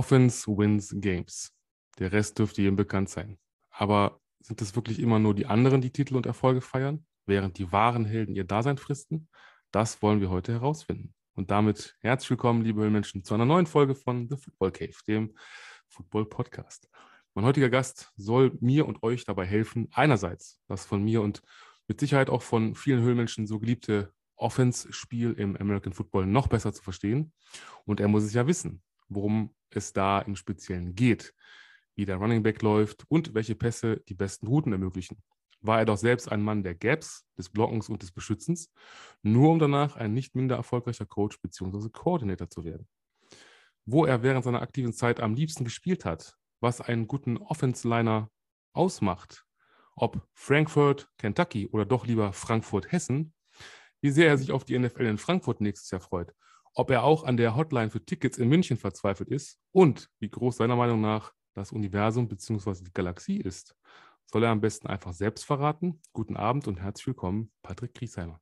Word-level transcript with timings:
Offense 0.00 0.50
wins 0.50 0.94
games. 0.98 1.52
Der 1.98 2.10
Rest 2.10 2.38
dürfte 2.38 2.62
jedem 2.62 2.74
bekannt 2.74 3.10
sein. 3.10 3.38
Aber 3.68 4.18
sind 4.38 4.62
es 4.62 4.74
wirklich 4.74 4.98
immer 4.98 5.18
nur 5.18 5.34
die 5.34 5.44
anderen, 5.44 5.82
die 5.82 5.92
Titel 5.92 6.16
und 6.16 6.24
Erfolge 6.24 6.62
feiern, 6.62 7.04
während 7.26 7.58
die 7.58 7.70
wahren 7.70 8.06
Helden 8.06 8.34
ihr 8.34 8.44
Dasein 8.44 8.78
fristen? 8.78 9.28
Das 9.72 10.00
wollen 10.00 10.22
wir 10.22 10.30
heute 10.30 10.52
herausfinden. 10.52 11.12
Und 11.34 11.50
damit 11.50 11.98
herzlich 12.00 12.30
willkommen, 12.30 12.62
liebe 12.62 12.80
Höhlenmenschen, 12.80 13.24
zu 13.24 13.34
einer 13.34 13.44
neuen 13.44 13.66
Folge 13.66 13.94
von 13.94 14.26
The 14.30 14.38
Football 14.38 14.72
Cave, 14.72 14.94
dem 15.06 15.34
Football 15.86 16.24
Podcast. 16.24 16.88
Mein 17.34 17.44
heutiger 17.44 17.68
Gast 17.68 18.10
soll 18.16 18.56
mir 18.62 18.88
und 18.88 19.02
euch 19.02 19.26
dabei 19.26 19.44
helfen, 19.44 19.88
einerseits 19.92 20.62
das 20.66 20.86
von 20.86 21.04
mir 21.04 21.20
und 21.20 21.42
mit 21.88 22.00
Sicherheit 22.00 22.30
auch 22.30 22.40
von 22.40 22.74
vielen 22.74 23.02
Höhlenmenschen 23.02 23.46
so 23.46 23.58
geliebte 23.58 24.14
Offense-Spiel 24.36 25.34
im 25.34 25.58
American 25.58 25.92
Football 25.92 26.24
noch 26.24 26.48
besser 26.48 26.72
zu 26.72 26.82
verstehen. 26.82 27.34
Und 27.84 28.00
er 28.00 28.08
muss 28.08 28.22
es 28.22 28.32
ja 28.32 28.46
wissen, 28.46 28.82
worum 29.10 29.54
es 29.70 29.92
da 29.92 30.20
im 30.20 30.36
Speziellen 30.36 30.94
geht, 30.94 31.34
wie 31.94 32.06
der 32.06 32.16
Running 32.16 32.42
Back 32.42 32.62
läuft 32.62 33.04
und 33.08 33.34
welche 33.34 33.54
Pässe 33.54 34.02
die 34.08 34.14
besten 34.14 34.46
Routen 34.46 34.72
ermöglichen. 34.72 35.22
War 35.60 35.80
er 35.80 35.84
doch 35.84 35.98
selbst 35.98 36.32
ein 36.32 36.40
Mann 36.40 36.62
der 36.62 36.74
Gaps, 36.74 37.26
des 37.36 37.50
Blockens 37.50 37.90
und 37.90 38.02
des 38.02 38.12
Beschützens, 38.12 38.72
nur 39.22 39.50
um 39.50 39.58
danach 39.58 39.96
ein 39.96 40.14
nicht 40.14 40.34
minder 40.34 40.56
erfolgreicher 40.56 41.04
Coach 41.04 41.38
bzw. 41.42 41.90
Coordinator 41.90 42.48
zu 42.48 42.64
werden. 42.64 42.88
Wo 43.84 44.06
er 44.06 44.22
während 44.22 44.44
seiner 44.44 44.62
aktiven 44.62 44.94
Zeit 44.94 45.20
am 45.20 45.34
liebsten 45.34 45.64
gespielt 45.64 46.06
hat, 46.06 46.36
was 46.60 46.80
einen 46.80 47.06
guten 47.06 47.36
Offense-Liner 47.36 48.30
ausmacht, 48.72 49.44
ob 49.96 50.26
Frankfurt, 50.32 51.10
Kentucky 51.18 51.68
oder 51.68 51.84
doch 51.84 52.06
lieber 52.06 52.32
Frankfurt, 52.32 52.90
Hessen, 52.90 53.34
wie 54.00 54.10
sehr 54.10 54.28
er 54.28 54.38
sich 54.38 54.52
auf 54.52 54.64
die 54.64 54.78
NFL 54.78 55.04
in 55.04 55.18
Frankfurt 55.18 55.60
nächstes 55.60 55.90
Jahr 55.90 56.00
freut, 56.00 56.34
ob 56.74 56.90
er 56.90 57.04
auch 57.04 57.24
an 57.24 57.36
der 57.36 57.56
Hotline 57.56 57.90
für 57.90 58.04
Tickets 58.04 58.38
in 58.38 58.48
München 58.48 58.76
verzweifelt 58.76 59.28
ist 59.28 59.58
und 59.72 60.10
wie 60.18 60.30
groß 60.30 60.56
seiner 60.56 60.76
Meinung 60.76 61.00
nach 61.00 61.32
das 61.54 61.72
Universum 61.72 62.28
bzw. 62.28 62.84
die 62.84 62.92
Galaxie 62.92 63.38
ist, 63.38 63.76
soll 64.26 64.44
er 64.44 64.50
am 64.50 64.60
besten 64.60 64.86
einfach 64.86 65.12
selbst 65.12 65.44
verraten. 65.44 66.00
Guten 66.12 66.36
Abend 66.36 66.68
und 66.68 66.80
herzlich 66.80 67.08
willkommen, 67.08 67.50
Patrick 67.62 67.94
Kriesheimer. 67.94 68.40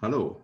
Hallo. 0.00 0.40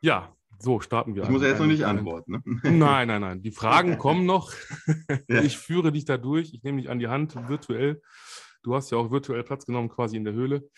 Ja, 0.00 0.36
so 0.58 0.80
starten 0.80 1.14
wir. 1.14 1.24
Ich 1.24 1.28
muss 1.28 1.42
ja 1.42 1.48
jetzt 1.48 1.58
noch 1.58 1.66
nicht 1.66 1.84
antworten. 1.84 2.32
Ne? 2.32 2.42
Nein, 2.62 3.08
nein, 3.08 3.20
nein. 3.20 3.42
Die 3.42 3.50
Fragen 3.50 3.98
kommen 3.98 4.26
noch. 4.26 4.52
Ja. 5.28 5.42
Ich 5.42 5.58
führe 5.58 5.92
dich 5.92 6.04
da 6.04 6.16
durch. 6.16 6.54
Ich 6.54 6.62
nehme 6.62 6.80
dich 6.80 6.90
an 6.90 6.98
die 6.98 7.08
Hand 7.08 7.34
virtuell. 7.48 8.00
Du 8.62 8.74
hast 8.74 8.90
ja 8.90 8.98
auch 8.98 9.10
virtuell 9.10 9.42
Platz 9.42 9.66
genommen, 9.66 9.88
quasi 9.88 10.16
in 10.16 10.24
der 10.24 10.32
Höhle. 10.32 10.68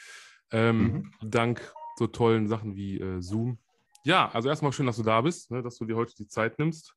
Ähm, 0.50 0.82
mhm. 1.20 1.30
Dank 1.30 1.72
so 1.98 2.06
tollen 2.06 2.46
Sachen 2.46 2.76
wie 2.76 2.98
äh, 3.00 3.20
Zoom. 3.20 3.58
Ja, 4.04 4.30
also 4.30 4.48
erstmal 4.48 4.72
schön, 4.72 4.86
dass 4.86 4.96
du 4.96 5.02
da 5.02 5.20
bist, 5.20 5.50
ne, 5.50 5.62
dass 5.62 5.76
du 5.76 5.84
dir 5.84 5.96
heute 5.96 6.14
die 6.14 6.26
Zeit 6.26 6.58
nimmst. 6.58 6.94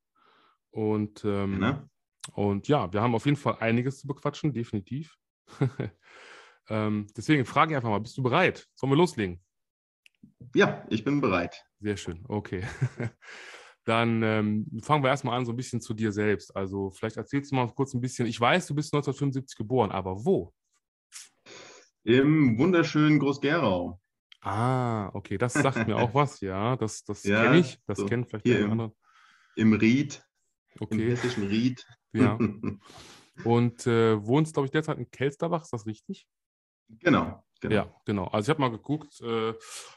Und, 0.70 1.24
ähm, 1.24 1.60
ja. 1.60 1.88
und 2.32 2.68
ja, 2.68 2.92
wir 2.92 3.02
haben 3.02 3.14
auf 3.14 3.26
jeden 3.26 3.36
Fall 3.36 3.56
einiges 3.60 3.98
zu 3.98 4.06
bequatschen, 4.06 4.52
definitiv. 4.52 5.16
ähm, 6.68 7.06
deswegen 7.16 7.44
frage 7.44 7.72
ich 7.72 7.76
einfach 7.76 7.90
mal, 7.90 8.00
bist 8.00 8.16
du 8.16 8.22
bereit? 8.22 8.66
Sollen 8.74 8.92
wir 8.92 8.96
loslegen? 8.96 9.42
Ja, 10.54 10.86
ich 10.88 11.04
bin 11.04 11.20
bereit. 11.20 11.64
Sehr 11.80 11.96
schön, 11.96 12.24
okay. 12.28 12.64
Dann 13.84 14.22
ähm, 14.22 14.80
fangen 14.82 15.02
wir 15.02 15.10
erstmal 15.10 15.36
an, 15.36 15.44
so 15.44 15.52
ein 15.52 15.56
bisschen 15.56 15.80
zu 15.80 15.92
dir 15.92 16.12
selbst. 16.12 16.54
Also 16.54 16.90
vielleicht 16.92 17.16
erzählst 17.16 17.50
du 17.50 17.56
mal 17.56 17.68
kurz 17.74 17.92
ein 17.94 18.00
bisschen. 18.00 18.26
Ich 18.26 18.40
weiß, 18.40 18.68
du 18.68 18.74
bist 18.74 18.94
1975 18.94 19.56
geboren, 19.56 19.90
aber 19.90 20.24
wo? 20.24 20.54
Im 22.04 22.58
wunderschönen 22.58 23.18
Groß-Gerau. 23.18 24.00
Ah, 24.42 25.10
okay, 25.14 25.38
das 25.38 25.52
sagt 25.54 25.86
mir 25.86 25.96
auch 25.96 26.14
was, 26.14 26.40
ja. 26.40 26.76
Das, 26.76 27.04
das 27.04 27.22
ja, 27.22 27.44
kenne 27.44 27.60
ich. 27.60 27.78
Das 27.86 27.98
so 27.98 28.06
kennen 28.06 28.24
vielleicht 28.26 28.44
die 28.46 28.56
anderen. 28.56 28.92
Im 29.56 29.72
Ried. 29.72 30.22
Okay. 30.80 30.94
Im 30.94 31.08
hessischen 31.08 31.46
Ried. 31.46 31.86
Ja. 32.12 32.38
Und 33.44 33.86
äh, 33.86 34.24
wohnst, 34.24 34.54
glaube 34.54 34.66
ich, 34.66 34.72
derzeit 34.72 34.98
in 34.98 35.10
Kelsterbach, 35.10 35.62
ist 35.62 35.72
das 35.72 35.86
richtig? 35.86 36.26
Genau. 36.88 37.42
Genau. 37.60 37.74
Ja, 37.74 37.94
genau. 38.04 38.24
Also 38.26 38.46
ich 38.46 38.50
habe 38.50 38.60
mal 38.60 38.76
geguckt, 38.76 39.20
äh, 39.20 39.54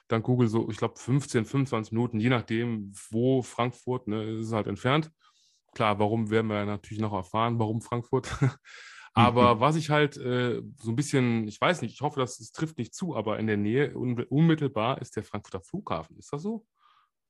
dann 0.08 0.22
Google 0.22 0.48
so, 0.48 0.70
ich 0.70 0.78
glaube 0.78 1.00
15, 1.00 1.46
25 1.46 1.92
Minuten, 1.94 2.20
je 2.20 2.30
nachdem, 2.30 2.94
wo 3.10 3.42
Frankfurt, 3.42 4.08
ne, 4.08 4.24
ist 4.38 4.54
halt 4.54 4.68
entfernt. 4.68 5.12
Klar, 5.74 5.98
warum 5.98 6.30
werden 6.30 6.48
wir 6.48 6.64
natürlich 6.66 7.02
noch 7.02 7.14
erfahren, 7.14 7.58
warum 7.58 7.82
Frankfurt. 7.82 8.30
Aber 9.16 9.56
mhm. 9.56 9.60
was 9.62 9.78
ich 9.78 9.90
halt 9.90 10.18
äh, 10.18 10.62
so 10.78 10.92
ein 10.92 10.96
bisschen, 10.96 11.48
ich 11.48 11.60
weiß 11.60 11.82
nicht, 11.82 11.94
ich 11.94 12.02
hoffe, 12.02 12.20
das, 12.20 12.38
das 12.38 12.52
trifft 12.52 12.78
nicht 12.78 12.94
zu, 12.94 13.16
aber 13.16 13.40
in 13.40 13.48
der 13.48 13.58
Nähe 13.58 13.94
unmittelbar 13.96 15.02
ist 15.02 15.16
der 15.16 15.24
Frankfurter 15.24 15.62
Flughafen. 15.62 16.18
Ist 16.18 16.34
das 16.34 16.42
so? 16.42 16.66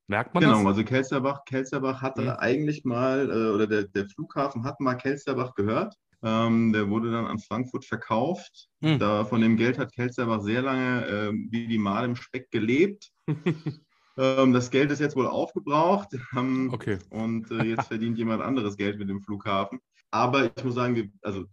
Merkt 0.08 0.34
man 0.34 0.42
genau, 0.42 0.52
das? 0.54 0.60
Genau, 0.60 0.70
also 0.70 0.84
Kelsterbach, 0.84 1.44
Kelsterbach 1.44 2.02
hatte 2.02 2.22
mhm. 2.22 2.30
eigentlich 2.38 2.84
mal, 2.84 3.30
äh, 3.30 3.54
oder 3.54 3.66
der, 3.68 3.84
der 3.84 4.06
Flughafen 4.08 4.64
hat 4.64 4.80
mal 4.80 4.96
Kelsterbach 4.96 5.54
gehört. 5.54 5.94
Ähm, 6.22 6.72
der 6.72 6.88
wurde 6.88 7.12
dann 7.12 7.26
an 7.26 7.38
Frankfurt 7.38 7.84
verkauft. 7.84 8.68
Mhm. 8.80 8.98
Da, 8.98 9.24
von 9.24 9.40
dem 9.40 9.56
Geld 9.56 9.78
hat 9.78 9.92
Kelsterbach 9.92 10.40
sehr 10.40 10.62
lange 10.62 11.06
äh, 11.06 11.32
wie 11.50 11.68
die 11.68 11.78
Mal 11.78 12.04
im 12.04 12.16
Speck 12.16 12.50
gelebt. 12.50 13.12
ähm, 14.16 14.52
das 14.52 14.70
Geld 14.70 14.90
ist 14.90 15.00
jetzt 15.00 15.14
wohl 15.14 15.28
aufgebraucht. 15.28 16.16
Ähm, 16.36 16.70
okay. 16.72 16.98
Und 17.10 17.50
äh, 17.52 17.64
jetzt 17.64 17.86
verdient 17.88 18.18
jemand 18.18 18.42
anderes 18.42 18.76
Geld 18.76 18.98
mit 18.98 19.08
dem 19.08 19.20
Flughafen. 19.20 19.78
Aber 20.10 20.44
ich 20.44 20.64
muss 20.64 20.74
sagen, 20.74 20.96
wir, 20.96 21.10
also 21.22 21.44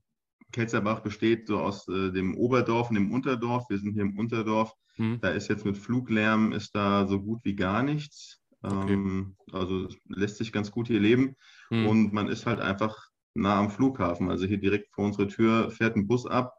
Kelsterbach 0.53 1.01
besteht 1.01 1.47
so 1.47 1.59
aus 1.59 1.87
äh, 1.89 2.11
dem 2.11 2.37
Oberdorf 2.37 2.89
und 2.89 2.95
dem 2.95 3.11
Unterdorf. 3.11 3.65
Wir 3.69 3.79
sind 3.79 3.93
hier 3.93 4.03
im 4.03 4.17
Unterdorf. 4.17 4.71
Mhm. 4.97 5.19
Da 5.21 5.29
ist 5.29 5.49
jetzt 5.49 5.65
mit 5.65 5.77
Fluglärm 5.77 6.53
ist 6.53 6.73
da 6.75 7.05
so 7.07 7.19
gut 7.19 7.41
wie 7.43 7.55
gar 7.55 7.83
nichts. 7.83 8.39
Okay. 8.61 8.93
Ähm, 8.93 9.35
also 9.51 9.89
lässt 10.07 10.37
sich 10.37 10.53
ganz 10.53 10.71
gut 10.71 10.87
hier 10.87 10.99
leben. 10.99 11.35
Mhm. 11.69 11.87
Und 11.87 12.13
man 12.13 12.29
ist 12.29 12.45
halt 12.45 12.61
einfach 12.61 12.95
nah 13.33 13.59
am 13.59 13.69
Flughafen. 13.69 14.29
Also 14.29 14.45
hier 14.45 14.59
direkt 14.59 14.93
vor 14.93 15.05
unserer 15.05 15.27
Tür 15.27 15.71
fährt 15.71 15.95
ein 15.95 16.07
Bus 16.07 16.25
ab. 16.25 16.53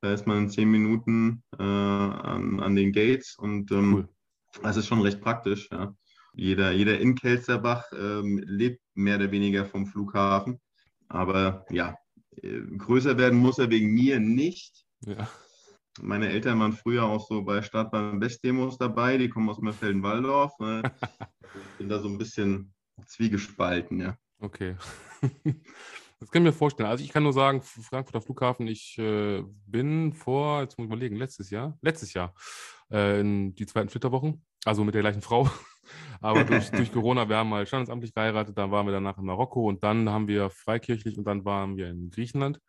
Da 0.00 0.12
ist 0.12 0.26
man 0.26 0.38
in 0.38 0.50
zehn 0.50 0.70
Minuten 0.70 1.42
äh, 1.58 1.62
an, 1.62 2.60
an, 2.60 2.74
den 2.74 2.92
Gates 2.92 3.36
und 3.36 3.70
ähm, 3.70 3.94
cool. 3.94 4.08
das 4.62 4.78
ist 4.78 4.86
schon 4.86 5.02
recht 5.02 5.20
praktisch. 5.20 5.68
Ja. 5.70 5.94
Jeder, 6.32 6.70
jeder 6.70 6.98
in 6.98 7.16
Kelsterbach 7.16 7.84
ähm, 7.92 8.40
lebt 8.46 8.80
mehr 8.94 9.16
oder 9.16 9.30
weniger 9.30 9.66
vom 9.66 9.86
Flughafen. 9.86 10.58
Aber 11.08 11.66
ja, 11.70 11.96
größer 12.78 13.18
werden 13.18 13.38
muss 13.38 13.58
er 13.58 13.70
wegen 13.70 13.92
mir 13.92 14.20
nicht. 14.20 14.84
Ja. 15.06 15.28
Meine 16.00 16.28
Eltern 16.28 16.60
waren 16.60 16.72
früher 16.72 17.04
auch 17.04 17.26
so 17.26 17.42
bei 17.42 17.62
Startbahn 17.62 18.20
West-Demos 18.20 18.78
dabei, 18.78 19.18
die 19.18 19.28
kommen 19.28 19.50
aus 19.50 19.60
Merfelden-Walldorf. 19.60 20.52
Ne? 20.60 20.82
ich 21.42 21.42
bin 21.78 21.88
da 21.88 21.98
so 21.98 22.08
ein 22.08 22.18
bisschen 22.18 22.72
zwiegespalten, 23.06 24.00
ja. 24.00 24.16
Okay. 24.38 24.76
Das 26.20 26.30
kann 26.30 26.42
ich 26.42 26.52
mir 26.52 26.52
vorstellen. 26.52 26.90
Also 26.90 27.02
ich 27.02 27.12
kann 27.12 27.22
nur 27.22 27.32
sagen, 27.32 27.62
Frankfurter 27.62 28.20
Flughafen, 28.20 28.66
ich 28.66 28.98
äh, 28.98 29.42
bin 29.64 30.12
vor, 30.12 30.60
jetzt 30.60 30.76
muss 30.76 30.84
ich 30.84 30.90
mal 30.90 30.96
überlegen, 30.96 31.16
letztes 31.16 31.48
Jahr, 31.48 31.78
letztes 31.80 32.12
Jahr, 32.12 32.34
äh, 32.92 33.20
in 33.20 33.54
die 33.54 33.64
zweiten 33.64 33.88
Flitterwochen, 33.88 34.44
also 34.66 34.84
mit 34.84 34.94
der 34.94 35.00
gleichen 35.00 35.22
Frau. 35.22 35.48
Aber 36.20 36.44
durch, 36.44 36.70
durch 36.70 36.92
Corona, 36.92 37.28
wir 37.28 37.36
haben 37.36 37.48
mal 37.48 37.66
standesamtlich 37.66 38.14
geheiratet, 38.14 38.56
dann 38.56 38.70
waren 38.70 38.86
wir 38.86 38.92
danach 38.92 39.18
in 39.18 39.24
Marokko 39.24 39.68
und 39.68 39.82
dann 39.82 40.08
haben 40.08 40.28
wir 40.28 40.50
freikirchlich 40.50 41.16
und 41.16 41.24
dann 41.24 41.44
waren 41.44 41.76
wir 41.76 41.88
in 41.88 42.10
Griechenland, 42.10 42.60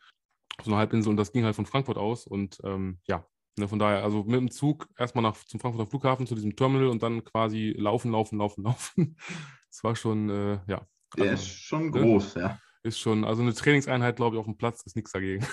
so 0.63 0.71
eine 0.71 0.77
Halbinsel 0.77 1.09
und 1.09 1.17
das 1.17 1.31
ging 1.31 1.43
halt 1.43 1.55
von 1.55 1.65
Frankfurt 1.65 1.97
aus 1.97 2.25
und 2.27 2.59
ähm, 2.63 2.99
ja, 3.07 3.25
ne, 3.57 3.67
von 3.67 3.79
daher, 3.79 4.03
also 4.03 4.23
mit 4.23 4.35
dem 4.35 4.51
Zug 4.51 4.87
erstmal 4.97 5.23
nach, 5.23 5.35
zum 5.35 5.59
Frankfurter 5.59 5.89
Flughafen, 5.89 6.27
zu 6.27 6.35
diesem 6.35 6.55
Terminal 6.55 6.87
und 6.87 7.03
dann 7.03 7.23
quasi 7.23 7.73
laufen, 7.77 8.11
laufen, 8.11 8.37
laufen, 8.37 8.63
laufen. 8.65 9.17
Das 9.69 9.83
war 9.83 9.95
schon, 9.95 10.29
äh, 10.29 10.59
ja. 10.67 10.85
Der 11.17 11.31
also, 11.31 11.33
ist 11.33 11.47
schon 11.47 11.85
ne? 11.85 11.91
groß, 11.91 12.35
ja 12.35 12.57
ist 12.83 12.99
schon, 12.99 13.23
also 13.25 13.41
eine 13.41 13.53
Trainingseinheit, 13.53 14.15
glaube 14.15 14.35
ich, 14.35 14.39
auf 14.39 14.45
dem 14.45 14.57
Platz 14.57 14.83
ist 14.83 14.95
nichts 14.95 15.11
dagegen. 15.11 15.45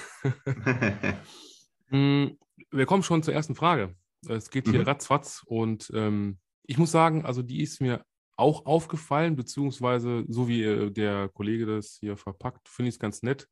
Hm, 1.88 2.38
wir 2.70 2.86
kommen 2.86 3.02
schon 3.02 3.22
zur 3.22 3.34
ersten 3.34 3.54
Frage. 3.54 3.94
Es 4.28 4.50
geht 4.50 4.68
hier 4.68 4.80
mhm. 4.80 4.86
ratzfatz 4.86 5.42
und 5.46 5.90
ähm, 5.94 6.38
ich 6.68 6.78
muss 6.78 6.92
sagen, 6.92 7.24
also 7.24 7.42
die 7.42 7.62
ist 7.62 7.80
mir 7.80 8.04
auch 8.36 8.66
aufgefallen, 8.66 9.34
beziehungsweise 9.34 10.24
so 10.28 10.46
wie 10.46 10.62
äh, 10.62 10.90
der 10.90 11.28
Kollege 11.30 11.66
das 11.66 11.96
hier 11.98 12.16
verpackt, 12.16 12.68
finde 12.68 12.90
ich 12.90 12.96
es 12.96 13.00
ganz 13.00 13.22
nett. 13.22 13.48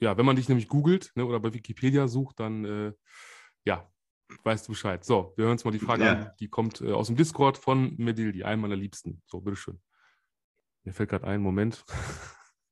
Ja, 0.00 0.16
wenn 0.16 0.24
man 0.24 0.36
dich 0.36 0.48
nämlich 0.48 0.66
googelt 0.66 1.12
ne, 1.14 1.26
oder 1.26 1.38
bei 1.38 1.52
Wikipedia 1.52 2.08
sucht, 2.08 2.40
dann 2.40 2.64
äh, 2.64 2.92
ja, 3.66 3.88
weißt 4.42 4.66
du 4.66 4.72
Bescheid. 4.72 5.04
So, 5.04 5.34
wir 5.36 5.44
hören 5.44 5.52
uns 5.52 5.64
mal 5.64 5.70
die 5.70 5.78
Frage 5.78 6.04
ja. 6.04 6.12
an. 6.12 6.30
Die 6.40 6.48
kommt 6.48 6.80
äh, 6.80 6.92
aus 6.92 7.08
dem 7.08 7.16
Discord 7.16 7.58
von 7.58 7.94
Medildi, 7.98 8.42
einem 8.42 8.62
meiner 8.62 8.76
Liebsten. 8.76 9.22
So, 9.26 9.40
bitteschön. 9.40 9.78
Mir 10.84 10.94
fällt 10.94 11.10
gerade 11.10 11.26
ein, 11.26 11.40
Moment. 11.40 11.84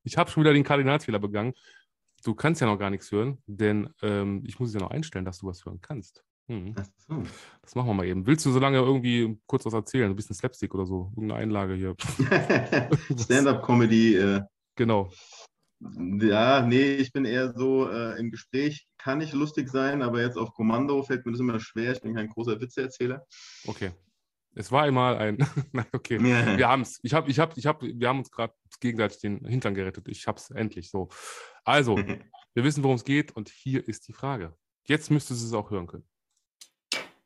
Ich 0.04 0.16
habe 0.16 0.30
schon 0.30 0.42
wieder 0.42 0.54
den 0.54 0.64
Kardinalsfehler 0.64 1.18
begangen. 1.18 1.52
Du 2.24 2.34
kannst 2.34 2.62
ja 2.62 2.66
noch 2.66 2.78
gar 2.78 2.88
nichts 2.88 3.12
hören, 3.12 3.42
denn 3.46 3.92
ähm, 4.00 4.42
ich 4.46 4.58
muss 4.58 4.70
es 4.70 4.74
ja 4.74 4.80
noch 4.80 4.92
einstellen, 4.92 5.26
dass 5.26 5.40
du 5.40 5.46
was 5.48 5.66
hören 5.66 5.80
kannst. 5.82 6.24
Hm. 6.46 6.74
So. 6.96 7.24
Das 7.68 7.74
machen 7.74 7.88
wir 7.88 7.94
mal 7.94 8.06
eben. 8.06 8.26
Willst 8.26 8.46
du 8.46 8.50
so 8.50 8.58
lange 8.58 8.78
irgendwie 8.78 9.38
kurz 9.44 9.66
was 9.66 9.74
erzählen? 9.74 10.08
Ein 10.08 10.16
bisschen 10.16 10.34
Slapstick 10.34 10.74
oder 10.74 10.86
so? 10.86 11.12
Irgendeine 11.14 11.42
Einlage 11.42 11.74
hier. 11.74 11.94
Stand-up-Comedy. 13.14 14.16
Äh, 14.16 14.40
genau. 14.74 15.10
Ja, 16.18 16.62
nee, 16.62 16.94
ich 16.94 17.12
bin 17.12 17.26
eher 17.26 17.52
so 17.52 17.90
äh, 17.90 18.18
im 18.18 18.30
Gespräch, 18.30 18.88
kann 18.96 19.18
nicht 19.18 19.34
lustig 19.34 19.68
sein, 19.68 20.00
aber 20.00 20.22
jetzt 20.22 20.38
auf 20.38 20.54
Kommando 20.54 21.02
fällt 21.02 21.26
mir 21.26 21.32
das 21.32 21.42
immer 21.42 21.60
schwer. 21.60 21.92
Ich 21.92 22.00
bin 22.00 22.14
kein 22.14 22.30
großer 22.30 22.58
Witzeerzähler. 22.58 23.26
Okay. 23.66 23.90
Es 24.54 24.72
war 24.72 24.84
einmal 24.84 25.18
ein. 25.18 25.36
Nein, 25.72 25.86
okay. 25.92 26.14
Ja. 26.26 26.56
Wir 26.56 26.68
haben 26.68 26.80
es. 26.80 26.98
Ich 27.02 27.12
hab, 27.12 27.28
ich 27.28 27.38
hab, 27.38 27.54
ich 27.58 27.66
hab, 27.66 27.82
wir 27.82 28.08
haben 28.08 28.20
uns 28.20 28.30
gerade 28.30 28.54
gegenseitig 28.80 29.20
den 29.20 29.44
Hintern 29.44 29.74
gerettet. 29.74 30.08
Ich 30.08 30.26
habe 30.26 30.38
es 30.38 30.48
endlich 30.48 30.88
so. 30.88 31.10
Also, 31.64 31.96
wir 32.54 32.64
wissen, 32.64 32.82
worum 32.82 32.96
es 32.96 33.04
geht 33.04 33.36
und 33.36 33.50
hier 33.50 33.86
ist 33.86 34.08
die 34.08 34.14
Frage. 34.14 34.56
Jetzt 34.84 35.10
müsstest 35.10 35.42
du 35.42 35.46
es 35.48 35.52
auch 35.52 35.70
hören 35.70 35.86
können. 35.86 36.08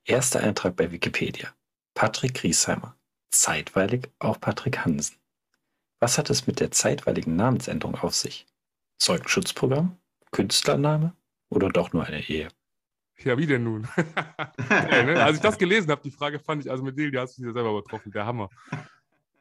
Erster 0.05 0.41
Eintrag 0.41 0.75
bei 0.75 0.91
Wikipedia. 0.91 1.55
Patrick 1.95 2.35
Griesheimer. 2.35 2.97
Zeitweilig 3.31 4.11
auch 4.19 4.41
Patrick 4.41 4.85
Hansen. 4.85 5.17
Was 6.01 6.19
hat 6.19 6.29
es 6.29 6.49
mit 6.49 6.59
der 6.59 6.73
zeitweiligen 6.73 7.37
Namensänderung 7.37 7.95
auf 7.95 8.13
sich? 8.13 8.47
Zeugenschutzprogramm? 8.99 9.97
Künstlername? 10.33 11.15
Oder 11.51 11.69
doch 11.69 11.93
nur 11.93 12.05
eine 12.05 12.29
Ehe? 12.29 12.49
Ja, 13.19 13.39
wie 13.39 13.47
denn 13.47 13.63
nun? 13.63 13.87
ja, 14.71 15.03
ne? 15.05 15.23
Als 15.23 15.37
ich 15.37 15.43
das 15.43 15.57
gelesen 15.57 15.89
habe, 15.93 16.03
die 16.03 16.11
Frage 16.11 16.41
fand 16.41 16.65
ich, 16.65 16.71
also 16.71 16.83
mit 16.83 16.99
Delia 16.99 17.21
hast 17.21 17.39
du 17.39 17.43
dich 17.43 17.47
ja 17.51 17.53
selber 17.53 17.71
übertroffen, 17.71 18.11
der 18.11 18.27
Hammer. 18.27 18.49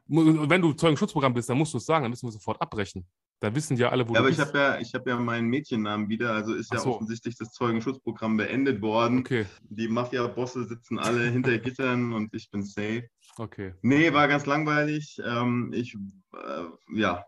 Wenn 0.07 0.61
du 0.61 0.73
Zeugenschutzprogramm 0.73 1.33
bist, 1.33 1.49
dann 1.49 1.57
musst 1.57 1.73
du 1.73 1.79
es 1.79 1.85
sagen, 1.87 2.03
dann 2.03 2.11
müssen 2.11 2.27
wir 2.27 2.31
sofort 2.33 2.61
abbrechen. 2.61 3.07
Da 3.41 3.55
wissen 3.55 3.75
ja 3.75 3.89
alle, 3.89 4.07
wo 4.07 4.13
ja, 4.13 4.19
aber 4.19 4.29
ich 4.29 4.39
habe 4.39 4.55
ja, 4.55 4.79
hab 4.79 5.07
ja 5.07 5.17
meinen 5.17 5.47
Mädchennamen 5.47 6.09
wieder, 6.09 6.31
also 6.31 6.53
ist 6.53 6.71
ja 6.71 6.79
so. 6.79 6.93
offensichtlich 6.93 7.35
das 7.37 7.51
Zeugenschutzprogramm 7.51 8.37
beendet 8.37 8.83
worden. 8.83 9.21
Okay. 9.21 9.47
Die 9.63 9.87
Mafia-Bosse 9.87 10.65
sitzen 10.65 10.99
alle 10.99 11.27
hinter 11.27 11.57
Gittern 11.57 12.13
und 12.13 12.31
ich 12.35 12.51
bin 12.51 12.63
safe. 12.63 13.09
Okay. 13.37 13.73
Nee, 13.81 14.13
war 14.13 14.27
ganz 14.27 14.45
langweilig. 14.45 15.19
Ähm, 15.25 15.71
ich 15.73 15.95
äh, 16.33 16.65
ja, 16.93 17.25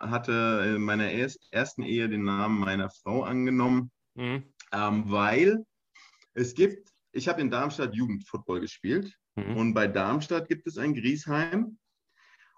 hatte 0.00 0.74
in 0.74 0.82
meiner 0.82 1.08
ersten 1.12 1.82
Ehe 1.84 2.08
den 2.08 2.24
Namen 2.24 2.58
meiner 2.58 2.90
Frau 2.90 3.22
angenommen, 3.22 3.92
mhm. 4.14 4.42
ähm, 4.72 5.04
weil 5.06 5.64
es 6.32 6.54
gibt, 6.54 6.90
ich 7.12 7.28
habe 7.28 7.40
in 7.40 7.52
Darmstadt 7.52 7.94
Jugendfootball 7.94 8.58
gespielt 8.58 9.16
mhm. 9.36 9.56
und 9.56 9.74
bei 9.74 9.86
Darmstadt 9.86 10.48
gibt 10.48 10.66
es 10.66 10.78
ein 10.78 10.94
Griesheim 10.94 11.78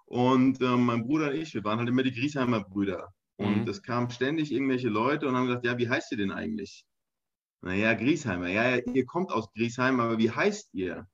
und 0.07 0.61
äh, 0.61 0.77
mein 0.77 1.05
Bruder 1.05 1.31
und 1.31 1.35
ich, 1.35 1.53
wir 1.53 1.65
waren 1.65 1.79
halt 1.79 1.89
immer 1.89 2.01
die 2.01 2.13
Griesheimer 2.13 2.63
Brüder. 2.63 3.13
Und 3.35 3.63
mhm. 3.63 3.67
es 3.67 3.83
kamen 3.83 4.09
ständig 4.09 4.53
irgendwelche 4.53 4.87
Leute 4.87 5.27
und 5.27 5.35
haben 5.35 5.47
gesagt, 5.47 5.65
ja, 5.65 5.77
wie 5.77 5.89
heißt 5.89 6.11
ihr 6.13 6.17
denn 6.17 6.31
eigentlich? 6.31 6.85
Naja, 7.61 7.93
Griesheimer. 7.93 8.47
Ja, 8.47 8.77
ihr 8.77 9.05
kommt 9.05 9.31
aus 9.31 9.51
Griesheim, 9.53 9.99
aber 9.99 10.17
wie 10.17 10.31
heißt 10.31 10.69
ihr? 10.73 11.07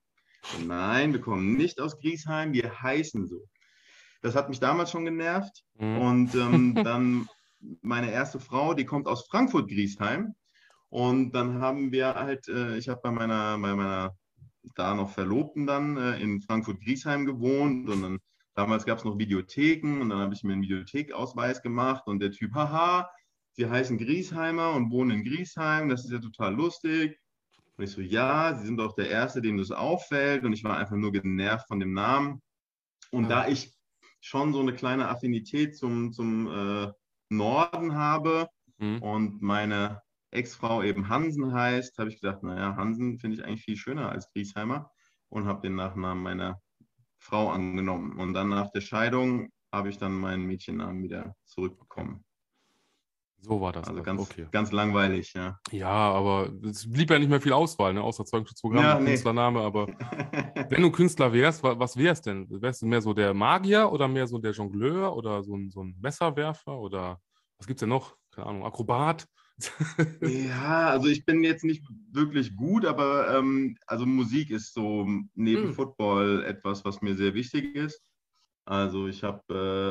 Nein, 0.66 1.12
wir 1.12 1.22
kommen 1.22 1.57
nicht 1.57 1.81
aus 1.81 2.00
Griesheim, 2.00 2.54
wir 2.54 2.81
heißen 2.81 3.28
so. 3.28 3.48
Das 4.22 4.36
hat 4.36 4.50
mich 4.50 4.60
damals 4.60 4.92
schon 4.92 5.06
genervt. 5.06 5.63
Mhm. 5.74 5.98
Und 5.98 6.36
ähm, 6.36 6.75
dann 6.84 7.28
meine 7.81 8.12
erste 8.12 8.40
Frau, 8.40 8.75
die 8.75 8.86
kommt 8.86 9.07
aus 9.07 9.25
Frankfurt-Griesheim. 9.28 10.36
Und 10.90 11.31
dann 11.31 11.60
haben 11.60 11.92
wir 11.92 12.13
halt, 12.13 12.48
äh, 12.48 12.78
ich 12.78 12.90
habe 12.90 13.01
bei 13.01 13.12
meiner, 13.12 13.57
bei 13.57 13.74
meiner 13.74 14.16
da 14.75 14.94
noch 14.94 15.10
Verlobten 15.10 15.66
dann 15.66 15.98
äh, 15.98 16.22
in 16.22 16.42
Frankfurt-Griesheim 16.42 17.25
gewohnt 17.25 17.90
und 17.90 18.01
dann 18.04 18.19
Damals 18.56 18.86
gab 18.86 19.00
es 19.00 19.04
noch 19.04 19.18
Videotheken 19.18 20.02
und 20.02 20.10
dann 20.10 20.20
habe 20.20 20.34
ich 20.34 20.44
mir 20.44 20.54
einen 20.54 20.62
Videothekausweis 20.62 21.62
gemacht 21.62 22.08
und 22.08 22.20
der 22.20 22.32
Typ, 22.32 22.54
haha, 22.54 23.10
Sie 23.56 23.70
heißen 23.70 24.00
Griesheimer 24.00 24.72
und 24.72 24.92
wohnen 24.92 25.12
in 25.20 25.24
Griesheim, 25.24 25.88
das 25.88 26.06
ist 26.06 26.12
ja 26.12 26.20
total 26.20 26.56
lustig. 26.56 27.20
Und 27.78 27.84
ich 27.84 27.92
so, 27.92 28.02
ja, 28.02 28.56
Sie 28.56 28.66
sind 28.66 28.78
doch 28.78 28.96
der 28.96 29.10
Erste, 29.10 29.42
dem 29.42 29.58
das 29.58 29.72
auffällt 29.72 30.44
und 30.44 30.54
ich 30.54 30.64
war 30.64 30.78
einfach 30.78 30.96
nur 30.96 31.12
genervt 31.12 31.68
von 31.68 31.80
dem 31.80 31.94
Namen. 31.94 32.42
Und 33.12 33.24
ja. 33.24 33.30
da 33.30 33.48
ich 33.48 33.72
schon 34.22 34.54
so 34.54 34.60
eine 34.60 34.74
kleine 34.74 35.10
Affinität 35.10 35.76
zum, 35.76 36.14
zum 36.14 36.48
äh, 36.48 36.92
Norden 37.30 37.96
habe 37.96 38.48
mhm. 38.78 39.02
und 39.02 39.42
meine 39.42 40.02
Ex-Frau 40.32 40.82
eben 40.82 41.10
Hansen 41.10 41.54
heißt, 41.54 41.98
habe 42.00 42.10
ich 42.10 42.22
gedacht, 42.22 42.42
naja, 42.42 42.76
Hansen 42.76 43.20
finde 43.20 43.38
ich 43.38 43.44
eigentlich 43.44 43.64
viel 43.64 43.78
schöner 43.78 44.12
als 44.12 44.32
Griesheimer 44.32 44.90
und 45.30 45.46
habe 45.46 45.62
den 45.62 45.76
Nachnamen 45.76 46.24
meiner 46.24 46.62
Frau 47.24 47.50
angenommen. 47.50 48.20
Und 48.20 48.34
dann 48.34 48.50
nach 48.50 48.70
der 48.72 48.81
Scheidung 48.81 49.50
habe 49.72 49.90
ich 49.90 49.98
dann 49.98 50.14
meinen 50.14 50.46
Mädchennamen 50.46 51.02
wieder 51.04 51.36
zurückbekommen. 51.46 52.24
So 53.40 53.60
war 53.60 53.74
das. 53.74 53.88
Also 53.90 54.02
ganz, 54.04 54.22
okay. 54.22 54.48
ganz 54.52 54.72
langweilig, 54.72 55.34
ja. 55.34 55.60
Ja, 55.72 55.90
aber 55.90 56.50
es 56.64 56.90
blieb 56.90 57.10
ja 57.10 57.20
nicht 57.20 57.30
mehr 57.30 57.42
viel 57.42 57.52
Auswahl, 57.52 57.94
ne? 57.94 58.02
außer 58.02 58.24
Zeugenschutzprogramm 58.24 58.84
ja, 58.84 59.00
nee. 59.00 59.08
Künstlername. 59.08 59.60
Aber 59.62 59.88
wenn 60.70 60.81
du 60.81 60.92
Künstler 60.92 61.34
wärst, 61.34 61.62
was 61.62 61.98
wärst 61.98 62.25
denn? 62.25 62.48
Wärst 62.50 62.81
du 62.81 62.86
mehr 62.86 63.02
so 63.02 63.14
der 63.14 63.34
Magier 63.34 63.92
oder 63.92 64.08
mehr 64.08 64.28
so 64.28 64.38
der 64.38 64.52
Jongleur 64.52 65.14
oder 65.16 65.44
so 65.44 65.58
ein, 65.58 65.69
so 65.72 65.84
ein 65.84 65.98
Messerwerfer 66.02 66.78
oder 66.78 67.19
was 67.58 67.68
gibt 67.68 67.78
es 67.78 67.81
denn 67.81 67.90
noch? 67.90 68.16
Keine 68.31 68.48
Ahnung, 68.48 68.66
Akrobat? 68.66 69.28
Ja, 70.22 70.90
also 70.90 71.08
ich 71.08 71.26
bin 71.26 71.44
jetzt 71.44 71.64
nicht 71.64 71.84
wirklich 72.12 72.56
gut, 72.56 72.86
aber 72.86 73.38
ähm, 73.38 73.78
also 73.86 74.06
Musik 74.06 74.50
ist 74.50 74.74
so 74.74 75.08
neben 75.36 75.68
mhm. 75.68 75.74
Football 75.74 76.44
etwas, 76.44 76.84
was 76.86 77.02
mir 77.02 77.16
sehr 77.16 77.34
wichtig 77.34 77.76
ist. 77.76 78.02
Also 78.66 79.08
ich 79.08 79.24
habe, 79.24 79.42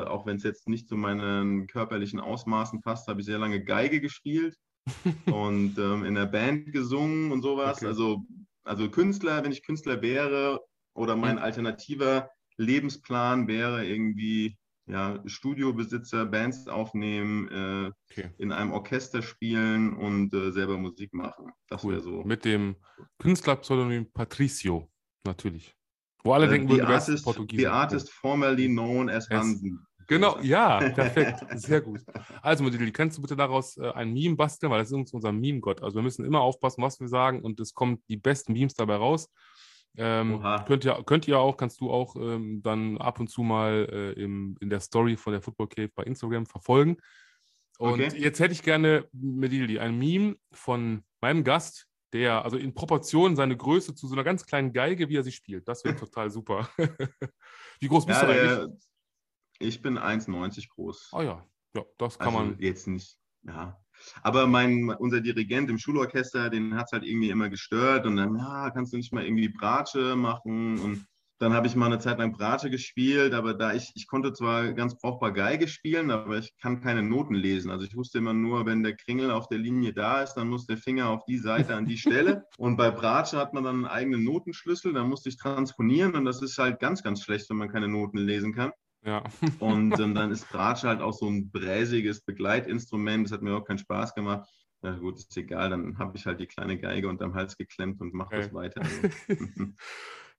äh, 0.06 0.09
auch 0.09 0.26
wenn 0.26 0.37
es 0.37 0.43
jetzt 0.43 0.69
nicht 0.69 0.88
zu 0.88 0.97
meinen 0.97 1.67
körperlichen 1.67 2.20
Ausmaßen 2.20 2.81
passt, 2.81 3.06
habe 3.06 3.20
ich 3.20 3.26
sehr 3.26 3.38
lange 3.38 3.62
Geige 3.62 4.00
gespielt 4.00 4.56
und 5.26 5.79
ähm, 5.79 6.05
in 6.05 6.14
der 6.14 6.26
Band 6.26 6.73
gesungen 6.73 7.32
und 7.32 7.43
sowas. 7.43 7.79
Okay. 7.79 7.87
Also, 7.87 8.25
also 8.64 8.91
Künstler, 8.91 9.44
wenn 9.44 9.53
ich 9.53 9.62
Künstler 9.62 10.00
wäre 10.03 10.61
oder 10.94 11.17
mein 11.17 11.37
mhm. 11.37 11.43
alternativer 11.43 12.31
Lebensplan 12.56 13.47
wäre 13.47 13.87
irgendwie 13.87 14.56
ja, 14.87 15.23
Studiobesitzer, 15.26 16.26
Bands 16.26 16.67
aufnehmen, 16.67 17.49
äh, 17.49 17.90
okay. 18.11 18.31
in 18.38 18.52
einem 18.52 18.73
Orchester 18.73 19.23
spielen 19.23 19.94
und 19.96 20.34
äh, 20.34 20.50
selber 20.50 20.76
Musik 20.76 21.14
machen. 21.14 21.52
Das 21.69 21.84
cool. 21.84 21.94
wäre 21.94 22.02
so. 22.02 22.23
Mit 22.25 22.44
dem 22.44 22.76
Künstlerpseudonym 23.19 24.11
Patricio, 24.12 24.90
natürlich. 25.25 25.76
Wo 26.25 26.32
alle 26.32 26.46
äh, 26.46 26.50
denken, 26.50 26.69
du 26.69 26.79
wärst 26.79 27.25
Portugiesisch. 27.25 27.64
The 27.64 27.69
artist 27.69 28.11
formerly 28.11 28.69
known 28.69 29.08
as 29.08 29.29
Hansen. 29.31 29.87
Genau, 30.08 30.38
ja, 30.43 30.79
perfekt, 30.90 31.44
sehr 31.55 31.81
gut. 31.81 32.00
Also, 32.43 32.64
Modilli, 32.64 32.93
kannst 32.93 33.17
du 33.17 33.23
bitte 33.23 33.37
daraus 33.37 33.76
äh, 33.76 33.90
ein 33.93 34.12
Meme 34.12 34.37
basteln, 34.37 34.70
weil 34.70 34.81
das 34.81 34.90
ist 34.90 35.14
unser 35.14 35.32
Meme-Gott. 35.32 35.82
Also, 35.82 35.96
wir 35.96 36.02
müssen 36.02 36.25
immer 36.25 36.40
aufpassen, 36.40 36.82
was 36.82 37.00
wir 37.00 37.08
sagen 37.08 37.40
und 37.40 37.61
es 37.61 37.73
kommen 37.73 38.02
die 38.08 38.17
besten 38.17 38.52
Memes 38.52 38.75
dabei 38.75 38.96
raus. 38.96 39.31
Ähm, 39.96 40.42
könnt, 40.66 40.84
ihr, 40.84 41.02
könnt 41.04 41.28
ihr 41.28 41.38
auch, 41.38 41.56
kannst 41.56 41.80
du 41.80 41.90
auch 41.90 42.16
ähm, 42.16 42.62
dann 42.62 42.96
ab 42.98 43.20
und 43.20 43.28
zu 43.28 43.42
mal 43.42 43.88
äh, 43.90 44.12
im, 44.12 44.56
in 44.60 44.70
der 44.70 44.80
Story 44.80 45.16
von 45.16 45.32
der 45.32 45.42
Football 45.42 45.68
Cave 45.68 45.90
bei 45.94 46.04
Instagram 46.04 46.46
verfolgen. 46.46 46.96
Und 47.78 48.00
okay. 48.00 48.16
jetzt 48.16 48.40
hätte 48.40 48.52
ich 48.52 48.62
gerne, 48.62 49.08
Medildi, 49.12 49.78
ein 49.78 49.99
Meme 49.99 50.37
von 50.52 51.04
meinem 51.20 51.44
Gast, 51.44 51.88
der 52.12 52.44
also 52.44 52.56
in 52.56 52.75
Proportion 52.75 53.37
seine 53.37 53.56
Größe 53.56 53.94
zu 53.94 54.06
so 54.06 54.14
einer 54.14 54.25
ganz 54.25 54.46
kleinen 54.46 54.72
Geige, 54.72 55.08
wie 55.08 55.16
er 55.16 55.25
sie 55.25 55.32
spielt. 55.32 55.66
Das 55.68 55.84
wäre 55.84 55.96
total 55.96 56.30
super. 56.30 56.68
wie 57.80 57.88
groß 57.88 58.06
bist 58.06 58.22
ja, 58.22 58.26
du 58.26 58.32
eigentlich? 58.32 58.58
Der, 58.58 59.66
ich 59.66 59.82
bin 59.82 59.99
1,90 59.99 60.68
groß. 60.68 61.11
Ah 61.12 61.18
oh 61.18 61.22
ja, 61.22 61.46
ja, 61.75 61.84
das 61.99 62.18
kann 62.18 62.34
also 62.34 62.38
man. 62.38 62.58
Jetzt 62.58 62.87
nicht, 62.87 63.18
ja. 63.42 63.78
Aber 64.23 64.47
mein, 64.47 64.90
unser 64.90 65.21
Dirigent 65.21 65.71
im 65.71 65.78
Schulorchester, 65.78 66.50
den 66.50 66.75
hat 66.75 66.87
es 66.87 66.92
halt 66.92 67.04
irgendwie 67.04 67.30
immer 67.30 67.49
gestört 67.49 68.06
und 68.06 68.16
dann, 68.16 68.37
ja, 68.37 68.71
kannst 68.71 68.92
du 68.92 68.97
nicht 68.97 69.12
mal 69.12 69.25
irgendwie 69.25 69.49
Bratsche 69.49 70.16
machen 70.16 70.78
und 70.78 71.06
dann 71.42 71.54
habe 71.54 71.66
ich 71.66 71.75
mal 71.75 71.87
eine 71.87 71.99
Zeit 71.99 72.18
lang 72.18 72.30
Bratsche 72.30 72.71
gespielt, 72.71 73.35
aber 73.35 73.52
da 73.54 73.75
ich, 73.75 73.90
ich 73.97 74.06
konnte 74.06 74.32
zwar 74.32 74.73
ganz 74.75 74.97
brauchbar 74.97 75.32
Geige 75.32 75.66
spielen, 75.66 76.12
aber 76.12 76.38
ich 76.38 76.56
kann 76.59 76.80
keine 76.80 77.02
Noten 77.02 77.35
lesen. 77.35 77.73
Also 77.73 77.85
ich 77.85 77.97
wusste 77.97 78.18
immer 78.18 78.32
nur, 78.32 78.64
wenn 78.64 78.85
der 78.85 78.94
Kringel 78.94 79.32
auf 79.32 79.49
der 79.49 79.59
Linie 79.59 79.92
da 79.92 80.23
ist, 80.23 80.35
dann 80.35 80.47
muss 80.47 80.66
der 80.66 80.76
Finger 80.76 81.09
auf 81.09 81.25
die 81.25 81.38
Seite 81.38 81.75
an 81.75 81.85
die 81.85 81.99
Stelle. 81.99 82.44
Und 82.59 82.76
bei 82.76 82.92
Bratsche 82.92 83.38
hat 83.38 83.54
man 83.54 83.64
dann 83.64 83.75
einen 83.75 83.87
eigenen 83.87 84.23
Notenschlüssel, 84.23 84.92
da 84.92 85.02
musste 85.02 85.30
ich 85.30 85.37
transponieren 85.37 86.14
und 86.14 86.25
das 86.26 86.42
ist 86.42 86.59
halt 86.59 86.78
ganz, 86.78 87.02
ganz 87.02 87.25
schlecht, 87.25 87.50
wenn 87.50 87.56
man 87.56 87.68
keine 87.68 87.88
Noten 87.88 88.18
lesen 88.18 88.54
kann. 88.54 88.71
Ja. 89.04 89.25
Und 89.59 89.99
ähm, 90.00 90.14
dann 90.14 90.30
ist 90.30 90.49
Bratsche 90.49 90.88
halt 90.88 91.00
auch 91.00 91.12
so 91.12 91.26
ein 91.26 91.50
bräsiges 91.50 92.21
Begleitinstrument. 92.23 93.26
Das 93.26 93.32
hat 93.32 93.42
mir 93.42 93.56
auch 93.56 93.64
keinen 93.64 93.78
Spaß 93.78 94.14
gemacht. 94.14 94.49
Na 94.82 94.97
gut, 94.99 95.16
ist 95.16 95.37
egal, 95.37 95.71
dann 95.71 95.97
habe 95.99 96.16
ich 96.16 96.26
halt 96.26 96.40
die 96.40 96.47
kleine 96.47 96.76
Geige 96.76 97.09
unterm 97.09 97.35
Hals 97.35 97.56
geklemmt 97.56 98.00
und 98.00 98.14
mache 98.14 98.35
okay. 98.35 98.42
das 98.42 98.52
weiter. 98.52 98.82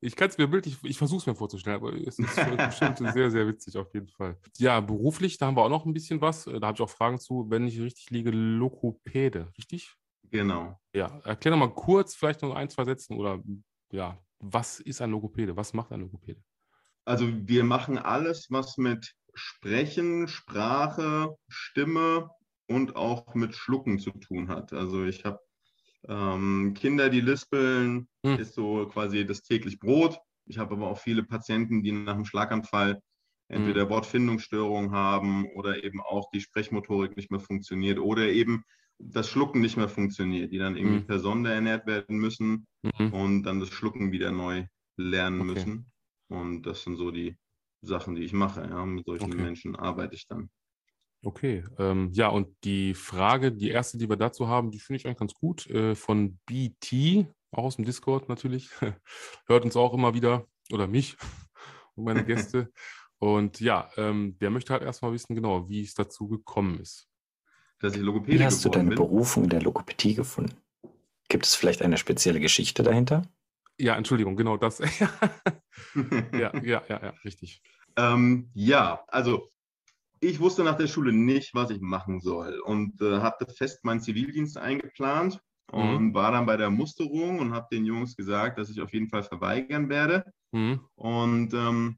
ich 0.02 0.18
kann 0.18 0.28
es 0.28 0.38
mir 0.38 0.48
bildlich, 0.48 0.78
ich 0.84 0.98
versuche 0.98 1.20
es 1.20 1.26
mir 1.28 1.36
vorzustellen, 1.36 1.78
aber 1.78 1.94
es 1.94 2.20
ist 2.20 2.36
bestimmt 2.58 2.98
sehr, 2.98 3.32
sehr 3.32 3.48
witzig 3.48 3.78
auf 3.78 3.94
jeden 3.94 4.10
Fall. 4.10 4.38
Ja, 4.58 4.82
beruflich, 4.82 5.38
da 5.38 5.46
haben 5.46 5.56
wir 5.56 5.64
auch 5.64 5.70
noch 5.70 5.86
ein 5.86 5.94
bisschen 5.94 6.20
was. 6.20 6.44
Da 6.44 6.68
habe 6.68 6.74
ich 6.76 6.82
auch 6.82 6.90
Fragen 6.90 7.20
zu, 7.20 7.46
wenn 7.50 7.68
ich 7.68 7.80
richtig 7.80 8.10
liege, 8.10 8.32
Lokopäde, 8.32 9.50
richtig? 9.58 9.96
Genau. 10.30 10.78
Ja, 10.94 11.20
erklär 11.24 11.52
noch 11.52 11.66
mal 11.66 11.74
kurz, 11.74 12.14
vielleicht 12.14 12.42
noch 12.42 12.54
ein, 12.54 12.70
zwei 12.70 12.84
Sätze 12.84 13.14
oder 13.14 13.42
ja, 13.94 14.18
was 14.40 14.82
ist 14.82 15.02
ein 15.02 15.12
Logopäde? 15.12 15.56
Was 15.56 15.74
macht 15.74 15.94
ein 15.94 16.02
Logopäde? 16.02 16.42
Also 17.06 17.28
wir 17.28 17.64
machen 17.64 17.98
alles, 17.98 18.48
was 18.50 18.78
mit 18.78 19.14
Sprechen, 19.34 20.28
Sprache, 20.28 21.36
Stimme 21.48 22.30
und 22.68 22.96
auch 22.96 23.36
mit 23.36 23.56
Schlucken 23.56 24.00
zu 24.00 24.12
tun 24.12 24.50
hat. 24.50 24.74
Also 24.74 25.04
ich 25.06 25.26
habe 25.26 25.40
ähm, 26.08 26.74
Kinder, 26.76 27.10
die 27.10 27.22
lispeln, 27.22 28.08
hm. 28.26 28.40
ist 28.40 28.54
so 28.54 28.88
quasi 28.88 29.26
das 29.26 29.42
täglich 29.42 29.80
Brot. 29.80 30.18
Ich 30.46 30.58
habe 30.58 30.76
aber 30.76 30.88
auch 30.88 31.00
viele 31.00 31.24
Patienten, 31.24 31.84
die 31.84 31.92
nach 31.92 32.16
einem 32.16 32.26
Schlaganfall 32.26 33.02
entweder 33.48 33.84
hm. 33.84 33.90
Wortfindungsstörungen 33.90 34.92
haben 34.92 35.46
oder 35.56 35.84
eben 35.84 36.02
auch 36.02 36.30
die 36.32 36.42
Sprechmotorik 36.42 37.16
nicht 37.16 37.32
mehr 37.32 37.40
funktioniert 37.40 38.00
oder 38.00 38.28
eben 38.28 38.64
das 39.00 39.30
Schlucken 39.30 39.62
nicht 39.62 39.78
mehr 39.78 39.90
funktioniert, 39.90 40.52
die 40.52 40.58
dann 40.58 40.78
irgendwie 40.78 41.00
hm. 41.00 41.08
per 41.08 41.20
Sonde 41.20 41.52
ernährt 41.52 41.86
werden 41.88 42.18
müssen 42.18 42.68
mhm. 42.84 43.14
und 43.14 43.44
dann 43.44 43.60
das 43.60 43.70
Schlucken 43.70 44.12
wieder 44.12 44.32
neu 44.32 44.66
lernen 44.98 45.42
okay. 45.42 45.54
müssen. 45.54 45.93
Und 46.34 46.64
das 46.64 46.82
sind 46.82 46.98
so 46.98 47.12
die 47.12 47.38
Sachen, 47.82 48.16
die 48.16 48.24
ich 48.24 48.34
mache. 48.34 48.62
Ja. 48.62 48.86
Mit 48.86 49.06
solchen 49.06 49.32
okay. 49.32 49.42
Menschen 49.42 49.76
arbeite 49.76 50.16
ich 50.16 50.28
dann. 50.28 50.50
Okay, 51.24 51.64
ähm, 51.78 52.10
ja, 52.12 52.28
und 52.28 52.50
die 52.66 52.96
Frage, 52.96 53.54
die 53.54 53.70
erste, 53.70 53.98
die 53.98 54.10
wir 54.10 54.18
dazu 54.18 54.48
haben, 54.48 54.72
die 54.72 54.80
finde 54.80 54.98
ich 54.98 55.06
eigentlich 55.06 55.20
ganz 55.20 55.34
gut, 55.34 55.70
äh, 55.70 55.96
von 55.96 56.38
BT, 56.46 57.28
auch 57.52 57.64
aus 57.64 57.78
dem 57.78 57.86
Discord 57.86 58.28
natürlich, 58.28 58.70
hört 59.46 59.64
uns 59.64 59.78
auch 59.78 59.94
immer 59.94 60.14
wieder, 60.14 60.48
oder 60.72 60.88
mich 60.88 61.16
und 61.96 62.04
meine 62.04 62.26
Gäste. 62.26 62.74
und 63.20 63.62
ja, 63.62 63.90
ähm, 63.96 64.38
der 64.40 64.50
möchte 64.50 64.74
halt 64.74 64.84
erstmal 64.84 65.14
wissen, 65.14 65.34
genau, 65.34 65.70
wie 65.70 65.84
es 65.84 65.94
dazu 65.94 66.28
gekommen 66.28 66.80
ist. 66.82 67.08
Dass 67.80 67.96
ich 67.96 68.02
Logopäde 68.02 68.40
Wie 68.40 68.44
hast 68.44 68.66
du 68.66 68.70
deine 68.70 68.90
bin? 68.90 68.98
Berufung 68.98 69.44
in 69.44 69.50
der 69.50 69.62
Logopädie 69.62 70.16
gefunden? 70.16 70.58
Gibt 71.30 71.46
es 71.46 71.56
vielleicht 71.56 71.84
eine 71.84 71.98
spezielle 71.98 72.42
Geschichte 72.42 72.84
dahinter? 72.84 73.22
Ja, 73.80 73.96
Entschuldigung, 73.96 74.36
genau 74.36 74.58
das. 74.58 74.80
ja, 75.00 75.10
ja, 76.32 76.52
ja, 76.64 76.84
ja, 76.88 77.14
richtig. 77.24 77.62
Ähm, 77.96 78.50
ja, 78.54 79.04
also 79.08 79.50
ich 80.20 80.40
wusste 80.40 80.64
nach 80.64 80.78
der 80.78 80.88
Schule 80.88 81.12
nicht, 81.12 81.54
was 81.54 81.70
ich 81.70 81.82
machen 81.82 82.22
soll 82.22 82.60
und 82.60 83.02
äh, 83.02 83.20
hatte 83.20 83.46
fest 83.46 83.84
meinen 83.84 84.00
Zivildienst 84.00 84.58
eingeplant 84.58 85.42
mhm. 85.72 85.80
und 85.80 86.14
war 86.14 86.32
dann 86.32 86.46
bei 86.46 86.58
der 86.58 86.70
Musterung 86.70 87.40
und 87.40 87.54
habe 87.54 87.68
den 87.72 87.86
Jungs 87.86 88.16
gesagt, 88.16 88.58
dass 88.58 88.70
ich 88.70 88.82
auf 88.82 88.94
jeden 88.94 89.10
Fall 89.10 89.24
verweigern 89.24 89.90
werde. 89.90 90.24
Mhm. 90.52 90.82
Und 90.96 91.54
ähm, 91.54 91.98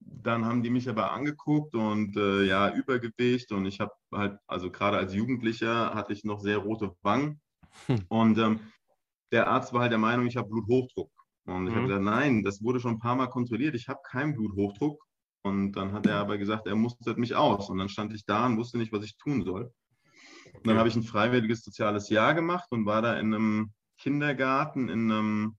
dann 0.00 0.44
haben 0.44 0.62
die 0.62 0.70
mich 0.70 0.88
aber 0.88 1.12
angeguckt 1.12 1.74
und 1.74 2.16
äh, 2.16 2.44
ja, 2.44 2.72
Übergewicht 2.72 3.52
und 3.52 3.66
ich 3.66 3.80
habe 3.80 3.92
halt, 4.12 4.38
also 4.46 4.70
gerade 4.70 4.98
als 4.98 5.14
Jugendlicher 5.14 5.94
hatte 5.94 6.12
ich 6.12 6.24
noch 6.24 6.40
sehr 6.40 6.58
rote 6.58 6.94
Wangen 7.02 7.40
hm. 7.86 8.04
und 8.08 8.38
ähm, 8.38 8.60
der 9.36 9.48
Arzt 9.48 9.72
war 9.74 9.82
halt 9.82 9.92
der 9.92 9.98
Meinung, 9.98 10.26
ich 10.26 10.36
habe 10.36 10.48
Bluthochdruck. 10.48 11.10
Und 11.44 11.66
ich 11.66 11.72
mhm. 11.72 11.76
habe 11.76 11.86
gesagt, 11.88 12.04
nein, 12.04 12.42
das 12.42 12.62
wurde 12.62 12.80
schon 12.80 12.94
ein 12.94 12.98
paar 12.98 13.16
Mal 13.16 13.28
kontrolliert, 13.28 13.74
ich 13.74 13.88
habe 13.88 14.00
keinen 14.02 14.34
Bluthochdruck. 14.34 15.04
Und 15.42 15.72
dann 15.72 15.92
hat 15.92 16.06
er 16.06 16.16
aber 16.16 16.38
gesagt, 16.38 16.66
er 16.66 16.74
mustert 16.74 17.18
mich 17.18 17.36
aus. 17.36 17.68
Und 17.70 17.78
dann 17.78 17.88
stand 17.88 18.14
ich 18.14 18.24
da 18.24 18.46
und 18.46 18.56
wusste 18.56 18.78
nicht, 18.78 18.92
was 18.92 19.04
ich 19.04 19.16
tun 19.18 19.44
soll. 19.44 19.70
Und 20.54 20.66
dann 20.66 20.78
habe 20.78 20.88
ich 20.88 20.96
ein 20.96 21.02
freiwilliges 21.02 21.62
soziales 21.62 22.08
Jahr 22.08 22.34
gemacht 22.34 22.66
und 22.70 22.86
war 22.86 23.02
da 23.02 23.18
in 23.18 23.34
einem 23.34 23.72
Kindergarten, 23.98 24.88
in 24.88 25.12
einem 25.12 25.56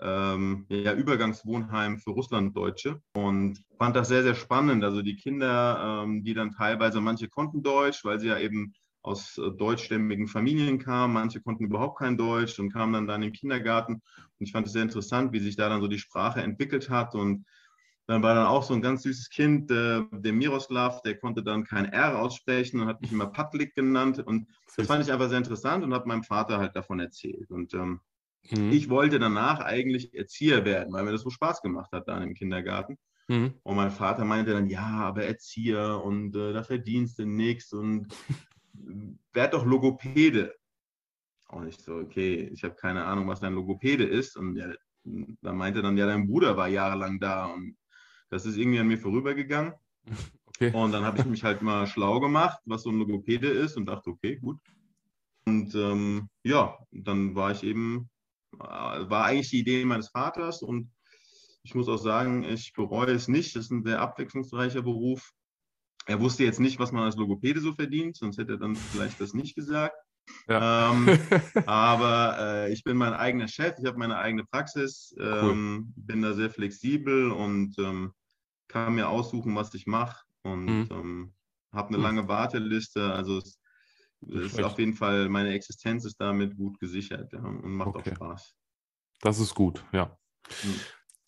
ähm, 0.00 0.66
ja, 0.68 0.94
Übergangswohnheim 0.94 1.98
für 1.98 2.10
Russlanddeutsche 2.10 3.02
und 3.14 3.60
fand 3.78 3.96
das 3.96 4.08
sehr, 4.08 4.22
sehr 4.22 4.36
spannend. 4.36 4.84
Also 4.84 5.02
die 5.02 5.16
Kinder, 5.16 6.04
ähm, 6.04 6.22
die 6.22 6.34
dann 6.34 6.52
teilweise, 6.52 7.00
manche 7.00 7.28
konnten 7.28 7.62
Deutsch, 7.62 8.04
weil 8.04 8.20
sie 8.20 8.28
ja 8.28 8.38
eben 8.38 8.74
aus 9.02 9.38
äh, 9.38 9.50
deutschstämmigen 9.50 10.26
Familien 10.26 10.78
kamen, 10.78 11.14
manche 11.14 11.40
konnten 11.40 11.64
überhaupt 11.64 11.98
kein 11.98 12.16
Deutsch 12.16 12.58
und 12.58 12.72
kamen 12.72 12.92
dann 12.92 13.06
da 13.06 13.14
in 13.14 13.22
den 13.22 13.32
Kindergarten. 13.32 13.94
Und 13.94 14.02
ich 14.38 14.52
fand 14.52 14.66
es 14.66 14.72
sehr 14.72 14.82
interessant, 14.82 15.32
wie 15.32 15.40
sich 15.40 15.56
da 15.56 15.68
dann 15.68 15.80
so 15.80 15.88
die 15.88 15.98
Sprache 15.98 16.42
entwickelt 16.42 16.90
hat 16.90 17.14
und 17.14 17.44
dann 18.08 18.22
war 18.22 18.34
dann 18.34 18.46
auch 18.46 18.62
so 18.62 18.72
ein 18.72 18.80
ganz 18.80 19.02
süßes 19.02 19.28
Kind, 19.28 19.70
äh, 19.70 20.02
der 20.10 20.32
Miroslav, 20.32 21.02
der 21.02 21.18
konnte 21.18 21.42
dann 21.42 21.64
kein 21.64 21.84
R 21.84 22.18
aussprechen 22.18 22.80
und 22.80 22.88
hat 22.88 23.02
mich 23.02 23.12
immer 23.12 23.26
Patlik 23.32 23.74
genannt. 23.74 24.18
Und 24.18 24.48
das 24.76 24.86
fand 24.86 25.04
ich 25.04 25.12
einfach 25.12 25.28
sehr 25.28 25.36
interessant 25.36 25.84
und 25.84 25.92
habe 25.92 26.08
meinem 26.08 26.24
Vater 26.24 26.58
halt 26.58 26.74
davon 26.74 27.00
erzählt. 27.00 27.50
Und 27.50 27.74
ähm, 27.74 28.00
mhm. 28.50 28.72
ich 28.72 28.88
wollte 28.88 29.18
danach 29.18 29.60
eigentlich 29.60 30.14
Erzieher 30.14 30.64
werden, 30.64 30.94
weil 30.94 31.04
mir 31.04 31.12
das 31.12 31.20
so 31.20 31.28
Spaß 31.28 31.60
gemacht 31.60 31.92
hat 31.92 32.08
da 32.08 32.18
im 32.18 32.32
Kindergarten. 32.32 32.96
Mhm. 33.28 33.52
Und 33.62 33.76
mein 33.76 33.90
Vater 33.90 34.24
meinte 34.24 34.52
dann, 34.52 34.68
ja, 34.68 34.86
aber 34.86 35.24
Erzieher 35.24 36.02
und 36.02 36.34
äh, 36.34 36.54
da 36.54 36.62
verdienst 36.62 37.18
du 37.18 37.26
nichts 37.26 37.74
und 37.74 38.08
werd 39.32 39.54
doch 39.54 39.64
Logopäde. 39.64 40.54
Und 41.48 41.68
ich 41.68 41.78
so, 41.78 41.94
okay, 41.96 42.50
ich 42.52 42.62
habe 42.64 42.74
keine 42.74 43.04
Ahnung, 43.04 43.28
was 43.28 43.40
dein 43.40 43.54
Logopäde 43.54 44.04
ist. 44.04 44.36
Und 44.36 44.56
ja, 44.56 44.72
da 45.42 45.52
meinte 45.52 45.82
dann, 45.82 45.96
ja, 45.96 46.06
dein 46.06 46.26
Bruder 46.26 46.56
war 46.56 46.68
jahrelang 46.68 47.18
da 47.20 47.46
und 47.46 47.76
das 48.30 48.44
ist 48.44 48.56
irgendwie 48.56 48.78
an 48.78 48.88
mir 48.88 48.98
vorübergegangen. 48.98 49.74
Okay. 50.60 50.72
Und 50.72 50.90
dann 50.90 51.04
habe 51.04 51.20
ich 51.20 51.24
mich 51.24 51.44
halt 51.44 51.62
mal 51.62 51.86
schlau 51.86 52.18
gemacht, 52.18 52.58
was 52.64 52.82
so 52.82 52.90
ein 52.90 52.98
Logopäde 52.98 53.46
ist 53.46 53.76
und 53.76 53.86
dachte, 53.86 54.10
okay, 54.10 54.36
gut. 54.36 54.58
Und 55.46 55.72
ähm, 55.76 56.28
ja, 56.42 56.76
dann 56.90 57.36
war 57.36 57.52
ich 57.52 57.62
eben, 57.62 58.10
äh, 58.54 58.58
war 58.58 59.26
eigentlich 59.26 59.50
die 59.50 59.60
Idee 59.60 59.84
meines 59.84 60.08
Vaters 60.08 60.60
und 60.62 60.90
ich 61.62 61.76
muss 61.76 61.88
auch 61.88 61.98
sagen, 61.98 62.42
ich 62.42 62.72
bereue 62.72 63.12
es 63.12 63.28
nicht. 63.28 63.54
Das 63.54 63.66
ist 63.66 63.70
ein 63.70 63.84
sehr 63.84 64.00
abwechslungsreicher 64.00 64.82
Beruf. 64.82 65.32
Er 66.08 66.20
wusste 66.20 66.42
jetzt 66.42 66.58
nicht, 66.58 66.78
was 66.78 66.90
man 66.90 67.04
als 67.04 67.16
Logopäde 67.16 67.60
so 67.60 67.74
verdient, 67.74 68.16
sonst 68.16 68.38
hätte 68.38 68.52
er 68.52 68.58
dann 68.58 68.74
vielleicht 68.74 69.20
das 69.20 69.34
nicht 69.34 69.54
gesagt. 69.54 69.94
Ja. 70.48 70.90
Ähm, 70.90 71.06
aber 71.66 72.36
äh, 72.40 72.72
ich 72.72 72.82
bin 72.82 72.96
mein 72.96 73.12
eigener 73.12 73.46
Chef, 73.46 73.74
ich 73.78 73.84
habe 73.84 73.98
meine 73.98 74.16
eigene 74.16 74.44
Praxis, 74.44 75.14
ähm, 75.20 75.92
cool. 75.94 76.02
bin 76.04 76.22
da 76.22 76.32
sehr 76.32 76.48
flexibel 76.48 77.30
und 77.30 77.78
ähm, 77.78 78.12
kann 78.68 78.94
mir 78.94 79.08
aussuchen, 79.08 79.54
was 79.54 79.74
ich 79.74 79.86
mache 79.86 80.24
und 80.42 80.64
mhm. 80.64 80.88
ähm, 80.90 81.34
habe 81.72 81.88
eine 81.88 81.98
mhm. 81.98 82.04
lange 82.04 82.28
Warteliste. 82.28 83.12
Also 83.12 83.36
es, 83.36 83.58
es 84.22 84.54
ist 84.54 84.62
auf 84.62 84.78
jeden 84.78 84.94
Fall, 84.94 85.28
meine 85.28 85.52
Existenz 85.52 86.06
ist 86.06 86.18
damit 86.18 86.56
gut 86.56 86.80
gesichert 86.80 87.34
ja, 87.34 87.40
und 87.40 87.72
macht 87.72 87.88
okay. 87.88 88.12
auch 88.12 88.16
Spaß. 88.16 88.54
Das 89.20 89.38
ist 89.40 89.54
gut, 89.54 89.84
ja. 89.92 90.16
Mhm. 90.64 90.80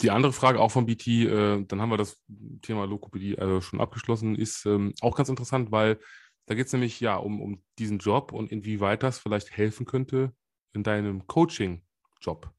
Die 0.03 0.11
andere 0.11 0.33
Frage 0.33 0.61
auch 0.61 0.71
von 0.71 0.87
BT, 0.87 1.07
äh, 1.09 1.65
dann 1.65 1.81
haben 1.81 1.91
wir 1.91 1.99
das 1.99 2.23
Thema 2.63 2.87
Lokopädie 2.87 3.35
äh, 3.35 3.61
schon 3.61 3.81
abgeschlossen, 3.81 4.35
ist 4.35 4.65
ähm, 4.67 4.95
auch 5.01 5.15
ganz 5.15 5.29
interessant, 5.29 5.71
weil 5.73 5.99
da 6.47 6.55
geht 6.55 6.67
es 6.67 6.73
nämlich 6.73 7.01
ja 7.01 7.17
um, 7.17 7.41
um 7.41 7.63
diesen 7.79 7.99
Job 7.99 8.33
und 8.33 8.51
inwieweit 8.51 9.03
das 9.03 9.19
vielleicht 9.19 9.57
helfen 9.57 9.87
könnte 9.87 10.33
in 10.73 10.83
deinem 10.83 11.27
Coaching-Job. 11.27 12.51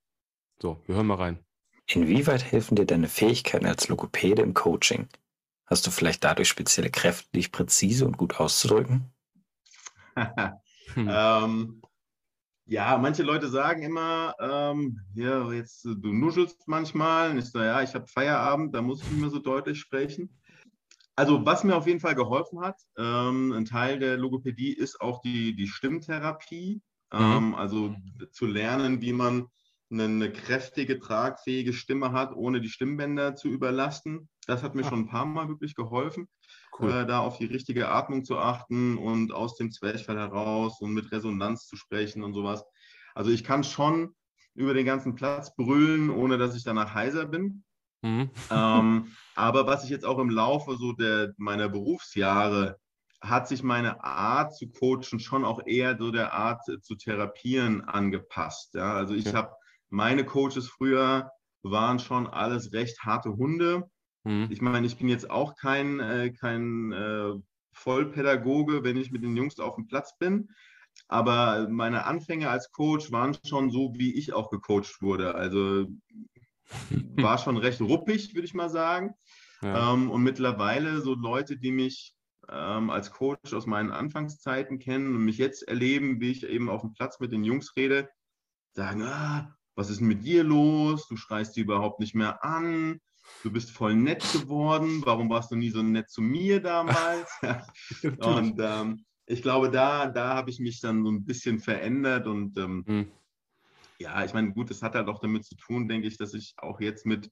So, 0.62 0.81
wir 0.86 0.95
hören 0.95 1.07
mal 1.07 1.15
rein. 1.15 1.39
Inwieweit 1.88 2.51
helfen 2.51 2.75
dir 2.75 2.86
deine 2.86 3.10
Fähigkeiten 3.10 3.65
als 3.65 3.89
Logopäde 3.89 4.43
im 4.43 4.53
Coaching? 4.53 5.10
Hast 5.65 5.88
du 5.88 5.91
vielleicht 5.91 6.24
dadurch 6.24 6.48
spezielle 6.48 6.89
Kräfte, 6.89 7.29
dich 7.36 7.51
präzise 7.51 8.05
und 8.05 8.17
gut 8.17 8.39
auszudrücken? 8.39 9.12
hm. 10.15 11.10
ähm, 11.10 11.81
ja, 12.71 12.97
manche 12.97 13.23
Leute 13.23 13.49
sagen 13.49 13.83
immer, 13.83 14.33
ähm, 14.39 15.01
ja, 15.13 15.51
jetzt 15.51 15.83
du 15.83 16.13
nuschelst 16.13 16.69
manchmal. 16.69 17.31
Und 17.31 17.39
ich 17.39 17.51
so, 17.51 17.59
ja, 17.59 17.81
ich 17.81 17.93
habe 17.93 18.07
Feierabend, 18.07 18.73
da 18.73 18.81
muss 18.81 19.03
ich 19.03 19.11
nicht 19.11 19.19
mehr 19.19 19.29
so 19.29 19.39
deutlich 19.39 19.77
sprechen. 19.77 20.29
Also, 21.17 21.45
was 21.45 21.65
mir 21.65 21.75
auf 21.75 21.85
jeden 21.85 21.99
Fall 21.99 22.15
geholfen 22.15 22.61
hat, 22.61 22.79
ähm, 22.97 23.51
ein 23.51 23.65
Teil 23.65 23.99
der 23.99 24.15
Logopädie 24.15 24.71
ist 24.71 25.01
auch 25.01 25.19
die, 25.19 25.53
die 25.53 25.67
Stimmtherapie. 25.67 26.81
Mhm. 27.11 27.19
Ähm, 27.19 27.55
also 27.55 27.93
zu 28.31 28.45
lernen, 28.45 29.01
wie 29.01 29.11
man 29.11 29.47
eine 29.91 30.31
kräftige, 30.31 30.97
tragfähige 30.97 31.73
Stimme 31.73 32.13
hat, 32.13 32.33
ohne 32.33 32.61
die 32.61 32.69
Stimmbänder 32.69 33.35
zu 33.35 33.49
überlasten. 33.49 34.29
Das 34.47 34.63
hat 34.63 34.75
mir 34.75 34.85
ah. 34.85 34.89
schon 34.89 34.99
ein 34.99 35.09
paar 35.09 35.25
Mal 35.25 35.49
wirklich 35.49 35.75
geholfen, 35.75 36.29
cool. 36.81 36.91
äh, 36.91 37.05
da 37.05 37.19
auf 37.19 37.38
die 37.38 37.45
richtige 37.45 37.89
Atmung 37.89 38.23
zu 38.23 38.38
achten 38.38 38.97
und 38.97 39.31
aus 39.31 39.55
dem 39.55 39.71
Zwerchfell 39.71 40.17
heraus 40.17 40.81
und 40.81 40.93
mit 40.93 41.11
Resonanz 41.11 41.67
zu 41.67 41.75
sprechen 41.75 42.23
und 42.23 42.33
sowas. 42.33 42.63
Also 43.15 43.31
ich 43.31 43.43
kann 43.43 43.63
schon 43.63 44.15
über 44.53 44.73
den 44.73 44.85
ganzen 44.85 45.15
Platz 45.15 45.55
brüllen, 45.55 46.09
ohne 46.09 46.38
dass 46.38 46.55
ich 46.55 46.63
danach 46.63 46.93
heiser 46.93 47.25
bin. 47.25 47.63
Mhm. 48.01 48.31
ähm, 48.50 49.11
aber 49.35 49.67
was 49.67 49.83
ich 49.83 49.89
jetzt 49.89 50.05
auch 50.05 50.19
im 50.19 50.29
Laufe 50.29 50.75
so 50.75 50.93
der, 50.93 51.33
meiner 51.38 51.69
Berufsjahre 51.69 52.77
hat 53.21 53.47
sich 53.47 53.61
meine 53.61 54.03
Art 54.03 54.55
zu 54.55 54.67
coachen 54.71 55.19
schon 55.19 55.45
auch 55.45 55.61
eher 55.65 55.95
so 55.97 56.09
der 56.11 56.33
Art 56.33 56.63
zu 56.63 56.95
therapieren 56.95 57.81
angepasst. 57.81 58.73
Ja? 58.73 58.93
Also 58.93 59.13
ich 59.13 59.25
ja. 59.25 59.33
habe 59.33 59.55
meine 59.89 60.25
Coaches 60.25 60.67
früher 60.67 61.31
waren 61.63 62.00
schon 62.00 62.25
alles 62.27 62.73
recht 62.73 63.03
harte 63.03 63.38
Hunde. 63.38 63.90
Mhm. 64.23 64.47
Ich 64.49 64.61
meine, 64.61 64.85
ich 64.85 64.97
bin 64.97 65.09
jetzt 65.09 65.29
auch 65.29 65.55
kein, 65.55 65.99
äh, 65.99 66.31
kein 66.31 66.91
äh, 66.91 67.33
Vollpädagoge, 67.73 68.83
wenn 68.83 68.97
ich 68.97 69.11
mit 69.11 69.23
den 69.23 69.35
Jungs 69.35 69.59
auf 69.59 69.75
dem 69.75 69.87
Platz 69.87 70.17
bin. 70.17 70.49
Aber 71.07 71.67
meine 71.69 72.05
Anfänge 72.05 72.49
als 72.49 72.71
Coach 72.71 73.11
waren 73.11 73.37
schon 73.45 73.71
so, 73.71 73.93
wie 73.95 74.13
ich 74.13 74.33
auch 74.33 74.49
gecoacht 74.49 75.01
wurde. 75.01 75.35
Also 75.35 75.87
war 77.15 77.37
schon 77.37 77.57
recht 77.57 77.81
ruppig, 77.81 78.33
würde 78.33 78.45
ich 78.45 78.53
mal 78.53 78.69
sagen. 78.69 79.13
Ja. 79.61 79.93
Ähm, 79.93 80.09
und 80.09 80.23
mittlerweile 80.23 81.01
so 81.01 81.13
Leute, 81.13 81.57
die 81.57 81.71
mich 81.71 82.15
ähm, 82.49 82.89
als 82.89 83.11
Coach 83.11 83.53
aus 83.53 83.65
meinen 83.67 83.91
Anfangszeiten 83.91 84.79
kennen 84.79 85.15
und 85.15 85.23
mich 85.23 85.37
jetzt 85.37 85.67
erleben, 85.67 86.19
wie 86.19 86.31
ich 86.31 86.43
eben 86.43 86.69
auf 86.69 86.81
dem 86.81 86.93
Platz 86.93 87.19
mit 87.19 87.31
den 87.31 87.43
Jungs 87.43 87.75
rede, 87.75 88.09
sagen, 88.73 89.03
ah, 89.03 89.55
was 89.75 89.89
ist 89.89 90.01
mit 90.01 90.25
dir 90.25 90.43
los? 90.43 91.07
Du 91.07 91.15
schreist 91.15 91.55
die 91.55 91.61
überhaupt 91.61 91.99
nicht 91.99 92.15
mehr 92.15 92.43
an. 92.43 92.99
Du 93.43 93.51
bist 93.51 93.71
voll 93.71 93.95
nett 93.95 94.23
geworden. 94.33 95.01
Warum 95.05 95.29
warst 95.29 95.51
du 95.51 95.55
nie 95.55 95.69
so 95.69 95.81
nett 95.81 96.09
zu 96.09 96.21
mir 96.21 96.61
damals? 96.61 97.29
und 98.19 98.59
ähm, 98.59 99.05
ich 99.25 99.41
glaube, 99.41 99.71
da, 99.71 100.07
da 100.07 100.35
habe 100.35 100.50
ich 100.50 100.59
mich 100.59 100.81
dann 100.81 101.03
so 101.03 101.11
ein 101.11 101.25
bisschen 101.25 101.59
verändert 101.59 102.27
und 102.27 102.57
ähm, 102.57 102.83
hm. 102.85 103.11
ja, 104.00 104.23
ich 104.23 104.33
meine, 104.33 104.51
gut, 104.51 104.69
das 104.69 104.81
hat 104.81 104.95
halt 104.95 105.07
auch 105.07 105.19
damit 105.19 105.45
zu 105.45 105.55
tun, 105.55 105.88
denke 105.88 106.07
ich, 106.07 106.17
dass 106.17 106.33
ich 106.33 106.53
auch 106.57 106.81
jetzt 106.81 107.05
mit, 107.05 107.31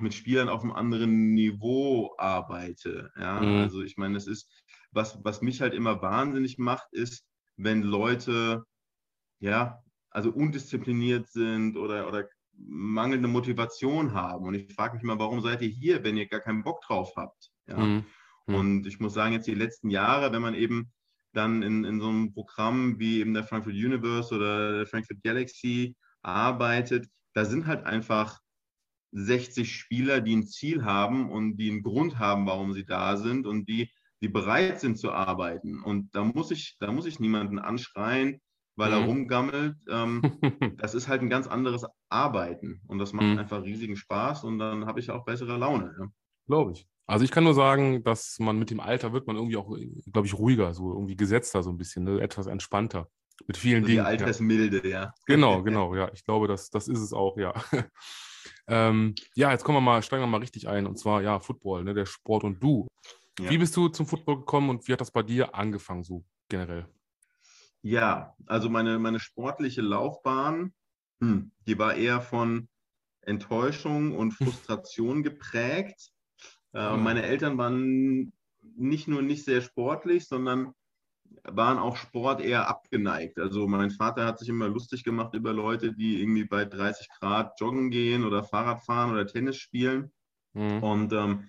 mit 0.00 0.14
Spielern 0.14 0.48
auf 0.48 0.62
einem 0.62 0.72
anderen 0.72 1.34
Niveau 1.34 2.14
arbeite. 2.18 3.12
Ja, 3.16 3.40
hm. 3.40 3.58
also 3.58 3.82
ich 3.82 3.96
meine, 3.96 4.14
das 4.14 4.26
ist, 4.26 4.50
was, 4.90 5.18
was 5.22 5.42
mich 5.42 5.60
halt 5.60 5.74
immer 5.74 6.00
wahnsinnig 6.02 6.58
macht, 6.58 6.92
ist, 6.92 7.26
wenn 7.56 7.82
Leute 7.82 8.64
ja 9.38 9.82
also 10.10 10.30
undiszipliniert 10.30 11.28
sind 11.28 11.76
oder, 11.76 12.08
oder 12.08 12.26
mangelnde 12.58 13.28
Motivation 13.28 14.14
haben. 14.14 14.46
Und 14.46 14.54
ich 14.54 14.74
frage 14.74 14.94
mich 14.94 15.02
mal, 15.02 15.18
warum 15.18 15.40
seid 15.40 15.62
ihr 15.62 15.68
hier, 15.68 16.04
wenn 16.04 16.16
ihr 16.16 16.26
gar 16.26 16.40
keinen 16.40 16.62
Bock 16.62 16.80
drauf 16.82 17.12
habt? 17.16 17.50
Ja? 17.68 17.76
Mhm. 17.76 18.04
Und 18.46 18.86
ich 18.86 19.00
muss 19.00 19.14
sagen, 19.14 19.32
jetzt 19.32 19.46
die 19.46 19.54
letzten 19.54 19.90
Jahre, 19.90 20.32
wenn 20.32 20.42
man 20.42 20.54
eben 20.54 20.92
dann 21.32 21.62
in, 21.62 21.84
in 21.84 22.00
so 22.00 22.08
einem 22.08 22.32
Programm 22.32 22.98
wie 22.98 23.20
eben 23.20 23.34
der 23.34 23.44
Frankfurt 23.44 23.74
Universe 23.74 24.34
oder 24.34 24.78
der 24.78 24.86
Frankfurt 24.86 25.22
Galaxy 25.22 25.96
arbeitet, 26.22 27.08
da 27.34 27.44
sind 27.44 27.66
halt 27.66 27.84
einfach 27.84 28.40
60 29.12 29.74
Spieler, 29.74 30.20
die 30.20 30.36
ein 30.36 30.46
Ziel 30.46 30.84
haben 30.84 31.30
und 31.30 31.56
die 31.56 31.70
einen 31.70 31.82
Grund 31.82 32.18
haben, 32.18 32.46
warum 32.46 32.72
sie 32.72 32.84
da 32.84 33.16
sind 33.16 33.46
und 33.46 33.68
die, 33.68 33.90
die 34.20 34.28
bereit 34.28 34.80
sind 34.80 34.98
zu 34.98 35.12
arbeiten. 35.12 35.82
Und 35.82 36.14
da 36.14 36.24
muss 36.24 36.50
ich, 36.50 36.76
da 36.80 36.90
muss 36.92 37.06
ich 37.06 37.20
niemanden 37.20 37.58
anschreien, 37.58 38.40
weil 38.76 38.90
mhm. 38.90 38.94
er 38.94 39.04
rumgammelt. 39.06 39.76
Ähm, 39.90 40.22
das 40.78 40.94
ist 40.94 41.08
halt 41.08 41.22
ein 41.22 41.30
ganz 41.30 41.46
anderes 41.46 41.84
Arbeiten 42.08 42.80
und 42.86 42.98
das 42.98 43.12
macht 43.12 43.26
mhm. 43.26 43.38
einfach 43.38 43.62
riesigen 43.62 43.96
Spaß 43.96 44.44
und 44.44 44.58
dann 44.58 44.86
habe 44.86 45.00
ich 45.00 45.10
auch 45.10 45.24
bessere 45.24 45.56
Laune. 45.56 45.94
Ja. 45.98 46.06
Glaube 46.46 46.72
ich. 46.72 46.86
Also 47.08 47.24
ich 47.24 47.30
kann 47.30 47.44
nur 47.44 47.54
sagen, 47.54 48.02
dass 48.02 48.38
man 48.40 48.58
mit 48.58 48.70
dem 48.70 48.80
Alter 48.80 49.12
wird 49.12 49.26
man 49.26 49.36
irgendwie 49.36 49.56
auch, 49.56 49.76
glaube 50.12 50.26
ich, 50.26 50.34
ruhiger, 50.34 50.74
so 50.74 50.92
irgendwie 50.92 51.16
gesetzter 51.16 51.62
so 51.62 51.70
ein 51.70 51.78
bisschen, 51.78 52.04
ne? 52.04 52.20
etwas 52.20 52.46
entspannter 52.46 53.08
mit 53.46 53.56
vielen 53.56 53.84
also 53.84 53.86
Dingen. 53.88 54.04
Die 54.04 54.06
Altersmilde, 54.06 54.88
ja. 54.88 55.02
ja. 55.02 55.14
Genau, 55.26 55.62
genau, 55.64 55.94
ja. 55.94 56.10
Ich 56.12 56.24
glaube, 56.24 56.48
das, 56.48 56.70
das 56.70 56.88
ist 56.88 57.00
es 57.00 57.12
auch, 57.12 57.36
ja. 57.36 57.54
ähm, 58.68 59.14
ja, 59.34 59.52
jetzt 59.52 59.64
kommen 59.64 59.76
wir 59.76 59.82
mal, 59.82 60.02
steigen 60.02 60.22
wir 60.22 60.28
mal 60.28 60.40
richtig 60.40 60.68
ein 60.68 60.86
und 60.86 60.98
zwar, 60.98 61.22
ja, 61.22 61.38
Football, 61.38 61.84
ne, 61.84 61.94
der 61.94 62.06
Sport 62.06 62.44
und 62.44 62.62
du. 62.62 62.86
Ja. 63.38 63.50
Wie 63.50 63.58
bist 63.58 63.76
du 63.76 63.88
zum 63.88 64.06
Football 64.06 64.38
gekommen 64.38 64.70
und 64.70 64.88
wie 64.88 64.92
hat 64.92 65.00
das 65.00 65.10
bei 65.10 65.22
dir 65.22 65.54
angefangen, 65.54 66.02
so 66.02 66.24
generell? 66.48 66.86
Ja, 67.86 68.34
also 68.46 68.68
meine, 68.68 68.98
meine 68.98 69.20
sportliche 69.20 69.80
Laufbahn, 69.80 70.74
hm, 71.20 71.52
die 71.68 71.78
war 71.78 71.94
eher 71.94 72.20
von 72.20 72.68
Enttäuschung 73.20 74.10
und 74.10 74.32
Frustration 74.32 75.22
geprägt. 75.22 76.10
Äh, 76.74 76.96
meine 76.96 77.22
Eltern 77.22 77.58
waren 77.58 78.32
nicht 78.76 79.06
nur 79.06 79.22
nicht 79.22 79.44
sehr 79.44 79.60
sportlich, 79.60 80.26
sondern 80.26 80.72
waren 81.44 81.78
auch 81.78 81.96
Sport 81.96 82.40
eher 82.40 82.68
abgeneigt. 82.68 83.38
Also 83.38 83.68
mein 83.68 83.92
Vater 83.92 84.26
hat 84.26 84.40
sich 84.40 84.48
immer 84.48 84.66
lustig 84.66 85.04
gemacht 85.04 85.34
über 85.34 85.52
Leute, 85.52 85.92
die 85.94 86.20
irgendwie 86.20 86.44
bei 86.44 86.64
30 86.64 87.08
Grad 87.20 87.52
joggen 87.60 87.90
gehen 87.90 88.24
oder 88.24 88.42
Fahrrad 88.42 88.82
fahren 88.84 89.12
oder 89.12 89.28
Tennis 89.28 89.58
spielen. 89.58 90.10
Mhm. 90.54 90.82
Und 90.82 91.12
ähm, 91.12 91.48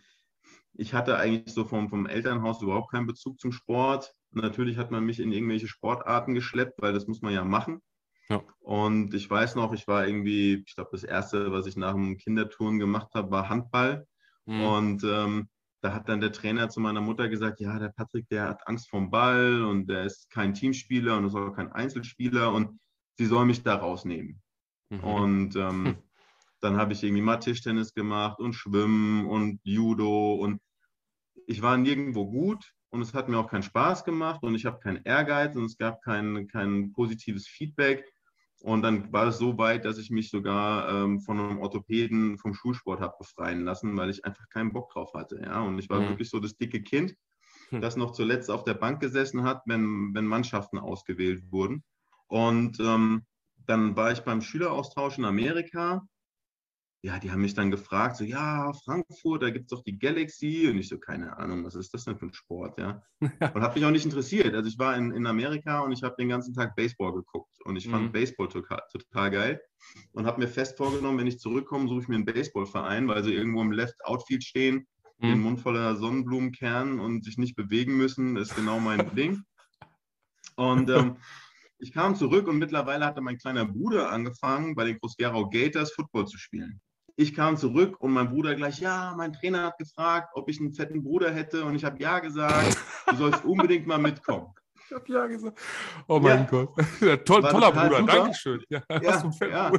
ich 0.73 0.93
hatte 0.93 1.17
eigentlich 1.17 1.51
so 1.51 1.65
vom, 1.65 1.89
vom 1.89 2.05
Elternhaus 2.05 2.61
überhaupt 2.61 2.91
keinen 2.91 3.07
Bezug 3.07 3.39
zum 3.39 3.51
Sport. 3.51 4.13
Natürlich 4.37 4.77
hat 4.77 4.91
man 4.91 5.05
mich 5.05 5.19
in 5.19 5.31
irgendwelche 5.31 5.67
Sportarten 5.67 6.33
geschleppt, 6.33 6.81
weil 6.81 6.93
das 6.93 7.07
muss 7.07 7.21
man 7.21 7.33
ja 7.33 7.43
machen. 7.43 7.81
Ja. 8.29 8.43
Und 8.59 9.13
ich 9.13 9.29
weiß 9.29 9.55
noch, 9.55 9.73
ich 9.73 9.87
war 9.87 10.07
irgendwie, 10.07 10.63
ich 10.65 10.75
glaube, 10.75 10.89
das 10.91 11.03
erste, 11.03 11.51
was 11.51 11.65
ich 11.65 11.77
nach 11.77 11.93
dem 11.93 12.17
Kinderturnen 12.17 12.79
gemacht 12.79 13.13
habe, 13.13 13.31
war 13.31 13.49
Handball. 13.49 14.05
Mhm. 14.45 14.61
Und 14.61 15.03
ähm, 15.03 15.49
da 15.81 15.93
hat 15.93 16.09
dann 16.09 16.21
der 16.21 16.31
Trainer 16.31 16.69
zu 16.69 16.79
meiner 16.79 17.01
Mutter 17.01 17.29
gesagt, 17.29 17.59
ja, 17.59 17.77
der 17.79 17.89
Patrick, 17.89 18.27
der 18.29 18.49
hat 18.49 18.67
Angst 18.67 18.89
vorm 18.89 19.11
Ball 19.11 19.63
und 19.63 19.87
der 19.87 20.03
ist 20.03 20.29
kein 20.29 20.53
Teamspieler 20.53 21.17
und 21.17 21.25
ist 21.25 21.35
auch 21.35 21.53
kein 21.53 21.71
Einzelspieler 21.71 22.51
und 22.51 22.79
sie 23.17 23.25
soll 23.25 23.45
mich 23.45 23.63
da 23.63 23.75
rausnehmen. 23.75 24.41
Mhm. 24.89 25.03
Und 25.03 25.55
ähm, 25.55 25.85
hm. 25.85 25.97
dann 26.61 26.77
habe 26.77 26.93
ich 26.93 27.03
irgendwie 27.03 27.21
mal 27.21 27.37
Tischtennis 27.37 27.93
gemacht 27.93 28.39
und 28.39 28.53
Schwimmen 28.53 29.25
und 29.27 29.59
Judo 29.63 30.35
und 30.35 30.61
ich 31.45 31.61
war 31.61 31.77
nirgendwo 31.77 32.29
gut 32.29 32.73
und 32.89 33.01
es 33.01 33.13
hat 33.13 33.29
mir 33.29 33.37
auch 33.37 33.49
keinen 33.49 33.63
Spaß 33.63 34.03
gemacht 34.05 34.43
und 34.43 34.55
ich 34.55 34.65
habe 34.65 34.79
keinen 34.79 35.03
Ehrgeiz 35.03 35.55
und 35.55 35.65
es 35.65 35.77
gab 35.77 36.01
kein, 36.01 36.47
kein 36.47 36.91
positives 36.91 37.47
Feedback. 37.47 38.05
Und 38.61 38.81
dann 38.81 39.13
war 39.13 39.27
es 39.27 39.37
so 39.37 39.57
weit, 39.57 39.85
dass 39.85 39.99
ich 39.99 40.09
mich 40.09 40.31
sogar 40.31 40.89
ähm, 40.89 41.19
von 41.19 41.39
einem 41.39 41.59
Orthopäden 41.59 42.37
vom 42.39 42.53
Schulsport 42.53 42.99
habe 42.99 43.13
befreien 43.19 43.63
lassen, 43.63 43.95
weil 43.95 44.09
ich 44.09 44.25
einfach 44.25 44.49
keinen 44.49 44.73
Bock 44.73 44.91
drauf 44.91 45.13
hatte. 45.13 45.39
Ja? 45.43 45.61
Und 45.61 45.77
ich 45.77 45.89
war 45.89 45.99
mhm. 45.99 46.09
wirklich 46.09 46.29
so 46.29 46.39
das 46.39 46.57
dicke 46.57 46.81
Kind, 46.81 47.15
hm. 47.69 47.81
das 47.81 47.97
noch 47.97 48.13
zuletzt 48.13 48.49
auf 48.49 48.63
der 48.63 48.73
Bank 48.73 48.99
gesessen 48.99 49.43
hat, 49.43 49.61
wenn, 49.67 50.13
wenn 50.15 50.25
Mannschaften 50.25 50.79
ausgewählt 50.79 51.51
wurden. 51.51 51.83
Und 52.27 52.79
ähm, 52.79 53.25
dann 53.67 53.95
war 53.95 54.11
ich 54.11 54.21
beim 54.21 54.41
Schüleraustausch 54.41 55.17
in 55.17 55.25
Amerika 55.25 56.07
ja, 57.03 57.19
die 57.19 57.31
haben 57.31 57.41
mich 57.41 57.53
dann 57.53 57.69
gefragt, 57.69 58.17
so, 58.17 58.23
ja, 58.23 58.73
Frankfurt, 58.73 59.43
da 59.43 59.51
gibt 59.51 59.65
es 59.65 59.69
doch 59.69 59.83
die 59.83 59.99
Galaxy. 59.99 60.67
Und 60.67 60.79
ich 60.79 60.89
so, 60.89 60.97
keine 60.97 61.37
Ahnung, 61.37 61.63
was 61.63 61.75
ist 61.75 61.93
das 61.93 62.05
denn 62.05 62.17
für 62.17 62.25
ein 62.25 62.33
Sport, 62.33 62.79
ja? 62.79 63.03
Und 63.21 63.61
hat 63.61 63.75
mich 63.75 63.85
auch 63.85 63.91
nicht 63.91 64.05
interessiert. 64.05 64.55
Also 64.55 64.67
ich 64.67 64.79
war 64.79 64.97
in, 64.97 65.11
in 65.11 65.27
Amerika 65.27 65.81
und 65.81 65.91
ich 65.91 66.03
habe 66.03 66.15
den 66.17 66.29
ganzen 66.29 66.53
Tag 66.53 66.75
Baseball 66.75 67.13
geguckt. 67.13 67.51
Und 67.65 67.75
ich 67.75 67.87
fand 67.87 68.07
mhm. 68.07 68.11
Baseball 68.11 68.47
total, 68.47 68.81
total 68.91 69.31
geil. 69.31 69.61
Und 70.11 70.25
habe 70.25 70.41
mir 70.41 70.47
fest 70.47 70.77
vorgenommen, 70.77 71.19
wenn 71.19 71.27
ich 71.27 71.39
zurückkomme, 71.39 71.87
suche 71.87 72.01
ich 72.01 72.07
mir 72.07 72.15
einen 72.15 72.25
Baseballverein, 72.25 73.07
weil 73.07 73.23
sie 73.23 73.33
irgendwo 73.33 73.61
im 73.61 73.71
Left 73.71 74.03
Outfield 74.03 74.43
stehen, 74.43 74.87
mhm. 75.19 75.27
den 75.27 75.39
Mund 75.41 75.59
voller 75.61 75.95
Sonnenblumenkern 75.95 76.99
und 76.99 77.23
sich 77.23 77.37
nicht 77.37 77.55
bewegen 77.55 77.95
müssen, 77.95 78.37
ist 78.37 78.55
genau 78.55 78.79
mein 78.79 78.99
Ding. 79.15 79.43
Und 80.55 80.89
ähm, 80.89 81.17
ich 81.77 81.93
kam 81.93 82.15
zurück 82.15 82.47
und 82.47 82.57
mittlerweile 82.57 83.05
hatte 83.05 83.21
mein 83.21 83.37
kleiner 83.37 83.65
Bruder 83.65 84.11
angefangen, 84.11 84.73
bei 84.73 84.85
den 84.85 84.97
Groß-Gerau 84.97 85.49
Gators 85.49 85.93
Football 85.93 86.25
zu 86.25 86.37
spielen 86.37 86.81
ich 87.17 87.33
kam 87.33 87.57
zurück 87.57 87.99
und 87.99 88.11
mein 88.11 88.29
Bruder 88.29 88.55
gleich, 88.55 88.79
ja, 88.79 89.13
mein 89.17 89.33
Trainer 89.33 89.63
hat 89.63 89.77
gefragt, 89.79 90.29
ob 90.33 90.49
ich 90.49 90.59
einen 90.59 90.71
fetten 90.71 91.03
Bruder 91.03 91.33
hätte 91.33 91.65
und 91.65 91.75
ich 91.75 91.83
habe 91.83 91.99
ja 91.99 92.19
gesagt, 92.19 92.77
du 93.09 93.15
sollst 93.15 93.43
unbedingt 93.43 93.87
mal 93.87 93.97
mitkommen. 93.97 94.53
Ich 94.85 94.95
habe 94.95 95.11
ja 95.11 95.25
gesagt. 95.25 95.59
Oh 96.07 96.19
mein 96.19 96.39
ja. 96.39 96.43
Gott. 96.45 96.69
Ja, 97.01 97.17
toll, 97.17 97.41
toller 97.41 97.71
Bruder, 97.71 97.97
super. 97.97 98.13
Dankeschön. 98.13 98.63
Ja, 98.69 98.83
ja, 99.01 99.31
ja. 99.41 99.71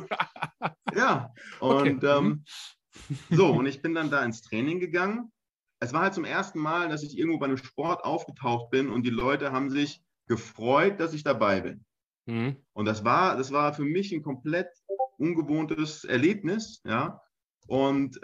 ja. 0.94 1.34
und 1.60 2.04
okay. 2.04 2.18
ähm, 2.18 2.44
so, 3.30 3.46
und 3.46 3.66
ich 3.66 3.80
bin 3.80 3.94
dann 3.94 4.10
da 4.10 4.22
ins 4.24 4.42
Training 4.42 4.80
gegangen. 4.80 5.32
Es 5.80 5.92
war 5.92 6.02
halt 6.02 6.14
zum 6.14 6.24
ersten 6.24 6.58
Mal, 6.58 6.88
dass 6.88 7.04
ich 7.04 7.16
irgendwo 7.16 7.38
bei 7.38 7.46
einem 7.46 7.56
Sport 7.56 8.04
aufgetaucht 8.04 8.70
bin 8.70 8.90
und 8.90 9.06
die 9.06 9.10
Leute 9.10 9.52
haben 9.52 9.70
sich 9.70 10.02
gefreut, 10.26 10.98
dass 10.98 11.14
ich 11.14 11.22
dabei 11.22 11.60
bin. 11.60 11.84
Mhm. 12.26 12.56
Und 12.72 12.84
das 12.84 13.04
war, 13.04 13.36
das 13.36 13.52
war 13.52 13.72
für 13.72 13.84
mich 13.84 14.12
ein 14.12 14.22
komplett 14.22 14.68
ungewohntes 15.18 16.04
Erlebnis, 16.04 16.82
ja. 16.84 17.22
Und 17.68 18.18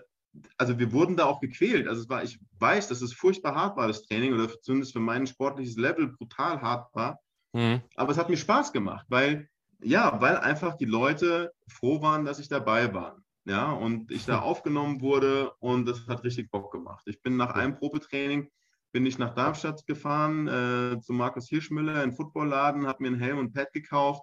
also 0.58 0.78
wir 0.78 0.92
wurden 0.92 1.16
da 1.16 1.26
auch 1.26 1.40
gequält. 1.40 1.86
Also 1.86 2.02
es 2.02 2.08
war, 2.08 2.24
ich 2.24 2.40
weiß, 2.58 2.88
dass 2.88 3.02
es 3.02 3.12
furchtbar 3.12 3.54
hart 3.54 3.76
war, 3.76 3.86
das 3.86 4.02
Training, 4.02 4.34
oder 4.34 4.48
zumindest 4.60 4.92
für 4.92 5.00
mein 5.00 5.26
sportliches 5.26 5.76
Level 5.76 6.08
brutal 6.08 6.60
hart 6.60 6.92
war. 6.94 7.20
Mhm. 7.52 7.82
Aber 7.94 8.10
es 8.10 8.18
hat 8.18 8.28
mir 8.28 8.36
Spaß 8.36 8.72
gemacht, 8.72 9.06
weil, 9.08 9.48
ja, 9.80 10.20
weil 10.20 10.36
einfach 10.36 10.76
die 10.76 10.86
Leute 10.86 11.52
froh 11.68 12.02
waren, 12.02 12.24
dass 12.24 12.40
ich 12.40 12.48
dabei 12.48 12.92
war. 12.92 13.18
Ja, 13.44 13.72
und 13.72 14.10
ich 14.10 14.24
da 14.24 14.38
aufgenommen 14.40 15.02
wurde 15.02 15.52
und 15.60 15.86
das 15.86 16.06
hat 16.08 16.24
richtig 16.24 16.50
Bock 16.50 16.72
gemacht. 16.72 17.04
Ich 17.06 17.22
bin 17.22 17.36
nach 17.36 17.54
einem 17.54 17.76
Probetraining, 17.76 18.50
bin 18.92 19.06
ich 19.06 19.18
nach 19.18 19.34
Darmstadt 19.34 19.86
gefahren 19.86 20.48
äh, 20.48 21.00
zu 21.00 21.12
Markus 21.12 21.48
Hirschmüller 21.48 22.02
in 22.02 22.12
Footballladen, 22.12 22.86
habe 22.86 23.02
mir 23.02 23.08
einen 23.08 23.20
Helm 23.20 23.38
und 23.38 23.52
Pad 23.52 23.72
gekauft 23.72 24.22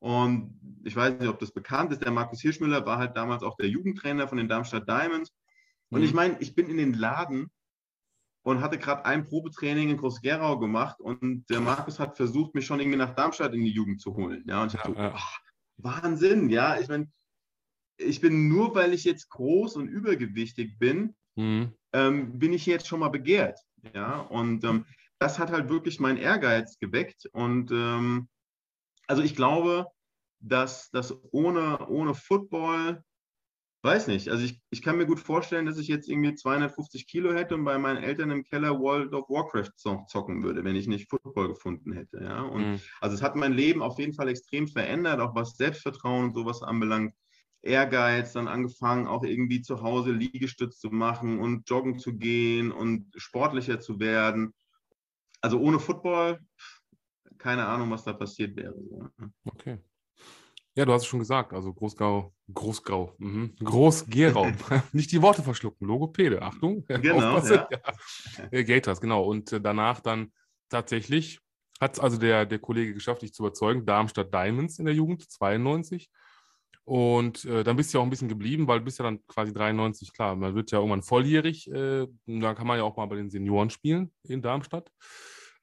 und 0.00 0.60
ich 0.84 0.94
weiß 0.94 1.18
nicht, 1.18 1.28
ob 1.28 1.38
das 1.38 1.52
bekannt 1.52 1.92
ist, 1.92 2.02
der 2.02 2.12
Markus 2.12 2.40
Hirschmüller 2.40 2.86
war 2.86 2.98
halt 2.98 3.16
damals 3.16 3.42
auch 3.42 3.56
der 3.56 3.68
Jugendtrainer 3.68 4.28
von 4.28 4.38
den 4.38 4.48
Darmstadt 4.48 4.88
Diamonds. 4.88 5.32
Und 5.90 6.00
mhm. 6.00 6.06
ich 6.06 6.14
meine, 6.14 6.36
ich 6.40 6.54
bin 6.54 6.68
in 6.68 6.76
den 6.76 6.94
Laden 6.94 7.50
und 8.42 8.60
hatte 8.60 8.78
gerade 8.78 9.04
ein 9.04 9.24
Probetraining 9.24 9.90
in 9.90 9.96
Groß-Gerau 9.96 10.58
gemacht 10.58 11.00
und 11.00 11.48
der 11.50 11.60
Markus 11.60 11.98
hat 11.98 12.16
versucht, 12.16 12.54
mich 12.54 12.66
schon 12.66 12.80
irgendwie 12.80 12.98
nach 12.98 13.14
Darmstadt 13.14 13.54
in 13.54 13.64
die 13.64 13.72
Jugend 13.72 14.00
zu 14.00 14.14
holen. 14.14 14.44
Ja, 14.46 14.62
und 14.62 14.72
ich 14.72 14.80
dachte, 14.80 14.94
ja, 14.96 15.10
so, 15.10 15.16
ach, 15.16 15.40
Wahnsinn, 15.78 16.48
ja. 16.48 16.78
Ich 16.78 16.88
meine, 16.88 17.10
ich 17.98 18.20
bin 18.20 18.48
nur, 18.48 18.74
weil 18.74 18.94
ich 18.94 19.04
jetzt 19.04 19.28
groß 19.30 19.76
und 19.76 19.88
übergewichtig 19.88 20.78
bin, 20.78 21.14
mhm. 21.34 21.72
ähm, 21.92 22.38
bin 22.38 22.52
ich 22.52 22.64
jetzt 22.66 22.86
schon 22.86 23.00
mal 23.00 23.08
begehrt. 23.08 23.60
Ja, 23.94 24.20
und 24.20 24.64
ähm, 24.64 24.84
das 25.18 25.38
hat 25.38 25.50
halt 25.50 25.68
wirklich 25.68 26.00
meinen 26.00 26.18
Ehrgeiz 26.18 26.78
geweckt 26.78 27.26
und 27.32 27.70
ähm, 27.72 28.28
also 29.08 29.22
ich 29.22 29.34
glaube, 29.34 29.86
dass 30.40 30.90
das 30.90 31.16
ohne, 31.32 31.88
ohne 31.88 32.14
Football, 32.14 33.02
weiß 33.82 34.06
nicht, 34.08 34.28
also 34.28 34.44
ich, 34.44 34.60
ich 34.70 34.82
kann 34.82 34.98
mir 34.98 35.06
gut 35.06 35.18
vorstellen, 35.18 35.66
dass 35.66 35.78
ich 35.78 35.88
jetzt 35.88 36.08
irgendwie 36.08 36.34
250 36.34 37.06
Kilo 37.06 37.32
hätte 37.32 37.54
und 37.54 37.64
bei 37.64 37.78
meinen 37.78 38.02
Eltern 38.02 38.30
im 38.30 38.44
Keller 38.44 38.78
World 38.78 39.12
of 39.14 39.28
Warcraft 39.28 39.72
zocken 40.06 40.42
würde, 40.42 40.62
wenn 40.64 40.76
ich 40.76 40.86
nicht 40.86 41.08
Football 41.08 41.48
gefunden 41.48 41.92
hätte. 41.92 42.22
Ja? 42.22 42.42
Und 42.42 42.72
mhm. 42.72 42.80
also 43.00 43.16
es 43.16 43.22
hat 43.22 43.34
mein 43.34 43.52
Leben 43.52 43.82
auf 43.82 43.98
jeden 43.98 44.14
Fall 44.14 44.28
extrem 44.28 44.68
verändert, 44.68 45.20
auch 45.20 45.34
was 45.34 45.56
Selbstvertrauen 45.56 46.26
und 46.26 46.34
sowas 46.34 46.62
anbelangt. 46.62 47.14
Ehrgeiz, 47.60 48.34
dann 48.34 48.46
angefangen, 48.46 49.08
auch 49.08 49.24
irgendwie 49.24 49.62
zu 49.62 49.82
Hause 49.82 50.12
Liegestütz 50.12 50.78
zu 50.78 50.90
machen 50.90 51.40
und 51.40 51.68
joggen 51.68 51.98
zu 51.98 52.16
gehen 52.16 52.70
und 52.70 53.12
sportlicher 53.16 53.80
zu 53.80 53.98
werden. 53.98 54.54
Also 55.40 55.58
ohne 55.58 55.80
Football, 55.80 56.38
keine 57.38 57.66
Ahnung, 57.66 57.90
was 57.90 58.04
da 58.04 58.12
passiert 58.12 58.56
wäre. 58.56 58.74
Okay. 59.44 59.78
Ja, 60.78 60.84
du 60.84 60.92
hast 60.92 61.02
es 61.02 61.08
schon 61.08 61.18
gesagt, 61.18 61.52
also 61.52 61.72
Großgau, 61.72 62.32
Großgrau, 62.54 63.14
mhm. 63.18 63.56
Groß-Gerau. 63.56 64.46
Nicht 64.92 65.10
die 65.10 65.20
Worte 65.20 65.42
verschlucken, 65.42 65.88
Logopäde, 65.88 66.40
Achtung. 66.40 66.84
Genau, 66.88 67.38
ja. 67.40 67.68
ja. 68.52 68.62
Gators, 68.62 69.00
genau. 69.00 69.24
Und 69.24 69.52
äh, 69.52 69.60
danach 69.60 69.98
dann 70.00 70.32
tatsächlich 70.68 71.40
hat 71.80 71.94
es 71.94 72.00
also 72.00 72.16
der, 72.16 72.46
der 72.46 72.60
Kollege 72.60 72.94
geschafft, 72.94 73.22
dich 73.22 73.32
zu 73.32 73.42
überzeugen, 73.42 73.86
Darmstadt 73.86 74.32
Diamonds 74.32 74.78
in 74.78 74.84
der 74.84 74.94
Jugend, 74.94 75.28
92. 75.28 76.10
Und 76.84 77.44
äh, 77.44 77.64
dann 77.64 77.76
bist 77.76 77.92
du 77.92 77.98
ja 77.98 78.00
auch 78.00 78.06
ein 78.06 78.10
bisschen 78.10 78.28
geblieben, 78.28 78.66
weil 78.66 78.78
du 78.78 78.84
bist 78.84 78.98
ja 78.98 79.02
dann 79.02 79.26
quasi 79.26 79.52
93, 79.52 80.12
klar. 80.12 80.36
Man 80.36 80.54
wird 80.54 80.70
ja 80.70 80.78
irgendwann 80.78 81.02
volljährig. 81.02 81.68
Äh, 81.70 82.06
dann 82.26 82.54
kann 82.54 82.66
man 82.66 82.78
ja 82.78 82.84
auch 82.84 82.96
mal 82.96 83.06
bei 83.06 83.16
den 83.16 83.30
Senioren 83.30 83.70
spielen 83.70 84.12
in 84.22 84.42
Darmstadt. 84.42 84.90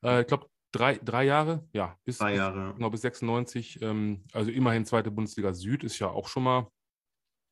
Äh, 0.03 0.21
ich 0.21 0.27
glaube, 0.27 0.47
drei, 0.75 0.97
drei 0.97 1.23
Jahre, 1.23 1.67
ja, 1.73 1.97
bis, 2.03 2.17
drei 2.17 2.35
Jahre. 2.35 2.67
Bis, 2.67 2.75
genau, 2.75 2.89
bis 2.89 3.01
96. 3.01 3.81
Ähm, 3.81 4.23
also 4.33 4.51
immerhin 4.51 4.85
zweite 4.85 5.11
Bundesliga 5.11 5.53
Süd 5.53 5.83
ist 5.83 5.99
ja 5.99 6.09
auch 6.09 6.27
schon 6.27 6.43
mal 6.43 6.67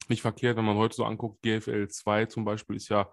nicht 0.10 0.22
verkehrt, 0.22 0.58
wenn 0.58 0.66
man 0.66 0.78
heute 0.78 0.96
so 0.96 1.06
anguckt. 1.06 1.42
GFL 1.42 1.88
2 1.88 2.26
zum 2.26 2.44
Beispiel 2.44 2.76
ist 2.76 2.90
ja, 2.90 3.10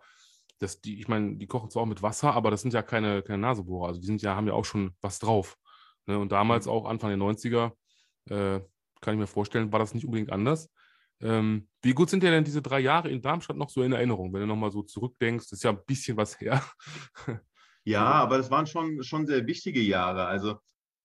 das, 0.59 0.81
die, 0.81 0.99
ich 0.99 1.09
meine, 1.09 1.37
die 1.37 1.47
kochen 1.47 1.71
zwar 1.71 1.83
auch 1.83 1.87
mit 1.87 2.03
Wasser, 2.03 2.35
aber 2.35 2.51
das 2.51 2.63
sind 2.63 2.75
ja 2.75 2.83
keine, 2.83 3.23
keine 3.23 3.39
Nasebohrer. 3.39 3.89
Also 3.89 4.01
die 4.01 4.07
sind 4.07 4.21
ja, 4.23 4.35
haben 4.35 4.49
ja 4.49 4.55
auch 4.55 4.65
schon 4.65 4.95
was 5.01 5.19
drauf. 5.19 5.57
Ne? 6.07 6.19
Und 6.19 6.33
damals 6.33 6.67
mhm. 6.67 6.73
auch 6.73 6.87
Anfang 6.87 7.11
der 7.11 7.19
90er 7.19 7.73
äh, 8.29 8.61
kann 9.01 9.15
ich 9.15 9.21
mir 9.21 9.27
vorstellen, 9.27 9.73
war 9.73 9.79
das 9.79 9.95
nicht 9.95 10.05
unbedingt 10.05 10.33
anders. 10.33 10.71
Ähm, 11.23 11.69
wie 11.83 11.93
gut 11.93 12.11
sind 12.11 12.23
dir 12.23 12.31
denn 12.31 12.45
diese 12.45 12.63
drei 12.63 12.81
Jahre 12.81 13.11
in 13.11 13.23
Darmstadt 13.23 13.57
noch 13.57 13.71
so 13.71 13.83
in 13.83 13.93
Erinnerung, 13.93 14.33
wenn 14.33 14.41
du 14.41 14.47
nochmal 14.47 14.71
so 14.71 14.83
zurückdenkst? 14.83 15.53
Ist 15.53 15.65
ja 15.65 15.71
ein 15.71 15.85
bisschen 15.87 16.17
was 16.17 16.41
her. 16.41 16.63
ja, 17.85 18.05
aber 18.05 18.39
das 18.39 18.51
waren 18.51 18.67
schon, 18.67 19.03
schon 19.03 19.27
sehr 19.27 19.47
wichtige 19.47 19.81
Jahre. 19.81 20.27
Also 20.27 20.59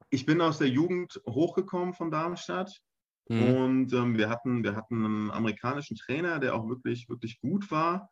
ich 0.09 0.25
bin 0.25 0.41
aus 0.41 0.57
der 0.57 0.69
Jugend 0.69 1.21
hochgekommen 1.27 1.93
von 1.93 2.11
Darmstadt 2.11 2.71
mhm. 3.29 3.43
und 3.43 3.93
ähm, 3.93 4.17
wir, 4.17 4.29
hatten, 4.29 4.63
wir 4.63 4.75
hatten 4.75 5.05
einen 5.05 5.31
amerikanischen 5.31 5.97
Trainer, 5.97 6.39
der 6.39 6.55
auch 6.55 6.67
wirklich, 6.67 7.09
wirklich 7.09 7.39
gut 7.39 7.71
war. 7.71 8.09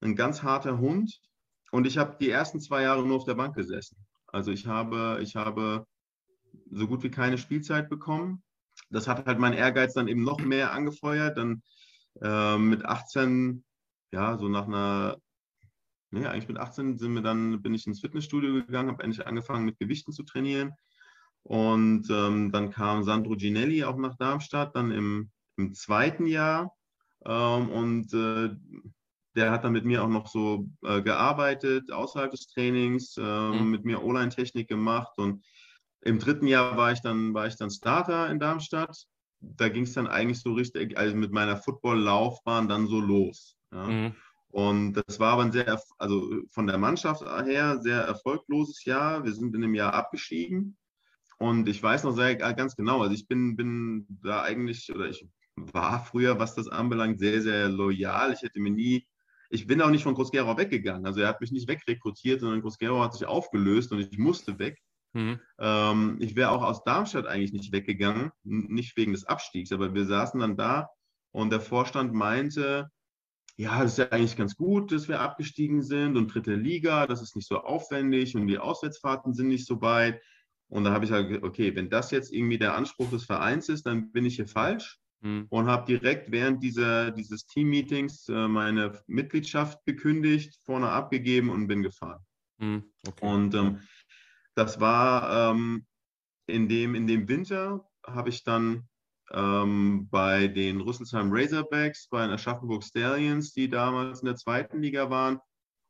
Ein 0.00 0.16
ganz 0.16 0.42
harter 0.42 0.78
Hund. 0.78 1.20
Und 1.70 1.86
ich 1.86 1.98
habe 1.98 2.16
die 2.20 2.30
ersten 2.30 2.60
zwei 2.60 2.82
Jahre 2.82 3.04
nur 3.04 3.16
auf 3.16 3.24
der 3.24 3.34
Bank 3.34 3.54
gesessen. 3.54 3.96
Also 4.26 4.52
ich 4.52 4.66
habe, 4.66 5.18
ich 5.22 5.36
habe 5.36 5.86
so 6.70 6.86
gut 6.86 7.02
wie 7.02 7.10
keine 7.10 7.38
Spielzeit 7.38 7.88
bekommen 7.88 8.42
das 8.90 9.08
hat 9.08 9.26
halt 9.26 9.38
mein 9.38 9.52
Ehrgeiz 9.52 9.94
dann 9.94 10.08
eben 10.08 10.22
noch 10.22 10.38
mehr 10.38 10.72
angefeuert. 10.72 11.36
Dann 11.36 11.62
äh, 12.22 12.58
mit 12.58 12.84
18, 12.84 13.64
ja, 14.12 14.38
so 14.38 14.48
nach 14.48 14.66
einer, 14.66 15.18
nee, 16.10 16.26
eigentlich 16.26 16.48
mit 16.48 16.58
18 16.58 16.98
sind 16.98 17.14
wir 17.14 17.22
dann, 17.22 17.62
bin 17.62 17.74
ich 17.74 17.86
ins 17.86 18.00
Fitnessstudio 18.00 18.52
gegangen, 18.54 18.90
habe 18.90 19.02
endlich 19.02 19.26
angefangen 19.26 19.64
mit 19.64 19.78
Gewichten 19.78 20.12
zu 20.12 20.22
trainieren. 20.22 20.72
Und 21.42 22.10
ähm, 22.10 22.52
dann 22.52 22.70
kam 22.70 23.04
Sandro 23.04 23.36
Ginelli 23.36 23.84
auch 23.84 23.96
nach 23.96 24.16
Darmstadt, 24.16 24.74
dann 24.76 24.90
im, 24.90 25.30
im 25.56 25.74
zweiten 25.74 26.26
Jahr. 26.26 26.74
Ähm, 27.24 27.70
und 27.70 28.12
äh, 28.12 28.50
der 29.34 29.50
hat 29.50 29.64
dann 29.64 29.72
mit 29.72 29.84
mir 29.84 30.02
auch 30.02 30.08
noch 30.08 30.26
so 30.26 30.68
äh, 30.84 31.00
gearbeitet, 31.00 31.92
außerhalb 31.92 32.30
des 32.30 32.48
Trainings, 32.48 33.16
ähm, 33.18 33.64
mhm. 33.64 33.70
mit 33.70 33.84
mir 33.84 34.02
O-Line-Technik 34.02 34.68
gemacht. 34.68 35.12
Und 35.16 35.44
im 36.02 36.18
dritten 36.18 36.46
Jahr 36.46 36.76
war 36.76 36.92
ich 36.92 37.00
dann, 37.00 37.34
war 37.34 37.46
ich 37.46 37.56
dann 37.56 37.70
Starter 37.70 38.30
in 38.30 38.40
Darmstadt. 38.40 39.06
Da 39.40 39.68
ging 39.68 39.84
es 39.84 39.92
dann 39.92 40.08
eigentlich 40.08 40.40
so 40.40 40.52
richtig, 40.52 40.98
also 40.98 41.14
mit 41.14 41.32
meiner 41.32 41.56
Football-Laufbahn 41.56 42.68
dann 42.68 42.88
so 42.88 43.00
los. 43.00 43.56
Ja. 43.72 43.86
Mhm. 43.86 44.14
Und 44.50 44.94
das 44.94 45.20
war 45.20 45.34
aber 45.34 45.42
ein 45.42 45.52
sehr, 45.52 45.80
also 45.98 46.42
von 46.50 46.66
der 46.66 46.78
Mannschaft 46.78 47.22
her 47.22 47.80
sehr 47.82 48.00
erfolgloses 48.02 48.84
Jahr. 48.84 49.24
Wir 49.24 49.32
sind 49.32 49.54
in 49.54 49.60
dem 49.60 49.74
Jahr 49.74 49.94
abgestiegen. 49.94 50.76
Und 51.38 51.68
ich 51.68 51.82
weiß 51.82 52.04
noch 52.04 52.12
sehr 52.12 52.34
ganz 52.34 52.74
genau, 52.74 53.02
also 53.02 53.14
ich 53.14 53.28
bin, 53.28 53.56
bin 53.56 54.06
da 54.22 54.42
eigentlich, 54.42 54.92
oder 54.92 55.08
ich 55.08 55.24
war 55.54 56.04
früher, 56.04 56.38
was 56.38 56.54
das 56.54 56.68
anbelangt, 56.68 57.20
sehr, 57.20 57.42
sehr 57.42 57.68
loyal. 57.68 58.32
Ich 58.32 58.42
hätte 58.42 58.60
mir 58.60 58.72
nie, 58.72 59.06
ich 59.50 59.66
bin 59.66 59.80
auch 59.80 59.90
nicht 59.90 60.02
von 60.02 60.14
Groß-Gerau 60.14 60.56
weggegangen. 60.56 61.06
Also 61.06 61.20
er 61.20 61.28
hat 61.28 61.40
mich 61.40 61.52
nicht 61.52 61.68
wegrekrutiert, 61.68 62.40
sondern 62.40 62.60
Groß-Gerau 62.60 63.00
hat 63.02 63.14
sich 63.14 63.26
aufgelöst 63.26 63.92
und 63.92 64.00
ich 64.00 64.18
musste 64.18 64.58
weg. 64.58 64.78
Mhm. 65.12 65.40
Ähm, 65.58 66.16
ich 66.20 66.36
wäre 66.36 66.50
auch 66.50 66.62
aus 66.62 66.84
Darmstadt 66.84 67.26
eigentlich 67.26 67.52
nicht 67.52 67.72
weggegangen, 67.72 68.30
nicht 68.42 68.96
wegen 68.96 69.12
des 69.12 69.24
Abstiegs, 69.24 69.72
aber 69.72 69.94
wir 69.94 70.06
saßen 70.06 70.40
dann 70.40 70.56
da 70.56 70.88
und 71.30 71.50
der 71.50 71.60
Vorstand 71.60 72.12
meinte, 72.12 72.90
ja, 73.58 73.82
das 73.82 73.92
ist 73.92 73.98
ja 73.98 74.08
eigentlich 74.10 74.36
ganz 74.36 74.54
gut, 74.54 74.92
dass 74.92 75.08
wir 75.08 75.20
abgestiegen 75.20 75.82
sind 75.82 76.16
und 76.16 76.32
dritte 76.32 76.54
Liga, 76.54 77.08
das 77.08 77.20
ist 77.20 77.34
nicht 77.34 77.48
so 77.48 77.58
aufwendig 77.58 78.36
und 78.36 78.46
die 78.46 78.58
Auswärtsfahrten 78.58 79.34
sind 79.34 79.48
nicht 79.48 79.66
so 79.66 79.82
weit. 79.82 80.22
Und 80.68 80.84
da 80.84 80.92
habe 80.92 81.04
ich 81.04 81.10
gesagt, 81.10 81.42
okay, 81.42 81.74
wenn 81.74 81.90
das 81.90 82.12
jetzt 82.12 82.32
irgendwie 82.32 82.58
der 82.58 82.76
Anspruch 82.76 83.10
des 83.10 83.24
Vereins 83.24 83.68
ist, 83.68 83.84
dann 83.84 84.12
bin 84.12 84.24
ich 84.26 84.36
hier 84.36 84.46
falsch 84.46 85.00
mhm. 85.22 85.46
und 85.48 85.66
habe 85.66 85.86
direkt 85.86 86.30
während 86.30 86.62
dieser, 86.62 87.10
dieses 87.10 87.46
Team-Meetings 87.46 88.28
äh, 88.28 88.46
meine 88.46 89.02
Mitgliedschaft 89.08 89.84
gekündigt, 89.86 90.60
vorne 90.62 90.90
abgegeben 90.90 91.50
und 91.50 91.66
bin 91.66 91.82
gefahren. 91.82 92.24
Mhm. 92.58 92.84
Okay. 93.08 93.26
Und 93.26 93.54
ähm, 93.56 93.80
das 94.54 94.78
war 94.78 95.50
ähm, 95.50 95.84
in, 96.46 96.68
dem, 96.68 96.94
in 96.94 97.08
dem 97.08 97.28
Winter, 97.28 97.88
habe 98.06 98.28
ich 98.28 98.44
dann 98.44 98.87
ähm, 99.32 100.08
bei 100.10 100.48
den 100.48 100.80
Rüsselsheim 100.80 101.30
Razorbacks, 101.32 102.08
bei 102.08 102.22
den 102.22 102.30
Aschaffenburg 102.30 102.82
Stallions, 102.82 103.52
die 103.52 103.68
damals 103.68 104.20
in 104.20 104.26
der 104.26 104.36
zweiten 104.36 104.80
Liga 104.80 105.10
waren, 105.10 105.38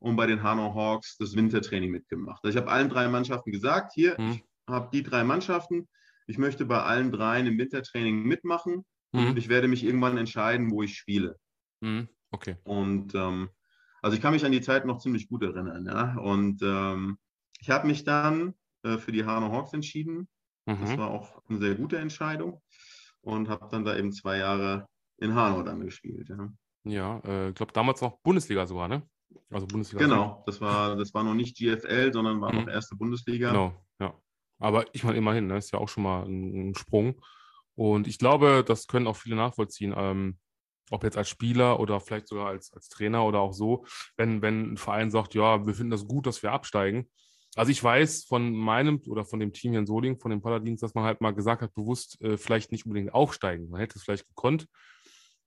und 0.01 0.17
bei 0.17 0.27
den 0.27 0.43
Hanau 0.43 0.75
Hawks 0.75 1.17
das 1.19 1.35
Wintertraining 1.35 1.91
mitgemacht. 1.91 2.45
Also 2.45 2.57
ich 2.57 2.63
habe 2.63 2.71
allen 2.71 2.89
drei 2.89 3.09
Mannschaften 3.09 3.51
gesagt, 3.51 3.93
hier, 3.95 4.15
mhm. 4.19 4.33
ich 4.33 4.45
habe 4.69 4.91
die 4.93 5.03
drei 5.03 5.25
Mannschaften, 5.25 5.89
ich 6.27 6.39
möchte 6.39 6.65
bei 6.67 6.81
allen 6.81 7.11
dreien 7.11 7.47
im 7.47 7.59
Wintertraining 7.59 8.23
mitmachen 8.23 8.85
mhm. 9.13 9.29
und 9.29 9.39
ich 9.39 9.49
werde 9.49 9.67
mich 9.67 9.85
irgendwann 9.85 10.17
entscheiden, 10.17 10.71
wo 10.71 10.83
ich 10.83 10.97
spiele. 10.97 11.37
Mhm. 11.81 12.09
Okay. 12.31 12.57
Und 12.65 13.15
ähm, 13.15 13.49
also 14.03 14.15
ich 14.15 14.23
kann 14.23 14.35
mich 14.35 14.45
an 14.45 14.53
die 14.53 14.61
Zeit 14.61 14.85
noch 14.85 14.99
ziemlich 14.99 15.29
gut 15.29 15.43
erinnern. 15.43 15.87
Ja? 15.87 16.17
Und 16.19 16.61
ähm, 16.63 17.19
ich 17.59 17.71
habe 17.71 17.87
mich 17.87 18.05
dann 18.05 18.55
äh, 18.85 18.99
für 18.99 19.11
die 19.11 19.25
Hanau 19.25 19.51
Hawks 19.51 19.73
entschieden. 19.73 20.29
Mhm. 20.67 20.81
Das 20.81 20.97
war 20.97 21.11
auch 21.11 21.43
eine 21.49 21.59
sehr 21.59 21.75
gute 21.75 21.99
Entscheidung 21.99 22.61
und 23.29 23.49
habe 23.49 23.69
dann 23.71 23.85
da 23.85 23.97
eben 23.97 24.11
zwei 24.11 24.39
Jahre 24.39 24.89
in 25.19 25.35
Hanau 25.35 25.63
dann 25.63 25.81
gespielt. 25.81 26.29
Ja, 26.31 26.51
ja 26.85 27.19
ich 27.19 27.29
äh, 27.29 27.53
glaube 27.53 27.73
damals 27.73 28.01
noch 28.01 28.19
Bundesliga 28.21 28.67
sogar, 28.67 28.89
ne? 28.89 29.03
Also 29.51 29.67
Bundesliga. 29.67 30.05
Genau, 30.05 30.43
das 30.47 30.61
war, 30.61 30.97
das 30.97 31.13
war 31.13 31.25
noch 31.25 31.35
nicht 31.35 31.57
GFL, 31.57 32.13
sondern 32.13 32.41
war 32.41 32.53
mhm. 32.53 32.61
noch 32.61 32.69
erste 32.69 32.97
Bundesliga. 32.97 33.51
Genau, 33.51 33.75
ja. 34.01 34.15
Aber 34.59 34.87
ich 34.95 35.05
meine 35.05 35.19
immerhin, 35.19 35.47
ne, 35.47 35.59
ist 35.59 35.73
ja 35.73 35.79
auch 35.79 35.89
schon 35.89 36.05
mal 36.05 36.25
ein, 36.25 36.71
ein, 36.71 36.75
Sprung. 36.75 37.21
Und 37.75 38.09
ich 38.09 38.19
glaube, 38.19 38.65
das 38.67 38.87
können 38.87 39.07
auch 39.07 39.17
viele 39.17 39.37
nachvollziehen. 39.37 39.95
Ähm, 39.97 40.39
ob 40.91 41.05
jetzt 41.05 41.19
als 41.19 41.29
Spieler 41.29 41.81
oder 41.81 42.01
vielleicht 42.01 42.29
sogar 42.29 42.47
als, 42.47 42.73
als 42.73 42.89
Trainer 42.89 43.25
oder 43.27 43.41
auch 43.41 43.53
so, 43.53 43.85
wenn, 44.17 44.41
wenn 44.41 44.73
ein 44.73 44.77
Verein 44.79 45.11
sagt, 45.11 45.35
ja, 45.35 45.67
wir 45.67 45.75
finden 45.75 45.91
das 45.91 46.09
gut, 46.09 46.27
dass 46.27 46.43
wir 46.43 46.53
absteigen, 46.53 47.11
also 47.55 47.71
ich 47.71 47.83
weiß 47.83 48.25
von 48.25 48.53
meinem 48.53 49.01
oder 49.07 49.25
von 49.25 49.41
dem 49.41 49.53
Team 49.53 49.73
hier 49.73 49.81
in 49.81 49.87
Soling, 49.87 50.19
von 50.19 50.31
den 50.31 50.43
Paladins, 50.43 50.81
dass 50.81 50.95
man 50.95 51.05
halt 51.05 51.21
mal 51.21 51.35
gesagt 51.35 51.63
hat, 51.63 51.75
bewusst 51.75 52.21
äh, 52.21 52.37
vielleicht 52.37 52.73
nicht 52.73 52.87
unbedingt 52.87 53.13
aufsteigen. 53.13 53.69
Man 53.71 53.81
hätte 53.81 53.99
es 53.99 54.05
vielleicht 54.05 54.29
gekonnt. 54.29 54.67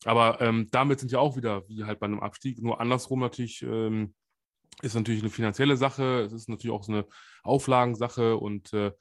Aber 0.03 0.41
ähm, 0.41 0.67
damit 0.71 0.99
sind 0.99 1.11
ja 1.11 1.19
auch 1.19 1.37
wieder, 1.37 1.67
wie 1.67 1.83
halt 1.83 1.99
bei 1.99 2.07
einem 2.07 2.19
Abstieg, 2.21 2.61
nur 2.61 2.81
andersrum 2.81 3.19
natürlich, 3.19 3.61
ähm, 3.61 4.15
ist 4.81 4.95
natürlich 4.95 5.21
eine 5.21 5.29
finanzielle 5.29 5.77
Sache, 5.77 6.21
es 6.21 6.33
ist 6.33 6.49
natürlich 6.49 6.75
auch 6.75 6.83
so 6.83 6.91
eine 6.91 7.05
Auflagensache 7.43 8.37
und 8.37 8.73
äh, 8.73 8.91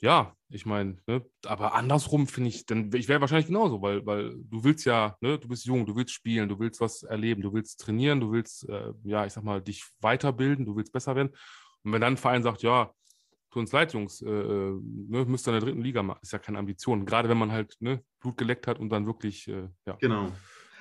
ja, 0.00 0.34
ich 0.48 0.64
meine, 0.64 0.96
ne, 1.06 1.24
aber 1.44 1.74
andersrum 1.74 2.28
finde 2.28 2.50
ich, 2.50 2.66
dann 2.66 2.90
ich 2.94 3.08
wäre 3.08 3.20
wahrscheinlich 3.20 3.48
genauso, 3.48 3.82
weil, 3.82 4.06
weil 4.06 4.36
du 4.44 4.62
willst 4.62 4.86
ja, 4.86 5.16
ne, 5.20 5.38
du 5.38 5.48
bist 5.48 5.66
jung, 5.66 5.84
du 5.86 5.96
willst 5.96 6.14
spielen, 6.14 6.48
du 6.48 6.58
willst 6.58 6.80
was 6.80 7.02
erleben, 7.02 7.42
du 7.42 7.52
willst 7.52 7.80
trainieren, 7.80 8.20
du 8.20 8.30
willst, 8.30 8.68
äh, 8.68 8.92
ja, 9.04 9.26
ich 9.26 9.32
sag 9.32 9.42
mal, 9.42 9.60
dich 9.60 9.84
weiterbilden, 10.00 10.64
du 10.64 10.76
willst 10.76 10.92
besser 10.92 11.16
werden. 11.16 11.34
Und 11.88 11.94
wenn 11.94 12.02
dann 12.02 12.14
ein 12.14 12.18
Verein 12.18 12.42
sagt, 12.42 12.62
ja, 12.62 12.92
tut 13.50 13.60
uns 13.60 13.72
leid, 13.72 13.94
Jungs, 13.94 14.20
äh, 14.20 14.28
äh, 14.28 14.78
ne, 14.82 15.24
müsst 15.24 15.48
ihr 15.48 15.54
in 15.54 15.60
der 15.60 15.66
dritten 15.66 15.80
Liga 15.80 16.02
machen, 16.02 16.20
ist 16.22 16.32
ja 16.32 16.38
keine 16.38 16.58
Ambition. 16.58 17.06
Gerade 17.06 17.30
wenn 17.30 17.38
man 17.38 17.50
halt 17.50 17.76
ne, 17.80 18.02
Blut 18.20 18.36
geleckt 18.36 18.66
hat 18.66 18.78
und 18.78 18.90
dann 18.90 19.06
wirklich, 19.06 19.48
äh, 19.48 19.68
ja. 19.86 19.96
Genau. 20.00 20.30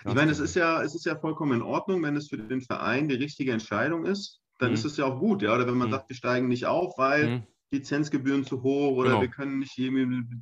Ich 0.06 0.14
meine, 0.14 0.32
es 0.32 0.40
ist, 0.40 0.56
ja, 0.56 0.82
es 0.84 0.96
ist 0.96 1.06
ja 1.06 1.18
vollkommen 1.18 1.54
in 1.54 1.62
Ordnung, 1.62 2.04
wenn 2.04 2.16
es 2.18 2.28
für 2.28 2.38
den 2.38 2.62
Verein 2.62 3.08
die 3.08 3.16
richtige 3.16 3.54
Entscheidung 3.54 4.06
ist, 4.06 4.42
dann 4.60 4.70
mhm. 4.70 4.76
ist 4.76 4.86
es 4.86 4.98
ja 4.98 5.06
auch 5.06 5.20
gut, 5.20 5.42
ja. 5.42 5.56
Oder 5.56 5.66
wenn 5.66 5.78
man 5.78 5.88
mhm. 5.88 5.94
sagt, 5.94 6.10
wir 6.10 6.16
steigen 6.16 6.50
nicht 6.50 6.66
auf, 6.66 6.98
weil 6.98 7.30
mhm. 7.30 7.44
Lizenzgebühren 7.72 8.46
zu 8.46 8.64
hoch 8.64 8.98
oder 8.98 9.10
genau. 9.12 9.22
wir 9.22 9.30
können 9.30 9.60
nicht 9.60 9.74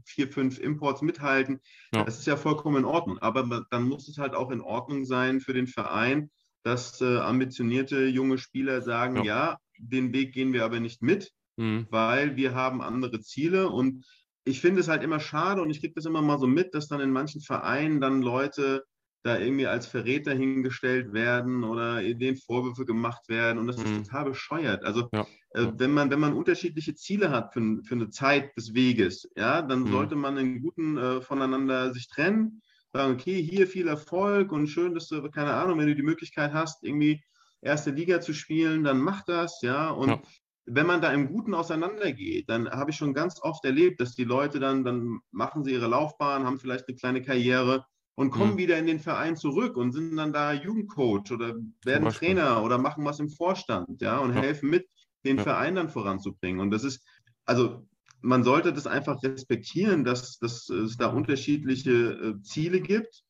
vier, 0.06 0.32
fünf 0.32 0.60
Imports 0.60 1.02
mithalten. 1.02 1.60
Ja. 1.94 2.04
Das 2.04 2.18
ist 2.20 2.28
ja 2.28 2.38
vollkommen 2.38 2.78
in 2.78 2.86
Ordnung. 2.86 3.20
Aber 3.20 3.66
dann 3.70 3.88
muss 3.88 4.08
es 4.08 4.18
halt 4.18 4.34
auch 4.34 4.50
in 4.50 4.62
Ordnung 4.62 5.06
sein 5.06 5.42
für 5.42 5.54
den 5.54 5.68
Verein, 5.68 6.30
dass 6.64 7.02
äh, 7.02 7.18
ambitionierte 7.18 8.06
junge 8.06 8.38
Spieler 8.40 8.82
sagen, 8.82 9.18
ja. 9.18 9.24
ja 9.24 9.58
den 9.80 10.14
Weg 10.14 10.34
gehen 10.34 10.54
wir 10.54 10.66
aber 10.66 10.80
nicht 10.80 11.02
mit, 11.02 11.32
mhm. 11.58 11.88
weil 11.90 12.36
wir 12.36 12.54
haben 12.54 12.82
andere 12.82 13.22
Ziele 13.22 13.70
und 13.70 14.06
ich 14.46 14.62
finde 14.62 14.82
es 14.82 14.88
halt 14.88 15.04
immer 15.04 15.20
schade 15.20 15.62
und 15.62 15.70
ich 15.72 15.80
kriege 15.80 15.94
das 15.96 16.06
immer 16.06 16.22
mal 16.22 16.40
so 16.40 16.48
mit, 16.48 16.76
dass 16.76 16.88
dann 16.88 17.02
in 17.02 17.12
manchen 17.12 17.42
Vereinen 17.42 18.00
dann 18.00 18.22
Leute 18.22 18.84
da 19.24 19.40
irgendwie 19.40 19.66
als 19.66 19.88
Verräter 19.88 20.36
hingestellt 20.36 21.12
werden 21.12 21.64
oder 21.64 22.04
denen 22.04 22.38
Vorwürfe 22.38 22.86
gemacht 22.86 23.28
werden 23.28 23.58
und 23.58 23.66
das 23.66 23.78
ist 23.78 23.88
mhm. 23.88 24.04
total 24.04 24.26
bescheuert. 24.26 24.84
Also 24.84 25.10
ja. 25.12 25.26
äh, 25.56 25.72
wenn 25.78 25.92
man 25.92 26.12
wenn 26.12 26.20
man 26.20 26.34
unterschiedliche 26.34 26.94
Ziele 26.94 27.32
hat 27.32 27.52
für, 27.52 27.82
für 27.84 27.96
eine 27.96 28.12
Zeit 28.12 28.56
des 28.56 28.76
Weges, 28.76 29.28
ja, 29.36 29.64
dann 29.64 29.82
mhm. 29.82 29.88
sollte 29.88 30.16
man 30.16 30.38
in 30.38 30.62
guten 30.62 30.98
äh, 30.98 31.22
voneinander 31.22 31.92
sich 31.92 32.08
trennen, 32.08 32.62
sagen, 32.94 33.14
okay, 33.14 33.42
hier 33.42 33.66
viel 33.66 33.88
Erfolg 33.88 34.52
und 34.52 34.68
schön, 34.68 34.94
dass 34.94 35.08
du 35.08 35.28
keine 35.32 35.54
Ahnung, 35.54 35.80
wenn 35.80 35.88
du 35.88 35.96
die 35.96 36.04
Möglichkeit 36.04 36.54
hast, 36.54 36.84
irgendwie 36.84 37.24
erste 37.66 37.92
Liga 37.92 38.22
zu 38.22 38.34
spielen, 38.34 38.84
dann 38.84 39.00
mach 39.00 39.24
das, 39.24 39.62
ja. 39.62 39.90
Und 39.90 40.10
ja. 40.10 40.22
wenn 40.66 40.88
man 40.88 41.02
da 41.02 41.12
im 41.12 41.28
Guten 41.28 41.54
auseinandergeht, 41.54 42.50
dann 42.50 42.70
habe 42.70 42.92
ich 42.92 42.98
schon 42.98 43.14
ganz 43.14 43.42
oft 43.42 43.66
erlebt, 43.66 44.00
dass 44.00 44.16
die 44.16 44.24
Leute 44.24 44.60
dann, 44.60 44.84
dann 44.84 45.20
machen 45.32 45.64
sie 45.64 45.72
ihre 45.74 45.88
Laufbahn, 45.88 46.46
haben 46.46 46.60
vielleicht 46.60 46.88
eine 46.88 46.96
kleine 46.96 47.22
Karriere 47.22 47.86
und 48.16 48.30
kommen 48.30 48.54
mhm. 48.54 48.58
wieder 48.58 48.78
in 48.78 48.88
den 48.88 49.00
Verein 49.00 49.36
zurück 49.36 49.76
und 49.76 49.92
sind 49.92 50.16
dann 50.16 50.32
da 50.32 50.54
Jugendcoach 50.54 51.32
oder 51.32 51.56
werden 51.84 52.10
Trainer 52.10 52.64
oder 52.64 52.78
machen 52.78 53.04
was 53.04 53.20
im 53.20 53.30
Vorstand, 53.30 54.02
ja, 54.02 54.20
und 54.20 54.34
ja. 54.36 54.42
helfen 54.42 54.70
mit, 54.70 54.88
den 55.26 55.38
ja. 55.38 55.44
Verein 55.44 55.76
dann 55.76 55.90
voranzubringen. 55.90 56.62
Und 56.62 56.72
das 56.72 56.84
ist, 56.84 57.04
also 57.46 57.86
man 58.22 58.44
sollte 58.44 58.74
das 58.74 58.88
einfach 58.88 59.22
respektieren, 59.24 60.04
dass, 60.04 60.40
dass 60.40 60.70
es 60.70 60.98
da 60.98 61.08
unterschiedliche 61.08 61.92
äh, 61.92 62.42
Ziele 62.42 62.80
gibt 62.80 63.24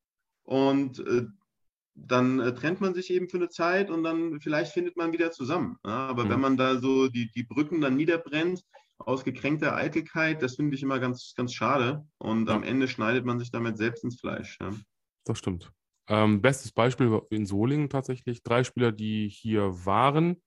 und 0.43 0.99
äh, 0.99 1.25
dann 1.95 2.39
äh, 2.39 2.53
trennt 2.53 2.81
man 2.81 2.93
sich 2.93 3.09
eben 3.09 3.29
für 3.29 3.37
eine 3.37 3.49
Zeit 3.49 3.89
und 3.89 4.03
dann 4.03 4.39
vielleicht 4.41 4.73
findet 4.73 4.97
man 4.97 5.13
wieder 5.13 5.31
zusammen. 5.31 5.77
Ja? 5.85 6.07
Aber 6.07 6.25
mhm. 6.25 6.29
wenn 6.29 6.39
man 6.41 6.57
da 6.57 6.77
so 6.77 7.07
die, 7.07 7.31
die 7.31 7.43
Brücken 7.43 7.81
dann 7.81 7.95
niederbrennt, 7.95 8.63
aus 8.97 9.23
gekränkter 9.23 9.75
Eitelkeit, 9.75 10.41
das 10.41 10.55
finde 10.55 10.75
ich 10.75 10.83
immer 10.83 10.99
ganz, 10.99 11.33
ganz 11.35 11.53
schade. 11.53 12.05
Und 12.17 12.47
ja. 12.47 12.55
am 12.55 12.63
Ende 12.63 12.87
schneidet 12.87 13.25
man 13.25 13.39
sich 13.39 13.51
damit 13.51 13.77
selbst 13.77 14.03
ins 14.03 14.19
Fleisch. 14.19 14.57
Ja? 14.61 14.71
Das 15.25 15.37
stimmt. 15.37 15.71
Ähm, 16.07 16.41
bestes 16.41 16.71
Beispiel 16.71 17.21
in 17.29 17.45
Solingen 17.45 17.89
tatsächlich. 17.89 18.43
Drei 18.43 18.63
Spieler, 18.63 18.91
die 18.91 19.27
hier 19.27 19.85
waren 19.85 20.41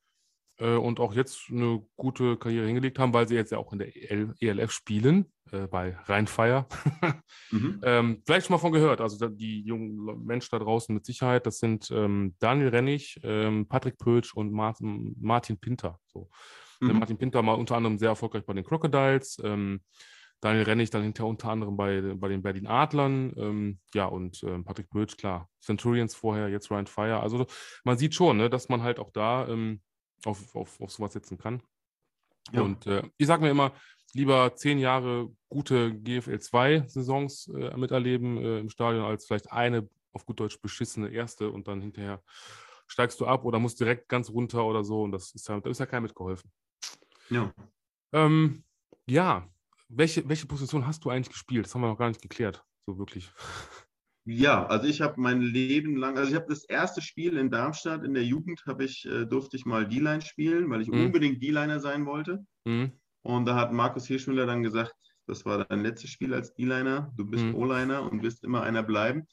äh, 0.59 0.75
und 0.75 1.01
auch 1.01 1.14
jetzt 1.14 1.51
eine 1.51 1.83
gute 1.97 2.37
Karriere 2.37 2.66
hingelegt 2.66 2.99
haben, 2.99 3.12
weil 3.12 3.29
sie 3.29 3.35
jetzt 3.35 3.53
ja 3.53 3.59
auch 3.59 3.73
in 3.73 3.79
der 3.79 3.94
EL 3.97 4.35
ELF 4.40 4.73
spielen, 4.73 5.33
äh, 5.53 5.66
bei 5.66 5.97
Rheinfeier. 6.05 6.66
mhm. 7.51 7.81
ähm, 7.83 8.23
vielleicht 8.27 8.47
schon 8.47 8.55
mal 8.55 8.61
von 8.61 8.73
gehört. 8.73 9.01
Also 9.01 9.29
die 9.29 9.62
jungen 9.62 10.25
Menschen 10.25 10.51
da 10.53 10.59
draußen 10.59 10.94
mit 10.94 11.05
Sicherheit, 11.07 11.47
das 11.47 11.59
sind 11.59 11.90
ähm, 11.90 12.35
Daniel 12.38 12.68
Rennig, 12.68 13.21
ähm, 13.23 13.66
Patrick 13.68 13.99
Pölsch 13.99 14.35
und 14.35 14.53
Martin, 14.53 15.16
Martin 15.21 15.59
Pinter. 15.59 15.99
So. 16.07 16.29
Mhm. 16.81 16.99
Martin 16.99 17.18
Pinter 17.18 17.42
mal 17.42 17.55
unter 17.55 17.77
anderem 17.77 17.99
sehr 17.99 18.11
erfolgreich 18.11 18.44
bei 18.44 18.53
den 18.53 18.64
Crocodiles. 18.64 19.38
Ähm, 19.42 19.81
Daniel 20.40 20.64
Rennig 20.64 20.90
dann 20.90 21.03
hinterher 21.03 21.29
unter 21.29 21.51
anderem 21.51 21.77
bei, 21.77 22.01
bei 22.14 22.29
den 22.29 22.42
Berlin 22.42 22.66
Adlern. 22.66 23.33
Ähm, 23.37 23.79
ja, 23.92 24.07
und 24.07 24.42
ähm, 24.44 24.64
Patrick 24.64 24.88
Bötsch, 24.90 25.16
klar. 25.16 25.49
Centurions 25.61 26.14
vorher, 26.14 26.49
jetzt 26.49 26.71
Ryan 26.71 26.87
Fire. 26.87 27.21
Also 27.21 27.47
man 27.85 27.99
sieht 27.99 28.14
schon, 28.14 28.37
ne, 28.37 28.49
dass 28.49 28.68
man 28.68 28.83
halt 28.83 29.01
auch 29.01 29.11
da 29.11 29.49
ähm, 29.49 29.81
auf, 30.24 30.54
auf, 30.54 30.81
auf 30.81 30.90
sowas 30.90 31.12
setzen 31.12 31.38
kann. 31.38 31.62
Ja. 32.52 32.62
Und 32.62 32.87
äh, 32.87 33.02
ich 33.16 33.26
sage 33.26 33.42
mir 33.42 33.50
immer, 33.50 33.72
lieber 34.14 34.54
zehn 34.54 34.78
Jahre 34.78 35.31
gute 35.48 35.94
GFL 35.94 36.38
2 36.40 36.85
Saisons 36.87 37.48
äh, 37.48 37.76
miterleben 37.76 38.38
äh, 38.38 38.59
im 38.59 38.70
Stadion, 38.70 39.04
als 39.04 39.26
vielleicht 39.26 39.52
eine 39.52 39.88
auf 40.12 40.24
gut 40.24 40.40
Deutsch 40.40 40.61
beschissene 40.61 41.09
erste 41.11 41.50
und 41.50 41.68
dann 41.68 41.81
hinterher 41.81 42.22
steigst 42.87 43.20
du 43.20 43.26
ab 43.26 43.44
oder 43.44 43.59
musst 43.59 43.78
direkt 43.81 44.09
ganz 44.09 44.31
runter 44.31 44.64
oder 44.64 44.83
so. 44.83 45.02
Und 45.02 45.12
das 45.12 45.33
ist 45.33 45.48
ja, 45.48 45.61
da 45.61 45.70
ist 45.70 45.78
ja 45.78 45.87
keinem 45.87 46.04
mitgeholfen. 46.04 46.50
Ja. 47.28 47.52
Ähm, 48.12 48.64
ja, 49.07 49.46
welche, 49.88 50.26
welche 50.28 50.46
Position 50.46 50.87
hast 50.87 51.04
du 51.04 51.11
eigentlich 51.11 51.31
gespielt? 51.31 51.66
Das 51.66 51.74
haben 51.74 51.83
wir 51.83 51.88
noch 51.88 51.98
gar 51.98 52.09
nicht 52.09 52.22
geklärt, 52.22 52.64
so 52.87 52.98
wirklich. 52.98 53.31
Ja, 54.31 54.67
also 54.67 54.87
ich 54.87 55.01
habe 55.01 55.21
mein 55.21 55.41
Leben 55.41 55.97
lang, 55.97 56.19
also 56.19 56.31
ich 56.31 56.37
habe 56.37 56.47
das 56.49 56.64
erste 56.64 57.01
Spiel 57.01 57.37
in 57.37 57.51
Darmstadt 57.51 58.05
in 58.05 58.14
der 58.14 58.25
Jugend, 58.25 58.64
habe 58.67 58.85
ich, 58.85 59.07
äh, 59.07 59.25
durfte 59.25 59.57
ich 59.57 59.64
mal 59.64 59.88
D-Line 59.88 60.21
spielen, 60.21 60.69
weil 60.69 60.83
ich 60.83 60.88
mhm. 60.88 61.07
unbedingt 61.07 61.43
D-Liner 61.43 61.81
sein 61.81 62.05
wollte. 62.05 62.45
Mhm. 62.64 62.93
Und 63.23 63.47
da 63.47 63.55
hat 63.55 63.73
Markus 63.73 64.07
Hirschmüller 64.07 64.47
dann 64.47 64.62
gesagt, 64.62 64.95
das 65.27 65.45
war 65.45 65.64
dein 65.64 65.83
letztes 65.83 66.11
Spiel 66.11 66.35
als 66.35 66.55
D-Liner, 66.55 67.12
du 67.17 67.25
bist 67.25 67.45
mhm. 67.45 67.55
O-Liner 67.55 68.11
und 68.11 68.23
wirst 68.23 68.45
immer 68.45 68.62
einer 68.62 68.83
bleiben. 68.83 69.27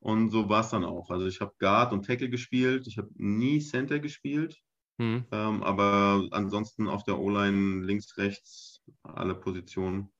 Und 0.00 0.30
so 0.30 0.48
war 0.48 0.60
es 0.60 0.70
dann 0.70 0.84
auch. 0.84 1.10
Also 1.10 1.26
ich 1.26 1.40
habe 1.40 1.52
Guard 1.58 1.92
und 1.92 2.06
Tackle 2.06 2.30
gespielt, 2.30 2.86
ich 2.86 2.98
habe 2.98 3.10
nie 3.16 3.60
Center 3.60 3.98
gespielt, 3.98 4.56
Mhm. 4.98 5.26
Ähm, 5.30 5.62
aber 5.62 6.26
ansonsten 6.32 6.88
auf 6.88 7.04
der 7.04 7.18
O-Line 7.18 7.84
links, 7.84 8.18
rechts, 8.18 8.82
alle 9.02 9.34
Positionen. 9.34 10.12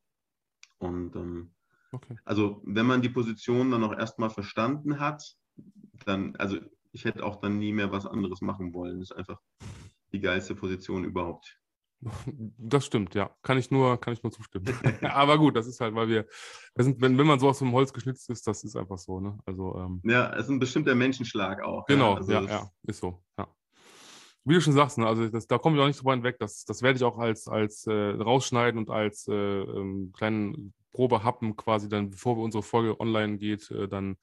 Und 0.78 1.16
ähm, 1.16 1.50
okay. 1.92 2.16
also 2.24 2.60
wenn 2.64 2.86
man 2.86 3.02
die 3.02 3.08
Position 3.08 3.70
dann 3.70 3.84
auch 3.84 3.96
erstmal 3.96 4.30
verstanden 4.30 5.00
hat, 5.00 5.36
dann, 6.04 6.36
also 6.36 6.58
ich 6.92 7.04
hätte 7.04 7.24
auch 7.24 7.36
dann 7.36 7.58
nie 7.58 7.72
mehr 7.72 7.92
was 7.92 8.06
anderes 8.06 8.40
machen 8.40 8.72
wollen. 8.72 9.00
Das 9.00 9.10
ist 9.10 9.16
einfach 9.16 9.40
die 10.12 10.20
geilste 10.20 10.54
Position 10.54 11.04
überhaupt. 11.04 11.58
Das 12.58 12.86
stimmt, 12.86 13.14
ja. 13.14 13.34
Kann 13.42 13.58
ich 13.58 13.70
nur, 13.70 14.00
kann 14.00 14.12
ich 14.12 14.22
nur 14.22 14.30
zustimmen. 14.30 14.66
Aber 15.02 15.36
gut, 15.38 15.56
das 15.56 15.66
ist 15.66 15.80
halt, 15.80 15.94
weil 15.94 16.08
wir, 16.08 16.26
wir 16.74 16.84
sind, 16.84 17.00
wenn, 17.00 17.18
wenn 17.18 17.26
man 17.26 17.40
so 17.40 17.48
aus 17.48 17.58
dem 17.58 17.72
Holz 17.72 17.92
geschnitzt 17.92 18.30
ist, 18.30 18.46
das 18.46 18.62
ist 18.62 18.76
einfach 18.76 18.98
so, 18.98 19.20
ne? 19.20 19.38
Also, 19.46 19.76
ähm, 19.76 20.00
ja, 20.04 20.32
es 20.34 20.44
ist 20.44 20.50
ein 20.50 20.58
bestimmter 20.60 20.94
Menschenschlag 20.94 21.60
auch. 21.62 21.86
Genau, 21.86 22.12
ja, 22.12 22.16
also 22.16 22.32
ja, 22.32 22.42
ja, 22.42 22.70
ist 22.86 23.00
so, 23.00 23.24
ja 23.36 23.48
wie 24.48 24.54
du 24.54 24.60
schon 24.60 24.72
sagst, 24.72 24.98
ne, 24.98 25.06
also 25.06 25.28
das, 25.28 25.46
da 25.46 25.58
komme 25.58 25.76
ich 25.76 25.82
auch 25.82 25.86
nicht 25.86 26.00
drüber 26.00 26.12
hinweg. 26.12 26.38
Das, 26.38 26.64
das 26.64 26.82
werde 26.82 26.96
ich 26.96 27.04
auch 27.04 27.18
als, 27.18 27.48
als 27.48 27.86
äh, 27.86 27.92
rausschneiden 27.92 28.78
und 28.78 28.90
als 28.90 29.28
äh, 29.28 29.34
ähm, 29.34 30.12
kleinen 30.16 30.72
Probehappen 30.92 31.56
quasi 31.56 31.88
dann, 31.88 32.10
bevor 32.10 32.36
unsere 32.38 32.62
Folge 32.62 32.98
online 33.00 33.38
geht, 33.38 33.70
äh, 33.70 33.88
dann 33.88 34.16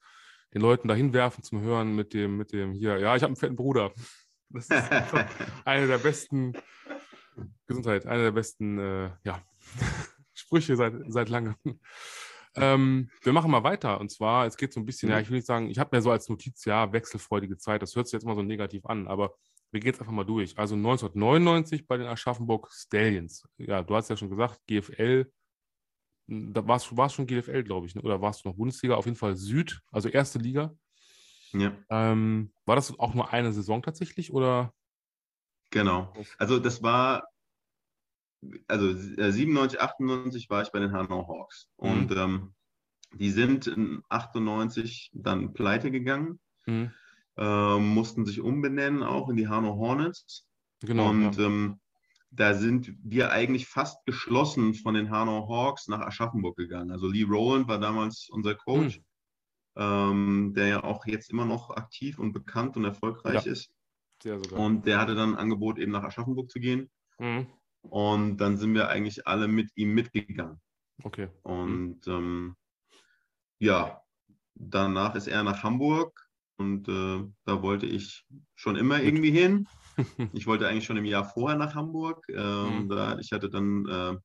den 0.54 0.62
Leuten 0.62 0.88
dahin 0.88 1.12
werfen 1.12 1.42
zum 1.42 1.60
Hören 1.60 1.94
mit 1.94 2.14
dem, 2.14 2.36
mit 2.36 2.52
dem 2.52 2.72
hier, 2.72 2.98
ja, 2.98 3.16
ich 3.16 3.22
habe 3.22 3.30
einen 3.30 3.36
fetten 3.36 3.56
Bruder. 3.56 3.92
Das 4.48 4.68
ist 4.68 4.70
eine 5.64 5.88
der 5.88 5.98
besten 5.98 6.52
Gesundheit, 7.66 8.06
eine 8.06 8.22
der 8.22 8.30
besten, 8.30 8.78
äh, 8.78 9.10
ja, 9.24 9.42
Sprüche 10.34 10.76
seit, 10.76 10.94
seit 11.08 11.28
langem. 11.28 11.56
Ähm, 12.54 13.10
wir 13.22 13.32
machen 13.32 13.50
mal 13.50 13.64
weiter. 13.64 14.00
Und 14.00 14.10
zwar, 14.10 14.46
es 14.46 14.56
geht 14.56 14.72
so 14.72 14.78
ein 14.78 14.86
bisschen, 14.86 15.10
ja, 15.10 15.18
ich 15.18 15.28
will 15.28 15.36
nicht 15.36 15.48
sagen, 15.48 15.68
ich 15.68 15.80
habe 15.80 15.94
mir 15.94 16.00
so 16.00 16.12
als 16.12 16.28
Notiz, 16.28 16.64
ja, 16.64 16.92
wechselfreudige 16.92 17.58
Zeit. 17.58 17.82
Das 17.82 17.96
hört 17.96 18.06
sich 18.06 18.12
jetzt 18.12 18.24
mal 18.24 18.36
so 18.36 18.42
negativ 18.42 18.86
an, 18.86 19.08
aber 19.08 19.34
wir 19.72 19.80
gehen 19.80 19.88
jetzt 19.88 20.00
einfach 20.00 20.12
mal 20.12 20.24
durch. 20.24 20.56
Also 20.56 20.74
1999 20.74 21.86
bei 21.86 21.96
den 21.96 22.06
Aschaffenburg 22.06 22.70
Stallions. 22.72 23.46
Ja, 23.58 23.82
du 23.82 23.94
hast 23.94 24.08
ja 24.08 24.16
schon 24.16 24.30
gesagt, 24.30 24.60
GFL, 24.66 25.30
da 26.26 26.66
warst 26.66 26.90
du 26.90 26.96
warst 26.96 27.14
schon 27.14 27.26
GFL, 27.26 27.62
glaube 27.62 27.86
ich, 27.86 27.94
ne? 27.94 28.02
oder 28.02 28.20
warst 28.20 28.44
du 28.44 28.48
noch 28.48 28.56
Bundesliga? 28.56 28.94
Auf 28.94 29.06
jeden 29.06 29.16
Fall 29.16 29.36
Süd, 29.36 29.80
also 29.90 30.08
erste 30.08 30.38
Liga. 30.38 30.74
Ja. 31.52 31.72
Ähm, 31.90 32.52
war 32.64 32.76
das 32.76 32.98
auch 32.98 33.14
nur 33.14 33.32
eine 33.32 33.52
Saison 33.52 33.82
tatsächlich 33.82 34.32
oder? 34.32 34.72
Genau. 35.70 36.12
Also 36.38 36.58
das 36.58 36.82
war, 36.82 37.28
also 38.68 38.92
97, 38.92 39.80
98 39.80 40.50
war 40.50 40.62
ich 40.62 40.70
bei 40.70 40.80
den 40.80 40.92
Hanau 40.92 41.26
Hawks 41.28 41.68
mhm. 41.78 41.90
und 41.90 42.12
ähm, 42.12 42.54
die 43.14 43.30
sind 43.30 43.66
in 43.66 44.02
98 44.08 45.10
dann 45.14 45.54
pleite 45.54 45.90
gegangen. 45.90 46.40
Mhm 46.66 46.92
äh, 47.36 47.78
mussten 47.78 48.24
sich 48.24 48.40
umbenennen 48.40 49.02
auch 49.02 49.28
in 49.28 49.36
die 49.36 49.48
Hanau 49.48 49.76
Hornets. 49.76 50.46
Genau. 50.80 51.10
Und 51.10 51.36
ja. 51.36 51.76
Da 52.36 52.54
sind 52.54 52.94
wir 53.02 53.32
eigentlich 53.32 53.66
fast 53.66 54.04
geschlossen 54.04 54.74
von 54.74 54.94
den 54.94 55.10
Hanau 55.10 55.48
Hawks 55.48 55.88
nach 55.88 56.00
Aschaffenburg 56.00 56.56
gegangen. 56.56 56.90
Also 56.90 57.08
Lee 57.08 57.24
Rowland 57.24 57.66
war 57.68 57.78
damals 57.78 58.28
unser 58.30 58.54
Coach, 58.54 58.98
mhm. 58.98 59.04
ähm, 59.76 60.52
der 60.54 60.66
ja 60.66 60.84
auch 60.84 61.06
jetzt 61.06 61.30
immer 61.30 61.46
noch 61.46 61.70
aktiv 61.70 62.18
und 62.18 62.32
bekannt 62.32 62.76
und 62.76 62.84
erfolgreich 62.84 63.46
ja. 63.46 63.52
ist. 63.52 63.70
Sehr 64.22 64.38
sogar. 64.38 64.60
Und 64.60 64.86
der 64.86 65.00
hatte 65.00 65.14
dann 65.14 65.34
ein 65.34 65.38
Angebot, 65.38 65.78
eben 65.78 65.92
nach 65.92 66.04
Aschaffenburg 66.04 66.50
zu 66.50 66.60
gehen. 66.60 66.90
Mhm. 67.18 67.46
Und 67.82 68.36
dann 68.38 68.56
sind 68.56 68.74
wir 68.74 68.88
eigentlich 68.88 69.26
alle 69.26 69.48
mit 69.48 69.70
ihm 69.74 69.94
mitgegangen. 69.94 70.60
Okay. 71.02 71.28
Und 71.42 72.06
ähm, 72.06 72.56
ja, 73.58 74.02
danach 74.54 75.14
ist 75.14 75.28
er 75.28 75.42
nach 75.42 75.62
Hamburg 75.62 76.28
und 76.56 76.88
äh, 76.88 77.24
da 77.44 77.62
wollte 77.62 77.86
ich 77.86 78.26
schon 78.54 78.76
immer 78.76 79.00
irgendwie 79.00 79.30
hin. 79.30 79.68
Ich 80.32 80.46
wollte 80.46 80.68
eigentlich 80.68 80.84
schon 80.84 80.96
im 80.96 81.04
Jahr 81.04 81.24
vorher 81.24 81.58
nach 81.58 81.74
Hamburg. 81.74 82.24
Ähm, 82.28 82.84
mhm. 82.84 82.88
da, 82.88 83.18
ich 83.18 83.32
hatte 83.32 83.48
dann 83.48 83.86
äh, 83.86 84.16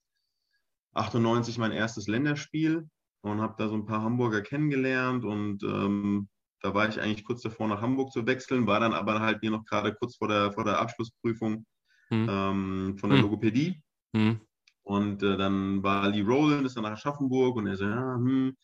98 0.93 1.57
mein 1.57 1.71
erstes 1.71 2.07
Länderspiel 2.07 2.89
und 3.21 3.41
habe 3.41 3.55
da 3.57 3.69
so 3.69 3.75
ein 3.75 3.85
paar 3.85 4.01
Hamburger 4.01 4.41
kennengelernt 4.41 5.23
und 5.23 5.63
ähm, 5.63 6.27
da 6.61 6.73
war 6.73 6.87
ich 6.87 7.01
eigentlich 7.01 7.23
kurz 7.23 7.41
davor, 7.41 7.67
nach 7.67 7.81
Hamburg 7.81 8.11
zu 8.11 8.25
wechseln, 8.27 8.67
war 8.67 8.79
dann 8.79 8.93
aber 8.93 9.19
halt 9.19 9.39
hier 9.41 9.51
noch 9.51 9.65
gerade 9.65 9.95
kurz 9.95 10.17
vor 10.17 10.27
der, 10.27 10.51
vor 10.51 10.63
der 10.63 10.79
Abschlussprüfung 10.79 11.65
mhm. 12.09 12.27
ähm, 12.29 12.97
von 12.99 13.09
der 13.09 13.17
mhm. 13.17 13.23
Logopädie. 13.25 13.81
Mhm. 14.13 14.41
Und 14.83 15.23
äh, 15.23 15.37
dann 15.37 15.81
war 15.83 16.09
Lee 16.09 16.21
Rowland, 16.21 16.65
ist 16.65 16.75
dann 16.75 16.83
nach 16.83 16.91
Aschaffenburg 16.91 17.55
und 17.55 17.67
er 17.67 17.77
so, 17.77 17.85
ja, 17.85 18.15
hm, 18.15 18.55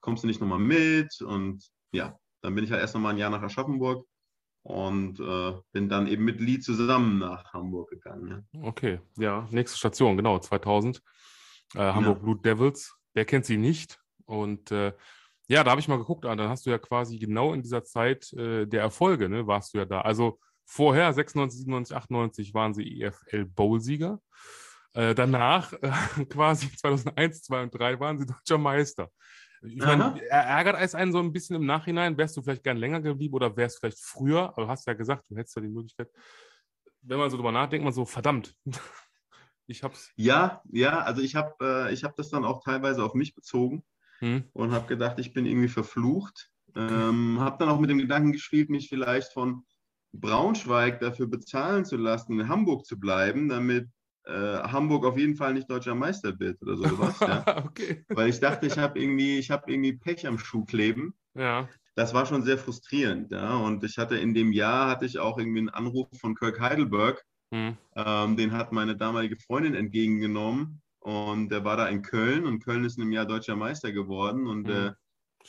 kommst 0.00 0.24
du 0.24 0.26
nicht 0.26 0.40
nochmal 0.40 0.58
mit? 0.58 1.20
Und 1.22 1.64
ja, 1.92 2.18
dann 2.42 2.54
bin 2.54 2.64
ich 2.64 2.70
halt 2.70 2.80
erst 2.80 2.94
nochmal 2.94 3.12
ein 3.12 3.18
Jahr 3.18 3.30
nach 3.30 3.42
Aschaffenburg 3.42 4.06
und 4.68 5.18
äh, 5.18 5.54
bin 5.72 5.88
dann 5.88 6.06
eben 6.06 6.24
mit 6.26 6.40
Lee 6.40 6.58
zusammen 6.58 7.18
nach 7.18 7.54
Hamburg 7.54 7.88
gegangen. 7.88 8.46
Ja. 8.52 8.62
Okay, 8.62 9.00
ja, 9.16 9.48
nächste 9.50 9.78
Station, 9.78 10.18
genau, 10.18 10.38
2000. 10.38 11.02
Äh, 11.74 11.78
Hamburg 11.78 12.18
ja. 12.18 12.22
Blue 12.22 12.36
Devils. 12.36 12.94
Wer 13.14 13.24
kennt 13.24 13.46
sie 13.46 13.56
nicht? 13.56 13.98
Und 14.26 14.70
äh, 14.70 14.92
ja, 15.48 15.64
da 15.64 15.70
habe 15.70 15.80
ich 15.80 15.88
mal 15.88 15.96
geguckt, 15.96 16.26
ah, 16.26 16.36
dann 16.36 16.50
hast 16.50 16.66
du 16.66 16.70
ja 16.70 16.76
quasi 16.76 17.18
genau 17.18 17.54
in 17.54 17.62
dieser 17.62 17.82
Zeit 17.82 18.30
äh, 18.34 18.66
der 18.66 18.82
Erfolge, 18.82 19.30
ne, 19.30 19.46
warst 19.46 19.72
du 19.72 19.78
ja 19.78 19.86
da. 19.86 20.02
Also 20.02 20.38
vorher, 20.66 21.14
96, 21.14 21.60
97, 21.60 21.96
98, 21.96 22.52
waren 22.52 22.74
sie 22.74 23.00
EFL 23.00 23.46
Bowl-Sieger. 23.46 24.20
Äh, 24.92 25.14
danach, 25.14 25.72
quasi 26.28 26.70
2001, 26.76 27.42
2 27.42 27.62
und 27.62 27.70
3, 27.70 28.00
waren 28.00 28.18
sie 28.18 28.26
deutscher 28.46 28.58
Meister. 28.58 29.10
Ich 29.62 29.76
meine, 29.76 30.20
ärgert 30.28 30.76
es 30.80 30.94
einen 30.94 31.12
so 31.12 31.18
ein 31.18 31.32
bisschen 31.32 31.56
im 31.56 31.66
Nachhinein? 31.66 32.16
Wärst 32.16 32.36
du 32.36 32.42
vielleicht 32.42 32.64
gern 32.64 32.76
länger 32.76 33.00
geblieben 33.00 33.34
oder 33.34 33.56
wärst 33.56 33.76
du 33.76 33.80
vielleicht 33.80 33.98
früher? 33.98 34.50
Aber 34.50 34.62
du 34.62 34.68
hast 34.68 34.86
ja 34.86 34.94
gesagt, 34.94 35.28
du 35.28 35.36
hättest 35.36 35.56
ja 35.56 35.62
die 35.62 35.68
Möglichkeit. 35.68 36.08
Wenn 37.02 37.18
man 37.18 37.30
so 37.30 37.36
drüber 37.36 37.52
nachdenkt, 37.52 37.84
man 37.84 37.92
so, 37.92 38.04
verdammt. 38.04 38.54
Ich 39.70 39.82
hab's. 39.82 40.10
Ja, 40.16 40.62
ja, 40.70 41.00
also 41.02 41.20
ich 41.20 41.36
habe 41.36 41.90
äh, 41.90 41.94
hab 41.94 42.16
das 42.16 42.30
dann 42.30 42.46
auch 42.46 42.64
teilweise 42.64 43.04
auf 43.04 43.12
mich 43.12 43.34
bezogen 43.34 43.84
hm. 44.20 44.44
und 44.54 44.72
habe 44.72 44.86
gedacht, 44.86 45.18
ich 45.18 45.34
bin 45.34 45.44
irgendwie 45.44 45.68
verflucht, 45.68 46.50
Ähm, 46.74 47.38
habe 47.38 47.58
dann 47.58 47.68
auch 47.68 47.78
mit 47.78 47.90
dem 47.90 47.98
Gedanken 47.98 48.32
gespielt, 48.32 48.70
mich 48.70 48.88
vielleicht 48.88 49.32
von 49.32 49.66
Braunschweig 50.12 51.00
dafür 51.00 51.26
bezahlen 51.26 51.84
zu 51.84 51.96
lassen, 51.96 52.40
in 52.40 52.48
Hamburg 52.48 52.86
zu 52.86 52.98
bleiben, 52.98 53.48
damit 53.48 53.88
Hamburg 54.32 55.06
auf 55.06 55.18
jeden 55.18 55.36
Fall 55.36 55.54
nicht 55.54 55.70
deutscher 55.70 55.94
Meister 55.94 56.38
wird 56.38 56.60
oder 56.62 56.76
sowas. 56.76 57.18
ja. 57.20 57.64
okay. 57.64 58.04
Weil 58.08 58.28
ich 58.28 58.40
dachte, 58.40 58.66
ich 58.66 58.78
habe 58.78 59.00
irgendwie, 59.00 59.38
ich 59.38 59.50
irgendwie 59.50 59.92
Pech 59.94 60.26
am 60.26 60.38
Schuh 60.38 60.64
kleben. 60.64 61.14
Ja. 61.34 61.68
Das 61.94 62.14
war 62.14 62.26
schon 62.26 62.42
sehr 62.42 62.58
frustrierend, 62.58 63.32
ja. 63.32 63.56
Und 63.56 63.82
ich 63.82 63.98
hatte 63.98 64.16
in 64.16 64.34
dem 64.34 64.52
Jahr 64.52 64.88
hatte 64.88 65.04
ich 65.04 65.18
auch 65.18 65.38
irgendwie 65.38 65.60
einen 65.60 65.68
Anruf 65.68 66.08
von 66.20 66.34
Kirk 66.34 66.60
Heidelberg. 66.60 67.24
Hm. 67.52 67.76
Ähm, 67.96 68.36
den 68.36 68.52
hat 68.52 68.72
meine 68.72 68.96
damalige 68.96 69.36
Freundin 69.36 69.74
entgegengenommen 69.74 70.82
und 71.00 71.48
der 71.48 71.64
war 71.64 71.76
da 71.76 71.88
in 71.88 72.02
Köln 72.02 72.44
und 72.44 72.62
Köln 72.62 72.84
ist 72.84 72.98
in 72.98 73.04
einem 73.04 73.12
Jahr 73.12 73.26
deutscher 73.26 73.56
Meister 73.56 73.90
geworden 73.90 74.46
und 74.46 74.68
hm. 74.68 74.74
äh, 74.88 74.92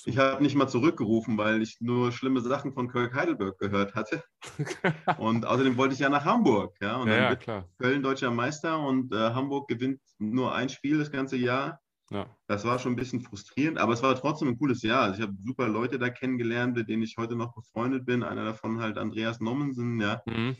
ich 0.05 0.17
habe 0.17 0.41
nicht 0.41 0.55
mal 0.55 0.67
zurückgerufen, 0.67 1.37
weil 1.37 1.61
ich 1.61 1.77
nur 1.81 2.11
schlimme 2.11 2.41
Sachen 2.41 2.73
von 2.73 2.89
Kirk 2.89 3.13
Heidelberg 3.13 3.57
gehört 3.59 3.95
hatte. 3.95 4.23
und 5.17 5.45
außerdem 5.45 5.77
wollte 5.77 5.93
ich 5.93 5.99
ja 5.99 6.09
nach 6.09 6.25
Hamburg. 6.25 6.75
Ja, 6.81 6.97
und 6.97 7.07
ja, 7.07 7.13
dann 7.13 7.23
ja, 7.23 7.35
klar. 7.35 7.69
Köln 7.77 8.03
deutscher 8.03 8.31
Meister 8.31 8.79
und 8.79 9.13
äh, 9.13 9.33
Hamburg 9.33 9.67
gewinnt 9.67 10.01
nur 10.17 10.53
ein 10.55 10.69
Spiel 10.69 10.97
das 10.97 11.11
ganze 11.11 11.37
Jahr. 11.37 11.79
Ja. 12.11 12.25
Das 12.47 12.65
war 12.65 12.79
schon 12.79 12.93
ein 12.93 12.95
bisschen 12.95 13.21
frustrierend, 13.21 13.77
aber 13.77 13.93
es 13.93 14.01
war 14.01 14.15
trotzdem 14.15 14.47
ein 14.47 14.57
cooles 14.57 14.81
Jahr. 14.81 15.03
Also 15.03 15.21
ich 15.21 15.27
habe 15.27 15.35
super 15.39 15.67
Leute 15.67 15.99
da 15.99 16.09
kennengelernt, 16.09 16.75
mit 16.75 16.89
denen 16.89 17.03
ich 17.03 17.17
heute 17.17 17.35
noch 17.35 17.53
befreundet 17.53 18.05
bin. 18.05 18.23
Einer 18.23 18.45
davon 18.45 18.79
halt 18.81 18.97
Andreas 18.97 19.39
Nommensen, 19.39 19.99
ja. 19.99 20.21
Mhm. 20.25 20.55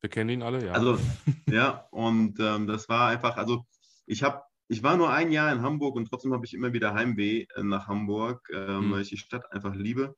Wir 0.00 0.10
kennen 0.10 0.30
ihn 0.30 0.42
alle, 0.42 0.64
ja. 0.64 0.72
Also, 0.72 0.98
ja, 1.48 1.86
und 1.90 2.38
ähm, 2.40 2.66
das 2.66 2.88
war 2.88 3.08
einfach, 3.08 3.36
also 3.36 3.64
ich 4.06 4.22
habe 4.22 4.42
ich 4.70 4.84
war 4.84 4.96
nur 4.96 5.10
ein 5.10 5.32
Jahr 5.32 5.52
in 5.52 5.62
Hamburg 5.62 5.96
und 5.96 6.06
trotzdem 6.06 6.32
habe 6.32 6.46
ich 6.46 6.54
immer 6.54 6.72
wieder 6.72 6.94
Heimweh 6.94 7.44
äh, 7.56 7.62
nach 7.64 7.88
Hamburg, 7.88 8.48
ähm, 8.54 8.86
mhm. 8.86 8.92
weil 8.92 9.02
ich 9.02 9.08
die 9.08 9.16
Stadt 9.16 9.50
einfach 9.50 9.74
liebe. 9.74 10.14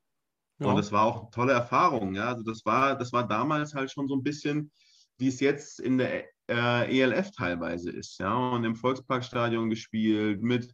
Ja. 0.58 0.66
Und 0.66 0.76
das 0.76 0.92
war 0.92 1.04
auch 1.04 1.22
eine 1.22 1.30
tolle 1.30 1.52
Erfahrung. 1.54 2.14
Ja? 2.14 2.28
Also 2.28 2.42
das 2.42 2.66
war, 2.66 2.96
das 2.98 3.14
war 3.14 3.26
damals 3.26 3.74
halt 3.74 3.90
schon 3.90 4.08
so 4.08 4.14
ein 4.14 4.22
bisschen, 4.22 4.70
wie 5.16 5.28
es 5.28 5.40
jetzt 5.40 5.80
in 5.80 5.96
der 5.96 6.26
äh, 6.50 7.00
ELF 7.00 7.30
teilweise 7.30 7.90
ist. 7.90 8.18
Ja? 8.18 8.34
Und 8.34 8.64
im 8.64 8.76
Volksparkstadion 8.76 9.70
gespielt 9.70 10.42
mit, 10.42 10.70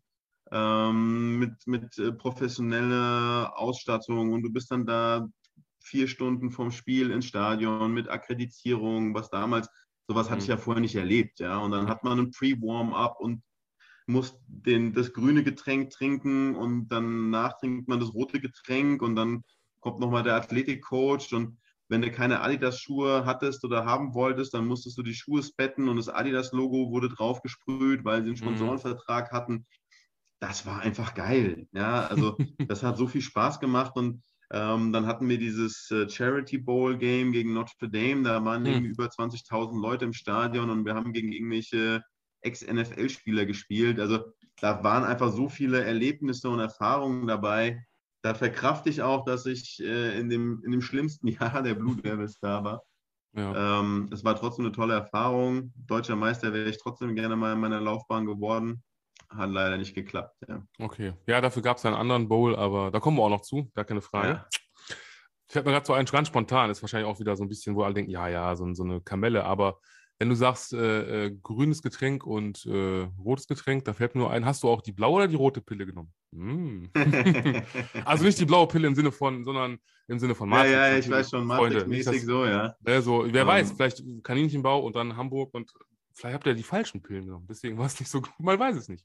ähm, 0.50 1.38
mit, 1.38 1.54
mit 1.66 1.98
äh, 1.98 2.10
professioneller 2.10 3.56
Ausstattung 3.56 4.32
und 4.32 4.42
du 4.42 4.50
bist 4.50 4.72
dann 4.72 4.86
da 4.86 5.28
vier 5.78 6.08
Stunden 6.08 6.50
vom 6.50 6.72
Spiel 6.72 7.12
ins 7.12 7.26
Stadion 7.26 7.92
mit 7.92 8.08
Akkreditierung, 8.08 9.14
was 9.14 9.30
damals, 9.30 9.68
sowas 10.08 10.30
hatte 10.30 10.40
ich 10.42 10.48
mhm. 10.48 10.54
ja 10.54 10.56
vorher 10.56 10.80
nicht 10.80 10.96
erlebt. 10.96 11.38
Ja? 11.38 11.58
Und 11.58 11.70
dann 11.70 11.88
hat 11.88 12.02
man 12.02 12.18
ein 12.18 12.32
Pre-Warm-up 12.32 13.20
und 13.20 13.40
muss 14.08 14.40
den, 14.46 14.94
das 14.94 15.12
grüne 15.12 15.44
Getränk 15.44 15.90
trinken 15.90 16.56
und 16.56 16.88
danach 16.88 17.58
trinkt 17.58 17.88
man 17.88 18.00
das 18.00 18.14
rote 18.14 18.40
Getränk 18.40 19.02
und 19.02 19.16
dann 19.16 19.44
kommt 19.80 20.00
nochmal 20.00 20.22
der 20.22 20.36
Athletikcoach 20.36 21.32
und 21.32 21.58
wenn 21.88 22.02
du 22.02 22.10
keine 22.10 22.40
Adidas-Schuhe 22.40 23.24
hattest 23.24 23.64
oder 23.64 23.86
haben 23.86 24.14
wolltest, 24.14 24.52
dann 24.52 24.66
musstest 24.66 24.98
du 24.98 25.02
die 25.02 25.14
Schuhe 25.14 25.42
spetten 25.42 25.88
und 25.88 25.96
das 25.96 26.08
Adidas-Logo 26.08 26.90
wurde 26.90 27.08
drauf 27.08 27.40
gesprüht, 27.42 28.04
weil 28.04 28.22
sie 28.22 28.28
einen 28.28 28.32
mhm. 28.32 28.36
Sponsorenvertrag 28.36 29.32
hatten. 29.32 29.66
Das 30.40 30.66
war 30.66 30.80
einfach 30.80 31.14
geil. 31.14 31.66
Ja, 31.72 32.06
also 32.06 32.36
das 32.68 32.82
hat 32.82 32.98
so 32.98 33.06
viel 33.06 33.22
Spaß 33.22 33.60
gemacht 33.60 33.96
und 33.96 34.22
ähm, 34.50 34.92
dann 34.92 35.06
hatten 35.06 35.28
wir 35.28 35.38
dieses 35.38 35.90
äh, 35.90 36.08
Charity 36.08 36.58
Bowl 36.58 36.96
Game 36.96 37.32
gegen 37.32 37.52
Notre 37.52 37.88
Dame. 37.90 38.22
Da 38.22 38.44
waren 38.44 38.62
mhm. 38.62 38.84
über 38.84 39.06
20.000 39.06 39.80
Leute 39.80 40.04
im 40.06 40.12
Stadion 40.12 40.70
und 40.70 40.84
wir 40.84 40.94
haben 40.94 41.12
gegen 41.12 41.32
irgendwelche 41.32 42.02
Ex-NFL-Spieler 42.42 43.46
gespielt. 43.46 44.00
Also 44.00 44.24
da 44.60 44.82
waren 44.82 45.04
einfach 45.04 45.32
so 45.32 45.48
viele 45.48 45.84
Erlebnisse 45.84 46.48
und 46.48 46.60
Erfahrungen 46.60 47.26
dabei. 47.26 47.84
Da 48.22 48.34
verkrafte 48.34 48.90
ich 48.90 49.02
auch, 49.02 49.24
dass 49.24 49.46
ich 49.46 49.80
äh, 49.82 50.18
in, 50.18 50.28
dem, 50.28 50.62
in 50.64 50.72
dem 50.72 50.82
schlimmsten 50.82 51.28
Jahr 51.28 51.62
der 51.62 51.74
Blue 51.74 51.96
Devils 51.96 52.38
da 52.40 52.64
war. 52.64 52.82
Ja. 53.34 53.80
Ähm, 53.80 54.08
es 54.12 54.24
war 54.24 54.36
trotzdem 54.36 54.64
eine 54.64 54.74
tolle 54.74 54.94
Erfahrung. 54.94 55.72
Deutscher 55.76 56.16
Meister 56.16 56.52
wäre 56.52 56.68
ich 56.68 56.78
trotzdem 56.78 57.14
gerne 57.14 57.36
mal 57.36 57.52
in 57.52 57.60
meiner 57.60 57.80
Laufbahn 57.80 58.26
geworden. 58.26 58.82
Hat 59.30 59.50
leider 59.50 59.76
nicht 59.76 59.94
geklappt. 59.94 60.36
Ja. 60.48 60.62
Okay. 60.78 61.12
Ja, 61.26 61.40
dafür 61.40 61.62
gab 61.62 61.76
es 61.76 61.84
einen 61.84 61.96
anderen 61.96 62.28
Bowl, 62.28 62.56
aber 62.56 62.90
da 62.90 62.98
kommen 62.98 63.18
wir 63.18 63.24
auch 63.24 63.30
noch 63.30 63.42
zu, 63.42 63.70
gar 63.74 63.84
keine 63.84 64.00
Frage. 64.00 64.28
Ja. 64.28 64.48
Ich 65.50 65.56
habe 65.56 65.66
mir 65.66 65.72
gerade 65.72 65.86
so 65.86 65.92
einen 65.92 66.06
ganz 66.06 66.28
spontan, 66.28 66.70
ist 66.70 66.82
wahrscheinlich 66.82 67.08
auch 67.08 67.20
wieder 67.20 67.36
so 67.36 67.42
ein 67.42 67.48
bisschen, 67.48 67.74
wo 67.74 67.82
alle 67.82 67.94
denken, 67.94 68.10
ja, 68.10 68.28
ja, 68.28 68.54
so, 68.56 68.72
so 68.74 68.84
eine 68.84 69.00
Kamelle, 69.00 69.44
aber 69.44 69.80
wenn 70.18 70.28
du 70.28 70.34
sagst, 70.34 70.72
äh, 70.72 71.26
äh, 71.26 71.38
grünes 71.42 71.80
Getränk 71.80 72.26
und 72.26 72.66
äh, 72.66 73.08
rotes 73.24 73.46
Getränk, 73.46 73.84
da 73.84 73.92
fällt 73.92 74.14
mir 74.14 74.22
nur 74.22 74.30
ein, 74.30 74.44
hast 74.44 74.64
du 74.64 74.68
auch 74.68 74.82
die 74.82 74.92
blaue 74.92 75.16
oder 75.16 75.28
die 75.28 75.36
rote 75.36 75.60
Pille 75.60 75.86
genommen? 75.86 76.12
Mm. 76.32 76.86
also 78.04 78.24
nicht 78.24 78.40
die 78.40 78.44
blaue 78.44 78.66
Pille 78.66 78.88
im 78.88 78.96
Sinne 78.96 79.12
von, 79.12 79.44
sondern 79.44 79.78
im 80.08 80.18
Sinne 80.18 80.34
von 80.34 80.48
Matrix. 80.48 80.72
Ja, 80.72 80.88
ja, 80.88 80.98
ich 80.98 81.08
weiß 81.08 81.30
schon, 81.30 81.46
Matrix-mäßig 81.46 82.24
so, 82.24 82.44
ja. 82.46 82.74
Ne, 82.80 83.00
so, 83.00 83.24
wer 83.28 83.42
um. 83.42 83.48
weiß, 83.48 83.72
vielleicht 83.72 84.02
Kaninchenbau 84.24 84.80
und 84.80 84.96
dann 84.96 85.16
Hamburg 85.16 85.54
und 85.54 85.72
vielleicht 86.14 86.34
habt 86.34 86.46
ihr 86.46 86.54
die 86.54 86.64
falschen 86.64 87.00
Pillen 87.00 87.26
genommen. 87.26 87.46
Deswegen 87.48 87.78
war 87.78 87.86
es 87.86 87.98
nicht 88.00 88.10
so 88.10 88.20
gut, 88.20 88.32
man 88.40 88.58
weiß 88.58 88.76
es 88.76 88.88
nicht. 88.88 89.04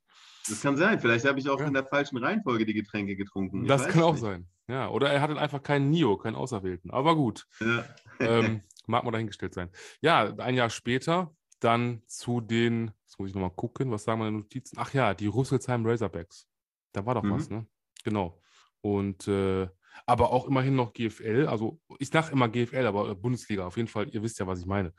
Das 0.50 0.62
kann 0.62 0.76
sein. 0.78 1.00
Vielleicht 1.00 1.26
habe 1.26 1.40
ich 1.40 1.48
auch 1.48 1.60
ja. 1.60 1.68
in 1.68 1.74
der 1.74 1.86
falschen 1.86 2.18
Reihenfolge 2.18 2.66
die 2.66 2.74
Getränke 2.74 3.16
getrunken. 3.16 3.62
Ich 3.62 3.68
das 3.68 3.88
kann 3.88 4.02
auch 4.02 4.14
nicht. 4.14 4.22
sein. 4.22 4.48
Ja, 4.68 4.90
oder 4.90 5.12
er 5.12 5.22
hatte 5.22 5.38
einfach 5.38 5.62
keinen 5.62 5.90
Nio, 5.90 6.18
keinen 6.18 6.36
Auserwählten. 6.36 6.90
Aber 6.90 7.16
gut. 7.16 7.46
Ja. 7.60 7.86
ähm, 8.20 8.62
mag 8.88 9.04
mal 9.04 9.12
dahingestellt 9.12 9.54
sein. 9.54 9.70
Ja, 10.02 10.34
ein 10.38 10.56
Jahr 10.56 10.70
später 10.70 11.36
dann 11.60 12.02
zu 12.08 12.42
den, 12.42 12.92
jetzt 13.06 13.20
muss 13.20 13.30
ich 13.30 13.36
nochmal 13.36 13.56
gucken, 13.56 13.92
was 13.92 14.04
sagen 14.04 14.20
meine 14.20 14.38
Notizen? 14.38 14.78
Ach 14.80 14.94
ja, 14.94 15.14
die 15.14 15.28
Rüsselsheim 15.28 15.86
Razorbacks. 15.86 16.48
Da 16.92 17.06
war 17.06 17.16
doch 17.16 17.24
mhm. 17.24 17.32
was, 17.32 17.50
ne? 17.50 17.66
Genau. 18.04 18.42
Und 18.82 19.28
äh, 19.28 19.68
aber 20.06 20.32
auch 20.32 20.48
immerhin 20.48 20.76
noch 20.76 20.94
GFL, 20.94 21.48
also 21.48 21.80
ich 22.00 22.10
sage 22.10 22.32
immer 22.32 22.50
GFL, 22.50 22.86
aber 22.86 23.16
Bundesliga, 23.16 23.66
auf 23.66 23.78
jeden 23.78 23.88
Fall, 23.88 24.10
ihr 24.10 24.24
wisst 24.24 24.40
ja, 24.40 24.48
was 24.48 24.60
ich 24.60 24.66
meine. 24.66 24.94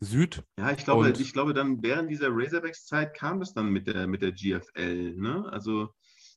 Süd. 0.00 0.42
Ja, 0.58 0.70
ich 0.72 0.84
glaube, 0.84 1.10
ich 1.10 1.32
glaube, 1.32 1.54
dann 1.54 1.82
während 1.82 2.10
dieser 2.10 2.28
Razorbacks-Zeit 2.30 3.14
kam 3.14 3.40
das 3.40 3.54
dann 3.54 3.70
mit 3.70 3.86
der, 3.86 4.06
mit 4.06 4.22
der 4.22 4.32
GFL. 4.32 5.14
Ne? 5.16 5.46
Also 5.50 5.88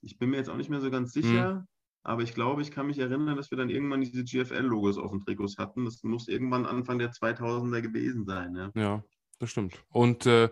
ich 0.02 0.18
bin 0.18 0.30
mir 0.30 0.38
jetzt 0.38 0.50
auch 0.50 0.58
nicht 0.58 0.70
mehr 0.70 0.82
so 0.82 0.90
ganz 0.90 1.12
sicher. 1.12 1.56
Mhm. 1.56 1.68
Aber 2.08 2.24
ich 2.24 2.34
glaube, 2.34 2.62
ich 2.62 2.72
kann 2.72 2.88
mich 2.88 3.00
erinnern, 3.00 3.36
dass 3.36 3.52
wir 3.52 3.58
dann 3.58 3.70
irgendwann 3.70 4.00
diese 4.00 4.24
GFL-Logos 4.24 4.98
auf 4.98 5.12
den 5.12 5.26
Trikots 5.26 5.58
hatten. 5.58 5.84
Das 5.84 6.02
muss 6.04 6.30
irgendwann 6.30 6.66
Anfang 6.66 7.00
der 7.00 7.12
2000er 7.12 7.82
gewesen 7.82 8.26
sein. 8.26 8.56
Ja, 8.56 8.72
ja 8.76 9.04
das 9.40 9.50
stimmt. 9.50 9.84
Und 9.90 10.26
äh, 10.26 10.50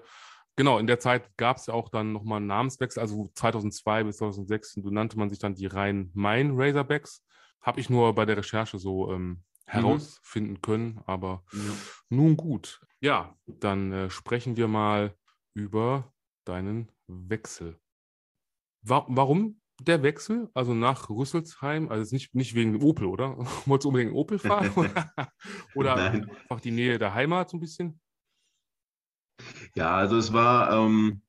genau, 0.58 0.80
in 0.80 0.86
der 0.86 1.00
Zeit 1.00 1.38
gab 1.38 1.56
es 1.56 1.68
ja 1.68 1.74
auch 1.74 1.88
dann 1.88 2.12
nochmal 2.12 2.38
einen 2.40 2.48
Namenswechsel. 2.48 3.00
Also 3.00 3.30
2002 3.34 4.04
bis 4.04 4.18
2006 4.18 4.78
nannte 4.84 5.18
man 5.18 5.30
sich 5.30 5.40
dann 5.40 5.56
die 5.56 5.68
Rhein-Main 5.68 6.60
Razorbacks. 6.60 7.24
Habe 7.62 7.80
ich 7.80 7.90
nur 7.90 8.14
bei 8.14 8.26
der 8.26 8.36
Recherche 8.36 8.78
so 8.78 9.14
ähm, 9.14 9.28
mhm. 9.28 9.38
herausfinden 9.68 10.54
mhm. 10.56 10.62
können. 10.62 11.02
Aber 11.06 11.46
ja. 11.54 11.60
nun 12.10 12.36
gut. 12.36 12.82
Ja, 13.00 13.34
dann 13.46 13.94
äh, 13.94 14.10
sprechen 14.10 14.58
wir 14.58 14.68
mal 14.68 15.16
über 15.54 16.14
deinen 16.44 16.92
Wechsel. 17.08 17.80
Wa 18.82 19.06
warum 19.08 19.62
der 19.82 20.04
Wechsel, 20.04 20.50
also 20.54 20.74
nach 20.74 21.10
Rüsselsheim, 21.10 21.90
also 21.90 22.14
nicht, 22.14 22.34
nicht 22.34 22.56
wegen 22.56 22.82
Opel, 22.82 23.08
oder? 23.08 23.38
Wolltest 23.66 23.86
du 23.86 23.90
unbedingt 23.90 24.14
Opel 24.14 24.40
fahren? 24.40 24.72
oder 25.76 25.96
einfach 25.96 26.62
die 26.62 26.72
Nähe 26.72 26.98
der 26.98 27.14
Heimat 27.14 27.50
so 27.50 27.58
ein 27.58 27.60
bisschen? 27.60 28.00
Ja, 29.76 29.96
also 29.96 30.18
es 30.18 30.32
war, 30.32 30.72
ähm, 30.72 31.22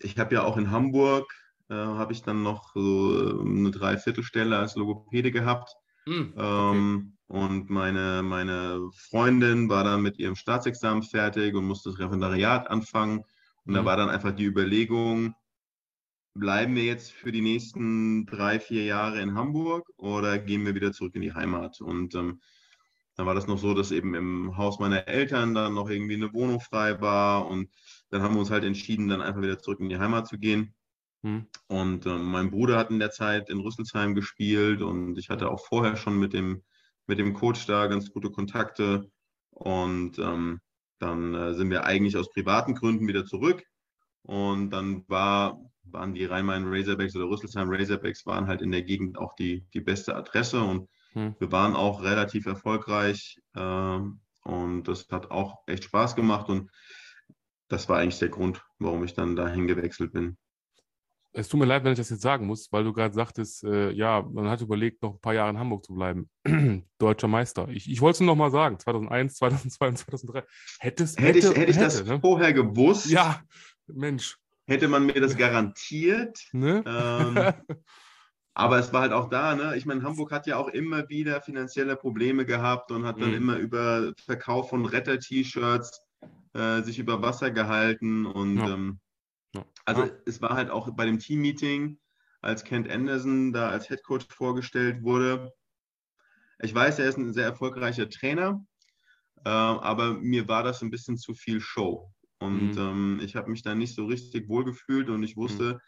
ich 0.00 0.18
habe 0.18 0.34
ja 0.34 0.44
auch 0.44 0.58
in 0.58 0.70
Hamburg, 0.70 1.32
äh, 1.70 1.74
habe 1.74 2.12
ich 2.12 2.22
dann 2.22 2.42
noch 2.42 2.74
so 2.74 3.40
ähm, 3.40 3.58
eine 3.58 3.70
Dreiviertelstelle 3.70 4.58
als 4.58 4.76
Logopäde 4.76 5.30
gehabt. 5.30 5.74
Mm, 6.04 6.32
okay. 6.34 6.76
ähm, 6.76 7.16
und 7.28 7.70
meine, 7.70 8.22
meine 8.22 8.88
Freundin 8.94 9.68
war 9.68 9.82
dann 9.82 10.02
mit 10.02 10.18
ihrem 10.18 10.36
Staatsexamen 10.36 11.02
fertig 11.02 11.54
und 11.54 11.64
musste 11.64 11.90
das 11.90 11.98
Referendariat 11.98 12.70
anfangen. 12.70 13.24
Und 13.64 13.72
mm. 13.72 13.74
da 13.74 13.78
hm. 13.80 13.86
war 13.86 13.96
dann 13.96 14.10
einfach 14.10 14.32
die 14.32 14.44
Überlegung, 14.44 15.34
bleiben 16.38 16.74
wir 16.76 16.84
jetzt 16.84 17.12
für 17.12 17.32
die 17.32 17.40
nächsten 17.40 18.26
drei, 18.26 18.60
vier 18.60 18.84
Jahre 18.84 19.20
in 19.20 19.34
Hamburg 19.34 19.88
oder 19.96 20.38
gehen 20.38 20.64
wir 20.64 20.74
wieder 20.74 20.92
zurück 20.92 21.14
in 21.14 21.22
die 21.22 21.34
Heimat? 21.34 21.80
Und 21.80 22.14
ähm, 22.14 22.40
dann 23.16 23.26
war 23.26 23.34
das 23.34 23.46
noch 23.46 23.58
so, 23.58 23.74
dass 23.74 23.92
eben 23.92 24.14
im 24.14 24.56
Haus 24.56 24.78
meiner 24.78 25.08
Eltern 25.08 25.54
dann 25.54 25.74
noch 25.74 25.88
irgendwie 25.88 26.14
eine 26.14 26.32
Wohnung 26.32 26.60
frei 26.60 27.00
war 27.00 27.48
und 27.48 27.70
dann 28.10 28.22
haben 28.22 28.34
wir 28.34 28.40
uns 28.40 28.50
halt 28.50 28.64
entschieden, 28.64 29.08
dann 29.08 29.22
einfach 29.22 29.40
wieder 29.40 29.58
zurück 29.58 29.80
in 29.80 29.88
die 29.88 29.98
Heimat 29.98 30.28
zu 30.28 30.38
gehen. 30.38 30.74
Hm. 31.22 31.46
Und 31.66 32.06
ähm, 32.06 32.24
mein 32.24 32.50
Bruder 32.50 32.76
hat 32.76 32.90
in 32.90 32.98
der 32.98 33.10
Zeit 33.10 33.48
in 33.48 33.60
Rüsselsheim 33.60 34.14
gespielt 34.14 34.82
und 34.82 35.18
ich 35.18 35.30
hatte 35.30 35.50
auch 35.50 35.64
vorher 35.66 35.96
schon 35.96 36.18
mit 36.18 36.32
dem, 36.32 36.62
mit 37.06 37.18
dem 37.18 37.32
Coach 37.34 37.66
da 37.66 37.86
ganz 37.86 38.10
gute 38.10 38.30
Kontakte. 38.30 39.10
Und 39.50 40.18
ähm, 40.18 40.60
dann 40.98 41.34
äh, 41.34 41.54
sind 41.54 41.70
wir 41.70 41.84
eigentlich 41.84 42.16
aus 42.16 42.30
privaten 42.30 42.74
Gründen 42.74 43.08
wieder 43.08 43.24
zurück. 43.24 43.64
Und 44.22 44.70
dann 44.70 45.04
war 45.08 45.58
waren 45.90 46.14
die 46.14 46.24
Rhein-Main 46.24 46.64
Razorbacks 46.66 47.16
oder 47.16 47.28
Rüsselsheim 47.28 47.70
Razorbacks 47.70 48.26
waren 48.26 48.46
halt 48.46 48.62
in 48.62 48.70
der 48.70 48.82
Gegend 48.82 49.18
auch 49.18 49.34
die, 49.34 49.66
die 49.74 49.80
beste 49.80 50.14
Adresse 50.14 50.62
und 50.62 50.88
hm. 51.12 51.34
wir 51.38 51.52
waren 51.52 51.74
auch 51.74 52.02
relativ 52.02 52.46
erfolgreich 52.46 53.40
äh, 53.54 54.00
und 54.44 54.84
das 54.84 55.08
hat 55.10 55.30
auch 55.30 55.62
echt 55.66 55.84
Spaß 55.84 56.16
gemacht 56.16 56.48
und 56.48 56.70
das 57.68 57.88
war 57.88 57.98
eigentlich 57.98 58.18
der 58.18 58.28
Grund, 58.28 58.62
warum 58.78 59.04
ich 59.04 59.14
dann 59.14 59.34
dahin 59.34 59.66
gewechselt 59.66 60.12
bin. 60.12 60.36
es 61.32 61.48
tut 61.48 61.58
mir 61.58 61.66
leid, 61.66 61.84
wenn 61.84 61.92
ich 61.92 61.98
das 61.98 62.10
jetzt 62.10 62.22
sagen 62.22 62.46
muss, 62.46 62.70
weil 62.72 62.84
du 62.84 62.92
gerade 62.92 63.14
sagtest, 63.14 63.64
äh, 63.64 63.90
ja, 63.90 64.22
man 64.22 64.48
hat 64.48 64.60
überlegt, 64.60 65.02
noch 65.02 65.14
ein 65.14 65.20
paar 65.20 65.34
Jahre 65.34 65.50
in 65.50 65.58
Hamburg 65.58 65.84
zu 65.84 65.94
bleiben. 65.94 66.30
Deutscher 66.98 67.28
Meister. 67.28 67.68
Ich, 67.68 67.90
ich 67.90 68.00
wollte 68.00 68.16
es 68.16 68.20
nur 68.20 68.28
noch 68.28 68.36
mal 68.36 68.50
sagen, 68.50 68.78
2001, 68.78 69.34
2002 69.34 69.88
und 69.88 69.98
2003. 69.98 70.44
Hättest, 70.78 71.18
hätte, 71.18 71.26
hätte 71.26 71.38
ich, 71.38 71.56
hätte 71.56 71.70
ich 71.70 71.78
das 71.78 72.04
ne? 72.04 72.20
vorher 72.20 72.52
gewusst? 72.52 73.10
Ja, 73.10 73.42
Mensch. 73.86 74.38
Hätte 74.66 74.88
man 74.88 75.06
mir 75.06 75.20
das 75.20 75.36
garantiert. 75.36 76.40
Ne? 76.52 76.82
Ähm, 76.86 77.52
aber 78.54 78.78
es 78.78 78.92
war 78.92 79.02
halt 79.02 79.12
auch 79.12 79.28
da, 79.28 79.54
ne? 79.54 79.76
Ich 79.76 79.86
meine, 79.86 80.02
Hamburg 80.02 80.32
hat 80.32 80.46
ja 80.46 80.56
auch 80.56 80.68
immer 80.68 81.08
wieder 81.08 81.40
finanzielle 81.40 81.94
Probleme 81.94 82.44
gehabt 82.44 82.90
und 82.90 83.04
hat 83.04 83.20
dann 83.20 83.30
mhm. 83.30 83.36
immer 83.36 83.56
über 83.56 84.12
Verkauf 84.24 84.70
von 84.70 84.86
Retter-T-Shirts 84.86 86.02
äh, 86.54 86.82
sich 86.82 86.98
über 86.98 87.22
Wasser 87.22 87.50
gehalten 87.50 88.26
und 88.26 88.56
ja. 88.56 88.74
ähm, 88.74 88.98
also 89.84 90.04
ja. 90.04 90.10
es 90.26 90.42
war 90.42 90.56
halt 90.56 90.70
auch 90.70 90.90
bei 90.90 91.06
dem 91.06 91.18
Team-Meeting, 91.18 91.98
als 92.40 92.64
Kent 92.64 92.90
Anderson 92.90 93.52
da 93.52 93.68
als 93.68 93.88
Head 93.88 94.02
Coach 94.02 94.26
vorgestellt 94.30 95.02
wurde. 95.02 95.52
Ich 96.60 96.74
weiß, 96.74 96.98
er 96.98 97.08
ist 97.08 97.18
ein 97.18 97.32
sehr 97.32 97.44
erfolgreicher 97.44 98.08
Trainer, 98.08 98.64
äh, 99.44 99.48
aber 99.48 100.14
mir 100.14 100.48
war 100.48 100.62
das 100.62 100.82
ein 100.82 100.90
bisschen 100.90 101.18
zu 101.18 101.34
viel 101.34 101.60
Show. 101.60 102.10
Und 102.38 102.72
mhm. 102.72 102.78
ähm, 102.78 103.20
ich 103.22 103.36
habe 103.36 103.50
mich 103.50 103.62
da 103.62 103.74
nicht 103.74 103.94
so 103.94 104.06
richtig 104.06 104.48
wohl 104.48 104.64
gefühlt 104.64 105.08
und 105.08 105.22
ich 105.22 105.36
wusste, 105.36 105.74
mhm. 105.74 105.78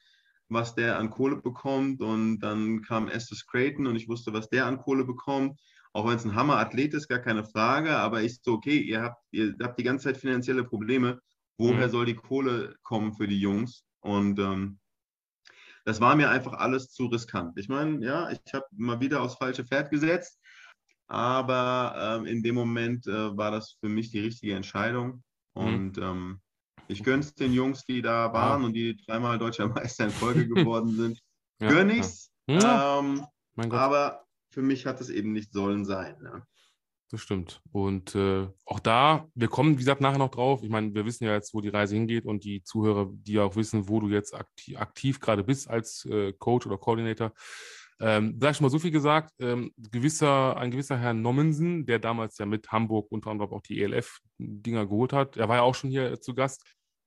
was 0.49 0.74
der 0.74 0.99
an 0.99 1.11
Kohle 1.11 1.36
bekommt. 1.36 2.01
Und 2.01 2.40
dann 2.40 2.82
kam 2.82 3.09
Estes 3.09 3.46
Creighton 3.46 3.86
und 3.86 3.96
ich 3.96 4.09
wusste, 4.09 4.32
was 4.32 4.49
der 4.49 4.66
an 4.66 4.78
Kohle 4.78 5.05
bekommt. 5.05 5.61
Auch 5.92 6.07
wenn 6.07 6.16
es 6.16 6.24
ein 6.24 6.34
Hammer-Athlet 6.34 6.94
ist, 6.94 7.09
gar 7.09 7.18
keine 7.18 7.44
Frage. 7.44 7.96
Aber 7.96 8.22
ich 8.22 8.40
so, 8.42 8.53
okay, 8.55 8.78
ihr 8.78 9.03
habt, 9.03 9.22
ihr 9.30 9.55
habt 9.62 9.78
die 9.78 9.84
ganze 9.84 10.05
Zeit 10.05 10.16
finanzielle 10.18 10.64
Probleme. 10.64 11.20
Woher 11.59 11.88
mhm. 11.88 11.90
soll 11.90 12.07
die 12.07 12.14
Kohle 12.14 12.76
kommen 12.82 13.14
für 13.14 13.26
die 13.26 13.40
Jungs? 13.40 13.84
Und 14.01 14.38
ähm, 14.38 14.78
das 15.84 16.01
war 16.01 16.16
mir 16.16 16.30
einfach 16.30 16.53
alles 16.53 16.92
zu 16.92 17.07
riskant. 17.07 17.59
Ich 17.59 17.68
meine, 17.68 18.05
ja, 18.05 18.30
ich 18.30 18.40
habe 18.53 18.66
mal 18.72 19.01
wieder 19.01 19.22
aufs 19.22 19.36
falsche 19.36 19.64
Pferd 19.64 19.90
gesetzt, 19.90 20.38
aber 21.07 22.18
ähm, 22.20 22.26
in 22.26 22.42
dem 22.42 22.55
Moment 22.55 23.07
äh, 23.07 23.36
war 23.36 23.51
das 23.51 23.76
für 23.80 23.88
mich 23.88 24.11
die 24.11 24.20
richtige 24.20 24.55
Entscheidung. 24.55 25.22
Mhm. 25.59 25.66
Und 25.66 25.96
mhm. 25.96 26.02
ähm, 26.02 26.40
ich 26.88 27.04
gönne 27.04 27.20
es 27.20 27.34
den 27.34 27.52
Jungs, 27.52 27.84
die 27.84 28.02
da 28.02 28.32
waren 28.32 28.62
ja. 28.62 28.66
und 28.66 28.72
die 28.72 28.96
dreimal 28.96 29.38
deutscher 29.38 29.68
Meister 29.68 30.04
in 30.04 30.11
Folge 30.11 30.48
geworden 30.54 30.94
sind. 30.94 31.20
Ja, 31.61 31.68
gönne 31.68 31.96
ich's. 31.96 32.30
Ja. 32.46 33.00
Ähm, 33.00 33.26
aber 33.70 34.24
für 34.50 34.62
mich 34.62 34.86
hat 34.86 35.00
es 35.00 35.11
eben 35.11 35.32
nicht 35.32 35.52
sollen 35.52 35.84
sein. 35.84 36.16
Ne? 36.22 36.42
Das 37.11 37.20
stimmt. 37.22 37.62
Und 37.72 38.14
äh, 38.14 38.48
auch 38.66 38.80
da, 38.80 39.28
wir 39.34 39.48
kommen, 39.48 39.74
wie 39.74 39.78
gesagt, 39.78 40.00
nachher 40.00 40.18
noch 40.18 40.30
drauf. 40.30 40.62
Ich 40.62 40.68
meine, 40.68 40.94
wir 40.94 41.06
wissen 41.06 41.24
ja 41.24 41.32
jetzt, 41.32 41.54
wo 41.54 41.61
die 41.61 41.70
Reise 41.70 41.94
hingeht 41.94 42.26
und 42.26 42.44
die 42.44 42.62
Zuhörer, 42.62 43.09
die 43.11 43.34
ja 43.34 43.44
auch 43.44 43.56
wissen, 43.56 43.88
wo 43.88 44.00
du 44.00 44.09
jetzt 44.09 44.34
aktiv, 44.34 44.78
aktiv 44.78 45.20
gerade 45.20 45.42
bist 45.42 45.68
als 45.68 46.04
äh, 46.04 46.32
Coach 46.34 46.66
oder 46.66 46.76
Coordinator. 46.76 47.32
Ähm, 48.01 48.38
da 48.38 48.55
schon 48.55 48.64
mal 48.64 48.70
so 48.70 48.78
viel 48.78 48.90
gesagt. 48.90 49.32
Ähm, 49.40 49.72
gewisser, 49.76 50.57
ein 50.57 50.70
gewisser 50.70 50.99
Herr 50.99 51.14
Nommensen, 51.14 51.84
der 51.84 51.99
damals 51.99 52.38
ja 52.38 52.46
mit 52.46 52.70
Hamburg 52.70 53.11
unter 53.11 53.30
anderem 53.30 53.53
auch 53.53 53.62
die 53.62 53.82
ELF-Dinger 53.82 54.86
geholt 54.86 55.12
hat, 55.12 55.36
er 55.36 55.49
war 55.49 55.57
ja 55.57 55.62
auch 55.62 55.74
schon 55.74 55.90
hier 55.90 56.20
zu 56.20 56.34
Gast, 56.34 56.64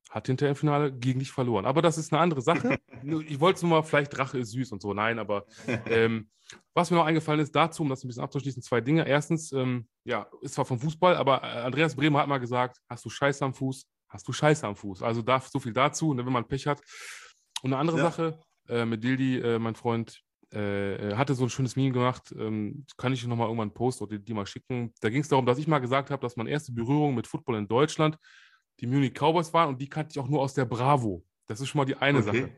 hat 0.09 0.27
hinterher 0.27 0.51
im 0.51 0.57
Finale 0.57 0.91
gegen 0.91 1.19
dich 1.19 1.31
verloren. 1.31 1.65
Aber 1.65 1.81
das 1.81 1.97
ist 1.97 2.11
eine 2.11 2.21
andere 2.21 2.41
Sache. 2.41 2.77
ich 3.27 3.39
wollte 3.39 3.57
es 3.57 3.61
nur 3.61 3.71
mal, 3.71 3.83
vielleicht 3.83 4.17
Rache 4.17 4.39
ist 4.39 4.51
süß 4.51 4.73
und 4.73 4.81
so. 4.81 4.93
Nein, 4.93 5.19
aber 5.19 5.45
ähm, 5.85 6.29
was 6.73 6.91
mir 6.91 6.97
noch 6.97 7.05
eingefallen 7.05 7.39
ist 7.39 7.55
dazu, 7.55 7.83
um 7.83 7.89
das 7.89 8.03
ein 8.03 8.07
bisschen 8.07 8.23
abzuschließen, 8.23 8.61
zwei 8.61 8.81
Dinge. 8.81 9.07
Erstens, 9.07 9.53
ähm, 9.53 9.87
ja, 10.03 10.27
ist 10.41 10.55
zwar 10.55 10.65
vom 10.65 10.79
Fußball, 10.79 11.15
aber 11.15 11.41
äh, 11.43 11.61
Andreas 11.61 11.95
Bremer 11.95 12.19
hat 12.19 12.27
mal 12.27 12.39
gesagt, 12.39 12.77
hast 12.89 13.05
du 13.05 13.09
Scheiße 13.09 13.45
am 13.45 13.53
Fuß, 13.53 13.85
hast 14.09 14.27
du 14.27 14.33
Scheiße 14.33 14.67
am 14.67 14.75
Fuß. 14.75 15.01
Also 15.01 15.21
darf 15.21 15.47
so 15.47 15.59
viel 15.59 15.71
dazu, 15.71 16.13
ne, 16.13 16.25
wenn 16.25 16.33
man 16.33 16.47
Pech 16.47 16.67
hat. 16.67 16.81
Und 17.61 17.71
eine 17.71 17.77
andere 17.79 17.97
ja. 17.97 18.03
Sache, 18.03 18.39
äh, 18.67 18.85
mit 18.85 19.03
Dildi, 19.03 19.39
äh, 19.39 19.59
mein 19.59 19.75
Freund, 19.75 20.21
äh, 20.51 21.15
hatte 21.15 21.33
so 21.33 21.43
ein 21.43 21.49
schönes 21.49 21.75
Meme 21.75 21.91
gemacht, 21.91 22.33
ähm, 22.37 22.85
kann 22.97 23.13
ich 23.13 23.25
nochmal 23.25 23.47
irgendwann 23.47 23.73
posten 23.73 24.03
oder 24.03 24.17
die, 24.17 24.25
die 24.25 24.33
mal 24.33 24.45
schicken. 24.45 24.93
Da 24.99 25.09
ging 25.09 25.21
es 25.21 25.29
darum, 25.29 25.45
dass 25.45 25.57
ich 25.57 25.67
mal 25.67 25.79
gesagt 25.79 26.11
habe, 26.11 26.21
dass 26.21 26.35
meine 26.35 26.49
erste 26.49 26.71
Berührung 26.73 27.15
mit 27.15 27.27
Football 27.27 27.57
in 27.57 27.67
Deutschland 27.67 28.17
die 28.79 28.87
Munich 28.87 29.13
Cowboys 29.13 29.53
waren 29.53 29.69
und 29.69 29.81
die 29.81 29.89
kannte 29.89 30.11
ich 30.11 30.19
auch 30.19 30.27
nur 30.27 30.41
aus 30.41 30.53
der 30.53 30.65
Bravo. 30.65 31.23
Das 31.47 31.61
ist 31.61 31.69
schon 31.69 31.79
mal 31.79 31.85
die 31.85 31.95
eine 31.95 32.19
okay. 32.19 32.41
Sache. 32.41 32.55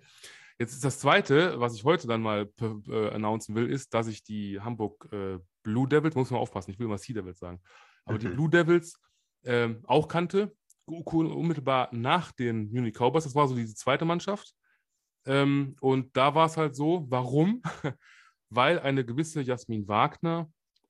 Jetzt 0.59 0.73
ist 0.73 0.83
das 0.83 0.99
zweite, 0.99 1.59
was 1.59 1.75
ich 1.75 1.83
heute 1.83 2.07
dann 2.07 2.21
mal 2.21 2.51
äh, 2.61 3.09
announcen 3.09 3.55
will, 3.55 3.69
ist, 3.69 3.93
dass 3.93 4.07
ich 4.07 4.23
die 4.23 4.59
Hamburg 4.61 5.09
äh, 5.11 5.39
Blue 5.63 5.87
Devils, 5.87 6.15
muss 6.15 6.29
man 6.29 6.39
aufpassen, 6.39 6.71
ich 6.71 6.79
will 6.79 6.85
immer 6.85 6.97
Sea 6.97 7.15
Devils 7.15 7.39
sagen, 7.39 7.59
aber 8.05 8.17
die 8.17 8.27
Blue 8.27 8.49
Devils 8.49 8.99
äh, 9.43 9.69
auch 9.85 10.07
kannte, 10.07 10.55
unmittelbar 10.85 11.89
nach 11.91 12.31
den 12.31 12.71
Munich 12.71 12.93
Cowboys. 12.93 13.23
Das 13.23 13.35
war 13.35 13.47
so 13.47 13.55
diese 13.55 13.75
zweite 13.75 14.05
Mannschaft. 14.05 14.53
Ähm, 15.25 15.75
und 15.79 16.15
da 16.15 16.35
war 16.35 16.47
es 16.47 16.57
halt 16.57 16.75
so, 16.75 17.05
warum? 17.09 17.61
Weil 18.49 18.79
eine 18.79 19.05
gewisse 19.05 19.41
Jasmin 19.41 19.87
Wagner 19.87 20.49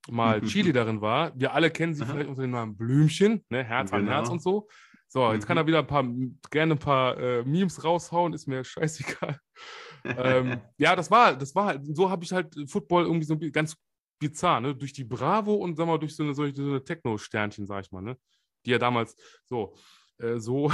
mal 0.10 0.42
Cheerleaderin 0.46 1.02
war. 1.02 1.32
Wir 1.40 1.54
alle 1.54 1.70
kennen 1.72 1.94
sie 1.94 2.06
vielleicht 2.06 2.30
unter 2.30 2.42
dem 2.42 2.52
Namen 2.52 2.76
Blümchen, 2.76 3.44
ne? 3.50 3.64
Herz 3.64 3.92
genau. 3.92 4.04
an 4.04 4.10
Herz 4.10 4.30
und 4.30 4.42
so. 4.42 4.68
So, 5.08 5.32
jetzt 5.32 5.46
kann 5.46 5.58
er 5.58 5.64
mhm. 5.64 5.68
wieder 5.68 5.80
ein 5.80 5.88
paar, 5.88 6.04
gerne 6.50 6.74
ein 6.74 6.80
paar 6.80 7.18
äh, 7.20 7.44
Memes 7.44 7.84
raushauen, 7.84 8.34
ist 8.34 8.48
mir 8.48 8.64
scheißegal. 8.64 9.40
ähm, 10.04 10.60
ja, 10.78 10.96
das 10.96 11.12
war, 11.12 11.38
das 11.38 11.54
war 11.54 11.68
halt, 11.68 11.82
so 11.96 12.10
habe 12.10 12.24
ich 12.24 12.32
halt 12.32 12.56
Football 12.68 13.04
irgendwie 13.04 13.28
so 13.28 13.38
ganz 13.52 13.78
bizarr, 14.20 14.60
ne? 14.60 14.74
Durch 14.74 14.92
die 14.92 15.04
Bravo 15.04 15.54
und 15.54 15.76
sag 15.76 15.86
mal, 15.86 16.00
durch 16.00 16.16
so 16.16 16.24
eine, 16.24 16.34
so 16.34 16.44
eine 16.44 16.84
Techno-Sternchen, 16.84 17.68
sag 17.68 17.86
ich 17.86 17.92
mal, 17.92 18.02
ne? 18.02 18.18
Die 18.66 18.72
ja 18.72 18.80
damals 18.80 19.16
so, 19.46 19.76
äh, 20.18 20.40
so. 20.40 20.72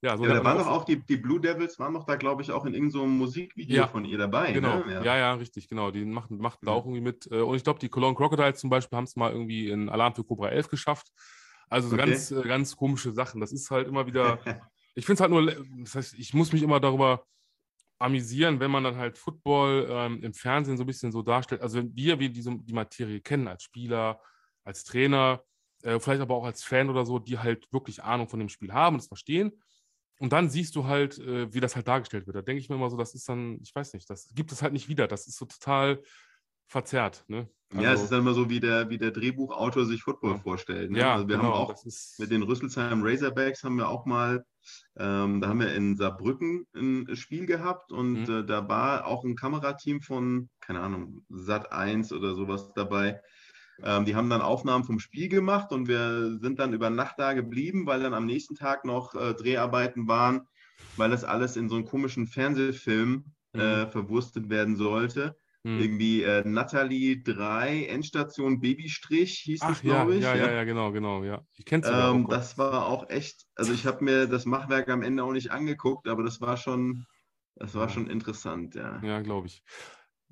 Ja, 0.00 0.16
so. 0.16 0.24
Ja, 0.24 0.34
da 0.34 0.44
waren 0.44 0.58
doch 0.58 0.68
auch 0.68 0.84
die, 0.84 1.04
die 1.04 1.16
Blue 1.16 1.40
Devils, 1.40 1.78
waren 1.78 1.94
doch 1.94 2.04
da, 2.04 2.16
glaube 2.16 2.42
ich, 2.42 2.52
auch 2.52 2.64
in 2.64 2.74
irgendeinem 2.74 3.02
so 3.02 3.06
Musikvideo 3.06 3.76
ja, 3.76 3.88
von 3.88 4.04
ihr 4.04 4.16
dabei. 4.16 4.52
Genau, 4.52 4.84
ne? 4.84 4.94
ja. 4.94 5.02
ja. 5.02 5.16
ja, 5.16 5.32
richtig, 5.34 5.68
genau. 5.68 5.90
Die 5.90 6.04
machten, 6.04 6.38
machten 6.38 6.66
da 6.66 6.72
auch 6.72 6.84
irgendwie 6.84 7.00
mit. 7.00 7.28
Äh, 7.30 7.40
und 7.40 7.56
ich 7.56 7.64
glaube, 7.64 7.80
die 7.80 7.88
Cologne 7.88 8.16
Crocodiles 8.16 8.60
zum 8.60 8.70
Beispiel 8.70 8.96
haben 8.96 9.04
es 9.04 9.16
mal 9.16 9.32
irgendwie 9.32 9.70
in 9.70 9.88
Alarm 9.88 10.14
für 10.14 10.24
Cobra 10.24 10.50
11 10.50 10.68
geschafft. 10.68 11.12
Also 11.68 11.88
okay. 11.88 11.96
ganz, 11.96 12.30
äh, 12.30 12.42
ganz 12.42 12.76
komische 12.76 13.12
Sachen. 13.12 13.40
Das 13.40 13.52
ist 13.52 13.70
halt 13.70 13.88
immer 13.88 14.06
wieder. 14.06 14.38
ich 14.94 15.04
finde 15.04 15.14
es 15.14 15.20
halt 15.20 15.30
nur, 15.30 15.52
das 15.82 15.94
heißt, 15.94 16.14
ich 16.14 16.32
muss 16.32 16.52
mich 16.52 16.62
immer 16.62 16.78
darüber 16.78 17.24
amüsieren, 17.98 18.60
wenn 18.60 18.70
man 18.70 18.84
dann 18.84 18.96
halt 18.96 19.18
Football 19.18 19.88
ähm, 19.90 20.22
im 20.22 20.32
Fernsehen 20.32 20.76
so 20.76 20.84
ein 20.84 20.86
bisschen 20.86 21.10
so 21.10 21.22
darstellt. 21.22 21.60
Also 21.60 21.78
wenn 21.78 21.94
wir, 21.96 22.20
wir 22.20 22.28
diese, 22.28 22.56
die 22.56 22.72
Materie 22.72 23.20
kennen 23.20 23.48
als 23.48 23.64
Spieler, 23.64 24.20
als 24.62 24.84
Trainer, 24.84 25.42
äh, 25.82 25.98
vielleicht 25.98 26.20
aber 26.20 26.34
auch 26.34 26.44
als 26.44 26.62
Fan 26.62 26.88
oder 26.88 27.04
so, 27.04 27.18
die 27.18 27.38
halt 27.38 27.66
wirklich 27.72 28.02
Ahnung 28.02 28.28
von 28.28 28.38
dem 28.38 28.48
Spiel 28.48 28.72
haben 28.72 28.94
und 28.94 29.00
es 29.00 29.08
verstehen. 29.08 29.52
Und 30.18 30.32
dann 30.32 30.50
siehst 30.50 30.74
du 30.76 30.86
halt, 30.86 31.18
äh, 31.18 31.52
wie 31.54 31.60
das 31.60 31.76
halt 31.76 31.88
dargestellt 31.88 32.26
wird. 32.26 32.36
Da 32.36 32.42
denke 32.42 32.60
ich 32.60 32.68
mir 32.68 32.74
immer 32.74 32.90
so, 32.90 32.96
das 32.96 33.14
ist 33.14 33.28
dann, 33.28 33.58
ich 33.62 33.74
weiß 33.74 33.94
nicht, 33.94 34.10
das 34.10 34.28
gibt 34.34 34.52
es 34.52 34.62
halt 34.62 34.72
nicht 34.72 34.88
wieder. 34.88 35.06
Das 35.06 35.26
ist 35.26 35.38
so 35.38 35.46
total 35.46 36.02
verzerrt. 36.66 37.24
Ne? 37.28 37.48
Also, 37.70 37.84
ja, 37.84 37.92
es 37.92 38.02
ist 38.02 38.12
dann 38.12 38.20
immer 38.20 38.34
so, 38.34 38.48
wie 38.48 38.60
der, 38.60 38.88
wie 38.88 38.98
der 38.98 39.10
Drehbuchautor 39.10 39.84
sich 39.84 40.02
Football 40.02 40.32
ja. 40.32 40.38
vorstellt. 40.38 40.90
Ne? 40.90 40.98
Ja, 40.98 41.14
also 41.14 41.28
wir 41.28 41.36
genau, 41.36 41.54
haben 41.54 41.74
auch 41.74 41.84
mit 42.18 42.30
den 42.30 42.42
Rüsselsheim 42.42 43.02
Razorbacks 43.02 43.62
haben 43.62 43.76
wir 43.76 43.88
auch 43.88 44.06
mal, 44.06 44.44
ähm, 44.96 45.40
da 45.40 45.48
haben 45.48 45.60
wir 45.60 45.74
in 45.74 45.96
Saarbrücken 45.96 46.66
ein 46.74 47.14
Spiel 47.14 47.46
gehabt 47.46 47.92
und 47.92 48.28
mhm. 48.28 48.34
äh, 48.40 48.44
da 48.44 48.68
war 48.68 49.06
auch 49.06 49.24
ein 49.24 49.36
Kamerateam 49.36 50.00
von, 50.00 50.48
keine 50.60 50.80
Ahnung, 50.80 51.24
Sat 51.28 51.72
1 51.72 52.12
oder 52.12 52.34
sowas 52.34 52.72
dabei. 52.74 53.20
Ähm, 53.82 54.04
die 54.04 54.14
haben 54.14 54.30
dann 54.30 54.42
Aufnahmen 54.42 54.84
vom 54.84 54.98
Spiel 54.98 55.28
gemacht 55.28 55.72
und 55.72 55.88
wir 55.88 56.38
sind 56.40 56.58
dann 56.58 56.72
über 56.72 56.90
Nacht 56.90 57.18
da 57.18 57.32
geblieben, 57.32 57.86
weil 57.86 58.02
dann 58.02 58.14
am 58.14 58.26
nächsten 58.26 58.54
Tag 58.54 58.84
noch 58.84 59.14
äh, 59.14 59.34
Dreharbeiten 59.34 60.08
waren, 60.08 60.48
weil 60.96 61.10
das 61.10 61.24
alles 61.24 61.56
in 61.56 61.68
so 61.68 61.76
einen 61.76 61.84
komischen 61.84 62.26
Fernsehfilm 62.26 63.24
mhm. 63.52 63.60
äh, 63.60 63.86
verwurstet 63.86 64.50
werden 64.50 64.76
sollte. 64.76 65.36
Hm. 65.64 65.80
Irgendwie 65.80 66.22
äh, 66.22 66.42
Natalie 66.46 67.20
3, 67.22 67.86
Endstation 67.86 68.60
Babystrich 68.60 69.40
hieß 69.40 69.60
Ach, 69.62 69.72
es, 69.72 69.82
glaube 69.82 70.12
ja, 70.12 70.18
ich. 70.18 70.24
Ja, 70.24 70.34
ja, 70.36 70.52
ja, 70.52 70.64
genau, 70.64 70.92
genau, 70.92 71.24
ja. 71.24 71.44
Ich 71.56 71.64
kenne 71.64 71.84
es 71.84 71.90
ähm, 71.92 72.28
Das 72.28 72.56
war 72.58 72.86
auch 72.86 73.10
echt, 73.10 73.44
also 73.56 73.72
ich 73.72 73.84
habe 73.84 74.04
mir 74.04 74.28
das 74.28 74.46
Machwerk 74.46 74.88
am 74.88 75.02
Ende 75.02 75.24
auch 75.24 75.32
nicht 75.32 75.50
angeguckt, 75.50 76.06
aber 76.06 76.22
das 76.22 76.40
war 76.40 76.56
schon, 76.56 77.06
das 77.56 77.74
war 77.74 77.88
schon 77.88 78.08
interessant, 78.08 78.76
ja. 78.76 79.00
Ja, 79.02 79.20
glaube 79.20 79.48
ich. 79.48 79.64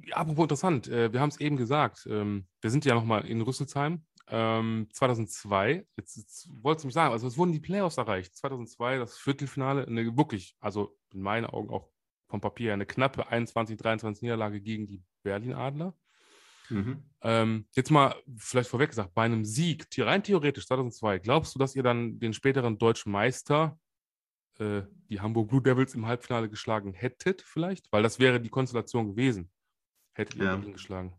Ja, 0.05 0.17
apropos 0.17 0.45
interessant, 0.45 0.89
äh, 0.89 1.13
wir 1.13 1.21
haben 1.21 1.31
es 1.31 1.41
eben 1.41 1.57
gesagt, 1.57 2.07
ähm, 2.11 2.47
wir 2.61 2.71
sind 2.71 2.85
ja 2.85 2.95
nochmal 2.95 3.27
in 3.27 3.41
Rüsselsheim. 3.41 4.05
Ähm, 4.29 4.89
2002, 4.93 5.87
jetzt, 5.97 6.17
jetzt 6.17 6.49
wolltest 6.63 6.85
du 6.85 6.89
mich 6.89 6.95
sagen, 6.95 7.13
also 7.13 7.29
es 7.29 7.39
wurden 7.39 7.53
die 7.53 7.61
Playoffs 7.61 7.97
erreicht. 7.97 8.35
2002, 8.37 8.99
das 8.99 9.19
Viertelfinale, 9.19 9.87
eine, 9.87 10.17
wirklich, 10.17 10.57
also 10.61 10.97
in 11.13 11.21
meinen 11.21 11.47
Augen 11.47 11.71
auch 11.71 11.89
vom 12.29 12.41
Papier 12.41 12.73
eine 12.73 12.87
knappe 12.87 13.29
21, 13.29 13.77
23 13.77 14.23
Niederlage 14.23 14.61
gegen 14.61 14.87
die 14.87 15.03
Berlin 15.23 15.55
Adler. 15.55 15.95
Mhm. 16.69 17.05
Ähm, 17.23 17.67
jetzt 17.77 17.91
mal 17.91 18.17
vielleicht 18.37 18.69
vorweg 18.69 18.91
gesagt, 18.91 19.15
bei 19.15 19.23
einem 19.23 19.45
Sieg, 19.45 19.87
rein 19.99 20.25
theoretisch 20.25 20.67
2002, 20.67 21.21
glaubst 21.21 21.55
du, 21.55 21.59
dass 21.61 21.77
ihr 21.77 21.85
dann 21.85 22.19
den 22.19 22.33
späteren 22.33 22.79
deutschen 22.79 23.13
Meister, 23.13 23.79
äh, 24.59 24.83
die 25.09 25.21
Hamburg 25.21 25.49
Blue 25.49 25.63
Devils, 25.63 25.95
im 25.95 26.07
Halbfinale 26.07 26.49
geschlagen 26.49 26.93
hättet 26.93 27.43
vielleicht? 27.43 27.91
Weil 27.93 28.03
das 28.03 28.19
wäre 28.19 28.41
die 28.41 28.49
Konstellation 28.49 29.07
gewesen. 29.07 29.51
Hättet 30.17 30.37
ihr 30.37 30.45
ja. 30.45 30.55
ihn 30.57 30.73
geschlagen. 30.73 31.13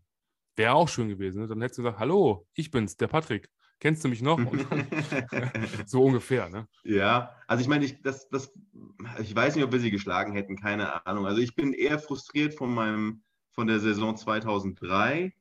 Wäre 0.56 0.74
auch 0.74 0.88
schön 0.88 1.08
gewesen. 1.08 1.40
Ne? 1.40 1.46
Dann 1.46 1.60
hättest 1.60 1.78
du 1.78 1.82
gesagt, 1.82 2.00
hallo, 2.00 2.46
ich 2.54 2.72
bin's, 2.72 2.96
der 2.96 3.06
Patrick. 3.06 3.48
kennst 3.78 4.02
du 4.02 4.08
mich 4.08 4.22
noch? 4.22 4.40
so 5.86 6.02
ungefähr, 6.02 6.48
ne? 6.48 6.66
Ja, 6.82 7.30
also 7.46 7.60
ich 7.62 7.68
meine, 7.68 7.84
ich, 7.84 8.02
das, 8.02 8.28
das, 8.28 8.52
ich 9.20 9.34
weiß 9.36 9.54
nicht, 9.54 9.64
ob 9.64 9.70
wir 9.70 9.78
sie 9.78 9.92
geschlagen 9.92 10.32
hätten, 10.32 10.56
keine 10.56 11.06
Ahnung. 11.06 11.26
Also 11.26 11.40
ich 11.40 11.54
bin 11.54 11.72
eher 11.72 12.00
frustriert 12.00 12.54
von 12.54 12.74
meinem, 12.74 13.22
von 13.52 13.68
der 13.68 13.78
Saison 13.78 14.16
2003. 14.16 15.32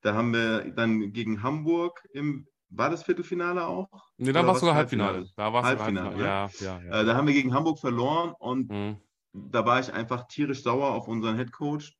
Da 0.00 0.14
haben 0.14 0.32
wir 0.32 0.70
dann 0.70 1.12
gegen 1.12 1.42
Hamburg 1.42 2.06
im, 2.12 2.46
war 2.68 2.88
das 2.88 3.02
Viertelfinale 3.02 3.66
auch? 3.66 3.88
Nee, 4.16 4.32
da 4.32 4.46
war 4.46 4.54
es 4.54 4.60
sogar 4.60 4.76
Halbfinale. 4.76 5.18
Halbfinale. 5.18 5.34
Da 5.36 5.52
war 5.52 5.60
es 5.62 5.66
Halbfinale, 5.66 6.06
Halbfinale. 6.06 6.50
Ja, 6.60 6.80
ja, 6.80 6.82
ja. 6.88 7.00
Äh, 7.00 7.04
da 7.04 7.16
haben 7.16 7.26
wir 7.26 7.34
gegen 7.34 7.52
Hamburg 7.52 7.80
verloren 7.80 8.32
und 8.38 8.70
Mhm. 8.70 8.96
da 9.32 9.66
war 9.66 9.80
ich 9.80 9.92
einfach 9.92 10.28
tierisch 10.28 10.62
sauer 10.62 10.92
auf 10.92 11.08
unseren 11.08 11.36
Headcoach, 11.36 11.92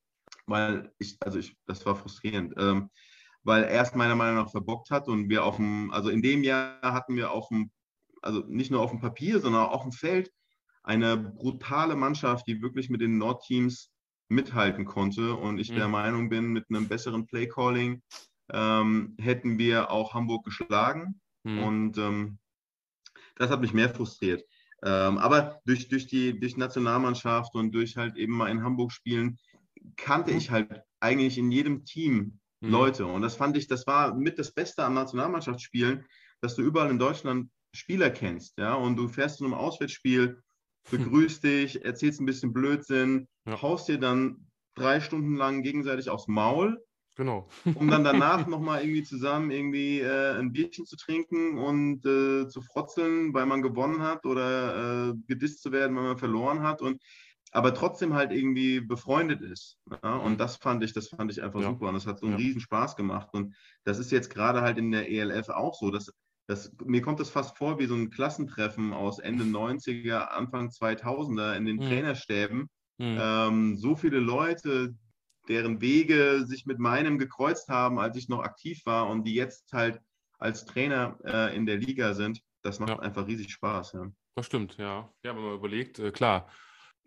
weil 0.46 0.92
ich, 0.98 1.16
also 1.20 1.38
ich, 1.38 1.56
das 1.66 1.84
war 1.86 1.96
frustrierend, 1.96 2.54
ähm, 2.58 2.90
weil 3.42 3.64
er 3.64 3.82
es 3.82 3.94
meiner 3.94 4.16
Meinung 4.16 4.36
nach 4.36 4.50
verbockt 4.50 4.90
hat 4.90 5.08
und 5.08 5.28
wir 5.28 5.44
auf 5.44 5.56
dem, 5.56 5.90
also 5.90 6.10
in 6.10 6.22
dem 6.22 6.42
Jahr 6.42 6.80
hatten 6.82 7.16
wir 7.16 7.32
auf 7.32 7.48
dem, 7.48 7.70
also 8.22 8.40
nicht 8.46 8.70
nur 8.70 8.80
auf 8.80 8.90
dem 8.90 9.00
Papier, 9.00 9.40
sondern 9.40 9.62
auch 9.62 9.72
auf 9.72 9.82
dem 9.82 9.92
Feld 9.92 10.30
eine 10.84 11.16
brutale 11.16 11.96
Mannschaft, 11.96 12.46
die 12.46 12.62
wirklich 12.62 12.90
mit 12.90 13.00
den 13.00 13.18
Nordteams 13.18 13.90
mithalten 14.28 14.84
konnte 14.84 15.34
und 15.34 15.58
ich 15.58 15.70
Mhm. 15.70 15.76
der 15.76 15.88
Meinung 15.88 16.28
bin, 16.28 16.52
mit 16.52 16.66
einem 16.68 16.88
besseren 16.88 17.26
Playcalling 17.26 18.02
ähm, 18.50 19.16
hätten 19.20 19.58
wir 19.58 19.90
auch 19.90 20.14
Hamburg 20.14 20.44
geschlagen. 20.44 21.20
Mhm. 21.44 21.58
Und 21.58 21.98
ähm, 21.98 22.38
das 23.36 23.50
hat 23.50 23.60
mich 23.60 23.72
mehr 23.72 23.90
frustriert. 23.90 24.44
Ähm, 24.84 25.18
aber 25.18 25.60
durch, 25.64 25.88
durch 25.88 26.06
die 26.06 26.38
durch 26.38 26.56
Nationalmannschaft 26.56 27.54
und 27.54 27.72
durch 27.72 27.96
halt 27.96 28.16
eben 28.16 28.32
mal 28.32 28.50
in 28.50 28.62
Hamburg 28.62 28.92
spielen, 28.92 29.38
kannte 29.96 30.30
ich 30.32 30.50
halt 30.50 30.82
eigentlich 31.00 31.38
in 31.38 31.50
jedem 31.50 31.84
Team 31.84 32.38
Mhm. 32.60 32.70
Leute. 32.70 33.06
Und 33.06 33.22
das 33.22 33.34
fand 33.36 33.56
ich, 33.56 33.66
das 33.66 33.86
war 33.88 34.14
mit 34.14 34.38
das 34.38 34.52
Beste 34.52 34.84
am 34.84 34.94
Nationalmannschaftsspielen, 34.94 36.06
dass 36.40 36.54
du 36.54 36.62
überall 36.62 36.90
in 36.90 36.98
Deutschland 36.98 37.50
Spieler 37.74 38.10
kennst, 38.10 38.58
ja, 38.58 38.74
und 38.74 38.96
du 38.96 39.08
fährst 39.08 39.38
zu 39.38 39.44
einem 39.44 39.54
Auswärtsspiel, 39.54 40.42
begrüßt 40.90 41.42
dich, 41.42 41.84
erzählst 41.84 42.20
ein 42.20 42.26
bisschen 42.26 42.52
Blödsinn, 42.52 43.26
Ja. 43.46 43.60
haust 43.60 43.88
dir 43.88 43.98
dann 43.98 44.46
drei 44.74 45.00
Stunden 45.00 45.36
lang 45.36 45.62
gegenseitig 45.62 46.08
aufs 46.08 46.28
Maul 46.28 46.78
Genau. 47.14 47.48
um 47.74 47.90
dann 47.90 48.04
danach 48.04 48.46
nochmal 48.46 48.82
irgendwie 48.82 49.02
zusammen 49.02 49.50
irgendwie 49.50 50.00
äh, 50.00 50.38
ein 50.38 50.52
Bierchen 50.52 50.84
zu 50.86 50.96
trinken 50.96 51.58
und 51.58 52.04
äh, 52.04 52.48
zu 52.48 52.60
frotzeln, 52.62 53.32
weil 53.34 53.46
man 53.46 53.62
gewonnen 53.62 54.02
hat 54.02 54.26
oder 54.26 55.10
äh, 55.10 55.14
gedisst 55.26 55.62
zu 55.62 55.72
werden, 55.72 55.96
weil 55.96 56.04
man 56.04 56.18
verloren 56.18 56.62
hat 56.62 56.82
und 56.82 57.02
aber 57.52 57.74
trotzdem 57.74 58.14
halt 58.14 58.32
irgendwie 58.32 58.80
befreundet 58.80 59.42
ist. 59.42 59.78
Ja? 60.02 60.16
Und 60.16 60.40
das 60.40 60.56
fand 60.56 60.82
ich, 60.84 60.92
das 60.94 61.08
fand 61.08 61.30
ich 61.32 61.42
einfach 61.42 61.60
Ja. 61.60 61.68
super 61.68 61.88
und 61.88 61.94
das 61.94 62.06
hat 62.06 62.18
so 62.20 62.26
einen 62.26 62.34
Ja. 62.34 62.38
riesen 62.38 62.60
Spaß 62.60 62.96
gemacht. 62.96 63.28
Und 63.32 63.54
das 63.84 63.98
ist 63.98 64.10
jetzt 64.12 64.30
gerade 64.30 64.62
halt 64.62 64.78
in 64.78 64.90
der 64.92 65.10
ELF 65.10 65.48
auch 65.50 65.74
so. 65.74 65.90
Dass, 65.90 66.10
das, 66.48 66.72
mir 66.84 67.02
kommt 67.02 67.20
das 67.20 67.30
fast 67.30 67.56
vor 67.58 67.78
wie 67.78 67.86
so 67.86 67.94
ein 67.94 68.10
Klassentreffen 68.10 68.92
aus 68.92 69.18
Ende 69.18 69.44
90er, 69.46 70.28
Anfang 70.32 70.70
2000er 70.70 71.54
in 71.56 71.64
den 71.66 71.80
Mhm. 71.80 71.82
Trainerstäben 71.82 72.68
Mhm. 72.98 73.32
ähm, 73.38 73.76
so 73.76 73.96
viele 73.96 74.18
Leute, 74.20 74.94
deren 75.48 75.80
Wege 75.80 76.44
sich 76.46 76.66
mit 76.66 76.78
meinem 76.78 77.18
gekreuzt 77.18 77.68
haben, 77.68 77.98
als 77.98 78.16
ich 78.16 78.28
noch 78.28 78.42
aktiv 78.42 78.82
war 78.86 79.08
und 79.08 79.24
die 79.24 79.34
jetzt 79.34 79.72
halt 79.72 80.00
als 80.38 80.64
Trainer 80.64 81.18
äh, 81.24 81.56
in 81.56 81.66
der 81.66 81.76
Liga 81.78 82.14
sind, 82.14 82.40
das 82.62 82.78
macht 82.80 82.98
einfach 83.00 83.26
riesig 83.26 83.50
Spaß. 83.52 83.92
Ja. 83.92 84.12
Das 84.34 84.46
stimmt, 84.46 84.76
ja. 84.78 85.12
Ja, 85.24 85.36
wenn 85.36 85.42
man 85.42 85.54
überlegt, 85.54 85.98
äh, 85.98 86.10
klar, 86.10 86.48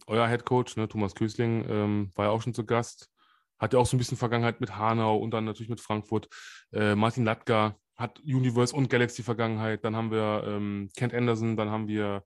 euer 0.07 0.27
Headcoach, 0.27 0.75
ne, 0.77 0.87
Thomas 0.87 1.15
Kösling, 1.15 1.65
ähm, 1.69 2.11
war 2.15 2.25
ja 2.25 2.31
auch 2.31 2.41
schon 2.41 2.53
zu 2.53 2.65
Gast. 2.65 3.09
Hat 3.57 3.73
ja 3.73 3.79
auch 3.79 3.85
so 3.85 3.95
ein 3.95 3.99
bisschen 3.99 4.17
Vergangenheit 4.17 4.59
mit 4.59 4.75
Hanau 4.77 5.17
und 5.17 5.31
dann 5.31 5.45
natürlich 5.45 5.69
mit 5.69 5.79
Frankfurt. 5.79 6.27
Äh, 6.73 6.95
Martin 6.95 7.23
Latka 7.23 7.77
hat 7.95 8.19
Universe 8.19 8.75
und 8.75 8.89
Galaxy 8.89 9.23
Vergangenheit. 9.23 9.85
Dann 9.85 9.95
haben 9.95 10.11
wir 10.11 10.43
ähm, 10.45 10.89
Kent 10.97 11.13
Anderson, 11.13 11.55
dann 11.55 11.69
haben 11.69 11.87
wir, 11.87 12.23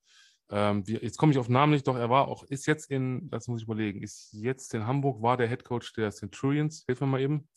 ähm, 0.49 0.87
wir 0.87 1.03
jetzt 1.03 1.17
komme 1.17 1.31
ich 1.31 1.37
auf 1.37 1.45
den 1.45 1.53
Namen 1.53 1.73
nicht, 1.73 1.87
doch 1.87 1.95
er 1.95 2.09
war 2.09 2.27
auch, 2.27 2.43
ist 2.45 2.65
jetzt 2.65 2.89
in, 2.89 3.29
das 3.29 3.47
muss 3.47 3.61
ich 3.61 3.65
überlegen, 3.65 4.01
ist 4.01 4.29
jetzt 4.33 4.73
in 4.73 4.87
Hamburg, 4.87 5.21
war 5.21 5.37
der 5.37 5.47
Headcoach 5.47 5.93
der 5.95 6.11
Centurions. 6.11 6.83
Hilf 6.87 6.99
mir 7.01 7.07
mal 7.07 7.21
eben. 7.21 7.47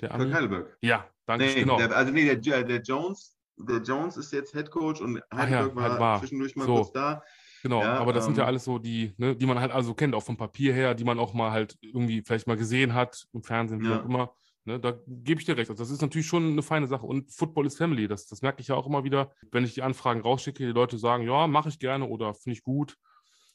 Der 0.00 0.10
Kirk? 0.10 0.32
Heidelberg. 0.32 0.78
Ja, 0.80 1.06
danke, 1.26 1.46
Nee, 1.46 1.54
genau. 1.54 1.76
der, 1.76 1.94
also 1.94 2.12
nee, 2.12 2.36
der, 2.36 2.62
der 2.62 2.80
Jones, 2.80 3.36
der 3.56 3.78
Jones 3.78 4.16
ist 4.16 4.32
jetzt 4.32 4.52
Head 4.52 4.70
Coach 4.70 5.00
und 5.00 5.16
ja, 5.16 5.22
Heidelberg 5.36 5.74
war, 5.74 5.90
halt 5.90 6.00
war. 6.00 6.18
zwischendurch 6.20 6.54
mal 6.54 6.66
So. 6.66 6.76
kurz 6.76 6.92
da. 6.92 7.22
Genau, 7.62 7.82
Ja, 7.82 7.98
aber 7.98 8.12
das 8.12 8.24
sind 8.24 8.36
ja 8.36 8.44
ähm, 8.44 8.48
alles 8.48 8.64
so 8.64 8.78
die, 8.78 9.12
ne, 9.18 9.36
die 9.36 9.46
man 9.46 9.60
halt 9.60 9.70
also 9.72 9.94
kennt, 9.94 10.14
auch 10.14 10.22
vom 10.22 10.36
Papier 10.36 10.72
her, 10.72 10.94
die 10.94 11.04
man 11.04 11.18
auch 11.18 11.34
mal 11.34 11.50
halt 11.50 11.76
irgendwie 11.82 12.22
vielleicht 12.24 12.46
mal 12.46 12.56
gesehen 12.56 12.94
hat, 12.94 13.26
im 13.32 13.42
Fernsehen, 13.42 13.82
wie 13.82 13.88
Ja. 13.88 14.00
auch 14.00 14.04
immer. 14.04 14.32
Ne, 14.64 14.78
da 14.80 14.98
gebe 15.06 15.40
ich 15.40 15.46
dir 15.46 15.56
recht. 15.56 15.70
Also 15.70 15.82
das 15.82 15.90
ist 15.90 16.00
natürlich 16.02 16.26
schon 16.26 16.52
eine 16.52 16.62
feine 16.62 16.86
Sache. 16.86 17.06
Und 17.06 17.30
Football 17.32 17.66
is 17.66 17.76
Family, 17.76 18.08
das, 18.08 18.26
das 18.26 18.42
merke 18.42 18.60
ich 18.60 18.68
ja 18.68 18.74
auch 18.76 18.86
immer 18.86 19.04
wieder, 19.04 19.32
wenn 19.52 19.64
ich 19.64 19.74
die 19.74 19.82
Anfragen 19.82 20.20
rausschicke, 20.20 20.64
die 20.66 20.72
Leute 20.72 20.98
sagen, 20.98 21.24
ja, 21.24 21.46
mache 21.46 21.68
ich 21.68 21.78
gerne 21.78 22.06
oder 22.06 22.34
finde 22.34 22.54
ich 22.56 22.62
gut. 22.62 22.96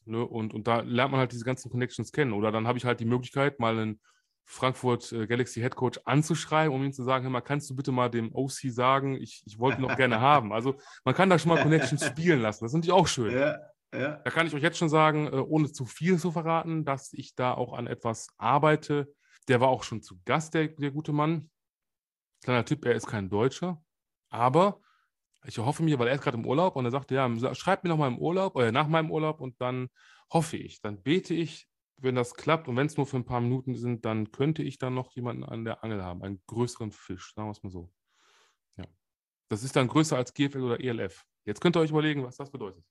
Ne, 0.05 0.23
und, 0.23 0.53
und 0.53 0.67
da 0.67 0.81
lernt 0.81 1.11
man 1.11 1.19
halt 1.19 1.31
diese 1.31 1.45
ganzen 1.45 1.71
Connections 1.71 2.11
kennen. 2.11 2.33
Oder 2.33 2.51
dann 2.51 2.67
habe 2.67 2.77
ich 2.77 2.85
halt 2.85 2.99
die 2.99 3.05
Möglichkeit, 3.05 3.59
mal 3.59 3.77
einen 3.77 3.99
Frankfurt 4.47 5.11
äh, 5.11 5.25
Galaxy 5.25 5.59
Head 5.61 5.75
Coach 5.75 5.99
anzuschreiben, 6.05 6.73
um 6.75 6.83
ihm 6.83 6.93
zu 6.93 7.03
sagen, 7.03 7.23
hör 7.23 7.31
mal, 7.31 7.41
kannst 7.41 7.69
du 7.71 7.75
bitte 7.75 7.91
mal 7.91 8.09
dem 8.09 8.31
OC 8.35 8.69
sagen, 8.71 9.15
ich, 9.19 9.41
ich 9.47 9.57
wollte 9.57 9.79
ihn 9.79 9.81
noch 9.81 9.97
gerne 9.97 10.19
haben. 10.21 10.53
Also 10.53 10.75
man 11.03 11.15
kann 11.15 11.29
da 11.29 11.39
schon 11.39 11.49
mal 11.49 11.57
Connections 11.63 12.05
spielen 12.05 12.41
lassen. 12.41 12.63
Das 12.63 12.71
ist 12.71 12.75
natürlich 12.75 12.93
auch 12.93 13.07
schön. 13.07 13.33
Ja, 13.33 13.57
ja. 13.93 14.17
Da 14.17 14.29
kann 14.29 14.47
ich 14.47 14.53
euch 14.53 14.63
jetzt 14.63 14.77
schon 14.77 14.89
sagen, 14.89 15.27
äh, 15.27 15.37
ohne 15.37 15.71
zu 15.71 15.85
viel 15.85 16.19
zu 16.19 16.31
verraten, 16.31 16.85
dass 16.85 17.13
ich 17.13 17.35
da 17.35 17.53
auch 17.53 17.73
an 17.73 17.87
etwas 17.87 18.27
arbeite. 18.37 19.13
Der 19.47 19.61
war 19.61 19.69
auch 19.69 19.83
schon 19.83 20.01
zu 20.01 20.19
Gast, 20.25 20.53
der, 20.53 20.67
der 20.69 20.91
gute 20.91 21.13
Mann. 21.13 21.49
Kleiner 22.43 22.65
Tipp, 22.65 22.85
er 22.85 22.93
ist 22.93 23.07
kein 23.07 23.29
Deutscher, 23.29 23.83
aber 24.29 24.81
ich 25.47 25.57
hoffe 25.57 25.83
mir, 25.83 25.99
weil 25.99 26.07
er 26.07 26.15
ist 26.15 26.21
gerade 26.21 26.37
im 26.37 26.45
Urlaub 26.45 26.75
und 26.75 26.85
er 26.85 26.91
sagte, 26.91 27.15
ja, 27.15 27.55
schreibt 27.55 27.83
mir 27.83 27.89
noch 27.89 27.97
mal 27.97 28.07
im 28.07 28.19
Urlaub 28.19 28.55
oder 28.55 28.71
nach 28.71 28.87
meinem 28.87 29.11
Urlaub 29.11 29.41
und 29.41 29.59
dann 29.61 29.89
hoffe 30.31 30.57
ich, 30.57 30.81
dann 30.81 31.01
bete 31.01 31.33
ich, 31.33 31.67
wenn 31.97 32.15
das 32.15 32.33
klappt 32.33 32.67
und 32.67 32.75
wenn 32.75 32.87
es 32.87 32.97
nur 32.97 33.05
für 33.05 33.17
ein 33.17 33.25
paar 33.25 33.41
Minuten 33.41 33.75
sind, 33.75 34.05
dann 34.05 34.31
könnte 34.31 34.63
ich 34.63 34.77
dann 34.77 34.93
noch 34.93 35.11
jemanden 35.13 35.43
an 35.43 35.63
der 35.63 35.83
Angel 35.83 36.03
haben, 36.03 36.23
einen 36.23 36.41
größeren 36.47 36.91
Fisch, 36.91 37.33
sagen 37.35 37.47
wir 37.47 37.51
es 37.51 37.63
mal 37.63 37.69
so. 37.69 37.91
Ja. 38.77 38.85
Das 39.49 39.63
ist 39.63 39.75
dann 39.75 39.87
größer 39.87 40.17
als 40.17 40.33
GFL 40.33 40.61
oder 40.61 40.79
ELF. 40.79 41.23
Jetzt 41.45 41.61
könnt 41.61 41.77
ihr 41.77 41.81
euch 41.81 41.91
überlegen, 41.91 42.23
was 42.23 42.37
das 42.37 42.51
bedeutet. 42.51 42.83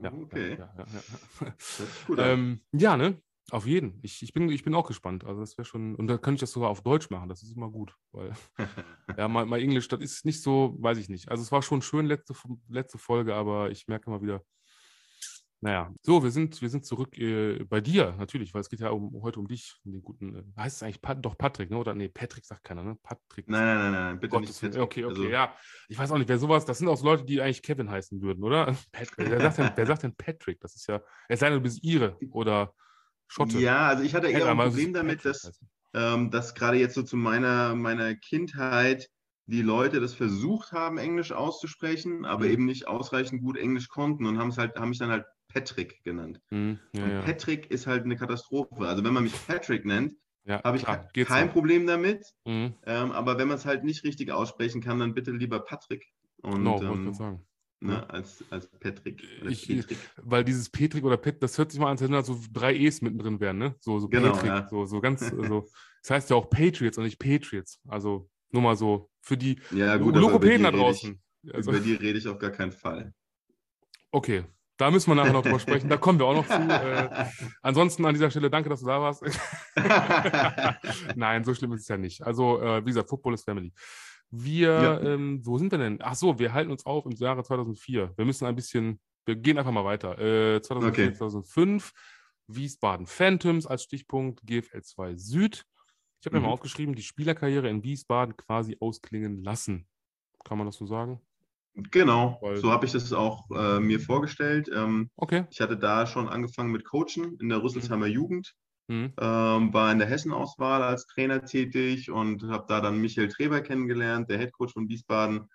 Ja, 0.00 0.12
okay. 0.12 0.56
Ja, 0.58 0.74
ja, 0.78 0.86
ja, 0.86 1.52
gut. 2.06 2.18
ähm, 2.18 2.60
ja, 2.72 2.96
ne? 2.96 3.20
Auf 3.50 3.66
jeden. 3.66 3.98
Ich, 4.02 4.22
ich, 4.22 4.32
bin, 4.32 4.48
ich 4.50 4.62
bin 4.62 4.74
auch 4.74 4.86
gespannt. 4.86 5.24
Also 5.24 5.40
das 5.40 5.58
wäre 5.58 5.66
schon, 5.66 5.94
und 5.96 6.06
da 6.06 6.16
könnte 6.16 6.36
ich 6.36 6.40
das 6.40 6.52
sogar 6.52 6.70
auf 6.70 6.82
Deutsch 6.82 7.10
machen. 7.10 7.28
Das 7.28 7.42
ist 7.42 7.54
immer 7.54 7.70
gut, 7.70 7.94
weil 8.12 8.32
ja, 9.16 9.28
mein, 9.28 9.48
mein 9.48 9.60
Englisch, 9.60 9.88
das 9.88 10.00
ist 10.00 10.24
nicht 10.24 10.42
so, 10.42 10.76
weiß 10.78 10.98
ich 10.98 11.08
nicht. 11.08 11.28
Also 11.28 11.42
es 11.42 11.52
war 11.52 11.60
schon 11.62 11.82
schön 11.82 12.06
letzte, 12.06 12.34
letzte 12.68 12.98
Folge, 12.98 13.34
aber 13.34 13.70
ich 13.70 13.88
merke 13.88 14.06
immer 14.06 14.22
wieder, 14.22 14.42
naja. 15.62 15.94
So, 16.02 16.24
wir 16.24 16.32
sind, 16.32 16.60
wir 16.60 16.68
sind 16.68 16.84
zurück 16.84 17.16
äh, 17.18 17.64
bei 17.64 17.80
dir, 17.80 18.16
natürlich, 18.18 18.52
weil 18.52 18.62
es 18.62 18.68
geht 18.68 18.80
ja 18.80 18.90
um, 18.90 19.22
heute 19.22 19.38
um 19.38 19.46
dich, 19.46 19.76
um 19.84 19.92
den 19.92 20.02
guten, 20.02 20.34
äh, 20.36 20.60
heißt 20.60 20.76
es 20.76 20.82
eigentlich 20.82 21.00
Pat, 21.00 21.24
doch 21.24 21.38
Patrick, 21.38 21.70
ne? 21.70 21.78
Oder 21.78 21.94
nee, 21.94 22.08
Patrick 22.08 22.44
sagt 22.44 22.64
keiner, 22.64 22.82
ne? 22.82 22.98
Patrick. 23.00 23.48
nein, 23.48 23.64
nein, 23.64 23.78
nein, 23.78 23.92
nein, 23.92 24.20
bitte 24.20 24.32
Gottes 24.32 24.60
nicht. 24.60 24.74
Willen. 24.74 24.82
Okay, 24.82 25.04
okay, 25.04 25.14
Also, 25.14 25.28
ja. 25.28 25.54
Ich 25.88 25.96
weiß 25.96 26.10
auch 26.10 26.18
nicht, 26.18 26.28
wer 26.28 26.38
sowas, 26.38 26.64
das 26.64 26.78
sind 26.78 26.88
auch 26.88 26.96
so 26.96 27.04
Leute, 27.04 27.24
die 27.24 27.40
eigentlich 27.40 27.62
Kevin 27.62 27.88
heißen 27.88 28.20
würden, 28.20 28.42
oder? 28.42 28.66
Patrick. 28.92 29.30
Wer 29.30 29.40
sagt 29.40 29.58
denn, 29.58 29.70
wer 29.76 29.86
sagt 29.86 30.02
denn 30.02 30.16
Patrick? 30.16 30.60
Das 30.60 30.74
ist 30.74 30.88
ja, 30.88 31.00
es 31.28 31.38
sei 31.38 31.48
denn, 31.48 31.58
du 31.58 31.62
bist 31.62 31.84
Ire 31.84 32.16
oder 32.32 32.74
Schotte. 33.28 33.60
Ja, 33.60 33.86
also 33.86 34.02
ich 34.02 34.14
hatte 34.14 34.26
eher 34.26 34.46
ein 34.46 34.56
Problem 34.56 34.92
damit, 34.92 35.22
Patrick 35.22 35.42
dass, 35.42 35.60
ähm, 35.94 36.30
dass 36.32 36.54
gerade 36.54 36.78
jetzt 36.78 36.94
so 36.94 37.04
zu 37.04 37.16
meiner, 37.16 37.76
meiner 37.76 38.16
Kindheit 38.16 39.08
die 39.46 39.62
Leute 39.62 40.00
das 40.00 40.14
versucht 40.14 40.72
haben, 40.72 40.98
Englisch 40.98 41.32
auszusprechen, 41.32 42.24
aber 42.24 42.46
Mhm. 42.46 42.50
eben 42.52 42.64
nicht 42.66 42.86
ausreichend 42.88 43.42
gut 43.42 43.56
Englisch 43.56 43.88
konnten 43.88 44.26
und 44.26 44.38
haben 44.38 44.48
es 44.48 44.58
halt, 44.58 44.76
haben 44.76 44.90
mich 44.90 44.98
dann 44.98 45.10
halt 45.10 45.24
Patrick 45.52 46.02
genannt. 46.04 46.40
Hm, 46.50 46.78
ja, 46.94 47.04
Und 47.04 47.10
ja. 47.10 47.22
Patrick 47.22 47.70
ist 47.70 47.86
halt 47.86 48.04
eine 48.04 48.16
Katastrophe. 48.16 48.86
Also 48.86 49.04
wenn 49.04 49.12
man 49.12 49.24
mich 49.24 49.34
Patrick 49.46 49.84
nennt, 49.84 50.14
ja, 50.44 50.62
habe 50.64 50.76
ich 50.76 50.84
klar, 50.84 51.08
kein 51.24 51.46
noch. 51.46 51.52
Problem 51.52 51.86
damit. 51.86 52.26
Mhm. 52.44 52.74
Ähm, 52.84 53.12
aber 53.12 53.38
wenn 53.38 53.48
man 53.48 53.56
es 53.58 53.64
halt 53.64 53.84
nicht 53.84 54.04
richtig 54.04 54.32
aussprechen 54.32 54.80
kann, 54.80 54.98
dann 54.98 55.14
bitte 55.14 55.30
lieber 55.30 55.60
Patrick. 55.60 56.06
Und 56.42 56.66
ich 56.66 56.82
ähm, 56.82 57.14
sagen. 57.14 57.46
ne, 57.80 58.08
als, 58.10 58.44
als 58.50 58.66
Patrick. 58.80 59.22
Ich- 59.48 59.68
Petrik. 59.68 59.98
Weil 60.16 60.44
dieses 60.44 60.68
Petrik 60.68 61.04
oder 61.04 61.16
Pet, 61.16 61.42
das 61.42 61.56
hört 61.58 61.70
sich 61.70 61.78
mal 61.80 61.86
an, 61.86 61.92
als 61.92 62.02
wenn 62.02 62.10
da 62.10 62.22
so 62.22 62.38
drei 62.52 62.74
E's 62.74 63.02
mittendrin 63.02 63.38
wären, 63.38 63.58
ne? 63.58 63.76
So, 63.78 64.00
so 64.00 64.08
Genau, 64.08 64.32
Petrik, 64.32 64.46
ja. 64.46 64.68
so, 64.68 64.84
so 64.86 65.00
ganz, 65.00 65.20
so. 65.30 65.68
Das 66.02 66.10
heißt 66.10 66.30
ja 66.30 66.36
auch 66.36 66.50
Patriots 66.50 66.98
und 66.98 67.04
nicht 67.04 67.20
Patriots. 67.20 67.80
Also 67.86 68.28
nur 68.50 68.62
mal 68.62 68.76
so 68.76 69.08
für 69.20 69.36
die 69.36 69.60
ja, 69.70 69.96
gut, 69.96 70.16
Logopäden 70.16 70.64
da 70.64 70.70
rede 70.70 70.78
ich, 70.78 70.84
draußen. 70.84 71.22
Also, 71.52 71.70
über 71.70 71.80
die 71.80 71.94
rede 71.94 72.18
ich 72.18 72.26
auf 72.26 72.38
gar 72.38 72.50
keinen 72.50 72.72
Fall. 72.72 73.14
okay, 74.10 74.44
da 74.82 74.90
müssen 74.90 75.10
wir 75.10 75.14
nachher 75.14 75.32
noch 75.32 75.42
drüber 75.42 75.60
sprechen. 75.60 75.88
Da 75.88 75.96
kommen 75.96 76.18
wir 76.18 76.26
auch 76.26 76.34
noch 76.34 76.46
zu. 76.46 76.54
Äh, 76.54 77.26
ansonsten 77.62 78.04
an 78.04 78.14
dieser 78.14 78.30
Stelle 78.30 78.50
danke, 78.50 78.68
dass 78.68 78.80
du 78.80 78.86
da 78.86 79.00
warst. 79.00 79.22
Nein, 81.16 81.44
so 81.44 81.54
schlimm 81.54 81.72
ist 81.72 81.82
es 81.82 81.88
ja 81.88 81.96
nicht. 81.96 82.22
Also, 82.22 82.60
äh, 82.60 82.82
wie 82.82 82.86
gesagt, 82.90 83.08
Football 83.08 83.34
is 83.34 83.44
Family. 83.44 83.72
Wir, 84.30 84.68
Ja. 84.70 85.00
ähm, 85.00 85.40
wo 85.44 85.56
sind 85.58 85.70
wir 85.70 85.78
denn? 85.78 85.98
Ach 86.02 86.14
so, 86.14 86.38
wir 86.38 86.52
halten 86.52 86.70
uns 86.70 86.84
auf 86.86 87.04
im 87.06 87.12
Jahre 87.12 87.44
2004. 87.44 88.12
Wir 88.16 88.24
müssen 88.24 88.46
ein 88.46 88.56
bisschen, 88.56 89.00
wir 89.24 89.36
gehen 89.36 89.58
einfach 89.58 89.72
mal 89.72 89.84
weiter. 89.84 90.18
Äh, 90.18 90.60
2004, 90.62 91.04
Okay. 91.06 91.16
2005, 91.16 91.92
Wiesbaden 92.48 93.06
Phantoms 93.06 93.66
als 93.66 93.84
Stichpunkt, 93.84 94.40
GFL 94.44 94.82
2 94.82 95.16
Süd. 95.16 95.64
Ich 96.20 96.26
habe 96.26 96.36
mir 96.36 96.40
Mhm. 96.40 96.46
mal 96.46 96.52
aufgeschrieben, 96.52 96.94
die 96.94 97.02
Spielerkarriere 97.02 97.68
in 97.68 97.82
Wiesbaden 97.84 98.36
quasi 98.36 98.76
ausklingen 98.80 99.42
lassen. 99.42 99.86
Kann 100.44 100.58
man 100.58 100.66
das 100.66 100.76
so 100.76 100.86
sagen? 100.86 101.20
Genau, 101.74 102.38
Weil, 102.42 102.56
so 102.56 102.70
habe 102.70 102.84
ich 102.84 102.92
das 102.92 103.12
auch 103.12 103.50
äh, 103.50 103.80
mir 103.80 103.98
vorgestellt. 103.98 104.70
Ähm, 104.74 105.10
okay. 105.16 105.46
Ich 105.50 105.60
hatte 105.60 105.76
da 105.76 106.06
schon 106.06 106.28
angefangen 106.28 106.70
mit 106.70 106.84
Coachen 106.84 107.38
in 107.40 107.48
der 107.48 107.62
Rüsselsheimer 107.62 108.06
mhm. 108.06 108.12
Jugend, 108.12 108.54
mhm. 108.88 109.12
ähm, 109.18 109.72
war 109.72 109.90
in 109.90 109.98
der 109.98 110.08
Hessenauswahl 110.08 110.82
als 110.82 111.06
Trainer 111.06 111.44
tätig 111.44 112.10
und 112.10 112.42
habe 112.44 112.66
da 112.68 112.80
dann 112.80 113.00
Michael 113.00 113.28
Treber 113.28 113.62
kennengelernt, 113.62 114.28
der 114.28 114.38
Headcoach 114.38 114.72
von 114.72 114.88
Wiesbaden 114.88 115.48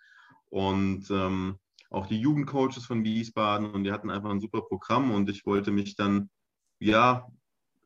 und 0.49 1.09
ähm, 1.11 1.59
auch 1.91 2.07
die 2.07 2.19
Jugendcoaches 2.19 2.85
von 2.85 3.03
Wiesbaden 3.03 3.69
und 3.71 3.83
die 3.83 3.91
hatten 3.91 4.09
einfach 4.09 4.31
ein 4.31 4.41
super 4.41 4.61
Programm 4.61 5.11
und 5.11 5.29
ich 5.29 5.45
wollte 5.45 5.71
mich 5.71 5.95
dann 5.95 6.29
ja 6.79 7.27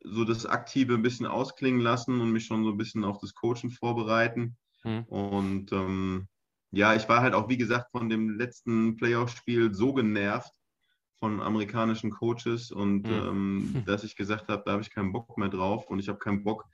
so 0.04 0.24
das 0.24 0.46
Aktive 0.46 0.94
ein 0.96 1.04
bisschen 1.04 1.28
ausklingen 1.28 1.82
lassen 1.82 2.22
und 2.22 2.32
mich 2.32 2.46
schon 2.46 2.64
so 2.64 2.72
ein 2.72 2.78
bisschen 2.78 3.04
auf 3.04 3.20
das 3.20 3.36
Coachen 3.36 3.70
vorbereiten. 3.70 4.58
Mhm. 4.84 5.04
Und 5.04 5.72
ähm, 5.72 6.28
ja, 6.72 6.96
ich 6.96 7.08
war 7.10 7.22
halt 7.22 7.34
auch, 7.34 7.50
wie 7.50 7.58
gesagt, 7.58 7.92
von 7.92 8.10
dem 8.10 8.30
letzten 8.30 8.96
Playoff-Spiel 8.96 9.74
so 9.74 9.94
genervt 9.94 10.54
von 11.20 11.42
amerikanischen 11.42 12.10
Coaches 12.12 12.72
und 12.72 13.04
mhm. 13.04 13.14
ähm, 13.14 13.84
dass 13.86 14.04
ich 14.04 14.16
gesagt 14.16 14.48
habe, 14.48 14.64
da 14.66 14.74
habe 14.74 14.82
ich 14.82 14.90
keinen 14.90 15.12
Bock 15.12 15.38
mehr 15.38 15.50
drauf 15.50 15.90
und 15.90 16.00
ich 16.00 16.10
habe 16.10 16.20
keinen 16.20 16.44
Bock, 16.44 16.66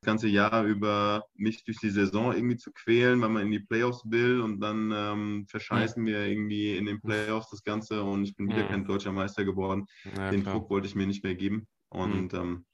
das 0.00 0.06
ganze 0.06 0.28
Jahr 0.28 0.64
über 0.64 1.24
mich 1.34 1.64
durch 1.64 1.78
die 1.78 1.90
Saison 1.90 2.34
irgendwie 2.34 2.56
zu 2.56 2.72
quälen, 2.72 3.22
weil 3.22 3.30
man 3.30 3.42
in 3.44 3.52
die 3.52 3.60
Playoffs 3.60 4.02
will 4.04 4.40
und 4.40 4.60
dann 4.60 4.92
ähm, 4.94 5.46
verscheißen 5.48 6.02
mhm. 6.02 6.06
wir 6.06 6.26
irgendwie 6.26 6.76
in 6.76 6.86
den 6.86 7.00
Playoffs 7.00 7.50
das 7.50 7.62
Ganze 7.62 8.02
und 8.02 8.24
ich 8.24 8.34
bin 8.34 8.48
wieder 8.48 8.64
mhm. 8.64 8.68
kein 8.68 8.84
deutscher 8.84 9.12
Meister 9.12 9.44
geworden. 9.44 9.86
Ja, 10.16 10.30
den 10.30 10.42
klar. 10.42 10.54
Druck 10.54 10.70
wollte 10.70 10.86
ich 10.86 10.94
mir 10.94 11.06
nicht 11.06 11.22
mehr 11.22 11.34
geben 11.34 11.66
und 11.88 12.32
mhm. 12.32 12.38
ähm, 12.38 12.66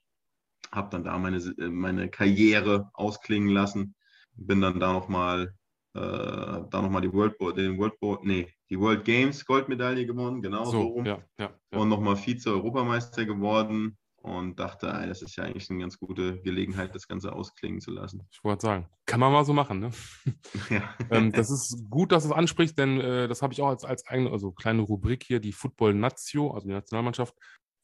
habe 0.72 0.90
dann 0.90 1.04
da 1.04 1.18
meine, 1.18 1.40
meine 1.70 2.08
Karriere 2.08 2.90
ausklingen 2.94 3.48
lassen. 3.48 3.94
Bin 4.36 4.60
dann 4.60 4.80
da 4.80 4.92
nochmal 4.92 5.54
äh, 5.94 6.00
da 6.00 6.82
nochmal 6.82 7.02
die 7.02 7.12
World, 7.12 7.34
den 7.56 7.78
World, 7.78 7.94
nee, 8.22 8.48
die 8.68 8.78
World 8.78 9.04
Games 9.04 9.44
Goldmedaille 9.44 10.06
gewonnen, 10.06 10.40
genau 10.40 10.64
so, 10.64 10.70
so 10.70 10.82
rum. 10.82 11.06
Ja, 11.06 11.18
ja, 11.38 11.50
ja. 11.72 11.78
Und 11.78 11.88
nochmal 11.88 12.16
Vize-Europameister 12.16 13.24
geworden 13.24 13.96
und 14.22 14.60
dachte, 14.60 14.88
ey, 14.88 15.08
das 15.08 15.22
ist 15.22 15.36
ja 15.36 15.44
eigentlich 15.44 15.70
eine 15.70 15.80
ganz 15.80 15.98
gute 15.98 16.40
Gelegenheit, 16.42 16.94
das 16.94 17.08
Ganze 17.08 17.32
ausklingen 17.32 17.80
zu 17.80 17.90
lassen. 17.90 18.26
Ich 18.30 18.44
wollte 18.44 18.62
sagen, 18.62 18.88
kann 19.06 19.18
man 19.18 19.32
mal 19.32 19.44
so 19.44 19.52
machen, 19.52 19.80
ne? 19.80 19.90
Ja. 20.70 20.94
ähm, 21.10 21.32
das 21.32 21.50
ist 21.50 21.88
gut, 21.88 22.12
dass 22.12 22.24
du 22.24 22.30
es 22.30 22.36
ansprichst, 22.36 22.78
denn 22.78 23.00
äh, 23.00 23.28
das 23.28 23.42
habe 23.42 23.52
ich 23.52 23.62
auch 23.62 23.68
als, 23.68 23.84
als 23.84 24.06
eigene, 24.06 24.30
also 24.30 24.52
kleine 24.52 24.82
Rubrik 24.82 25.24
hier, 25.24 25.40
die 25.40 25.52
Football 25.52 25.94
Nazio, 25.94 26.50
also 26.50 26.68
die 26.68 26.74
Nationalmannschaft 26.74 27.34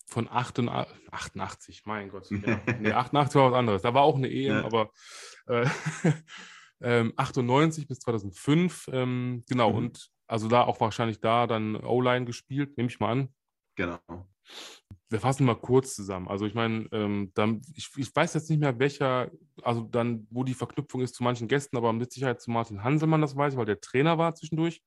von 0.07 0.29
88, 0.31 0.95
88 1.11 1.83
mein 1.87 2.11
Gott. 2.11 2.31
Ja. 2.31 2.61
Nee, 2.81 2.93
88 2.93 3.35
war 3.37 3.51
was 3.51 3.59
anderes. 3.59 3.83
Da 3.83 3.95
war 3.95 4.03
auch 4.03 4.17
eine 4.17 4.31
EM, 4.31 4.65
aber 4.65 4.91
äh, 5.49 5.67
ähm, 6.81 7.13
98 7.17 7.87
bis 7.89 7.99
2005. 8.01 8.89
Ähm, 8.93 9.45
genau, 9.49 9.71
mhm. 9.71 9.77
und 9.77 10.11
also 10.27 10.49
da 10.49 10.65
auch 10.65 10.81
wahrscheinlich 10.81 11.21
da 11.21 11.47
dann 11.47 11.77
O-Line 11.77 12.25
gespielt, 12.25 12.77
nehme 12.77 12.89
ich 12.89 13.01
mal 13.01 13.13
an. 13.13 13.29
Genau. 13.77 13.99
Wir 15.09 15.21
fassen 15.21 15.45
mal 15.45 15.55
kurz 15.55 15.95
zusammen. 15.95 16.29
Also 16.29 16.47
ich 16.47 16.55
meine, 16.55 16.89
ähm, 16.93 17.33
ich, 17.75 17.91
ich, 17.97 18.15
weiß 18.15 18.35
jetzt 18.35 18.51
nicht 18.51 18.59
mehr, 18.59 18.79
welcher, 18.79 19.31
also 19.63 19.83
dann, 19.83 20.27
wo 20.31 20.43
die 20.43 20.55
Verknüpfung 20.55 21.01
ist 21.01 21.15
zu 21.15 21.23
manchen 21.23 21.47
Gästen, 21.47 21.77
aber 21.77 21.93
mit 21.93 22.13
Sicherheit 22.13 22.41
zu 22.41 22.51
Martin 22.51 22.83
Hanselmann, 22.83 23.21
das 23.21 23.37
weiß 23.37 23.53
ich, 23.53 23.59
weil 23.59 23.67
der 23.67 23.81
Trainer 23.81 24.19
war 24.19 24.35
zwischendurch 24.35 24.83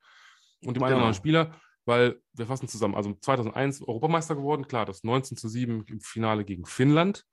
und 0.65 0.75
dem 0.75 0.83
genau. 0.83 0.85
einen 0.85 0.95
oder 0.95 1.05
anderen 1.05 1.13
Spieler, 1.13 1.55
weil 1.85 2.21
wir 2.33 2.45
fassen 2.45 2.67
zusammen. 2.67 2.95
Also 2.95 3.13
2001 3.13 3.81
Europameister 3.81 4.35
geworden, 4.35 4.67
klar, 4.67 4.85
das 4.85 5.03
19 5.03 5.37
zu 5.37 5.47
7 5.47 5.85
im 5.87 6.01
Finale 6.01 6.43
gegen 6.43 6.65
Finnland. 6.65 7.25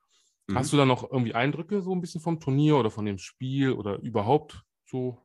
Mhm. 0.49 0.55
Hast 0.55 0.73
du 0.73 0.77
da 0.77 0.85
noch 0.85 1.11
irgendwie 1.11 1.35
Eindrücke 1.35 1.83
so 1.83 1.93
ein 1.93 2.01
bisschen 2.01 2.21
vom 2.21 2.41
Turnier 2.41 2.77
oder 2.77 2.91
von 2.91 3.05
dem 3.05 3.19
Spiel 3.19 3.73
oder 3.73 3.99
überhaupt 4.01 4.63
so? 4.85 5.19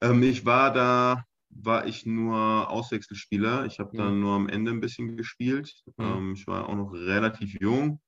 Ähm, 0.00 0.22
ich 0.22 0.44
war 0.44 0.72
da, 0.72 1.24
war 1.50 1.86
ich 1.86 2.06
nur 2.06 2.70
Auswechselspieler. 2.70 3.66
Ich 3.66 3.78
habe 3.78 3.90
mhm. 3.92 3.98
dann 3.98 4.20
nur 4.20 4.34
am 4.34 4.48
Ende 4.48 4.70
ein 4.70 4.80
bisschen 4.80 5.16
gespielt. 5.16 5.74
Mhm. 5.96 6.04
Ähm, 6.04 6.32
ich 6.34 6.46
war 6.46 6.68
auch 6.68 6.76
noch 6.76 6.92
relativ 6.92 7.58
jung. 7.60 8.00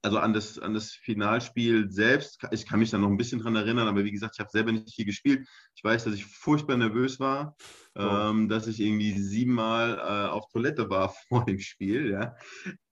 Also 0.00 0.18
an 0.18 0.32
das, 0.32 0.60
an 0.60 0.74
das 0.74 0.92
Finalspiel 0.92 1.90
selbst, 1.90 2.38
ich 2.52 2.66
kann 2.66 2.78
mich 2.78 2.90
da 2.90 2.98
noch 2.98 3.08
ein 3.08 3.16
bisschen 3.16 3.40
dran 3.40 3.56
erinnern, 3.56 3.88
aber 3.88 4.04
wie 4.04 4.12
gesagt, 4.12 4.36
ich 4.36 4.40
habe 4.40 4.50
selber 4.50 4.70
nicht 4.70 4.94
viel 4.94 5.04
gespielt. 5.04 5.46
Ich 5.74 5.82
weiß, 5.82 6.04
dass 6.04 6.14
ich 6.14 6.24
furchtbar 6.24 6.76
nervös 6.76 7.18
war, 7.18 7.56
oh. 7.96 8.02
ähm, 8.02 8.48
dass 8.48 8.68
ich 8.68 8.78
irgendwie 8.78 9.18
siebenmal 9.18 9.98
äh, 9.98 10.28
auf 10.30 10.46
Toilette 10.52 10.88
war 10.88 11.12
vor 11.28 11.44
dem 11.44 11.58
Spiel. 11.58 12.12
Ja. 12.12 12.36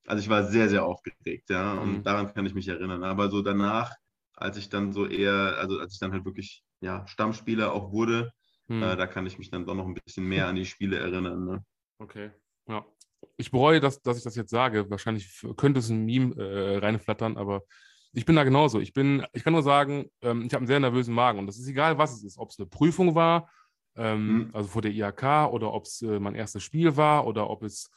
Also 0.06 0.22
ich 0.22 0.28
war 0.28 0.44
sehr, 0.44 0.68
sehr 0.68 0.84
aufgeregt, 0.84 1.50
ja, 1.50 1.74
und 1.74 1.98
mhm. 1.98 2.02
daran 2.02 2.32
kann 2.32 2.46
ich 2.46 2.54
mich 2.54 2.68
erinnern. 2.68 3.02
Aber 3.02 3.28
so 3.28 3.42
danach, 3.42 3.92
als 4.34 4.56
ich 4.56 4.68
dann 4.68 4.92
so 4.92 5.06
eher, 5.06 5.56
also 5.58 5.78
als 5.78 5.94
ich 5.94 5.98
dann 5.98 6.12
halt 6.12 6.24
wirklich 6.24 6.62
ja, 6.80 7.06
Stammspieler 7.06 7.72
auch 7.72 7.92
wurde, 7.92 8.32
mhm. 8.68 8.82
äh, 8.82 8.96
da 8.96 9.06
kann 9.06 9.26
ich 9.26 9.38
mich 9.38 9.50
dann 9.50 9.66
doch 9.66 9.74
noch 9.74 9.86
ein 9.86 9.94
bisschen 9.94 10.24
mehr 10.24 10.46
an 10.46 10.56
die 10.56 10.66
Spiele 10.66 10.98
erinnern. 10.98 11.44
Ne? 11.44 11.64
Okay, 11.98 12.30
ja. 12.68 12.84
Ich 13.38 13.50
bereue, 13.50 13.80
dass, 13.80 14.00
dass 14.02 14.18
ich 14.18 14.24
das 14.24 14.36
jetzt 14.36 14.50
sage. 14.50 14.88
Wahrscheinlich 14.90 15.42
könnte 15.56 15.80
es 15.80 15.88
ein 15.88 16.04
Meme 16.04 16.34
äh, 16.36 16.78
reinflattern, 16.78 17.36
aber 17.36 17.62
ich 18.12 18.24
bin 18.24 18.36
da 18.36 18.44
genauso. 18.44 18.80
Ich 18.80 18.92
bin, 18.92 19.26
ich 19.32 19.42
kann 19.42 19.52
nur 19.52 19.62
sagen, 19.62 20.10
ähm, 20.22 20.42
ich 20.46 20.52
habe 20.52 20.60
einen 20.60 20.66
sehr 20.66 20.80
nervösen 20.80 21.14
Magen 21.14 21.38
und 21.38 21.46
das 21.46 21.58
ist 21.58 21.68
egal, 21.68 21.98
was 21.98 22.14
es 22.14 22.24
ist. 22.24 22.38
Ob 22.38 22.50
es 22.50 22.58
eine 22.58 22.66
Prüfung 22.66 23.14
war, 23.14 23.50
ähm, 23.96 24.38
mhm. 24.38 24.50
also 24.52 24.68
vor 24.68 24.82
der 24.82 24.92
IHK 24.92 25.52
oder 25.52 25.72
ob 25.72 25.84
es 25.84 26.02
äh, 26.02 26.18
mein 26.18 26.34
erstes 26.34 26.62
Spiel 26.62 26.96
war 26.96 27.26
oder 27.26 27.50
ob 27.50 27.62
es 27.62 27.90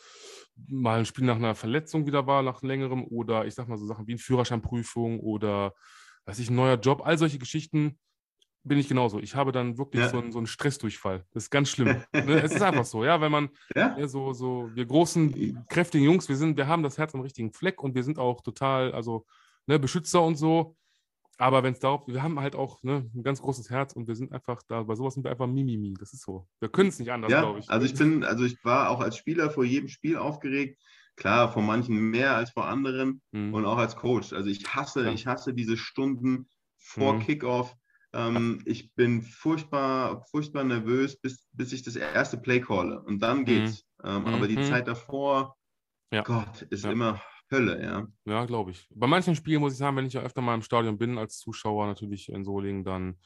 mal 0.67 0.99
ein 0.99 1.05
Spiel 1.05 1.25
nach 1.25 1.35
einer 1.35 1.55
Verletzung 1.55 2.05
wieder 2.05 2.27
war, 2.27 2.41
nach 2.41 2.61
längerem 2.61 3.05
oder 3.05 3.45
ich 3.45 3.55
sag 3.55 3.67
mal 3.67 3.77
so 3.77 3.85
Sachen 3.85 4.07
wie 4.07 4.13
eine 4.13 4.19
Führerscheinprüfung 4.19 5.19
oder 5.19 5.73
weiß 6.25 6.39
ich, 6.39 6.49
ein 6.49 6.55
neuer 6.55 6.79
Job, 6.79 7.01
all 7.05 7.17
solche 7.17 7.39
Geschichten 7.39 7.97
bin 8.63 8.77
ich 8.77 8.87
genauso. 8.87 9.19
Ich 9.19 9.35
habe 9.35 9.51
dann 9.51 9.77
wirklich 9.77 10.03
ja. 10.03 10.09
so, 10.09 10.19
einen, 10.19 10.31
so 10.31 10.37
einen 10.37 10.47
Stressdurchfall. 10.47 11.25
Das 11.31 11.43
ist 11.43 11.49
ganz 11.49 11.69
schlimm. 11.69 12.03
ne? 12.13 12.41
Es 12.41 12.53
ist 12.53 12.61
einfach 12.61 12.85
so, 12.85 13.03
ja, 13.05 13.21
wenn 13.21 13.31
man 13.31 13.49
ja? 13.75 13.97
Ne, 13.97 14.07
so, 14.07 14.33
so, 14.33 14.69
wir 14.73 14.85
großen, 14.85 15.65
kräftigen 15.69 16.05
Jungs, 16.05 16.27
wir 16.29 16.35
sind, 16.35 16.57
wir 16.57 16.67
haben 16.67 16.83
das 16.83 16.97
Herz 16.97 17.15
am 17.15 17.21
richtigen 17.21 17.51
Fleck 17.51 17.81
und 17.81 17.95
wir 17.95 18.03
sind 18.03 18.19
auch 18.19 18.41
total, 18.41 18.91
also 18.93 19.25
ne, 19.65 19.79
Beschützer 19.79 20.21
und 20.21 20.35
so. 20.35 20.75
Aber 21.39 21.63
wenn 21.63 21.71
es 21.71 21.79
darauf, 21.79 22.05
wir 22.05 22.21
haben 22.21 22.37
halt 22.41 22.53
auch 22.53 22.83
ne, 22.83 23.09
ein 23.15 23.23
ganz 23.23 23.41
großes 23.41 23.69
Herz 23.69 23.93
und 23.93 24.09
wir 24.09 24.15
sind 24.15 24.33
einfach 24.33 24.61
da, 24.67 24.83
bei 24.83 24.95
sowas 24.95 25.13
sind 25.13 25.23
wir 25.23 25.31
einfach 25.31 25.47
Mimimi. 25.47 25.93
Das 25.97 26.11
ist 26.11 26.23
so. 26.23 26.45
Wir 26.59 26.67
können 26.67 26.89
es 26.89 26.99
nicht 26.99 27.13
anders, 27.13 27.31
ja, 27.31 27.39
glaube 27.39 27.59
ich. 27.59 27.69
Also 27.69 27.85
ich 27.85 27.95
bin, 27.95 28.25
also 28.25 28.43
ich 28.43 28.57
war 28.65 28.89
auch 28.89 28.99
als 28.99 29.15
Spieler 29.15 29.49
vor 29.49 29.63
jedem 29.63 29.87
Spiel 29.87 30.17
aufgeregt. 30.17 30.81
Klar, 31.15 31.51
vor 31.51 31.61
manchen 31.61 31.97
mehr 31.97 32.35
als 32.35 32.51
vor 32.51 32.67
anderen 32.67 33.21
mhm. 33.31 33.53
und 33.53 33.65
auch 33.65 33.77
als 33.77 33.95
Coach. 33.95 34.33
Also 34.33 34.49
ich 34.49 34.67
hasse, 34.67 35.05
ja. 35.05 35.11
ich 35.13 35.27
hasse 35.27 35.53
diese 35.53 35.77
Stunden 35.77 36.49
vor 36.77 37.13
mhm. 37.13 37.19
Kickoff. 37.21 37.73
Ähm, 38.11 38.61
ich 38.65 38.93
bin 38.95 39.21
furchtbar, 39.21 40.25
furchtbar 40.31 40.65
nervös, 40.65 41.17
bis, 41.21 41.45
bis 41.53 41.71
ich 41.71 41.83
das 41.83 41.95
erste 41.95 42.37
Play 42.37 42.59
calle. 42.59 43.01
Und 43.01 43.19
dann 43.19 43.39
mhm. 43.39 43.45
geht's. 43.45 43.85
Mhm. 44.03 44.09
Ähm, 44.09 44.25
aber 44.25 44.47
die 44.49 44.57
mhm. 44.57 44.63
Zeit 44.63 44.89
davor, 44.89 45.55
ja. 46.11 46.21
Gott, 46.23 46.63
ist 46.63 46.83
immer 46.83 47.21
Hölle, 47.51 47.81
ja. 47.81 48.07
Ja, 48.25 48.45
glaube 48.45 48.71
ich. 48.71 48.87
Bei 48.93 49.07
manchen 49.07 49.35
Spielen 49.35 49.61
muss 49.61 49.73
ich 49.73 49.79
sagen, 49.79 49.97
wenn 49.97 50.05
ich 50.05 50.13
ja 50.13 50.21
öfter 50.21 50.41
mal 50.41 50.55
im 50.55 50.61
Stadion 50.61 50.97
bin 50.97 51.17
als 51.17 51.39
Zuschauer, 51.39 51.87
natürlich 51.87 52.29
in 52.29 52.43
Solingen, 52.43 52.83
dann 52.83 53.17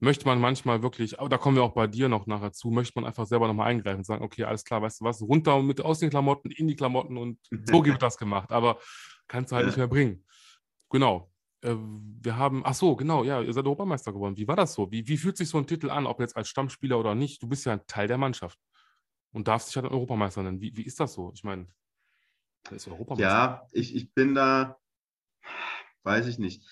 möchte 0.00 0.26
man 0.26 0.40
manchmal 0.40 0.82
wirklich, 0.82 1.18
aber 1.18 1.28
da 1.28 1.38
kommen 1.38 1.56
wir 1.56 1.62
auch 1.62 1.74
bei 1.74 1.86
dir 1.86 2.08
noch 2.08 2.26
nachher 2.26 2.52
zu, 2.52 2.70
möchte 2.70 3.00
man 3.00 3.04
einfach 3.04 3.26
selber 3.26 3.48
nochmal 3.48 3.68
eingreifen 3.68 3.98
und 3.98 4.04
sagen, 4.04 4.24
okay, 4.24 4.44
alles 4.44 4.64
klar, 4.64 4.82
weißt 4.82 5.00
du 5.00 5.04
was, 5.04 5.22
runter 5.22 5.60
mit 5.62 5.80
aus 5.80 5.98
den 5.98 6.10
Klamotten, 6.10 6.50
in 6.50 6.68
die 6.68 6.76
Klamotten 6.76 7.16
und 7.16 7.38
so 7.50 7.50
wird 7.84 8.02
das 8.02 8.16
gemacht. 8.16 8.52
Aber 8.52 8.78
kannst 9.26 9.52
du 9.52 9.56
halt 9.56 9.64
ja. 9.64 9.68
nicht 9.68 9.78
mehr 9.78 9.88
bringen. 9.88 10.24
Genau. 10.90 11.30
Äh, 11.62 11.74
wir 11.74 12.36
haben, 12.36 12.62
ach 12.64 12.74
so, 12.74 12.94
genau, 12.96 13.24
ja, 13.24 13.40
ihr 13.40 13.52
seid 13.52 13.64
Europameister 13.64 14.12
geworden. 14.12 14.36
Wie 14.36 14.46
war 14.46 14.56
das 14.56 14.74
so? 14.74 14.90
Wie, 14.90 15.06
wie 15.08 15.16
fühlt 15.16 15.36
sich 15.36 15.48
so 15.48 15.58
ein 15.58 15.66
Titel 15.66 15.90
an, 15.90 16.06
ob 16.06 16.20
jetzt 16.20 16.36
als 16.36 16.48
Stammspieler 16.48 16.98
oder 16.98 17.14
nicht? 17.14 17.42
Du 17.42 17.48
bist 17.48 17.66
ja 17.66 17.72
ein 17.72 17.86
Teil 17.86 18.06
der 18.06 18.18
Mannschaft 18.18 18.58
und 19.32 19.48
darfst 19.48 19.68
dich 19.68 19.76
halt 19.76 19.90
Europameister 19.90 20.42
nennen. 20.42 20.60
Wie, 20.60 20.76
wie 20.76 20.84
ist 20.84 21.00
das 21.00 21.14
so? 21.14 21.32
Ich 21.34 21.42
meine, 21.42 21.66
der 22.70 22.76
ist 22.76 22.88
Europameister. 22.88 23.28
Ja, 23.28 23.66
ich, 23.72 23.94
ich 23.94 24.12
bin 24.12 24.34
da, 24.34 24.78
weiß 26.02 26.26
ich 26.26 26.38
nicht. 26.38 26.62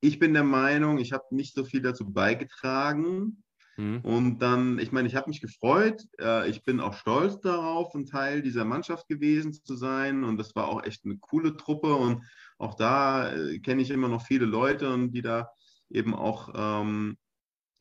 Ich 0.00 0.18
bin 0.18 0.34
der 0.34 0.44
Meinung, 0.44 0.98
ich 0.98 1.12
habe 1.12 1.24
nicht 1.30 1.54
so 1.54 1.64
viel 1.64 1.80
dazu 1.80 2.10
beigetragen. 2.12 3.42
Mhm. 3.76 4.00
Und 4.02 4.38
dann, 4.38 4.78
ich 4.78 4.92
meine, 4.92 5.08
ich 5.08 5.16
habe 5.16 5.28
mich 5.28 5.40
gefreut. 5.40 6.06
Äh, 6.20 6.48
ich 6.50 6.62
bin 6.62 6.80
auch 6.80 6.94
stolz 6.94 7.40
darauf, 7.40 7.94
ein 7.94 8.06
Teil 8.06 8.42
dieser 8.42 8.64
Mannschaft 8.64 9.08
gewesen 9.08 9.52
zu 9.52 9.76
sein. 9.76 10.24
Und 10.24 10.36
das 10.36 10.54
war 10.54 10.68
auch 10.68 10.84
echt 10.84 11.04
eine 11.04 11.18
coole 11.18 11.56
Truppe. 11.56 11.94
Und 11.94 12.24
auch 12.58 12.74
da 12.74 13.32
äh, 13.32 13.58
kenne 13.60 13.82
ich 13.82 13.90
immer 13.90 14.08
noch 14.08 14.26
viele 14.26 14.46
Leute 14.46 14.92
und 14.92 15.12
die 15.12 15.22
da 15.22 15.48
eben 15.90 16.14
auch 16.14 16.52
ähm, 16.54 17.16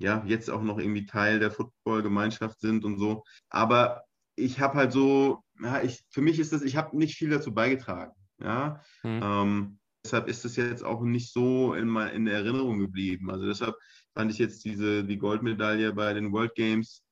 ja, 0.03 0.23
jetzt 0.25 0.49
auch 0.49 0.61
noch 0.61 0.79
irgendwie 0.79 1.05
Teil 1.05 1.39
der 1.39 1.51
Football-Gemeinschaft 1.51 2.59
sind 2.59 2.83
und 2.83 2.97
so. 2.97 3.23
Aber 3.49 4.03
ich 4.35 4.59
habe 4.59 4.75
halt 4.75 4.91
so, 4.91 5.43
ja, 5.63 5.81
ich, 5.81 6.03
für 6.09 6.21
mich 6.21 6.39
ist 6.39 6.53
das, 6.53 6.61
ich 6.61 6.75
habe 6.75 6.97
nicht 6.97 7.15
viel 7.15 7.29
dazu 7.29 7.53
beigetragen. 7.53 8.13
Ja. 8.39 8.81
Mhm. 9.03 9.21
Ähm, 9.23 9.79
deshalb 10.05 10.27
ist 10.27 10.45
es 10.45 10.55
jetzt 10.55 10.83
auch 10.83 11.01
nicht 11.01 11.31
so 11.31 11.73
in, 11.73 11.95
in 11.95 12.25
der 12.25 12.35
Erinnerung 12.35 12.79
geblieben. 12.79 13.31
Also 13.31 13.45
deshalb 13.45 13.75
fand 14.13 14.31
ich 14.31 14.37
jetzt 14.37 14.65
diese, 14.65 15.03
die 15.03 15.17
Goldmedaille 15.17 15.93
bei 15.93 16.13
den 16.13 16.31
World 16.31 16.55
Games, 16.55 17.03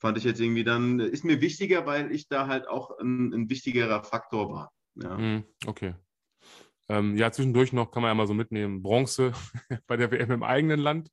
fand 0.00 0.18
ich 0.18 0.24
jetzt 0.24 0.40
irgendwie 0.40 0.64
dann, 0.64 0.98
ist 0.98 1.24
mir 1.24 1.40
wichtiger, 1.40 1.86
weil 1.86 2.10
ich 2.10 2.28
da 2.28 2.46
halt 2.46 2.68
auch 2.68 2.98
ein, 2.98 3.32
ein 3.32 3.50
wichtigerer 3.50 4.02
Faktor 4.02 4.52
war. 4.52 4.72
Ja. 4.96 5.16
Mhm, 5.16 5.44
okay. 5.66 5.94
Ähm, 6.88 7.16
ja, 7.16 7.30
zwischendurch 7.30 7.72
noch 7.72 7.92
kann 7.92 8.02
man 8.02 8.10
ja 8.10 8.14
mal 8.14 8.26
so 8.26 8.34
mitnehmen, 8.34 8.82
Bronze 8.82 9.32
bei 9.86 9.96
der 9.96 10.10
WM 10.10 10.32
im 10.32 10.42
eigenen 10.42 10.80
Land. 10.80 11.10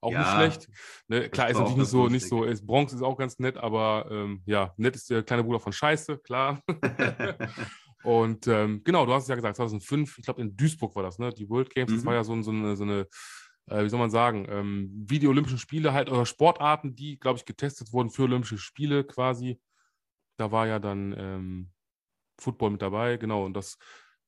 Auch 0.00 0.12
ja, 0.12 0.20
nicht 0.20 0.54
schlecht. 0.54 0.68
Ne, 1.08 1.28
klar, 1.28 1.50
ist 1.50 1.58
natürlich 1.58 1.78
nicht 1.78 1.88
so, 1.88 2.08
nicht 2.08 2.28
so, 2.28 2.44
ist, 2.44 2.66
Bronx 2.66 2.92
ist 2.92 3.02
auch 3.02 3.16
ganz 3.16 3.38
nett, 3.38 3.56
aber 3.56 4.08
ähm, 4.10 4.42
ja, 4.46 4.72
nett 4.76 4.96
ist 4.96 5.10
der 5.10 5.22
kleine 5.22 5.44
Bruder 5.44 5.60
von 5.60 5.72
Scheiße, 5.72 6.18
klar. 6.18 6.62
und 8.04 8.46
ähm, 8.46 8.82
genau, 8.84 9.06
du 9.06 9.12
hast 9.12 9.24
es 9.24 9.28
ja 9.28 9.34
gesagt, 9.34 9.56
2005, 9.56 10.18
ich 10.18 10.24
glaube 10.24 10.40
in 10.40 10.56
Duisburg 10.56 10.94
war 10.96 11.02
das, 11.02 11.18
ne? 11.18 11.30
Die 11.30 11.48
World 11.48 11.70
Games, 11.74 11.90
mhm. 11.90 11.96
das 11.96 12.04
war 12.04 12.14
ja 12.14 12.24
so, 12.24 12.40
so 12.42 12.50
eine, 12.50 12.76
so 12.76 12.84
eine 12.84 13.06
äh, 13.66 13.84
wie 13.84 13.88
soll 13.88 14.00
man 14.00 14.10
sagen, 14.10 14.46
ähm, 14.48 14.90
wie 15.06 15.18
die 15.18 15.28
Olympischen 15.28 15.58
Spiele 15.58 15.92
halt, 15.92 16.10
oder 16.10 16.26
Sportarten, 16.26 16.94
die, 16.94 17.18
glaube 17.18 17.38
ich, 17.38 17.44
getestet 17.44 17.92
wurden 17.92 18.10
für 18.10 18.22
Olympische 18.22 18.58
Spiele 18.58 19.04
quasi. 19.04 19.60
Da 20.38 20.50
war 20.50 20.66
ja 20.66 20.78
dann 20.78 21.14
ähm, 21.16 21.70
Football 22.38 22.70
mit 22.70 22.82
dabei, 22.82 23.18
genau, 23.18 23.44
und 23.44 23.54
das 23.54 23.76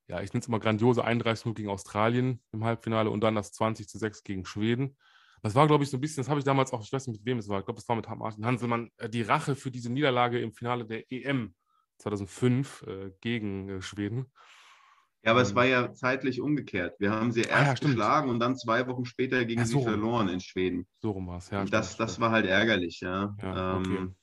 ja, 0.08 0.20
ich 0.20 0.32
nenne 0.32 0.42
es 0.42 0.48
immer 0.48 0.60
grandiose 0.60 1.06
31-0 1.06 1.54
gegen 1.54 1.70
Australien 1.70 2.42
im 2.52 2.64
Halbfinale 2.64 3.08
und 3.08 3.22
dann 3.22 3.34
das 3.34 3.52
20 3.52 3.88
zu 3.88 3.98
6 3.98 4.24
gegen 4.24 4.44
Schweden. 4.44 4.96
Das 5.42 5.56
war, 5.56 5.66
glaube 5.66 5.82
ich, 5.82 5.90
so 5.90 5.96
ein 5.96 6.00
bisschen, 6.00 6.22
das 6.22 6.28
habe 6.28 6.38
ich 6.38 6.44
damals 6.44 6.72
auch, 6.72 6.82
ich 6.82 6.92
weiß 6.92 7.08
nicht, 7.08 7.18
mit 7.18 7.26
wem 7.26 7.38
es 7.38 7.48
war, 7.48 7.58
ich 7.58 7.64
glaube, 7.64 7.80
es 7.80 7.88
war 7.88 7.96
mit 7.96 8.08
Martin 8.08 8.46
Hanselmann, 8.46 8.90
äh, 8.96 9.08
die 9.08 9.22
Rache 9.22 9.56
für 9.56 9.72
diese 9.72 9.92
Niederlage 9.92 10.40
im 10.40 10.52
Finale 10.52 10.86
der 10.86 11.10
EM 11.10 11.54
2005 11.98 12.84
äh, 12.86 13.10
gegen 13.20 13.68
äh, 13.68 13.82
Schweden. 13.82 14.26
Ja, 15.24 15.32
aber 15.32 15.40
ähm, 15.40 15.46
es 15.46 15.54
war 15.54 15.64
ja 15.64 15.92
zeitlich 15.92 16.40
umgekehrt. 16.40 16.94
Wir 17.00 17.10
haben 17.10 17.32
sie 17.32 17.42
erst 17.42 17.52
ah, 17.82 17.86
ja, 17.86 17.88
geschlagen 17.88 18.30
und 18.30 18.38
dann 18.38 18.56
zwei 18.56 18.86
Wochen 18.86 19.04
später 19.04 19.44
gegen 19.44 19.60
ja, 19.60 19.66
so 19.66 19.78
sie 19.78 19.84
verloren 19.84 20.28
in 20.28 20.40
Schweden. 20.40 20.86
So 21.00 21.10
rum 21.10 21.26
war 21.26 21.38
es, 21.38 21.50
ja. 21.50 21.64
Das, 21.64 21.96
das 21.96 22.20
war 22.20 22.30
halt 22.30 22.46
ärgerlich, 22.46 23.00
ja. 23.00 23.34
ja 23.42 23.78
okay. 23.78 23.96
ähm, 23.96 24.16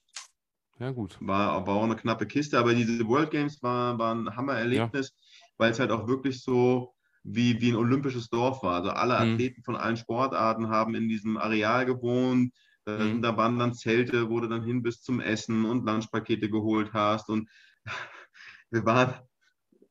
ja, 0.80 0.92
gut. 0.92 1.18
War, 1.20 1.68
war 1.68 1.76
auch 1.76 1.84
eine 1.84 1.98
knappe 1.98 2.26
Kiste, 2.26 2.58
aber 2.58 2.74
diese 2.74 3.06
World 3.06 3.32
Games 3.32 3.62
war, 3.62 4.00
war 4.00 4.16
ein 4.16 4.34
Hammererlebnis, 4.34 5.14
weil 5.58 5.72
es 5.72 5.80
halt 5.80 5.92
auch 5.92 6.08
wirklich 6.08 6.42
so 6.42 6.96
wie, 7.24 7.60
wie 7.62 7.72
ein 7.72 7.76
olympisches 7.76 8.30
Dorf 8.30 8.64
war. 8.64 8.76
Also 8.76 8.92
alle 8.92 9.14
mhm. 9.14 9.34
Athleten 9.34 9.64
von 9.64 9.76
allen 9.76 9.98
Sportarten 9.98 10.70
haben 10.70 10.96
in 10.96 11.08
diesem 11.08 11.38
Areal 11.38 11.86
gewohnt. 11.86 12.54
Mhm. 12.86 13.22
Da 13.22 13.38
waren 13.38 13.60
dann 13.60 13.74
Zelte, 13.74 14.30
wo 14.30 14.40
du 14.40 14.48
dann 14.48 14.64
hin 14.64 14.82
bis 14.82 15.02
zum 15.02 15.20
Essen 15.20 15.66
und 15.66 15.86
Lunchpakete 15.86 16.50
geholt 16.50 16.94
hast. 16.94 17.30
Und 17.30 17.50
wir 18.72 18.86
waren, 18.86 19.14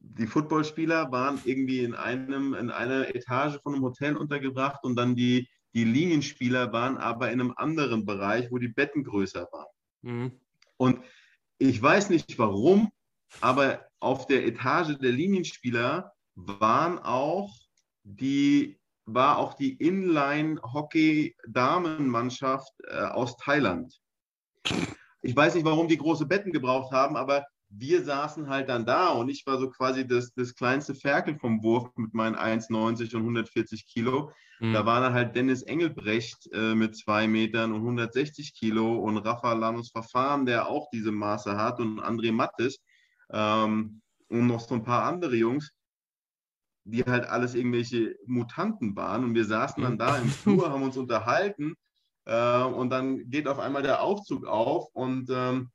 die 0.00 0.26
Footballspieler 0.26 1.12
waren 1.12 1.40
irgendwie 1.44 1.80
in, 1.80 1.94
einem, 1.94 2.54
in 2.54 2.70
einer 2.70 3.14
Etage 3.14 3.60
von 3.62 3.74
einem 3.74 3.84
Hotel 3.84 4.16
untergebracht 4.16 4.82
und 4.84 4.96
dann 4.96 5.14
die, 5.14 5.48
die 5.74 5.84
Linienspieler 5.84 6.72
waren 6.72 6.96
aber 6.96 7.30
in 7.30 7.40
einem 7.40 7.54
anderen 7.56 8.06
Bereich, 8.06 8.50
wo 8.50 8.58
die 8.58 8.68
Betten 8.68 9.04
größer 9.04 9.48
waren. 9.52 9.66
Mhm. 10.02 10.40
Und 10.76 11.00
ich 11.58 11.80
weiß 11.80 12.10
nicht 12.10 12.38
warum, 12.38 12.90
aber 13.40 13.86
auf 14.00 14.26
der 14.26 14.46
Etage 14.46 14.96
der 14.98 15.12
Linienspieler 15.12 16.12
waren 16.46 17.00
auch 17.00 17.52
die, 18.04 18.78
war 19.06 19.38
auch 19.38 19.54
die 19.54 19.72
Inline-Hockey-Damenmannschaft 19.74 22.72
äh, 22.86 23.00
aus 23.00 23.36
Thailand. 23.36 24.00
Ich 25.20 25.34
weiß 25.34 25.56
nicht, 25.56 25.64
warum 25.64 25.88
die 25.88 25.98
große 25.98 26.26
Betten 26.26 26.52
gebraucht 26.52 26.92
haben, 26.92 27.16
aber 27.16 27.44
wir 27.70 28.02
saßen 28.02 28.48
halt 28.48 28.68
dann 28.68 28.86
da 28.86 29.08
und 29.08 29.28
ich 29.28 29.46
war 29.46 29.58
so 29.58 29.68
quasi 29.68 30.06
das, 30.06 30.32
das 30.32 30.54
kleinste 30.54 30.94
Ferkel 30.94 31.38
vom 31.38 31.62
Wurf 31.62 31.90
mit 31.96 32.14
meinen 32.14 32.36
1,90 32.36 33.14
und 33.14 33.22
140 33.22 33.86
Kilo. 33.86 34.32
Mhm. 34.60 34.72
Da 34.72 34.86
war 34.86 35.00
dann 35.00 35.12
halt 35.12 35.36
Dennis 35.36 35.62
Engelbrecht 35.62 36.48
äh, 36.52 36.74
mit 36.74 36.96
zwei 36.96 37.28
Metern 37.28 37.72
und 37.72 37.80
160 37.80 38.54
Kilo 38.54 38.96
und 38.96 39.18
Rafa 39.18 39.52
Lanus 39.52 39.90
Verfahren, 39.90 40.46
der 40.46 40.68
auch 40.68 40.88
diese 40.92 41.12
Maße 41.12 41.58
hat 41.58 41.80
und 41.80 42.00
André 42.00 42.32
Mattes 42.32 42.80
ähm, 43.32 44.00
und 44.28 44.46
noch 44.46 44.60
so 44.60 44.74
ein 44.74 44.84
paar 44.84 45.02
andere 45.02 45.36
Jungs 45.36 45.72
die 46.90 47.04
halt 47.04 47.26
alles 47.26 47.54
irgendwelche 47.54 48.16
Mutanten 48.26 48.96
waren. 48.96 49.24
Und 49.24 49.34
wir 49.34 49.44
saßen 49.44 49.82
dann 49.82 49.98
da 49.98 50.18
im 50.18 50.28
Flur, 50.28 50.70
haben 50.70 50.82
uns 50.82 50.96
unterhalten 50.96 51.74
äh, 52.24 52.62
und 52.62 52.90
dann 52.90 53.28
geht 53.30 53.48
auf 53.48 53.58
einmal 53.58 53.82
der 53.82 54.02
Aufzug 54.02 54.46
auf 54.46 54.88
und 54.94 55.30
ähm, 55.30 55.70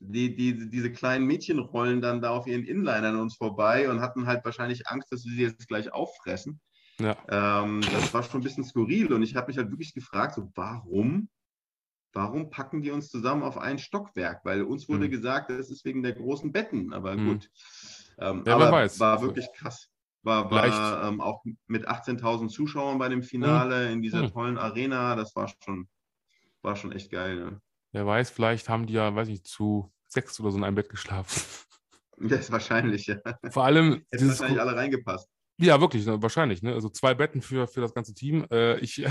die, 0.00 0.34
die, 0.34 0.70
diese 0.70 0.90
kleinen 0.90 1.26
Mädchen 1.26 1.58
rollen 1.58 2.00
dann 2.00 2.22
da 2.22 2.30
auf 2.30 2.46
ihren 2.46 2.64
Inlinern 2.64 3.04
an 3.04 3.20
uns 3.20 3.36
vorbei 3.36 3.90
und 3.90 4.00
hatten 4.00 4.26
halt 4.26 4.44
wahrscheinlich 4.44 4.88
Angst, 4.88 5.12
dass 5.12 5.24
wir 5.24 5.32
sie 5.32 5.42
jetzt 5.42 5.68
gleich 5.68 5.92
auffressen. 5.92 6.60
Ja. 6.98 7.16
Ähm, 7.28 7.82
das 7.92 8.12
war 8.14 8.22
schon 8.22 8.40
ein 8.40 8.44
bisschen 8.44 8.64
skurril 8.64 9.12
und 9.12 9.22
ich 9.22 9.36
habe 9.36 9.48
mich 9.48 9.58
halt 9.58 9.70
wirklich 9.70 9.94
gefragt, 9.94 10.34
so 10.34 10.50
warum? 10.54 11.28
Warum 12.12 12.50
packen 12.50 12.82
die 12.82 12.90
uns 12.90 13.08
zusammen 13.08 13.42
auf 13.42 13.58
ein 13.58 13.78
Stockwerk? 13.78 14.44
Weil 14.44 14.62
uns 14.62 14.88
wurde 14.88 15.06
mhm. 15.06 15.10
gesagt, 15.10 15.50
das 15.50 15.70
ist 15.70 15.84
wegen 15.84 16.02
der 16.02 16.12
großen 16.12 16.50
Betten, 16.50 16.92
aber 16.92 17.16
mhm. 17.16 17.28
gut. 17.28 17.50
Ähm, 18.18 18.42
ja, 18.46 18.54
aber 18.54 18.72
weiß. 18.72 18.98
war 19.00 19.22
wirklich 19.22 19.48
krass. 19.54 19.89
War, 20.22 20.50
war 20.50 21.08
ähm, 21.08 21.20
auch 21.20 21.42
mit 21.66 21.88
18.000 21.88 22.48
Zuschauern 22.48 22.98
bei 22.98 23.08
dem 23.08 23.22
Finale 23.22 23.86
mhm. 23.86 23.92
in 23.94 24.02
dieser 24.02 24.22
mhm. 24.22 24.32
tollen 24.32 24.58
Arena. 24.58 25.16
Das 25.16 25.34
war 25.34 25.50
schon, 25.64 25.88
war 26.62 26.76
schon 26.76 26.92
echt 26.92 27.10
geil. 27.10 27.36
Ne? 27.36 27.60
Wer 27.92 28.06
weiß, 28.06 28.30
vielleicht 28.30 28.68
haben 28.68 28.86
die 28.86 28.94
ja, 28.94 29.14
weiß 29.14 29.28
ich, 29.28 29.44
zu 29.44 29.92
sechs 30.06 30.38
oder 30.40 30.50
so 30.50 30.58
in 30.58 30.64
einem 30.64 30.76
Bett 30.76 30.88
geschlafen. 30.88 31.42
Das 32.22 32.40
ist 32.40 32.52
wahrscheinlich, 32.52 33.06
ja. 33.06 33.16
Vor 33.48 33.64
allem. 33.64 34.04
Hätten 34.10 34.28
wahrscheinlich 34.28 34.60
alle 34.60 34.76
reingepasst. 34.76 35.26
Ja, 35.56 35.80
wirklich, 35.80 36.04
ne, 36.04 36.20
wahrscheinlich. 36.20 36.62
Ne? 36.62 36.74
Also 36.74 36.90
zwei 36.90 37.14
Betten 37.14 37.40
für, 37.40 37.66
für 37.66 37.80
das 37.80 37.94
ganze 37.94 38.12
Team. 38.12 38.46
Äh, 38.50 38.78
ich, 38.80 39.02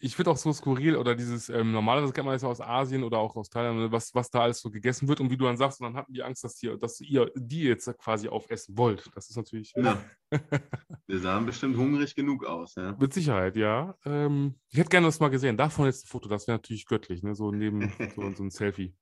ich 0.00 0.14
finde 0.14 0.30
auch 0.30 0.36
so 0.36 0.52
skurril 0.52 0.96
oder 0.96 1.14
dieses, 1.14 1.48
ähm, 1.48 1.72
normalerweise 1.72 2.12
kennt 2.12 2.26
man 2.26 2.34
das 2.34 2.42
ja 2.42 2.48
aus 2.48 2.60
Asien 2.60 3.02
oder 3.02 3.18
auch 3.18 3.34
aus 3.34 3.50
Thailand, 3.50 3.78
ne, 3.78 3.92
was, 3.92 4.14
was 4.14 4.30
da 4.30 4.42
alles 4.42 4.60
so 4.60 4.70
gegessen 4.70 5.08
wird 5.08 5.20
und 5.20 5.30
wie 5.30 5.36
du 5.36 5.44
dann 5.44 5.56
sagst, 5.56 5.80
und 5.80 5.86
dann 5.86 5.96
hatten 5.96 6.12
die 6.12 6.22
Angst, 6.22 6.44
dass, 6.44 6.54
die, 6.54 6.76
dass 6.78 7.00
ihr 7.00 7.30
die 7.34 7.64
jetzt 7.64 7.90
quasi 7.98 8.28
aufessen 8.28 8.78
wollt. 8.78 9.10
Das 9.14 9.28
ist 9.28 9.36
natürlich. 9.36 9.72
Ja. 9.76 10.00
Wir 11.06 11.18
sahen 11.18 11.46
bestimmt 11.46 11.76
hungrig 11.76 12.14
genug 12.14 12.44
aus, 12.44 12.76
ja. 12.76 12.96
Mit 12.98 13.12
Sicherheit, 13.12 13.56
ja. 13.56 13.96
Ähm, 14.04 14.54
ich 14.68 14.78
hätte 14.78 14.90
gerne 14.90 15.08
das 15.08 15.18
mal 15.18 15.28
gesehen. 15.28 15.56
Davon 15.56 15.86
jetzt 15.86 16.04
ein 16.04 16.08
Foto, 16.08 16.28
das 16.28 16.46
wäre 16.46 16.58
natürlich 16.58 16.86
göttlich, 16.86 17.22
ne? 17.22 17.34
so 17.34 17.50
neben 17.50 17.80
so, 18.14 18.32
so 18.34 18.42
ein 18.44 18.50
Selfie. 18.50 18.94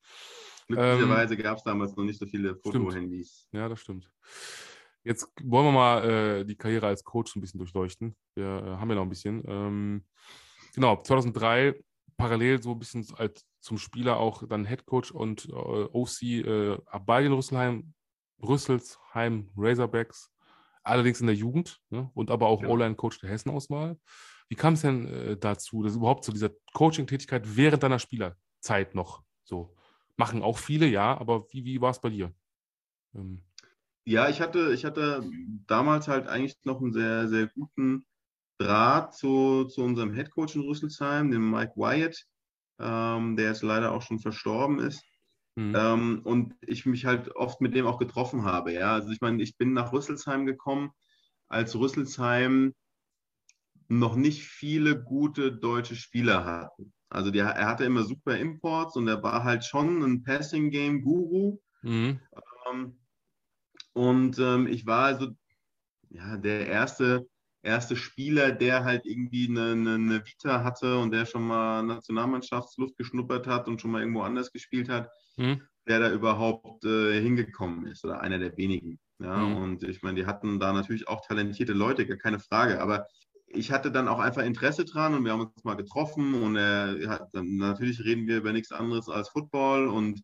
Glücklicherweise 0.66 1.34
ähm, 1.34 1.42
gab 1.42 1.58
es 1.58 1.64
damals 1.64 1.94
noch 1.94 2.04
nicht 2.04 2.18
so 2.18 2.26
viele 2.26 2.56
Fotohandys. 2.56 3.48
Ja, 3.52 3.68
das 3.68 3.80
stimmt. 3.80 4.10
Jetzt 5.04 5.30
wollen 5.44 5.66
wir 5.66 5.72
mal 5.72 6.10
äh, 6.10 6.44
die 6.44 6.56
Karriere 6.56 6.88
als 6.88 7.04
Coach 7.04 7.36
ein 7.36 7.40
bisschen 7.40 7.58
durchleuchten. 7.58 8.16
Wir 8.34 8.46
äh, 8.46 8.76
haben 8.76 8.88
ja 8.88 8.96
noch 8.96 9.02
ein 9.02 9.08
bisschen. 9.08 9.44
Ähm, 9.46 10.04
genau, 10.76 11.02
2003 11.02 11.74
parallel 12.16 12.62
so 12.62 12.70
ein 12.72 12.78
bisschen 12.78 13.04
als 13.16 13.44
zum 13.60 13.78
Spieler 13.78 14.18
auch 14.18 14.46
dann 14.46 14.64
Head 14.64 14.86
Coach 14.86 15.10
und 15.10 15.48
äh, 15.48 15.52
OC 15.52 16.22
äh, 16.22 16.78
den 17.22 17.32
Rüsselheim, 17.32 17.92
Rüsselsheim 18.40 19.50
Razorbacks, 19.56 20.30
allerdings 20.84 21.20
in 21.20 21.26
der 21.26 21.34
Jugend 21.34 21.80
ne? 21.90 22.08
und 22.14 22.30
aber 22.30 22.46
auch 22.46 22.62
ja. 22.62 22.68
O-Line-Coach 22.68 23.20
der 23.20 23.30
Hessen-Auswahl. 23.30 23.98
Wie 24.48 24.54
kam 24.54 24.74
es 24.74 24.82
denn 24.82 25.08
äh, 25.08 25.36
dazu, 25.36 25.82
dass 25.82 25.96
überhaupt 25.96 26.24
zu 26.24 26.30
dieser 26.30 26.50
Coaching-Tätigkeit 26.74 27.56
während 27.56 27.82
deiner 27.82 27.98
Spielerzeit 27.98 28.94
noch 28.94 29.24
so? 29.42 29.74
Machen 30.16 30.42
auch 30.42 30.58
viele, 30.58 30.86
ja, 30.86 31.18
aber 31.18 31.46
wie, 31.50 31.64
wie 31.64 31.80
war 31.80 31.90
es 31.90 32.00
bei 32.00 32.10
dir? 32.10 32.32
Ähm. 33.14 33.42
Ja, 34.04 34.28
ich 34.28 34.40
hatte, 34.40 34.72
ich 34.72 34.84
hatte 34.84 35.28
damals 35.66 36.06
halt 36.06 36.28
eigentlich 36.28 36.56
noch 36.62 36.80
einen 36.80 36.92
sehr, 36.92 37.26
sehr 37.26 37.48
guten 37.48 38.06
Draht 38.58 39.14
zu, 39.14 39.64
zu 39.64 39.82
unserem 39.82 40.12
Headcoach 40.12 40.54
in 40.54 40.62
Rüsselsheim, 40.62 41.30
dem 41.30 41.50
Mike 41.50 41.74
Wyatt, 41.76 42.24
ähm, 42.78 43.36
der 43.36 43.48
jetzt 43.48 43.62
leider 43.62 43.92
auch 43.92 44.02
schon 44.02 44.18
verstorben 44.18 44.78
ist. 44.78 45.04
Mhm. 45.56 45.74
Ähm, 45.76 46.20
und 46.24 46.54
ich 46.60 46.86
mich 46.86 47.06
halt 47.06 47.34
oft 47.34 47.60
mit 47.60 47.74
dem 47.74 47.86
auch 47.86 47.98
getroffen 47.98 48.44
habe. 48.44 48.72
Ja? 48.72 48.94
Also 48.94 49.10
ich 49.10 49.20
meine, 49.20 49.42
ich 49.42 49.56
bin 49.56 49.72
nach 49.72 49.92
Rüsselsheim 49.92 50.46
gekommen, 50.46 50.90
als 51.48 51.74
Rüsselsheim 51.76 52.74
noch 53.88 54.16
nicht 54.16 54.44
viele 54.44 55.02
gute 55.02 55.52
deutsche 55.52 55.96
Spieler 55.96 56.44
hatten. 56.44 56.92
Also 57.08 57.30
die, 57.30 57.38
er 57.38 57.68
hatte 57.68 57.84
immer 57.84 58.02
super 58.02 58.36
Imports 58.36 58.96
und 58.96 59.06
er 59.08 59.22
war 59.22 59.44
halt 59.44 59.64
schon 59.64 60.02
ein 60.02 60.22
Passing-Game-Guru. 60.22 61.58
Mhm. 61.82 62.20
Ähm, 62.70 62.98
und 63.92 64.38
ähm, 64.38 64.66
ich 64.66 64.86
war 64.86 65.04
also 65.04 65.28
ja, 66.10 66.36
der 66.36 66.66
erste 66.66 67.26
erste 67.66 67.96
Spieler, 67.96 68.52
der 68.52 68.84
halt 68.84 69.04
irgendwie 69.04 69.48
eine, 69.48 69.72
eine, 69.72 69.94
eine, 69.94 70.24
Vita 70.24 70.62
hatte 70.64 70.98
und 70.98 71.10
der 71.10 71.26
schon 71.26 71.46
mal 71.46 71.82
Nationalmannschaftsluft 71.82 72.96
geschnuppert 72.96 73.46
hat 73.46 73.68
und 73.68 73.80
schon 73.80 73.90
mal 73.90 74.00
irgendwo 74.00 74.22
anders 74.22 74.52
gespielt 74.52 74.88
hat, 74.88 75.10
mhm. 75.36 75.60
der 75.86 76.00
da 76.00 76.10
überhaupt 76.12 76.84
äh, 76.84 77.20
hingekommen 77.20 77.86
ist 77.86 78.04
oder 78.04 78.20
einer 78.20 78.38
der 78.38 78.56
wenigen. 78.56 78.98
Ja, 79.18 79.38
mhm. 79.38 79.56
und 79.56 79.82
ich 79.82 80.02
meine, 80.02 80.20
die 80.20 80.26
hatten 80.26 80.60
da 80.60 80.72
natürlich 80.72 81.08
auch 81.08 81.26
talentierte 81.26 81.72
Leute, 81.72 82.06
gar 82.06 82.18
keine 82.18 82.38
Frage, 82.38 82.80
aber 82.80 83.06
ich 83.46 83.72
hatte 83.72 83.90
dann 83.90 84.08
auch 84.08 84.18
einfach 84.18 84.42
Interesse 84.42 84.84
dran 84.84 85.14
und 85.14 85.24
wir 85.24 85.32
haben 85.32 85.40
uns 85.40 85.64
mal 85.64 85.76
getroffen 85.76 86.34
und 86.34 86.56
er 86.56 87.08
hat, 87.08 87.28
natürlich 87.32 88.04
reden 88.04 88.26
wir 88.26 88.38
über 88.38 88.52
nichts 88.52 88.72
anderes 88.72 89.08
als 89.08 89.28
Football 89.30 89.88
und 89.88 90.22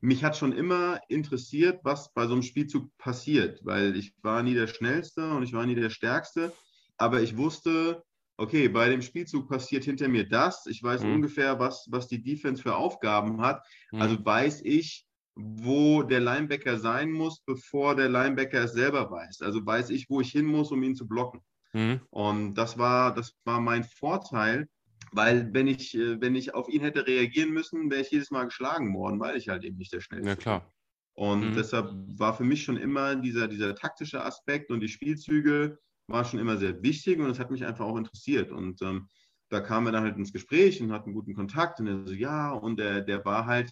mich 0.00 0.22
hat 0.22 0.36
schon 0.36 0.52
immer 0.52 1.00
interessiert, 1.08 1.80
was 1.82 2.12
bei 2.12 2.26
so 2.26 2.34
einem 2.34 2.42
Spielzug 2.42 2.94
passiert, 2.98 3.60
weil 3.64 3.96
ich 3.96 4.12
war 4.22 4.42
nie 4.42 4.52
der 4.52 4.66
Schnellste 4.66 5.30
und 5.30 5.42
ich 5.44 5.54
war 5.54 5.64
nie 5.64 5.74
der 5.74 5.88
Stärkste 5.88 6.52
aber 6.96 7.22
ich 7.22 7.36
wusste, 7.36 8.02
okay, 8.36 8.68
bei 8.68 8.88
dem 8.88 9.02
Spielzug 9.02 9.48
passiert 9.48 9.84
hinter 9.84 10.08
mir 10.08 10.28
das. 10.28 10.66
Ich 10.66 10.82
weiß 10.82 11.02
mhm. 11.02 11.14
ungefähr, 11.14 11.58
was, 11.58 11.86
was 11.90 12.08
die 12.08 12.22
Defense 12.22 12.62
für 12.62 12.76
Aufgaben 12.76 13.40
hat. 13.40 13.64
Mhm. 13.92 14.02
Also 14.02 14.24
weiß 14.24 14.62
ich, 14.64 15.06
wo 15.36 16.02
der 16.02 16.20
Linebacker 16.20 16.78
sein 16.78 17.10
muss, 17.10 17.40
bevor 17.44 17.96
der 17.96 18.08
Linebacker 18.08 18.64
es 18.64 18.72
selber 18.72 19.10
weiß. 19.10 19.42
Also 19.42 19.64
weiß 19.64 19.90
ich, 19.90 20.08
wo 20.08 20.20
ich 20.20 20.30
hin 20.30 20.46
muss, 20.46 20.70
um 20.70 20.82
ihn 20.82 20.94
zu 20.94 21.08
blocken. 21.08 21.40
Mhm. 21.72 22.00
Und 22.10 22.54
das 22.54 22.78
war, 22.78 23.14
das 23.14 23.34
war 23.44 23.60
mein 23.60 23.84
Vorteil, 23.84 24.68
Weil 25.12 25.52
wenn 25.54 25.68
ich, 25.68 25.96
äh, 25.96 26.20
wenn 26.20 26.34
ich 26.34 26.54
auf 26.54 26.68
ihn 26.68 26.82
hätte 26.82 27.06
reagieren 27.06 27.50
müssen, 27.50 27.90
wäre 27.90 28.02
ich 28.02 28.10
jedes 28.10 28.30
Mal 28.30 28.44
geschlagen 28.44 28.94
worden, 28.94 29.20
weil 29.20 29.36
ich 29.36 29.48
halt 29.48 29.64
eben 29.64 29.76
nicht 29.76 29.92
der 29.92 30.00
Schnellste 30.00 30.24
bin. 30.24 30.36
Ja, 30.36 30.36
klar. 30.36 30.72
Und 31.16 31.50
mhm. 31.50 31.54
deshalb 31.54 31.90
war 32.18 32.36
für 32.36 32.42
mich 32.42 32.64
schon 32.64 32.76
immer 32.76 33.14
dieser, 33.14 33.46
dieser 33.46 33.76
taktische 33.76 34.24
Aspekt 34.24 34.72
und 34.72 34.80
die 34.80 34.88
Spielzüge 34.88 35.78
war 36.06 36.24
schon 36.24 36.40
immer 36.40 36.56
sehr 36.56 36.82
wichtig 36.82 37.18
und 37.18 37.30
es 37.30 37.38
hat 37.38 37.50
mich 37.50 37.64
einfach 37.64 37.86
auch 37.86 37.96
interessiert. 37.96 38.52
Und 38.52 38.82
ähm, 38.82 39.08
da 39.48 39.60
kamen 39.60 39.86
wir 39.86 39.92
dann 39.92 40.04
halt 40.04 40.16
ins 40.16 40.32
Gespräch 40.32 40.80
und 40.80 40.92
hatten 40.92 41.12
guten 41.12 41.34
Kontakt 41.34 41.80
und 41.80 41.86
er 41.86 42.06
so, 42.06 42.12
ja, 42.12 42.52
und 42.52 42.78
der, 42.78 43.00
der 43.02 43.24
war 43.24 43.46
halt 43.46 43.70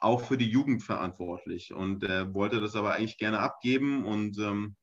auch 0.00 0.22
für 0.22 0.38
die 0.38 0.48
Jugend 0.48 0.82
verantwortlich 0.82 1.74
und 1.74 2.04
er 2.04 2.32
wollte 2.32 2.60
das 2.60 2.76
aber 2.76 2.94
eigentlich 2.94 3.18
gerne 3.18 3.40
abgeben 3.40 4.04
und 4.04 4.38
ähm, 4.38 4.76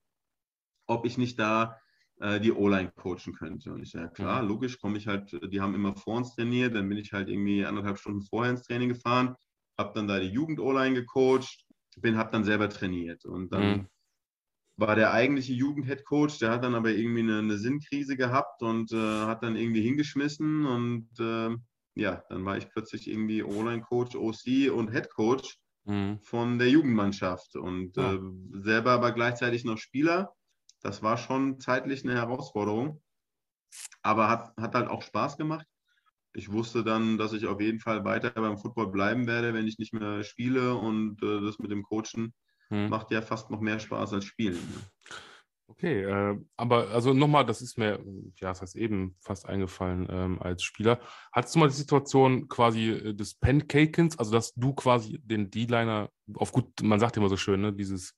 ob 0.88 1.06
ich 1.06 1.18
nicht 1.18 1.40
da 1.40 1.80
äh, 2.20 2.40
die 2.40 2.52
O-Line 2.52 2.92
coachen 2.96 3.34
könnte. 3.34 3.74
Und 3.74 3.82
ich 3.82 3.92
sage, 3.92 4.06
ja, 4.06 4.12
klar, 4.12 4.42
mhm. 4.42 4.50
logisch, 4.50 4.80
komme 4.80 4.98
ich 4.98 5.08
halt, 5.08 5.32
die 5.52 5.62
haben 5.62 5.74
immer 5.74 5.96
vor 5.96 6.18
uns 6.18 6.36
trainiert, 6.36 6.76
dann 6.76 6.88
bin 6.90 6.98
ich 6.98 7.14
halt 7.14 7.30
irgendwie 7.30 7.66
anderthalb 7.66 7.98
Stunden 7.98 8.22
vorher 8.22 8.52
ins 8.52 8.64
Training 8.64 8.90
gefahren, 8.90 9.36
habe 9.78 9.94
dann 9.96 10.08
da 10.08 10.20
die 10.20 10.28
Jugend-O-Line 10.28 10.96
gecoacht, 10.96 11.66
bin, 11.98 12.18
habe 12.18 12.32
dann 12.32 12.44
selber 12.44 12.70
trainiert 12.70 13.26
und 13.26 13.54
dann 13.54 13.68
mhm. 13.68 13.88
War 14.78 14.96
der 14.96 15.14
eigentliche 15.14 15.54
Jugend-Head-Coach, 15.54 16.40
der 16.40 16.52
hat 16.52 16.64
dann 16.64 16.76
aber 16.76 16.92
irgendwie 16.92 17.22
eine, 17.22 17.40
eine 17.40 17.58
Sinnkrise 17.58 18.18
gehabt 18.18 18.62
und 18.62 18.92
äh, 18.92 19.26
hat 19.26 19.44
dann 19.44 19.56
irgendwie 19.56 19.82
hingeschmissen 19.82 20.66
und 20.66 21.10
äh, 21.20 21.56
ja, 21.98 22.24
dann 22.30 22.44
war 22.44 22.58
ich 22.58 22.70
plötzlich 22.70 23.10
irgendwie 23.10 23.44
O-Line-Coach, 23.44 24.16
OC 24.16 24.72
und 24.74 24.92
Head-Coach 24.92 25.58
mhm. 25.86 26.20
von 26.20 26.60
der 26.60 26.70
Jugendmannschaft 26.70 27.56
und 27.56 27.96
ja. 27.96 28.14
äh, 28.14 28.20
selber 28.52 28.92
aber 28.92 29.14
gleichzeitig 29.14 29.64
noch 29.64 29.78
Spieler 29.78 30.36
das 30.86 31.02
war 31.02 31.18
schon 31.18 31.60
zeitlich 31.60 32.04
eine 32.04 32.14
Herausforderung, 32.14 33.02
aber 34.04 34.30
hat, 34.30 34.56
hat 34.56 34.76
halt 34.76 34.88
auch 34.88 35.02
Spaß 35.02 35.36
gemacht. 35.36 35.66
Ich 36.32 36.52
wusste 36.52 36.84
dann, 36.84 37.18
dass 37.18 37.34
ich 37.34 37.48
auf 37.48 37.60
jeden 37.60 37.80
Fall 37.80 38.06
weiter 38.06 38.30
beim 38.30 38.60
Football 38.60 38.92
bleiben 38.92 39.26
werde, 39.26 39.56
wenn 39.56 39.66
ich 39.68 39.80
nicht 39.80 39.94
mehr 39.96 40.24
spiele 40.24 40.76
und 40.76 41.24
äh, 41.24 41.42
das 41.42 41.58
mit 41.58 41.72
dem 41.72 41.82
Coachen 41.82 42.36
hm. 42.70 42.90
macht 42.90 43.12
ja 43.12 43.22
fast 43.22 43.52
noch 43.52 43.62
mehr 43.62 43.80
Spaß 43.80 44.14
als 44.14 44.26
Spielen. 44.26 44.56
Ne? 44.56 45.12
Okay, 45.68 46.04
äh, 46.04 46.40
aber 46.58 46.90
also 46.92 47.14
nochmal, 47.14 47.46
das 47.46 47.62
ist 47.62 47.78
mir, 47.78 48.00
ja, 48.36 48.50
das 48.50 48.62
heißt 48.62 48.76
eben 48.76 49.16
fast 49.20 49.48
eingefallen 49.48 50.08
ähm, 50.10 50.42
als 50.42 50.64
Spieler. 50.64 51.00
Hattest 51.32 51.56
du 51.56 51.60
mal 51.60 51.70
die 51.70 51.76
Situation 51.76 52.48
quasi 52.48 52.92
äh, 52.92 53.14
des 53.14 53.34
Pancakens, 53.34 54.18
also 54.20 54.32
dass 54.32 54.54
du 54.54 54.74
quasi 54.74 55.20
den 55.24 55.50
D-Liner 55.50 56.10
auf 56.36 56.52
gut, 56.52 56.84
man 56.84 57.00
sagt 57.00 57.18
immer 57.18 57.30
so 57.30 57.38
schön, 57.38 57.62
ne, 57.62 57.74
dieses 57.74 58.16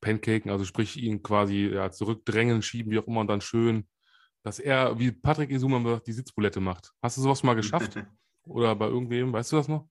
Pancaken, 0.00 0.50
also 0.50 0.64
sprich 0.64 0.96
ihn 0.96 1.22
quasi 1.22 1.70
ja, 1.72 1.90
zurückdrängen, 1.90 2.62
schieben, 2.62 2.90
wie 2.90 2.98
auch 2.98 3.06
immer, 3.06 3.20
und 3.20 3.28
dann 3.28 3.40
schön, 3.40 3.86
dass 4.42 4.58
er, 4.58 4.98
wie 4.98 5.12
Patrick 5.12 5.50
Isuma 5.50 6.00
die 6.06 6.12
Sitzbulette 6.12 6.60
macht. 6.60 6.92
Hast 7.02 7.16
du 7.16 7.20
sowas 7.20 7.42
mal 7.42 7.54
geschafft? 7.54 7.96
Oder 8.46 8.74
bei 8.74 8.86
irgendwem, 8.86 9.32
weißt 9.32 9.52
du 9.52 9.56
das 9.56 9.68
noch? 9.68 9.88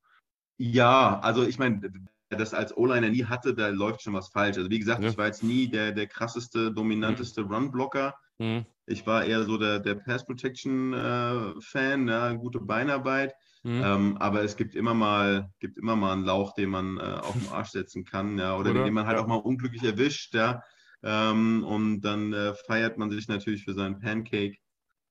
Ja, 0.58 1.20
also 1.20 1.45
ich 1.45 1.60
meine, 1.60 1.91
das 2.30 2.54
als 2.54 2.76
O-Liner 2.76 3.10
nie 3.10 3.26
hatte, 3.26 3.54
da 3.54 3.70
läuft 3.70 4.02
schon 4.02 4.14
was 4.14 4.30
falsch. 4.30 4.58
Also 4.58 4.70
wie 4.70 4.80
gesagt, 4.80 5.04
ja. 5.04 5.10
ich 5.10 5.18
war 5.18 5.28
jetzt 5.28 5.44
nie 5.44 5.70
der, 5.70 5.92
der 5.92 6.08
krasseste, 6.08 6.72
dominanteste 6.72 7.44
mhm. 7.44 7.54
Run-Blocker. 7.54 8.16
Mhm. 8.40 8.66
Ich 8.86 9.06
war 9.08 9.26
eher 9.26 9.44
so 9.44 9.58
der, 9.58 9.80
der 9.80 9.96
Pass-Protection-Fan, 9.96 12.08
äh, 12.08 12.12
ja, 12.12 12.34
gute 12.34 12.60
Beinarbeit. 12.60 13.34
Mhm. 13.64 13.82
Ähm, 13.84 14.18
aber 14.18 14.44
es 14.44 14.56
gibt 14.56 14.76
immer 14.76 14.94
mal, 14.94 15.50
gibt 15.60 15.78
immer 15.78 15.96
mal 15.96 16.14
einen 16.14 16.24
Lauch, 16.24 16.54
den 16.54 16.70
man 16.70 16.98
äh, 16.98 17.02
auf 17.02 17.34
den 17.34 17.52
Arsch 17.52 17.70
setzen 17.70 18.06
kann, 18.06 18.38
ja, 18.38 18.56
oder, 18.56 18.72
oder? 18.72 18.86
den 18.86 18.94
man 18.94 19.08
halt 19.08 19.18
auch 19.18 19.28
mal 19.28 19.36
unglücklich 19.36 19.84
erwischt, 19.84 20.36
ja. 20.36 20.62
Ähm, 21.04 21.64
und 21.64 22.02
dann 22.02 22.34
äh, 22.34 22.54
feiert 22.66 22.98
man 22.98 23.10
sich 23.10 23.28
natürlich 23.28 23.64
für 23.64 23.74
seinen 23.74 24.00
Pancake. 24.00 24.58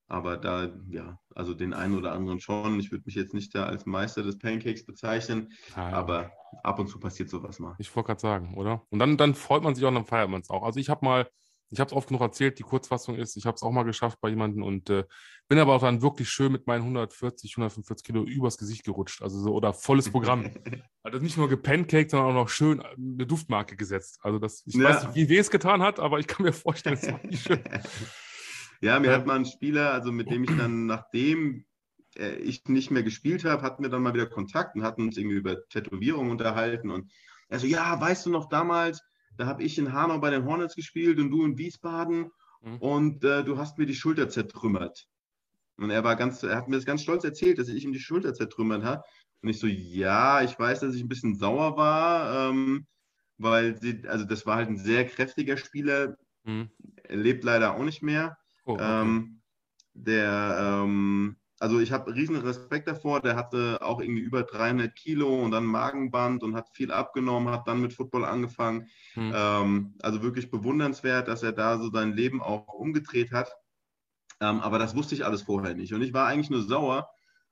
Aber 0.07 0.37
da, 0.37 0.69
ja, 0.89 1.19
also 1.35 1.53
den 1.53 1.73
einen 1.73 1.97
oder 1.97 2.13
anderen 2.13 2.39
schon. 2.39 2.79
Ich 2.79 2.91
würde 2.91 3.03
mich 3.05 3.15
jetzt 3.15 3.33
nicht 3.33 3.53
da 3.53 3.65
als 3.65 3.85
Meister 3.85 4.23
des 4.23 4.37
Pancakes 4.37 4.85
bezeichnen, 4.85 5.51
Nein. 5.75 5.93
aber 5.93 6.31
ab 6.63 6.79
und 6.79 6.87
zu 6.87 6.99
passiert 6.99 7.29
sowas 7.29 7.59
mal. 7.59 7.75
Ich 7.79 7.95
wollte 7.95 8.07
gerade 8.07 8.21
sagen, 8.21 8.55
oder? 8.55 8.83
Und 8.89 8.99
dann, 8.99 9.17
dann 9.17 9.35
freut 9.35 9.63
man 9.63 9.75
sich 9.75 9.83
auch 9.83 9.89
und 9.89 9.95
dann 9.95 10.05
feiert 10.05 10.29
man 10.29 10.41
es 10.41 10.49
auch. 10.49 10.63
Also 10.63 10.79
ich 10.79 10.89
habe 10.89 11.05
mal 11.05 11.27
ich 11.69 11.79
habe 11.79 11.87
es 11.87 11.93
oft 11.93 12.07
genug 12.07 12.21
erzählt, 12.21 12.59
die 12.59 12.63
Kurzfassung 12.63 13.15
ist, 13.15 13.35
ich 13.35 13.45
habe 13.45 13.55
es 13.55 13.63
auch 13.63 13.71
mal 13.71 13.83
geschafft 13.83 14.19
bei 14.21 14.29
jemandem 14.29 14.63
und 14.63 14.89
äh, 14.89 15.03
bin 15.47 15.59
aber 15.59 15.75
auch 15.75 15.81
dann 15.81 16.01
wirklich 16.01 16.29
schön 16.29 16.51
mit 16.51 16.67
meinen 16.67 16.81
140, 16.81 17.51
145 17.53 18.05
Kilo 18.05 18.23
übers 18.23 18.57
Gesicht 18.57 18.83
gerutscht. 18.83 19.21
Also 19.21 19.39
so, 19.39 19.53
oder 19.53 19.73
volles 19.73 20.09
Programm. 20.09 20.49
also 21.03 21.19
nicht 21.19 21.37
nur 21.37 21.49
gepancaked, 21.49 22.11
sondern 22.11 22.29
auch 22.29 22.41
noch 22.41 22.49
schön 22.49 22.81
eine 22.81 23.25
Duftmarke 23.25 23.75
gesetzt. 23.75 24.19
Also 24.21 24.39
das, 24.39 24.63
ich 24.65 24.75
ja. 24.75 24.85
weiß 24.85 25.03
nicht, 25.03 25.15
wie 25.15 25.29
weh 25.29 25.37
es 25.37 25.51
getan 25.51 25.81
hat, 25.81 25.99
aber 25.99 26.19
ich 26.19 26.27
kann 26.27 26.45
mir 26.45 26.53
vorstellen, 26.53 26.97
es 26.99 27.11
war 27.11 27.19
nicht 27.23 27.43
schön. 27.43 27.63
Ja, 28.79 28.99
mir 28.99 29.07
ja. 29.07 29.13
hat 29.13 29.25
mal 29.25 29.37
ein 29.37 29.45
Spieler, 29.45 29.91
also 29.91 30.11
mit 30.11 30.29
dem 30.29 30.43
ich 30.43 30.55
dann, 30.55 30.85
nachdem 30.85 31.65
äh, 32.17 32.35
ich 32.37 32.65
nicht 32.65 32.91
mehr 32.91 33.03
gespielt 33.03 33.45
habe, 33.45 33.61
hatten 33.61 33.83
wir 33.83 33.89
dann 33.89 34.03
mal 34.03 34.13
wieder 34.13 34.27
Kontakt 34.27 34.75
und 34.75 34.83
hatten 34.83 35.03
uns 35.03 35.17
irgendwie 35.17 35.37
über 35.37 35.67
Tätowierungen 35.69 36.31
unterhalten. 36.31 36.91
Und 36.91 37.11
er 37.49 37.59
so, 37.59 37.67
ja, 37.67 37.99
weißt 37.99 38.25
du 38.25 38.29
noch 38.29 38.49
damals, 38.49 39.01
da 39.37 39.45
habe 39.45 39.63
ich 39.63 39.77
in 39.77 39.93
Hanau 39.93 40.19
bei 40.19 40.29
den 40.29 40.45
Hornets 40.45 40.75
gespielt 40.75 41.19
und 41.19 41.29
du 41.29 41.45
in 41.45 41.57
Wiesbaden 41.57 42.31
mhm. 42.61 42.77
und 42.77 43.23
äh, 43.23 43.43
du 43.43 43.57
hast 43.57 43.77
mir 43.77 43.85
die 43.85 43.95
Schulter 43.95 44.29
zertrümmert. 44.29 45.07
Und 45.77 45.91
er 45.91 46.03
war 46.03 46.15
ganz, 46.15 46.41
er 46.41 46.55
hat 46.55 46.67
mir 46.67 46.75
das 46.75 46.85
ganz 46.85 47.03
stolz 47.03 47.23
erzählt, 47.23 47.59
dass 47.59 47.69
ich 47.69 47.83
ihm 47.83 47.93
die 47.93 47.99
Schulter 47.99 48.33
zertrümmert 48.33 48.83
habe. 48.83 49.03
Und 49.41 49.49
ich 49.49 49.59
so, 49.59 49.67
ja, 49.67 50.41
ich 50.41 50.57
weiß, 50.57 50.79
dass 50.79 50.95
ich 50.95 51.03
ein 51.03 51.07
bisschen 51.07 51.35
sauer 51.35 51.77
war, 51.77 52.49
ähm, 52.49 52.87
weil 53.37 53.79
sie, 53.79 54.01
also 54.07 54.25
das 54.25 54.47
war 54.47 54.55
halt 54.55 54.69
ein 54.69 54.79
sehr 54.79 55.05
kräftiger 55.05 55.57
Spieler, 55.57 56.17
mhm. 56.43 56.71
er 57.03 57.17
lebt 57.17 57.43
leider 57.43 57.75
auch 57.75 57.83
nicht 57.83 58.01
mehr. 58.01 58.37
Oh, 58.65 58.73
okay. 58.73 59.01
ähm, 59.01 59.41
der 59.93 60.83
ähm, 60.83 61.37
also 61.59 61.79
ich 61.79 61.91
habe 61.91 62.13
riesen 62.13 62.35
Respekt 62.35 62.87
davor. 62.87 63.21
Der 63.21 63.35
hatte 63.35 63.79
auch 63.81 63.99
irgendwie 63.99 64.21
über 64.21 64.43
300 64.43 64.95
Kilo 64.95 65.43
und 65.43 65.51
dann 65.51 65.65
Magenband 65.65 66.43
und 66.43 66.55
hat 66.55 66.69
viel 66.73 66.91
abgenommen, 66.91 67.51
hat 67.51 67.67
dann 67.67 67.81
mit 67.81 67.93
Football 67.93 68.25
angefangen. 68.25 68.87
Hm. 69.13 69.31
Ähm, 69.35 69.95
also 70.01 70.21
wirklich 70.21 70.51
bewundernswert, 70.51 71.27
dass 71.27 71.43
er 71.43 71.53
da 71.53 71.79
so 71.79 71.89
sein 71.89 72.13
Leben 72.13 72.41
auch 72.41 72.67
umgedreht 72.73 73.31
hat. 73.31 73.51
Ähm, 74.39 74.59
aber 74.59 74.77
das 74.77 74.95
wusste 74.95 75.15
ich 75.15 75.25
alles 75.25 75.41
vorher 75.41 75.73
nicht. 75.73 75.93
Und 75.93 76.01
ich 76.03 76.13
war 76.13 76.27
eigentlich 76.27 76.51
nur 76.51 76.61
sauer 76.61 77.09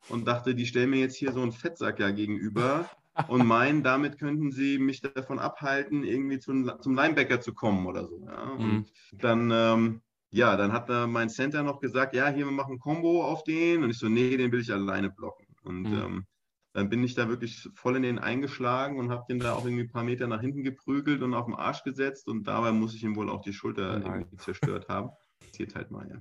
und 0.09 0.27
dachte, 0.27 0.53
die 0.53 0.67
stellen 0.67 0.91
mir 0.91 0.99
jetzt 0.99 1.15
hier 1.15 1.31
so 1.31 1.41
einen 1.41 1.51
Fettsack 1.51 1.99
ja 1.99 2.11
gegenüber 2.11 2.87
und 3.27 3.45
meinen, 3.47 3.81
damit 3.81 4.19
könnten 4.19 4.51
sie 4.51 4.77
mich 4.77 5.01
davon 5.01 5.39
abhalten, 5.39 6.03
irgendwie 6.03 6.37
zum, 6.37 6.71
zum 6.79 6.95
Linebacker 6.95 7.41
zu 7.41 7.53
kommen 7.53 7.87
oder 7.87 8.05
so. 8.05 8.23
Ja? 8.23 8.43
Und 8.51 8.61
hm. 8.61 8.85
dann 9.19 9.51
ähm, 9.51 10.01
ja, 10.35 10.57
dann 10.57 10.73
hat 10.73 10.89
äh, 10.89 11.07
mein 11.07 11.29
Center 11.29 11.63
noch 11.63 11.79
gesagt, 11.79 12.13
ja, 12.13 12.27
hier, 12.27 12.45
wir 12.45 12.51
machen 12.51 12.73
ein 12.73 12.79
Combo 12.79 13.23
auf 13.23 13.43
den. 13.43 13.83
Und 13.83 13.89
ich 13.89 13.97
so, 13.97 14.09
nee, 14.09 14.35
den 14.35 14.51
will 14.51 14.59
ich 14.59 14.71
alleine 14.71 15.09
blocken. 15.09 15.47
Und 15.63 15.83
mhm. 15.83 15.97
ähm, 15.97 16.25
dann 16.73 16.89
bin 16.89 17.05
ich 17.05 17.15
da 17.15 17.29
wirklich 17.29 17.69
voll 17.73 17.95
in 17.95 18.03
den 18.03 18.19
eingeschlagen 18.19 18.99
und 18.99 19.11
habe 19.11 19.23
den 19.29 19.39
da 19.39 19.53
auch 19.53 19.63
irgendwie 19.63 19.83
ein 19.83 19.91
paar 19.91 20.03
Meter 20.03 20.27
nach 20.27 20.41
hinten 20.41 20.63
geprügelt 20.63 21.23
und 21.23 21.33
auf 21.33 21.45
den 21.45 21.55
Arsch 21.55 21.83
gesetzt. 21.83 22.27
Und 22.27 22.43
dabei 22.43 22.73
muss 22.73 22.93
ich 22.93 23.03
ihm 23.03 23.15
wohl 23.15 23.29
auch 23.29 23.41
die 23.41 23.53
Schulter 23.53 23.97
Nein. 23.97 24.21
irgendwie 24.21 24.35
zerstört 24.35 24.89
haben. 24.89 25.09
Passiert 25.39 25.73
halt 25.73 25.91
mal, 25.91 26.05
ja. 26.09 26.17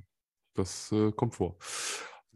Das 0.54 0.92
äh, 0.92 1.10
kommt 1.10 1.34
vor. 1.34 1.56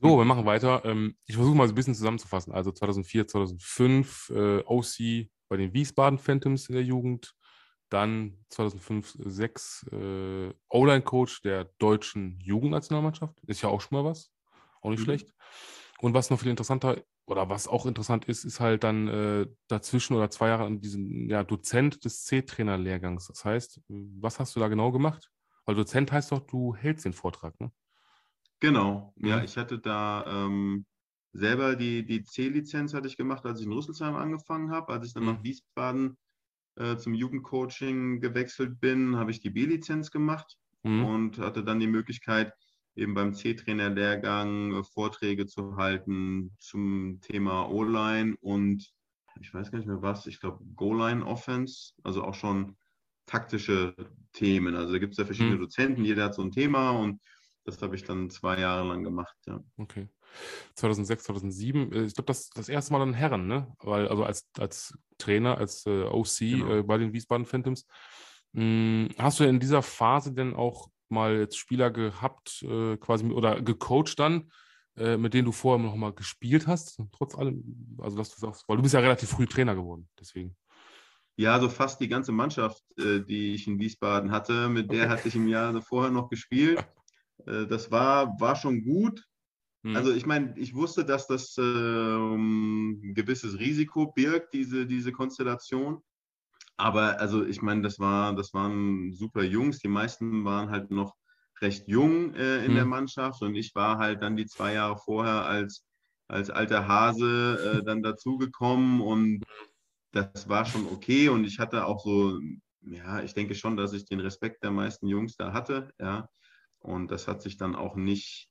So, 0.01 0.18
wir 0.18 0.24
machen 0.24 0.47
weiter. 0.47 0.83
Ähm, 0.85 1.14
ich 1.26 1.37
versuche 1.37 1.57
mal 1.57 1.68
so 1.68 1.74
ein 1.74 1.76
bisschen 1.76 1.95
zusammenzufassen. 1.95 2.53
Also 2.53 2.72
2004, 2.72 3.29
2005 3.29 4.31
äh, 4.31 4.62
OC 4.66 5.29
bei 5.49 5.57
den 5.57 5.72
Wiesbaden 5.72 6.18
Phantoms 6.18 6.68
in 6.68 6.74
der 6.74 6.85
Jugend, 6.85 7.37
dann 7.89 8.36
2005, 8.51 9.12
2006 9.12 9.86
äh, 9.93 10.55
O-Line-Coach 10.68 11.43
der 11.43 11.64
deutschen 11.78 12.39
Jugendnationalmannschaft. 12.41 13.39
Ist 13.47 13.62
ja 13.62 13.68
auch 13.68 13.80
schon 13.80 14.03
mal 14.03 14.09
was. 14.09 14.30
Auch 14.80 14.91
nicht 14.91 15.01
mhm. 15.01 15.05
schlecht. 15.05 15.34
Und 16.01 16.14
was 16.14 16.30
noch 16.30 16.41
viel 16.41 16.51
interessanter 16.51 17.03
oder 17.26 17.49
was 17.49 17.68
auch 17.68 17.86
interessant 17.86 18.24
ist, 18.26 18.45
ist 18.45 18.61
halt 18.61 18.84
dann 18.84 19.09
äh, 19.09 19.47
dazwischen 19.66 20.16
oder 20.16 20.30
zwei 20.30 20.49
Jahre 20.49 20.64
an 20.64 20.80
diesem 20.80 21.28
ja, 21.28 21.45
Dozent 21.45 22.05
des 22.05 22.24
C-Trainer-Lehrgangs. 22.24 23.26
Das 23.26 23.45
heißt, 23.45 23.80
was 23.89 24.39
hast 24.39 24.57
du 24.57 24.61
da 24.61 24.68
genau 24.68 24.93
gemacht? 24.93 25.30
Weil 25.66 25.74
Dozent 25.74 26.11
heißt 26.12 26.32
doch, 26.32 26.41
du 26.41 26.74
hältst 26.74 27.05
den 27.05 27.12
Vortrag, 27.12 27.59
ne? 27.61 27.70
Genau. 28.61 29.12
Mhm. 29.16 29.28
Ja, 29.28 29.43
ich 29.43 29.57
hatte 29.57 29.78
da 29.78 30.24
ähm, 30.26 30.86
selber 31.32 31.76
die, 31.76 32.05
die 32.05 32.24
C-Lizenz 32.24 32.95
hatte 32.95 33.07
ich 33.07 33.16
gemacht, 33.16 33.45
als 33.45 33.61
ich 33.61 33.66
in 33.66 33.72
Rüsselsheim 33.72 34.16
angefangen 34.16 34.70
habe. 34.70 34.93
Als 34.93 35.07
ich 35.07 35.14
dann 35.14 35.24
mhm. 35.24 35.32
nach 35.32 35.43
Wiesbaden 35.43 36.16
äh, 36.79 36.97
zum 36.97 37.14
Jugendcoaching 37.14 38.20
gewechselt 38.20 38.81
bin, 38.81 39.16
habe 39.16 39.31
ich 39.31 39.41
die 39.41 39.51
B-Lizenz 39.51 40.11
gemacht 40.11 40.57
mhm. 40.83 41.05
und 41.05 41.39
hatte 41.39 41.64
dann 41.64 41.81
die 41.81 41.87
Möglichkeit, 41.87 42.53
eben 42.95 43.14
beim 43.14 43.35
C-Trainer-Lehrgang 43.35 44.74
äh, 44.74 44.85
Vorträge 44.85 45.47
zu 45.47 45.76
halten 45.76 46.53
zum 46.59 47.20
Thema 47.20 47.68
O-Line 47.70 48.37
und 48.41 48.93
ich 49.41 49.55
weiß 49.55 49.70
gar 49.70 49.79
nicht 49.79 49.87
mehr 49.87 50.03
was, 50.03 50.26
ich 50.26 50.41
glaube 50.41 50.64
Goal-Line-Offense, 50.74 51.93
also 52.03 52.24
auch 52.24 52.35
schon 52.35 52.76
taktische 53.26 53.95
Themen. 54.33 54.74
Also 54.74 54.93
da 54.93 54.99
gibt 54.99 55.12
es 55.12 55.18
ja 55.18 55.24
verschiedene 55.24 55.57
mhm. 55.57 55.61
Dozenten, 55.61 56.05
jeder 56.05 56.24
hat 56.24 56.35
so 56.35 56.43
ein 56.43 56.51
Thema 56.51 56.91
und 56.91 57.20
das 57.64 57.81
habe 57.83 57.95
ich 57.95 58.05
dann 58.05 58.31
zwei 58.31 58.59
Jahre 58.59 58.89
lang 58.89 59.05
gemacht. 59.05 59.37
Ja. 59.47 59.62
Okay. 59.76 60.09
2006, 60.74 61.24
2007, 61.24 61.93
äh, 61.93 62.03
ich 62.05 62.14
glaube, 62.14 62.26
das 62.26 62.51
das 62.51 62.68
erste 62.68 62.93
Mal 62.93 63.01
dann 63.01 63.14
Herren, 63.14 63.47
ne? 63.47 63.72
Weil, 63.81 64.09
also 64.09 64.24
als, 64.24 64.49
als 64.59 64.95
Trainer, 65.18 65.59
als 65.59 65.87
äh, 65.87 66.05
OC 66.05 66.39
genau. 66.39 66.74
äh, 66.74 66.83
bei 66.83 66.99
den 66.99 67.12
Wiesbaden 67.12 67.47
Phantoms. 67.47 67.87
Hm, 68.55 69.09
hast 69.18 69.41
du 69.41 69.45
in 69.45 69.61
dieser 69.61 69.83
Phase 69.83 70.33
denn 70.33 70.55
auch 70.55 70.89
mal 71.09 71.39
jetzt 71.39 71.59
Spieler 71.59 71.91
gehabt, 71.91 72.62
äh, 72.62 72.97
quasi 72.97 73.26
oder 73.26 73.61
gecoacht 73.61 74.18
dann, 74.18 74.51
äh, 74.97 75.16
mit 75.16 75.35
denen 75.35 75.47
du 75.47 75.53
vorher 75.53 75.85
noch 75.85 75.97
mal 75.97 76.12
gespielt 76.12 76.66
hast, 76.66 77.01
trotz 77.12 77.35
allem, 77.35 77.97
also 77.99 78.16
dass 78.16 78.35
du 78.35 78.41
sagst, 78.41 78.64
weil 78.68 78.76
du 78.76 78.83
bist 78.83 78.95
ja 78.95 79.01
relativ 79.01 79.31
früh 79.31 79.47
Trainer 79.47 79.74
geworden, 79.74 80.09
deswegen. 80.18 80.57
Ja, 81.37 81.61
so 81.61 81.68
fast 81.68 82.01
die 82.01 82.09
ganze 82.09 82.33
Mannschaft, 82.33 82.83
äh, 82.99 83.20
die 83.20 83.55
ich 83.55 83.66
in 83.66 83.79
Wiesbaden 83.79 84.33
hatte, 84.33 84.68
mit 84.68 84.91
der 84.91 85.09
hatte 85.09 85.29
ich 85.29 85.37
im 85.37 85.49
Jahr 85.49 85.81
vorher 85.83 86.11
noch 86.11 86.29
gespielt. 86.29 86.85
Das 87.47 87.93
war, 87.93 88.39
war 88.41 88.57
schon 88.57 88.83
gut. 88.83 89.24
Hm. 89.89 89.97
Also 89.97 90.12
ich 90.12 90.26
meine, 90.26 90.55
ich 90.59 90.74
wusste, 90.74 91.05
dass 91.05 91.26
das 91.26 91.57
äh, 91.57 91.62
ein 91.62 93.14
gewisses 93.14 93.59
Risiko 93.59 94.12
birgt, 94.12 94.53
diese, 94.53 94.86
diese 94.86 95.12
Konstellation. 95.12 96.03
Aber 96.76 97.18
also 97.18 97.45
ich 97.45 97.62
meine, 97.62 97.82
das, 97.82 97.99
war, 97.99 98.34
das 98.34 98.53
waren 98.53 99.12
super 99.12 99.43
Jungs. 99.43 99.78
Die 99.78 99.89
meisten 99.89 100.45
waren 100.45 100.70
halt 100.70 100.91
noch 100.91 101.14
recht 101.61 101.89
jung 101.89 102.34
äh, 102.34 102.59
in 102.59 102.68
hm. 102.68 102.74
der 102.74 102.84
Mannschaft 102.84 103.43
und 103.43 103.55
ich 103.57 103.74
war 103.74 103.99
halt 103.99 104.22
dann 104.22 104.36
die 104.36 104.47
zwei 104.47 104.74
Jahre 104.74 104.97
vorher 104.99 105.47
als, 105.47 105.84
als 106.28 106.51
alter 106.51 106.86
Hase 106.86 107.80
äh, 107.80 107.84
dann 107.84 108.03
dazugekommen 108.03 109.01
und 109.01 109.43
das 110.12 110.49
war 110.49 110.66
schon 110.66 110.86
okay 110.86 111.30
und 111.30 111.45
ich 111.45 111.59
hatte 111.59 111.86
auch 111.86 112.05
so, 112.05 112.39
ja, 112.82 113.22
ich 113.22 113.34
denke 113.34 113.55
schon, 113.55 113.76
dass 113.76 113.93
ich 113.93 114.05
den 114.05 114.20
Respekt 114.20 114.62
der 114.62 114.70
meisten 114.70 115.09
Jungs 115.09 115.36
da 115.36 115.53
hatte, 115.53 115.93
ja. 115.99 116.28
Und 116.78 117.11
das 117.11 117.26
hat 117.26 117.43
sich 117.43 117.57
dann 117.57 117.74
auch 117.74 117.97
nicht 117.97 118.49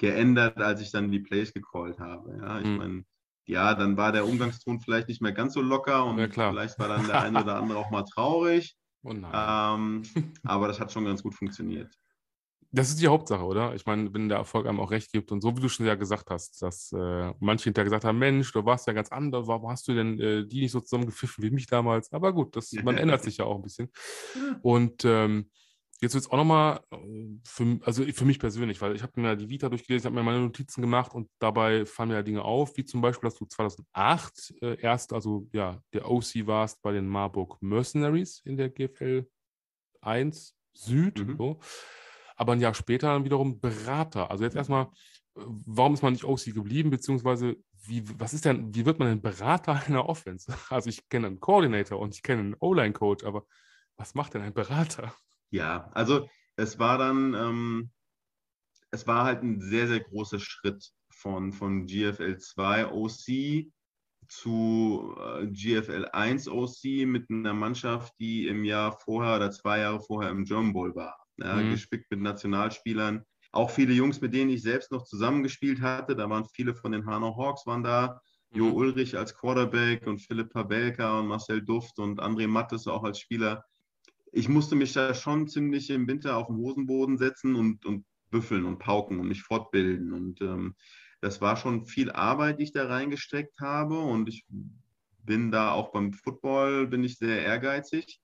geändert, 0.00 0.56
als 0.58 0.80
ich 0.80 0.90
dann 0.90 1.12
die 1.12 1.20
Plays 1.20 1.52
gecallt 1.52 2.00
habe. 2.00 2.38
Ja, 2.40 2.58
ich 2.58 2.64
hm. 2.64 2.76
meine, 2.78 3.04
ja, 3.46 3.74
dann 3.74 3.96
war 3.96 4.12
der 4.12 4.26
Umgangston 4.26 4.80
vielleicht 4.80 5.08
nicht 5.08 5.20
mehr 5.20 5.32
ganz 5.32 5.54
so 5.54 5.60
locker 5.60 6.06
und 6.06 6.18
ja, 6.18 6.28
vielleicht 6.28 6.78
war 6.78 6.88
dann 6.88 7.06
der 7.06 7.20
eine 7.20 7.42
oder 7.42 7.56
andere 7.56 7.78
auch 7.78 7.90
mal 7.90 8.04
traurig. 8.04 8.76
Oh 9.02 9.10
ähm, 9.12 10.02
aber 10.42 10.68
das 10.68 10.80
hat 10.80 10.90
schon 10.90 11.04
ganz 11.04 11.22
gut 11.22 11.34
funktioniert. 11.34 11.94
Das 12.72 12.88
ist 12.88 13.00
die 13.00 13.08
Hauptsache, 13.08 13.44
oder? 13.44 13.74
Ich 13.74 13.84
meine, 13.84 14.14
wenn 14.14 14.28
der 14.28 14.38
Erfolg 14.38 14.66
einem 14.66 14.80
auch 14.80 14.92
recht 14.92 15.10
gibt 15.12 15.32
und 15.32 15.42
so 15.42 15.56
wie 15.56 15.60
du 15.60 15.68
schon 15.68 15.86
ja 15.86 15.96
gesagt 15.96 16.30
hast, 16.30 16.62
dass 16.62 16.92
äh, 16.92 17.34
manche 17.40 17.64
hinterher 17.64 17.84
gesagt 17.84 18.04
haben, 18.04 18.18
Mensch, 18.18 18.52
du 18.52 18.64
warst 18.64 18.86
ja 18.86 18.92
ganz 18.92 19.10
anders, 19.10 19.48
warum 19.48 19.68
hast 19.68 19.88
du 19.88 19.94
denn 19.94 20.20
äh, 20.20 20.46
die 20.46 20.60
nicht 20.60 20.70
so 20.70 20.80
zusammengepfiffen 20.80 21.42
wie 21.42 21.50
mich 21.50 21.66
damals? 21.66 22.12
Aber 22.12 22.32
gut, 22.32 22.54
das, 22.56 22.72
man 22.72 22.96
ändert 22.96 23.22
sich 23.24 23.38
ja 23.38 23.44
auch 23.44 23.56
ein 23.56 23.62
bisschen. 23.62 23.90
Und 24.62 25.04
ähm, 25.04 25.50
Jetzt 26.02 26.14
wird 26.14 26.24
es 26.24 26.30
auch 26.30 26.38
nochmal, 26.38 26.80
äh, 26.92 26.96
für, 27.44 27.78
also 27.84 28.04
für 28.04 28.24
mich 28.24 28.38
persönlich, 28.38 28.80
weil 28.80 28.96
ich 28.96 29.02
habe 29.02 29.20
mir 29.20 29.36
die 29.36 29.48
Vita 29.50 29.68
durchgelesen, 29.68 30.06
habe 30.06 30.16
mir 30.16 30.22
meine 30.22 30.40
Notizen 30.40 30.80
gemacht 30.80 31.14
und 31.14 31.28
dabei 31.38 31.84
fallen 31.84 32.08
mir 32.08 32.16
ja 32.16 32.22
Dinge 32.22 32.42
auf, 32.42 32.76
wie 32.76 32.84
zum 32.84 33.02
Beispiel, 33.02 33.28
dass 33.28 33.38
du 33.38 33.44
2008 33.44 34.54
äh, 34.62 34.80
erst, 34.80 35.12
also 35.12 35.46
ja, 35.52 35.82
der 35.92 36.10
OC 36.10 36.46
warst 36.46 36.80
bei 36.82 36.92
den 36.92 37.06
Marburg 37.06 37.60
Mercenaries 37.60 38.40
in 38.44 38.56
der 38.56 38.70
GFL 38.70 39.28
1 40.00 40.56
Süd. 40.72 41.26
Mhm. 41.26 41.36
So. 41.36 41.60
Aber 42.36 42.54
ein 42.54 42.60
Jahr 42.60 42.74
später 42.74 43.08
dann 43.08 43.24
wiederum 43.24 43.60
Berater. 43.60 44.30
Also 44.30 44.44
jetzt 44.44 44.56
erstmal, 44.56 44.84
äh, 45.36 45.42
warum 45.66 45.94
ist 45.94 46.02
man 46.02 46.14
nicht 46.14 46.24
OC 46.24 46.54
geblieben, 46.54 46.90
beziehungsweise 46.90 47.56
wie, 47.86 48.02
was 48.18 48.32
ist 48.32 48.44
denn, 48.44 48.74
wie 48.74 48.86
wird 48.86 48.98
man 48.98 49.08
denn 49.08 49.22
Berater 49.22 49.82
einer 49.86 50.08
Offense? 50.08 50.54
Also 50.70 50.88
ich 50.88 51.08
kenne 51.10 51.26
einen 51.26 51.40
Coordinator 51.40 51.98
und 51.98 52.14
ich 52.14 52.22
kenne 52.22 52.40
einen 52.40 52.56
O-Line-Coach, 52.58 53.24
aber 53.24 53.44
was 53.96 54.14
macht 54.14 54.32
denn 54.32 54.42
ein 54.42 54.54
Berater? 54.54 55.14
Ja, 55.50 55.90
also 55.92 56.28
es 56.56 56.78
war 56.78 56.98
dann, 56.98 57.34
ähm, 57.34 57.90
es 58.90 59.06
war 59.06 59.24
halt 59.24 59.42
ein 59.42 59.60
sehr, 59.60 59.88
sehr 59.88 60.00
großer 60.00 60.38
Schritt 60.38 60.90
von, 61.10 61.52
von 61.52 61.86
GFL 61.86 62.38
2 62.38 62.92
OC 62.92 63.70
zu 64.28 65.14
äh, 65.18 65.46
GFL 65.46 66.08
1 66.12 66.48
OC 66.48 67.06
mit 67.06 67.28
einer 67.30 67.54
Mannschaft, 67.54 68.14
die 68.20 68.46
im 68.46 68.64
Jahr 68.64 68.92
vorher 68.92 69.36
oder 69.36 69.50
zwei 69.50 69.80
Jahre 69.80 70.00
vorher 70.00 70.30
im 70.30 70.44
German 70.44 70.72
Bowl 70.72 70.94
war. 70.94 71.16
Ja, 71.38 71.56
mhm. 71.56 71.72
Gespickt 71.72 72.10
mit 72.10 72.20
Nationalspielern. 72.20 73.24
Auch 73.52 73.70
viele 73.70 73.92
Jungs, 73.92 74.20
mit 74.20 74.32
denen 74.32 74.50
ich 74.50 74.62
selbst 74.62 74.92
noch 74.92 75.04
zusammengespielt 75.04 75.80
hatte. 75.80 76.14
Da 76.14 76.30
waren 76.30 76.44
viele 76.44 76.74
von 76.74 76.92
den 76.92 77.06
Hanau 77.06 77.36
Hawks 77.36 77.66
waren 77.66 77.82
da. 77.82 78.20
Jo 78.52 78.66
mhm. 78.66 78.74
Ulrich 78.74 79.16
als 79.16 79.34
Quarterback 79.34 80.06
und 80.06 80.20
Philipp 80.20 80.52
Pabelka 80.52 81.18
und 81.18 81.26
Marcel 81.26 81.62
Duft 81.62 81.98
und 81.98 82.20
André 82.20 82.46
Mattes 82.46 82.86
auch 82.86 83.04
als 83.04 83.18
Spieler 83.18 83.64
ich 84.32 84.48
musste 84.48 84.76
mich 84.76 84.92
da 84.92 85.14
schon 85.14 85.48
ziemlich 85.48 85.90
im 85.90 86.06
Winter 86.06 86.36
auf 86.36 86.46
den 86.46 86.56
Hosenboden 86.56 87.18
setzen 87.18 87.54
und, 87.56 87.84
und 87.84 88.04
büffeln 88.30 88.64
und 88.64 88.78
pauken 88.78 89.18
und 89.20 89.28
mich 89.28 89.42
fortbilden. 89.42 90.12
Und 90.12 90.40
ähm, 90.40 90.74
das 91.20 91.40
war 91.40 91.56
schon 91.56 91.86
viel 91.86 92.10
Arbeit, 92.10 92.58
die 92.58 92.64
ich 92.64 92.72
da 92.72 92.86
reingesteckt 92.86 93.60
habe. 93.60 93.98
Und 93.98 94.28
ich 94.28 94.46
bin 95.24 95.50
da 95.50 95.72
auch 95.72 95.92
beim 95.92 96.12
Football, 96.12 96.86
bin 96.86 97.04
ich 97.04 97.18
sehr 97.18 97.42
ehrgeizig. 97.42 98.20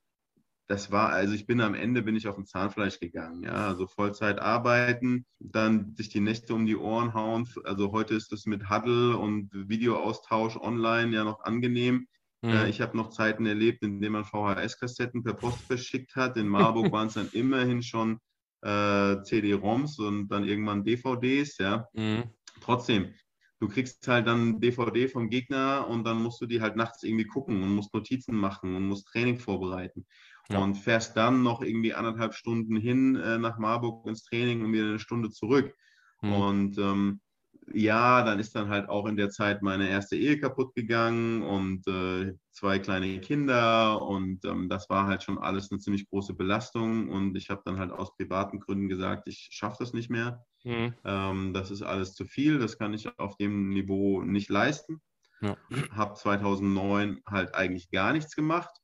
Das 0.69 0.91
war, 0.91 1.11
also 1.11 1.33
ich 1.35 1.47
bin 1.47 1.61
am 1.61 1.75
Ende, 1.75 2.03
bin 2.03 2.17
ich 2.17 2.27
auf 2.27 2.35
dem 2.35 2.47
Zahnfleisch 2.47 2.99
gegangen. 2.99 3.45
Ja, 3.45 3.69
also 3.69 3.87
Vollzeit 3.87 4.41
arbeiten, 4.41 5.25
dann 5.39 5.95
sich 5.95 6.09
die 6.09 6.21
Nächte 6.21 6.55
um 6.55 6.67
die 6.67 6.77
Ohren 6.77 7.15
hauen. 7.15 7.49
Also 7.65 7.93
heute 7.93 8.15
ist 8.15 8.33
das 8.33 8.47
mit 8.47 8.69
Huddle 8.69 9.17
und 9.17 9.51
Videoaustausch 9.53 10.57
online 10.57 11.15
ja 11.15 11.23
noch 11.23 11.41
angenehm. 11.45 12.09
Mhm. 12.47 12.53
Äh, 12.53 12.69
ich 12.69 12.81
habe 12.81 12.97
noch 12.97 13.11
Zeiten 13.11 13.47
erlebt, 13.47 13.83
in 13.83 14.01
denen 14.01 14.13
man 14.13 14.25
VHS-Kassetten 14.25 15.23
per 15.25 15.35
Post 15.35 15.59
verschickt 15.67 16.15
hat. 16.15 16.37
In 16.37 16.49
Marburg 16.49 16.93
waren 16.93 17.09
es 17.09 17.15
dann 17.15 17.29
immerhin 17.33 17.83
schon 17.83 18.21
äh, 18.63 19.23
CD-ROMs 19.23 19.99
und 19.99 20.29
dann 20.29 20.47
irgendwann 20.47 20.85
DVDs. 20.85 21.59
Ja. 21.59 21.89
Mhm. 21.93 22.25
Trotzdem, 22.61 23.13
du 23.61 23.69
kriegst 23.69 24.07
halt 24.07 24.27
dann 24.27 24.61
DVD 24.61 25.09
vom 25.09 25.29
Gegner 25.29 25.87
und 25.89 26.05
dann 26.05 26.23
musst 26.23 26.41
du 26.41 26.47
die 26.47 26.61
halt 26.61 26.77
nachts 26.77 27.03
irgendwie 27.03 27.27
gucken 27.27 27.63
und 27.63 27.75
musst 27.75 27.93
Notizen 27.93 28.37
machen 28.37 28.77
und 28.77 28.87
musst 28.87 29.09
Training 29.09 29.39
vorbereiten. 29.39 30.07
Ja. 30.49 30.59
Und 30.59 30.77
fährst 30.77 31.17
dann 31.17 31.43
noch 31.43 31.61
irgendwie 31.61 31.95
anderthalb 31.95 32.33
Stunden 32.35 32.77
hin 32.77 33.17
äh, 33.17 33.37
nach 33.39 33.59
Marburg 33.59 34.07
ins 34.07 34.23
Training 34.23 34.65
und 34.65 34.73
wieder 34.73 34.85
eine 34.85 35.01
Stunde 35.01 35.31
zurück. 35.31 35.75
Mhm. 36.23 36.33
Und 36.33 36.79
ähm, 36.79 37.21
ja, 37.73 38.23
dann 38.23 38.39
ist 38.39 38.55
dann 38.55 38.69
halt 38.69 38.89
auch 38.89 39.07
in 39.07 39.17
der 39.17 39.31
Zeit 39.31 39.63
meine 39.63 39.89
erste 39.89 40.17
Ehe 40.17 40.39
kaputt 40.39 40.75
gegangen 40.75 41.43
und 41.43 41.87
äh, 41.89 42.35
zwei 42.53 42.79
kleine 42.79 43.21
Kinder 43.21 44.01
und 44.03 44.45
ähm, 44.45 44.69
das 44.69 44.89
war 44.89 45.07
halt 45.07 45.23
schon 45.23 45.39
alles 45.39 45.71
eine 45.71 45.81
ziemlich 45.81 46.09
große 46.09 46.35
Belastung 46.35 47.09
und 47.09 47.37
ich 47.37 47.51
habe 47.51 47.63
dann 47.65 47.79
halt 47.79 47.91
aus 47.91 48.17
privaten 48.17 48.61
Gründen 48.61 48.89
gesagt, 48.89 49.27
ich 49.27 49.49
schaffe 49.51 49.79
das 49.81 49.93
nicht 49.93 50.11
mehr. 50.11 50.45
Mhm. 50.65 50.95
Ähm, 51.05 51.55
das 51.55 51.71
ist 51.71 51.83
alles 51.83 52.15
zu 52.15 52.25
viel, 52.25 52.59
das 52.59 52.79
kann 52.79 52.95
ich 52.95 53.19
auf 53.19 53.37
dem 53.37 53.71
Niveau 53.71 54.23
nicht 54.23 54.49
leisten. 54.49 55.01
Ja. 55.41 55.57
Habe 55.91 56.15
2009 56.15 57.21
halt 57.27 57.55
eigentlich 57.55 57.91
gar 57.91 58.13
nichts 58.13 58.37
gemacht 58.37 58.75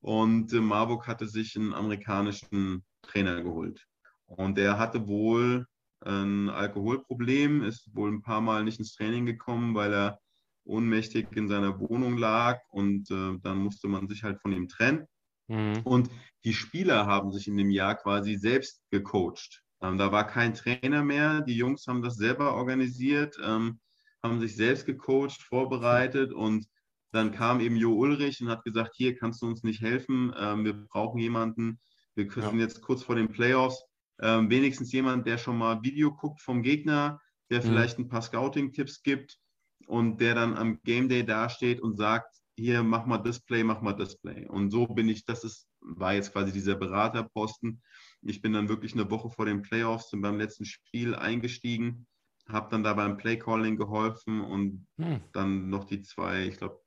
und 0.00 0.52
äh, 0.52 0.60
Marburg 0.60 1.06
hatte 1.06 1.28
sich 1.28 1.56
einen 1.56 1.74
amerikanischen 1.74 2.84
Trainer 3.02 3.42
geholt 3.42 3.86
und 4.26 4.56
der 4.56 4.78
hatte 4.78 5.06
wohl 5.08 5.66
ein 6.02 6.48
Alkoholproblem, 6.48 7.62
ist 7.62 7.94
wohl 7.94 8.10
ein 8.10 8.22
paar 8.22 8.40
Mal 8.40 8.64
nicht 8.64 8.78
ins 8.78 8.94
Training 8.94 9.26
gekommen, 9.26 9.74
weil 9.74 9.92
er 9.92 10.20
ohnmächtig 10.64 11.28
in 11.32 11.48
seiner 11.48 11.78
Wohnung 11.80 12.16
lag 12.16 12.60
und 12.70 13.10
äh, 13.10 13.38
dann 13.42 13.58
musste 13.58 13.88
man 13.88 14.08
sich 14.08 14.22
halt 14.22 14.40
von 14.40 14.52
ihm 14.52 14.68
trennen. 14.68 15.06
Mhm. 15.48 15.80
Und 15.84 16.10
die 16.44 16.54
Spieler 16.54 17.06
haben 17.06 17.32
sich 17.32 17.48
in 17.48 17.56
dem 17.56 17.70
Jahr 17.70 17.96
quasi 17.96 18.36
selbst 18.36 18.82
gecoacht. 18.90 19.62
Ähm, 19.82 19.98
da 19.98 20.12
war 20.12 20.26
kein 20.26 20.54
Trainer 20.54 21.02
mehr, 21.02 21.40
die 21.40 21.56
Jungs 21.56 21.86
haben 21.86 22.02
das 22.02 22.16
selber 22.16 22.54
organisiert, 22.54 23.36
ähm, 23.42 23.80
haben 24.22 24.40
sich 24.40 24.54
selbst 24.54 24.86
gecoacht, 24.86 25.42
vorbereitet 25.42 26.32
und 26.32 26.66
dann 27.12 27.32
kam 27.32 27.60
eben 27.60 27.76
Jo 27.76 27.92
Ulrich 27.94 28.40
und 28.40 28.48
hat 28.48 28.62
gesagt, 28.62 28.94
hier 28.94 29.16
kannst 29.16 29.42
du 29.42 29.46
uns 29.46 29.64
nicht 29.64 29.80
helfen, 29.80 30.32
ähm, 30.38 30.64
wir 30.64 30.74
brauchen 30.74 31.18
jemanden, 31.18 31.80
wir 32.14 32.30
sind 32.30 32.54
ja. 32.54 32.60
jetzt 32.60 32.82
kurz 32.82 33.02
vor 33.02 33.16
den 33.16 33.28
Playoffs, 33.28 33.82
ähm, 34.20 34.50
wenigstens 34.50 34.92
jemand, 34.92 35.26
der 35.26 35.38
schon 35.38 35.58
mal 35.58 35.82
Video 35.82 36.12
guckt 36.12 36.40
vom 36.40 36.62
Gegner, 36.62 37.20
der 37.50 37.60
mhm. 37.60 37.66
vielleicht 37.66 37.98
ein 37.98 38.08
paar 38.08 38.22
Scouting-Tipps 38.22 39.02
gibt 39.02 39.38
und 39.86 40.20
der 40.20 40.34
dann 40.34 40.56
am 40.56 40.80
Game 40.82 41.08
Day 41.08 41.24
dasteht 41.24 41.80
und 41.80 41.96
sagt, 41.96 42.40
hier 42.56 42.82
mach 42.82 43.06
mal 43.06 43.18
Display, 43.18 43.64
mach 43.64 43.80
mal 43.80 43.94
Display. 43.94 44.46
Und 44.46 44.70
so 44.70 44.86
bin 44.86 45.08
ich, 45.08 45.24
das 45.24 45.44
ist, 45.44 45.68
war 45.80 46.14
jetzt 46.14 46.32
quasi 46.32 46.52
dieser 46.52 46.74
Beraterposten. 46.74 47.82
Ich 48.22 48.42
bin 48.42 48.52
dann 48.52 48.68
wirklich 48.68 48.92
eine 48.92 49.10
Woche 49.10 49.30
vor 49.30 49.46
den 49.46 49.62
Playoffs 49.62 50.12
und 50.12 50.20
beim 50.20 50.38
letzten 50.38 50.66
Spiel 50.66 51.14
eingestiegen, 51.14 52.06
habe 52.48 52.68
dann 52.70 52.82
da 52.82 52.92
beim 52.92 53.16
Playcalling 53.16 53.76
geholfen 53.76 54.40
und 54.40 54.86
hm. 54.98 55.20
dann 55.32 55.70
noch 55.70 55.84
die 55.84 56.02
zwei, 56.02 56.46
ich 56.46 56.58
glaube, 56.58 56.80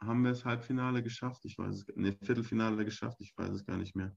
haben 0.00 0.22
wir 0.22 0.30
das 0.30 0.44
Halbfinale 0.44 1.02
geschafft? 1.02 1.44
Ich 1.44 1.58
weiß 1.58 1.74
es, 1.76 1.96
ne, 1.96 2.16
Viertelfinale 2.22 2.84
geschafft, 2.84 3.18
ich 3.20 3.32
weiß 3.36 3.50
es 3.50 3.64
gar 3.64 3.76
nicht 3.76 3.94
mehr. 3.94 4.14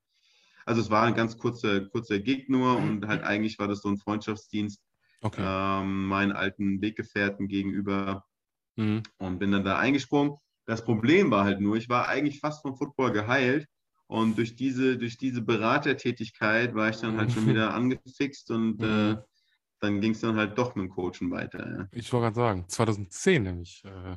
Also 0.65 0.81
es 0.81 0.89
war 0.89 1.03
ein 1.03 1.15
ganz 1.15 1.37
kurzer, 1.37 1.81
kurzer 1.89 2.19
Gig 2.19 2.49
nur 2.49 2.77
und 2.77 3.07
halt 3.07 3.23
eigentlich 3.23 3.59
war 3.59 3.67
das 3.67 3.81
so 3.81 3.89
ein 3.89 3.97
Freundschaftsdienst 3.97 4.81
okay. 5.21 5.43
ähm, 5.45 6.05
meinen 6.05 6.31
alten 6.31 6.81
Weggefährten 6.81 7.47
gegenüber 7.47 8.25
mhm. 8.75 9.03
und 9.17 9.39
bin 9.39 9.51
dann 9.51 9.63
da 9.63 9.77
eingesprungen. 9.77 10.37
Das 10.65 10.83
Problem 10.83 11.31
war 11.31 11.43
halt 11.43 11.59
nur, 11.59 11.75
ich 11.75 11.89
war 11.89 12.07
eigentlich 12.07 12.39
fast 12.39 12.61
vom 12.61 12.77
Football 12.77 13.11
geheilt 13.11 13.67
und 14.07 14.37
durch 14.37 14.55
diese, 14.55 14.97
durch 14.97 15.17
diese 15.17 15.41
Beratertätigkeit 15.41 16.75
war 16.75 16.89
ich 16.89 16.97
dann 16.97 17.17
halt 17.17 17.31
schon 17.31 17.47
wieder 17.47 17.73
angefixt 17.73 18.51
und 18.51 18.79
mhm. 18.79 18.85
äh, 18.85 19.17
dann 19.79 19.99
ging 19.99 20.11
es 20.11 20.21
dann 20.21 20.37
halt 20.37 20.57
doch 20.57 20.75
mit 20.75 20.85
dem 20.85 20.89
Coachen 20.89 21.29
weiter. 21.31 21.67
Ja. 21.67 21.87
Ich 21.91 22.11
wollte 22.13 22.25
gerade 22.25 22.35
sagen, 22.35 22.65
2010 22.69 23.43
nämlich. 23.43 23.83
Äh, 23.83 24.15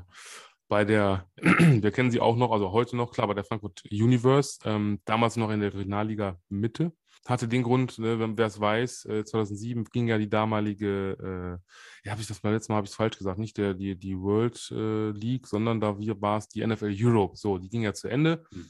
bei 0.68 0.84
der, 0.84 1.28
wir 1.36 1.90
kennen 1.90 2.10
sie 2.10 2.20
auch 2.20 2.36
noch, 2.36 2.50
also 2.50 2.72
heute 2.72 2.96
noch, 2.96 3.12
klar, 3.12 3.26
bei 3.26 3.34
der 3.34 3.44
Frankfurt 3.44 3.82
Universe, 3.90 4.58
ähm, 4.64 5.00
damals 5.04 5.36
noch 5.36 5.50
in 5.50 5.60
der 5.60 5.72
Regionalliga 5.74 6.38
Mitte. 6.48 6.92
Hatte 7.26 7.48
den 7.48 7.64
Grund, 7.64 7.98
ne, 7.98 8.36
wer 8.36 8.46
es 8.46 8.60
weiß, 8.60 9.06
äh, 9.06 9.24
2007 9.24 9.84
ging 9.86 10.06
ja 10.06 10.16
die 10.16 10.30
damalige, 10.30 11.16
äh, 11.20 12.06
ja, 12.06 12.12
habe 12.12 12.20
ich 12.20 12.28
das 12.28 12.42
mal 12.42 12.52
letztes 12.52 12.68
Mal, 12.68 12.76
habe 12.76 12.84
ich 12.84 12.92
es 12.92 12.96
falsch 12.96 13.18
gesagt, 13.18 13.38
nicht 13.38 13.56
der, 13.58 13.74
die, 13.74 13.96
die 13.96 14.16
World 14.16 14.70
äh, 14.70 15.10
League, 15.10 15.48
sondern 15.48 15.80
da 15.80 15.96
war 15.98 16.38
es 16.38 16.48
die 16.48 16.64
NFL 16.64 16.94
Europe. 16.96 17.36
So, 17.36 17.58
die 17.58 17.68
ging 17.68 17.82
ja 17.82 17.94
zu 17.94 18.08
Ende. 18.08 18.44
Mhm. 18.52 18.66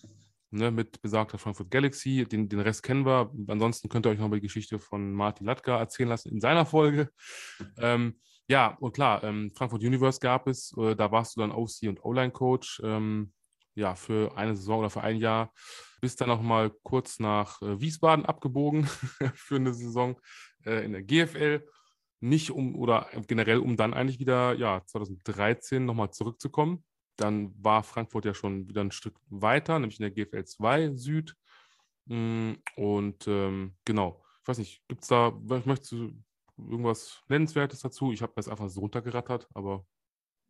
Ne, 0.53 0.71
mit 0.71 1.03
besagter 1.03 1.39
Frankfurt 1.39 1.71
Galaxy. 1.71 2.25
Den, 2.25 2.49
den 2.49 2.61
Rest 2.61 2.83
kennen 2.83 3.05
wir. 3.05 3.31
Ansonsten 3.49 3.89
könnt 3.89 4.07
ihr 4.07 4.11
euch 4.11 4.19
noch 4.19 4.31
die 4.31 4.41
Geschichte 4.41 4.79
von 4.79 5.13
Martin 5.13 5.45
Latka 5.47 5.77
erzählen 5.77 6.09
lassen 6.09 6.31
in 6.31 6.41
seiner 6.41 6.67
Folge. 6.67 7.11
Ähm, 7.79 8.15
ja, 8.49 8.77
und 8.81 8.93
klar, 8.93 9.25
ähm, 9.25 9.51
Frankfurt 9.55 9.83
Universe 9.83 10.21
gab 10.21 10.47
es, 10.47 10.73
äh, 10.77 10.95
da 10.95 11.11
warst 11.11 11.37
du 11.37 11.41
dann 11.41 11.51
OC 11.51 11.89
und 11.89 12.05
O-Line-Coach, 12.05 12.81
ähm, 12.85 13.33
ja, 13.75 13.95
für 13.95 14.37
eine 14.37 14.57
Saison 14.57 14.81
oder 14.81 14.91
für 14.91 15.03
ein 15.03 15.17
Jahr. 15.17 15.53
Bist 16.01 16.21
dann 16.21 16.29
noch 16.29 16.43
mal 16.43 16.71
kurz 16.83 17.19
nach 17.19 17.61
äh, 17.63 17.81
Wiesbaden 17.81 18.25
abgebogen 18.25 18.87
für 19.35 19.57
eine 19.57 19.75
Saison 19.75 20.19
äh, 20.65 20.85
in 20.85 20.93
der 20.93 21.03
GFL. 21.03 21.67
Nicht 22.21 22.51
um, 22.51 22.77
oder 22.77 23.09
generell 23.27 23.59
um 23.59 23.77
dann 23.77 23.93
eigentlich 23.93 24.19
wieder, 24.19 24.55
ja, 24.55 24.83
2013 24.87 25.85
nochmal 25.85 26.11
zurückzukommen. 26.11 26.85
Dann 27.17 27.53
war 27.63 27.83
Frankfurt 27.83 28.25
ja 28.25 28.35
schon 28.35 28.69
wieder 28.69 28.83
ein 28.83 28.91
Stück 28.91 29.19
weiter, 29.29 29.79
nämlich 29.79 30.01
in 30.01 30.05
der 30.05 30.13
GFL 30.13 30.45
2 30.45 30.95
Süd. 30.95 31.35
Mm, 32.07 32.53
und 32.77 33.27
ähm, 33.27 33.77
genau, 33.85 34.23
ich 34.43 34.49
weiß 34.49 34.59
nicht, 34.59 34.83
gibt 34.89 35.03
es 35.03 35.09
da, 35.09 35.33
möchtest 35.65 35.93
du 35.93 36.13
irgendwas 36.59 37.23
Nennenswertes 37.29 37.81
dazu? 37.81 38.13
Ich 38.13 38.23
habe 38.23 38.33
das 38.37 38.49
einfach 38.49 38.69
so 38.69 38.81
runtergerattert, 38.81 39.49
aber. 39.55 39.87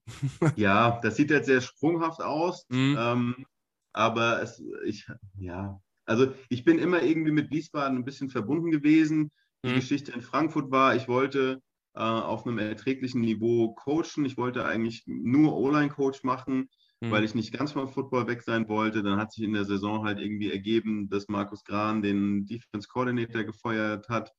ja, 0.57 1.01
das 1.01 1.17
sieht 1.17 1.31
jetzt 1.31 1.47
sehr 1.47 1.61
sprunghaft 1.61 2.21
aus. 2.21 2.67
Mhm. 2.69 2.97
Ähm, 2.99 3.47
aber 3.93 4.43
es, 4.43 4.63
ich, 4.85 5.07
ja, 5.39 5.81
also 6.05 6.33
ich 6.49 6.65
bin 6.65 6.79
immer 6.79 7.03
irgendwie 7.03 7.33
mit 7.33 7.51
Wiesbaden 7.51 7.99
ein 7.99 8.05
bisschen 8.05 8.31
verbunden 8.31 8.71
gewesen. 8.71 9.33
Die 9.65 9.71
mhm. 9.71 9.77
Geschichte 9.77 10.13
in 10.13 10.21
Frankfurt 10.21 10.71
war, 10.71 10.95
ich 10.95 11.09
wollte 11.09 11.61
äh, 11.95 12.01
auf 12.01 12.47
einem 12.47 12.59
erträglichen 12.59 13.21
Niveau 13.21 13.75
coachen. 13.75 14.25
Ich 14.25 14.37
wollte 14.37 14.65
eigentlich 14.65 15.03
nur 15.07 15.57
O-Line-Coach 15.57 16.23
machen, 16.23 16.69
mhm. 17.01 17.11
weil 17.11 17.25
ich 17.25 17.35
nicht 17.35 17.53
ganz 17.53 17.73
vom 17.73 17.89
Football 17.89 18.29
weg 18.29 18.43
sein 18.43 18.69
wollte. 18.69 19.03
Dann 19.03 19.19
hat 19.19 19.33
sich 19.33 19.45
in 19.45 19.55
der 19.55 19.65
Saison 19.65 20.05
halt 20.05 20.21
irgendwie 20.21 20.53
ergeben, 20.53 21.09
dass 21.09 21.29
Markus 21.29 21.65
Gran 21.65 22.03
den 22.03 22.45
Defense 22.47 22.87
Coordinator 22.87 23.43
gefeuert 23.43 24.09
hat 24.09 24.31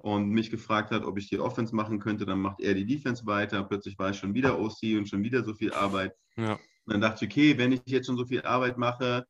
und 0.00 0.30
mich 0.30 0.50
gefragt 0.50 0.90
hat, 0.90 1.04
ob 1.04 1.18
ich 1.18 1.28
die 1.28 1.38
Offense 1.38 1.74
machen 1.74 1.98
könnte, 1.98 2.24
dann 2.24 2.40
macht 2.40 2.60
er 2.60 2.74
die 2.74 2.86
Defense 2.86 3.26
weiter. 3.26 3.62
Plötzlich 3.64 3.98
war 3.98 4.10
ich 4.10 4.16
schon 4.16 4.34
wieder 4.34 4.58
OC 4.58 4.96
und 4.96 5.08
schon 5.08 5.22
wieder 5.22 5.44
so 5.44 5.54
viel 5.54 5.72
Arbeit. 5.72 6.14
Ja. 6.36 6.58
dann 6.86 7.02
dachte 7.02 7.24
ich, 7.24 7.30
okay, 7.30 7.58
wenn 7.58 7.72
ich 7.72 7.82
jetzt 7.84 8.06
schon 8.06 8.16
so 8.16 8.24
viel 8.24 8.42
Arbeit 8.42 8.78
mache, 8.78 9.26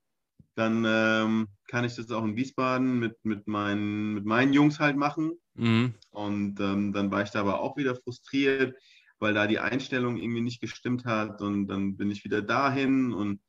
dann 0.54 0.84
ähm, 0.86 1.48
kann 1.66 1.84
ich 1.84 1.96
das 1.96 2.10
auch 2.10 2.24
in 2.24 2.36
Wiesbaden 2.36 2.98
mit, 2.98 3.16
mit, 3.24 3.48
meinen, 3.48 4.14
mit 4.14 4.24
meinen 4.24 4.52
Jungs 4.52 4.78
halt 4.78 4.96
machen. 4.96 5.32
Mhm. 5.54 5.94
Und 6.10 6.60
ähm, 6.60 6.92
dann 6.92 7.10
war 7.10 7.22
ich 7.22 7.30
da 7.30 7.40
aber 7.40 7.60
auch 7.60 7.76
wieder 7.76 7.96
frustriert, 7.96 8.76
weil 9.18 9.34
da 9.34 9.46
die 9.46 9.58
Einstellung 9.58 10.16
irgendwie 10.18 10.40
nicht 10.40 10.60
gestimmt 10.60 11.04
hat. 11.04 11.40
Und 11.40 11.66
dann 11.66 11.96
bin 11.96 12.10
ich 12.10 12.24
wieder 12.24 12.42
dahin 12.42 13.12
und 13.12 13.40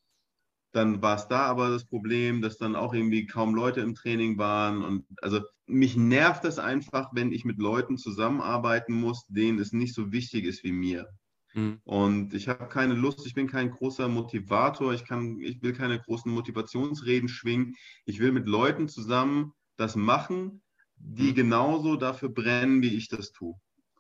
dann 0.74 1.02
war 1.02 1.18
es 1.18 1.28
da 1.28 1.42
aber 1.42 1.70
das 1.70 1.86
Problem, 1.86 2.42
dass 2.42 2.58
dann 2.58 2.76
auch 2.76 2.94
irgendwie 2.94 3.26
kaum 3.26 3.54
Leute 3.56 3.82
im 3.82 3.94
Training 3.94 4.38
waren. 4.38 4.84
Und 4.84 5.06
also 5.22 5.42
mich 5.72 5.96
nervt 5.96 6.46
es 6.46 6.60
einfach, 6.60 7.10
wenn 7.14 7.32
ich 7.32 7.46
mit 7.46 7.58
Leuten 7.58 7.98
zusammenarbeiten 7.98 8.94
muss, 8.94 9.26
denen 9.28 9.60
es 9.60 9.74
nicht 9.74 9.94
so 9.94 10.12
wichtig 10.12 10.46
ist 10.46 10.64
wie 10.64 10.72
mir. 10.72 11.08
Mhm. 11.54 11.80
Und 11.84 12.34
ich 12.34 12.48
habe 12.48 12.68
keine 12.68 12.94
Lust, 12.94 13.26
ich 13.26 13.34
bin 13.34 13.48
kein 13.48 13.72
großer 13.72 14.08
Motivator, 14.08 14.94
ich, 14.94 15.06
kann, 15.06 15.40
ich 15.40 15.62
will 15.62 15.74
keine 15.74 16.00
großen 16.00 16.32
Motivationsreden 16.32 17.30
schwingen. 17.30 17.76
Ich 18.06 18.20
will 18.20 18.32
mit 18.32 18.48
Leuten 18.48 18.88
zusammen 18.88 19.54
das 19.78 19.96
machen, 19.96 20.62
die 20.96 21.32
mhm. 21.32 21.36
genauso 21.36 21.96
dafür 21.96 22.30
brennen, 22.30 22.82
wie 22.82 22.96
ich 22.96 23.10
das 23.10 23.32
tue. 23.32 23.56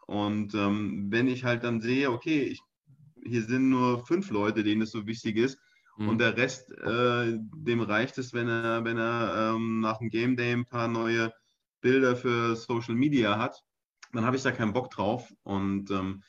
Und 0.07 0.53
ähm, 0.55 1.07
wenn 1.09 1.27
ich 1.27 1.43
halt 1.43 1.63
dann 1.63 1.81
sehe, 1.81 2.11
okay, 2.11 2.41
ich, 2.43 2.61
hier 3.23 3.43
sind 3.43 3.69
nur 3.69 4.05
fünf 4.05 4.29
Leute, 4.29 4.63
denen 4.63 4.81
es 4.81 4.91
so 4.91 5.07
wichtig 5.07 5.37
ist, 5.37 5.57
Mhm. 5.97 6.09
Und 6.09 6.17
der 6.19 6.37
Rest, 6.37 6.71
äh, 6.71 7.37
dem 7.37 7.81
reicht 7.81 8.17
es, 8.17 8.33
wenn 8.33 8.47
er, 8.47 8.83
wenn 8.83 8.97
er 8.97 9.53
ähm, 9.55 9.79
nach 9.79 9.97
dem 9.99 10.09
Game 10.09 10.35
Day 10.35 10.53
ein 10.53 10.65
paar 10.65 10.87
neue 10.87 11.31
Bilder 11.81 12.15
für 12.15 12.55
Social 12.55 12.95
Media 12.95 13.37
hat. 13.37 13.63
Dann 14.13 14.25
habe 14.25 14.35
ich 14.35 14.43
da 14.43 14.51
keinen 14.51 14.73
Bock 14.73 14.89
drauf. 14.91 15.33
Und 15.43 15.91
ähm, 15.91 16.23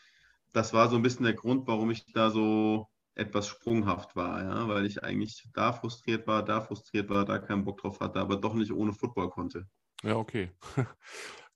das 0.52 0.72
war 0.72 0.88
so 0.88 0.96
ein 0.96 1.02
bisschen 1.02 1.24
der 1.24 1.34
Grund, 1.34 1.66
warum 1.66 1.90
ich 1.90 2.04
da 2.12 2.30
so 2.30 2.88
etwas 3.14 3.46
sprunghaft 3.46 4.16
war, 4.16 4.42
ja? 4.42 4.68
weil 4.68 4.86
ich 4.86 5.04
eigentlich 5.04 5.46
da 5.52 5.72
frustriert 5.72 6.26
war, 6.26 6.42
da 6.42 6.60
frustriert 6.60 7.10
war, 7.10 7.24
da 7.24 7.38
keinen 7.38 7.64
Bock 7.64 7.80
drauf 7.80 8.00
hatte, 8.00 8.20
aber 8.20 8.36
doch 8.36 8.54
nicht 8.54 8.72
ohne 8.72 8.92
Football 8.92 9.28
konnte. 9.30 9.66
Ja, 10.02 10.16
okay. 10.16 10.50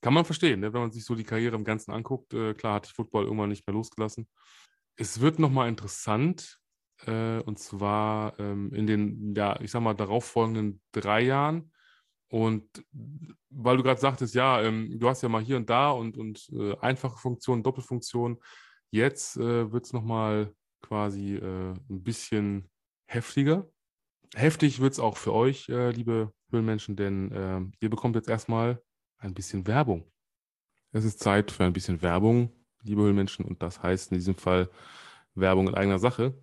Kann 0.01 0.13
man 0.13 0.25
verstehen, 0.25 0.59
ne? 0.59 0.71
wenn 0.73 0.81
man 0.81 0.91
sich 0.91 1.03
so 1.03 1.15
die 1.15 1.23
Karriere 1.23 1.55
im 1.55 1.63
Ganzen 1.63 1.91
anguckt. 1.91 2.33
Äh, 2.33 2.53
klar 2.53 2.75
hatte 2.75 2.87
ich 2.89 2.95
Football 2.95 3.23
irgendwann 3.25 3.49
nicht 3.49 3.65
mehr 3.65 3.73
losgelassen. 3.73 4.27
Es 4.95 5.19
wird 5.19 5.39
nochmal 5.39 5.69
interessant, 5.69 6.59
äh, 7.05 7.39
und 7.39 7.59
zwar 7.59 8.39
ähm, 8.39 8.71
in 8.73 8.87
den, 8.87 9.33
ja, 9.35 9.59
ich 9.59 9.71
sag 9.71 9.81
mal, 9.81 9.95
darauffolgenden 9.95 10.81
drei 10.91 11.21
Jahren. 11.21 11.71
Und 12.29 12.85
weil 13.49 13.77
du 13.77 13.83
gerade 13.83 13.99
sagtest, 13.99 14.35
ja, 14.35 14.61
ähm, 14.61 14.99
du 14.99 15.07
hast 15.07 15.21
ja 15.21 15.29
mal 15.29 15.41
hier 15.41 15.57
und 15.57 15.69
da 15.69 15.91
und, 15.91 16.17
und 16.17 16.49
äh, 16.51 16.75
einfache 16.79 17.17
Funktionen, 17.17 17.63
Doppelfunktionen. 17.63 18.37
Jetzt 18.91 19.37
äh, 19.37 19.71
wird 19.71 19.85
es 19.85 19.93
nochmal 19.93 20.53
quasi 20.81 21.35
äh, 21.35 21.73
ein 21.89 22.03
bisschen 22.03 22.69
heftiger. 23.05 23.67
Heftig 24.35 24.79
wird 24.79 24.93
es 24.93 24.99
auch 24.99 25.17
für 25.17 25.33
euch, 25.33 25.69
äh, 25.69 25.91
liebe 25.91 26.33
Höhlenmenschen, 26.51 26.95
denn 26.95 27.31
äh, 27.31 27.61
ihr 27.79 27.89
bekommt 27.89 28.15
jetzt 28.15 28.29
erstmal 28.29 28.81
ein 29.17 29.33
bisschen 29.33 29.67
Werbung. 29.67 30.09
Es 30.91 31.05
ist 31.05 31.19
Zeit 31.19 31.51
für 31.51 31.63
ein 31.63 31.73
bisschen 31.73 32.01
Werbung, 32.01 32.51
liebe 32.83 33.01
Höhlenmenschen, 33.01 33.45
und 33.45 33.61
das 33.61 33.81
heißt 33.81 34.11
in 34.11 34.17
diesem 34.17 34.35
Fall 34.35 34.69
Werbung 35.33 35.67
in 35.67 35.75
eigener 35.75 35.99
Sache. 35.99 36.33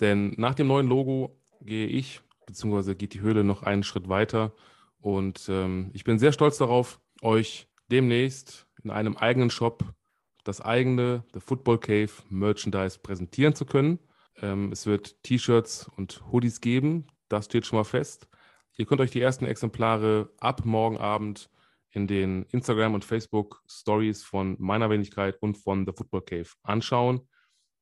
Denn 0.00 0.34
nach 0.36 0.54
dem 0.54 0.66
neuen 0.66 0.88
Logo 0.88 1.38
gehe 1.60 1.86
ich, 1.86 2.20
beziehungsweise 2.46 2.96
geht 2.96 3.14
die 3.14 3.20
Höhle 3.20 3.44
noch 3.44 3.62
einen 3.62 3.82
Schritt 3.82 4.08
weiter. 4.08 4.52
Und 5.00 5.48
ähm, 5.48 5.90
ich 5.94 6.04
bin 6.04 6.18
sehr 6.18 6.32
stolz 6.32 6.58
darauf, 6.58 7.00
euch 7.22 7.68
demnächst 7.90 8.66
in 8.82 8.90
einem 8.90 9.16
eigenen 9.16 9.50
Shop 9.50 9.84
das 10.44 10.60
eigene 10.60 11.24
The 11.34 11.40
Football 11.40 11.78
Cave 11.78 12.10
Merchandise 12.28 12.98
präsentieren 12.98 13.54
zu 13.54 13.66
können. 13.66 13.98
Ähm, 14.40 14.72
es 14.72 14.86
wird 14.86 15.22
T-Shirts 15.22 15.90
und 15.96 16.22
Hoodies 16.30 16.60
geben, 16.60 17.06
das 17.28 17.46
steht 17.46 17.66
schon 17.66 17.78
mal 17.78 17.84
fest. 17.84 18.28
Ihr 18.76 18.86
könnt 18.86 19.00
euch 19.00 19.10
die 19.10 19.20
ersten 19.20 19.44
Exemplare 19.44 20.32
ab 20.38 20.64
morgen 20.64 20.96
Abend 20.96 21.50
in 21.90 22.06
den 22.06 22.44
Instagram 22.44 22.94
und 22.94 23.04
Facebook 23.04 23.62
Stories 23.68 24.22
von 24.22 24.56
meiner 24.58 24.88
Wenigkeit 24.90 25.36
und 25.42 25.58
von 25.58 25.84
The 25.84 25.92
Football 25.92 26.22
Cave 26.22 26.48
anschauen. 26.62 27.28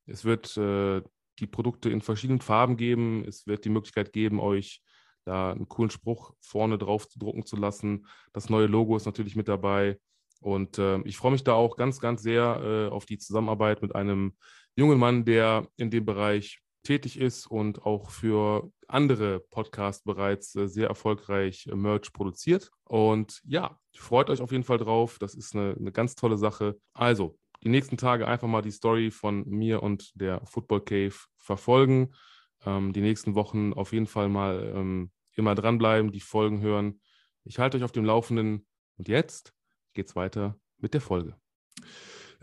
Es 0.06 0.24
wird 0.24 0.56
äh, 0.56 1.02
die 1.38 1.46
Produkte 1.46 1.90
in 1.90 2.00
verschiedenen 2.00 2.40
Farben 2.40 2.76
geben. 2.76 3.24
Es 3.26 3.46
wird 3.46 3.64
die 3.64 3.68
Möglichkeit 3.68 4.12
geben, 4.12 4.40
euch 4.40 4.82
da 5.28 5.52
einen 5.52 5.68
coolen 5.68 5.90
Spruch 5.90 6.32
vorne 6.40 6.78
drauf 6.78 7.06
drucken 7.06 7.44
zu 7.44 7.56
lassen. 7.56 8.06
Das 8.32 8.48
neue 8.48 8.66
Logo 8.66 8.96
ist 8.96 9.06
natürlich 9.06 9.36
mit 9.36 9.48
dabei. 9.48 9.98
Und 10.40 10.78
äh, 10.78 11.00
ich 11.02 11.16
freue 11.16 11.32
mich 11.32 11.44
da 11.44 11.52
auch 11.54 11.76
ganz, 11.76 12.00
ganz 12.00 12.22
sehr 12.22 12.60
äh, 12.62 12.92
auf 12.92 13.06
die 13.06 13.18
Zusammenarbeit 13.18 13.82
mit 13.82 13.94
einem 13.94 14.36
jungen 14.76 14.98
Mann, 14.98 15.24
der 15.24 15.68
in 15.76 15.90
dem 15.90 16.04
Bereich 16.04 16.60
tätig 16.82 17.20
ist 17.20 17.46
und 17.46 17.82
auch 17.84 18.10
für 18.10 18.70
andere 18.86 19.40
Podcasts 19.40 20.04
bereits 20.04 20.54
äh, 20.54 20.68
sehr 20.68 20.88
erfolgreich 20.88 21.66
äh, 21.66 21.74
Merch 21.74 22.12
produziert. 22.12 22.70
Und 22.84 23.42
ja, 23.44 23.78
freut 23.94 24.30
euch 24.30 24.40
auf 24.40 24.52
jeden 24.52 24.64
Fall 24.64 24.78
drauf. 24.78 25.18
Das 25.18 25.34
ist 25.34 25.54
eine, 25.54 25.74
eine 25.78 25.92
ganz 25.92 26.14
tolle 26.14 26.38
Sache. 26.38 26.78
Also, 26.94 27.36
die 27.64 27.68
nächsten 27.68 27.96
Tage 27.96 28.26
einfach 28.26 28.48
mal 28.48 28.62
die 28.62 28.70
Story 28.70 29.10
von 29.10 29.46
mir 29.48 29.82
und 29.82 30.12
der 30.14 30.40
Football 30.46 30.82
Cave 30.82 31.14
verfolgen. 31.36 32.14
Ähm, 32.64 32.92
die 32.92 33.00
nächsten 33.00 33.34
Wochen 33.34 33.72
auf 33.72 33.92
jeden 33.92 34.06
Fall 34.06 34.28
mal 34.28 34.72
ähm, 34.74 35.10
immer 35.38 35.54
dranbleiben, 35.54 36.12
die 36.12 36.20
Folgen 36.20 36.60
hören. 36.60 37.00
Ich 37.44 37.58
halte 37.58 37.76
euch 37.76 37.84
auf 37.84 37.92
dem 37.92 38.04
Laufenden. 38.04 38.66
Und 38.96 39.08
jetzt 39.08 39.54
geht's 39.94 40.16
weiter 40.16 40.58
mit 40.78 40.94
der 40.94 41.00
Folge. 41.00 41.36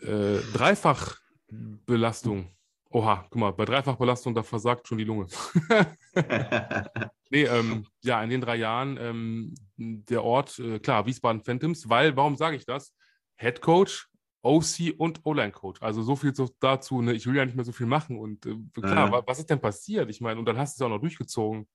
Äh, 0.01 0.39
Dreifachbelastung. 0.53 2.49
Oha, 2.89 3.26
guck 3.30 3.39
mal, 3.39 3.51
bei 3.51 3.65
Dreifachbelastung, 3.65 4.34
da 4.34 4.43
versagt 4.43 4.88
schon 4.88 4.97
die 4.97 5.03
Lunge. 5.03 5.27
nee, 7.30 7.43
ähm, 7.43 7.85
ja, 8.01 8.23
in 8.23 8.30
den 8.30 8.39
drei 8.39 8.55
Jahren 8.55 8.97
ähm, 8.97 9.53
der 9.76 10.23
Ort, 10.23 10.59
äh, 10.59 10.80
klar, 10.80 11.05
Wiesbaden 11.05 11.41
Phantoms, 11.41 11.89
weil, 11.89 12.15
warum 12.15 12.38
sage 12.38 12.55
ich 12.55 12.65
das? 12.65 12.95
Head 13.35 13.59
Coach 13.59 14.07
OC 14.45 14.93
und 14.97 15.22
O-Line-Coach. 15.26 15.81
Also 15.81 16.03
so 16.03 16.15
viel 16.15 16.31
dazu, 16.59 17.01
ne? 17.01 17.13
ich 17.13 17.26
will 17.26 17.35
ja 17.35 17.45
nicht 17.45 17.55
mehr 17.55 17.65
so 17.65 17.72
viel 17.72 17.88
machen. 17.88 18.17
Und 18.17 18.45
äh, 18.45 18.55
klar, 18.73 19.11
ja. 19.11 19.23
was 19.26 19.39
ist 19.39 19.49
denn 19.49 19.59
passiert? 19.59 20.09
Ich 20.09 20.22
meine, 20.22 20.39
und 20.39 20.45
dann 20.45 20.57
hast 20.57 20.80
du 20.80 20.84
es 20.84 20.85
auch 20.85 20.93
noch 20.93 21.01
durchgezogen. 21.01 21.67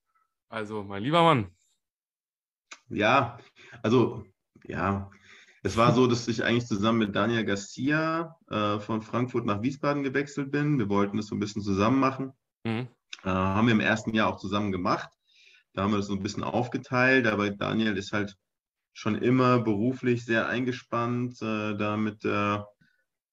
Also, 0.51 0.83
mein 0.83 1.01
lieber 1.01 1.23
Mann. 1.23 1.49
Ja, 2.89 3.39
also, 3.81 4.25
ja, 4.65 5.09
es 5.63 5.77
war 5.77 5.93
so, 5.93 6.07
dass 6.07 6.27
ich 6.27 6.43
eigentlich 6.43 6.65
zusammen 6.65 6.99
mit 6.99 7.15
Daniel 7.15 7.45
Garcia 7.45 8.35
äh, 8.49 8.77
von 8.79 9.01
Frankfurt 9.01 9.45
nach 9.45 9.61
Wiesbaden 9.61 10.03
gewechselt 10.03 10.51
bin. 10.51 10.77
Wir 10.77 10.89
wollten 10.89 11.15
das 11.15 11.27
so 11.27 11.35
ein 11.35 11.39
bisschen 11.39 11.61
zusammen 11.61 12.01
machen. 12.01 12.33
Mhm. 12.65 12.89
Äh, 13.23 13.29
haben 13.29 13.67
wir 13.67 13.73
im 13.73 13.79
ersten 13.79 14.13
Jahr 14.13 14.27
auch 14.27 14.39
zusammen 14.39 14.73
gemacht. 14.73 15.09
Da 15.71 15.83
haben 15.83 15.91
wir 15.91 15.97
das 15.97 16.07
so 16.07 16.15
ein 16.15 16.21
bisschen 16.21 16.43
aufgeteilt, 16.43 17.27
aber 17.27 17.49
Daniel 17.51 17.95
ist 17.95 18.11
halt 18.11 18.35
schon 18.91 19.15
immer 19.15 19.59
beruflich 19.59 20.25
sehr 20.25 20.49
eingespannt, 20.49 21.41
äh, 21.41 21.77
da 21.77 21.95
mit 21.95 22.25
der 22.25 22.67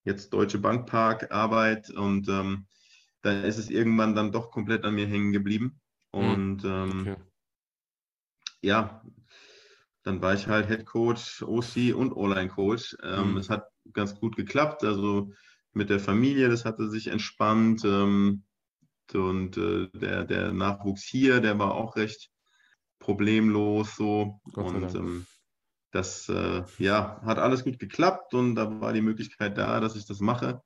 jetzt 0.05 0.33
Deutsche 0.33 0.59
Bankpark 0.59 1.33
Arbeit 1.33 1.91
und 1.91 2.29
ähm, 2.29 2.69
dann 3.23 3.43
ist 3.43 3.59
es 3.59 3.71
irgendwann 3.71 4.15
dann 4.15 4.31
doch 4.31 4.53
komplett 4.53 4.85
an 4.85 4.95
mir 4.95 5.09
hängen 5.09 5.33
geblieben. 5.33 5.81
Hm, 6.15 6.33
und 6.33 6.65
ähm, 6.65 7.01
okay. 7.01 7.17
ja, 8.61 9.03
dann 10.03 10.23
war 10.23 10.35
ich 10.35 10.47
halt 10.47 10.69
Head 10.69 10.87
Coach, 10.87 11.43
OC 11.43 11.95
und 11.95 12.17
Online 12.17 12.49
Coach. 12.49 12.97
Ähm, 13.03 13.33
mhm. 13.33 13.37
Es 13.37 13.51
hat 13.51 13.69
ganz 13.93 14.15
gut 14.15 14.37
geklappt. 14.37 14.85
Also 14.85 15.33
mit 15.73 15.91
der 15.91 16.01
Familie, 16.01 16.49
das 16.49 16.65
hatte 16.65 16.89
sich 16.89 17.09
entspannt. 17.09 17.85
Ähm, 17.85 18.45
und 19.15 19.57
äh, 19.57 19.89
der, 19.95 20.25
der 20.25 20.53
Nachwuchs 20.53 21.03
hier, 21.03 21.41
der 21.41 21.59
war 21.59 21.75
auch 21.75 21.97
recht 21.97 22.31
problemlos 22.99 23.97
so. 23.97 24.41
und 24.55 24.95
ähm, 24.95 25.27
das 25.91 26.29
äh, 26.29 26.65
ja, 26.79 27.21
hat 27.25 27.39
alles 27.39 27.65
gut 27.65 27.79
geklappt 27.79 28.35
und 28.35 28.55
da 28.55 28.81
war 28.81 28.93
die 28.93 29.01
Möglichkeit 29.01 29.57
da, 29.57 29.81
dass 29.81 29.97
ich 29.97 30.07
das 30.07 30.21
mache. 30.21 30.63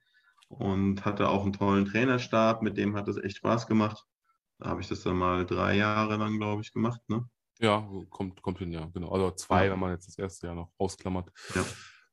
Und 0.48 1.05
hatte 1.05 1.28
auch 1.28 1.44
einen 1.44 1.55
tollen 1.55 1.86
Trainerstab, 1.86 2.60
mit 2.62 2.77
dem 2.77 2.94
hat 2.94 3.09
es 3.09 3.16
echt 3.16 3.39
Spaß 3.39 3.66
gemacht. 3.66 4.05
Da 4.62 4.70
habe 4.70 4.80
ich 4.80 4.89
das 4.89 5.02
dann 5.02 5.16
mal 5.16 5.44
drei 5.44 5.76
Jahre 5.76 6.16
lang, 6.16 6.39
glaube 6.39 6.62
ich, 6.62 6.72
gemacht. 6.72 7.01
Ne? 7.09 7.28
Ja, 7.59 7.89
kommt, 8.10 8.40
kommt 8.43 8.59
hin, 8.59 8.72
ja, 8.72 8.89
genau. 8.94 9.10
Also 9.10 9.32
zwei, 9.32 9.66
ja. 9.66 9.72
wenn 9.72 9.78
man 9.80 9.90
jetzt 9.90 10.06
das 10.06 10.18
erste 10.18 10.47
Jahr 10.47 10.55
noch 10.55 10.70
ausklammert. 10.78 11.30
Ja, 11.55 11.64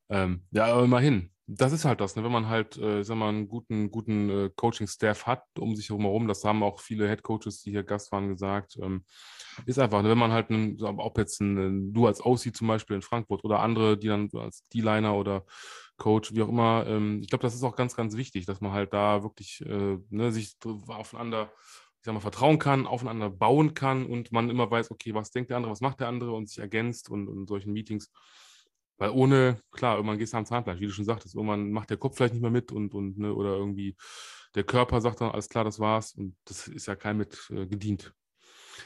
ähm, 0.08 0.44
ja 0.50 0.66
aber 0.66 0.84
immerhin 0.84 1.30
das 1.52 1.72
ist 1.72 1.84
halt 1.84 2.00
das, 2.00 2.14
ne? 2.14 2.22
wenn 2.22 2.30
man 2.30 2.48
halt, 2.48 2.76
äh, 2.78 3.02
sag 3.02 3.16
mal, 3.16 3.28
einen 3.28 3.48
guten, 3.48 3.90
guten 3.90 4.30
äh, 4.30 4.50
Coaching-Staff 4.54 5.26
hat 5.26 5.42
um 5.58 5.74
sich 5.74 5.88
herum, 5.88 6.28
das 6.28 6.44
haben 6.44 6.62
auch 6.62 6.80
viele 6.80 7.08
Head-Coaches, 7.08 7.62
die 7.62 7.72
hier 7.72 7.82
Gast 7.82 8.12
waren, 8.12 8.28
gesagt, 8.28 8.78
ähm, 8.80 9.04
ist 9.66 9.78
einfach, 9.78 10.02
ne? 10.02 10.10
wenn 10.10 10.18
man 10.18 10.32
halt, 10.32 10.50
einen, 10.50 10.80
ob 10.80 11.18
jetzt 11.18 11.40
ein, 11.40 11.92
du 11.92 12.06
als 12.06 12.24
OC 12.24 12.54
zum 12.54 12.68
Beispiel 12.68 12.96
in 12.96 13.02
Frankfurt 13.02 13.42
oder 13.44 13.60
andere, 13.60 13.98
die 13.98 14.06
dann 14.06 14.30
als 14.34 14.64
D-Liner 14.68 15.14
oder 15.14 15.44
Coach, 15.96 16.32
wie 16.34 16.42
auch 16.42 16.48
immer, 16.48 16.86
ähm, 16.86 17.20
ich 17.20 17.28
glaube, 17.28 17.42
das 17.42 17.54
ist 17.54 17.64
auch 17.64 17.74
ganz, 17.74 17.96
ganz 17.96 18.16
wichtig, 18.16 18.46
dass 18.46 18.60
man 18.60 18.72
halt 18.72 18.92
da 18.92 19.24
wirklich 19.24 19.60
äh, 19.66 19.98
ne, 20.08 20.30
sich 20.30 20.56
aufeinander 20.86 21.52
ich 22.00 22.06
sag 22.06 22.14
mal, 22.14 22.20
vertrauen 22.20 22.58
kann, 22.58 22.86
aufeinander 22.86 23.30
bauen 23.30 23.74
kann 23.74 24.06
und 24.06 24.32
man 24.32 24.50
immer 24.50 24.70
weiß, 24.70 24.90
okay, 24.90 25.14
was 25.14 25.30
denkt 25.30 25.50
der 25.50 25.58
andere, 25.58 25.72
was 25.72 25.80
macht 25.80 26.00
der 26.00 26.08
andere 26.08 26.32
und 26.32 26.48
sich 26.48 26.58
ergänzt 26.58 27.10
und, 27.10 27.28
und 27.28 27.40
in 27.40 27.46
solchen 27.46 27.72
Meetings 27.72 28.10
weil 29.00 29.10
ohne, 29.10 29.58
klar, 29.72 29.96
irgendwann 29.96 30.18
gehst 30.18 30.34
du 30.34 30.36
am 30.36 30.44
Zahnfleisch, 30.44 30.78
wie 30.78 30.86
du 30.86 30.92
schon 30.92 31.06
sagtest, 31.06 31.34
irgendwann 31.34 31.72
macht 31.72 31.88
der 31.88 31.96
Kopf 31.96 32.16
vielleicht 32.16 32.34
nicht 32.34 32.42
mehr 32.42 32.50
mit 32.50 32.70
und, 32.70 32.94
und 32.94 33.18
ne, 33.18 33.34
oder 33.34 33.56
irgendwie 33.56 33.96
der 34.54 34.62
Körper 34.62 35.00
sagt 35.00 35.22
dann, 35.22 35.30
alles 35.30 35.48
klar, 35.48 35.64
das 35.64 35.80
war's. 35.80 36.12
Und 36.12 36.36
das 36.44 36.68
ist 36.68 36.86
ja 36.86 36.96
kein 36.96 37.16
mit 37.16 37.48
äh, 37.50 37.66
gedient. 37.66 38.12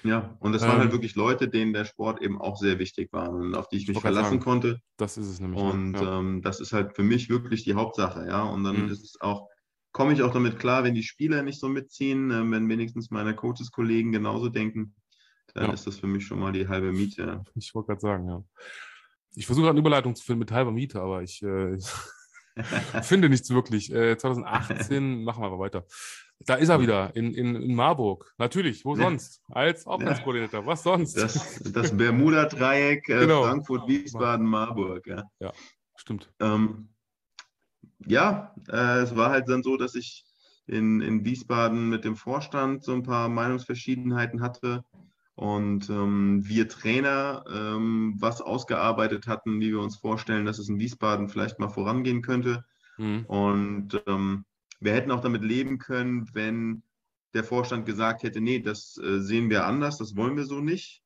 Ja, 0.04 0.36
und 0.38 0.54
es 0.54 0.62
ähm, 0.62 0.68
waren 0.68 0.78
halt 0.78 0.90
ähm. 0.90 0.92
wirklich 0.92 1.16
Leute, 1.16 1.48
denen 1.48 1.72
der 1.72 1.84
Sport 1.84 2.22
eben 2.22 2.40
auch 2.40 2.56
sehr 2.56 2.78
wichtig 2.78 3.12
war 3.12 3.30
und 3.30 3.56
auf 3.56 3.68
die 3.68 3.76
ich 3.76 3.88
mich 3.88 3.98
verlassen 3.98 4.34
sagen, 4.34 4.40
konnte. 4.40 4.80
Das 4.98 5.18
ist 5.18 5.26
es 5.26 5.40
nämlich. 5.40 5.60
Ne? 5.60 5.70
Und 5.70 5.94
ja. 5.94 6.18
ähm, 6.20 6.42
das 6.42 6.60
ist 6.60 6.72
halt 6.72 6.94
für 6.94 7.02
mich 7.02 7.28
wirklich 7.28 7.64
die 7.64 7.74
Hauptsache, 7.74 8.24
ja. 8.28 8.44
Und 8.44 8.62
dann 8.62 8.84
mhm. 8.84 8.92
ist 8.92 9.02
es 9.02 9.20
auch, 9.20 9.48
komme 9.94 10.12
ich 10.12 10.22
auch 10.22 10.32
damit 10.32 10.58
klar, 10.58 10.84
wenn 10.84 10.94
die 10.94 11.04
Spieler 11.04 11.42
nicht 11.42 11.60
so 11.60 11.68
mitziehen, 11.68 12.30
äh, 12.30 12.50
wenn 12.50 12.68
wenigstens 12.68 13.10
meine 13.10 13.34
Coaches-Kollegen 13.34 14.12
genauso 14.12 14.50
denken, 14.50 14.94
dann 15.54 15.68
ja. 15.68 15.72
ist 15.72 15.86
das 15.86 16.00
für 16.00 16.08
mich 16.08 16.26
schon 16.26 16.40
mal 16.40 16.52
die 16.52 16.68
halbe 16.68 16.92
Miete. 16.92 17.42
Ich 17.54 17.74
wollte 17.74 17.88
gerade 17.88 18.00
sagen, 18.00 18.28
ja. 18.28 18.44
Ich 19.36 19.46
versuche 19.46 19.70
eine 19.70 19.78
Überleitung 19.78 20.14
zu 20.14 20.24
finden 20.24 20.40
mit 20.40 20.52
halber 20.52 20.72
Miete, 20.72 21.00
aber 21.00 21.22
ich 21.22 21.42
äh, 21.42 21.78
finde 23.02 23.28
nichts 23.28 23.50
wirklich. 23.50 23.92
Äh, 23.92 24.18
2018 24.18 25.22
machen 25.24 25.42
wir 25.42 25.46
aber 25.46 25.60
weiter. 25.60 25.86
Da 26.40 26.56
ist 26.56 26.68
er 26.68 26.80
wieder, 26.80 27.14
in, 27.14 27.32
in, 27.32 27.54
in 27.54 27.74
Marburg. 27.74 28.34
Natürlich, 28.36 28.84
wo 28.84 28.96
sonst? 28.96 29.40
Als 29.48 29.86
Offenskoordinator. 29.86 30.66
Was 30.66 30.82
sonst? 30.82 31.16
Das, 31.16 31.62
das 31.72 31.96
Bermuda-Dreieck, 31.96 33.08
äh, 33.08 33.20
genau. 33.20 33.44
Frankfurt, 33.44 33.86
Wiesbaden, 33.88 34.44
Marburg. 34.44 35.06
Ja, 35.06 35.22
ja 35.38 35.52
stimmt. 35.96 36.32
Ähm, 36.40 36.88
ja, 38.06 38.54
äh, 38.68 39.00
es 39.00 39.16
war 39.16 39.30
halt 39.30 39.48
dann 39.48 39.62
so, 39.62 39.76
dass 39.76 39.94
ich 39.94 40.24
in, 40.66 41.00
in 41.00 41.24
Wiesbaden 41.24 41.88
mit 41.88 42.04
dem 42.04 42.16
Vorstand 42.16 42.84
so 42.84 42.92
ein 42.92 43.02
paar 43.02 43.28
Meinungsverschiedenheiten 43.28 44.40
hatte 44.40 44.84
und 45.34 45.90
ähm, 45.90 46.46
wir 46.46 46.68
Trainer 46.68 47.44
ähm, 47.52 48.14
was 48.18 48.40
ausgearbeitet 48.40 49.26
hatten, 49.26 49.60
wie 49.60 49.72
wir 49.72 49.80
uns 49.80 49.96
vorstellen, 49.96 50.46
dass 50.46 50.58
es 50.58 50.68
in 50.68 50.78
Wiesbaden 50.78 51.28
vielleicht 51.28 51.58
mal 51.58 51.68
vorangehen 51.68 52.22
könnte. 52.22 52.64
Mhm. 52.98 53.24
Und 53.26 54.02
ähm, 54.06 54.44
wir 54.80 54.92
hätten 54.92 55.10
auch 55.10 55.20
damit 55.20 55.42
leben 55.42 55.78
können, 55.78 56.28
wenn 56.34 56.82
der 57.34 57.42
Vorstand 57.42 57.84
gesagt 57.84 58.22
hätte, 58.22 58.40
nee, 58.40 58.60
das 58.60 58.96
äh, 58.98 59.18
sehen 59.20 59.50
wir 59.50 59.66
anders, 59.66 59.98
das 59.98 60.14
wollen 60.16 60.36
wir 60.36 60.44
so 60.44 60.60
nicht. 60.60 61.02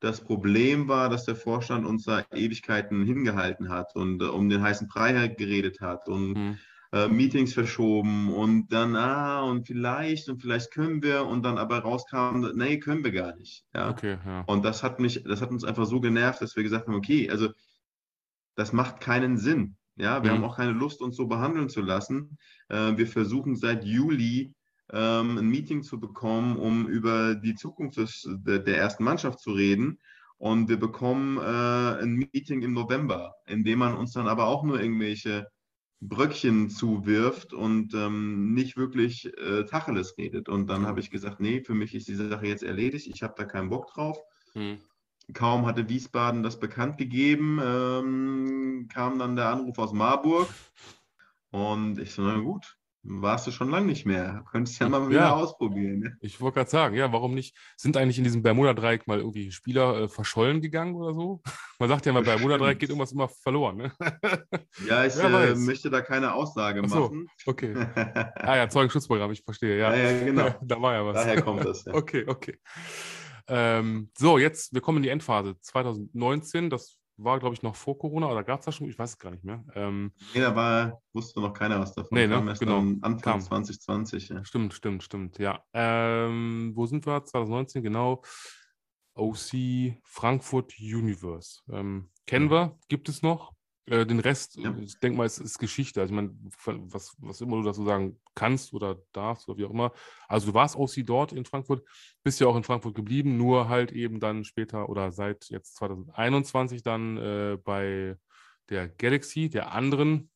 Das 0.00 0.20
Problem 0.20 0.88
war, 0.88 1.08
dass 1.08 1.24
der 1.24 1.36
Vorstand 1.36 1.84
uns 1.86 2.04
da 2.04 2.24
Ewigkeiten 2.32 3.04
hingehalten 3.04 3.68
hat 3.68 3.94
und 3.96 4.22
äh, 4.22 4.26
um 4.26 4.48
den 4.48 4.62
heißen 4.62 4.88
Brei 4.88 5.28
geredet 5.28 5.80
hat 5.80 6.08
und 6.08 6.32
mhm 6.32 6.58
äh, 6.92 7.08
Meetings 7.08 7.52
verschoben 7.52 8.32
und 8.32 8.72
dann, 8.72 8.96
ah, 8.96 9.42
und 9.42 9.66
vielleicht 9.66 10.28
und 10.28 10.40
vielleicht 10.40 10.70
können 10.70 11.02
wir 11.02 11.26
und 11.26 11.42
dann 11.42 11.58
aber 11.58 11.80
rauskam, 11.80 12.46
nee, 12.54 12.78
können 12.78 13.04
wir 13.04 13.12
gar 13.12 13.36
nicht. 13.36 13.64
Ja? 13.74 13.90
Okay, 13.90 14.18
ja. 14.24 14.42
Und 14.46 14.64
das 14.64 14.82
hat 14.82 14.98
mich, 15.00 15.22
das 15.24 15.42
hat 15.42 15.50
uns 15.50 15.64
einfach 15.64 15.86
so 15.86 16.00
genervt, 16.00 16.40
dass 16.40 16.56
wir 16.56 16.62
gesagt 16.62 16.86
haben, 16.86 16.94
okay, 16.94 17.30
also 17.30 17.50
das 18.54 18.72
macht 18.72 19.00
keinen 19.00 19.36
Sinn. 19.36 19.76
Ja, 19.96 20.22
wir 20.22 20.30
mhm. 20.30 20.36
haben 20.36 20.44
auch 20.44 20.56
keine 20.56 20.72
Lust, 20.72 21.00
uns 21.02 21.16
so 21.16 21.26
behandeln 21.26 21.68
zu 21.68 21.82
lassen. 21.82 22.38
Äh, 22.68 22.96
wir 22.96 23.06
versuchen 23.06 23.56
seit 23.56 23.84
Juli 23.84 24.54
ähm, 24.92 25.38
ein 25.38 25.48
Meeting 25.48 25.82
zu 25.82 26.00
bekommen, 26.00 26.56
um 26.56 26.86
über 26.86 27.34
die 27.34 27.54
Zukunft 27.54 27.98
des, 27.98 28.28
der, 28.28 28.66
ersten 28.76 29.04
Mannschaft 29.04 29.40
zu 29.40 29.52
reden. 29.52 29.98
Und 30.38 30.68
wir 30.68 30.78
bekommen 30.78 31.36
äh, 31.38 32.02
ein 32.02 32.14
Meeting 32.14 32.62
im 32.62 32.72
November, 32.72 33.34
in 33.46 33.64
dem 33.64 33.80
man 33.80 33.96
uns 33.96 34.12
dann 34.12 34.28
aber 34.28 34.46
auch 34.46 34.62
nur 34.62 34.80
irgendwelche 34.80 35.48
Bröckchen 36.00 36.70
zuwirft 36.70 37.52
und 37.52 37.92
ähm, 37.92 38.54
nicht 38.54 38.76
wirklich 38.76 39.36
äh, 39.36 39.64
Tacheles 39.64 40.16
redet. 40.16 40.48
Und 40.48 40.68
dann 40.68 40.86
habe 40.86 41.00
ich 41.00 41.10
gesagt, 41.10 41.40
nee, 41.40 41.60
für 41.60 41.74
mich 41.74 41.94
ist 41.94 42.06
diese 42.06 42.28
Sache 42.28 42.46
jetzt 42.46 42.62
erledigt, 42.62 43.08
ich 43.08 43.22
habe 43.22 43.34
da 43.36 43.44
keinen 43.44 43.68
Bock 43.68 43.88
drauf. 43.88 44.18
Hm. 44.52 44.78
Kaum 45.34 45.66
hatte 45.66 45.88
Wiesbaden 45.88 46.42
das 46.42 46.58
bekannt 46.58 46.96
gegeben, 46.96 47.60
ähm, 47.62 48.88
kam 48.90 49.18
dann 49.18 49.36
der 49.36 49.48
Anruf 49.48 49.78
aus 49.78 49.92
Marburg. 49.92 50.48
Und 51.50 51.98
ich 51.98 52.12
so, 52.12 52.22
na 52.22 52.38
gut, 52.38 52.77
warst 53.08 53.46
du 53.46 53.50
schon 53.50 53.70
lange 53.70 53.86
nicht 53.86 54.06
mehr. 54.06 54.44
Könntest 54.50 54.78
ja 54.80 54.88
mal 54.88 55.08
wieder 55.08 55.20
ja, 55.20 55.34
ausprobieren. 55.34 56.00
Ne? 56.00 56.16
Ich 56.20 56.40
wollte 56.40 56.56
gerade 56.56 56.70
sagen, 56.70 56.94
ja, 56.94 57.12
warum 57.12 57.34
nicht? 57.34 57.56
Sind 57.76 57.96
eigentlich 57.96 58.18
in 58.18 58.24
diesem 58.24 58.42
Bermuda-Dreieck 58.42 59.06
mal 59.06 59.18
irgendwie 59.18 59.50
Spieler 59.50 60.02
äh, 60.02 60.08
verschollen 60.08 60.60
gegangen 60.60 60.94
oder 60.94 61.14
so? 61.14 61.40
Man 61.78 61.88
sagt 61.88 62.06
ja 62.06 62.12
mal, 62.12 62.22
Bermuda-Dreieck 62.22 62.78
geht 62.78 62.90
irgendwas 62.90 63.12
immer 63.12 63.28
verloren. 63.28 63.76
Ne? 63.76 63.92
Ja, 64.86 65.04
ich 65.04 65.16
äh, 65.18 65.54
möchte 65.54 65.90
da 65.90 66.00
keine 66.00 66.34
Aussage 66.34 66.86
so, 66.88 67.00
machen. 67.00 67.28
Okay. 67.46 67.74
ah 68.36 68.56
ja, 68.56 68.68
Zeugenschutzprogramm, 68.68 69.32
ich 69.32 69.42
verstehe. 69.42 69.78
Ja, 69.78 69.94
ja, 69.94 70.10
ja 70.10 70.24
genau. 70.24 70.54
da 70.62 70.80
war 70.80 70.94
ja 70.94 71.04
was. 71.04 71.14
Daher 71.14 71.42
kommt 71.42 71.64
das. 71.64 71.84
Ja. 71.84 71.94
Okay, 71.94 72.24
okay. 72.26 72.58
Ähm, 73.48 74.10
so, 74.16 74.38
jetzt, 74.38 74.74
wir 74.74 74.80
kommen 74.80 74.98
in 74.98 75.02
die 75.04 75.08
Endphase 75.08 75.58
2019. 75.60 76.70
Das 76.70 76.97
war, 77.18 77.38
glaube 77.40 77.54
ich, 77.54 77.62
noch 77.62 77.74
vor 77.74 77.98
Corona 77.98 78.30
oder 78.30 78.44
gab 78.44 78.60
es 78.60 78.66
das 78.66 78.76
schon? 78.76 78.88
Ich 78.88 78.98
weiß 78.98 79.10
es 79.10 79.18
gar 79.18 79.30
nicht 79.30 79.44
mehr. 79.44 79.64
Ähm, 79.74 80.12
nee, 80.34 80.40
da 80.40 80.54
war, 80.54 81.02
wusste 81.12 81.40
noch 81.40 81.52
keiner 81.52 81.80
was 81.80 81.94
davon. 81.94 82.16
Nee, 82.16 82.26
ne? 82.26 82.36
Kam 82.36 82.48
erst 82.48 82.60
genau. 82.60 82.78
Anfang 82.78 83.20
Kam. 83.20 83.40
2020. 83.40 84.28
Ja. 84.28 84.44
Stimmt, 84.44 84.72
stimmt, 84.72 85.02
stimmt, 85.02 85.38
ja. 85.38 85.62
Ähm, 85.72 86.72
wo 86.74 86.86
sind 86.86 87.04
wir? 87.06 87.24
2019, 87.24 87.82
genau. 87.82 88.22
OC 89.14 89.98
Frankfurt 90.04 90.74
Universe. 90.78 91.60
Ähm, 91.70 92.10
kennen 92.26 92.46
mhm. 92.46 92.50
wir, 92.50 92.78
gibt 92.88 93.08
es 93.08 93.22
noch. 93.22 93.52
Äh, 93.90 94.06
den 94.06 94.20
Rest, 94.20 94.56
ja. 94.56 94.76
ich 94.78 94.98
denke 94.98 95.16
mal, 95.16 95.26
es 95.26 95.38
ist 95.38 95.58
Geschichte. 95.58 96.00
Also, 96.00 96.12
ich 96.12 96.16
meine, 96.16 96.36
was, 96.92 97.16
was 97.18 97.40
immer 97.40 97.56
du 97.56 97.62
dazu 97.62 97.84
sagen 97.84 98.20
kannst 98.34 98.72
oder 98.74 99.00
darfst 99.12 99.48
oder 99.48 99.58
wie 99.58 99.64
auch 99.64 99.70
immer. 99.70 99.92
Also, 100.26 100.48
du 100.48 100.54
warst 100.54 100.76
OC 100.76 101.06
dort 101.06 101.32
in 101.32 101.44
Frankfurt, 101.44 101.86
bist 102.22 102.40
ja 102.40 102.46
auch 102.46 102.56
in 102.56 102.64
Frankfurt 102.64 102.94
geblieben, 102.94 103.36
nur 103.36 103.68
halt 103.68 103.92
eben 103.92 104.20
dann 104.20 104.44
später 104.44 104.88
oder 104.88 105.10
seit 105.10 105.48
jetzt 105.48 105.76
2021 105.76 106.82
dann 106.82 107.16
äh, 107.16 107.58
bei 107.62 108.16
der 108.68 108.88
Galaxy, 108.88 109.48
der 109.48 109.72
anderen 109.72 110.30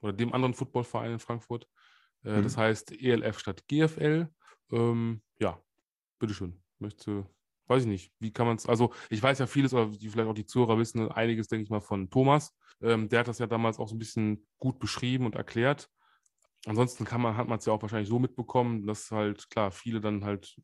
oder 0.00 0.12
dem 0.12 0.32
anderen 0.32 0.54
Footballverein 0.54 1.12
in 1.12 1.18
Frankfurt. 1.20 1.68
Äh, 2.24 2.38
mhm. 2.38 2.42
Das 2.42 2.56
heißt 2.56 2.92
ELF 2.92 3.38
statt 3.38 3.64
GFL. 3.68 4.28
Ähm, 4.72 5.22
ja, 5.38 5.60
bitteschön. 6.18 6.60
Möchtest 6.78 7.06
du 7.06 7.26
weiß 7.70 7.82
ich 7.84 7.88
nicht, 7.88 8.12
wie 8.18 8.32
kann 8.32 8.46
man 8.46 8.56
es, 8.56 8.66
also 8.66 8.92
ich 9.10 9.22
weiß 9.22 9.38
ja 9.38 9.46
vieles, 9.46 9.72
oder 9.72 9.86
die 9.86 10.08
vielleicht 10.08 10.28
auch 10.28 10.34
die 10.34 10.46
Zuhörer 10.46 10.78
wissen, 10.78 11.10
einiges, 11.10 11.48
denke 11.48 11.64
ich 11.64 11.70
mal, 11.70 11.80
von 11.80 12.10
Thomas. 12.10 12.56
Ähm, 12.82 13.08
der 13.08 13.20
hat 13.20 13.28
das 13.28 13.38
ja 13.38 13.46
damals 13.46 13.78
auch 13.78 13.88
so 13.88 13.94
ein 13.94 13.98
bisschen 13.98 14.46
gut 14.58 14.78
beschrieben 14.78 15.26
und 15.26 15.36
erklärt. 15.36 15.88
Ansonsten 16.66 17.04
kann 17.04 17.20
man, 17.22 17.36
hat 17.36 17.48
man 17.48 17.58
es 17.58 17.66
ja 17.66 17.72
auch 17.72 17.82
wahrscheinlich 17.82 18.08
so 18.08 18.18
mitbekommen, 18.18 18.86
dass 18.86 19.10
halt, 19.10 19.48
klar, 19.50 19.70
viele 19.70 20.00
dann 20.00 20.24
halt 20.24 20.56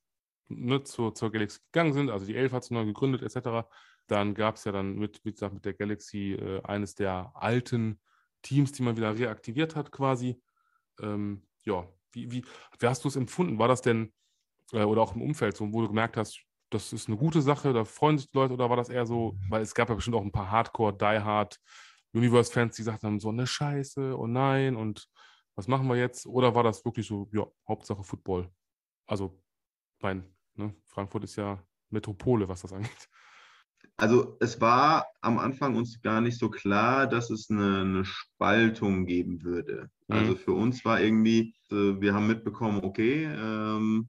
ne, 0.48 0.82
zur, 0.82 1.14
zur 1.14 1.32
Galaxy 1.32 1.60
gegangen 1.72 1.92
sind. 1.94 2.10
Also 2.10 2.26
die 2.26 2.36
Elf 2.36 2.52
hat 2.52 2.64
sich 2.64 2.72
neu 2.72 2.84
gegründet, 2.84 3.22
etc. 3.22 3.66
Dann 4.06 4.34
gab 4.34 4.56
es 4.56 4.64
ja 4.64 4.72
dann 4.72 4.96
mit, 4.96 5.22
gesagt, 5.24 5.54
mit 5.54 5.64
der 5.64 5.74
Galaxy 5.74 6.32
äh, 6.34 6.62
eines 6.64 6.94
der 6.94 7.32
alten 7.34 8.00
Teams, 8.42 8.72
die 8.72 8.82
man 8.82 8.96
wieder 8.96 9.16
reaktiviert 9.18 9.76
hat, 9.76 9.90
quasi. 9.92 10.40
Ähm, 11.00 11.46
ja, 11.64 11.88
wie, 12.12 12.30
wie, 12.30 12.44
wie 12.78 12.86
hast 12.86 13.04
du 13.04 13.08
es 13.08 13.16
empfunden? 13.16 13.58
War 13.58 13.68
das 13.68 13.82
denn 13.82 14.12
Äh, 14.72 14.84
oder 14.84 15.02
auch 15.02 15.14
im 15.14 15.22
Umfeld, 15.22 15.56
so, 15.56 15.72
wo 15.72 15.80
du 15.82 15.88
gemerkt 15.88 16.16
hast, 16.16 16.40
das 16.70 16.92
ist 16.92 17.08
eine 17.08 17.16
gute 17.16 17.42
Sache, 17.42 17.72
da 17.72 17.84
freuen 17.84 18.18
sich 18.18 18.30
die 18.30 18.36
Leute, 18.36 18.54
oder 18.54 18.68
war 18.68 18.76
das 18.76 18.88
eher 18.88 19.06
so, 19.06 19.36
weil 19.48 19.62
es 19.62 19.74
gab 19.74 19.88
ja 19.88 19.94
bestimmt 19.94 20.16
auch 20.16 20.22
ein 20.22 20.32
paar 20.32 20.50
Hardcore, 20.50 20.96
Die 20.96 21.20
Hard 21.20 21.58
Universe-Fans, 22.12 22.76
die 22.76 22.82
sagten 22.82 23.06
dann 23.06 23.20
so, 23.20 23.28
eine 23.28 23.46
Scheiße, 23.46 24.16
oh 24.18 24.26
nein, 24.26 24.76
und 24.76 25.08
was 25.54 25.68
machen 25.68 25.88
wir 25.88 25.96
jetzt? 25.96 26.26
Oder 26.26 26.54
war 26.54 26.62
das 26.62 26.84
wirklich 26.84 27.06
so, 27.06 27.28
ja, 27.32 27.46
Hauptsache 27.68 28.02
Football? 28.02 28.50
Also, 29.06 29.40
mein, 30.00 30.24
ne, 30.54 30.74
Frankfurt 30.84 31.24
ist 31.24 31.36
ja 31.36 31.62
Metropole, 31.90 32.48
was 32.48 32.62
das 32.62 32.72
angeht. 32.72 33.08
Also 33.98 34.36
es 34.40 34.60
war 34.60 35.06
am 35.22 35.38
Anfang 35.38 35.76
uns 35.76 36.02
gar 36.02 36.20
nicht 36.20 36.38
so 36.38 36.50
klar, 36.50 37.06
dass 37.06 37.30
es 37.30 37.48
eine, 37.48 37.80
eine 37.80 38.04
Spaltung 38.04 39.06
geben 39.06 39.42
würde. 39.42 39.88
Also, 40.08 40.22
mhm. 40.22 40.28
Also 40.28 40.36
für 40.36 40.52
uns 40.52 40.84
war 40.84 41.00
irgendwie, 41.00 41.54
äh, 41.70 42.00
wir 42.00 42.12
haben 42.12 42.26
mitbekommen, 42.26 42.84
okay, 42.84 43.24
ähm, 43.24 44.08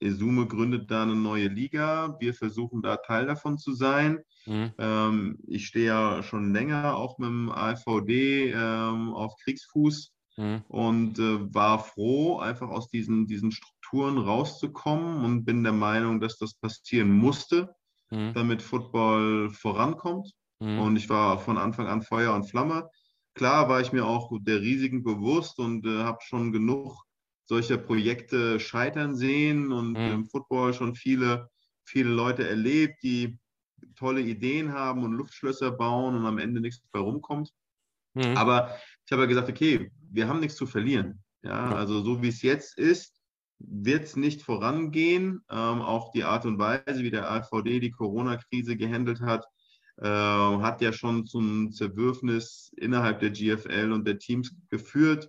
Esume 0.00 0.46
gründet 0.46 0.90
da 0.90 1.02
eine 1.02 1.14
neue 1.14 1.48
Liga. 1.48 2.16
Wir 2.20 2.34
versuchen 2.34 2.82
da 2.82 2.96
Teil 2.96 3.26
davon 3.26 3.58
zu 3.58 3.72
sein. 3.74 4.20
Mhm. 4.46 4.72
Ähm, 4.78 5.38
ich 5.46 5.66
stehe 5.66 5.86
ja 5.86 6.22
schon 6.22 6.52
länger 6.52 6.96
auch 6.96 7.18
mit 7.18 7.28
dem 7.28 7.50
AVD 7.50 8.52
ähm, 8.52 9.12
auf 9.12 9.36
Kriegsfuß 9.44 10.12
mhm. 10.38 10.64
und 10.68 11.18
äh, 11.18 11.54
war 11.54 11.78
froh, 11.78 12.38
einfach 12.38 12.68
aus 12.68 12.88
diesen, 12.88 13.26
diesen 13.26 13.52
Strukturen 13.52 14.18
rauszukommen 14.18 15.24
und 15.24 15.44
bin 15.44 15.62
der 15.62 15.72
Meinung, 15.72 16.20
dass 16.20 16.38
das 16.38 16.54
passieren 16.54 17.12
musste, 17.12 17.74
mhm. 18.10 18.32
damit 18.34 18.62
Football 18.62 19.50
vorankommt. 19.50 20.32
Mhm. 20.60 20.78
Und 20.78 20.96
ich 20.96 21.08
war 21.08 21.38
von 21.38 21.58
Anfang 21.58 21.86
an 21.86 22.02
Feuer 22.02 22.34
und 22.34 22.48
Flamme. 22.48 22.88
Klar 23.34 23.68
war 23.68 23.80
ich 23.80 23.92
mir 23.92 24.06
auch 24.06 24.30
der 24.40 24.60
Risiken 24.60 25.02
bewusst 25.02 25.58
und 25.58 25.86
äh, 25.86 26.02
habe 26.02 26.18
schon 26.22 26.52
genug 26.52 27.04
solcher 27.50 27.78
Projekte 27.78 28.60
scheitern 28.60 29.16
sehen 29.16 29.72
und 29.72 29.94
mhm. 29.94 30.12
im 30.12 30.24
Football 30.24 30.72
schon 30.72 30.94
viele, 30.94 31.50
viele 31.84 32.10
Leute 32.10 32.48
erlebt, 32.48 33.02
die 33.02 33.38
tolle 33.96 34.20
Ideen 34.20 34.72
haben 34.72 35.02
und 35.02 35.14
Luftschlösser 35.14 35.72
bauen 35.72 36.14
und 36.14 36.26
am 36.26 36.38
Ende 36.38 36.60
nichts 36.60 36.80
dabei 36.80 37.04
rumkommt. 37.04 37.52
Mhm. 38.14 38.36
Aber 38.36 38.76
ich 39.04 39.10
habe 39.10 39.22
ja 39.22 39.28
gesagt, 39.28 39.48
okay, 39.48 39.90
wir 40.12 40.28
haben 40.28 40.38
nichts 40.38 40.54
zu 40.54 40.64
verlieren. 40.64 41.24
Ja, 41.42 41.74
also 41.74 42.02
so 42.02 42.22
wie 42.22 42.28
es 42.28 42.42
jetzt 42.42 42.78
ist, 42.78 43.20
wird 43.58 44.04
es 44.04 44.14
nicht 44.14 44.42
vorangehen. 44.42 45.42
Ähm, 45.50 45.82
auch 45.82 46.12
die 46.12 46.22
Art 46.22 46.46
und 46.46 46.60
Weise, 46.60 47.02
wie 47.02 47.10
der 47.10 47.32
AVD 47.32 47.80
die 47.80 47.90
Corona-Krise 47.90 48.76
gehandelt 48.76 49.22
hat, 49.22 49.44
äh, 49.96 50.06
hat 50.06 50.80
ja 50.82 50.92
schon 50.92 51.26
zum 51.26 51.72
Zerwürfnis 51.72 52.70
innerhalb 52.76 53.18
der 53.18 53.30
GFL 53.30 53.90
und 53.90 54.06
der 54.06 54.20
Teams 54.20 54.54
geführt. 54.68 55.28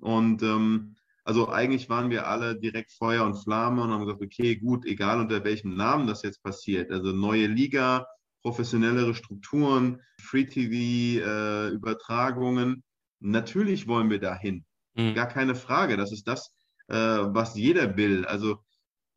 Und 0.00 0.42
ähm, 0.42 0.96
also 1.26 1.48
eigentlich 1.48 1.88
waren 1.88 2.10
wir 2.10 2.28
alle 2.28 2.56
direkt 2.56 2.92
Feuer 2.92 3.24
und 3.24 3.34
Flamme 3.34 3.82
und 3.82 3.90
haben 3.90 4.06
gesagt, 4.06 4.22
okay, 4.22 4.54
gut, 4.54 4.86
egal 4.86 5.18
unter 5.18 5.42
welchem 5.42 5.74
Namen 5.74 6.06
das 6.06 6.22
jetzt 6.22 6.40
passiert. 6.40 6.92
Also 6.92 7.10
neue 7.10 7.48
Liga, 7.48 8.06
professionellere 8.42 9.12
Strukturen, 9.12 10.00
Free-TV-Übertragungen. 10.20 12.74
Äh, 12.74 12.76
Natürlich 13.18 13.88
wollen 13.88 14.08
wir 14.08 14.20
dahin. 14.20 14.64
Mhm. 14.94 15.14
Gar 15.14 15.26
keine 15.26 15.56
Frage. 15.56 15.96
Das 15.96 16.12
ist 16.12 16.28
das, 16.28 16.54
äh, 16.86 16.94
was 16.94 17.56
jeder 17.56 17.96
will. 17.96 18.24
Also 18.24 18.62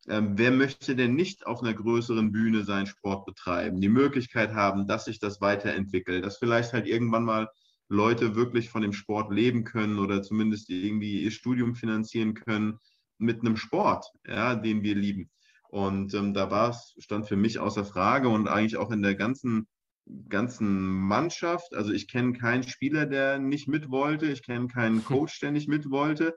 ähm, 0.08 0.36
wer 0.36 0.50
möchte 0.50 0.96
denn 0.96 1.14
nicht 1.14 1.46
auf 1.46 1.62
einer 1.62 1.74
größeren 1.74 2.32
Bühne 2.32 2.64
seinen 2.64 2.86
Sport 2.86 3.24
betreiben, 3.24 3.80
die 3.80 3.88
Möglichkeit 3.88 4.52
haben, 4.52 4.88
dass 4.88 5.04
sich 5.04 5.20
das 5.20 5.40
weiterentwickelt, 5.40 6.24
dass 6.24 6.38
vielleicht 6.38 6.72
halt 6.72 6.88
irgendwann 6.88 7.24
mal 7.24 7.48
Leute 7.90 8.36
wirklich 8.36 8.70
von 8.70 8.82
dem 8.82 8.92
Sport 8.92 9.32
leben 9.32 9.64
können 9.64 9.98
oder 9.98 10.22
zumindest 10.22 10.70
irgendwie 10.70 11.22
ihr 11.22 11.32
Studium 11.32 11.74
finanzieren 11.74 12.34
können 12.34 12.78
mit 13.18 13.40
einem 13.40 13.56
Sport, 13.56 14.06
ja, 14.26 14.54
den 14.54 14.82
wir 14.82 14.94
lieben. 14.94 15.28
Und 15.68 16.14
ähm, 16.14 16.32
da 16.32 16.50
war 16.50 16.70
es, 16.70 16.94
stand 16.98 17.26
für 17.26 17.36
mich 17.36 17.58
außer 17.58 17.84
Frage 17.84 18.28
und 18.28 18.48
eigentlich 18.48 18.76
auch 18.76 18.92
in 18.92 19.02
der 19.02 19.16
ganzen, 19.16 19.68
ganzen 20.28 20.84
Mannschaft. 20.84 21.74
Also 21.74 21.92
ich 21.92 22.08
kenne 22.08 22.32
keinen 22.32 22.62
Spieler, 22.62 23.06
der 23.06 23.38
nicht 23.38 23.68
mit 23.68 23.90
wollte. 23.90 24.26
Ich 24.26 24.44
kenne 24.44 24.68
keinen 24.68 25.04
Coach, 25.04 25.40
der 25.40 25.50
nicht 25.50 25.68
mit 25.68 25.90
wollte. 25.90 26.36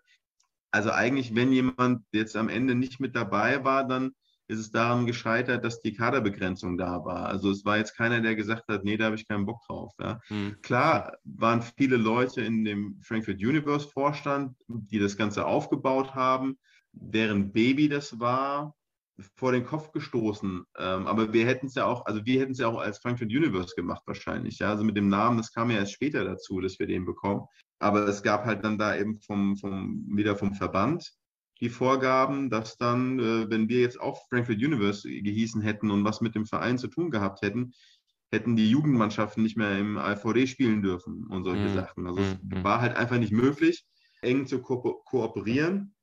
Also 0.71 0.89
eigentlich, 0.89 1.35
wenn 1.35 1.51
jemand 1.51 2.03
jetzt 2.11 2.35
am 2.35 2.49
Ende 2.49 2.73
nicht 2.73 2.99
mit 2.99 3.15
dabei 3.15 3.63
war, 3.63 3.87
dann 3.87 4.13
ist 4.47 4.59
es 4.59 4.71
daran 4.71 5.05
gescheitert, 5.05 5.63
dass 5.63 5.81
die 5.81 5.93
Kaderbegrenzung 5.93 6.77
da 6.77 7.03
war. 7.05 7.27
Also 7.27 7.51
es 7.51 7.63
war 7.65 7.77
jetzt 7.77 7.95
keiner, 7.95 8.21
der 8.21 8.35
gesagt 8.35 8.67
hat, 8.67 8.83
nee, 8.83 8.97
da 8.97 9.05
habe 9.05 9.15
ich 9.15 9.27
keinen 9.27 9.45
Bock 9.45 9.61
drauf. 9.67 9.93
Ja. 9.99 10.19
Mhm. 10.29 10.57
Klar 10.61 11.17
waren 11.23 11.61
viele 11.61 11.97
Leute 11.97 12.41
in 12.41 12.65
dem 12.65 12.99
Frankfurt 13.01 13.37
Universe 13.37 13.87
Vorstand, 13.87 14.55
die 14.67 14.99
das 14.99 15.17
Ganze 15.17 15.45
aufgebaut 15.45 16.13
haben, 16.13 16.57
deren 16.91 17.51
Baby 17.51 17.89
das 17.89 18.19
war, 18.19 18.75
vor 19.35 19.51
den 19.51 19.65
Kopf 19.65 19.91
gestoßen. 19.91 20.65
Ähm, 20.77 21.07
aber 21.07 21.33
wir 21.33 21.45
hätten 21.45 21.67
es 21.67 21.75
ja 21.75 21.85
auch, 21.85 22.05
also 22.05 22.25
wir 22.25 22.41
hätten 22.41 22.53
es 22.53 22.57
ja 22.57 22.67
auch 22.67 22.79
als 22.79 22.99
Frankfurt 22.99 23.29
Universe 23.29 23.73
gemacht 23.75 24.01
wahrscheinlich. 24.05 24.59
Ja, 24.59 24.69
also 24.69 24.83
mit 24.83 24.97
dem 24.97 25.07
Namen, 25.07 25.37
das 25.37 25.51
kam 25.51 25.69
ja 25.69 25.77
erst 25.77 25.93
später 25.93 26.25
dazu, 26.25 26.59
dass 26.59 26.79
wir 26.79 26.87
den 26.87 27.05
bekommen. 27.05 27.45
Aber 27.79 28.07
es 28.07 28.23
gab 28.23 28.45
halt 28.45 28.63
dann 28.63 28.77
da 28.77 28.95
eben 28.95 29.19
vom, 29.19 29.57
vom 29.57 30.05
wieder 30.15 30.35
vom 30.35 30.53
Verband 30.53 31.13
die 31.63 31.69
Vorgaben, 31.69 32.49
dass 32.49 32.75
dann, 32.75 33.19
äh, 33.19 33.49
wenn 33.49 33.69
wir 33.69 33.79
jetzt 33.79 33.97
auch 33.97 34.27
Frankfurt 34.27 34.57
Universe 34.57 35.09
gehießen 35.09 35.61
hätten 35.61 35.91
und 35.91 36.03
was 36.03 36.19
mit 36.19 36.35
dem 36.35 36.45
Verein 36.45 36.77
zu 36.77 36.89
tun 36.89 37.09
gehabt 37.09 37.41
hätten, 37.41 37.71
hätten 38.33 38.57
die 38.57 38.69
Jugendmannschaften 38.69 39.41
nicht 39.41 39.55
mehr 39.55 39.79
im 39.79 39.97
AVD 39.97 40.45
spielen 40.45 40.81
dürfen 40.81 41.25
und 41.27 41.45
solche 41.45 41.69
mhm. 41.69 41.73
Sachen. 41.73 42.05
Also 42.05 42.19
es 42.19 42.37
mhm. 42.43 42.65
war 42.65 42.81
halt 42.81 42.97
einfach 42.97 43.17
nicht 43.17 43.31
möglich, 43.31 43.85
eng 44.21 44.45
zu 44.45 44.61
ko 44.61 45.01
kooperieren. 45.05 45.95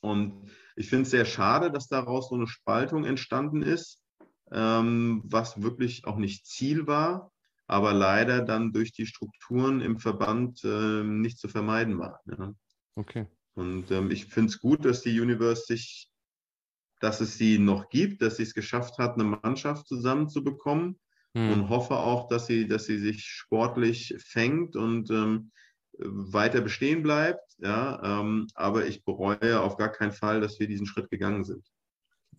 Und 0.00 0.50
ich 0.74 0.88
finde 0.88 1.02
es 1.02 1.10
sehr 1.10 1.26
schade, 1.26 1.70
dass 1.70 1.88
daraus 1.88 2.30
so 2.30 2.36
eine 2.36 2.46
Spaltung 2.46 3.04
entstanden 3.04 3.60
ist, 3.60 4.02
ähm, 4.50 5.20
was 5.26 5.60
wirklich 5.60 6.06
auch 6.06 6.16
nicht 6.16 6.46
Ziel 6.46 6.86
war, 6.86 7.30
aber 7.66 7.92
leider 7.92 8.40
dann 8.40 8.72
durch 8.72 8.92
die 8.92 9.04
Strukturen 9.04 9.82
im 9.82 9.98
Verband 9.98 10.64
äh, 10.64 11.02
nicht 11.02 11.38
zu 11.38 11.48
vermeiden 11.48 11.98
war. 11.98 12.20
Ja. 12.24 12.54
Okay. 12.94 13.26
Und 13.58 13.90
ähm, 13.90 14.12
ich 14.12 14.26
finde 14.26 14.50
es 14.50 14.60
gut, 14.60 14.84
dass 14.84 15.02
die 15.02 15.20
Universe 15.20 15.64
sich, 15.66 16.08
dass 17.00 17.20
es 17.20 17.38
sie 17.38 17.58
noch 17.58 17.88
gibt, 17.88 18.22
dass 18.22 18.36
sie 18.36 18.44
es 18.44 18.54
geschafft 18.54 18.98
hat, 18.98 19.14
eine 19.14 19.24
Mannschaft 19.24 19.88
zusammenzubekommen 19.88 20.96
hm. 21.34 21.52
und 21.52 21.68
hoffe 21.68 21.96
auch, 21.96 22.28
dass 22.28 22.46
sie, 22.46 22.68
dass 22.68 22.84
sie 22.84 22.98
sich 22.98 23.24
sportlich 23.24 24.14
fängt 24.24 24.76
und 24.76 25.10
ähm, 25.10 25.50
weiter 25.98 26.60
bestehen 26.60 27.02
bleibt. 27.02 27.42
Ja, 27.58 28.20
ähm, 28.20 28.46
aber 28.54 28.86
ich 28.86 29.04
bereue 29.04 29.60
auf 29.60 29.76
gar 29.76 29.90
keinen 29.90 30.12
Fall, 30.12 30.40
dass 30.40 30.60
wir 30.60 30.68
diesen 30.68 30.86
Schritt 30.86 31.10
gegangen 31.10 31.42
sind. 31.42 31.66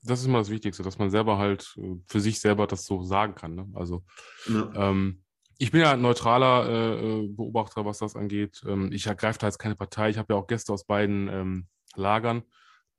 Das 0.01 0.21
ist 0.21 0.27
immer 0.27 0.37
das 0.37 0.49
Wichtigste, 0.49 0.83
dass 0.83 0.99
man 0.99 1.09
selber 1.09 1.37
halt 1.37 1.75
äh, 1.77 1.95
für 2.07 2.21
sich 2.21 2.39
selber 2.39 2.65
das 2.65 2.85
so 2.85 3.03
sagen 3.03 3.35
kann. 3.35 3.55
Ne? 3.55 3.67
Also 3.73 4.05
ja. 4.47 4.71
ähm, 4.73 5.25
ich 5.61 5.71
bin 5.71 5.81
ja 5.81 5.91
ein 5.91 6.01
neutraler 6.01 6.69
äh, 6.69 7.23
äh, 7.23 7.27
Beobachter, 7.27 7.85
was 7.85 7.99
das 7.99 8.15
angeht. 8.15 8.63
Ähm, 8.65 8.91
ich 8.93 9.05
ergreife 9.07 9.39
da 9.39 9.47
jetzt 9.47 9.59
keine 9.59 9.75
Partei. 9.75 10.09
Ich 10.09 10.17
habe 10.17 10.33
ja 10.33 10.39
auch 10.39 10.47
Gäste 10.47 10.71
aus 10.71 10.85
beiden 10.85 11.27
ähm, 11.27 11.67
Lagern. 11.95 12.43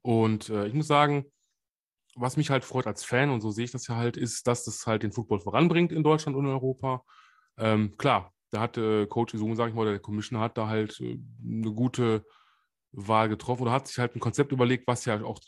Und 0.03 0.51
äh, 0.51 0.66
ich 0.66 0.74
muss 0.74 0.87
sagen, 0.87 1.24
was 2.15 2.37
mich 2.37 2.51
halt 2.51 2.65
freut 2.65 2.87
als 2.87 3.03
Fan, 3.03 3.31
und 3.31 3.41
so 3.41 3.51
sehe 3.51 3.65
ich 3.65 3.70
das 3.70 3.87
ja 3.87 3.97
halt, 3.97 4.19
ist, 4.19 4.47
dass 4.47 4.65
das 4.65 4.87
halt 4.87 5.03
den 5.03 5.12
Football 5.12 5.41
voranbringt 5.41 5.91
in 5.91 6.03
Deutschland 6.03 6.37
und 6.37 6.45
in 6.45 6.51
Europa. 6.51 7.03
Ähm, 7.57 7.97
klar, 7.97 8.35
da 8.51 8.61
hat 8.61 8.77
äh, 8.77 9.07
Coach 9.07 9.32
Izumi, 9.32 9.57
sage 9.57 9.70
ich 9.70 9.77
mal, 9.77 9.87
der 9.87 9.99
Commissioner 9.99 10.45
hat 10.45 10.59
da 10.59 10.69
halt 10.69 11.01
äh, 11.01 11.19
eine 11.43 11.73
gute 11.73 12.27
Wahl 12.93 13.31
getroffen 13.31 13.62
oder 13.62 13.73
hat 13.73 13.89
sich 13.89 13.99
halt 13.99 14.16
ein 14.16 14.20
Konzept 14.20 14.53
überlegt, 14.53 14.87
was 14.87 15.07
ja 15.07 15.23
auch 15.23 15.39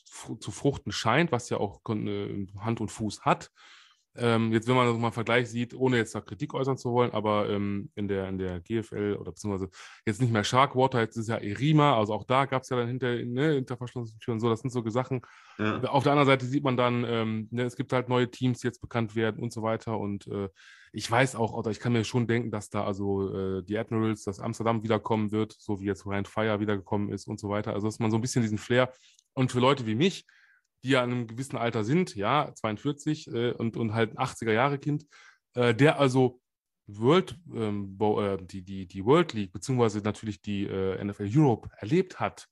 zu 0.40 0.50
fruchten 0.50 0.92
scheint, 0.92 1.30
was 1.30 1.50
ja 1.50 1.58
auch 1.58 1.80
äh, 1.90 2.46
Hand 2.58 2.80
und 2.80 2.90
Fuß 2.90 3.22
hat. 3.22 3.50
Ähm, 4.14 4.52
jetzt, 4.52 4.68
wenn 4.68 4.76
man 4.76 4.86
das 4.86 4.96
mal 4.96 5.04
einen 5.04 5.12
Vergleich 5.12 5.48
sieht, 5.48 5.74
ohne 5.74 5.96
jetzt 5.96 6.14
da 6.14 6.20
Kritik 6.20 6.52
äußern 6.52 6.76
zu 6.76 6.92
wollen, 6.92 7.12
aber 7.12 7.48
ähm, 7.48 7.90
in, 7.94 8.08
der, 8.08 8.28
in 8.28 8.38
der 8.38 8.60
GFL 8.60 9.16
oder 9.18 9.32
beziehungsweise 9.32 9.70
jetzt 10.04 10.20
nicht 10.20 10.32
mehr 10.32 10.44
Sharkwater, 10.44 11.00
jetzt 11.00 11.16
ist 11.16 11.28
ja 11.28 11.36
Erima, 11.36 11.96
also 11.96 12.12
auch 12.12 12.24
da 12.24 12.44
gab 12.44 12.62
es 12.62 12.68
ja 12.68 12.76
dann 12.76 12.88
hinter, 12.88 13.14
ne, 13.24 13.52
hinter 13.54 13.76
verschlossenen 13.76 14.20
Türen 14.20 14.38
so, 14.38 14.50
das 14.50 14.60
sind 14.60 14.70
so 14.70 14.86
Sachen. 14.90 15.22
Ja. 15.58 15.82
Auf 15.84 16.02
der 16.02 16.12
anderen 16.12 16.26
Seite 16.26 16.44
sieht 16.44 16.64
man 16.64 16.76
dann, 16.76 17.04
ähm, 17.08 17.48
ne, 17.50 17.62
es 17.62 17.76
gibt 17.76 17.92
halt 17.92 18.08
neue 18.08 18.30
Teams, 18.30 18.60
die 18.60 18.66
jetzt 18.66 18.82
bekannt 18.82 19.16
werden 19.16 19.42
und 19.42 19.52
so 19.52 19.62
weiter 19.62 19.98
und 19.98 20.26
äh, 20.26 20.48
ich 20.92 21.10
weiß 21.10 21.36
auch, 21.36 21.54
oder 21.54 21.70
ich 21.70 21.80
kann 21.80 21.94
mir 21.94 22.04
schon 22.04 22.26
denken, 22.26 22.50
dass 22.50 22.68
da 22.68 22.84
also 22.84 23.34
äh, 23.34 23.62
die 23.62 23.78
Admirals, 23.78 24.24
dass 24.24 24.40
Amsterdam 24.40 24.82
wiederkommen 24.82 25.32
wird, 25.32 25.56
so 25.58 25.80
wie 25.80 25.86
jetzt 25.86 26.04
Ryan 26.04 26.26
Fire 26.26 26.60
wiedergekommen 26.60 27.10
ist 27.10 27.26
und 27.26 27.40
so 27.40 27.48
weiter. 27.48 27.72
Also 27.72 27.88
dass 27.88 27.98
man 27.98 28.10
so 28.10 28.18
ein 28.18 28.20
bisschen 28.20 28.42
diesen 28.42 28.58
Flair 28.58 28.92
und 29.32 29.50
für 29.50 29.60
Leute 29.60 29.86
wie 29.86 29.94
mich, 29.94 30.26
die 30.82 30.90
ja 30.90 31.04
in 31.04 31.12
einem 31.12 31.26
gewissen 31.26 31.56
Alter 31.56 31.84
sind, 31.84 32.14
ja, 32.14 32.52
42 32.54 33.28
äh, 33.28 33.52
und, 33.52 33.76
und 33.76 33.94
halt 33.94 34.16
ein 34.16 34.24
80er-Jahre-Kind, 34.24 35.06
äh, 35.54 35.74
der 35.74 35.98
also 35.98 36.40
World, 36.86 37.38
ähm, 37.54 37.96
äh, 38.00 38.38
die, 38.42 38.62
die, 38.62 38.86
die 38.86 39.04
World 39.04 39.32
League, 39.32 39.52
beziehungsweise 39.52 40.00
natürlich 40.00 40.42
die 40.42 40.64
äh, 40.64 41.02
NFL 41.02 41.30
Europe 41.32 41.68
erlebt 41.78 42.20
hat, 42.20 42.48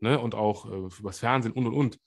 ne, 0.00 0.18
und 0.18 0.34
auch 0.34 0.70
äh, 0.70 0.98
übers 0.98 1.18
Fernsehen 1.18 1.52
und 1.52 1.66
und 1.66 1.74
und. 1.74 2.00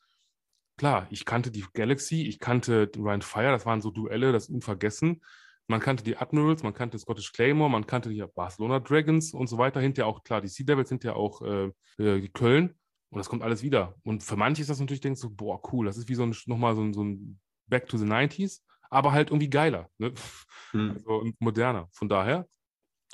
Klar, 0.77 1.07
ich 1.09 1.25
kannte 1.25 1.51
die 1.51 1.65
Galaxy, 1.73 2.23
ich 2.23 2.39
kannte 2.39 2.89
Ryan 2.97 3.21
Fire, 3.21 3.51
das 3.51 3.65
waren 3.65 3.81
so 3.81 3.91
Duelle, 3.91 4.31
das 4.31 4.49
unvergessen. 4.49 5.21
Man 5.67 5.81
kannte 5.81 6.03
die 6.03 6.17
Admirals, 6.17 6.63
man 6.63 6.73
kannte 6.73 6.97
Scottish 6.97 7.31
Claymore, 7.33 7.69
man 7.69 7.85
kannte 7.85 8.09
die 8.09 8.23
Barcelona 8.33 8.79
Dragons 8.79 9.33
und 9.33 9.47
so 9.47 9.57
weiter. 9.57 9.81
Hinterher 9.81 10.07
auch, 10.07 10.23
klar, 10.23 10.41
die 10.41 10.47
Sea 10.47 10.65
Devils, 10.65 10.89
hinterher 10.89 11.17
auch 11.17 11.41
äh, 11.41 11.71
äh 11.99 12.27
Köln. 12.29 12.78
Und 13.09 13.17
das 13.17 13.29
kommt 13.29 13.43
alles 13.43 13.63
wieder. 13.63 13.95
Und 14.03 14.23
für 14.23 14.35
manche 14.35 14.61
ist 14.61 14.69
das 14.69 14.79
natürlich, 14.79 15.01
denkst 15.01 15.21
du, 15.21 15.29
boah, 15.29 15.61
cool, 15.71 15.87
das 15.87 15.97
ist 15.97 16.09
wie 16.09 16.15
so 16.15 16.23
ein, 16.23 16.35
nochmal 16.45 16.75
so 16.75 16.81
ein, 16.81 16.93
so 16.93 17.03
ein 17.03 17.39
Back 17.67 17.87
to 17.87 17.97
the 17.97 18.05
90s, 18.05 18.61
aber 18.89 19.11
halt 19.11 19.29
irgendwie 19.29 19.49
geiler 19.49 19.89
ne? 19.97 20.13
hm. 20.71 20.91
also, 20.91 21.09
und 21.19 21.39
moderner. 21.41 21.87
Von 21.91 22.09
daher 22.09 22.47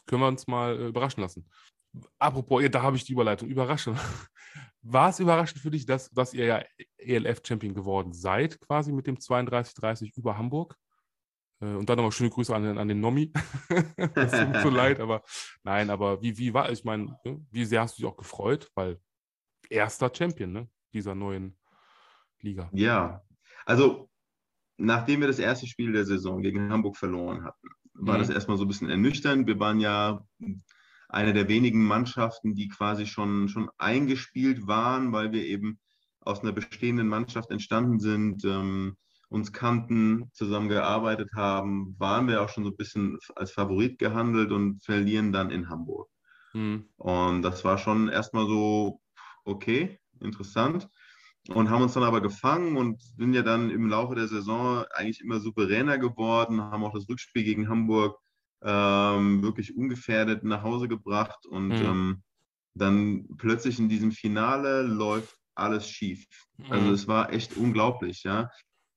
können 0.05 0.21
wir 0.21 0.27
uns 0.27 0.47
mal 0.47 0.77
äh, 0.79 0.87
überraschen 0.87 1.21
lassen. 1.21 1.49
Apropos, 2.19 2.61
ja, 2.61 2.69
da 2.69 2.81
habe 2.81 2.97
ich 2.97 3.05
die 3.05 3.13
Überleitung. 3.13 3.49
Überraschend. 3.49 3.97
War 4.81 5.09
es 5.09 5.19
überraschend 5.19 5.61
für 5.61 5.71
dich, 5.71 5.85
dass, 5.85 6.11
dass 6.11 6.33
ihr 6.33 6.45
ja 6.45 6.63
ELF-Champion 6.97 7.73
geworden 7.73 8.13
seid, 8.13 8.59
quasi 8.61 8.91
mit 8.91 9.07
dem 9.07 9.15
32-30 9.15 10.11
über 10.15 10.37
Hamburg? 10.37 10.75
Äh, 11.61 11.73
und 11.73 11.89
dann 11.89 11.97
nochmal 11.97 12.11
schöne 12.11 12.29
Grüße 12.29 12.53
an 12.53 12.63
den, 12.63 12.77
an 12.77 12.87
den 12.87 12.99
Nomi. 12.99 13.31
das 14.13 14.31
tut 14.31 14.49
mir 14.49 14.61
so 14.61 14.69
leid, 14.69 14.99
aber 14.99 15.23
nein, 15.63 15.89
aber 15.89 16.21
wie, 16.21 16.37
wie 16.37 16.53
war, 16.53 16.71
ich 16.71 16.83
meine, 16.83 17.17
ne, 17.23 17.45
wie 17.49 17.65
sehr 17.65 17.81
hast 17.81 17.97
du 17.97 18.01
dich 18.01 18.11
auch 18.11 18.17
gefreut? 18.17 18.69
Weil 18.75 18.99
erster 19.69 20.11
Champion 20.13 20.51
ne, 20.51 20.69
dieser 20.93 21.15
neuen 21.15 21.57
Liga. 22.41 22.69
Ja, 22.73 23.21
also 23.65 24.09
nachdem 24.77 25.21
wir 25.21 25.27
das 25.27 25.39
erste 25.39 25.67
Spiel 25.67 25.91
der 25.91 26.05
Saison 26.05 26.41
gegen 26.41 26.71
Hamburg 26.71 26.97
verloren 26.97 27.43
hatten, 27.43 27.67
war 27.93 28.15
mhm. 28.15 28.19
das 28.19 28.29
erstmal 28.29 28.57
so 28.57 28.65
ein 28.65 28.67
bisschen 28.67 28.89
ernüchternd. 28.89 29.47
Wir 29.47 29.59
waren 29.59 29.79
ja 29.79 30.25
eine 31.09 31.33
der 31.33 31.47
wenigen 31.47 31.85
Mannschaften, 31.85 32.55
die 32.55 32.67
quasi 32.67 33.05
schon, 33.05 33.47
schon 33.47 33.69
eingespielt 33.77 34.67
waren, 34.67 35.11
weil 35.11 35.31
wir 35.31 35.45
eben 35.45 35.79
aus 36.19 36.41
einer 36.41 36.51
bestehenden 36.51 37.07
Mannschaft 37.07 37.51
entstanden 37.51 37.99
sind, 37.99 38.43
ähm, 38.43 38.97
uns 39.29 39.51
kannten, 39.51 40.29
zusammengearbeitet 40.33 41.29
haben, 41.35 41.95
waren 41.99 42.27
wir 42.27 42.41
auch 42.41 42.49
schon 42.49 42.63
so 42.63 42.71
ein 42.71 42.77
bisschen 42.77 43.17
als 43.35 43.51
Favorit 43.51 43.97
gehandelt 43.99 44.51
und 44.51 44.83
verlieren 44.83 45.31
dann 45.31 45.51
in 45.51 45.69
Hamburg. 45.69 46.09
Mhm. 46.53 46.85
Und 46.97 47.41
das 47.41 47.63
war 47.63 47.77
schon 47.77 48.07
erstmal 48.07 48.47
so, 48.47 49.01
okay, 49.45 49.99
interessant. 50.19 50.89
Und 51.47 51.69
haben 51.69 51.83
uns 51.83 51.93
dann 51.93 52.03
aber 52.03 52.21
gefangen 52.21 52.75
und 52.75 53.01
sind 53.01 53.35
ja 53.35 53.43
dann 53.43 53.69
im 53.69 53.87
Laufe 53.87 54.15
der 54.15 54.27
Saison 54.27 54.83
eigentlich 54.95 55.21
immer 55.21 55.39
souveräner 55.39 55.99
geworden, 55.99 56.59
haben 56.59 56.83
auch 56.83 56.93
das 56.93 57.07
Rückspiel 57.07 57.43
gegen 57.43 57.69
Hamburg 57.69 58.17
ähm, 58.63 59.43
wirklich 59.43 59.77
ungefährdet 59.77 60.43
nach 60.43 60.63
Hause 60.63 60.87
gebracht 60.87 61.45
und 61.45 61.67
mhm. 61.67 61.85
ähm, 61.85 62.23
dann 62.73 63.27
plötzlich 63.37 63.77
in 63.77 63.89
diesem 63.89 64.11
Finale 64.11 64.81
läuft 64.81 65.37
alles 65.53 65.87
schief. 65.87 66.25
Also 66.69 66.87
mhm. 66.87 66.93
es 66.93 67.07
war 67.07 67.31
echt 67.31 67.55
unglaublich, 67.57 68.23
ja. 68.23 68.49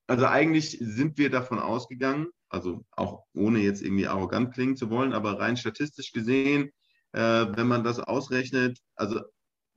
Also 0.07 0.27
eigentlich 0.27 0.79
sind 0.81 1.19
wir 1.19 1.29
davon 1.29 1.59
ausgegangen, 1.59 2.29
also 2.49 2.85
auch 2.93 3.25
ohne 3.35 3.59
jetzt 3.61 3.83
irgendwie 3.83 4.07
arrogant 4.07 4.55
klingen 4.55 4.77
zu 4.77 4.89
wollen, 4.89 5.13
aber 5.13 5.39
rein 5.39 5.59
statistisch 5.59 6.13
gesehen, 6.13 6.71
äh, 7.13 7.47
wenn 7.51 7.69
man 7.69 7.85
das 7.85 8.01
ausrechnet, 8.01 8.79
also 8.97 9.21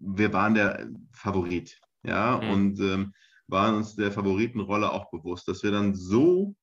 wir 0.01 0.33
waren 0.33 0.53
der 0.53 0.89
Favorit, 1.11 1.79
ja, 2.03 2.39
mhm. 2.41 2.49
und 2.49 2.79
ähm, 2.79 3.13
waren 3.47 3.75
uns 3.75 3.95
der 3.95 4.11
Favoritenrolle 4.11 4.91
auch 4.91 5.09
bewusst, 5.11 5.47
dass 5.47 5.63
wir 5.63 5.71
dann 5.71 5.93
so 5.93 6.55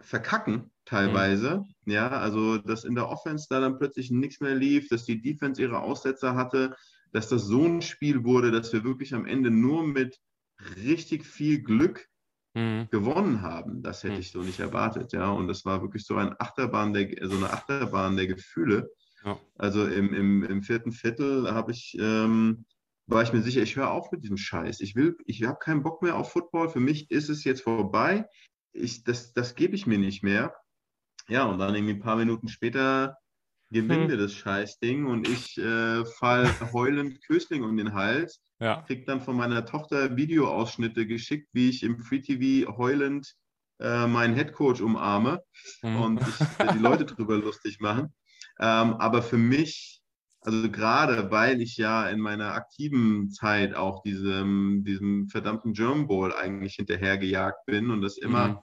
verkacken 0.00 0.70
teilweise, 0.84 1.64
mhm. 1.84 1.92
ja, 1.92 2.08
also 2.08 2.58
dass 2.58 2.84
in 2.84 2.94
der 2.94 3.08
Offense 3.08 3.46
da 3.48 3.60
dann 3.60 3.78
plötzlich 3.78 4.10
nichts 4.10 4.40
mehr 4.40 4.54
lief, 4.54 4.88
dass 4.88 5.04
die 5.04 5.20
Defense 5.20 5.60
ihre 5.60 5.80
Aussetzer 5.80 6.34
hatte, 6.34 6.76
dass 7.12 7.28
das 7.28 7.44
so 7.44 7.64
ein 7.64 7.82
Spiel 7.82 8.24
wurde, 8.24 8.50
dass 8.50 8.72
wir 8.72 8.84
wirklich 8.84 9.14
am 9.14 9.26
Ende 9.26 9.50
nur 9.50 9.86
mit 9.86 10.18
richtig 10.76 11.26
viel 11.26 11.62
Glück 11.62 12.08
mhm. 12.54 12.88
gewonnen 12.90 13.42
haben. 13.42 13.82
Das 13.82 14.02
hätte 14.02 14.14
mhm. 14.14 14.20
ich 14.20 14.30
so 14.30 14.42
nicht 14.42 14.60
erwartet, 14.60 15.12
ja. 15.12 15.30
Und 15.30 15.48
das 15.48 15.64
war 15.64 15.82
wirklich 15.82 16.04
so 16.04 16.16
ein 16.16 16.34
Achterbahn 16.38 16.92
der, 16.92 17.08
so 17.28 17.36
eine 17.36 17.50
Achterbahn 17.50 18.16
der 18.16 18.26
Gefühle. 18.26 18.90
Ja. 19.24 19.38
Also 19.56 19.86
im, 19.86 20.12
im, 20.12 20.44
im 20.44 20.62
vierten 20.62 20.92
Viertel 20.92 21.52
habe 21.52 21.72
ich, 21.72 21.96
ähm, 21.98 22.64
war 23.06 23.22
ich 23.22 23.32
mir 23.32 23.42
sicher, 23.42 23.62
ich 23.62 23.76
höre 23.76 23.90
auf 23.90 24.10
mit 24.12 24.22
diesem 24.22 24.36
Scheiß. 24.36 24.80
Ich 24.80 24.94
will, 24.94 25.16
ich 25.26 25.42
habe 25.44 25.58
keinen 25.58 25.82
Bock 25.82 26.02
mehr 26.02 26.16
auf 26.16 26.32
Football. 26.32 26.68
Für 26.68 26.80
mich 26.80 27.10
ist 27.10 27.28
es 27.28 27.44
jetzt 27.44 27.62
vorbei. 27.62 28.26
Ich, 28.72 29.04
das, 29.04 29.32
das 29.32 29.54
gebe 29.54 29.74
ich 29.74 29.86
mir 29.86 29.98
nicht 29.98 30.22
mehr. 30.22 30.54
Ja, 31.28 31.44
und 31.44 31.58
dann 31.58 31.74
irgendwie 31.74 31.94
ein 31.94 32.00
paar 32.00 32.16
Minuten 32.16 32.48
später 32.48 33.16
gewinnen 33.70 34.02
hm. 34.02 34.10
wir 34.10 34.16
das 34.18 34.34
Scheißding 34.34 35.06
und 35.06 35.26
ich 35.28 35.56
äh, 35.58 36.04
fall 36.04 36.52
heulend 36.72 37.22
Kösling 37.24 37.62
um 37.64 37.76
den 37.76 37.94
Hals. 37.94 38.42
Ja. 38.60 38.82
Krieg 38.82 39.06
dann 39.06 39.20
von 39.20 39.36
meiner 39.36 39.64
Tochter 39.64 40.16
Videoausschnitte 40.16 41.06
geschickt, 41.06 41.48
wie 41.52 41.68
ich 41.68 41.82
im 41.82 41.98
Free 41.98 42.20
TV 42.20 42.76
heulend 42.76 43.34
äh, 43.80 44.06
meinen 44.06 44.34
Headcoach 44.34 44.80
umarme 44.80 45.42
hm. 45.80 45.96
und 45.96 46.20
ich, 46.20 46.66
die 46.74 46.78
Leute 46.78 47.04
drüber 47.04 47.36
lustig 47.36 47.80
machen. 47.80 48.12
Ähm, 48.62 48.94
aber 48.94 49.22
für 49.22 49.38
mich, 49.38 50.00
also 50.40 50.70
gerade 50.70 51.32
weil 51.32 51.60
ich 51.60 51.76
ja 51.76 52.08
in 52.08 52.20
meiner 52.20 52.54
aktiven 52.54 53.28
Zeit 53.32 53.74
auch 53.74 54.02
diesem, 54.04 54.84
diesem 54.84 55.28
verdammten 55.28 55.72
German 55.72 56.06
Bowl 56.06 56.32
eigentlich 56.32 56.76
hinterhergejagt 56.76 57.66
bin 57.66 57.90
und 57.90 58.02
das 58.02 58.18
immer 58.18 58.48
mhm. 58.48 58.58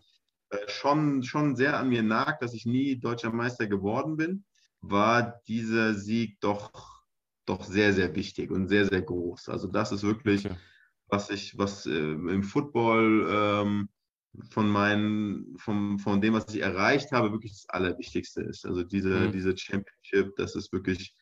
äh, 0.51 0.69
schon, 0.69 1.23
schon 1.23 1.57
sehr 1.57 1.77
an 1.77 1.89
mir 1.89 2.01
nagt, 2.01 2.41
dass 2.41 2.53
ich 2.53 2.65
nie 2.65 2.97
deutscher 2.97 3.33
Meister 3.33 3.67
geworden 3.67 4.15
bin, 4.15 4.45
war 4.79 5.41
dieser 5.49 5.93
Sieg 5.93 6.39
doch, 6.39 7.03
doch 7.45 7.65
sehr, 7.65 7.91
sehr 7.91 8.15
wichtig 8.15 8.51
und 8.51 8.69
sehr, 8.69 8.85
sehr 8.85 9.01
groß. 9.01 9.49
Also 9.49 9.67
das 9.67 9.91
ist 9.91 10.03
wirklich, 10.03 10.45
okay. 10.45 10.55
was 11.09 11.29
ich, 11.29 11.57
was 11.57 11.85
äh, 11.85 11.91
im 11.91 12.43
Football 12.43 13.27
ähm, 13.29 13.89
von 14.51 14.69
meinen, 14.69 15.57
vom, 15.57 15.99
von 15.99 16.21
dem, 16.21 16.33
was 16.33 16.53
ich 16.53 16.61
erreicht 16.61 17.11
habe, 17.11 17.31
wirklich 17.31 17.51
das 17.53 17.69
Allerwichtigste 17.69 18.41
ist. 18.41 18.65
Also 18.65 18.83
diese, 18.83 19.09
mhm. 19.09 19.31
diese 19.31 19.57
Championship, 19.57 20.35
das 20.37 20.55
ist 20.55 20.71
wirklich, 20.71 21.15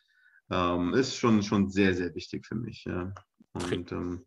ähm, 0.52 0.94
ist 0.94 1.16
schon, 1.16 1.42
schon 1.44 1.70
sehr, 1.70 1.94
sehr 1.94 2.14
wichtig 2.16 2.46
für 2.46 2.56
mich. 2.56 2.86
Ja. 2.86 3.14
Und 3.54 3.92
ähm, 3.92 4.26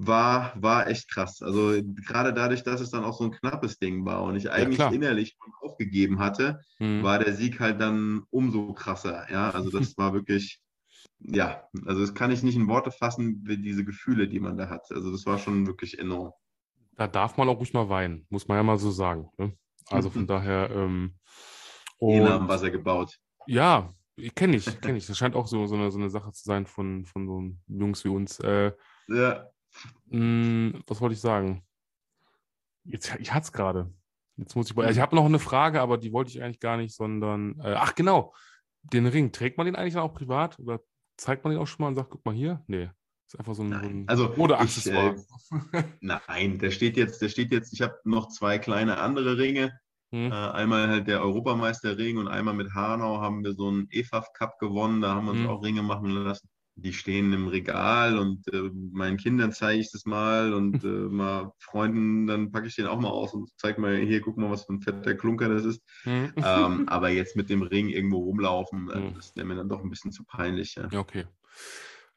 war, 0.00 0.52
war 0.60 0.86
echt 0.86 1.10
krass. 1.10 1.42
Also 1.42 1.80
gerade 1.82 2.32
dadurch, 2.32 2.62
dass 2.62 2.80
es 2.80 2.90
dann 2.90 3.04
auch 3.04 3.18
so 3.18 3.24
ein 3.24 3.32
knappes 3.32 3.78
Ding 3.78 4.04
war 4.04 4.22
und 4.22 4.36
ich 4.36 4.50
eigentlich 4.50 4.78
ja, 4.78 4.90
innerlich 4.90 5.36
aufgegeben 5.60 6.20
hatte, 6.20 6.60
mhm. 6.78 7.02
war 7.02 7.18
der 7.18 7.34
Sieg 7.34 7.58
halt 7.58 7.80
dann 7.80 8.22
umso 8.30 8.72
krasser. 8.74 9.26
Ja, 9.30 9.50
also 9.50 9.70
das 9.70 9.96
war 9.98 10.12
wirklich, 10.12 10.60
ja, 11.18 11.64
also 11.84 12.00
das 12.00 12.14
kann 12.14 12.30
ich 12.30 12.44
nicht 12.44 12.56
in 12.56 12.68
Worte 12.68 12.92
fassen, 12.92 13.42
wie 13.44 13.58
diese 13.58 13.84
Gefühle, 13.84 14.28
die 14.28 14.40
man 14.40 14.56
da 14.56 14.68
hat. 14.68 14.86
Also 14.90 15.10
das 15.10 15.26
war 15.26 15.38
schon 15.38 15.66
wirklich 15.66 15.98
enorm. 15.98 16.32
Da 16.98 17.06
darf 17.06 17.36
man 17.36 17.48
auch 17.48 17.60
ruhig 17.60 17.72
mal 17.72 17.88
weinen, 17.88 18.26
muss 18.28 18.48
man 18.48 18.56
ja 18.56 18.64
mal 18.64 18.76
so 18.76 18.90
sagen. 18.90 19.30
Ne? 19.38 19.56
Also 19.88 20.10
von 20.10 20.26
daher. 20.26 20.68
Ähm, 20.70 21.14
und, 21.98 22.28
haben 22.28 22.48
Wasser 22.48 22.70
gebaut. 22.70 23.16
Ja, 23.46 23.88
kenne 24.34 24.56
ich, 24.56 24.80
kenne 24.80 24.98
ich. 24.98 25.06
Das 25.06 25.16
scheint 25.16 25.36
auch 25.36 25.46
so, 25.46 25.64
so, 25.66 25.76
eine, 25.76 25.92
so 25.92 25.98
eine 25.98 26.10
Sache 26.10 26.32
zu 26.32 26.42
sein 26.42 26.66
von, 26.66 27.06
von 27.06 27.26
so 27.26 27.42
Jungs 27.68 28.04
wie 28.04 28.08
uns. 28.08 28.40
Äh, 28.40 28.72
ja. 29.06 29.48
Mh, 30.06 30.18
hm, 30.18 30.82
was 30.88 31.00
wollte 31.00 31.14
ich 31.14 31.20
sagen? 31.20 31.64
Jetzt, 32.82 33.14
ich 33.20 33.32
hatte 33.32 33.44
es 33.44 33.52
gerade. 33.52 33.92
Jetzt 34.36 34.56
muss 34.56 34.68
ich. 34.68 34.76
Also 34.76 34.90
ich 34.90 35.00
habe 35.00 35.14
noch 35.14 35.24
eine 35.24 35.38
Frage, 35.38 35.80
aber 35.80 35.98
die 35.98 36.12
wollte 36.12 36.32
ich 36.32 36.42
eigentlich 36.42 36.60
gar 36.60 36.76
nicht, 36.76 36.96
sondern. 36.96 37.60
Äh, 37.60 37.74
ach, 37.76 37.94
genau. 37.94 38.34
Den 38.82 39.06
Ring, 39.06 39.30
trägt 39.30 39.56
man 39.56 39.66
den 39.66 39.76
eigentlich 39.76 39.96
auch 39.96 40.12
privat? 40.12 40.58
Oder 40.58 40.80
zeigt 41.16 41.44
man 41.44 41.52
den 41.52 41.62
auch 41.62 41.66
schon 41.66 41.84
mal 41.84 41.88
und 41.88 41.94
sagt, 41.94 42.10
guck 42.10 42.24
mal 42.24 42.34
hier? 42.34 42.64
Nee. 42.66 42.90
Ist 43.28 43.38
einfach 43.38 43.54
so 43.54 43.62
ein, 43.62 43.68
nein. 43.68 44.04
also 44.06 44.32
Mode-Accessoire. 44.36 45.16
Äh, 45.72 45.82
nein, 46.00 46.58
der 46.58 46.70
steht 46.70 46.96
jetzt, 46.96 47.20
der 47.20 47.28
steht 47.28 47.52
jetzt, 47.52 47.74
ich 47.74 47.82
habe 47.82 47.94
noch 48.04 48.28
zwei 48.28 48.58
kleine 48.58 48.96
andere 48.96 49.36
Ringe. 49.36 49.78
Hm. 50.12 50.32
Äh, 50.32 50.34
einmal 50.34 50.88
halt 50.88 51.08
der 51.08 51.20
Europameisterring 51.20 52.16
und 52.16 52.26
einmal 52.26 52.54
mit 52.54 52.72
Hanau 52.72 53.20
haben 53.20 53.44
wir 53.44 53.52
so 53.52 53.68
einen 53.68 53.86
EFAF 53.90 54.32
Cup 54.32 54.58
gewonnen. 54.58 55.02
Da 55.02 55.14
haben 55.14 55.26
wir 55.26 55.32
uns 55.32 55.42
hm. 55.42 55.50
auch 55.50 55.62
Ringe 55.62 55.82
machen 55.82 56.08
lassen. 56.08 56.48
Die 56.76 56.94
stehen 56.94 57.30
im 57.34 57.48
Regal 57.48 58.18
und 58.18 58.50
äh, 58.50 58.70
meinen 58.72 59.18
Kindern 59.18 59.52
zeige 59.52 59.80
ich 59.80 59.92
das 59.92 60.06
mal 60.06 60.54
und 60.54 60.82
äh, 60.84 60.86
mal 60.86 61.52
Freunden, 61.58 62.26
dann 62.26 62.50
packe 62.50 62.68
ich 62.68 62.76
den 62.76 62.86
auch 62.86 62.98
mal 62.98 63.10
aus 63.10 63.34
und 63.34 63.50
zeige 63.58 63.78
mal, 63.78 63.94
hier, 63.98 64.22
guck 64.22 64.38
mal, 64.38 64.50
was 64.50 64.64
für 64.64 64.72
ein 64.72 64.80
fetter 64.80 65.14
Klunker 65.14 65.50
das 65.50 65.66
ist. 65.66 65.82
Hm. 66.04 66.32
Ähm, 66.38 66.88
aber 66.88 67.10
jetzt 67.10 67.36
mit 67.36 67.50
dem 67.50 67.60
Ring 67.60 67.90
irgendwo 67.90 68.20
rumlaufen, 68.20 68.88
äh, 68.88 68.94
hm. 68.94 69.14
das 69.16 69.36
wäre 69.36 69.46
mir 69.46 69.56
dann 69.56 69.68
doch 69.68 69.84
ein 69.84 69.90
bisschen 69.90 70.12
zu 70.12 70.24
peinlich. 70.24 70.76
Ja, 70.76 70.88
okay. 70.98 71.26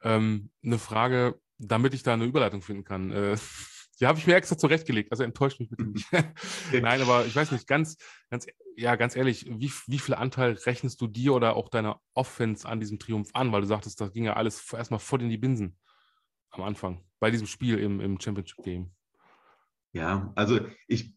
Ähm, 0.02 0.50
eine 0.64 0.78
Frage, 0.78 1.40
damit 1.58 1.94
ich 1.94 2.02
da 2.02 2.14
eine 2.14 2.24
Überleitung 2.24 2.62
finden 2.62 2.84
kann. 2.84 3.10
Äh, 3.10 3.36
die 4.00 4.06
habe 4.06 4.18
ich 4.18 4.26
mir 4.26 4.34
extra 4.34 4.58
zurechtgelegt, 4.58 5.12
also 5.12 5.22
enttäuscht 5.22 5.60
mich 5.60 5.70
bitte 5.70 5.84
nicht. 5.84 6.06
Nein, 6.72 7.00
aber 7.02 7.24
ich 7.24 7.36
weiß 7.36 7.52
nicht, 7.52 7.66
ganz, 7.66 7.96
ganz, 8.30 8.46
ja, 8.76 8.96
ganz 8.96 9.14
ehrlich, 9.14 9.46
wie, 9.48 9.70
wie 9.86 9.98
viel 9.98 10.14
Anteil 10.14 10.52
rechnest 10.66 11.00
du 11.00 11.06
dir 11.06 11.34
oder 11.34 11.56
auch 11.56 11.68
deiner 11.68 12.00
Offense 12.14 12.68
an 12.68 12.80
diesem 12.80 12.98
Triumph 12.98 13.30
an? 13.34 13.52
Weil 13.52 13.60
du 13.60 13.66
sagtest, 13.66 14.00
das 14.00 14.12
ging 14.12 14.24
ja 14.24 14.34
alles 14.34 14.72
erstmal 14.72 15.00
voll 15.00 15.22
in 15.22 15.28
die 15.28 15.38
Binsen 15.38 15.78
am 16.50 16.62
Anfang, 16.62 17.04
bei 17.20 17.30
diesem 17.30 17.46
Spiel 17.46 17.78
im, 17.78 18.00
im 18.00 18.20
Championship 18.20 18.62
Game. 18.64 18.92
Ja, 19.92 20.32
also 20.34 20.60
ich, 20.88 21.14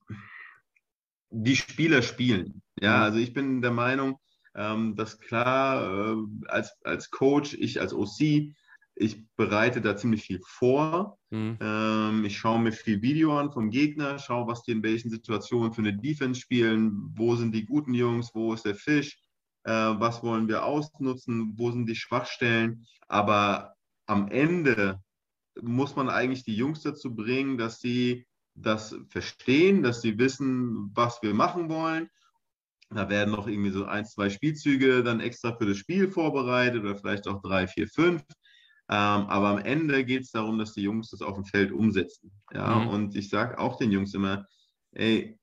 die 1.29 1.55
Spieler 1.55 2.01
spielen. 2.01 2.61
Ja, 2.79 3.03
also 3.03 3.19
ich 3.19 3.33
bin 3.33 3.61
der 3.61 3.71
Meinung, 3.71 4.19
ähm, 4.53 4.95
dass 4.95 5.19
klar, 5.19 6.13
äh, 6.13 6.15
als, 6.47 6.77
als 6.83 7.09
Coach, 7.09 7.53
ich 7.53 7.79
als 7.81 7.93
OC, 7.93 8.53
ich 8.95 9.27
bereite 9.35 9.81
da 9.81 9.97
ziemlich 9.97 10.23
viel 10.23 10.39
vor. 10.45 11.19
Mhm. 11.29 11.57
Ähm, 11.59 12.25
ich 12.25 12.37
schaue 12.37 12.59
mir 12.59 12.71
viel 12.71 13.01
Video 13.01 13.37
an 13.37 13.51
vom 13.51 13.69
Gegner, 13.69 14.19
schaue, 14.19 14.47
was 14.47 14.63
die 14.63 14.71
in 14.71 14.83
welchen 14.83 15.09
Situationen 15.09 15.73
für 15.73 15.81
eine 15.81 15.95
Defense 15.95 16.39
spielen, 16.39 17.13
wo 17.15 17.35
sind 17.35 17.53
die 17.53 17.65
guten 17.65 17.93
Jungs, 17.93 18.31
wo 18.33 18.53
ist 18.53 18.65
der 18.65 18.75
Fisch, 18.75 19.19
äh, 19.63 19.71
was 19.71 20.23
wollen 20.23 20.47
wir 20.47 20.63
ausnutzen, 20.63 21.53
wo 21.57 21.71
sind 21.71 21.87
die 21.87 21.95
Schwachstellen. 21.95 22.85
Aber 23.07 23.75
am 24.05 24.29
Ende 24.29 25.01
muss 25.61 25.95
man 25.95 26.09
eigentlich 26.09 26.43
die 26.43 26.55
Jungs 26.55 26.81
dazu 26.81 27.13
bringen, 27.13 27.57
dass 27.57 27.79
sie 27.79 28.25
das 28.55 28.95
verstehen, 29.09 29.83
dass 29.83 30.01
sie 30.01 30.17
wissen, 30.17 30.91
was 30.93 31.21
wir 31.21 31.33
machen 31.33 31.69
wollen. 31.69 32.09
Da 32.89 33.09
werden 33.09 33.31
noch 33.31 33.47
irgendwie 33.47 33.71
so 33.71 33.85
ein, 33.85 34.05
zwei 34.05 34.29
Spielzüge 34.29 35.03
dann 35.03 35.19
extra 35.19 35.55
für 35.57 35.65
das 35.65 35.77
Spiel 35.77 36.09
vorbereitet 36.09 36.83
oder 36.83 36.95
vielleicht 36.95 37.27
auch 37.27 37.41
drei, 37.41 37.67
vier, 37.67 37.87
fünf. 37.87 38.23
Ähm, 38.87 39.27
aber 39.27 39.49
am 39.49 39.57
Ende 39.57 40.05
geht 40.05 40.23
es 40.23 40.31
darum, 40.31 40.59
dass 40.59 40.73
die 40.73 40.83
Jungs 40.83 41.09
das 41.09 41.21
auf 41.21 41.35
dem 41.35 41.45
Feld 41.45 41.71
umsetzen. 41.71 42.31
Ja, 42.53 42.79
mhm. 42.79 42.87
und 42.89 43.15
ich 43.15 43.29
sage 43.29 43.57
auch 43.57 43.77
den 43.77 43.91
Jungs 43.91 44.13
immer, 44.13 44.45
ey, 44.91 45.39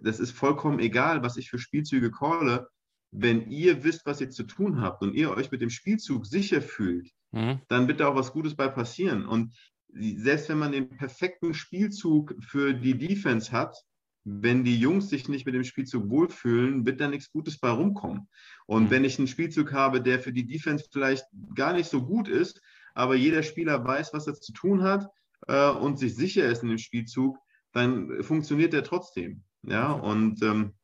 das 0.00 0.18
ist 0.18 0.32
vollkommen 0.32 0.78
egal, 0.78 1.22
was 1.22 1.36
ich 1.36 1.50
für 1.50 1.58
Spielzüge 1.58 2.10
calle. 2.10 2.68
Wenn 3.12 3.50
ihr 3.50 3.84
wisst, 3.84 4.06
was 4.06 4.20
ihr 4.20 4.30
zu 4.30 4.44
tun 4.44 4.80
habt 4.80 5.02
und 5.02 5.14
ihr 5.14 5.30
euch 5.30 5.50
mit 5.50 5.60
dem 5.60 5.70
Spielzug 5.70 6.26
sicher 6.26 6.62
fühlt, 6.62 7.10
mhm. 7.32 7.60
dann 7.68 7.86
wird 7.86 8.00
da 8.00 8.08
auch 8.08 8.16
was 8.16 8.32
Gutes 8.32 8.56
bei 8.56 8.68
passieren. 8.68 9.26
Und 9.26 9.54
selbst 9.92 10.48
wenn 10.48 10.58
man 10.58 10.72
den 10.72 10.88
perfekten 10.88 11.54
Spielzug 11.54 12.34
für 12.40 12.74
die 12.74 12.98
Defense 12.98 13.52
hat, 13.52 13.76
wenn 14.24 14.64
die 14.64 14.78
Jungs 14.78 15.08
sich 15.08 15.28
nicht 15.28 15.46
mit 15.46 15.54
dem 15.54 15.62
Spielzug 15.64 16.10
wohlfühlen, 16.10 16.84
wird 16.84 17.00
da 17.00 17.08
nichts 17.08 17.30
Gutes 17.30 17.58
bei 17.58 17.70
rumkommen. 17.70 18.28
Und 18.66 18.84
mhm. 18.84 18.90
wenn 18.90 19.04
ich 19.04 19.18
einen 19.18 19.28
Spielzug 19.28 19.72
habe, 19.72 20.02
der 20.02 20.18
für 20.18 20.32
die 20.32 20.46
Defense 20.46 20.84
vielleicht 20.90 21.24
gar 21.54 21.72
nicht 21.72 21.88
so 21.88 22.04
gut 22.04 22.26
ist, 22.26 22.60
aber 22.96 23.14
jeder 23.14 23.42
Spieler 23.42 23.84
weiß, 23.84 24.14
was 24.14 24.26
er 24.26 24.34
zu 24.34 24.52
tun 24.52 24.82
hat 24.82 25.08
äh, 25.48 25.68
und 25.68 25.98
sich 25.98 26.16
sicher 26.16 26.46
ist 26.46 26.62
in 26.62 26.70
dem 26.70 26.78
Spielzug, 26.78 27.38
dann 27.72 28.22
funktioniert 28.22 28.72
der 28.72 28.84
trotzdem. 28.84 29.44
Ja, 29.62 29.92
und 29.92 30.42
ähm, 30.42 30.74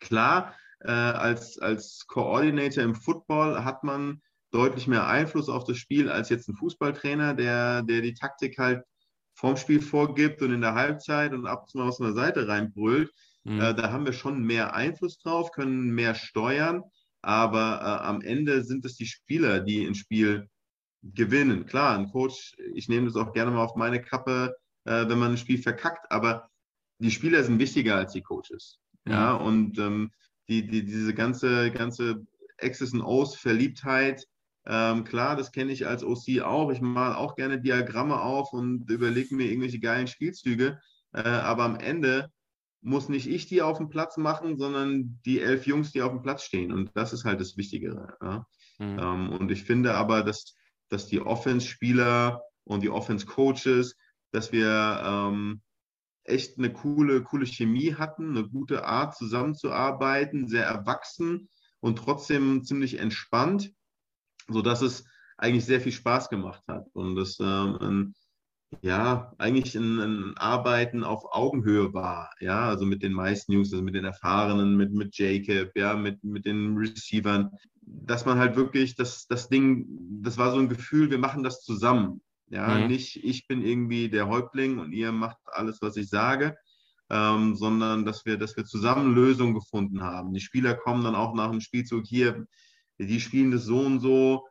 klar, 0.00 0.54
äh, 0.80 0.90
als, 0.90 1.58
als 1.58 2.06
Coordinator 2.06 2.82
im 2.82 2.94
Football 2.94 3.64
hat 3.64 3.84
man 3.84 4.22
deutlich 4.52 4.86
mehr 4.86 5.06
Einfluss 5.06 5.50
auf 5.50 5.64
das 5.64 5.76
Spiel 5.76 6.08
als 6.08 6.30
jetzt 6.30 6.48
ein 6.48 6.54
Fußballtrainer, 6.54 7.34
der, 7.34 7.82
der 7.82 8.00
die 8.00 8.14
Taktik 8.14 8.56
halt 8.56 8.82
vorm 9.34 9.58
Spiel 9.58 9.82
vorgibt 9.82 10.40
und 10.40 10.52
in 10.52 10.62
der 10.62 10.74
Halbzeit 10.74 11.34
und 11.34 11.46
ab 11.46 11.62
und 11.62 11.70
zu 11.70 11.78
mal 11.78 11.88
aus 11.88 12.00
einer 12.00 12.14
Seite 12.14 12.48
reinbrüllt. 12.48 13.10
Mhm. 13.44 13.60
Äh, 13.60 13.74
da 13.74 13.92
haben 13.92 14.06
wir 14.06 14.14
schon 14.14 14.42
mehr 14.42 14.74
Einfluss 14.74 15.18
drauf, 15.18 15.52
können 15.52 15.90
mehr 15.90 16.14
steuern, 16.14 16.84
aber 17.20 17.80
äh, 17.82 18.06
am 18.06 18.22
Ende 18.22 18.64
sind 18.64 18.86
es 18.86 18.96
die 18.96 19.06
Spieler, 19.06 19.60
die 19.60 19.84
ein 19.84 19.94
Spiel 19.94 20.48
gewinnen. 21.14 21.66
Klar, 21.66 21.98
ein 21.98 22.10
Coach, 22.10 22.56
ich 22.74 22.88
nehme 22.88 23.06
das 23.06 23.16
auch 23.16 23.32
gerne 23.32 23.50
mal 23.50 23.64
auf 23.64 23.76
meine 23.76 24.00
Kappe, 24.00 24.56
äh, 24.84 25.08
wenn 25.08 25.18
man 25.18 25.32
ein 25.32 25.38
Spiel 25.38 25.60
verkackt, 25.60 26.10
aber 26.10 26.48
die 26.98 27.10
Spieler 27.10 27.44
sind 27.44 27.58
wichtiger 27.58 27.96
als 27.96 28.12
die 28.12 28.22
Coaches. 28.22 28.78
Mhm. 29.04 29.12
Ja, 29.12 29.34
und 29.34 29.78
ähm, 29.78 30.10
die, 30.48 30.66
die, 30.66 30.84
diese 30.84 31.14
ganze, 31.14 31.70
ganze 31.70 32.26
X's 32.58 32.92
und 32.92 33.02
O's 33.02 33.36
Verliebtheit, 33.36 34.26
ähm, 34.66 35.04
klar, 35.04 35.34
das 35.34 35.50
kenne 35.52 35.72
ich 35.72 35.86
als 35.86 36.04
OC 36.04 36.42
auch. 36.42 36.70
Ich 36.70 36.82
male 36.82 37.16
auch 37.16 37.36
gerne 37.36 37.60
Diagramme 37.60 38.20
auf 38.20 38.52
und 38.52 38.90
überlege 38.90 39.34
mir 39.34 39.46
irgendwelche 39.46 39.80
geilen 39.80 40.06
Spielzüge. 40.06 40.78
Äh, 41.14 41.22
aber 41.22 41.64
am 41.64 41.76
Ende 41.76 42.30
muss 42.82 43.08
nicht 43.08 43.28
ich 43.28 43.46
die 43.46 43.62
auf 43.62 43.78
dem 43.78 43.88
Platz 43.88 44.18
machen, 44.18 44.58
sondern 44.58 45.20
die 45.24 45.40
elf 45.40 45.66
Jungs, 45.66 45.92
die 45.92 46.02
auf 46.02 46.12
dem 46.12 46.22
Platz 46.22 46.42
stehen. 46.42 46.72
Und 46.72 46.90
das 46.94 47.14
ist 47.14 47.24
halt 47.24 47.40
das 47.40 47.56
Wichtigere. 47.56 48.16
Ja? 48.22 48.46
Mhm. 48.78 48.98
Ähm, 48.98 49.28
und 49.30 49.50
ich 49.50 49.64
finde 49.64 49.94
aber, 49.94 50.22
dass, 50.22 50.54
dass 50.88 51.06
die 51.06 51.20
Offense-Spieler 51.20 52.42
und 52.64 52.82
die 52.82 52.90
Offense-Coaches, 52.90 53.96
dass 54.32 54.52
wir 54.52 55.02
ähm, 55.04 55.62
echt 56.24 56.58
eine 56.58 56.72
coole, 56.72 57.22
coole 57.22 57.46
Chemie 57.46 57.94
hatten, 57.94 58.36
eine 58.36 58.48
gute 58.48 58.84
Art 58.84 59.16
zusammenzuarbeiten, 59.16 60.48
sehr 60.48 60.64
erwachsen 60.64 61.48
und 61.80 61.96
trotzdem 61.96 62.64
ziemlich 62.64 62.98
entspannt 62.98 63.72
sodass 64.48 64.82
es 64.82 65.04
eigentlich 65.36 65.64
sehr 65.64 65.80
viel 65.80 65.92
Spaß 65.92 66.28
gemacht 66.30 66.62
hat. 66.66 66.86
Und 66.94 67.14
das 67.14 67.38
ähm, 67.40 68.14
ja 68.82 69.32
eigentlich 69.38 69.74
ein, 69.74 69.98
ein, 69.98 70.36
Arbeiten 70.36 71.04
auf 71.04 71.24
Augenhöhe 71.32 71.92
war. 71.94 72.30
Ja, 72.40 72.68
also 72.68 72.84
mit 72.84 73.02
den 73.02 73.12
meisten 73.12 73.52
Jungs, 73.52 73.72
also 73.72 73.82
mit 73.82 73.94
den 73.94 74.04
Erfahrenen, 74.04 74.76
mit, 74.76 74.92
mit 74.92 75.16
Jacob, 75.16 75.70
ja, 75.74 75.96
mit, 75.96 76.22
mit 76.22 76.44
den 76.44 76.76
Receivern, 76.76 77.50
dass 77.82 78.26
man 78.26 78.38
halt 78.38 78.56
wirklich 78.56 78.94
das, 78.94 79.26
das 79.26 79.48
Ding, 79.48 79.86
das 80.22 80.36
war 80.36 80.52
so 80.52 80.58
ein 80.58 80.68
Gefühl, 80.68 81.10
wir 81.10 81.18
machen 81.18 81.42
das 81.42 81.62
zusammen. 81.62 82.20
Ja, 82.50 82.78
mhm. 82.78 82.86
nicht 82.86 83.22
ich 83.24 83.46
bin 83.46 83.62
irgendwie 83.62 84.08
der 84.08 84.28
Häuptling 84.28 84.78
und 84.78 84.92
ihr 84.92 85.12
macht 85.12 85.36
alles, 85.44 85.82
was 85.82 85.96
ich 85.96 86.08
sage, 86.08 86.56
ähm, 87.10 87.54
sondern 87.54 88.04
dass 88.04 88.24
wir, 88.24 88.38
dass 88.38 88.56
wir 88.56 88.64
zusammen 88.64 89.14
Lösungen 89.14 89.54
gefunden 89.54 90.02
haben. 90.02 90.32
Die 90.32 90.40
Spieler 90.40 90.74
kommen 90.74 91.04
dann 91.04 91.14
auch 91.14 91.34
nach 91.34 91.50
dem 91.50 91.60
Spielzug 91.60 92.06
hier, 92.06 92.46
die 92.98 93.20
spielen 93.20 93.50
das 93.50 93.64
so 93.64 93.80
und 93.80 94.00
so, 94.00 94.46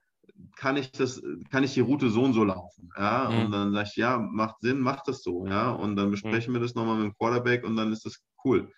kann 0.55 0.77
ich 0.77 0.91
das, 0.91 1.21
kann 1.51 1.63
ich 1.63 1.73
die 1.73 1.81
Route 1.81 2.09
so 2.09 2.23
und 2.23 2.33
so 2.33 2.43
laufen? 2.43 2.89
Ja, 2.97 3.29
mhm. 3.29 3.45
und 3.45 3.51
dann 3.51 3.73
sage 3.73 3.89
ich, 3.89 3.95
ja, 3.95 4.17
macht 4.17 4.61
Sinn, 4.61 4.79
macht 4.79 5.07
das 5.07 5.23
so, 5.23 5.45
ja, 5.45 5.71
und 5.71 5.95
dann 5.95 6.11
besprechen 6.11 6.51
mhm. 6.51 6.57
wir 6.57 6.61
das 6.61 6.75
nochmal 6.75 6.97
mit 6.97 7.05
dem 7.05 7.17
Quarterback 7.17 7.63
und 7.63 7.75
dann 7.75 7.91
ist 7.91 8.05
das 8.05 8.23
cool. 8.43 8.71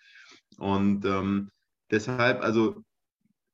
Und 0.58 1.04
ähm, 1.04 1.50
deshalb, 1.90 2.42
also 2.42 2.82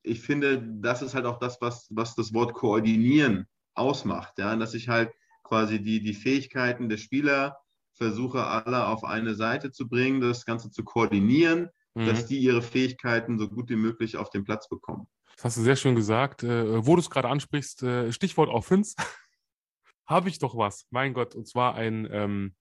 ich 0.02 0.20
finde, 0.20 0.62
das 0.80 1.02
ist 1.02 1.14
halt 1.14 1.26
auch 1.26 1.38
das, 1.38 1.60
was, 1.60 1.88
was 1.90 2.14
das 2.14 2.32
Wort 2.32 2.54
koordinieren 2.54 3.46
ausmacht, 3.74 4.38
ja, 4.38 4.54
dass 4.56 4.74
ich 4.74 4.88
halt 4.88 5.10
quasi 5.42 5.80
die, 5.80 6.02
die 6.02 6.14
Fähigkeiten 6.14 6.88
der 6.88 6.96
Spieler 6.96 7.58
versuche, 7.92 8.44
alle 8.44 8.86
auf 8.86 9.04
eine 9.04 9.34
Seite 9.34 9.70
zu 9.70 9.88
bringen, 9.88 10.20
das 10.20 10.44
Ganze 10.44 10.70
zu 10.70 10.84
koordinieren, 10.84 11.70
mhm. 11.94 12.06
dass 12.06 12.26
die 12.26 12.38
ihre 12.38 12.62
Fähigkeiten 12.62 13.38
so 13.38 13.48
gut 13.48 13.70
wie 13.70 13.76
möglich 13.76 14.16
auf 14.16 14.30
den 14.30 14.44
Platz 14.44 14.68
bekommen. 14.68 15.06
Das 15.36 15.44
hast 15.44 15.58
du 15.58 15.62
sehr 15.62 15.76
schön 15.76 15.94
gesagt. 15.94 16.42
Äh, 16.42 16.86
wo 16.86 16.96
du 16.96 17.00
es 17.00 17.10
gerade 17.10 17.28
ansprichst, 17.28 17.82
äh, 17.82 18.12
Stichwort 18.12 18.48
Offense, 18.48 18.96
habe 20.06 20.28
ich 20.28 20.38
doch 20.38 20.56
was. 20.56 20.86
Mein 20.90 21.12
Gott, 21.12 21.34
und 21.34 21.46
zwar 21.46 21.74
ein, 21.74 22.08
ähm, 22.10 22.54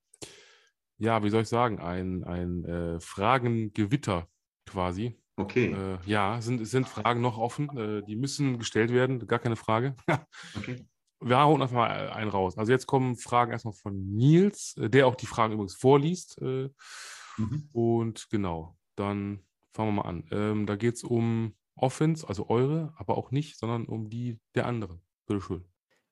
ja, 0.97 1.23
wie 1.23 1.29
soll 1.29 1.43
ich 1.43 1.49
sagen, 1.49 1.79
ein, 1.79 2.23
ein 2.25 2.65
äh, 2.65 2.99
Fragengewitter 2.99 4.27
quasi. 4.65 5.17
Okay. 5.37 5.73
Äh, 5.73 5.97
ja, 6.05 6.41
sind, 6.41 6.65
sind 6.65 6.87
Fragen 6.87 7.21
noch 7.21 7.37
offen. 7.37 7.77
Äh, 7.77 8.03
die 8.03 8.15
müssen 8.15 8.57
gestellt 8.59 8.91
werden, 8.91 9.25
gar 9.25 9.39
keine 9.39 9.55
Frage. 9.55 9.95
okay. 10.55 10.85
Wir 11.21 11.39
hauen 11.39 11.61
einfach 11.61 11.75
mal 11.75 12.09
einen 12.09 12.29
raus. 12.29 12.57
Also 12.57 12.71
jetzt 12.71 12.87
kommen 12.87 13.15
Fragen 13.15 13.51
erstmal 13.51 13.73
von 13.73 13.97
Nils, 14.15 14.75
äh, 14.77 14.89
der 14.89 15.07
auch 15.07 15.15
die 15.15 15.27
Fragen 15.27 15.53
übrigens 15.53 15.75
vorliest. 15.75 16.41
Mhm. 16.41 17.69
Und 17.71 18.29
genau, 18.29 18.77
dann 18.95 19.39
fangen 19.73 19.95
wir 19.95 20.03
mal 20.03 20.09
an. 20.09 20.27
Ähm, 20.31 20.65
da 20.65 20.75
geht 20.75 20.95
es 20.95 21.03
um 21.03 21.55
Offense, 21.75 22.27
also 22.27 22.49
eure, 22.49 22.93
aber 22.97 23.17
auch 23.17 23.31
nicht, 23.31 23.57
sondern 23.57 23.85
um 23.85 24.09
die 24.09 24.39
der 24.55 24.65
anderen. 24.65 25.01
Bitte 25.25 25.41
schön. 25.41 25.65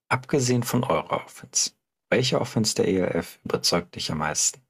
Abgesehen 0.09 0.63
von 0.63 0.83
eurer 0.83 1.25
Offense, 1.25 1.71
welche 2.09 2.39
Offense 2.39 2.75
der 2.75 2.87
ELF 2.87 3.39
überzeugt 3.43 3.95
dich 3.95 4.11
am 4.11 4.19
meisten? 4.19 4.61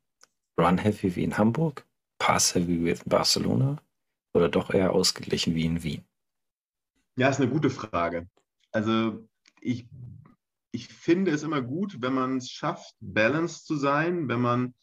Run-heavy 0.58 1.16
wie 1.16 1.24
in 1.24 1.38
Hamburg, 1.38 1.86
Pass-heavy 2.20 2.86
wie 2.86 2.92
in 2.92 3.00
Barcelona 3.06 3.82
oder 4.34 4.50
doch 4.50 4.72
eher 4.72 4.94
ausgeglichen 4.94 5.56
wie 5.56 5.66
in 5.66 5.84
Wien? 5.84 6.06
Ja, 7.16 7.30
ist 7.30 7.42
eine 7.42 7.50
gute 7.50 7.70
Frage. 7.70 8.28
Also 8.72 9.28
ich, 9.62 9.88
ich 10.72 10.88
finde 10.88 11.32
es 11.32 11.44
immer 11.44 11.62
gut, 11.62 12.02
wenn 12.02 12.14
man 12.14 12.38
es 12.38 12.50
schafft, 12.50 12.96
balanced 13.00 13.66
zu 13.66 13.76
sein, 13.76 14.28
wenn 14.28 14.42
man, 14.42 14.74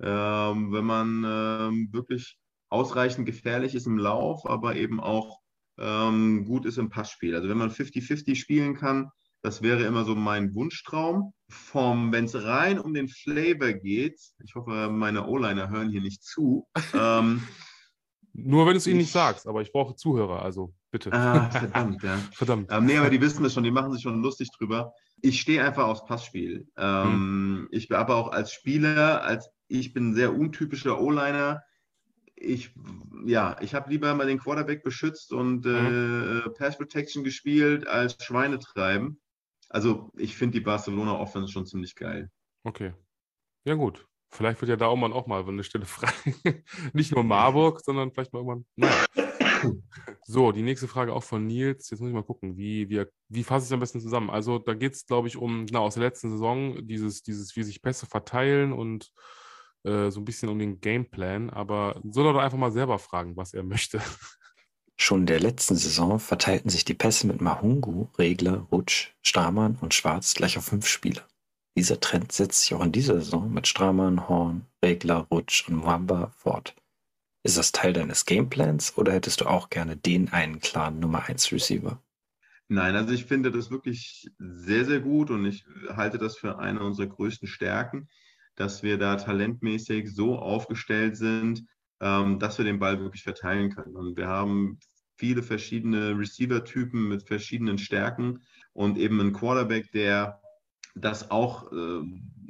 ähm, 0.00 0.72
wenn 0.72 0.84
man 0.84 1.24
ähm, 1.24 1.88
wirklich 1.92 2.38
ausreichend 2.68 3.26
gefährlich 3.26 3.74
ist 3.74 3.86
im 3.86 3.98
Lauf, 3.98 4.44
aber 4.44 4.76
eben 4.76 5.00
auch 5.00 5.37
ähm, 5.78 6.44
gut 6.44 6.66
ist 6.66 6.78
im 6.78 6.90
Passspiel. 6.90 7.34
Also 7.34 7.48
wenn 7.48 7.58
man 7.58 7.70
50-50 7.70 8.34
spielen 8.34 8.74
kann, 8.74 9.10
das 9.42 9.62
wäre 9.62 9.84
immer 9.84 10.04
so 10.04 10.14
mein 10.14 10.54
Wunschtraum. 10.54 11.32
Vom, 11.50 12.12
wenn 12.12 12.24
es 12.24 12.34
rein 12.34 12.78
um 12.78 12.92
den 12.92 13.08
Flavor 13.08 13.72
geht, 13.72 14.20
ich 14.44 14.54
hoffe, 14.54 14.90
meine 14.90 15.26
O-Liner 15.26 15.70
hören 15.70 15.90
hier 15.90 16.02
nicht 16.02 16.22
zu. 16.22 16.66
Ähm, 16.92 17.42
Nur 18.34 18.66
wenn 18.66 18.74
du 18.74 18.78
es 18.78 18.86
ihnen 18.86 18.98
nicht 18.98 19.10
sagst, 19.10 19.48
aber 19.48 19.62
ich 19.62 19.72
brauche 19.72 19.96
Zuhörer, 19.96 20.42
also 20.42 20.72
bitte. 20.90 21.12
Ah, 21.12 21.50
verdammt, 21.50 22.02
ja. 22.02 22.18
verdammt. 22.32 22.70
Ähm, 22.70 22.84
nee, 22.84 22.96
aber 22.96 23.10
die 23.10 23.20
wissen 23.20 23.42
das 23.42 23.54
schon, 23.54 23.64
die 23.64 23.70
machen 23.70 23.92
sich 23.92 24.02
schon 24.02 24.22
lustig 24.22 24.50
drüber. 24.56 24.92
Ich 25.22 25.40
stehe 25.40 25.64
einfach 25.64 25.84
aufs 25.84 26.04
Passspiel. 26.04 26.68
Ähm, 26.76 27.04
hm. 27.04 27.68
Ich 27.72 27.88
bin 27.88 27.96
aber 27.96 28.16
auch 28.16 28.30
als 28.30 28.52
Spieler, 28.52 29.24
als 29.24 29.48
ich 29.66 29.92
bin 29.92 30.10
ein 30.10 30.14
sehr 30.14 30.34
untypischer 30.34 31.00
O-Liner 31.00 31.62
ich, 32.40 32.72
ja, 33.24 33.56
ich 33.60 33.74
habe 33.74 33.90
lieber 33.90 34.14
mal 34.14 34.26
den 34.26 34.38
Quarterback 34.38 34.82
beschützt 34.82 35.32
und 35.32 35.66
äh, 35.66 35.68
mhm. 35.68 36.42
äh, 36.46 36.50
Pass 36.50 36.76
Protection 36.76 37.24
gespielt 37.24 37.86
als 37.86 38.16
Schweine 38.22 38.58
treiben. 38.58 39.20
Also 39.68 40.10
ich 40.16 40.36
finde 40.36 40.58
die 40.58 40.64
Barcelona 40.64 41.18
Offense 41.18 41.52
schon 41.52 41.66
ziemlich 41.66 41.94
geil. 41.94 42.30
Okay. 42.64 42.94
Ja 43.64 43.74
gut. 43.74 44.06
Vielleicht 44.30 44.60
wird 44.60 44.68
ja 44.68 44.76
da 44.76 44.86
auch 44.86 44.96
mal, 44.96 45.12
auch 45.12 45.26
mal 45.26 45.46
eine 45.46 45.64
Stelle 45.64 45.86
frei. 45.86 46.12
Nicht 46.92 47.14
nur 47.14 47.24
Marburg, 47.24 47.80
sondern 47.80 48.12
vielleicht 48.12 48.32
mal 48.32 48.40
irgendwann. 48.40 48.66
Naja. 48.76 49.04
So, 50.30 50.52
die 50.52 50.62
nächste 50.62 50.88
Frage 50.88 51.14
auch 51.14 51.24
von 51.24 51.46
Nils. 51.46 51.88
Jetzt 51.88 52.00
muss 52.00 52.10
ich 52.10 52.14
mal 52.14 52.22
gucken, 52.22 52.56
wie, 52.58 52.90
wie, 52.90 53.04
wie 53.28 53.42
fasse 53.42 53.64
ich 53.64 53.68
es 53.70 53.72
am 53.72 53.80
besten 53.80 54.00
zusammen? 54.00 54.28
Also 54.28 54.58
da 54.58 54.74
geht 54.74 54.92
es, 54.92 55.06
glaube 55.06 55.26
ich, 55.26 55.38
um, 55.38 55.64
na, 55.70 55.78
aus 55.78 55.94
der 55.94 56.02
letzten 56.04 56.30
Saison, 56.30 56.86
dieses, 56.86 57.22
dieses, 57.22 57.56
wie 57.56 57.62
sich 57.62 57.80
Pässe 57.80 58.04
verteilen 58.04 58.74
und 58.74 59.10
äh, 59.88 60.10
so 60.10 60.20
ein 60.20 60.24
bisschen 60.24 60.48
um 60.48 60.58
den 60.58 60.80
Gameplan, 60.80 61.50
aber 61.50 62.00
soll 62.10 62.26
er 62.26 62.32
doch 62.34 62.40
einfach 62.40 62.58
mal 62.58 62.72
selber 62.72 62.98
fragen, 62.98 63.36
was 63.36 63.54
er 63.54 63.62
möchte. 63.62 64.00
Schon 65.00 65.20
in 65.20 65.26
der 65.26 65.40
letzten 65.40 65.76
Saison 65.76 66.18
verteilten 66.18 66.70
sich 66.70 66.84
die 66.84 66.94
Pässe 66.94 67.26
mit 67.26 67.40
Mahungu, 67.40 68.08
Regler, 68.18 68.66
Rutsch, 68.72 69.14
Stamann 69.22 69.78
und 69.80 69.94
Schwarz 69.94 70.34
gleich 70.34 70.58
auf 70.58 70.64
fünf 70.64 70.86
Spieler. 70.88 71.22
Dieser 71.76 72.00
Trend 72.00 72.32
setzt 72.32 72.62
sich 72.62 72.74
auch 72.74 72.84
in 72.84 72.90
dieser 72.90 73.14
Saison 73.14 73.52
mit 73.52 73.68
Stramann, 73.68 74.28
Horn, 74.28 74.66
Regler, 74.84 75.28
Rutsch 75.30 75.68
und 75.68 75.76
Mwamba 75.76 76.32
fort. 76.36 76.74
Ist 77.44 77.56
das 77.56 77.70
Teil 77.70 77.92
deines 77.92 78.26
Gameplans 78.26 78.98
oder 78.98 79.12
hättest 79.12 79.40
du 79.40 79.46
auch 79.46 79.70
gerne 79.70 79.96
den 79.96 80.32
einen 80.32 80.58
klaren 80.58 80.98
Nummer 80.98 81.28
1 81.28 81.52
Receiver? 81.52 82.02
Nein, 82.66 82.96
also 82.96 83.14
ich 83.14 83.24
finde 83.24 83.50
das 83.50 83.70
wirklich 83.70 84.28
sehr, 84.38 84.84
sehr 84.84 85.00
gut 85.00 85.30
und 85.30 85.46
ich 85.46 85.64
halte 85.88 86.18
das 86.18 86.36
für 86.36 86.58
eine 86.58 86.80
unserer 86.80 87.06
größten 87.06 87.46
Stärken, 87.46 88.08
dass 88.58 88.82
wir 88.82 88.98
da 88.98 89.16
talentmäßig 89.16 90.12
so 90.12 90.36
aufgestellt 90.36 91.16
sind, 91.16 91.64
ähm, 92.00 92.38
dass 92.38 92.58
wir 92.58 92.64
den 92.64 92.80
Ball 92.80 93.00
wirklich 93.00 93.22
verteilen 93.22 93.70
können. 93.70 93.96
Und 93.96 94.16
wir 94.16 94.26
haben 94.26 94.78
viele 95.16 95.42
verschiedene 95.42 96.18
Receiver-Typen 96.18 97.08
mit 97.08 97.22
verschiedenen 97.22 97.78
Stärken 97.78 98.40
und 98.72 98.98
eben 98.98 99.20
einen 99.20 99.32
Quarterback, 99.32 99.92
der 99.92 100.40
das 100.96 101.30
auch 101.30 101.72
äh, 101.72 102.00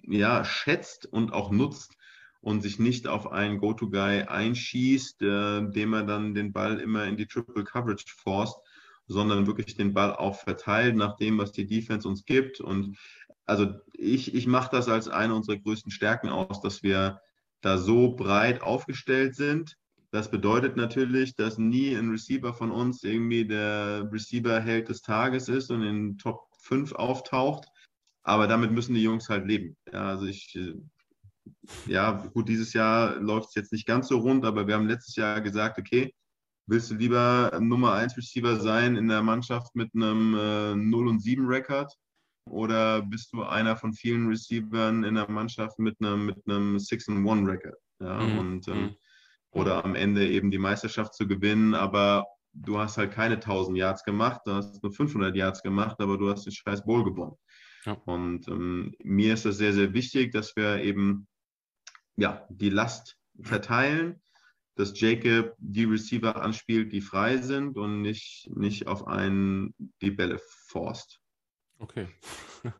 ja, 0.04 0.44
schätzt 0.44 1.06
und 1.06 1.32
auch 1.32 1.50
nutzt 1.50 1.94
und 2.40 2.62
sich 2.62 2.78
nicht 2.78 3.06
auf 3.06 3.30
einen 3.30 3.58
Go-To-Guy 3.58 4.22
einschießt, 4.22 5.22
äh, 5.22 5.70
dem 5.70 5.92
er 5.92 6.04
dann 6.04 6.34
den 6.34 6.52
Ball 6.52 6.80
immer 6.80 7.04
in 7.04 7.18
die 7.18 7.26
Triple 7.26 7.64
Coverage 7.64 8.06
forst, 8.22 8.58
sondern 9.06 9.46
wirklich 9.46 9.76
den 9.76 9.92
Ball 9.92 10.14
auch 10.14 10.36
verteilt 10.36 10.96
nach 10.96 11.16
dem, 11.16 11.36
was 11.38 11.52
die 11.52 11.66
Defense 11.66 12.08
uns 12.08 12.24
gibt. 12.24 12.60
Und 12.60 12.96
also 13.48 13.74
ich, 13.94 14.34
ich 14.34 14.46
mache 14.46 14.70
das 14.70 14.88
als 14.88 15.08
eine 15.08 15.34
unserer 15.34 15.56
größten 15.56 15.90
Stärken 15.90 16.28
aus, 16.28 16.60
dass 16.60 16.82
wir 16.82 17.20
da 17.60 17.78
so 17.78 18.14
breit 18.14 18.62
aufgestellt 18.62 19.34
sind. 19.34 19.76
Das 20.10 20.30
bedeutet 20.30 20.76
natürlich, 20.76 21.34
dass 21.34 21.58
nie 21.58 21.94
ein 21.94 22.10
Receiver 22.10 22.54
von 22.54 22.70
uns 22.70 23.02
irgendwie 23.02 23.46
der 23.46 24.08
Receiver-Held 24.10 24.88
des 24.88 25.02
Tages 25.02 25.48
ist 25.48 25.70
und 25.70 25.82
in 25.82 26.18
Top 26.18 26.46
5 26.60 26.92
auftaucht. 26.92 27.66
Aber 28.22 28.46
damit 28.46 28.70
müssen 28.70 28.94
die 28.94 29.02
Jungs 29.02 29.28
halt 29.28 29.46
leben. 29.46 29.76
Ja, 29.92 30.08
also 30.08 30.26
ich, 30.26 30.54
äh, 30.56 30.74
ja, 31.86 32.12
gut, 32.12 32.48
dieses 32.48 32.72
Jahr 32.72 33.16
läuft 33.16 33.48
es 33.48 33.54
jetzt 33.54 33.72
nicht 33.72 33.86
ganz 33.86 34.08
so 34.08 34.18
rund, 34.18 34.44
aber 34.44 34.66
wir 34.66 34.74
haben 34.74 34.88
letztes 34.88 35.16
Jahr 35.16 35.40
gesagt, 35.40 35.78
okay, 35.78 36.14
Willst 36.70 36.90
du 36.90 36.96
lieber 36.96 37.58
Nummer 37.62 37.94
1 37.94 38.14
Receiver 38.18 38.60
sein 38.60 38.96
in 38.96 39.08
der 39.08 39.22
Mannschaft 39.22 39.74
mit 39.74 39.94
einem 39.94 40.34
äh, 40.34 40.74
0 40.76 41.08
und 41.08 41.18
7 41.18 41.46
Rekord? 41.46 41.90
Oder 42.50 43.02
bist 43.02 43.32
du 43.32 43.42
einer 43.42 43.76
von 43.76 43.92
vielen 43.92 44.28
Receivern 44.28 45.04
in 45.04 45.14
der 45.14 45.30
Mannschaft 45.30 45.78
mit 45.78 45.96
einem, 46.00 46.26
mit 46.26 46.38
einem 46.46 46.78
6 46.78 47.08
and 47.08 47.28
1 47.28 47.48
Record? 47.48 47.76
Ja, 48.00 48.20
mhm. 48.20 48.38
und, 48.38 48.68
ähm, 48.68 48.82
mhm. 48.82 48.96
oder 49.50 49.84
am 49.84 49.94
Ende 49.94 50.28
eben 50.28 50.50
die 50.50 50.58
Meisterschaft 50.58 51.14
zu 51.14 51.26
gewinnen, 51.26 51.74
aber 51.74 52.26
du 52.52 52.78
hast 52.78 52.96
halt 52.96 53.12
keine 53.12 53.34
1000 53.34 53.76
Yards 53.76 54.04
gemacht, 54.04 54.40
du 54.44 54.52
hast 54.52 54.82
nur 54.82 54.92
500 54.92 55.34
Yards 55.34 55.62
gemacht, 55.62 55.96
aber 56.00 56.16
du 56.18 56.30
hast 56.30 56.46
den 56.46 56.52
scheiß 56.52 56.84
Bowl 56.84 57.04
gewonnen. 57.04 57.36
Ja. 57.84 57.92
Und 58.04 58.48
ähm, 58.48 58.94
mir 59.02 59.34
ist 59.34 59.44
das 59.44 59.56
sehr, 59.56 59.72
sehr 59.72 59.92
wichtig, 59.94 60.32
dass 60.32 60.54
wir 60.56 60.82
eben 60.82 61.26
ja, 62.16 62.46
die 62.50 62.70
Last 62.70 63.16
verteilen 63.40 64.20
dass 64.78 64.98
Jacob 64.98 65.56
die 65.58 65.84
Receiver 65.84 66.40
anspielt, 66.40 66.92
die 66.92 67.00
frei 67.00 67.38
sind 67.38 67.76
und 67.76 68.00
nicht, 68.00 68.48
nicht 68.54 68.86
auf 68.86 69.08
einen 69.08 69.74
die 70.00 70.12
Bälle 70.12 70.38
forst. 70.68 71.20
Okay. 71.78 72.08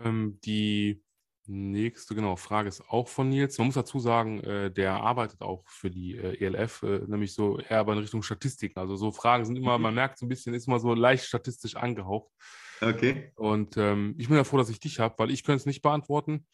ähm, 0.00 0.38
die 0.44 1.02
nächste 1.48 2.14
genau, 2.14 2.36
Frage 2.36 2.68
ist 2.68 2.82
auch 2.88 3.08
von 3.08 3.28
Nils. 3.28 3.58
Man 3.58 3.68
muss 3.68 3.74
dazu 3.74 3.98
sagen, 3.98 4.40
äh, 4.44 4.70
der 4.70 4.94
arbeitet 4.94 5.40
auch 5.40 5.64
für 5.66 5.90
die 5.90 6.16
äh, 6.16 6.44
ELF, 6.44 6.82
äh, 6.82 7.00
nämlich 7.06 7.32
so 7.32 7.58
eher 7.58 7.80
aber 7.80 7.94
in 7.94 8.00
Richtung 8.00 8.22
Statistiken. 8.22 8.78
Also 8.78 8.96
so 8.96 9.10
Fragen 9.10 9.44
sind 9.44 9.56
immer, 9.56 9.78
mhm. 9.78 9.82
man 9.82 9.94
merkt 9.94 10.18
so 10.18 10.26
ein 10.26 10.28
bisschen, 10.28 10.54
ist 10.54 10.68
immer 10.68 10.78
so 10.78 10.94
leicht 10.94 11.24
statistisch 11.24 11.76
angehaucht. 11.76 12.30
Okay. 12.80 13.32
Und 13.34 13.76
ähm, 13.76 14.14
ich 14.18 14.28
bin 14.28 14.36
ja 14.36 14.44
froh, 14.44 14.58
dass 14.58 14.68
ich 14.68 14.78
dich 14.78 15.00
habe, 15.00 15.14
weil 15.18 15.30
ich 15.30 15.42
könnte 15.42 15.60
es 15.60 15.66
nicht 15.66 15.82
beantworten. 15.82 16.46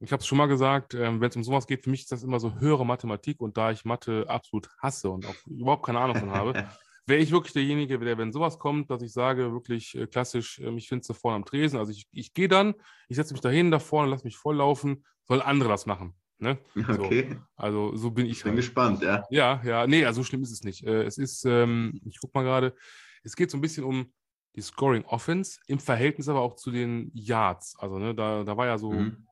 Ich 0.00 0.12
habe 0.12 0.20
es 0.20 0.26
schon 0.26 0.38
mal 0.38 0.46
gesagt, 0.46 0.94
ähm, 0.94 1.20
wenn 1.20 1.28
es 1.28 1.36
um 1.36 1.44
sowas 1.44 1.66
geht, 1.66 1.82
für 1.82 1.90
mich 1.90 2.02
ist 2.02 2.12
das 2.12 2.22
immer 2.22 2.40
so 2.40 2.58
höhere 2.58 2.86
Mathematik 2.86 3.40
und 3.40 3.56
da 3.56 3.70
ich 3.70 3.84
Mathe 3.84 4.24
absolut 4.28 4.68
hasse 4.80 5.10
und 5.10 5.26
auch 5.26 5.34
überhaupt 5.46 5.84
keine 5.84 6.00
Ahnung 6.00 6.16
von 6.16 6.30
habe, 6.30 6.52
wäre 7.08 7.20
ich 7.20 7.30
wirklich 7.30 7.52
derjenige, 7.52 7.98
der, 7.98 8.18
wenn 8.18 8.32
sowas 8.32 8.58
kommt, 8.58 8.90
dass 8.90 9.02
ich 9.02 9.12
sage, 9.12 9.52
wirklich 9.52 9.96
äh, 9.96 10.06
klassisch, 10.06 10.58
äh, 10.58 10.70
ich 10.76 10.88
finde 10.88 11.06
es 11.08 11.18
vorne 11.18 11.36
am 11.36 11.44
Tresen. 11.44 11.78
Also 11.78 11.92
ich, 11.92 12.06
ich 12.12 12.34
gehe 12.34 12.48
dann, 12.48 12.74
ich 13.08 13.16
setze 13.16 13.34
mich 13.34 13.40
dahin, 13.40 13.70
da 13.70 13.78
vorne, 13.78 14.10
lasse 14.10 14.24
mich 14.24 14.36
volllaufen, 14.36 15.04
soll 15.24 15.42
andere 15.42 15.68
das 15.68 15.86
machen. 15.86 16.14
Ne? 16.38 16.58
Okay. 16.88 17.28
So, 17.30 17.36
also 17.56 17.96
so 17.96 18.10
bin 18.10 18.26
ich. 18.26 18.32
Ich 18.32 18.42
bin 18.42 18.52
halt. 18.52 18.60
gespannt, 18.60 19.02
ja. 19.02 19.24
Ja, 19.30 19.60
ja, 19.64 19.86
nee, 19.86 20.04
also 20.04 20.20
so 20.20 20.24
schlimm 20.24 20.42
ist 20.42 20.52
es 20.52 20.62
nicht. 20.62 20.84
Äh, 20.86 21.04
es 21.04 21.18
ist, 21.18 21.44
ähm, 21.44 22.00
ich 22.04 22.20
gucke 22.20 22.38
mal 22.38 22.44
gerade, 22.44 22.74
es 23.22 23.34
geht 23.34 23.50
so 23.50 23.58
ein 23.58 23.60
bisschen 23.60 23.84
um 23.84 24.12
die 24.54 24.62
Scoring 24.62 25.04
Offense 25.04 25.58
im 25.66 25.78
Verhältnis 25.78 26.28
aber 26.28 26.40
auch 26.40 26.54
zu 26.54 26.70
den 26.70 27.10
Yards. 27.14 27.76
Also 27.78 27.98
ne, 27.98 28.14
da, 28.14 28.44
da 28.44 28.56
war 28.56 28.66
ja 28.66 28.78
so 28.78 28.92
mhm. 28.92 29.28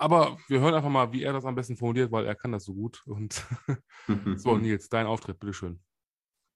Aber 0.00 0.38
wir 0.48 0.60
hören 0.60 0.72
einfach 0.72 0.88
mal, 0.88 1.12
wie 1.12 1.24
er 1.24 1.34
das 1.34 1.44
am 1.44 1.54
besten 1.54 1.76
formuliert, 1.76 2.10
weil 2.10 2.24
er 2.24 2.34
kann 2.34 2.52
das 2.52 2.64
so 2.64 2.72
gut. 2.72 3.02
Und 3.06 3.44
so, 4.36 4.56
Nils, 4.56 4.88
dein 4.88 5.06
Auftritt, 5.06 5.38
bitteschön. 5.38 5.78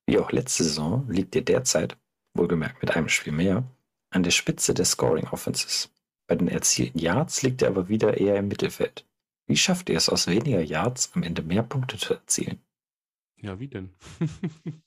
Wie 0.06 0.18
auch 0.18 0.32
letzte 0.32 0.64
Saison 0.64 1.09
liegt 1.09 1.35
ihr 1.35 1.44
derzeit, 1.44 1.97
wohlgemerkt 2.35 2.82
mit 2.82 2.94
einem 2.94 3.09
Spiel 3.09 3.32
mehr, 3.32 3.64
an 4.10 4.22
der 4.22 4.31
Spitze 4.31 4.74
des 4.74 4.93
Scoring 4.93 5.28
Offenses. 5.28 5.90
Bei 6.26 6.36
den 6.36 6.48
erzielten 6.48 6.98
Yards 6.98 7.43
liegt 7.43 7.62
er 7.62 7.68
aber 7.68 7.89
wieder 7.89 8.16
eher 8.18 8.36
im 8.36 8.48
Mittelfeld. 8.48 9.06
Wie 9.47 9.56
schafft 9.56 9.90
ihr 9.90 9.97
es 9.97 10.09
aus 10.09 10.26
weniger 10.26 10.62
Yards 10.62 11.12
am 11.14 11.22
Ende 11.22 11.43
mehr 11.43 11.62
Punkte 11.62 11.98
zu 11.98 12.14
erzielen? 12.14 12.60
Ja, 13.36 13.60
wie 13.60 13.68
denn? 13.68 13.90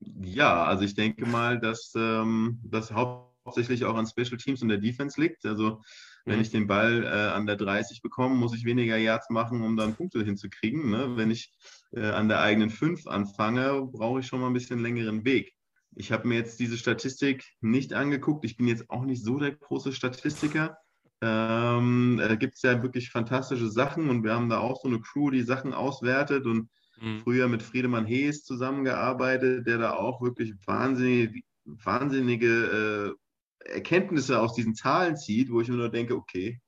ja, 0.00 0.64
also 0.64 0.84
ich 0.84 0.94
denke 0.94 1.24
mal, 1.26 1.60
dass 1.60 1.92
ähm, 1.94 2.60
das 2.64 2.90
hauptsächlich 2.90 3.84
auch 3.84 3.94
an 3.94 4.06
Special 4.06 4.38
Teams 4.38 4.62
und 4.62 4.68
der 4.68 4.78
Defense 4.78 5.20
liegt. 5.20 5.46
Also 5.46 5.82
wenn 6.24 6.36
mhm. 6.36 6.42
ich 6.42 6.50
den 6.50 6.66
Ball 6.66 7.04
äh, 7.04 7.32
an 7.32 7.46
der 7.46 7.56
30 7.56 8.02
bekomme, 8.02 8.34
muss 8.34 8.54
ich 8.54 8.64
weniger 8.64 8.96
Yards 8.96 9.30
machen, 9.30 9.62
um 9.62 9.76
dann 9.76 9.94
Punkte 9.94 10.24
hinzukriegen. 10.24 10.90
Ne? 10.90 11.16
Wenn 11.16 11.30
ich 11.30 11.52
äh, 11.92 12.06
an 12.06 12.28
der 12.28 12.40
eigenen 12.40 12.70
5 12.70 13.06
anfange, 13.06 13.86
brauche 13.92 14.20
ich 14.20 14.26
schon 14.26 14.40
mal 14.40 14.48
ein 14.48 14.54
bisschen 14.54 14.80
längeren 14.80 15.24
Weg. 15.24 15.54
Ich 15.96 16.10
habe 16.10 16.26
mir 16.26 16.36
jetzt 16.36 16.58
diese 16.58 16.76
Statistik 16.76 17.44
nicht 17.60 17.92
angeguckt. 17.92 18.44
Ich 18.44 18.56
bin 18.56 18.66
jetzt 18.66 18.90
auch 18.90 19.04
nicht 19.04 19.22
so 19.22 19.38
der 19.38 19.52
große 19.52 19.92
Statistiker. 19.92 20.76
Ähm, 21.20 22.16
da 22.18 22.34
gibt 22.34 22.56
es 22.56 22.62
ja 22.62 22.82
wirklich 22.82 23.10
fantastische 23.10 23.70
Sachen 23.70 24.10
und 24.10 24.24
wir 24.24 24.34
haben 24.34 24.48
da 24.48 24.58
auch 24.58 24.82
so 24.82 24.88
eine 24.88 25.00
Crew, 25.00 25.30
die 25.30 25.42
Sachen 25.42 25.72
auswertet 25.72 26.46
und 26.46 26.68
mhm. 27.00 27.20
früher 27.20 27.48
mit 27.48 27.62
Friedemann 27.62 28.06
Hees 28.06 28.44
zusammengearbeitet, 28.44 29.66
der 29.66 29.78
da 29.78 29.92
auch 29.92 30.20
wirklich 30.20 30.54
wahnsinnige, 30.66 31.40
wahnsinnige 31.64 33.14
äh, 33.16 33.24
Erkenntnisse 33.64 34.40
aus 34.40 34.54
diesen 34.54 34.74
Zahlen 34.74 35.16
zieht, 35.16 35.50
wo 35.50 35.60
ich 35.60 35.68
mir 35.68 35.76
nur 35.76 35.90
denke, 35.90 36.14
okay, 36.14 36.60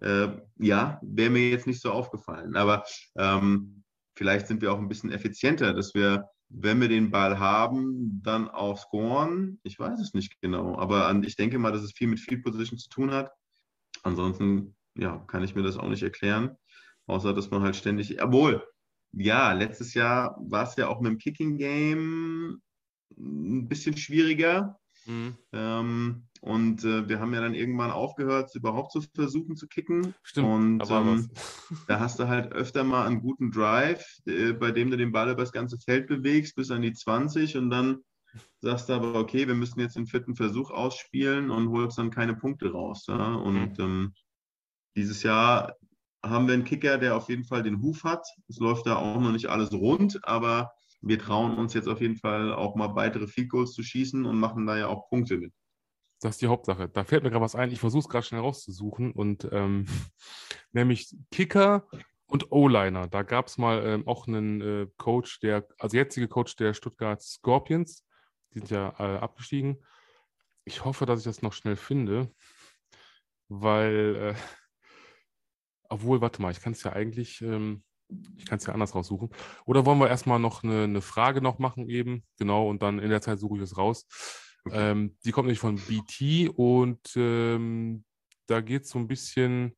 äh, 0.00 0.28
ja, 0.58 1.00
wäre 1.02 1.30
mir 1.30 1.50
jetzt 1.50 1.66
nicht 1.66 1.80
so 1.80 1.90
aufgefallen. 1.92 2.56
Aber 2.56 2.84
ähm, 3.16 3.84
vielleicht 4.16 4.46
sind 4.46 4.62
wir 4.62 4.72
auch 4.72 4.78
ein 4.78 4.88
bisschen 4.88 5.10
effizienter, 5.10 5.72
dass 5.72 5.94
wir, 5.94 6.28
wenn 6.48 6.80
wir 6.80 6.88
den 6.88 7.10
Ball 7.10 7.38
haben, 7.38 8.20
dann 8.22 8.48
auch 8.48 8.78
scoren. 8.78 9.60
Ich 9.62 9.78
weiß 9.78 10.00
es 10.00 10.14
nicht 10.14 10.40
genau, 10.40 10.78
aber 10.78 11.06
an, 11.06 11.22
ich 11.22 11.36
denke 11.36 11.58
mal, 11.58 11.72
dass 11.72 11.82
es 11.82 11.92
viel 11.92 12.08
mit 12.08 12.20
Field 12.20 12.42
Position 12.42 12.78
zu 12.78 12.88
tun 12.88 13.10
hat. 13.10 13.30
Ansonsten, 14.02 14.76
ja, 14.96 15.18
kann 15.26 15.42
ich 15.42 15.54
mir 15.54 15.62
das 15.62 15.76
auch 15.76 15.88
nicht 15.88 16.02
erklären, 16.02 16.56
außer 17.06 17.34
dass 17.34 17.50
man 17.50 17.62
halt 17.62 17.76
ständig, 17.76 18.22
obwohl, 18.22 18.66
ja, 19.12 19.52
letztes 19.52 19.94
Jahr 19.94 20.36
war 20.40 20.64
es 20.64 20.76
ja 20.76 20.88
auch 20.88 21.00
mit 21.00 21.12
dem 21.12 21.18
Kicking 21.18 21.56
Game 21.56 22.60
ein 23.16 23.68
bisschen 23.68 23.96
schwieriger. 23.96 24.78
Mhm. 25.08 25.36
Ähm, 25.52 26.28
und 26.40 26.84
äh, 26.84 27.08
wir 27.08 27.18
haben 27.18 27.34
ja 27.34 27.40
dann 27.40 27.54
irgendwann 27.54 27.90
aufgehört, 27.90 28.54
überhaupt 28.54 28.92
zu 28.92 29.00
versuchen 29.14 29.56
zu 29.56 29.66
kicken. 29.66 30.14
Stimmt. 30.22 30.46
Und 30.46 30.78
da, 30.78 31.00
ähm, 31.00 31.30
da 31.88 31.98
hast 31.98 32.18
du 32.18 32.28
halt 32.28 32.52
öfter 32.52 32.84
mal 32.84 33.06
einen 33.06 33.20
guten 33.20 33.50
Drive, 33.50 34.06
äh, 34.26 34.52
bei 34.52 34.70
dem 34.70 34.90
du 34.90 34.96
den 34.96 35.12
Ball 35.12 35.30
über 35.30 35.42
das 35.42 35.52
ganze 35.52 35.78
Feld 35.78 36.06
bewegst, 36.06 36.54
bis 36.54 36.70
an 36.70 36.82
die 36.82 36.92
20 36.92 37.56
und 37.56 37.70
dann 37.70 37.98
sagst 38.60 38.88
du 38.88 38.92
aber, 38.92 39.14
okay, 39.14 39.48
wir 39.48 39.54
müssen 39.54 39.80
jetzt 39.80 39.96
den 39.96 40.06
vierten 40.06 40.36
Versuch 40.36 40.70
ausspielen 40.70 41.50
und 41.50 41.70
holst 41.70 41.98
dann 41.98 42.10
keine 42.10 42.36
Punkte 42.36 42.70
raus. 42.70 43.06
Ja? 43.08 43.34
Und 43.34 43.78
mhm. 43.78 43.84
ähm, 43.84 44.14
dieses 44.94 45.22
Jahr 45.22 45.74
haben 46.22 46.46
wir 46.46 46.54
einen 46.54 46.64
Kicker, 46.64 46.98
der 46.98 47.16
auf 47.16 47.28
jeden 47.28 47.44
Fall 47.44 47.62
den 47.62 47.80
Huf 47.80 48.04
hat. 48.04 48.26
Es 48.48 48.58
läuft 48.58 48.86
da 48.86 48.96
auch 48.96 49.20
noch 49.20 49.32
nicht 49.32 49.46
alles 49.46 49.72
rund, 49.72 50.20
aber 50.24 50.72
wir 51.00 51.18
trauen 51.18 51.56
uns 51.56 51.74
jetzt 51.74 51.88
auf 51.88 52.00
jeden 52.00 52.16
Fall 52.16 52.52
auch 52.52 52.74
mal 52.74 52.94
weitere 52.94 53.26
Field 53.26 53.50
Goals 53.50 53.72
zu 53.72 53.82
schießen 53.82 54.24
und 54.26 54.38
machen 54.38 54.66
da 54.66 54.76
ja 54.76 54.88
auch 54.88 55.08
Punkte 55.08 55.38
mit. 55.38 55.52
Das 56.20 56.34
ist 56.34 56.42
die 56.42 56.48
Hauptsache. 56.48 56.88
Da 56.88 57.04
fällt 57.04 57.22
mir 57.22 57.30
gerade 57.30 57.44
was 57.44 57.54
ein. 57.54 57.70
Ich 57.70 57.78
versuche 57.78 58.00
es 58.00 58.08
gerade 58.08 58.26
schnell 58.26 58.40
rauszusuchen. 58.40 59.12
Und 59.12 59.48
ähm, 59.52 59.86
nämlich 60.72 61.16
Kicker 61.30 61.86
und 62.26 62.50
O-Liner. 62.50 63.06
Da 63.06 63.22
gab 63.22 63.46
es 63.46 63.58
mal 63.58 63.84
ähm, 63.86 64.06
auch 64.06 64.26
einen 64.26 64.60
äh, 64.60 64.86
Coach, 64.96 65.40
der, 65.40 65.66
also 65.78 65.96
jetzige 65.96 66.28
Coach 66.28 66.56
der 66.56 66.74
Stuttgart 66.74 67.22
Scorpions. 67.22 68.04
Die 68.52 68.58
sind 68.58 68.70
ja 68.70 68.94
äh, 68.98 69.18
abgestiegen. 69.18 69.84
Ich 70.64 70.84
hoffe, 70.84 71.06
dass 71.06 71.20
ich 71.20 71.24
das 71.24 71.42
noch 71.42 71.52
schnell 71.52 71.76
finde, 71.76 72.30
weil, 73.48 74.16
äh, 74.16 74.34
obwohl, 75.88 76.20
warte 76.20 76.42
mal, 76.42 76.50
ich 76.50 76.60
kann 76.60 76.72
es 76.72 76.82
ja 76.82 76.92
eigentlich, 76.92 77.40
ähm, 77.40 77.84
ich 78.36 78.46
kann 78.46 78.58
es 78.58 78.66
ja 78.66 78.72
anders 78.72 78.94
raussuchen. 78.94 79.30
Oder 79.66 79.86
wollen 79.86 79.98
wir 79.98 80.08
erstmal 80.08 80.38
noch 80.38 80.62
eine, 80.62 80.84
eine, 80.84 81.00
Frage 81.00 81.40
noch 81.40 81.58
machen 81.58 81.88
eben? 81.88 82.24
Genau, 82.38 82.68
und 82.68 82.82
dann 82.82 82.98
in 82.98 83.10
der 83.10 83.20
Zeit 83.20 83.38
suche 83.38 83.56
ich 83.56 83.62
es 83.62 83.76
raus. 83.76 84.06
Okay. 84.64 84.90
Ähm, 84.90 85.16
die 85.24 85.32
kommt 85.32 85.46
nämlich 85.46 85.60
von 85.60 85.76
BT 85.76 86.50
und 86.54 87.00
ähm, 87.16 88.04
da 88.46 88.60
geht 88.60 88.84
es 88.84 88.90
so 88.90 88.98
ein 88.98 89.08
bisschen, 89.08 89.76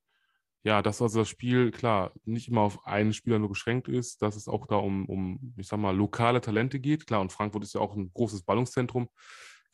ja, 0.63 0.83
dass 0.83 1.03
also 1.03 1.21
das 1.21 1.29
Spiel, 1.29 1.71
klar, 1.71 2.13
nicht 2.25 2.49
immer 2.49 2.63
auf 2.63 2.87
einen 2.87 3.13
Spieler 3.13 3.39
nur 3.39 3.49
beschränkt 3.49 3.89
ist, 3.89 4.23
dass 4.23 4.37
es 4.37 4.49
auch 4.49 4.67
da 4.67 4.77
um, 4.77 5.07
um, 5.07 5.55
ich 5.57 5.67
sag 5.67 5.79
mal, 5.79 5.97
lokale 5.97 6.41
Talente 6.41 6.81
geht. 6.81 7.07
Klar, 7.07 7.21
und 7.21 7.33
Frankfurt 7.33 7.65
ist 7.65 7.75
ja 7.75 7.81
auch 7.81 7.97
ein 7.97 8.13
großes 8.13 8.43
Ballungszentrum. 8.43 9.09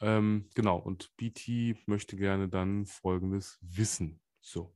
Ähm, 0.00 0.48
genau, 0.54 0.78
und 0.78 1.10
BT 1.16 1.76
möchte 1.86 2.16
gerne 2.16 2.48
dann 2.48 2.86
Folgendes 2.86 3.58
wissen. 3.62 4.20
So. 4.40 4.75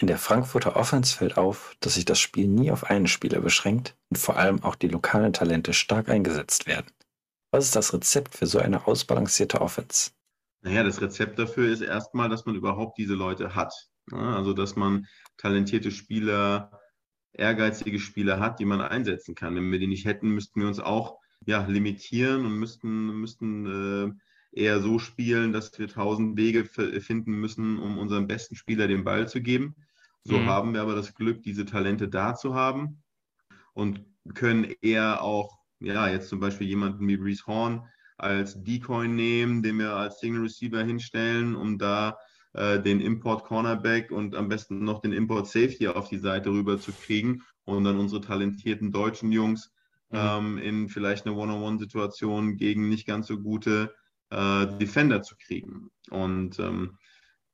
In 0.00 0.06
der 0.06 0.18
Frankfurter 0.18 0.76
Offense 0.76 1.16
fällt 1.16 1.36
auf, 1.36 1.74
dass 1.80 1.94
sich 1.94 2.04
das 2.04 2.20
Spiel 2.20 2.46
nie 2.46 2.70
auf 2.70 2.84
einen 2.84 3.08
Spieler 3.08 3.40
beschränkt 3.40 3.96
und 4.10 4.16
vor 4.16 4.36
allem 4.36 4.62
auch 4.62 4.76
die 4.76 4.86
lokalen 4.86 5.32
Talente 5.32 5.72
stark 5.72 6.08
eingesetzt 6.08 6.68
werden. 6.68 6.86
Was 7.50 7.64
ist 7.64 7.74
das 7.74 7.92
Rezept 7.92 8.36
für 8.36 8.46
so 8.46 8.60
eine 8.60 8.86
ausbalancierte 8.86 9.60
Offense? 9.60 10.12
Naja, 10.62 10.84
das 10.84 11.00
Rezept 11.00 11.38
dafür 11.38 11.68
ist 11.72 11.80
erstmal, 11.80 12.28
dass 12.28 12.46
man 12.46 12.54
überhaupt 12.54 12.96
diese 12.98 13.14
Leute 13.14 13.56
hat. 13.56 13.72
Also, 14.12 14.52
dass 14.52 14.76
man 14.76 15.06
talentierte 15.36 15.90
Spieler, 15.90 16.80
ehrgeizige 17.32 17.98
Spieler 17.98 18.38
hat, 18.38 18.60
die 18.60 18.64
man 18.66 18.80
einsetzen 18.80 19.34
kann. 19.34 19.56
Wenn 19.56 19.72
wir 19.72 19.80
die 19.80 19.88
nicht 19.88 20.04
hätten, 20.04 20.30
müssten 20.30 20.60
wir 20.60 20.68
uns 20.68 20.78
auch 20.78 21.18
ja, 21.44 21.66
limitieren 21.66 22.46
und 22.46 22.56
müssten, 22.56 23.20
müssten 23.20 24.14
äh, 24.54 24.60
eher 24.60 24.80
so 24.80 25.00
spielen, 25.00 25.52
dass 25.52 25.76
wir 25.78 25.88
tausend 25.88 26.36
Wege 26.36 26.64
finden 26.64 27.32
müssen, 27.32 27.78
um 27.78 27.98
unserem 27.98 28.28
besten 28.28 28.54
Spieler 28.54 28.86
den 28.86 29.04
Ball 29.04 29.28
zu 29.28 29.40
geben. 29.40 29.74
So 30.24 30.38
mhm. 30.38 30.46
haben 30.46 30.74
wir 30.74 30.82
aber 30.82 30.94
das 30.94 31.14
Glück, 31.14 31.42
diese 31.42 31.64
Talente 31.64 32.08
da 32.08 32.34
zu 32.34 32.54
haben 32.54 33.02
und 33.72 34.04
können 34.34 34.72
eher 34.82 35.22
auch, 35.22 35.58
ja, 35.80 36.08
jetzt 36.08 36.28
zum 36.28 36.40
Beispiel 36.40 36.66
jemanden 36.66 37.06
wie 37.08 37.14
Reese 37.14 37.46
Horn 37.46 37.88
als 38.16 38.62
Decoy 38.62 39.08
nehmen, 39.08 39.62
den 39.62 39.78
wir 39.78 39.94
als 39.94 40.18
Single 40.18 40.42
Receiver 40.42 40.82
hinstellen, 40.82 41.54
um 41.54 41.78
da 41.78 42.18
äh, 42.52 42.80
den 42.80 43.00
Import 43.00 43.44
Cornerback 43.44 44.10
und 44.10 44.34
am 44.34 44.48
besten 44.48 44.84
noch 44.84 45.00
den 45.00 45.12
Import 45.12 45.46
Safety 45.46 45.86
auf 45.88 46.08
die 46.08 46.18
Seite 46.18 46.50
rüber 46.50 46.80
zu 46.80 46.92
kriegen 46.92 47.42
und 47.64 47.84
dann 47.84 47.98
unsere 47.98 48.20
talentierten 48.20 48.90
deutschen 48.90 49.30
Jungs 49.30 49.72
mhm. 50.10 50.18
ähm, 50.18 50.58
in 50.58 50.88
vielleicht 50.88 51.26
eine 51.26 51.36
One-on-One-Situation 51.36 52.56
gegen 52.56 52.88
nicht 52.88 53.06
ganz 53.06 53.28
so 53.28 53.38
gute 53.38 53.94
äh, 54.30 54.66
Defender 54.78 55.22
zu 55.22 55.36
kriegen. 55.36 55.90
Und 56.10 56.58
ähm, 56.58 56.98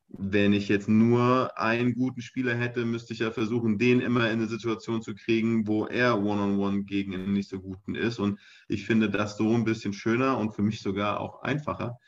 wenn 0.09 0.53
ich 0.53 0.69
jetzt 0.69 0.89
nur 0.89 1.59
einen 1.59 1.95
guten 1.95 2.21
Spieler 2.21 2.55
hätte, 2.55 2.85
müsste 2.85 3.13
ich 3.13 3.21
ja 3.21 3.31
versuchen, 3.31 3.79
den 3.79 4.01
immer 4.01 4.31
in 4.31 4.39
eine 4.39 4.47
Situation 4.47 5.03
zu 5.03 5.15
kriegen, 5.15 5.67
wo 5.67 5.87
er 5.87 6.19
One-on-One 6.19 6.55
-on 6.55 6.81
-one 6.81 6.85
gegen 6.85 7.15
einen 7.15 7.33
nicht 7.33 7.49
so 7.49 7.61
guten 7.61 7.95
ist. 7.95 8.19
Und 8.19 8.39
ich 8.69 8.87
finde 8.87 9.11
das 9.11 9.37
so 9.37 9.53
ein 9.55 9.65
bisschen 9.65 9.93
schöner 9.93 10.39
und 10.39 10.55
für 10.55 10.63
mich 10.63 10.83
sogar 10.83 11.21
auch 11.21 11.43
einfacher. 11.43 11.99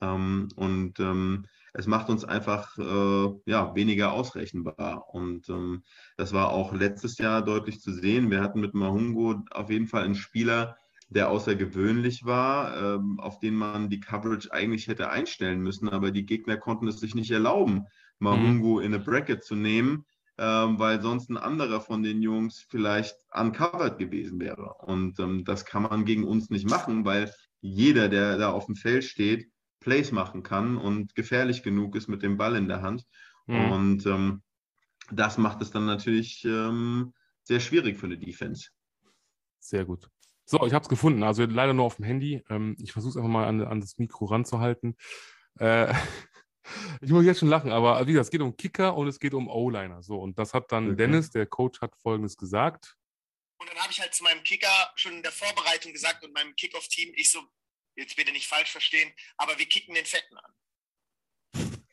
Ähm, 0.00 0.48
und 0.56 1.00
ähm, 1.00 1.46
es 1.72 1.86
macht 1.86 2.08
uns 2.08 2.24
einfach 2.24 2.76
äh, 2.78 3.34
ja, 3.46 3.74
weniger 3.74 4.12
ausrechenbar. 4.12 5.12
Und 5.12 5.48
ähm, 5.48 5.82
das 6.16 6.32
war 6.32 6.50
auch 6.50 6.72
letztes 6.72 7.18
Jahr 7.18 7.42
deutlich 7.42 7.80
zu 7.80 7.92
sehen. 7.92 8.30
Wir 8.30 8.42
hatten 8.42 8.60
mit 8.60 8.74
Mahungo 8.74 9.42
auf 9.50 9.70
jeden 9.70 9.86
Fall 9.86 10.04
einen 10.04 10.14
Spieler, 10.14 10.76
der 11.08 11.30
außergewöhnlich 11.30 12.24
war, 12.24 12.96
ähm, 12.96 13.20
auf 13.20 13.38
den 13.38 13.54
man 13.54 13.88
die 13.88 14.00
Coverage 14.00 14.52
eigentlich 14.52 14.88
hätte 14.88 15.10
einstellen 15.10 15.60
müssen, 15.60 15.88
aber 15.88 16.10
die 16.10 16.26
Gegner 16.26 16.56
konnten 16.56 16.88
es 16.88 16.98
sich 16.98 17.14
nicht 17.14 17.30
erlauben, 17.30 17.84
Mahungu 18.18 18.78
mhm. 18.78 18.80
in 18.80 18.94
eine 18.94 19.04
Bracket 19.04 19.44
zu 19.44 19.54
nehmen, 19.54 20.04
ähm, 20.38 20.78
weil 20.78 21.00
sonst 21.00 21.30
ein 21.30 21.36
anderer 21.36 21.80
von 21.80 22.02
den 22.02 22.22
Jungs 22.22 22.66
vielleicht 22.68 23.16
uncovered 23.32 23.98
gewesen 23.98 24.40
wäre. 24.40 24.74
Und 24.80 25.18
ähm, 25.20 25.44
das 25.44 25.64
kann 25.64 25.82
man 25.82 26.04
gegen 26.04 26.24
uns 26.24 26.50
nicht 26.50 26.68
machen, 26.68 27.04
weil 27.04 27.32
jeder, 27.60 28.08
der 28.08 28.36
da 28.36 28.50
auf 28.50 28.66
dem 28.66 28.76
Feld 28.76 29.04
steht, 29.04 29.50
Plays 29.80 30.10
machen 30.12 30.42
kann 30.42 30.76
und 30.76 31.14
gefährlich 31.14 31.62
genug 31.62 31.94
ist 31.94 32.08
mit 32.08 32.22
dem 32.22 32.36
Ball 32.36 32.56
in 32.56 32.68
der 32.68 32.82
Hand. 32.82 33.04
Mhm. 33.46 33.70
Und 33.70 34.06
ähm, 34.06 34.42
das 35.10 35.38
macht 35.38 35.62
es 35.62 35.70
dann 35.70 35.86
natürlich 35.86 36.44
ähm, 36.44 37.12
sehr 37.44 37.60
schwierig 37.60 37.96
für 37.96 38.06
eine 38.06 38.18
Defense. 38.18 38.70
Sehr 39.60 39.84
gut. 39.84 40.10
So, 40.48 40.64
ich 40.64 40.72
habe 40.72 40.84
es 40.84 40.88
gefunden. 40.88 41.24
Also 41.24 41.44
leider 41.44 41.72
nur 41.72 41.84
auf 41.84 41.96
dem 41.96 42.04
Handy. 42.04 42.42
Ähm, 42.48 42.76
ich 42.80 42.92
versuche 42.92 43.10
es 43.10 43.16
einfach 43.16 43.28
mal 43.28 43.46
an, 43.46 43.62
an, 43.62 43.80
das 43.80 43.98
Mikro 43.98 44.26
ranzuhalten. 44.26 44.96
Äh, 45.58 45.92
ich 47.00 47.10
muss 47.10 47.24
jetzt 47.24 47.40
schon 47.40 47.48
lachen, 47.48 47.72
aber 47.72 48.06
wie 48.06 48.12
gesagt, 48.12 48.26
es 48.26 48.30
geht 48.30 48.40
um 48.40 48.56
Kicker 48.56 48.96
und 48.96 49.08
es 49.08 49.18
geht 49.18 49.34
um 49.34 49.48
O-Liner. 49.48 50.02
So, 50.02 50.18
und 50.18 50.38
das 50.38 50.54
hat 50.54 50.70
dann 50.70 50.86
okay. 50.86 50.96
Dennis, 50.96 51.30
der 51.30 51.46
Coach, 51.46 51.80
hat 51.80 51.96
folgendes 51.96 52.36
gesagt. 52.36 52.96
Und 53.58 53.68
dann 53.68 53.78
habe 53.78 53.90
ich 53.90 54.00
halt 54.00 54.14
zu 54.14 54.22
meinem 54.22 54.42
Kicker 54.44 54.92
schon 54.94 55.14
in 55.14 55.22
der 55.22 55.32
Vorbereitung 55.32 55.92
gesagt 55.92 56.24
und 56.24 56.32
meinem 56.32 56.54
Kickoff-Team, 56.54 57.12
ich 57.16 57.30
so, 57.30 57.40
jetzt 57.96 58.14
bitte 58.14 58.30
nicht 58.30 58.46
falsch 58.46 58.70
verstehen, 58.70 59.12
aber 59.38 59.58
wir 59.58 59.66
kicken 59.66 59.94
den 59.94 60.04
Fetten 60.04 60.36
an. 60.36 60.52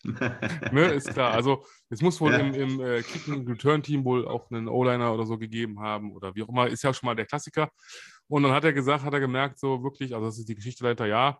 Ne, 0.03 0.91
ist 0.93 1.13
klar. 1.13 1.31
Also 1.31 1.65
es 1.89 2.01
muss 2.01 2.19
wohl 2.21 2.31
ja. 2.31 2.39
im, 2.39 2.53
im 2.53 2.81
äh, 2.81 3.01
Kicken-Return-Team 3.01 4.03
wohl 4.05 4.27
auch 4.27 4.49
einen 4.51 4.67
O-Liner 4.67 5.13
oder 5.13 5.25
so 5.25 5.37
gegeben 5.37 5.79
haben 5.79 6.11
oder 6.13 6.35
wie 6.35 6.43
auch 6.43 6.49
immer. 6.49 6.67
Ist 6.67 6.83
ja 6.83 6.93
schon 6.93 7.07
mal 7.07 7.15
der 7.15 7.25
Klassiker. 7.25 7.69
Und 8.27 8.43
dann 8.43 8.51
hat 8.51 8.63
er 8.63 8.73
gesagt, 8.73 9.03
hat 9.03 9.13
er 9.13 9.19
gemerkt, 9.19 9.59
so 9.59 9.83
wirklich, 9.83 10.13
also 10.13 10.27
das 10.27 10.37
ist 10.37 10.49
die 10.49 10.55
Geschichte 10.55 10.83
dahinter, 10.83 11.05
ja, 11.05 11.39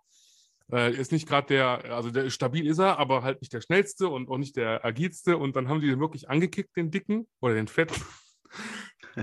äh, 0.72 0.94
ist 0.94 1.12
nicht 1.12 1.28
gerade 1.28 1.48
der, 1.48 1.94
also 1.94 2.10
der 2.10 2.30
stabil 2.30 2.68
ist 2.68 2.80
er, 2.80 3.00
aber 3.00 3.24
halt 3.24 3.42
nicht 3.42 3.54
der 3.54 3.62
schnellste 3.62 4.08
und 4.08 4.30
auch 4.30 4.38
nicht 4.38 4.56
der 4.56 4.84
agilste. 4.86 5.38
Und 5.38 5.56
dann 5.56 5.68
haben 5.68 5.82
die 5.82 5.88
den 5.88 6.00
wirklich 6.00 6.30
angekickt, 6.30 6.76
den 6.76 6.92
Dicken 6.92 7.28
oder 7.42 7.56
den 7.56 7.68
Fetten. 7.68 8.02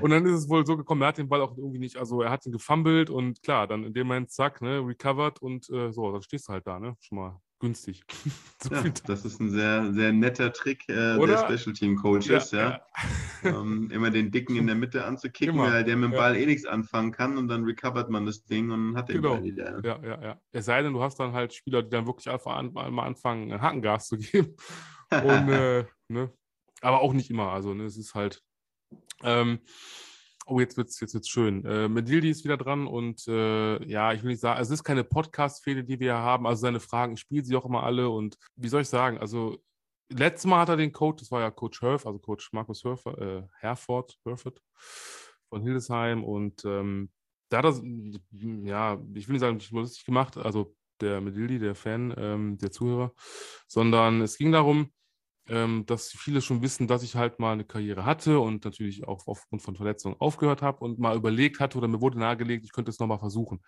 Und 0.00 0.10
dann 0.10 0.24
ist 0.26 0.32
es 0.34 0.48
wohl 0.48 0.64
so 0.64 0.76
gekommen, 0.76 1.02
er 1.02 1.08
hat 1.08 1.18
den 1.18 1.28
Ball 1.28 1.40
auch 1.40 1.56
irgendwie 1.56 1.78
nicht, 1.78 1.96
also 1.96 2.22
er 2.22 2.30
hat 2.30 2.46
ihn 2.46 2.52
gefummelt 2.52 3.10
und 3.10 3.42
klar, 3.42 3.66
dann 3.66 3.84
in 3.84 3.92
dem 3.92 4.06
Moment, 4.06 4.30
zack, 4.30 4.60
ne, 4.62 4.78
recovered 4.86 5.42
und 5.42 5.68
äh, 5.70 5.90
so, 5.90 6.12
dann 6.12 6.22
stehst 6.22 6.48
du 6.48 6.52
halt 6.52 6.66
da, 6.66 6.78
ne, 6.78 6.94
schon 7.00 7.18
mal 7.18 7.40
günstig. 7.60 8.02
so 8.62 8.74
ja, 8.74 8.82
das 9.06 9.24
ist 9.24 9.40
ein 9.40 9.50
sehr, 9.50 9.92
sehr 9.92 10.12
netter 10.12 10.52
Trick 10.52 10.88
äh, 10.88 11.16
der 11.18 11.38
Special 11.38 11.74
Team 11.74 11.96
Coaches, 11.96 12.50
ja. 12.50 12.80
ja. 13.42 13.50
ähm, 13.50 13.90
immer 13.92 14.10
den 14.10 14.30
Dicken 14.30 14.56
in 14.56 14.66
der 14.66 14.74
Mitte 14.74 15.04
anzukicken, 15.04 15.54
immer. 15.54 15.70
weil 15.70 15.84
der 15.84 15.96
mit 15.96 16.12
dem 16.12 16.16
Ball 16.16 16.36
eh 16.36 16.46
nichts 16.46 16.66
anfangen 16.66 17.12
kann 17.12 17.38
und 17.38 17.48
dann 17.48 17.64
recovert 17.64 18.10
man 18.10 18.26
das 18.26 18.44
Ding 18.44 18.70
und 18.70 18.96
hat 18.96 19.08
den 19.08 19.16
genau. 19.16 19.34
Ball 19.34 19.44
wieder. 19.44 19.80
Ja, 19.84 20.00
ja, 20.02 20.22
ja. 20.22 20.40
Es 20.50 20.64
sei 20.64 20.82
denn, 20.82 20.92
du 20.92 21.02
hast 21.02 21.20
dann 21.20 21.32
halt 21.32 21.54
Spieler, 21.54 21.82
die 21.82 21.90
dann 21.90 22.06
wirklich 22.06 22.28
einfach 22.28 22.56
an, 22.56 22.72
mal 22.72 23.06
anfangen, 23.06 23.60
Hackengas 23.60 24.08
zu 24.08 24.18
geben. 24.18 24.56
Und, 25.10 25.48
äh, 25.48 25.84
ne? 26.08 26.32
Aber 26.80 27.00
auch 27.00 27.12
nicht 27.12 27.30
immer. 27.30 27.50
Also, 27.50 27.74
ne, 27.74 27.84
es 27.84 27.96
ist 27.96 28.14
halt. 28.14 28.42
Ähm, 29.22 29.60
Oh, 30.50 30.58
jetzt 30.58 30.76
wird 30.76 30.88
es 30.88 30.98
jetzt 30.98 31.14
wird's 31.14 31.28
schön. 31.28 31.64
Äh, 31.64 31.88
Medildi 31.88 32.28
ist 32.28 32.42
wieder 32.42 32.56
dran 32.56 32.88
und 32.88 33.24
äh, 33.28 33.84
ja, 33.84 34.12
ich 34.12 34.24
will 34.24 34.30
nicht 34.30 34.40
sagen, 34.40 34.60
es 34.60 34.68
ist 34.70 34.82
keine 34.82 35.04
Podcast-Fehde, 35.04 35.84
die 35.84 36.00
wir 36.00 36.14
haben. 36.14 36.44
Also 36.44 36.62
seine 36.62 36.80
Fragen, 36.80 37.12
ich 37.12 37.20
spiele 37.20 37.44
sie 37.44 37.54
auch 37.54 37.64
immer 37.64 37.84
alle 37.84 38.10
und 38.10 38.36
wie 38.56 38.68
soll 38.68 38.82
ich 38.82 38.88
sagen, 38.88 39.18
also 39.18 39.58
letztes 40.08 40.46
Mal 40.46 40.58
hat 40.58 40.68
er 40.70 40.76
den 40.76 40.90
Coach, 40.90 41.20
das 41.20 41.30
war 41.30 41.40
ja 41.40 41.52
Coach 41.52 41.80
Herf, 41.82 42.04
also 42.04 42.18
Coach 42.18 42.52
Markus 42.52 42.82
Herford, 42.82 43.18
äh, 43.20 43.42
Herford, 43.60 44.18
Herford 44.24 44.60
von 45.50 45.62
Hildesheim 45.62 46.24
und 46.24 46.64
ähm, 46.64 47.10
da 47.48 47.58
hat 47.58 47.66
er, 47.66 47.80
ja, 48.64 49.00
ich 49.14 49.28
will 49.28 49.34
nicht 49.34 49.42
sagen, 49.42 49.58
ich 49.58 49.70
lustig 49.70 50.04
gemacht, 50.04 50.36
also 50.36 50.74
der 51.00 51.20
Medildi, 51.20 51.60
der 51.60 51.76
Fan, 51.76 52.12
ähm, 52.16 52.58
der 52.58 52.72
Zuhörer, 52.72 53.12
sondern 53.68 54.20
es 54.20 54.36
ging 54.36 54.50
darum, 54.50 54.90
ähm, 55.50 55.84
dass 55.84 56.10
viele 56.10 56.40
schon 56.40 56.62
wissen, 56.62 56.86
dass 56.86 57.02
ich 57.02 57.16
halt 57.16 57.40
mal 57.40 57.52
eine 57.52 57.64
Karriere 57.64 58.04
hatte 58.04 58.38
und 58.38 58.64
natürlich 58.64 59.06
auch 59.06 59.26
aufgrund 59.26 59.62
von 59.62 59.74
Verletzungen 59.74 60.14
aufgehört 60.20 60.62
habe 60.62 60.84
und 60.84 61.00
mal 61.00 61.16
überlegt 61.16 61.58
hatte 61.58 61.76
oder 61.76 61.88
mir 61.88 62.00
wurde 62.00 62.20
nahegelegt, 62.20 62.64
ich 62.64 62.72
könnte 62.72 62.90
es 62.90 63.00
nochmal 63.00 63.18
versuchen. 63.18 63.60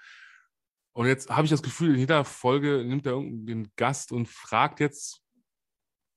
Und 0.93 1.07
jetzt 1.07 1.31
habe 1.31 1.45
ich 1.45 1.51
das 1.51 1.63
Gefühl, 1.63 1.95
in 1.95 2.01
jeder 2.01 2.25
Folge 2.25 2.85
nimmt 2.85 3.07
er 3.07 3.13
irgendeinen 3.13 3.73
Gast 3.77 4.13
und 4.13 4.29
fragt 4.29 4.79
jetzt, 4.79 5.23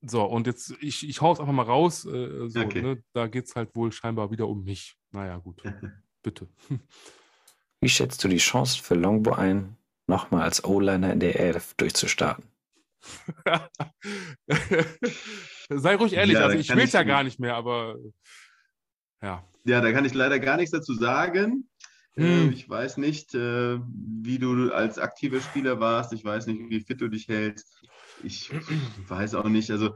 so, 0.01 0.23
und 0.23 0.45
jetzt, 0.45 0.75
ich, 0.81 1.09
ich 1.09 1.21
hau 1.21 1.33
es 1.33 1.39
einfach 1.39 1.53
mal 1.53 1.63
raus, 1.63 2.05
äh, 2.05 2.47
so, 2.47 2.59
okay. 2.59 2.83
ne, 2.83 3.03
da 3.13 3.25
geht 3.25 3.45
es 3.45 3.55
halt 3.55 3.75
wohl 3.75 3.91
scheinbar 3.91 4.29
wieder 4.29 4.47
um 4.47 4.63
mich. 4.63 4.95
Naja, 5.11 5.37
gut, 5.37 5.63
bitte. 6.21 6.47
Wie 7.81 7.89
schätzt 7.89 8.23
du 8.23 8.27
die 8.27 8.37
Chance 8.37 8.83
für 8.83 8.93
Longbo 8.93 9.31
ein, 9.31 9.77
nochmal 10.05 10.43
als 10.43 10.63
O-Liner 10.63 11.11
in 11.11 11.21
der 11.21 11.39
ELF 11.39 11.73
durchzustarten? 11.73 12.45
Sei 15.69 15.95
ruhig 15.95 16.13
ehrlich, 16.13 16.35
ja, 16.35 16.45
also 16.45 16.57
ich 16.57 16.69
will 16.69 16.83
es 16.83 16.91
ja 16.91 17.03
gar 17.03 17.23
nicht 17.23 17.39
mehr, 17.39 17.55
aber 17.55 17.95
ja. 19.21 19.43
Ja, 19.63 19.81
da 19.81 19.91
kann 19.91 20.05
ich 20.05 20.13
leider 20.13 20.39
gar 20.39 20.57
nichts 20.57 20.71
dazu 20.71 20.93
sagen. 20.93 21.67
Hm. 22.13 22.51
Ich 22.53 22.69
weiß 22.69 22.97
nicht, 22.97 23.33
äh, 23.33 23.79
wie 23.79 24.39
du 24.39 24.71
als 24.71 24.99
aktiver 24.99 25.41
Spieler 25.41 25.79
warst. 25.79 26.13
Ich 26.13 26.23
weiß 26.23 26.47
nicht, 26.47 26.69
wie 26.69 26.79
fit 26.79 27.01
du 27.01 27.09
dich 27.09 27.27
hältst. 27.27 27.81
Ich 28.23 28.51
weiß 29.09 29.35
auch 29.35 29.49
nicht. 29.49 29.71
Also, 29.71 29.95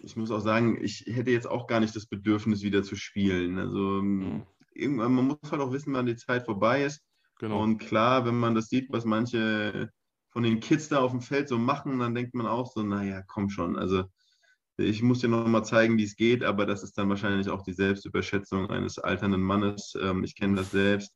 ich 0.00 0.16
muss 0.16 0.30
auch 0.30 0.40
sagen, 0.40 0.82
ich 0.82 1.04
hätte 1.06 1.30
jetzt 1.30 1.46
auch 1.46 1.66
gar 1.66 1.80
nicht 1.80 1.94
das 1.94 2.06
Bedürfnis, 2.06 2.62
wieder 2.62 2.82
zu 2.82 2.96
spielen. 2.96 3.58
Also, 3.58 4.00
hm. 4.00 4.46
irgendwann, 4.74 5.12
man 5.12 5.26
muss 5.26 5.38
halt 5.50 5.60
auch 5.60 5.72
wissen, 5.72 5.92
wann 5.92 6.06
die 6.06 6.16
Zeit 6.16 6.44
vorbei 6.44 6.84
ist. 6.84 7.02
Genau. 7.38 7.62
Und 7.62 7.78
klar, 7.78 8.24
wenn 8.24 8.38
man 8.38 8.54
das 8.54 8.68
sieht, 8.68 8.90
was 8.90 9.04
manche 9.04 9.90
von 10.30 10.42
den 10.42 10.60
Kids 10.60 10.88
da 10.88 11.00
auf 11.00 11.10
dem 11.10 11.20
Feld 11.20 11.48
so 11.48 11.58
machen, 11.58 11.98
dann 11.98 12.14
denkt 12.14 12.34
man 12.34 12.46
auch 12.46 12.72
so, 12.72 12.82
naja, 12.82 13.22
komm 13.26 13.50
schon. 13.50 13.76
Also 13.76 14.04
ich 14.78 15.02
muss 15.02 15.20
dir 15.20 15.28
noch 15.28 15.46
mal 15.46 15.64
zeigen, 15.64 15.98
wie 15.98 16.04
es 16.04 16.16
geht, 16.16 16.42
aber 16.42 16.66
das 16.66 16.82
ist 16.82 16.96
dann 16.96 17.08
wahrscheinlich 17.08 17.48
auch 17.48 17.62
die 17.62 17.72
Selbstüberschätzung 17.72 18.70
eines 18.70 18.98
alternden 18.98 19.42
Mannes. 19.42 19.94
Ähm, 20.00 20.24
ich 20.24 20.34
kenne 20.36 20.56
das 20.56 20.70
selbst. 20.70 21.14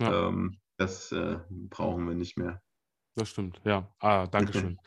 Ja. 0.00 0.28
Ähm, 0.28 0.58
das 0.76 1.12
äh, 1.12 1.38
brauchen 1.48 2.06
wir 2.06 2.14
nicht 2.14 2.36
mehr. 2.36 2.60
Das 3.14 3.30
stimmt, 3.30 3.60
ja. 3.64 3.90
Ah, 3.98 4.26
danke 4.26 4.52
schön. 4.52 4.78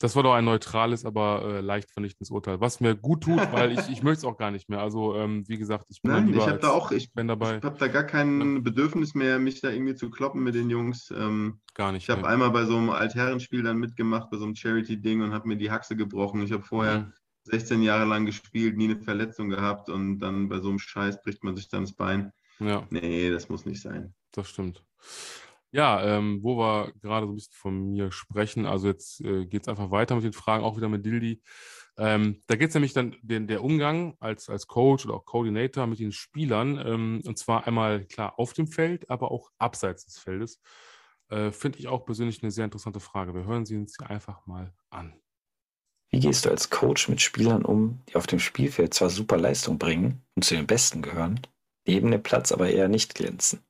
Das 0.00 0.16
war 0.16 0.22
doch 0.22 0.32
ein 0.32 0.46
neutrales, 0.46 1.04
aber 1.04 1.42
äh, 1.44 1.60
leicht 1.60 1.90
vernichtendes 1.90 2.30
Urteil, 2.30 2.58
was 2.58 2.80
mir 2.80 2.96
gut 2.96 3.22
tut, 3.24 3.36
weil 3.52 3.72
ich, 3.72 3.86
ich 3.90 4.02
möchte 4.02 4.20
es 4.20 4.24
auch 4.24 4.38
gar 4.38 4.50
nicht 4.50 4.70
mehr. 4.70 4.80
Also, 4.80 5.14
ähm, 5.14 5.46
wie 5.46 5.58
gesagt, 5.58 5.84
ich 5.90 6.00
bin 6.00 6.10
Nein, 6.10 6.32
ich 6.32 6.40
habe 6.40 6.58
da 6.58 6.70
auch, 6.70 6.90
ich, 6.90 7.12
dabei. 7.12 7.58
ich 7.58 7.64
habe 7.64 7.78
da 7.78 7.88
gar 7.88 8.04
kein 8.04 8.62
Bedürfnis 8.62 9.14
mehr, 9.14 9.38
mich 9.38 9.60
da 9.60 9.68
irgendwie 9.68 9.94
zu 9.94 10.08
kloppen 10.08 10.42
mit 10.42 10.54
den 10.54 10.70
Jungs. 10.70 11.12
Ähm, 11.14 11.60
gar 11.74 11.92
nicht. 11.92 12.04
Ich 12.04 12.10
habe 12.10 12.26
einmal 12.26 12.50
bei 12.50 12.64
so 12.64 12.78
einem 12.78 12.88
Altherrenspiel 12.88 13.62
dann 13.62 13.76
mitgemacht, 13.76 14.30
bei 14.30 14.38
so 14.38 14.44
einem 14.44 14.54
Charity-Ding 14.54 15.20
und 15.20 15.34
habe 15.34 15.46
mir 15.46 15.56
die 15.56 15.70
Haxe 15.70 15.96
gebrochen. 15.96 16.42
Ich 16.42 16.52
habe 16.52 16.62
vorher 16.62 17.00
mhm. 17.00 17.12
16 17.44 17.82
Jahre 17.82 18.04
lang 18.04 18.26
gespielt, 18.26 18.76
nie 18.76 18.84
eine 18.90 18.96
Verletzung 18.96 19.48
gehabt 19.48 19.88
und 19.88 20.18
dann 20.18 20.48
bei 20.48 20.60
so 20.60 20.68
einem 20.68 20.78
Scheiß 20.78 21.22
bricht 21.22 21.42
man 21.42 21.56
sich 21.56 21.68
dann 21.68 21.82
das 21.82 21.92
Bein. 21.92 22.32
Ja. 22.58 22.86
Nee, 22.90 23.30
das 23.30 23.48
muss 23.48 23.64
nicht 23.64 23.80
sein. 23.80 24.14
Das 24.32 24.48
stimmt. 24.48 24.84
Ja, 25.72 26.02
ähm, 26.02 26.40
wo 26.42 26.58
wir 26.58 26.92
gerade 27.00 27.26
so 27.26 27.32
ein 27.32 27.36
bisschen 27.36 27.54
von 27.54 27.90
mir 27.90 28.10
sprechen, 28.10 28.66
also 28.66 28.88
jetzt 28.88 29.20
äh, 29.20 29.46
geht 29.46 29.62
es 29.62 29.68
einfach 29.68 29.90
weiter 29.92 30.16
mit 30.16 30.24
den 30.24 30.32
Fragen, 30.32 30.64
auch 30.64 30.76
wieder 30.76 30.88
mit 30.88 31.06
Dildi. 31.06 31.42
Ähm, 31.96 32.42
da 32.48 32.56
geht 32.56 32.70
es 32.70 32.74
nämlich 32.74 32.92
dann 32.92 33.16
den, 33.22 33.46
der 33.46 33.62
Umgang 33.62 34.16
als, 34.18 34.48
als 34.48 34.66
Coach 34.66 35.06
oder 35.06 35.14
auch 35.14 35.24
Coordinator 35.24 35.86
mit 35.86 36.00
den 36.00 36.12
Spielern, 36.12 36.76
ähm, 36.84 37.22
und 37.24 37.38
zwar 37.38 37.66
einmal 37.66 38.04
klar 38.06 38.38
auf 38.38 38.52
dem 38.52 38.66
Feld, 38.66 39.08
aber 39.10 39.30
auch 39.30 39.50
abseits 39.58 40.06
des 40.06 40.18
Feldes. 40.18 40.60
Äh, 41.28 41.52
Finde 41.52 41.78
ich 41.78 41.86
auch 41.86 42.04
persönlich 42.04 42.42
eine 42.42 42.50
sehr 42.50 42.64
interessante 42.64 43.00
Frage. 43.00 43.34
Wir 43.34 43.44
hören 43.44 43.64
sie 43.64 43.76
uns 43.76 43.98
einfach 44.00 44.46
mal 44.46 44.74
an. 44.90 45.14
Wie 46.10 46.18
gehst 46.20 46.44
du 46.44 46.50
als 46.50 46.70
Coach 46.70 47.08
mit 47.08 47.20
Spielern 47.20 47.64
um, 47.64 48.00
die 48.08 48.16
auf 48.16 48.26
dem 48.26 48.40
Spielfeld 48.40 48.94
zwar 48.94 49.10
super 49.10 49.36
Leistung 49.36 49.78
bringen 49.78 50.22
und 50.34 50.44
zu 50.44 50.56
den 50.56 50.66
Besten 50.66 51.02
gehören, 51.02 51.40
neben 51.86 52.10
dem 52.10 52.22
Platz 52.22 52.50
aber 52.50 52.68
eher 52.68 52.88
nicht 52.88 53.14
glänzen? 53.14 53.60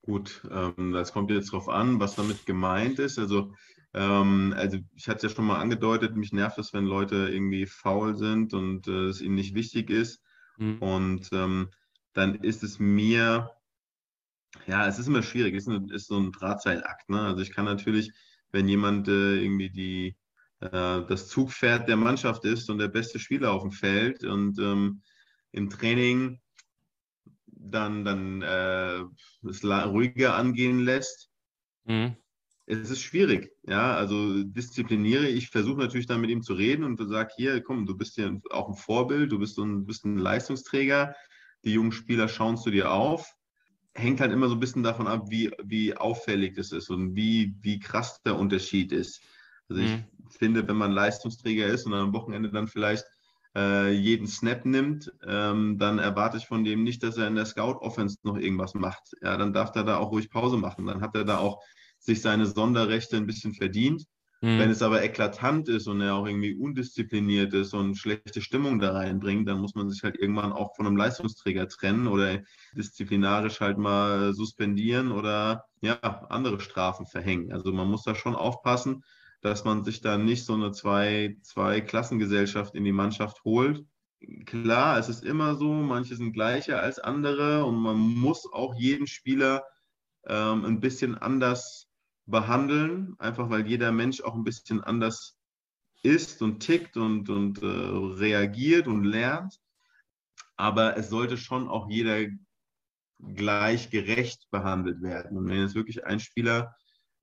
Gut, 0.00 0.42
ähm, 0.50 0.92
das 0.92 1.12
kommt 1.12 1.30
jetzt 1.30 1.52
darauf 1.52 1.68
an, 1.68 2.00
was 2.00 2.16
damit 2.16 2.46
gemeint 2.46 2.98
ist. 2.98 3.18
Also, 3.18 3.54
ähm, 3.94 4.54
also 4.56 4.78
ich 4.94 5.06
hatte 5.08 5.18
es 5.18 5.22
ja 5.32 5.36
schon 5.36 5.44
mal 5.44 5.60
angedeutet, 5.60 6.16
mich 6.16 6.32
nervt 6.32 6.58
es, 6.58 6.72
wenn 6.72 6.86
Leute 6.86 7.28
irgendwie 7.28 7.66
faul 7.66 8.16
sind 8.16 8.54
und 8.54 8.88
äh, 8.88 9.08
es 9.08 9.20
ihnen 9.20 9.36
nicht 9.36 9.54
wichtig 9.54 9.90
ist. 9.90 10.22
Mhm. 10.56 10.78
Und 10.78 11.28
ähm, 11.32 11.68
dann 12.14 12.36
ist 12.36 12.62
es 12.62 12.78
mir, 12.78 13.50
ja, 14.66 14.86
es 14.88 14.98
ist 14.98 15.06
immer 15.06 15.22
schwierig, 15.22 15.54
es 15.54 15.66
ist, 15.66 15.72
ein, 15.72 15.88
ist 15.90 16.08
so 16.08 16.18
ein 16.18 16.32
Drahtseilakt. 16.32 17.08
Ne? 17.10 17.20
Also 17.20 17.42
ich 17.42 17.52
kann 17.52 17.66
natürlich, 17.66 18.12
wenn 18.50 18.66
jemand 18.66 19.08
äh, 19.08 19.36
irgendwie 19.36 19.70
die, 19.70 20.16
das 20.70 21.28
Zugpferd 21.28 21.88
der 21.88 21.96
Mannschaft 21.96 22.44
ist 22.44 22.70
und 22.70 22.78
der 22.78 22.88
beste 22.88 23.18
Spieler 23.18 23.52
auf 23.52 23.62
dem 23.62 23.72
Feld 23.72 24.24
und 24.24 24.58
ähm, 24.58 25.02
im 25.50 25.70
Training 25.70 26.40
dann, 27.46 28.04
dann 28.04 28.42
äh, 28.42 29.02
es 29.48 29.64
ruhiger 29.64 30.36
angehen 30.36 30.80
lässt. 30.80 31.30
Mhm. 31.84 32.16
Es 32.66 32.90
ist 32.90 33.02
schwierig, 33.02 33.50
ja, 33.64 33.96
also 33.96 34.44
diszipliniere. 34.44 35.26
Ich 35.26 35.50
versuche 35.50 35.80
natürlich 35.80 36.06
dann 36.06 36.20
mit 36.20 36.30
ihm 36.30 36.42
zu 36.42 36.54
reden 36.54 36.84
und 36.84 36.96
sage, 37.08 37.34
hier, 37.36 37.60
komm, 37.60 37.86
du 37.86 37.96
bist 37.96 38.16
ja 38.16 38.30
auch 38.50 38.68
ein 38.68 38.76
Vorbild, 38.76 39.32
du 39.32 39.38
bist, 39.40 39.58
ein, 39.58 39.84
bist 39.84 40.04
ein 40.04 40.16
Leistungsträger, 40.16 41.14
die 41.64 41.72
jungen 41.72 41.92
Spieler 41.92 42.28
schauen 42.28 42.56
zu 42.56 42.70
dir 42.70 42.92
auf. 42.92 43.34
Hängt 43.94 44.20
halt 44.20 44.32
immer 44.32 44.48
so 44.48 44.54
ein 44.54 44.60
bisschen 44.60 44.84
davon 44.84 45.08
ab, 45.08 45.24
wie, 45.28 45.50
wie 45.64 45.96
auffällig 45.96 46.54
das 46.54 46.70
ist 46.70 46.88
und 46.88 47.16
wie, 47.16 47.54
wie 47.60 47.80
krass 47.80 48.22
der 48.22 48.38
Unterschied 48.38 48.92
ist. 48.92 49.20
Also 49.68 49.82
mhm. 49.82 50.04
ich 50.30 50.38
finde, 50.38 50.66
wenn 50.66 50.76
man 50.76 50.92
Leistungsträger 50.92 51.66
ist 51.66 51.86
und 51.86 51.94
am 51.94 52.12
Wochenende 52.12 52.50
dann 52.50 52.68
vielleicht 52.68 53.04
äh, 53.54 53.92
jeden 53.92 54.26
Snap 54.26 54.64
nimmt, 54.64 55.12
ähm, 55.26 55.78
dann 55.78 55.98
erwarte 55.98 56.38
ich 56.38 56.46
von 56.46 56.64
dem 56.64 56.82
nicht, 56.84 57.02
dass 57.02 57.16
er 57.16 57.28
in 57.28 57.36
der 57.36 57.46
Scout-Offense 57.46 58.18
noch 58.22 58.36
irgendwas 58.36 58.74
macht. 58.74 59.14
Ja, 59.22 59.36
dann 59.36 59.52
darf 59.52 59.74
er 59.74 59.84
da 59.84 59.98
auch 59.98 60.10
ruhig 60.10 60.30
Pause 60.30 60.56
machen. 60.56 60.86
Dann 60.86 61.00
hat 61.00 61.14
er 61.14 61.24
da 61.24 61.38
auch 61.38 61.62
sich 61.98 62.22
seine 62.22 62.46
Sonderrechte 62.46 63.16
ein 63.16 63.26
bisschen 63.26 63.54
verdient. 63.54 64.06
Mhm. 64.40 64.58
Wenn 64.58 64.70
es 64.70 64.82
aber 64.82 65.04
eklatant 65.04 65.68
ist 65.68 65.86
und 65.86 66.00
er 66.00 66.16
auch 66.16 66.26
irgendwie 66.26 66.54
undiszipliniert 66.54 67.54
ist 67.54 67.74
und 67.74 67.94
schlechte 67.94 68.40
Stimmung 68.40 68.80
da 68.80 68.92
reinbringt, 68.92 69.48
dann 69.48 69.60
muss 69.60 69.76
man 69.76 69.88
sich 69.88 70.02
halt 70.02 70.18
irgendwann 70.18 70.52
auch 70.52 70.74
von 70.74 70.86
einem 70.86 70.96
Leistungsträger 70.96 71.68
trennen 71.68 72.08
oder 72.08 72.40
disziplinarisch 72.76 73.60
halt 73.60 73.78
mal 73.78 74.34
suspendieren 74.34 75.12
oder 75.12 75.66
ja, 75.80 76.00
andere 76.28 76.58
Strafen 76.58 77.06
verhängen. 77.06 77.52
Also 77.52 77.72
man 77.72 77.88
muss 77.88 78.02
da 78.02 78.16
schon 78.16 78.34
aufpassen, 78.34 79.04
dass 79.42 79.64
man 79.64 79.84
sich 79.84 80.00
da 80.00 80.16
nicht 80.16 80.44
so 80.44 80.54
eine 80.54 80.72
zwei, 80.72 81.36
zwei 81.42 81.80
Klassengesellschaft 81.80 82.74
in 82.74 82.84
die 82.84 82.92
Mannschaft 82.92 83.44
holt. 83.44 83.84
Klar, 84.46 84.98
es 84.98 85.08
ist 85.08 85.24
immer 85.24 85.56
so, 85.56 85.72
manche 85.72 86.14
sind 86.14 86.32
gleicher 86.32 86.80
als 86.80 87.00
andere 87.00 87.64
und 87.64 87.76
man 87.76 87.96
muss 87.96 88.50
auch 88.52 88.74
jeden 88.76 89.08
Spieler 89.08 89.64
ähm, 90.26 90.64
ein 90.64 90.80
bisschen 90.80 91.18
anders 91.18 91.88
behandeln, 92.26 93.16
einfach 93.18 93.50
weil 93.50 93.66
jeder 93.66 93.90
Mensch 93.90 94.20
auch 94.20 94.34
ein 94.34 94.44
bisschen 94.44 94.80
anders 94.80 95.36
ist 96.02 96.40
und 96.40 96.60
tickt 96.60 96.96
und, 96.96 97.28
und 97.28 97.60
äh, 97.62 97.66
reagiert 97.66 98.86
und 98.86 99.02
lernt. 99.02 99.60
Aber 100.56 100.96
es 100.96 101.10
sollte 101.10 101.36
schon 101.36 101.68
auch 101.68 101.90
jeder 101.90 102.28
gleich 103.18 103.90
gerecht 103.90 104.48
behandelt 104.52 105.02
werden. 105.02 105.36
Und 105.36 105.48
wenn 105.48 105.60
jetzt 105.60 105.74
wirklich 105.74 106.04
ein 106.04 106.20
Spieler 106.20 106.76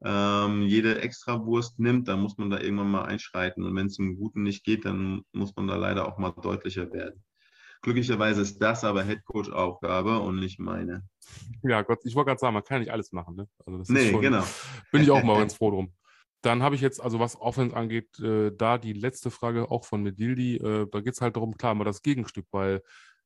ähm, 0.03 0.63
jede 0.63 1.01
Extrawurst 1.01 1.79
nimmt, 1.79 2.07
dann 2.07 2.21
muss 2.21 2.37
man 2.37 2.49
da 2.49 2.59
irgendwann 2.59 2.91
mal 2.91 3.05
einschreiten. 3.05 3.63
Und 3.63 3.75
wenn 3.75 3.87
es 3.87 3.99
im 3.99 4.17
Guten 4.17 4.43
nicht 4.43 4.63
geht, 4.63 4.85
dann 4.85 5.23
muss 5.33 5.55
man 5.55 5.67
da 5.67 5.75
leider 5.75 6.07
auch 6.07 6.17
mal 6.17 6.31
deutlicher 6.31 6.91
werden. 6.91 7.23
Glücklicherweise 7.81 8.41
ist 8.41 8.59
das 8.59 8.83
aber 8.83 9.03
Headcoach-Aufgabe 9.03 10.19
und 10.19 10.39
nicht 10.39 10.59
meine. 10.59 11.07
Ja, 11.63 11.81
Gott, 11.81 11.99
ich 12.03 12.15
wollte 12.15 12.29
gerade 12.29 12.39
sagen, 12.39 12.53
man 12.53 12.63
kann 12.63 12.79
nicht 12.79 12.91
alles 12.91 13.11
machen. 13.11 13.35
Ne? 13.35 13.47
Also 13.65 13.93
nee, 13.93 14.11
schon, 14.11 14.21
genau. 14.21 14.43
Bin 14.91 15.01
ich 15.01 15.11
auch 15.11 15.23
mal 15.23 15.37
ganz 15.39 15.53
froh 15.53 15.71
drum. 15.71 15.93
Dann 16.41 16.63
habe 16.63 16.75
ich 16.75 16.81
jetzt, 16.81 17.01
also 17.01 17.19
was 17.19 17.39
Offense 17.39 17.75
angeht, 17.75 18.19
äh, 18.19 18.51
da 18.55 18.77
die 18.77 18.93
letzte 18.93 19.31
Frage 19.31 19.71
auch 19.71 19.85
von 19.85 20.03
Medildi. 20.03 20.57
Äh, 20.57 20.87
da 20.89 21.01
geht 21.01 21.13
es 21.13 21.21
halt 21.21 21.35
darum, 21.35 21.57
klar, 21.57 21.73
mal 21.75 21.83
das 21.83 22.01
Gegenstück, 22.01 22.47
weil 22.51 22.81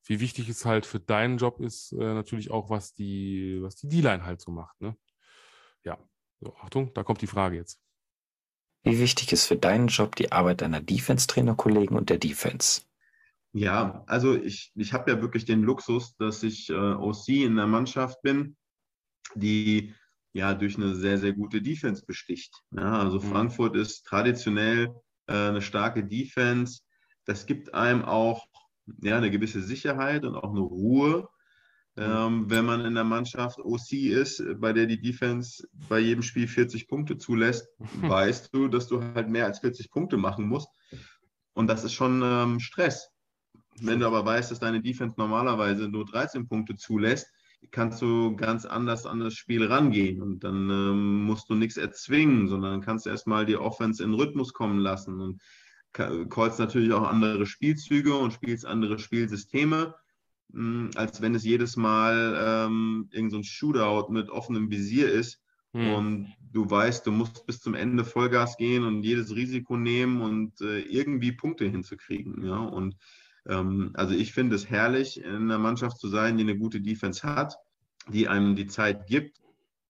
wie 0.06 0.20
wichtig 0.20 0.50
es 0.50 0.66
halt 0.66 0.86
für 0.86 1.00
deinen 1.00 1.38
Job 1.38 1.60
ist, 1.60 1.94
äh, 1.94 2.14
natürlich 2.14 2.52
auch, 2.52 2.70
was 2.70 2.94
die, 2.94 3.60
was 3.62 3.76
die 3.76 3.88
D-Line 3.88 4.26
halt 4.26 4.42
so 4.42 4.52
macht. 4.52 4.80
Ne? 4.82 4.96
Ja, 5.84 5.98
so, 6.44 6.56
Achtung, 6.62 6.94
da 6.94 7.04
kommt 7.04 7.22
die 7.22 7.28
Frage 7.28 7.58
jetzt. 7.58 7.80
Wie 8.84 9.00
wichtig 9.00 9.32
ist 9.32 9.46
für 9.46 9.56
deinen 9.56 9.88
Job 9.88 10.16
die 10.16 10.32
Arbeit 10.32 10.62
deiner 10.62 10.82
Defense-Trainer-Kollegen 10.82 11.96
und 11.96 12.10
der 12.10 12.18
Defense? 12.18 12.82
Ja, 13.54 14.04
also 14.08 14.36
ich, 14.36 14.72
ich 14.76 14.94
habe 14.94 15.12
ja 15.12 15.22
wirklich 15.22 15.46
den 15.46 15.62
Luxus, 15.62 16.16
dass 16.18 16.44
ich 16.44 16.70
äh, 16.70 16.74
OC 16.74 17.30
in 17.30 17.56
der 17.56 17.68
Mannschaft 17.68 18.22
bin, 18.22 18.58
die 19.36 19.94
ja 20.34 20.54
durch 20.54 20.76
eine 20.76 20.96
sehr, 20.96 21.18
sehr 21.18 21.34
gute 21.34 21.62
Defense 21.62 22.04
besticht. 22.06 22.62
Ja, 22.72 23.00
also 23.00 23.20
mhm. 23.20 23.32
Frankfurt 23.32 23.76
ist 23.76 24.06
traditionell 24.06 24.90
äh, 25.28 25.34
eine 25.34 25.62
starke 25.62 26.04
Defense. 26.04 26.82
Das 27.26 27.46
gibt 27.46 27.74
einem 27.74 28.04
auch 28.04 28.48
ja, 29.02 29.18
eine 29.18 29.32
gewisse 29.32 29.62
Sicherheit 29.62 30.26
und 30.26 30.36
auch 30.36 30.50
eine 30.50 30.60
Ruhe. 30.60 31.30
Ähm, 31.96 32.50
wenn 32.50 32.66
man 32.66 32.86
in 32.86 32.96
der 32.96 33.04
Mannschaft 33.04 33.60
OC 33.60 33.94
ist, 33.94 34.44
bei 34.60 34.74
der 34.74 34.88
die 34.88 35.00
Defense 35.00 35.68
bei 35.90 36.00
jedem 36.00 36.24
Spiel 36.24 36.48
40 36.48 36.88
Punkte 36.88 37.18
zulässt, 37.18 37.68
weißt 38.02 38.54
du, 38.54 38.68
dass 38.68 38.88
du 38.88 39.02
halt 39.02 39.30
mehr 39.30 39.46
als 39.46 39.60
40 39.60 39.92
Punkte 39.92 40.18
machen 40.18 40.48
musst. 40.48 40.70
Und 41.54 41.68
das 41.68 41.84
ist 41.84 41.94
schon 41.94 42.22
ähm, 42.24 42.60
Stress. 42.60 43.10
Wenn 43.80 44.00
du 44.00 44.08
aber 44.08 44.26
weißt, 44.26 44.50
dass 44.50 44.60
deine 44.60 44.82
Defense 44.82 45.16
normalerweise 45.18 45.88
nur 45.88 46.06
13 46.06 46.48
Punkte 46.48 46.76
zulässt, 46.76 47.28
kannst 47.72 48.02
du 48.02 48.36
ganz 48.36 48.66
anders 48.66 49.06
an 49.06 49.20
das 49.20 49.36
Spiel 49.36 49.66
rangehen. 49.66 50.22
Und 50.22 50.44
dann 50.44 50.70
ähm, 50.70 51.24
musst 51.24 51.50
du 51.50 51.56
nichts 51.56 51.78
erzwingen, 51.78 52.48
sondern 52.48 52.82
kannst 52.82 53.06
erstmal 53.06 53.46
die 53.46 53.56
Offense 53.56 54.04
in 54.04 54.14
Rhythmus 54.14 54.54
kommen 54.54 54.80
lassen 54.80 55.20
und 55.20 55.42
callst 55.94 56.58
natürlich 56.58 56.92
auch 56.92 57.08
andere 57.08 57.46
Spielzüge 57.46 58.16
und 58.16 58.34
spielst 58.34 58.66
andere 58.66 58.98
Spielsysteme 58.98 59.94
als 60.96 61.22
wenn 61.22 61.36
es 61.36 61.44
jedes 61.44 61.76
Mal 61.78 62.36
ähm, 62.38 63.10
irgendein 63.12 63.44
so 63.44 63.50
Shootout 63.50 64.12
mit 64.12 64.30
offenem 64.30 64.70
Visier 64.70 65.12
ist 65.12 65.42
hm. 65.74 65.94
und 65.94 66.34
du 66.52 66.70
weißt, 66.70 67.06
du 67.08 67.12
musst 67.12 67.46
bis 67.46 67.60
zum 67.60 67.74
Ende 67.74 68.06
Vollgas 68.06 68.58
gehen 68.58 68.84
und 68.84 69.04
jedes 69.04 69.36
Risiko 69.36 69.78
nehmen 69.78 70.22
und 70.22 70.62
äh, 70.62 70.82
irgendwie 70.82 71.32
Punkte 71.32 71.66
hinzukriegen. 71.66 72.46
Ja? 72.46 72.58
Und 72.58 72.96
ähm, 73.48 73.92
also 73.96 74.14
ich 74.14 74.34
finde 74.34 74.56
es 74.56 74.70
herrlich, 74.70 75.20
in 75.20 75.34
einer 75.34 75.60
Mannschaft 75.60 75.98
zu 75.98 76.08
sein, 76.08 76.38
die 76.38 76.44
eine 76.44 76.58
gute 76.58 76.82
Defense 76.82 77.24
hat, 77.24 77.58
die 78.10 78.28
einem 78.28 78.56
die 78.56 78.68
Zeit 78.68 79.08
gibt, 79.08 79.42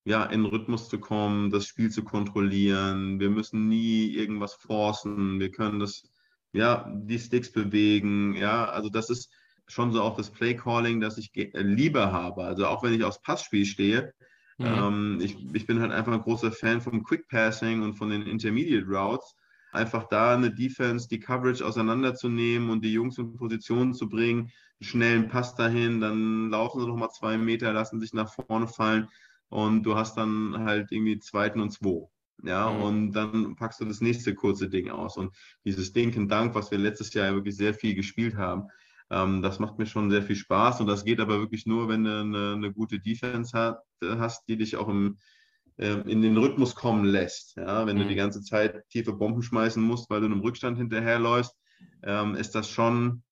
ja, 0.04 0.24
in 0.24 0.44
Rhythmus 0.44 0.88
zu 0.88 0.98
kommen, 0.98 1.50
das 1.50 1.66
Spiel 1.66 1.90
zu 1.90 2.04
kontrollieren. 2.04 3.20
Wir 3.20 3.30
müssen 3.30 3.68
nie 3.68 4.08
irgendwas 4.08 4.54
forcen. 4.54 5.40
Wir 5.40 5.50
können 5.50 5.80
das, 5.80 6.10
ja, 6.52 6.90
die 6.94 7.18
Sticks 7.18 7.50
bewegen. 7.50 8.34
Ja, 8.36 8.66
also 8.66 8.90
das 8.90 9.08
ist, 9.08 9.30
schon 9.66 9.92
so 9.92 10.02
auch 10.02 10.16
das 10.16 10.30
Play-Calling, 10.30 11.00
das 11.00 11.18
ich 11.18 11.30
äh, 11.36 11.62
lieber 11.62 12.12
habe. 12.12 12.44
Also 12.44 12.66
auch 12.66 12.82
wenn 12.82 12.94
ich 12.94 13.04
aufs 13.04 13.22
Passspiel 13.22 13.64
stehe, 13.64 14.12
mhm. 14.58 14.66
ähm, 14.66 15.18
ich, 15.22 15.36
ich 15.52 15.66
bin 15.66 15.80
halt 15.80 15.92
einfach 15.92 16.12
ein 16.12 16.22
großer 16.22 16.52
Fan 16.52 16.80
vom 16.80 17.02
Quick 17.02 17.28
Passing 17.28 17.82
und 17.82 17.94
von 17.94 18.10
den 18.10 18.22
Intermediate 18.22 18.86
Routes. 18.86 19.34
Einfach 19.72 20.04
da 20.08 20.34
eine 20.34 20.54
Defense, 20.54 21.08
die 21.08 21.18
Coverage 21.18 21.64
auseinanderzunehmen 21.66 22.70
und 22.70 22.84
die 22.84 22.92
Jungs 22.92 23.18
in 23.18 23.36
Positionen 23.36 23.92
zu 23.92 24.08
bringen, 24.08 24.42
einen 24.80 24.88
schnellen 24.88 25.28
Pass 25.28 25.56
dahin, 25.56 26.00
dann 26.00 26.50
laufen 26.50 26.80
sie 26.80 26.86
noch 26.86 26.96
mal 26.96 27.10
zwei 27.10 27.36
Meter, 27.38 27.72
lassen 27.72 27.98
sich 27.98 28.12
nach 28.12 28.32
vorne 28.32 28.68
fallen 28.68 29.08
und 29.48 29.82
du 29.82 29.96
hast 29.96 30.16
dann 30.16 30.64
halt 30.64 30.92
irgendwie 30.92 31.18
zweiten 31.18 31.60
und 31.60 31.70
zwei. 31.70 32.08
Ja, 32.42 32.70
mhm. 32.70 32.82
und 32.82 33.12
dann 33.12 33.56
packst 33.56 33.80
du 33.80 33.84
das 33.84 34.00
nächste 34.00 34.34
kurze 34.34 34.68
Ding 34.68 34.90
aus. 34.90 35.16
Und 35.16 35.34
dieses 35.64 35.92
Ding 35.92 36.28
Dank, 36.28 36.54
was 36.54 36.70
wir 36.70 36.78
letztes 36.78 37.14
Jahr 37.14 37.26
ja 37.26 37.34
wirklich 37.34 37.56
sehr 37.56 37.74
viel 37.74 37.94
gespielt 37.94 38.36
haben, 38.36 38.68
das 39.08 39.58
macht 39.58 39.78
mir 39.78 39.86
schon 39.86 40.10
sehr 40.10 40.22
viel 40.22 40.36
Spaß. 40.36 40.80
Und 40.80 40.86
das 40.86 41.04
geht 41.04 41.20
aber 41.20 41.38
wirklich 41.38 41.66
nur, 41.66 41.88
wenn 41.88 42.04
du 42.04 42.20
eine, 42.20 42.54
eine 42.54 42.72
gute 42.72 42.98
Defense 42.98 43.56
hat, 43.56 43.80
hast, 44.02 44.48
die 44.48 44.56
dich 44.56 44.76
auch 44.76 44.88
im, 44.88 45.18
äh, 45.76 46.00
in 46.10 46.22
den 46.22 46.36
Rhythmus 46.36 46.74
kommen 46.74 47.04
lässt. 47.04 47.56
Ja, 47.56 47.86
wenn 47.86 47.96
mhm. 47.96 48.02
du 48.02 48.08
die 48.08 48.14
ganze 48.14 48.42
Zeit 48.42 48.88
tiefe 48.90 49.12
Bomben 49.12 49.42
schmeißen 49.42 49.82
musst, 49.82 50.10
weil 50.10 50.20
du 50.20 50.26
einem 50.26 50.40
Rückstand 50.40 50.78
hinterherläufst, 50.78 51.54
ähm, 52.02 52.34
ist 52.34 52.54
das 52.54 52.68
schon, 52.68 53.22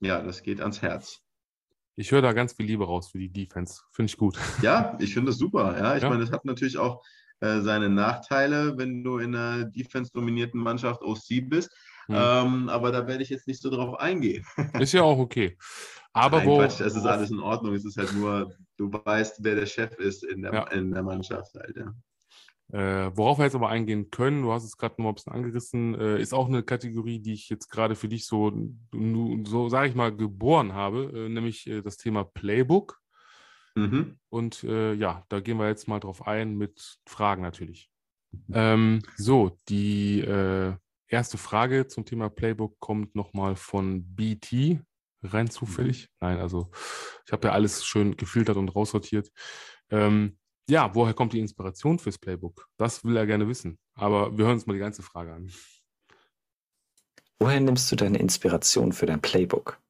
ja, 0.00 0.22
das 0.22 0.42
geht 0.42 0.60
ans 0.60 0.82
Herz. 0.82 1.20
Ich 1.94 2.10
höre 2.10 2.22
da 2.22 2.32
ganz 2.32 2.54
viel 2.54 2.66
Liebe 2.66 2.86
raus 2.86 3.10
für 3.10 3.18
die 3.18 3.30
Defense. 3.30 3.82
Finde 3.92 4.10
ich 4.10 4.16
gut. 4.16 4.38
Ja, 4.62 4.96
ich 4.98 5.12
finde 5.12 5.30
das 5.30 5.38
super. 5.38 5.76
Ja, 5.78 5.96
ich 5.96 6.02
ja. 6.02 6.08
meine, 6.08 6.22
das 6.22 6.32
hat 6.32 6.44
natürlich 6.44 6.78
auch 6.78 7.04
äh, 7.40 7.60
seine 7.60 7.90
Nachteile, 7.90 8.78
wenn 8.78 9.04
du 9.04 9.18
in 9.18 9.34
einer 9.34 9.64
defense-dominierten 9.64 10.60
Mannschaft 10.60 11.02
OC 11.02 11.48
bist. 11.48 11.70
Mhm. 12.08 12.14
Ähm, 12.16 12.68
aber 12.68 12.92
da 12.92 13.06
werde 13.06 13.22
ich 13.22 13.30
jetzt 13.30 13.46
nicht 13.46 13.62
so 13.62 13.70
drauf 13.70 13.98
eingehen. 13.98 14.44
Ist 14.78 14.92
ja 14.92 15.02
auch 15.02 15.18
okay. 15.18 15.56
Aber 16.12 16.38
Nein, 16.38 16.46
wo. 16.46 16.58
Quatsch, 16.58 16.80
es 16.80 16.96
ist 16.96 17.06
alles 17.06 17.30
in 17.30 17.40
Ordnung. 17.40 17.74
Es 17.74 17.84
ist 17.84 17.96
halt 17.96 18.12
nur, 18.14 18.54
du 18.76 18.92
weißt, 18.92 19.42
wer 19.42 19.54
der 19.54 19.66
Chef 19.66 19.94
ist 19.98 20.24
in 20.24 20.42
der, 20.42 20.52
ja. 20.52 20.66
in 20.68 20.92
der 20.92 21.02
Mannschaft 21.02 21.54
halt, 21.54 21.76
ja. 21.76 21.94
Äh, 22.72 23.10
worauf 23.14 23.38
wir 23.38 23.44
jetzt 23.44 23.54
aber 23.54 23.68
eingehen 23.68 24.10
können, 24.10 24.42
du 24.42 24.52
hast 24.52 24.64
es 24.64 24.78
gerade 24.78 25.00
noch 25.02 25.10
ein 25.10 25.14
bisschen 25.14 25.34
angerissen, 25.34 25.94
äh, 25.94 26.18
ist 26.18 26.32
auch 26.32 26.48
eine 26.48 26.62
Kategorie, 26.62 27.18
die 27.18 27.34
ich 27.34 27.50
jetzt 27.50 27.68
gerade 27.68 27.94
für 27.94 28.08
dich 28.08 28.26
so, 28.26 28.50
so 29.44 29.68
sage 29.68 29.88
ich 29.88 29.94
mal, 29.94 30.16
geboren 30.16 30.72
habe, 30.72 31.12
äh, 31.14 31.28
nämlich 31.28 31.66
äh, 31.66 31.82
das 31.82 31.98
Thema 31.98 32.24
Playbook. 32.24 32.98
Mhm. 33.74 34.18
Und 34.30 34.64
äh, 34.64 34.94
ja, 34.94 35.24
da 35.28 35.40
gehen 35.40 35.58
wir 35.58 35.68
jetzt 35.68 35.86
mal 35.86 36.00
drauf 36.00 36.26
ein 36.26 36.56
mit 36.56 36.98
Fragen 37.06 37.42
natürlich. 37.42 37.90
Ähm, 38.52 39.02
so, 39.16 39.58
die 39.68 40.20
äh, 40.20 40.74
erste 41.12 41.38
Frage 41.38 41.86
zum 41.86 42.04
Thema 42.04 42.28
Playbook 42.28 42.78
kommt 42.80 43.14
nochmal 43.14 43.56
von 43.56 44.14
BT, 44.14 44.80
rein 45.22 45.50
zufällig. 45.50 46.02
Mhm. 46.02 46.28
Nein, 46.28 46.38
also 46.38 46.70
ich 47.26 47.32
habe 47.32 47.48
ja 47.48 47.54
alles 47.54 47.84
schön 47.84 48.16
gefiltert 48.16 48.56
und 48.56 48.74
raussortiert. 48.74 49.30
Ähm, 49.90 50.38
ja, 50.68 50.94
woher 50.94 51.14
kommt 51.14 51.32
die 51.32 51.40
Inspiration 51.40 51.98
fürs 51.98 52.18
Playbook? 52.18 52.68
Das 52.76 53.04
will 53.04 53.16
er 53.16 53.26
gerne 53.26 53.48
wissen. 53.48 53.78
Aber 53.94 54.36
wir 54.36 54.46
hören 54.46 54.54
uns 54.54 54.66
mal 54.66 54.74
die 54.74 54.78
ganze 54.78 55.02
Frage 55.02 55.34
an. 55.34 55.52
Woher 57.38 57.60
nimmst 57.60 57.90
du 57.90 57.96
deine 57.96 58.18
Inspiration 58.18 58.92
für 58.92 59.06
dein 59.06 59.20
Playbook? 59.20 59.80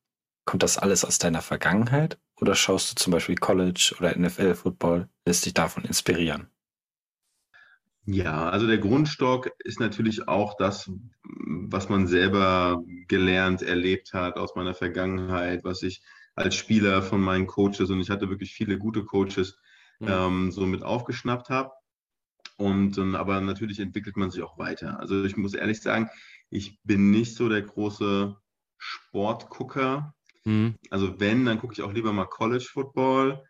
Kommt 0.44 0.62
das 0.62 0.78
alles 0.78 1.04
aus 1.04 1.18
deiner 1.18 1.42
Vergangenheit 1.42 2.18
oder 2.40 2.54
schaust 2.54 2.90
du 2.90 2.94
zum 2.96 3.12
Beispiel 3.12 3.36
College 3.36 3.94
oder 3.98 4.18
NFL-Football, 4.18 5.08
lässt 5.24 5.46
dich 5.46 5.54
davon 5.54 5.84
inspirieren? 5.84 6.51
Ja, 8.04 8.48
also 8.48 8.66
der 8.66 8.78
Grundstock 8.78 9.52
ist 9.60 9.78
natürlich 9.78 10.26
auch 10.26 10.56
das, 10.56 10.90
was 11.22 11.88
man 11.88 12.08
selber 12.08 12.82
gelernt, 13.06 13.62
erlebt 13.62 14.12
hat 14.12 14.36
aus 14.36 14.56
meiner 14.56 14.74
Vergangenheit, 14.74 15.62
was 15.62 15.82
ich 15.82 16.02
als 16.34 16.56
Spieler 16.56 17.02
von 17.02 17.20
meinen 17.20 17.46
Coaches 17.46 17.90
und 17.90 18.00
ich 18.00 18.10
hatte 18.10 18.28
wirklich 18.28 18.54
viele 18.54 18.78
gute 18.78 19.04
Coaches 19.04 19.58
mhm. 20.00 20.08
ähm, 20.08 20.52
so 20.52 20.66
mit 20.66 20.82
aufgeschnappt 20.82 21.48
habe. 21.48 21.70
Und 22.56 22.98
ähm, 22.98 23.14
aber 23.14 23.40
natürlich 23.40 23.80
entwickelt 23.80 24.16
man 24.16 24.30
sich 24.30 24.42
auch 24.42 24.58
weiter. 24.58 25.00
Also 25.00 25.24
ich 25.24 25.36
muss 25.36 25.54
ehrlich 25.54 25.80
sagen, 25.80 26.10
ich 26.50 26.80
bin 26.82 27.10
nicht 27.10 27.34
so 27.34 27.48
der 27.48 27.62
große 27.62 28.36
Sportgucker. 28.78 30.14
Mhm. 30.44 30.74
Also 30.90 31.20
wenn, 31.20 31.44
dann 31.44 31.58
gucke 31.58 31.72
ich 31.72 31.82
auch 31.82 31.92
lieber 31.92 32.12
mal 32.12 32.26
College 32.26 32.68
Football. 32.70 33.42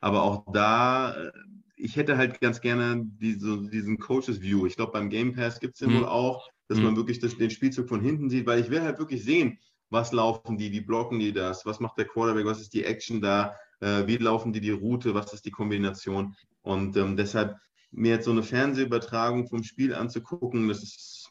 Aber 0.00 0.22
auch 0.22 0.44
da, 0.52 1.14
äh, 1.14 1.32
ich 1.76 1.96
hätte 1.96 2.16
halt 2.16 2.40
ganz 2.40 2.60
gerne 2.60 3.02
diese, 3.04 3.62
diesen 3.68 3.98
Coaches 3.98 4.40
View. 4.40 4.66
Ich 4.66 4.76
glaube, 4.76 4.92
beim 4.92 5.10
Game 5.10 5.34
Pass 5.34 5.60
gibt 5.60 5.74
es 5.74 5.80
den 5.80 5.90
mhm. 5.90 5.98
wohl 5.98 6.06
auch, 6.06 6.48
dass 6.68 6.78
mhm. 6.78 6.84
man 6.84 6.96
wirklich 6.96 7.18
das, 7.18 7.36
den 7.36 7.50
Spielzug 7.50 7.88
von 7.88 8.00
hinten 8.00 8.30
sieht, 8.30 8.46
weil 8.46 8.60
ich 8.60 8.70
will 8.70 8.82
halt 8.82 8.98
wirklich 8.98 9.22
sehen, 9.22 9.58
was 9.90 10.12
laufen 10.12 10.58
die, 10.58 10.72
wie 10.72 10.80
blocken 10.80 11.18
die 11.18 11.32
das, 11.32 11.64
was 11.64 11.78
macht 11.78 11.98
der 11.98 12.06
Quarterback, 12.06 12.46
was 12.46 12.60
ist 12.60 12.74
die 12.74 12.84
Action 12.84 13.20
da, 13.20 13.54
äh, 13.80 14.06
wie 14.06 14.16
laufen 14.16 14.52
die 14.52 14.60
die 14.60 14.70
Route, 14.70 15.14
was 15.14 15.32
ist 15.32 15.44
die 15.44 15.50
Kombination. 15.50 16.34
Und 16.62 16.96
ähm, 16.96 17.16
deshalb 17.16 17.56
mir 17.92 18.12
jetzt 18.12 18.24
so 18.24 18.32
eine 18.32 18.42
Fernsehübertragung 18.42 19.46
vom 19.48 19.62
Spiel 19.62 19.94
anzugucken, 19.94 20.68
das 20.68 20.82
ist, 20.82 21.30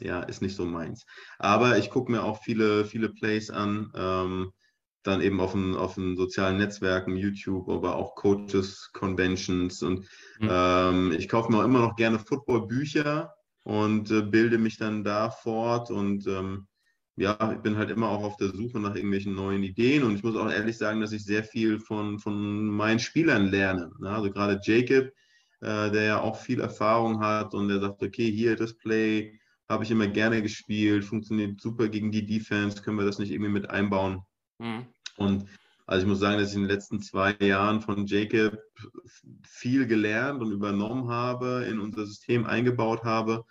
ja, 0.00 0.22
ist 0.22 0.40
nicht 0.40 0.56
so 0.56 0.64
meins. 0.64 1.04
Aber 1.38 1.76
ich 1.76 1.90
gucke 1.90 2.10
mir 2.10 2.24
auch 2.24 2.42
viele, 2.42 2.86
viele 2.86 3.10
Plays 3.10 3.50
an, 3.50 3.92
ähm, 3.94 4.52
dann 5.02 5.20
eben 5.20 5.40
auf 5.40 5.52
den, 5.52 5.74
auf 5.74 5.94
den 5.94 6.16
sozialen 6.16 6.58
Netzwerken, 6.58 7.16
YouTube, 7.16 7.68
aber 7.68 7.96
auch 7.96 8.14
Coaches, 8.14 8.90
Conventions 8.92 9.82
und 9.82 10.06
mhm. 10.40 10.48
ähm, 10.50 11.12
ich 11.12 11.28
kaufe 11.28 11.50
mir 11.50 11.58
auch 11.58 11.64
immer 11.64 11.80
noch 11.80 11.96
gerne 11.96 12.18
Football-Bücher 12.18 13.32
und 13.64 14.10
äh, 14.10 14.22
bilde 14.22 14.58
mich 14.58 14.76
dann 14.76 15.04
da 15.04 15.30
fort 15.30 15.90
und 15.90 16.26
ähm, 16.26 16.66
ja, 17.16 17.36
ich 17.52 17.60
bin 17.60 17.76
halt 17.76 17.90
immer 17.90 18.08
auch 18.08 18.22
auf 18.22 18.36
der 18.36 18.48
Suche 18.48 18.80
nach 18.80 18.94
irgendwelchen 18.94 19.34
neuen 19.34 19.62
Ideen 19.62 20.02
und 20.02 20.14
ich 20.14 20.22
muss 20.22 20.36
auch 20.36 20.50
ehrlich 20.50 20.78
sagen, 20.78 21.00
dass 21.00 21.12
ich 21.12 21.24
sehr 21.24 21.44
viel 21.44 21.78
von, 21.78 22.18
von 22.18 22.66
meinen 22.66 22.98
Spielern 22.98 23.48
lerne. 23.48 23.90
Ne? 24.00 24.08
Also 24.08 24.30
gerade 24.30 24.58
Jacob, 24.64 25.12
äh, 25.60 25.90
der 25.90 26.02
ja 26.04 26.20
auch 26.20 26.36
viel 26.36 26.60
Erfahrung 26.60 27.20
hat 27.20 27.54
und 27.54 27.68
der 27.68 27.80
sagt, 27.80 28.02
okay, 28.02 28.30
hier 28.30 28.56
das 28.56 28.74
Play 28.74 29.38
habe 29.68 29.84
ich 29.84 29.90
immer 29.90 30.06
gerne 30.06 30.42
gespielt, 30.42 31.04
funktioniert 31.04 31.60
super 31.60 31.88
gegen 31.88 32.10
die 32.10 32.26
Defense, 32.26 32.82
können 32.82 32.98
wir 32.98 33.06
das 33.06 33.18
nicht 33.18 33.30
irgendwie 33.30 33.52
mit 33.52 33.70
einbauen? 33.70 34.22
Mhm. 34.62 34.86
Und 35.16 35.46
also 35.86 36.04
ich 36.04 36.08
muss 36.08 36.20
sagen, 36.20 36.38
dass 36.38 36.50
ich 36.50 36.56
in 36.56 36.62
den 36.62 36.70
letzten 36.70 37.00
zwei 37.00 37.36
Jahren 37.40 37.80
von 37.80 38.06
Jacob 38.06 38.58
viel 39.42 39.86
gelernt 39.86 40.40
und 40.40 40.52
übernommen 40.52 41.08
habe, 41.08 41.66
in 41.68 41.80
unser 41.80 42.06
System 42.06 42.46
eingebaut 42.46 43.04
habe 43.04 43.44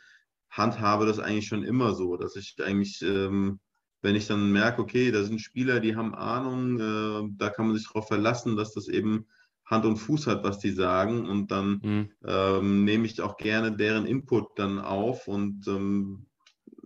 handhabe 0.51 1.05
das 1.05 1.19
eigentlich 1.19 1.47
schon 1.47 1.63
immer 1.63 1.95
so, 1.95 2.17
dass 2.17 2.35
ich 2.35 2.55
eigentlich, 2.61 3.01
ähm, 3.01 3.59
wenn 4.01 4.15
ich 4.15 4.27
dann 4.27 4.51
merke, 4.51 4.81
okay, 4.81 5.11
da 5.11 5.23
sind 5.23 5.39
Spieler, 5.39 5.79
die 5.79 5.95
haben 5.95 6.13
Ahnung, 6.13 6.79
äh, 6.79 7.29
da 7.37 7.49
kann 7.49 7.67
man 7.67 7.77
sich 7.77 7.87
darauf 7.87 8.07
verlassen, 8.07 8.57
dass 8.57 8.73
das 8.73 8.87
eben 8.87 9.25
Hand 9.65 9.85
und 9.85 9.97
Fuß 9.97 10.27
hat, 10.27 10.43
was 10.43 10.59
die 10.59 10.71
sagen. 10.71 11.27
Und 11.27 11.51
dann 11.51 11.79
mhm. 11.81 12.11
ähm, 12.25 12.83
nehme 12.83 13.05
ich 13.05 13.21
auch 13.21 13.37
gerne 13.37 13.71
deren 13.71 14.05
Input 14.05 14.59
dann 14.59 14.79
auf 14.79 15.27
und 15.27 15.67
ähm, 15.67 16.25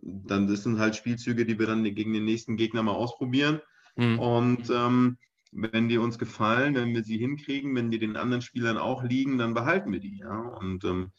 dann 0.01 0.47
das 0.47 0.61
sind 0.61 0.77
halt 0.77 0.95
Spielzüge, 0.95 1.45
die 1.45 1.57
wir 1.57 1.65
dann 1.65 1.83
gegen 1.83 2.13
den 2.13 2.25
nächsten 2.25 2.57
Gegner 2.57 2.83
mal 2.83 2.91
ausprobieren. 2.91 3.59
Mhm. 3.95 4.19
Und 4.19 4.69
ähm, 4.69 5.17
wenn 5.51 5.87
die 5.87 5.97
uns 5.97 6.17
gefallen, 6.17 6.75
wenn 6.75 6.93
wir 6.93 7.03
sie 7.03 7.17
hinkriegen, 7.17 7.75
wenn 7.75 7.91
die 7.91 7.99
den 7.99 8.17
anderen 8.17 8.41
Spielern 8.41 8.77
auch 8.77 9.03
liegen, 9.03 9.37
dann 9.37 9.53
behalten 9.53 9.91
wir 9.91 9.99
die. 9.99 10.19
Ja? 10.19 10.37
Und 10.37 10.83
ähm, 10.83 11.11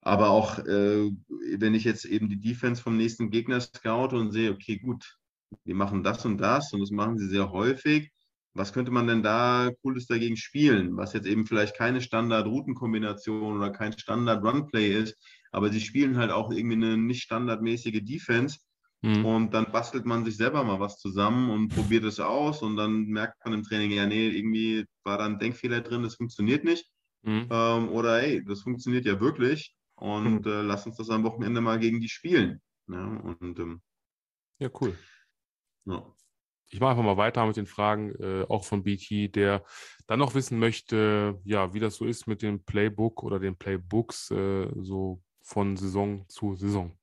aber 0.00 0.30
auch, 0.30 0.58
äh, 0.60 1.10
wenn 1.58 1.74
ich 1.74 1.84
jetzt 1.84 2.04
eben 2.04 2.28
die 2.28 2.40
Defense 2.40 2.82
vom 2.82 2.96
nächsten 2.96 3.30
Gegner 3.30 3.60
scoute 3.60 4.16
und 4.16 4.32
sehe, 4.32 4.52
okay, 4.52 4.78
gut, 4.78 5.18
die 5.64 5.74
machen 5.74 6.02
das 6.02 6.24
und 6.24 6.38
das 6.38 6.72
und 6.72 6.80
das 6.80 6.90
machen 6.90 7.18
sie 7.18 7.28
sehr 7.28 7.50
häufig. 7.50 8.10
Was 8.54 8.72
könnte 8.72 8.90
man 8.90 9.06
denn 9.06 9.22
da 9.22 9.70
Cooles 9.82 10.06
dagegen 10.06 10.36
spielen? 10.36 10.96
Was 10.96 11.12
jetzt 11.12 11.26
eben 11.26 11.46
vielleicht 11.46 11.76
keine 11.76 12.00
Standard-Routenkombination 12.00 13.56
oder 13.56 13.70
kein 13.70 13.96
Standard-Run-Play 13.96 14.94
ist, 14.94 15.16
aber 15.52 15.70
sie 15.70 15.80
spielen 15.80 16.16
halt 16.16 16.30
auch 16.30 16.50
irgendwie 16.50 16.76
eine 16.76 16.96
nicht 16.96 17.22
standardmäßige 17.22 18.02
Defense. 18.02 18.58
Mhm. 19.02 19.24
Und 19.24 19.54
dann 19.54 19.70
bastelt 19.70 20.06
man 20.06 20.24
sich 20.24 20.36
selber 20.36 20.64
mal 20.64 20.80
was 20.80 20.98
zusammen 20.98 21.50
und 21.50 21.68
probiert 21.68 22.04
es 22.04 22.18
aus 22.18 22.62
und 22.62 22.76
dann 22.76 23.04
merkt 23.06 23.44
man 23.44 23.54
im 23.54 23.62
Training, 23.62 23.92
ja, 23.92 24.06
nee, 24.06 24.28
irgendwie 24.28 24.86
war 25.04 25.18
da 25.18 25.26
ein 25.26 25.38
Denkfehler 25.38 25.80
drin, 25.82 26.02
das 26.02 26.16
funktioniert 26.16 26.64
nicht. 26.64 26.86
Mhm. 27.22 27.48
Ähm, 27.50 27.88
oder 27.90 28.20
hey, 28.20 28.44
das 28.44 28.62
funktioniert 28.62 29.06
ja 29.06 29.20
wirklich 29.20 29.74
und 29.94 30.46
äh, 30.46 30.62
lass 30.62 30.86
uns 30.86 30.96
das 30.96 31.10
am 31.10 31.24
Wochenende 31.24 31.60
mal 31.60 31.78
gegen 31.78 32.00
die 32.00 32.08
spielen. 32.08 32.60
Ja, 32.88 33.04
und, 33.06 33.58
ähm, 33.58 33.82
ja 34.58 34.68
cool. 34.80 34.96
Ja. 35.84 36.04
Ich 36.70 36.80
mache 36.80 36.90
einfach 36.90 37.04
mal 37.04 37.16
weiter 37.16 37.46
mit 37.46 37.56
den 37.56 37.66
Fragen, 37.66 38.14
äh, 38.16 38.44
auch 38.48 38.64
von 38.64 38.82
BT, 38.82 39.34
der 39.34 39.64
dann 40.06 40.18
noch 40.18 40.34
wissen 40.34 40.58
möchte, 40.58 41.40
ja, 41.44 41.72
wie 41.72 41.80
das 41.80 41.96
so 41.96 42.04
ist 42.04 42.26
mit 42.26 42.42
dem 42.42 42.64
Playbook 42.64 43.22
oder 43.22 43.38
den 43.38 43.56
Playbooks, 43.56 44.30
äh, 44.32 44.68
so 44.82 45.22
von 45.42 45.76
Saison 45.76 46.28
zu 46.28 46.56
Saison. 46.56 46.97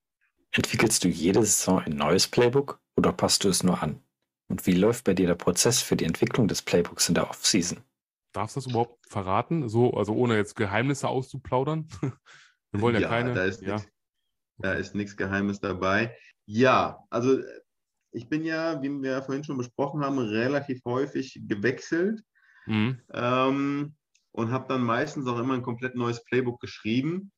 Entwickelst 0.55 1.03
du 1.03 1.09
jede 1.09 1.41
Saison 1.41 1.79
ein 1.79 1.97
neues 1.97 2.27
Playbook 2.27 2.79
oder 2.95 3.11
passt 3.11 3.43
du 3.43 3.49
es 3.49 3.63
nur 3.63 3.83
an? 3.83 4.01
Und 4.47 4.65
wie 4.65 4.71
läuft 4.71 5.03
bei 5.03 5.13
dir 5.13 5.27
der 5.27 5.35
Prozess 5.35 5.81
für 5.81 5.97
die 5.97 6.05
Entwicklung 6.05 6.47
des 6.47 6.61
Playbooks 6.61 7.09
in 7.09 7.15
der 7.15 7.29
Offseason? 7.29 7.79
Darfst 8.31 8.55
du 8.55 8.61
das 8.61 8.69
überhaupt 8.69 9.05
verraten? 9.05 9.67
So, 9.67 9.93
also 9.95 10.13
ohne 10.13 10.37
jetzt 10.37 10.55
Geheimnisse 10.55 11.09
auszuplaudern? 11.09 11.87
Wir 12.71 12.81
wollen 12.81 12.95
ja, 12.95 13.01
ja 13.01 13.07
keine. 13.09 13.33
Da 13.33 13.43
ist 13.43 13.61
ja. 13.61 13.75
Nix, 13.75 13.89
da 14.57 14.73
ist 14.73 14.95
nichts 14.95 15.17
Geheimes 15.17 15.59
dabei. 15.59 16.15
Ja, 16.45 16.99
also 17.09 17.39
ich 18.11 18.29
bin 18.29 18.45
ja, 18.45 18.81
wie 18.81 18.89
wir 19.01 19.21
vorhin 19.23 19.43
schon 19.43 19.57
besprochen 19.57 20.01
haben, 20.05 20.19
relativ 20.19 20.81
häufig 20.85 21.41
gewechselt 21.47 22.21
mhm. 22.65 23.01
ähm, 23.13 23.95
und 24.31 24.51
habe 24.51 24.67
dann 24.69 24.83
meistens 24.83 25.27
auch 25.27 25.37
immer 25.37 25.55
ein 25.55 25.63
komplett 25.63 25.95
neues 25.95 26.23
Playbook 26.23 26.61
geschrieben, 26.61 27.31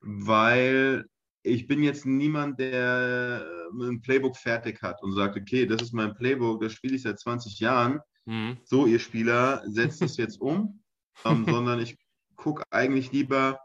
weil 0.00 1.06
ich 1.42 1.66
bin 1.66 1.82
jetzt 1.82 2.06
niemand, 2.06 2.58
der 2.58 3.46
äh, 3.72 3.84
ein 3.84 4.00
Playbook 4.00 4.36
fertig 4.36 4.82
hat 4.82 5.02
und 5.02 5.12
sagt, 5.12 5.36
okay, 5.36 5.66
das 5.66 5.82
ist 5.82 5.92
mein 5.92 6.14
Playbook, 6.14 6.60
das 6.60 6.72
spiele 6.72 6.96
ich 6.96 7.02
seit 7.02 7.18
20 7.18 7.60
Jahren. 7.60 8.00
Mhm. 8.26 8.58
So, 8.64 8.86
ihr 8.86 8.98
Spieler, 8.98 9.62
setzt 9.66 10.02
es 10.02 10.16
jetzt 10.16 10.40
um, 10.40 10.82
ähm, 11.24 11.44
sondern 11.48 11.80
ich 11.80 11.96
gucke 12.36 12.62
eigentlich 12.70 13.12
lieber, 13.12 13.58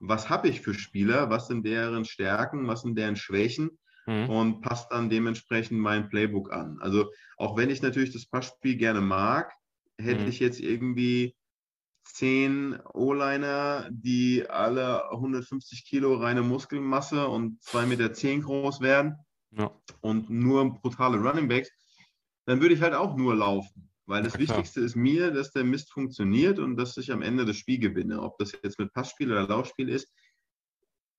was 0.00 0.28
habe 0.28 0.48
ich 0.48 0.60
für 0.60 0.74
Spieler, 0.74 1.30
was 1.30 1.48
sind 1.48 1.66
deren 1.66 2.04
Stärken, 2.04 2.66
was 2.66 2.82
sind 2.82 2.96
deren 2.96 3.16
Schwächen 3.16 3.78
mhm. 4.06 4.30
und 4.30 4.60
passt 4.60 4.90
dann 4.92 5.10
dementsprechend 5.10 5.78
mein 5.78 6.08
Playbook 6.08 6.52
an. 6.52 6.78
Also 6.80 7.10
auch 7.36 7.56
wenn 7.56 7.70
ich 7.70 7.82
natürlich 7.82 8.12
das 8.12 8.26
Passspiel 8.26 8.76
gerne 8.76 9.00
mag, 9.00 9.52
hätte 9.98 10.22
mhm. 10.22 10.28
ich 10.28 10.40
jetzt 10.40 10.60
irgendwie 10.60 11.34
zehn 12.18 12.76
O-Liner, 12.94 13.88
die 13.92 14.44
alle 14.48 15.08
150 15.12 15.84
Kilo 15.84 16.16
reine 16.16 16.42
Muskelmasse 16.42 17.28
und 17.28 17.62
2,10 17.62 17.86
Meter 17.86 18.12
zehn 18.12 18.42
groß 18.42 18.80
werden 18.80 19.14
ja. 19.52 19.70
und 20.00 20.28
nur 20.28 20.80
brutale 20.80 21.18
Running 21.18 21.46
Backs, 21.46 21.70
dann 22.44 22.60
würde 22.60 22.74
ich 22.74 22.82
halt 22.82 22.94
auch 22.94 23.16
nur 23.16 23.36
laufen. 23.36 23.88
Weil 24.06 24.24
das 24.24 24.34
ja, 24.34 24.40
Wichtigste 24.40 24.80
ist 24.80 24.96
mir, 24.96 25.30
dass 25.30 25.52
der 25.52 25.62
Mist 25.62 25.92
funktioniert 25.92 26.58
und 26.58 26.76
dass 26.76 26.96
ich 26.96 27.12
am 27.12 27.22
Ende 27.22 27.44
das 27.44 27.56
Spiel 27.56 27.78
gewinne. 27.78 28.20
Ob 28.20 28.36
das 28.38 28.52
jetzt 28.64 28.80
mit 28.80 28.92
Passspiel 28.92 29.30
oder 29.30 29.46
Laufspiel 29.46 29.88
ist, 29.88 30.12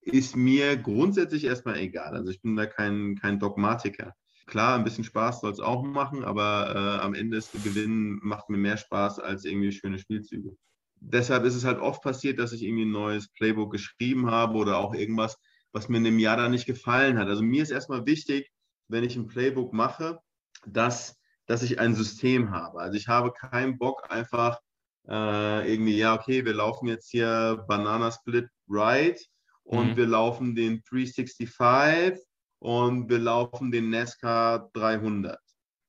ist 0.01 0.35
mir 0.35 0.75
grundsätzlich 0.75 1.45
erstmal 1.45 1.77
egal. 1.77 2.13
Also 2.13 2.29
ich 2.29 2.41
bin 2.41 2.57
da 2.57 2.65
kein, 2.65 3.15
kein 3.15 3.39
Dogmatiker. 3.39 4.15
Klar, 4.47 4.77
ein 4.77 4.83
bisschen 4.83 5.03
Spaß 5.05 5.41
soll 5.41 5.51
es 5.51 5.59
auch 5.61 5.83
machen, 5.83 6.25
aber 6.25 6.73
äh, 6.75 7.01
am 7.05 7.13
Ende 7.13 7.37
ist 7.37 7.53
Gewinnen 7.53 8.19
macht 8.21 8.49
mir 8.49 8.57
mehr 8.57 8.77
Spaß 8.77 9.19
als 9.19 9.45
irgendwie 9.45 9.71
schöne 9.71 9.99
Spielzüge. 9.99 10.57
Deshalb 11.01 11.45
ist 11.45 11.55
es 11.55 11.65
halt 11.65 11.79
oft 11.79 12.01
passiert, 12.01 12.39
dass 12.39 12.51
ich 12.51 12.63
irgendwie 12.63 12.85
ein 12.85 12.91
neues 12.91 13.29
Playbook 13.29 13.71
geschrieben 13.71 14.29
habe 14.29 14.57
oder 14.57 14.77
auch 14.77 14.93
irgendwas, 14.93 15.37
was 15.71 15.89
mir 15.89 15.97
in 15.97 16.03
dem 16.03 16.19
Jahr 16.19 16.37
da 16.37 16.49
nicht 16.49 16.65
gefallen 16.65 17.17
hat. 17.17 17.27
Also 17.27 17.41
mir 17.41 17.63
ist 17.63 17.71
erstmal 17.71 18.05
wichtig, 18.05 18.51
wenn 18.87 19.03
ich 19.03 19.15
ein 19.15 19.27
Playbook 19.27 19.71
mache, 19.71 20.19
dass, 20.65 21.15
dass 21.45 21.63
ich 21.63 21.79
ein 21.79 21.95
System 21.95 22.51
habe. 22.51 22.79
Also 22.79 22.97
ich 22.97 23.07
habe 23.07 23.31
keinen 23.31 23.77
Bock 23.77 24.09
einfach 24.09 24.59
äh, 25.07 25.71
irgendwie, 25.71 25.97
ja, 25.97 26.13
okay, 26.13 26.45
wir 26.45 26.53
laufen 26.53 26.87
jetzt 26.87 27.09
hier 27.09 27.63
Banana 27.67 28.11
Split 28.11 28.47
Right 28.67 29.19
und 29.63 29.91
mhm. 29.91 29.97
wir 29.97 30.07
laufen 30.07 30.55
den 30.55 30.83
365 30.89 32.23
und 32.59 33.09
wir 33.09 33.19
laufen 33.19 33.71
den 33.71 33.89
NASCAR 33.89 34.69
300. 34.73 35.39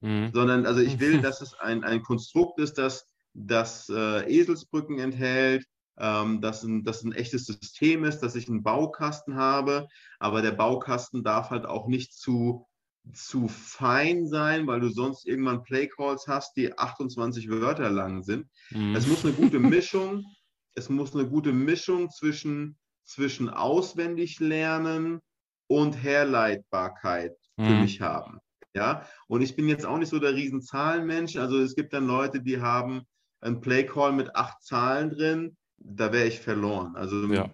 Mhm. 0.01 0.31
Sondern, 0.33 0.67
also 0.67 0.81
ich 0.81 1.01
will, 1.01 1.21
dass 1.21 1.41
es 1.41 1.55
ein, 1.55 1.85
ein 1.85 2.03
Konstrukt 2.03 2.59
ist, 2.61 2.79
das, 2.79 3.07
das 3.35 3.89
äh, 3.89 4.31
Eselsbrücken 4.31 4.99
enthält, 4.99 5.65
ähm, 5.99 6.41
dass, 6.41 6.63
ein, 6.63 6.83
dass 6.83 7.03
ein 7.03 7.13
echtes 7.13 7.45
System 7.45 8.05
ist, 8.05 8.21
dass 8.21 8.35
ich 8.35 8.49
einen 8.49 8.63
Baukasten 8.63 9.37
habe, 9.37 9.87
aber 10.19 10.43
der 10.43 10.53
Baukasten 10.53 11.23
darf 11.23 11.51
halt 11.51 11.67
auch 11.67 11.87
nicht 11.89 12.13
zu, 12.15 12.67
zu 13.13 13.49
fein 13.49 14.27
sein, 14.27 14.67
weil 14.67 14.81
du 14.81 14.89
sonst 14.89 15.27
irgendwann 15.27 15.63
Playcalls 15.63 16.27
hast, 16.27 16.57
die 16.57 16.77
28 16.77 17.51
Wörter 17.51 17.91
lang 17.91 18.23
sind. 18.23 18.47
Mhm. 18.71 18.95
Es 18.95 19.07
muss 19.07 19.25
eine 19.25 19.35
gute 19.35 19.59
Mischung, 19.59 20.25
es 20.75 20.89
muss 20.89 21.15
eine 21.15 21.29
gute 21.29 21.53
Mischung 21.53 22.11
zwischen, 22.11 22.79
zwischen 23.05 23.51
auswendig 23.51 24.41
lernen 24.41 25.21
und 25.69 26.03
Herleitbarkeit 26.03 27.37
für 27.57 27.63
mhm. 27.63 27.83
mich 27.83 28.01
haben. 28.01 28.39
Ja, 28.73 29.05
und 29.27 29.43
ich 29.43 29.57
bin 29.57 29.69
jetzt 29.69 29.85
auch 29.85 29.99
nicht 29.99 30.11
so 30.11 30.21
der 30.21 30.35
Riesenzahlenmensch. 30.35 31.37
Also 31.37 31.59
es 31.59 31.75
gibt 31.75 31.93
dann 31.93 32.07
Leute, 32.07 32.41
die 32.41 32.61
haben 32.61 33.03
einen 33.41 33.61
Playcall 33.61 34.13
mit 34.13 34.35
acht 34.37 34.63
Zahlen 34.63 35.11
drin 35.11 35.57
da 35.81 36.13
wäre 36.13 36.27
ich 36.27 36.41
verloren. 36.41 36.95
Also 36.97 37.27
ja. 37.33 37.51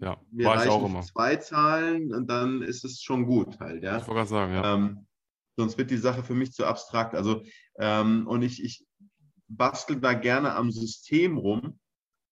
Ja. 0.00 0.20
mir 0.30 0.46
War 0.46 0.56
reichen 0.56 1.02
zwei 1.02 1.36
Zahlen 1.36 2.14
und 2.14 2.28
dann 2.28 2.62
ist 2.62 2.84
es 2.84 3.02
schon 3.02 3.26
gut 3.26 3.60
halt, 3.60 3.82
ja. 3.82 3.98
Ich 3.98 4.06
wollte 4.06 4.14
gerade 4.14 4.28
sagen, 4.28 4.52
ja. 4.54 4.74
Ähm, 4.74 5.06
sonst 5.56 5.76
wird 5.78 5.90
die 5.90 5.98
Sache 5.98 6.24
für 6.24 6.34
mich 6.34 6.52
zu 6.52 6.64
abstrakt. 6.64 7.14
Also, 7.14 7.42
ähm, 7.78 8.26
und 8.26 8.42
ich, 8.42 8.64
ich 8.64 8.84
bastel 9.48 10.00
da 10.00 10.14
gerne 10.14 10.54
am 10.54 10.70
System 10.70 11.36
rum. 11.36 11.78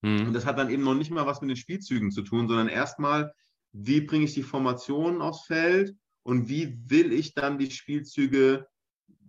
Mhm. 0.03 0.29
Und 0.29 0.33
das 0.33 0.47
hat 0.47 0.59
dann 0.59 0.71
eben 0.71 0.83
noch 0.83 0.95
nicht 0.95 1.11
mal 1.11 1.27
was 1.27 1.41
mit 1.43 1.51
den 1.51 1.57
Spielzügen 1.57 2.11
zu 2.11 2.23
tun, 2.23 2.49
sondern 2.49 2.69
erstmal, 2.69 3.33
wie 3.73 4.01
bringe 4.01 4.25
ich 4.25 4.35
die 4.35 4.43
Formationen 4.43 5.21
aufs 5.21 5.47
Feld 5.47 5.95
und 6.23 6.49
wie 6.49 6.79
will 6.89 7.13
ich 7.13 7.35
dann 7.35 7.59
die 7.59 7.71
Spielzüge 7.71 8.67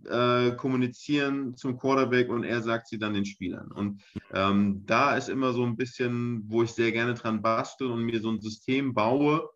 äh, 0.06 0.56
kommunizieren 0.56 1.56
zum 1.56 1.78
Quarterback 1.78 2.30
und 2.30 2.44
er 2.44 2.62
sagt 2.62 2.88
sie 2.88 3.00
dann 3.00 3.14
den 3.14 3.26
Spielern. 3.26 3.72
Und 3.72 4.02
ähm, 4.34 4.84
da 4.86 5.16
ist 5.16 5.30
immer 5.30 5.54
so 5.54 5.64
ein 5.64 5.76
bisschen, 5.76 6.44
wo 6.48 6.64
ich 6.64 6.72
sehr 6.72 6.92
gerne 6.92 7.14
dran 7.14 7.42
bastel 7.42 7.92
und 7.92 8.04
mir 8.04 8.22
so 8.22 8.30
ein 8.30 8.42
System 8.42 8.94
baue 8.94 9.50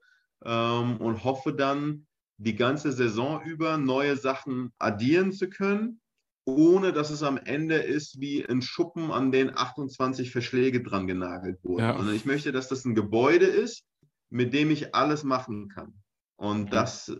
ähm, 0.43 0.97
und 0.97 1.23
hoffe 1.23 1.53
dann, 1.53 2.05
die 2.41 2.55
ganze 2.55 2.93
Saison 2.93 3.43
über 3.43 3.77
neue 3.77 4.15
Sachen 4.15 4.71
addieren 4.79 5.33
zu 5.33 5.49
können, 5.49 5.99
ohne 6.45 6.93
dass 6.93 7.09
es 7.09 7.21
am 7.21 7.37
Ende 7.37 7.75
ist 7.75 8.19
wie 8.19 8.47
ein 8.47 8.61
Schuppen, 8.61 9.11
an 9.11 9.31
den 9.31 9.55
28 9.55 10.31
Verschläge 10.31 10.81
dran 10.81 11.05
genagelt 11.05 11.63
wurden. 11.63 11.83
Ja. 11.83 11.97
Sondern 11.97 12.15
ich 12.15 12.25
möchte, 12.25 12.51
dass 12.51 12.69
das 12.69 12.85
ein 12.85 12.95
Gebäude 12.95 13.45
ist, 13.45 13.83
mit 14.29 14.53
dem 14.53 14.71
ich 14.71 14.95
alles 14.95 15.23
machen 15.23 15.67
kann. 15.67 15.93
Und 16.37 16.71
das 16.71 17.13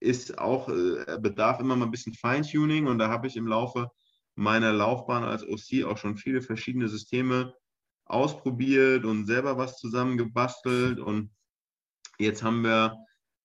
ist 0.00 0.38
auch, 0.38 0.68
äh, 0.68 1.18
bedarf 1.20 1.60
immer 1.60 1.76
mal 1.76 1.86
ein 1.86 1.90
bisschen 1.90 2.14
Feintuning 2.14 2.86
und 2.86 2.98
da 2.98 3.08
habe 3.08 3.26
ich 3.26 3.36
im 3.36 3.46
Laufe 3.46 3.90
meiner 4.34 4.72
Laufbahn 4.72 5.24
als 5.24 5.42
OC 5.42 5.84
auch 5.84 5.98
schon 5.98 6.16
viele 6.16 6.42
verschiedene 6.42 6.88
Systeme 6.88 7.54
ausprobiert 8.04 9.04
und 9.04 9.26
selber 9.26 9.58
was 9.58 9.78
zusammengebastelt 9.78 11.00
und 11.00 11.30
jetzt 12.18 12.42
haben 12.42 12.62
wir 12.62 12.96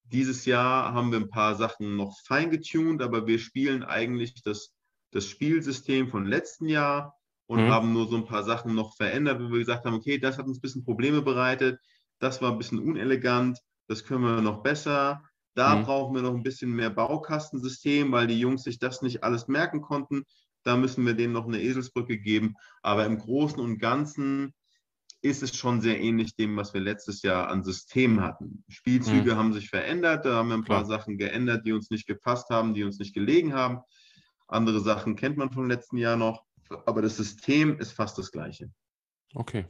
dieses 0.04 0.46
Jahr 0.46 0.94
haben 0.94 1.12
wir 1.12 1.20
ein 1.20 1.30
paar 1.30 1.56
Sachen 1.56 1.96
noch 1.96 2.20
feingetuned, 2.26 3.02
aber 3.02 3.26
wir 3.26 3.40
spielen 3.40 3.84
eigentlich 3.84 4.42
das, 4.44 4.74
das 5.12 5.26
Spielsystem 5.26 6.08
von 6.10 6.26
letzten 6.26 6.68
Jahr 6.68 7.16
und 7.48 7.66
mhm. 7.66 7.70
haben 7.72 7.94
nur 7.94 8.08
so 8.08 8.18
ein 8.18 8.26
paar 8.26 8.44
Sachen 8.44 8.76
noch 8.76 8.96
verändert, 8.96 9.42
wo 9.42 9.50
wir 9.50 9.60
gesagt 9.60 9.86
haben, 9.86 9.96
okay, 9.96 10.18
das 10.18 10.38
hat 10.38 10.46
uns 10.46 10.58
ein 10.58 10.62
bisschen 10.62 10.84
Probleme 10.84 11.22
bereitet, 11.22 11.80
das 12.20 12.42
war 12.42 12.52
ein 12.52 12.58
bisschen 12.58 12.80
unelegant, 12.80 13.60
das 13.88 14.06
können 14.06 14.24
wir 14.24 14.42
noch 14.42 14.64
besser. 14.64 15.24
Da 15.56 15.76
mhm. 15.76 15.84
brauchen 15.84 16.16
wir 16.16 16.22
noch 16.22 16.34
ein 16.34 16.44
bisschen 16.44 16.72
mehr 16.72 16.90
Baukastensystem, 16.90 18.12
weil 18.12 18.28
die 18.28 18.40
Jungs 18.40 18.64
sich 18.64 18.80
das 18.80 19.02
nicht 19.02 19.24
alles 19.24 19.48
merken 19.48 19.82
konnten. 19.82 20.24
Da 20.64 20.78
müssen 20.78 21.06
wir 21.06 21.14
denen 21.14 21.34
noch 21.34 21.48
eine 21.48 21.62
Eselsbrücke 21.62 22.18
geben. 22.18 22.56
Aber 22.82 23.06
im 23.06 23.18
Großen 23.20 23.60
und 23.60 23.80
Ganzen 23.80 24.54
ist 25.22 25.42
es 25.42 25.56
schon 25.56 25.80
sehr 25.82 26.00
ähnlich 26.02 26.36
dem, 26.36 26.58
was 26.58 26.74
wir 26.74 26.82
letztes 26.82 27.22
Jahr 27.22 27.48
an 27.48 27.64
Systemen 27.64 28.22
hatten. 28.22 28.64
Spielzüge 28.68 29.34
mhm. 29.34 29.38
haben 29.38 29.54
sich 29.54 29.70
verändert, 29.70 30.26
da 30.26 30.36
haben 30.36 30.50
wir 30.50 30.56
ein 30.56 30.66
paar 30.66 30.84
Klar. 30.84 31.00
Sachen 31.00 31.18
geändert, 31.18 31.66
die 31.66 31.72
uns 31.72 31.90
nicht 31.90 32.08
gepasst 32.08 32.50
haben, 32.50 32.74
die 32.74 32.84
uns 32.84 33.00
nicht 33.00 33.14
gelegen 33.14 33.54
haben. 33.54 33.80
Andere 34.48 34.82
Sachen 34.82 35.16
kennt 35.16 35.38
man 35.38 35.52
vom 35.52 35.70
letzten 35.70 35.98
Jahr 35.98 36.18
noch, 36.18 36.44
aber 36.86 37.02
das 37.02 37.16
System 37.16 37.80
ist 37.80 37.94
fast 37.94 38.18
das 38.18 38.32
gleiche. 38.32 38.70
Okay. 39.34 39.66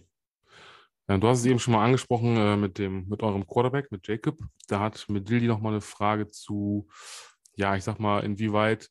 Du 1.07 1.27
hast 1.27 1.39
es 1.39 1.45
eben 1.45 1.59
schon 1.59 1.73
mal 1.73 1.83
angesprochen 1.83 2.37
äh, 2.37 2.55
mit, 2.55 2.77
dem, 2.77 3.07
mit 3.09 3.23
eurem 3.23 3.45
Quarterback, 3.45 3.91
mit 3.91 4.07
Jacob. 4.07 4.39
Da 4.67 4.79
hat 4.79 5.05
Medildi 5.09 5.47
noch 5.47 5.59
mal 5.59 5.69
eine 5.69 5.81
Frage 5.81 6.29
zu, 6.29 6.87
ja, 7.55 7.75
ich 7.75 7.83
sag 7.83 7.99
mal, 7.99 8.21
inwieweit 8.23 8.89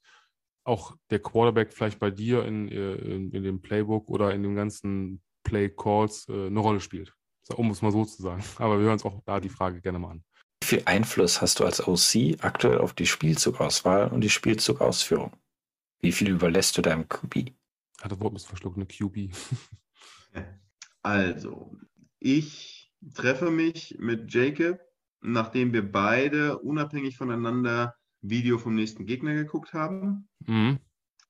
auch 0.64 0.94
der 1.10 1.20
Quarterback 1.20 1.72
vielleicht 1.72 1.98
bei 1.98 2.10
dir 2.10 2.44
in, 2.44 2.68
äh, 2.68 2.94
in, 2.96 3.32
in 3.32 3.42
dem 3.42 3.62
Playbook 3.62 4.10
oder 4.10 4.34
in 4.34 4.42
den 4.42 4.54
ganzen 4.54 5.22
Play 5.42 5.70
Calls 5.70 6.28
äh, 6.28 6.46
eine 6.46 6.60
Rolle 6.60 6.80
spielt. 6.80 7.14
Um 7.56 7.70
es 7.70 7.82
mal 7.82 7.90
so 7.92 8.04
zu 8.04 8.22
sagen. 8.22 8.44
Aber 8.58 8.78
wir 8.78 8.84
hören 8.84 8.94
uns 8.94 9.04
auch 9.04 9.22
da 9.24 9.40
die 9.40 9.48
Frage 9.48 9.80
gerne 9.80 9.98
mal 9.98 10.10
an. 10.10 10.24
Wie 10.60 10.66
viel 10.66 10.82
Einfluss 10.84 11.40
hast 11.40 11.60
du 11.60 11.64
als 11.64 11.86
OC 11.86 12.44
aktuell 12.44 12.78
auf 12.78 12.92
die 12.92 13.06
Spielzugauswahl 13.06 14.08
und 14.08 14.20
die 14.20 14.30
Spielzugausführung? 14.30 15.32
Wie 16.00 16.12
viel 16.12 16.28
überlässt 16.28 16.76
du 16.76 16.82
deinem 16.82 17.08
QB? 17.08 17.52
Hat 18.00 18.12
das 18.12 18.20
Wort 18.20 18.40
verschluckt, 18.40 18.76
eine 18.76 18.86
QB. 18.86 19.34
Also, 21.04 21.76
ich 22.22 22.92
treffe 23.14 23.50
mich 23.50 23.96
mit 23.98 24.32
Jacob, 24.32 24.80
nachdem 25.20 25.72
wir 25.72 25.90
beide 25.90 26.58
unabhängig 26.58 27.16
voneinander 27.16 27.94
Video 28.20 28.58
vom 28.58 28.74
nächsten 28.74 29.06
Gegner 29.06 29.34
geguckt 29.34 29.72
haben. 29.72 30.28
Mhm. 30.46 30.78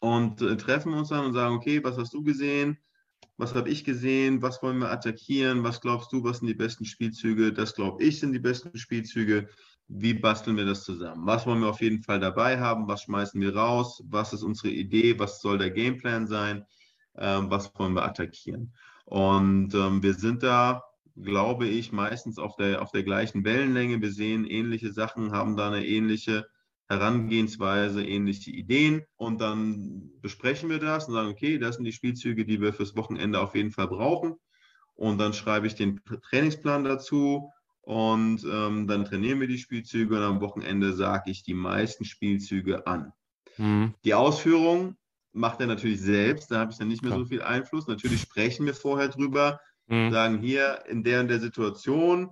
Und 0.01 0.43
äh, 0.43 0.57
treffen 0.57 0.93
uns 0.93 1.09
dann 1.09 1.27
und 1.27 1.33
sagen, 1.33 1.55
okay, 1.55 1.83
was 1.83 1.97
hast 1.97 2.13
du 2.13 2.23
gesehen? 2.23 2.77
Was 3.39 3.55
habe 3.55 3.71
ich 3.71 3.85
gesehen? 3.85 4.43
Was 4.43 4.63
wollen 4.63 4.79
wir 4.79 4.91
attackieren? 4.91 5.65
Was 5.65 5.81
glaubst 5.81 6.13
du, 6.13 6.23
was 6.23 6.39
sind 6.39 6.49
die 6.49 6.55
besten 6.55 6.85
Spielzüge? 6.85 7.53
Das 7.53 7.75
glaube 7.75 8.03
ich 8.03 8.21
sind 8.21 8.33
die 8.33 8.39
besten 8.39 8.77
Spielzüge. 8.77 9.49
Wie 9.89 10.15
basteln 10.15 10.57
wir 10.57 10.67
das 10.67 10.85
zusammen? 10.85 11.27
Was 11.27 11.47
wollen 11.47 11.61
wir 11.61 11.69
auf 11.69 11.81
jeden 11.81 12.03
Fall 12.03 12.21
dabei 12.21 12.61
haben? 12.61 12.89
Was 12.89 13.03
schmeißen 13.03 13.41
wir 13.41 13.57
raus? 13.57 14.03
Was 14.07 14.33
ist 14.33 14.43
unsere 14.43 14.69
Idee? 14.69 15.19
Was 15.19 15.41
soll 15.41 15.59
der 15.59 15.71
Gameplan 15.71 16.27
sein? 16.27 16.67
Ähm, 17.17 17.51
was 17.51 17.73
wollen 17.77 17.95
wir 17.95 18.05
attackieren? 18.05 18.75
Und 19.05 19.75
ähm, 19.75 20.03
wir 20.03 20.15
sind 20.15 20.43
da, 20.43 20.85
glaube 21.17 21.67
ich, 21.67 21.93
meistens 21.93 22.39
auf 22.39 22.57
der, 22.57 22.83
auf 22.83 22.91
der 22.93 23.03
gleichen 23.03 23.45
Wellenlänge. 23.45 24.01
Wir 24.01 24.13
sehen 24.13 24.47
ähnliche 24.47 24.93
Sachen, 24.93 25.33
haben 25.33 25.57
da 25.57 25.69
eine 25.69 25.87
ähnliche 25.87 26.47
Herangehensweise, 26.89 28.05
ähnliche 28.05 28.51
Ideen. 28.51 29.03
Und 29.17 29.41
dann 29.41 30.11
besprechen 30.21 30.69
wir 30.69 30.79
das 30.79 31.09
und 31.09 31.15
sagen, 31.15 31.29
okay, 31.29 31.59
das 31.59 31.77
sind 31.77 31.85
die 31.85 31.93
Spielzüge, 31.93 32.45
die 32.45 32.61
wir 32.61 32.73
fürs 32.73 32.97
Wochenende 32.97 33.41
auf 33.41 33.55
jeden 33.55 33.71
Fall 33.71 33.89
brauchen. 33.89 34.37
Und 34.95 35.19
dann 35.19 35.33
schreibe 35.33 35.67
ich 35.67 35.75
den 35.75 36.01
Trainingsplan 36.05 36.85
dazu 36.85 37.51
und 37.81 38.45
ähm, 38.45 38.87
dann 38.87 39.05
trainieren 39.05 39.41
wir 39.41 39.49
die 39.49 39.59
Spielzüge 39.59 40.17
und 40.17 40.23
am 40.23 40.41
Wochenende 40.41 40.93
sage 40.93 41.31
ich 41.31 41.43
die 41.43 41.55
meisten 41.55 42.05
Spielzüge 42.05 42.87
an. 42.87 43.13
Mhm. 43.57 43.95
Die 44.05 44.15
Ausführung 44.15 44.97
macht 45.33 45.61
er 45.61 45.67
natürlich 45.67 46.01
selbst, 46.01 46.51
da 46.51 46.61
habe 46.61 46.73
ich 46.73 46.79
dann 46.79 46.89
nicht 46.89 47.03
mehr 47.03 47.17
so 47.17 47.25
viel 47.25 47.43
Einfluss. 47.43 47.87
Natürlich 47.87 48.21
sprechen 48.21 48.67
wir 48.67 48.75
vorher 48.75 49.09
drüber, 49.09 49.61
mhm. 49.87 50.11
sagen 50.11 50.39
hier 50.39 50.85
in 50.89 51.03
der 51.03 51.21
und 51.21 51.29
der 51.29 51.41
Situation 51.41 52.31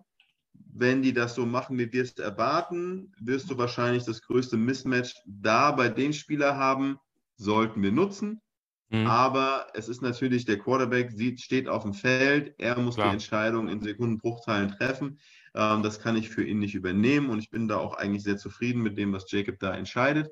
wenn 0.72 1.02
die 1.02 1.12
das 1.12 1.35
so 1.35 1.47
machen, 1.47 1.78
wie 1.78 1.93
wir 1.93 2.02
es 2.02 2.12
erwarten, 2.12 3.12
wirst 3.20 3.51
du 3.51 3.59
wahrscheinlich 3.59 4.05
das 4.05 4.22
größte 4.22 4.56
Mismatch 4.56 5.14
da 5.27 5.72
bei 5.72 5.89
den 5.89 6.12
Spielern 6.12 6.56
haben, 6.56 6.98
sollten 7.36 7.82
wir 7.82 7.93
nutzen. 7.93 8.40
Mhm. 8.90 9.06
Aber 9.06 9.68
es 9.74 9.89
ist 9.89 10.02
natürlich, 10.02 10.44
der 10.44 10.59
Quarterback 10.59 11.12
sieht, 11.12 11.40
steht 11.40 11.68
auf 11.68 11.82
dem 11.82 11.94
Feld, 11.94 12.55
er 12.59 12.78
muss 12.78 12.97
Klar. 12.97 13.09
die 13.09 13.14
Entscheidung 13.14 13.68
in 13.68 13.81
Sekundenbruchteilen 13.81 14.72
treffen. 14.72 15.18
Ähm, 15.55 15.82
das 15.82 16.01
kann 16.01 16.16
ich 16.16 16.28
für 16.28 16.44
ihn 16.44 16.59
nicht 16.59 16.74
übernehmen 16.74 17.31
und 17.31 17.39
ich 17.39 17.51
bin 17.51 17.68
da 17.68 17.77
auch 17.77 17.94
eigentlich 17.94 18.24
sehr 18.24 18.36
zufrieden 18.36 18.82
mit 18.82 18.98
dem, 18.98 19.12
was 19.12 19.31
Jacob 19.31 19.59
da 19.60 19.74
entscheidet. 19.74 20.31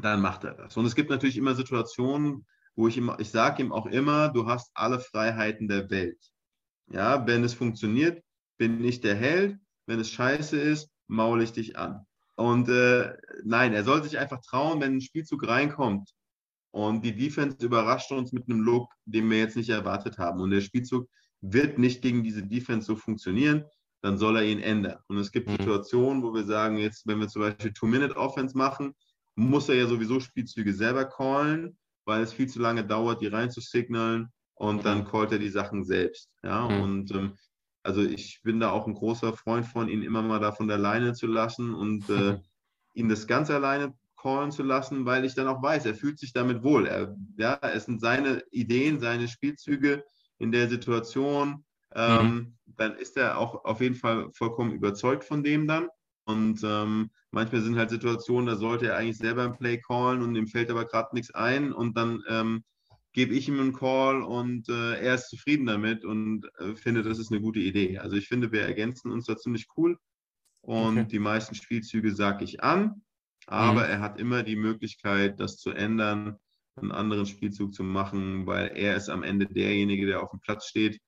Dann 0.00 0.20
macht 0.20 0.44
er 0.44 0.54
das. 0.54 0.76
Und 0.76 0.86
es 0.86 0.94
gibt 0.94 1.10
natürlich 1.10 1.36
immer 1.36 1.54
Situationen, 1.54 2.46
wo 2.74 2.88
ich 2.88 2.96
immer, 2.96 3.18
ich 3.20 3.30
sage 3.30 3.62
ihm 3.62 3.72
auch 3.72 3.86
immer, 3.86 4.28
du 4.28 4.46
hast 4.46 4.70
alle 4.74 5.00
Freiheiten 5.00 5.68
der 5.68 5.90
Welt. 5.90 6.18
Ja, 6.90 7.26
wenn 7.26 7.44
es 7.44 7.54
funktioniert, 7.54 8.22
bin 8.58 8.84
ich 8.84 9.00
der 9.00 9.14
Held. 9.14 9.58
Wenn 9.86 10.00
es 10.00 10.10
scheiße 10.10 10.58
ist, 10.58 10.90
maul 11.08 11.42
ich 11.42 11.52
dich 11.52 11.76
an. 11.76 12.06
Und 12.36 12.68
äh, 12.68 13.16
nein, 13.44 13.74
er 13.74 13.84
soll 13.84 14.02
sich 14.02 14.18
einfach 14.18 14.40
trauen, 14.40 14.80
wenn 14.80 14.96
ein 14.96 15.00
Spielzug 15.00 15.46
reinkommt 15.46 16.10
und 16.70 17.04
die 17.04 17.14
Defense 17.14 17.64
überrascht 17.64 18.12
uns 18.12 18.32
mit 18.32 18.48
einem 18.48 18.60
Look, 18.60 18.92
den 19.04 19.28
wir 19.30 19.38
jetzt 19.38 19.56
nicht 19.56 19.70
erwartet 19.70 20.18
haben. 20.18 20.40
Und 20.40 20.50
der 20.50 20.60
Spielzug 20.60 21.08
wird 21.40 21.78
nicht 21.78 22.02
gegen 22.02 22.22
diese 22.22 22.42
Defense 22.42 22.86
so 22.86 22.96
funktionieren, 22.96 23.64
dann 24.02 24.18
soll 24.18 24.36
er 24.36 24.44
ihn 24.44 24.60
ändern. 24.60 24.98
Und 25.08 25.18
es 25.18 25.32
gibt 25.32 25.48
mhm. 25.48 25.56
Situationen, 25.56 26.22
wo 26.22 26.32
wir 26.32 26.44
sagen, 26.44 26.78
jetzt, 26.78 27.06
wenn 27.06 27.20
wir 27.20 27.28
zum 27.28 27.42
Beispiel 27.42 27.72
Two-Minute-Offense 27.72 28.56
machen, 28.56 28.94
muss 29.40 29.68
er 29.68 29.76
ja 29.76 29.86
sowieso 29.86 30.20
Spielzüge 30.20 30.72
selber 30.72 31.04
callen, 31.04 31.76
weil 32.04 32.22
es 32.22 32.32
viel 32.32 32.48
zu 32.48 32.60
lange 32.60 32.84
dauert, 32.84 33.20
die 33.20 33.26
reinzusignalen 33.26 34.32
und 34.54 34.84
dann 34.84 34.98
mhm. 34.98 35.04
callt 35.06 35.32
er 35.32 35.38
die 35.38 35.48
Sachen 35.48 35.84
selbst. 35.84 36.30
Ja, 36.42 36.68
mhm. 36.68 36.82
und 36.82 37.10
ähm, 37.12 37.32
also 37.82 38.02
ich 38.02 38.40
bin 38.42 38.60
da 38.60 38.70
auch 38.70 38.86
ein 38.86 38.94
großer 38.94 39.32
Freund 39.32 39.66
von, 39.66 39.88
ihn 39.88 40.02
immer 40.02 40.22
mal 40.22 40.38
da 40.38 40.52
von 40.52 40.68
der 40.68 40.78
Leine 40.78 41.14
zu 41.14 41.26
lassen 41.26 41.74
und 41.74 42.08
äh, 42.10 42.38
ihn 42.94 43.08
das 43.08 43.26
ganz 43.26 43.50
alleine 43.50 43.94
callen 44.20 44.52
zu 44.52 44.62
lassen, 44.62 45.06
weil 45.06 45.24
ich 45.24 45.34
dann 45.34 45.48
auch 45.48 45.62
weiß, 45.62 45.86
er 45.86 45.94
fühlt 45.94 46.18
sich 46.18 46.32
damit 46.32 46.62
wohl. 46.62 46.86
Er, 46.86 47.16
ja, 47.38 47.58
es 47.62 47.86
sind 47.86 48.00
seine 48.00 48.44
Ideen, 48.50 49.00
seine 49.00 49.28
Spielzüge 49.28 50.04
in 50.38 50.52
der 50.52 50.68
Situation. 50.68 51.64
Ähm, 51.94 52.26
mhm. 52.26 52.58
Dann 52.66 52.96
ist 52.96 53.16
er 53.16 53.38
auch 53.38 53.64
auf 53.64 53.80
jeden 53.80 53.94
Fall 53.94 54.30
vollkommen 54.32 54.72
überzeugt 54.72 55.24
von 55.24 55.42
dem 55.42 55.66
dann. 55.66 55.88
Und 56.30 56.60
ähm, 56.64 57.10
manchmal 57.30 57.62
sind 57.62 57.76
halt 57.76 57.90
Situationen, 57.90 58.46
da 58.46 58.56
sollte 58.56 58.86
er 58.86 58.96
eigentlich 58.96 59.18
selber 59.18 59.44
ein 59.44 59.56
Play 59.56 59.78
callen 59.78 60.22
und 60.22 60.34
ihm 60.36 60.46
fällt 60.46 60.70
aber 60.70 60.84
gerade 60.84 61.14
nichts 61.14 61.34
ein 61.34 61.72
und 61.72 61.96
dann 61.96 62.22
ähm, 62.28 62.64
gebe 63.12 63.34
ich 63.34 63.48
ihm 63.48 63.60
einen 63.60 63.72
Call 63.72 64.22
und 64.22 64.68
äh, 64.68 65.00
er 65.00 65.14
ist 65.14 65.28
zufrieden 65.28 65.66
damit 65.66 66.04
und 66.04 66.46
äh, 66.58 66.74
findet, 66.74 67.06
das 67.06 67.18
ist 67.18 67.32
eine 67.32 67.40
gute 67.40 67.60
Idee. 67.60 67.98
Also 67.98 68.16
ich 68.16 68.28
finde, 68.28 68.52
wir 68.52 68.62
ergänzen 68.62 69.10
uns 69.10 69.26
da 69.26 69.36
ziemlich 69.36 69.66
cool 69.76 69.98
und 70.62 70.98
okay. 70.98 71.06
die 71.08 71.18
meisten 71.18 71.54
Spielzüge 71.54 72.14
sage 72.14 72.44
ich 72.44 72.62
an 72.62 73.02
aber 73.50 73.84
mhm. 73.84 73.90
er 73.90 74.00
hat 74.00 74.18
immer 74.18 74.42
die 74.42 74.56
Möglichkeit, 74.56 75.40
das 75.40 75.56
zu 75.56 75.70
ändern, 75.70 76.38
einen 76.76 76.92
anderen 76.92 77.26
Spielzug 77.26 77.74
zu 77.74 77.82
machen, 77.82 78.46
weil 78.46 78.68
er 78.76 78.96
ist 78.96 79.08
am 79.08 79.24
Ende 79.24 79.46
derjenige, 79.46 80.06
der 80.06 80.22
auf 80.22 80.30
dem 80.30 80.40
Platz 80.40 80.66
steht 80.66 81.00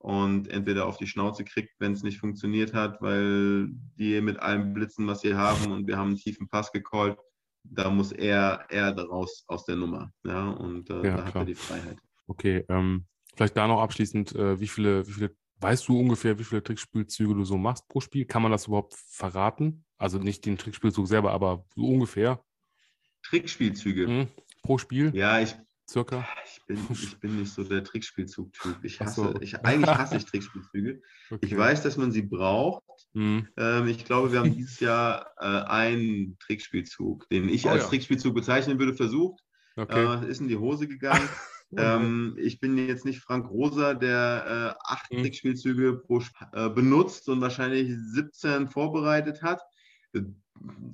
und 0.00 0.48
entweder 0.48 0.86
auf 0.86 0.96
die 0.96 1.06
Schnauze 1.06 1.44
kriegt, 1.44 1.78
wenn 1.78 1.92
es 1.92 2.02
nicht 2.02 2.18
funktioniert 2.18 2.72
hat, 2.72 3.02
weil 3.02 3.68
die 3.98 4.20
mit 4.22 4.38
allem 4.40 4.72
blitzen, 4.72 5.06
was 5.06 5.20
sie 5.20 5.34
haben 5.34 5.70
und 5.70 5.86
wir 5.86 5.98
haben 5.98 6.08
einen 6.08 6.16
tiefen 6.16 6.48
Pass 6.48 6.72
gecallt. 6.72 7.18
Da 7.64 7.90
muss 7.90 8.10
er, 8.10 8.64
er 8.70 8.92
daraus 8.92 9.44
aus 9.46 9.66
der 9.66 9.76
Nummer. 9.76 10.10
Ja, 10.24 10.48
und 10.48 10.88
äh, 10.88 11.06
ja, 11.06 11.16
da 11.18 11.24
hat 11.26 11.34
er 11.34 11.44
die 11.44 11.54
Freiheit. 11.54 11.98
Okay, 12.26 12.64
ähm, 12.70 13.04
vielleicht 13.36 13.58
da 13.58 13.68
noch 13.68 13.82
abschließend, 13.82 14.34
äh, 14.34 14.58
wie 14.58 14.68
viele, 14.68 15.06
wie 15.06 15.12
viele, 15.12 15.36
weißt 15.58 15.86
du 15.86 15.98
ungefähr, 15.98 16.38
wie 16.38 16.44
viele 16.44 16.62
Trickspielzüge 16.62 17.34
du 17.34 17.44
so 17.44 17.58
machst 17.58 17.86
pro 17.88 18.00
Spiel? 18.00 18.24
Kann 18.24 18.40
man 18.40 18.52
das 18.52 18.68
überhaupt 18.68 18.94
verraten? 18.94 19.84
Also 19.98 20.18
nicht 20.18 20.46
den 20.46 20.56
Trickspielzug 20.56 21.08
selber, 21.08 21.32
aber 21.32 21.66
so 21.76 21.86
ungefähr. 21.86 22.42
Trickspielzüge. 23.22 24.08
Mhm. 24.08 24.28
Pro 24.62 24.78
Spiel? 24.78 25.14
Ja, 25.14 25.40
ich. 25.40 25.54
Circa? 25.90 26.24
Ich 26.44 26.64
bin, 26.66 26.78
ich 26.92 27.18
bin 27.18 27.40
nicht 27.40 27.52
so 27.52 27.64
der 27.64 27.82
Trickspielzug-Typ. 27.82 28.76
Ich 28.84 29.00
hasse, 29.00 29.22
so. 29.22 29.40
ich, 29.40 29.64
eigentlich 29.64 29.90
hasse 29.90 30.18
ich 30.18 30.24
Trickspielzüge. 30.26 31.02
Okay. 31.30 31.44
Ich 31.44 31.56
weiß, 31.56 31.82
dass 31.82 31.96
man 31.96 32.12
sie 32.12 32.22
braucht. 32.22 32.84
Mhm. 33.12 33.48
Ähm, 33.56 33.88
ich 33.88 34.04
glaube, 34.04 34.30
wir 34.30 34.38
haben 34.38 34.54
dieses 34.56 34.78
Jahr 34.78 35.32
äh, 35.40 35.44
einen 35.44 36.38
Trickspielzug, 36.38 37.28
den 37.30 37.48
ich 37.48 37.66
oh, 37.66 37.70
als 37.70 37.82
ja. 37.82 37.88
Trickspielzug 37.88 38.36
bezeichnen 38.36 38.78
würde, 38.78 38.94
versucht. 38.94 39.40
Okay. 39.74 40.24
Äh, 40.24 40.30
ist 40.30 40.40
in 40.40 40.48
die 40.48 40.58
Hose 40.58 40.86
gegangen. 40.86 41.28
Ähm, 41.76 42.34
ich 42.36 42.58
bin 42.58 42.76
jetzt 42.88 43.04
nicht 43.04 43.20
Frank 43.20 43.48
Rosa, 43.48 43.94
der 43.94 44.74
äh, 44.76 44.92
acht 44.92 45.12
mhm. 45.12 45.18
Trickspielzüge 45.18 45.98
pro 45.98 46.20
äh, 46.52 46.68
benutzt 46.68 47.28
und 47.28 47.40
wahrscheinlich 47.40 47.94
17 47.96 48.66
vorbereitet 48.66 49.40
hat 49.44 49.60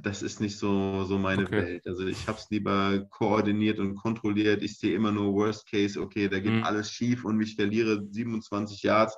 das 0.03 0.23
ist 0.23 0.41
nicht 0.41 0.59
so, 0.59 1.05
so 1.05 1.19
meine 1.19 1.43
okay. 1.43 1.63
Welt. 1.63 1.87
Also 1.87 2.07
ich 2.07 2.29
habe 2.29 2.39
es 2.39 2.49
lieber 2.51 3.07
koordiniert 3.11 3.79
und 3.79 3.97
kontrolliert. 3.97 4.63
Ich 4.63 4.79
sehe 4.79 4.95
immer 4.95 5.13
nur 5.13 5.35
Worst 5.35 5.69
Case, 5.69 6.01
okay, 6.01 6.29
da 6.29 6.39
geht 6.39 6.53
mhm. 6.53 6.65
alles 6.65 6.91
schief 6.91 7.25
und 7.25 7.41
ich 7.41 7.57
verliere 7.57 8.07
27 8.09 8.83
Yards 8.83 9.17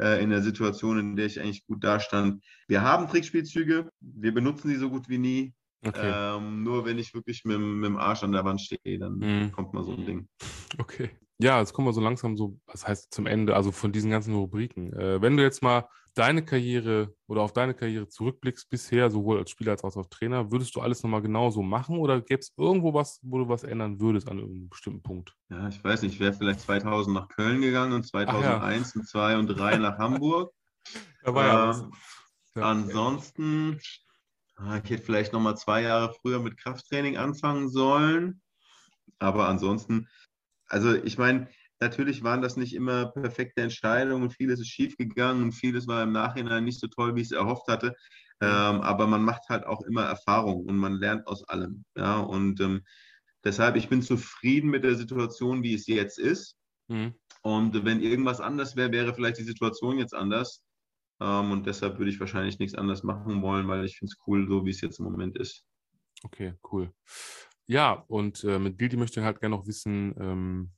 äh, 0.00 0.22
in 0.22 0.30
der 0.30 0.42
Situation, 0.42 0.98
in 0.98 1.16
der 1.16 1.26
ich 1.26 1.40
eigentlich 1.40 1.66
gut 1.66 1.84
dastand. 1.84 2.42
Wir 2.66 2.82
haben 2.82 3.08
Trickspielzüge, 3.08 3.90
wir 4.00 4.32
benutzen 4.32 4.68
sie 4.68 4.76
so 4.76 4.90
gut 4.90 5.08
wie 5.08 5.18
nie. 5.18 5.54
Okay. 5.86 6.12
Ähm, 6.14 6.62
nur 6.62 6.86
wenn 6.86 6.98
ich 6.98 7.12
wirklich 7.12 7.44
mit, 7.44 7.58
mit, 7.58 7.84
dem 7.84 7.98
Arsch 7.98 8.22
an 8.22 8.32
der 8.32 8.44
Wand 8.44 8.62
stehe, 8.62 8.98
dann 8.98 9.18
mhm. 9.18 9.52
kommt 9.52 9.74
mal 9.74 9.84
so 9.84 9.92
ein 9.92 10.06
Ding. 10.06 10.28
Okay. 10.78 11.10
Ja, 11.38 11.58
jetzt 11.58 11.72
kommen 11.72 11.88
wir 11.88 11.92
so 11.92 12.00
langsam 12.00 12.36
so, 12.36 12.58
was 12.66 12.86
heißt 12.86 13.12
zum 13.12 13.26
Ende, 13.26 13.56
also 13.56 13.72
von 13.72 13.92
diesen 13.92 14.10
ganzen 14.10 14.34
Rubriken. 14.34 14.92
Äh, 14.92 15.20
wenn 15.20 15.36
du 15.36 15.42
jetzt 15.42 15.62
mal 15.62 15.88
deine 16.14 16.44
Karriere 16.44 17.12
oder 17.26 17.42
auf 17.42 17.52
deine 17.52 17.74
Karriere 17.74 18.08
zurückblickst 18.08 18.70
bisher, 18.70 19.10
sowohl 19.10 19.38
als 19.38 19.50
Spieler 19.50 19.72
als 19.72 19.82
auch 19.82 19.96
als 19.96 20.08
Trainer, 20.08 20.52
würdest 20.52 20.74
du 20.76 20.80
alles 20.80 21.02
nochmal 21.02 21.22
genauso 21.22 21.62
machen 21.62 21.98
oder 21.98 22.20
gäbe 22.20 22.40
es 22.40 22.52
irgendwo 22.56 22.94
was, 22.94 23.18
wo 23.22 23.38
du 23.38 23.48
was 23.48 23.64
ändern 23.64 23.98
würdest 24.00 24.28
an 24.28 24.38
irgendeinem 24.38 24.68
bestimmten 24.68 25.02
Punkt? 25.02 25.34
Ja, 25.50 25.68
ich 25.68 25.82
weiß 25.82 26.02
nicht, 26.02 26.14
ich 26.14 26.20
wäre 26.20 26.32
vielleicht 26.32 26.60
2000 26.60 27.14
nach 27.14 27.28
Köln 27.28 27.60
gegangen 27.60 27.92
und 27.94 28.06
2001 28.06 28.94
ja. 28.94 29.00
und 29.00 29.08
2 29.08 29.38
und 29.38 29.46
3 29.48 29.76
nach 29.78 29.98
Hamburg. 29.98 30.52
Da 31.24 31.34
war 31.34 31.46
ja, 31.46 31.70
ähm, 31.70 31.92
ja 32.54 32.62
Ansonsten, 32.64 33.80
ah, 34.56 34.78
ich 34.84 34.90
hätte 34.90 35.02
vielleicht 35.02 35.32
nochmal 35.32 35.56
zwei 35.56 35.80
Jahre 35.80 36.14
früher 36.20 36.38
mit 36.38 36.58
Krafttraining 36.58 37.16
anfangen 37.16 37.70
sollen. 37.70 38.42
Aber 39.18 39.48
ansonsten, 39.48 40.06
also 40.74 40.94
ich 40.94 41.18
meine, 41.18 41.48
Natürlich 41.80 42.22
waren 42.22 42.40
das 42.40 42.56
nicht 42.56 42.74
immer 42.74 43.06
perfekte 43.06 43.62
Entscheidungen, 43.62 44.30
vieles 44.30 44.60
ist 44.60 44.68
schiefgegangen 44.68 45.42
und 45.42 45.52
vieles 45.52 45.86
war 45.86 46.02
im 46.02 46.12
Nachhinein 46.12 46.64
nicht 46.64 46.80
so 46.80 46.86
toll, 46.86 47.14
wie 47.14 47.20
ich 47.20 47.26
es 47.26 47.32
erhofft 47.32 47.66
hatte. 47.68 47.94
Ähm, 48.40 48.80
aber 48.80 49.06
man 49.06 49.22
macht 49.22 49.48
halt 49.48 49.64
auch 49.66 49.82
immer 49.82 50.02
Erfahrung 50.02 50.64
und 50.64 50.76
man 50.76 50.94
lernt 50.94 51.26
aus 51.26 51.46
allem. 51.48 51.84
Ja, 51.96 52.20
und 52.20 52.60
ähm, 52.60 52.84
deshalb, 53.44 53.76
ich 53.76 53.88
bin 53.88 54.02
zufrieden 54.02 54.70
mit 54.70 54.84
der 54.84 54.94
Situation, 54.94 55.62
wie 55.62 55.74
es 55.74 55.86
jetzt 55.86 56.18
ist. 56.18 56.56
Mhm. 56.88 57.14
Und 57.42 57.84
wenn 57.84 58.00
irgendwas 58.00 58.40
anders 58.40 58.76
wäre, 58.76 58.92
wäre 58.92 59.14
vielleicht 59.14 59.38
die 59.38 59.44
Situation 59.44 59.98
jetzt 59.98 60.14
anders. 60.14 60.62
Ähm, 61.20 61.50
und 61.50 61.66
deshalb 61.66 61.98
würde 61.98 62.10
ich 62.10 62.20
wahrscheinlich 62.20 62.58
nichts 62.58 62.76
anderes 62.76 63.02
machen 63.02 63.42
wollen, 63.42 63.68
weil 63.68 63.84
ich 63.84 63.98
finde 63.98 64.12
es 64.12 64.26
cool, 64.26 64.48
so 64.48 64.64
wie 64.64 64.70
es 64.70 64.80
jetzt 64.80 65.00
im 65.00 65.04
Moment 65.04 65.36
ist. 65.36 65.64
Okay, 66.22 66.54
cool. 66.72 66.92
Ja, 67.66 68.04
und 68.08 68.44
äh, 68.44 68.58
mit 68.58 68.76
Bildi 68.76 68.96
möchte 68.96 69.20
ich 69.20 69.26
halt 69.26 69.40
gerne 69.40 69.56
noch 69.56 69.66
wissen, 69.66 70.14
ähm, 70.18 70.72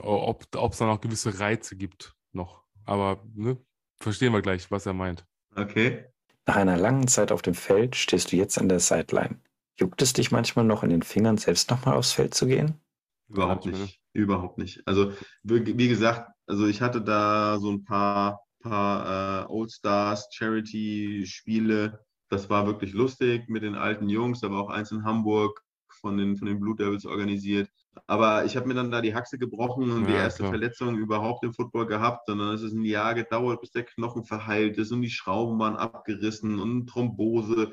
ob 0.00 0.42
es 0.72 0.78
da 0.78 0.86
noch 0.86 1.00
gewisse 1.00 1.38
Reize 1.38 1.76
gibt 1.76 2.14
noch. 2.32 2.64
Aber 2.84 3.22
ne, 3.34 3.58
verstehen 4.00 4.32
wir 4.32 4.42
gleich, 4.42 4.70
was 4.70 4.86
er 4.86 4.94
meint. 4.94 5.26
Okay. 5.54 6.06
Nach 6.46 6.56
einer 6.56 6.76
langen 6.76 7.08
Zeit 7.08 7.32
auf 7.32 7.42
dem 7.42 7.54
Feld 7.54 7.96
stehst 7.96 8.32
du 8.32 8.36
jetzt 8.36 8.58
an 8.58 8.68
der 8.68 8.80
Sideline. 8.80 9.40
Juckt 9.78 10.00
es 10.00 10.12
dich 10.12 10.30
manchmal 10.30 10.64
noch 10.64 10.82
in 10.82 10.90
den 10.90 11.02
Fingern, 11.02 11.36
selbst 11.36 11.70
nochmal 11.70 11.96
aufs 11.96 12.12
Feld 12.12 12.34
zu 12.34 12.46
gehen? 12.46 12.80
Überhaupt 13.28 13.66
nicht. 13.66 14.00
Überhaupt 14.12 14.56
nicht. 14.56 14.86
Also, 14.86 15.12
wie 15.42 15.88
gesagt, 15.88 16.30
also 16.46 16.66
ich 16.66 16.80
hatte 16.80 17.02
da 17.02 17.58
so 17.58 17.70
ein 17.70 17.84
paar, 17.84 18.40
paar 18.60 19.44
äh, 19.44 19.46
Old 19.50 19.72
Stars 19.72 20.28
Charity-Spiele. 20.30 22.04
Das 22.30 22.48
war 22.48 22.66
wirklich 22.66 22.92
lustig 22.94 23.48
mit 23.48 23.62
den 23.62 23.74
alten 23.74 24.08
Jungs, 24.08 24.42
aber 24.42 24.60
auch 24.60 24.70
eins 24.70 24.92
in 24.92 25.04
Hamburg 25.04 25.62
von 26.06 26.16
den, 26.16 26.36
von 26.36 26.46
den 26.46 26.60
Blue 26.60 26.76
Devils 26.76 27.04
organisiert. 27.04 27.68
Aber 28.06 28.44
ich 28.44 28.56
habe 28.56 28.68
mir 28.68 28.74
dann 28.74 28.92
da 28.92 29.00
die 29.00 29.14
Haxe 29.14 29.38
gebrochen 29.38 29.90
und 29.90 30.02
ja, 30.02 30.06
die 30.06 30.12
erste 30.12 30.42
klar. 30.42 30.50
Verletzung 30.50 30.96
überhaupt 30.96 31.42
im 31.44 31.52
Football 31.52 31.86
gehabt. 31.86 32.30
Und 32.30 32.38
dann 32.38 32.54
ist 32.54 32.62
es 32.62 32.72
ein 32.72 32.84
Jahr 32.84 33.14
gedauert, 33.14 33.60
bis 33.60 33.72
der 33.72 33.82
Knochen 33.82 34.24
verheilt 34.24 34.78
ist 34.78 34.92
und 34.92 35.02
die 35.02 35.10
Schrauben 35.10 35.58
waren 35.58 35.74
abgerissen 35.74 36.60
und 36.60 36.86
Thrombose. 36.86 37.72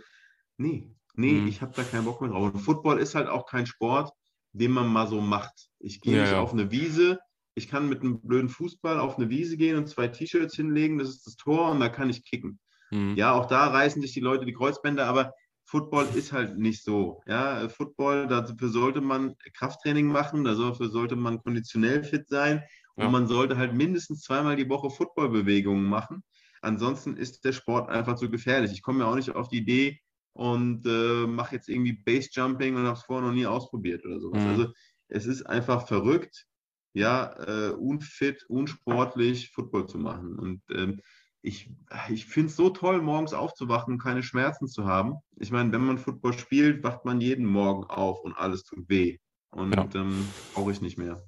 Nee, 0.57 0.89
nee, 1.13 1.33
mhm. 1.33 1.47
ich 1.47 1.61
habe 1.61 1.73
da 1.75 1.83
keinen 1.83 2.05
Bock 2.05 2.21
mehr 2.21 2.31
drauf. 2.31 2.53
Und 2.53 2.59
Football 2.59 2.99
ist 2.99 3.13
halt 3.13 3.27
auch 3.27 3.45
kein 3.45 3.67
Sport, 3.67 4.11
den 4.51 4.71
man 4.71 4.87
mal 4.87 5.07
so 5.07 5.21
macht. 5.21 5.69
Ich 5.79 6.01
gehe 6.01 6.15
ja, 6.15 6.21
nicht 6.23 6.31
ja. 6.31 6.39
auf 6.39 6.53
eine 6.53 6.71
Wiese. 6.71 7.19
Ich 7.53 7.67
kann 7.67 7.87
mit 7.87 8.01
einem 8.01 8.19
blöden 8.19 8.49
Fußball 8.49 8.99
auf 8.99 9.17
eine 9.17 9.29
Wiese 9.29 9.57
gehen 9.57 9.77
und 9.77 9.87
zwei 9.87 10.07
T-Shirts 10.07 10.55
hinlegen, 10.55 10.97
das 10.97 11.09
ist 11.09 11.27
das 11.27 11.35
Tor 11.35 11.69
und 11.69 11.79
da 11.79 11.89
kann 11.89 12.09
ich 12.09 12.25
kicken. 12.25 12.59
Mhm. 12.89 13.15
Ja, 13.15 13.33
auch 13.33 13.45
da 13.45 13.67
reißen 13.67 14.01
sich 14.01 14.13
die 14.13 14.21
Leute 14.21 14.45
die 14.45 14.53
Kreuzbänder, 14.53 15.05
aber 15.05 15.33
Football 15.73 16.05
ist 16.13 16.31
halt 16.31 16.59
nicht 16.59 16.83
so. 16.83 17.23
Ja, 17.25 17.67
Football, 17.67 18.27
dafür 18.27 18.69
sollte 18.69 19.01
man 19.01 19.33
Krafttraining 19.55 20.05
machen, 20.05 20.43
dafür 20.43 20.87
sollte 20.87 21.15
man 21.15 21.41
konditionell 21.41 22.03
fit 22.03 22.29
sein 22.29 22.61
und 22.93 23.05
ja. 23.05 23.09
man 23.09 23.25
sollte 23.25 23.57
halt 23.57 23.73
mindestens 23.73 24.21
zweimal 24.21 24.55
die 24.55 24.69
Woche 24.69 24.91
Footballbewegungen 24.91 25.83
machen. 25.83 26.23
ansonsten 26.61 27.17
ist 27.17 27.43
der 27.43 27.53
Sport 27.53 27.89
einfach 27.89 28.17
zu 28.17 28.29
gefährlich. 28.29 28.71
Ich 28.71 28.83
komme 28.83 28.99
ja 28.99 29.07
auch 29.07 29.15
nicht 29.15 29.31
auf 29.31 29.47
die 29.47 29.57
Idee 29.57 29.99
und 30.33 30.85
äh, 30.85 31.25
mache 31.25 31.55
jetzt 31.55 31.69
irgendwie 31.69 31.93
Base-Jumping 31.93 32.75
und 32.75 32.83
habe 32.83 32.99
es 32.99 33.05
vorher 33.05 33.27
noch 33.27 33.33
nie 33.33 33.47
ausprobiert 33.47 34.05
oder 34.05 34.19
sowas. 34.19 34.43
Mhm. 34.43 34.49
Also 34.49 34.67
es 35.07 35.25
ist 35.25 35.41
einfach 35.41 35.87
verrückt, 35.87 36.45
ja, 36.93 37.33
äh, 37.47 37.71
unfit, 37.71 38.45
unsportlich 38.47 39.49
Football 39.49 39.87
zu 39.87 39.97
machen. 39.97 40.37
Und 40.37 40.61
ähm, 40.69 41.01
ich, 41.43 41.69
ich 42.09 42.25
finde 42.25 42.47
es 42.47 42.55
so 42.55 42.69
toll, 42.69 43.01
morgens 43.01 43.33
aufzuwachen 43.33 43.95
und 43.95 43.99
keine 43.99 44.23
Schmerzen 44.23 44.67
zu 44.67 44.85
haben. 44.85 45.15
Ich 45.35 45.51
meine, 45.51 45.71
wenn 45.73 45.85
man 45.85 45.97
Football 45.97 46.33
spielt, 46.33 46.83
wacht 46.83 47.03
man 47.03 47.19
jeden 47.19 47.45
Morgen 47.45 47.83
auf 47.83 48.21
und 48.21 48.33
alles 48.33 48.63
tut 48.63 48.87
weh. 48.87 49.17
Und 49.51 49.75
ja. 49.75 49.87
ähm, 49.93 50.25
brauche 50.53 50.71
ich 50.71 50.81
nicht 50.81 50.97
mehr. 50.97 51.21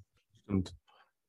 Und 0.48 0.74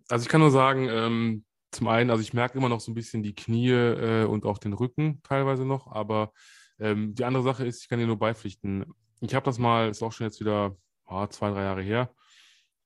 also 0.09 0.23
ich 0.23 0.29
kann 0.29 0.41
nur 0.41 0.53
sagen, 0.53 0.89
ähm, 0.89 1.45
zum 1.73 1.89
einen, 1.89 2.11
also 2.11 2.23
ich 2.23 2.33
merke 2.33 2.57
immer 2.57 2.69
noch 2.69 2.81
so 2.81 2.93
ein 2.93 2.95
bisschen 2.95 3.25
die 3.25 3.35
Knie 3.35 3.71
äh, 3.71 4.25
und 4.25 4.47
auch 4.47 4.59
den 4.59 4.73
Rücken 4.73 5.21
teilweise 5.25 5.65
noch, 5.65 5.89
aber 5.89 6.33
ähm, 6.79 7.15
die 7.17 7.25
andere 7.25 7.43
Sache 7.43 7.67
ist, 7.67 7.83
ich 7.83 7.89
kann 7.89 7.99
dir 7.99 8.07
nur 8.07 8.19
beipflichten. 8.19 8.87
Ich 9.21 9.35
habe 9.35 9.45
das 9.45 9.59
mal, 9.59 9.89
ist 9.91 10.03
auch 10.03 10.13
schon 10.13 10.27
jetzt 10.27 10.39
wieder 10.39 10.77
oh, 11.07 11.27
zwei, 11.27 11.51
drei 11.51 11.65
Jahre 11.65 11.83
her, 11.83 12.15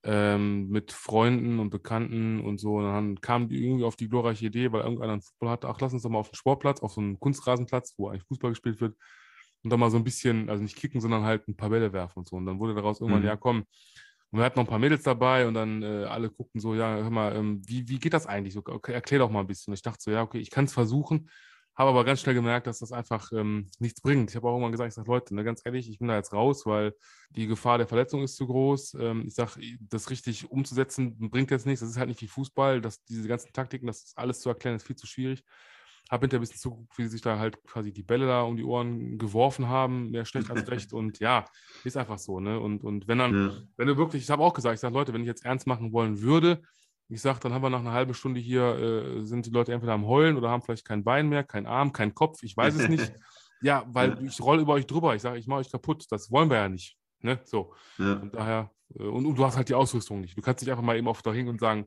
ähm, 0.02 0.68
mit 0.68 0.92
Freunden 0.92 1.58
und 1.58 1.70
Bekannten 1.70 2.40
und 2.40 2.58
so. 2.58 2.76
Und 2.76 2.84
dann 2.84 3.20
kamen 3.20 3.48
die 3.48 3.64
irgendwie 3.64 3.84
auf 3.84 3.96
die 3.96 4.08
glorreiche 4.08 4.46
Idee, 4.46 4.72
weil 4.72 4.82
irgendeiner 4.82 5.14
einen 5.14 5.22
Football 5.22 5.50
hatte, 5.50 5.68
ach, 5.68 5.80
lass 5.80 5.92
uns 5.92 6.02
doch 6.02 6.10
mal 6.10 6.18
auf 6.18 6.30
den 6.30 6.36
Sportplatz, 6.36 6.80
auf 6.80 6.92
so 6.92 7.00
einen 7.00 7.18
Kunstrasenplatz, 7.20 7.94
wo 7.96 8.08
eigentlich 8.08 8.24
Fußball 8.24 8.50
gespielt 8.50 8.80
wird, 8.80 8.96
und 9.62 9.70
dann 9.70 9.80
mal 9.80 9.90
so 9.90 9.98
ein 9.98 10.04
bisschen, 10.04 10.48
also 10.48 10.62
nicht 10.62 10.76
kicken, 10.76 11.00
sondern 11.00 11.24
halt 11.24 11.46
ein 11.48 11.56
paar 11.56 11.70
Bälle 11.70 11.92
werfen 11.92 12.20
und 12.20 12.28
so. 12.28 12.36
Und 12.36 12.46
dann 12.46 12.58
wurde 12.58 12.74
daraus 12.74 13.00
irgendwann, 13.00 13.22
mhm. 13.22 13.28
ja 13.28 13.36
komm, 13.36 13.66
und 14.30 14.38
wir 14.38 14.44
hatten 14.44 14.58
noch 14.58 14.64
ein 14.66 14.70
paar 14.70 14.78
Mädels 14.78 15.02
dabei 15.02 15.46
und 15.46 15.54
dann 15.54 15.82
äh, 15.82 16.04
alle 16.04 16.30
guckten 16.30 16.60
so, 16.60 16.74
ja, 16.74 16.96
hör 16.96 17.10
mal, 17.10 17.34
ähm, 17.34 17.60
wie, 17.66 17.88
wie 17.88 17.98
geht 17.98 18.14
das 18.14 18.26
eigentlich? 18.26 18.54
So, 18.54 18.62
okay, 18.64 18.92
erklär 18.92 19.20
doch 19.20 19.30
mal 19.30 19.40
ein 19.40 19.46
bisschen. 19.46 19.72
Und 19.72 19.74
ich 19.74 19.82
dachte 19.82 19.98
so, 20.00 20.10
ja, 20.10 20.22
okay, 20.22 20.38
ich 20.38 20.50
kann 20.50 20.66
es 20.66 20.72
versuchen, 20.72 21.28
habe 21.80 21.90
aber 21.90 22.04
ganz 22.04 22.20
schnell 22.20 22.34
gemerkt, 22.34 22.66
dass 22.66 22.80
das 22.80 22.92
einfach 22.92 23.32
ähm, 23.32 23.66
nichts 23.78 24.02
bringt. 24.02 24.28
Ich 24.28 24.36
habe 24.36 24.46
auch 24.46 24.52
irgendwann 24.52 24.72
gesagt, 24.72 24.88
ich 24.88 24.94
sage, 24.94 25.10
Leute, 25.10 25.34
ne, 25.34 25.44
ganz 25.44 25.62
ehrlich, 25.64 25.88
ich 25.88 25.98
bin 25.98 26.08
da 26.08 26.16
jetzt 26.16 26.34
raus, 26.34 26.66
weil 26.66 26.94
die 27.30 27.46
Gefahr 27.46 27.78
der 27.78 27.86
Verletzung 27.86 28.22
ist 28.22 28.36
zu 28.36 28.46
groß. 28.46 28.98
Ähm, 29.00 29.24
ich 29.26 29.34
sage, 29.34 29.52
das 29.80 30.10
richtig 30.10 30.50
umzusetzen 30.50 31.30
bringt 31.30 31.50
jetzt 31.50 31.64
nichts. 31.64 31.80
Das 31.80 31.88
ist 31.88 31.96
halt 31.96 32.08
nicht 32.08 32.20
wie 32.20 32.28
Fußball. 32.28 32.82
Das, 32.82 33.02
diese 33.06 33.26
ganzen 33.26 33.54
Taktiken, 33.54 33.86
das 33.86 34.12
alles 34.14 34.40
zu 34.40 34.50
erklären, 34.50 34.76
ist 34.76 34.86
viel 34.86 34.96
zu 34.96 35.06
schwierig 35.06 35.42
habe 36.10 36.24
hinterher 36.24 36.40
ein 36.40 36.42
bisschen 36.42 36.58
zugeguckt, 36.58 36.98
wie 36.98 37.02
sie 37.04 37.08
sich 37.10 37.20
da 37.20 37.38
halt 37.38 37.64
quasi 37.64 37.92
die 37.92 38.02
Bälle 38.02 38.26
da 38.26 38.42
um 38.42 38.56
die 38.56 38.64
Ohren 38.64 39.16
geworfen 39.16 39.68
haben, 39.68 40.10
mehr 40.10 40.24
schlecht 40.24 40.50
als 40.50 40.68
recht. 40.70 40.92
Und 40.92 41.20
ja, 41.20 41.44
ist 41.84 41.96
einfach 41.96 42.18
so, 42.18 42.40
ne? 42.40 42.58
Und, 42.58 42.82
und 42.82 43.06
wenn 43.06 43.18
dann, 43.18 43.34
ja. 43.34 43.52
wenn 43.76 43.86
du 43.86 43.96
wirklich, 43.96 44.24
ich 44.24 44.30
habe 44.30 44.42
auch 44.42 44.52
gesagt, 44.52 44.74
ich 44.74 44.80
sage, 44.80 44.92
Leute, 44.92 45.12
wenn 45.12 45.20
ich 45.20 45.28
jetzt 45.28 45.44
ernst 45.44 45.68
machen 45.68 45.92
wollen 45.92 46.20
würde, 46.20 46.62
ich 47.10 47.20
sage, 47.20 47.40
dann 47.40 47.52
haben 47.52 47.62
wir 47.62 47.70
nach 47.70 47.80
einer 47.80 47.92
halben 47.92 48.14
Stunde 48.14 48.40
hier, 48.40 48.62
äh, 48.62 49.24
sind 49.24 49.44
die 49.44 49.50
Leute 49.50 49.72
entweder 49.72 49.92
am 49.92 50.06
Heulen 50.06 50.36
oder 50.36 50.50
haben 50.50 50.62
vielleicht 50.62 50.84
kein 50.84 51.02
Bein 51.02 51.28
mehr, 51.28 51.42
kein 51.42 51.66
Arm, 51.66 51.92
kein 51.92 52.14
Kopf, 52.14 52.42
ich 52.42 52.56
weiß 52.56 52.76
es 52.76 52.88
nicht. 52.88 53.12
ja, 53.62 53.84
weil 53.88 54.10
ja. 54.10 54.20
ich 54.22 54.40
rolle 54.40 54.62
über 54.62 54.74
euch 54.74 54.86
drüber, 54.86 55.14
ich 55.14 55.22
sage, 55.22 55.38
ich 55.38 55.46
mache 55.46 55.60
euch 55.60 55.70
kaputt. 55.70 56.06
Das 56.10 56.30
wollen 56.30 56.50
wir 56.50 56.58
ja 56.58 56.68
nicht. 56.68 56.96
Ne? 57.20 57.40
So. 57.44 57.74
Ja. 57.98 58.14
Und 58.14 58.34
daher, 58.34 58.70
äh, 58.94 59.02
und, 59.02 59.26
und, 59.26 59.36
du 59.36 59.44
hast 59.44 59.56
halt 59.56 59.68
die 59.68 59.74
Ausrüstung 59.74 60.20
nicht. 60.20 60.36
Du 60.36 60.42
kannst 60.42 60.62
nicht 60.62 60.70
einfach 60.70 60.84
mal 60.84 60.96
eben 60.96 61.08
auf 61.08 61.22
da 61.22 61.30
und 61.30 61.60
sagen, 61.60 61.86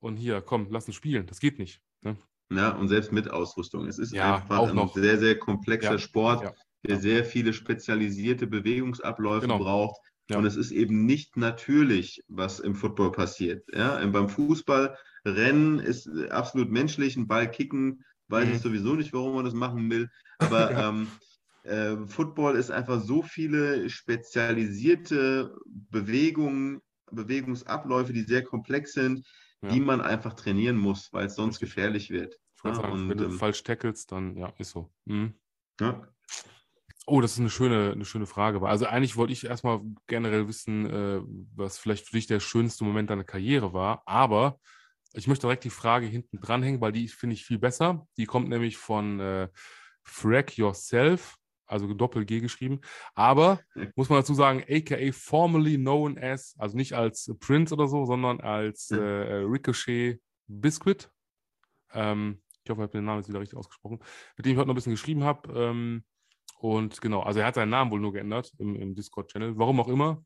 und 0.00 0.16
hier, 0.16 0.40
komm, 0.40 0.68
lass 0.70 0.86
uns 0.86 0.96
spielen. 0.96 1.26
Das 1.26 1.40
geht 1.40 1.58
nicht. 1.58 1.80
Ne? 2.02 2.16
Ja, 2.50 2.70
und 2.70 2.88
selbst 2.88 3.12
mit 3.12 3.30
Ausrüstung. 3.30 3.86
Es 3.86 3.98
ist 3.98 4.12
ja, 4.12 4.36
einfach 4.36 4.68
ein 4.68 4.74
noch. 4.74 4.94
sehr, 4.94 5.18
sehr 5.18 5.38
komplexer. 5.38 5.98
Sport, 5.98 6.54
der 6.86 6.98
sehr 6.98 7.24
viele 7.24 7.52
spezialisierte 7.52 8.46
Bewegungsabläufe 8.46 9.46
genau. 9.46 9.58
braucht. 9.58 10.00
Ja. 10.30 10.38
Und 10.38 10.46
es 10.46 10.56
ist 10.56 10.70
eben 10.70 11.04
nicht 11.04 11.36
natürlich, 11.36 12.22
was 12.28 12.60
im 12.60 12.74
Football 12.74 13.12
passiert. 13.12 13.64
Ja, 13.74 14.04
beim 14.06 14.28
Fußball 14.28 14.96
Rennen 15.26 15.78
ist 15.78 16.08
absolut 16.30 16.70
menschlich, 16.70 17.16
ein 17.16 17.26
Ball 17.26 17.50
kicken, 17.50 18.04
weiß 18.28 18.48
mhm. 18.48 18.54
ich 18.54 18.60
sowieso 18.60 18.94
nicht, 18.94 19.12
warum 19.12 19.34
man 19.34 19.44
das 19.44 19.54
machen 19.54 19.90
will. 19.90 20.10
Aber 20.38 20.70
ähm, 20.76 21.08
äh, 21.64 22.06
Football 22.06 22.56
ist 22.56 22.70
einfach 22.70 23.02
so 23.02 23.22
viele 23.22 23.88
spezialisierte 23.90 25.54
Bewegungen, 25.66 26.80
Bewegungsabläufe, 27.10 28.12
die 28.12 28.22
sehr 28.22 28.42
komplex 28.42 28.92
sind, 28.92 29.26
ja. 29.62 29.68
die 29.68 29.80
man 29.80 30.00
einfach 30.00 30.34
trainieren 30.34 30.76
muss, 30.76 31.12
weil 31.12 31.26
es 31.26 31.36
sonst 31.36 31.60
gefährlich 31.60 32.10
wird. 32.10 32.38
Ja, 32.64 32.74
sagen, 32.74 32.92
und, 32.92 33.08
wenn 33.10 33.18
du 33.18 33.24
ähm, 33.24 33.32
falsch 33.32 33.62
tackelst, 33.62 34.10
dann 34.10 34.36
ja, 34.36 34.52
ist 34.58 34.70
so. 34.70 34.90
Mhm. 35.04 35.34
Ja. 35.80 36.08
Oh, 37.06 37.20
das 37.20 37.32
ist 37.32 37.40
eine 37.40 37.50
schöne, 37.50 37.92
eine 37.92 38.04
schöne 38.04 38.26
Frage. 38.26 38.62
Also 38.66 38.86
eigentlich 38.86 39.16
wollte 39.16 39.32
ich 39.32 39.44
erstmal 39.44 39.80
generell 40.06 40.48
wissen, 40.48 40.86
äh, 40.86 41.20
was 41.54 41.78
vielleicht 41.78 42.06
für 42.06 42.16
dich 42.16 42.26
der 42.26 42.40
schönste 42.40 42.84
Moment 42.84 43.10
deiner 43.10 43.24
Karriere 43.24 43.72
war. 43.72 44.02
Aber 44.06 44.58
ich 45.12 45.26
möchte 45.26 45.46
direkt 45.46 45.64
die 45.64 45.70
Frage 45.70 46.06
hinten 46.06 46.40
dranhängen, 46.40 46.80
weil 46.80 46.92
die 46.92 47.08
finde 47.08 47.34
ich 47.34 47.44
viel 47.44 47.58
besser. 47.58 48.06
Die 48.16 48.24
kommt 48.24 48.48
nämlich 48.48 48.78
von 48.78 49.20
äh, 49.20 49.48
Frack 50.02 50.56
Yourself 50.56 51.36
also 51.66 51.92
Doppel-G 51.92 52.40
geschrieben. 52.40 52.80
Aber 53.14 53.60
muss 53.96 54.08
man 54.08 54.20
dazu 54.20 54.34
sagen, 54.34 54.64
aka 54.68 55.12
formerly 55.12 55.76
known 55.76 56.18
as, 56.18 56.54
also 56.58 56.76
nicht 56.76 56.92
als 56.92 57.34
Prince 57.40 57.74
oder 57.74 57.88
so, 57.88 58.04
sondern 58.04 58.40
als 58.40 58.90
äh, 58.90 58.96
Ricochet 58.96 60.20
Biscuit. 60.46 61.10
Ähm, 61.92 62.42
ich 62.62 62.70
hoffe, 62.70 62.80
ich 62.80 62.84
habe 62.84 62.98
den 62.98 63.04
Namen 63.04 63.20
jetzt 63.20 63.28
wieder 63.28 63.40
richtig 63.40 63.58
ausgesprochen, 63.58 64.00
mit 64.36 64.46
dem 64.46 64.52
ich 64.52 64.58
heute 64.58 64.68
noch 64.68 64.74
ein 64.74 64.76
bisschen 64.76 64.92
geschrieben 64.92 65.24
habe. 65.24 65.52
Ähm, 65.52 66.04
und 66.64 67.02
genau, 67.02 67.20
also 67.20 67.40
er 67.40 67.46
hat 67.46 67.56
seinen 67.56 67.68
Namen 67.68 67.90
wohl 67.90 68.00
nur 68.00 68.14
geändert 68.14 68.50
im, 68.56 68.74
im 68.74 68.94
Discord-Channel, 68.94 69.58
warum 69.58 69.80
auch 69.80 69.88
immer. 69.88 70.24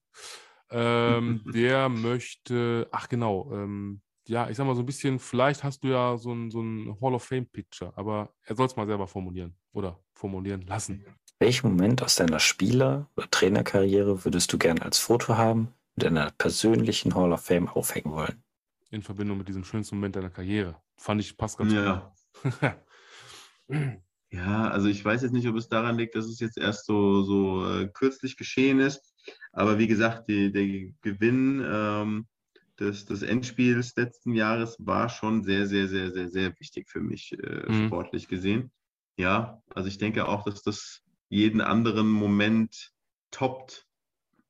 Ähm, 0.70 1.42
der 1.52 1.88
möchte, 1.88 2.86
ach 2.92 3.08
genau, 3.08 3.50
ähm, 3.52 4.02
ja, 4.28 4.48
ich 4.48 4.56
sag 4.56 4.64
mal 4.64 4.76
so 4.76 4.82
ein 4.82 4.86
bisschen, 4.86 5.18
vielleicht 5.18 5.64
hast 5.64 5.82
du 5.82 5.88
ja 5.88 6.16
so 6.16 6.32
ein, 6.32 6.52
so 6.52 6.62
ein 6.62 6.96
Hall 7.02 7.14
of 7.14 7.24
Fame-Picture, 7.24 7.92
aber 7.96 8.32
er 8.44 8.54
soll 8.54 8.66
es 8.66 8.76
mal 8.76 8.86
selber 8.86 9.08
formulieren 9.08 9.56
oder 9.72 9.98
formulieren 10.12 10.62
lassen. 10.62 11.04
Welchen 11.40 11.70
Moment 11.70 12.04
aus 12.04 12.14
deiner 12.14 12.38
Spieler- 12.38 13.10
oder 13.16 13.28
Trainerkarriere 13.28 14.24
würdest 14.24 14.52
du 14.52 14.58
gerne 14.58 14.82
als 14.82 15.00
Foto 15.00 15.36
haben 15.36 15.74
und 15.96 16.04
in 16.04 16.16
einer 16.16 16.30
persönlichen 16.30 17.16
Hall 17.16 17.32
of 17.32 17.44
Fame 17.44 17.66
aufhängen 17.66 18.12
wollen? 18.12 18.44
In 18.92 19.02
Verbindung 19.02 19.38
mit 19.38 19.48
diesem 19.48 19.64
schönsten 19.64 19.96
Moment 19.96 20.14
deiner 20.14 20.30
Karriere. 20.30 20.76
Fand 20.98 21.20
ich, 21.20 21.36
passt 21.36 21.58
ganz 21.58 21.72
ja. 21.72 22.12
gut. 22.44 22.52
ja, 24.30 24.68
also 24.68 24.88
ich 24.88 25.02
weiß 25.02 25.22
jetzt 25.22 25.32
nicht, 25.32 25.48
ob 25.48 25.56
es 25.56 25.68
daran 25.68 25.96
liegt, 25.96 26.14
dass 26.14 26.26
es 26.26 26.40
jetzt 26.40 26.58
erst 26.58 26.84
so, 26.86 27.22
so 27.22 27.66
äh, 27.66 27.88
kürzlich 27.88 28.36
geschehen 28.36 28.78
ist. 28.78 29.14
Aber 29.52 29.78
wie 29.78 29.86
gesagt, 29.86 30.28
die, 30.28 30.52
der 30.52 30.92
Gewinn 31.02 31.64
ähm, 31.66 32.26
des, 32.78 33.06
des 33.06 33.22
Endspiels 33.22 33.96
letzten 33.96 34.34
Jahres 34.34 34.76
war 34.78 35.08
schon 35.08 35.42
sehr, 35.42 35.66
sehr, 35.66 35.88
sehr, 35.88 36.10
sehr, 36.10 36.28
sehr 36.28 36.52
wichtig 36.58 36.88
für 36.88 37.00
mich, 37.00 37.32
äh, 37.32 37.70
mhm. 37.70 37.86
sportlich 37.86 38.28
gesehen. 38.28 38.70
Ja, 39.16 39.62
also 39.74 39.88
ich 39.88 39.98
denke 39.98 40.28
auch, 40.28 40.44
dass 40.44 40.62
das 40.62 41.02
jeden 41.28 41.60
anderen 41.60 42.08
Moment 42.08 42.92
toppt. 43.30 43.86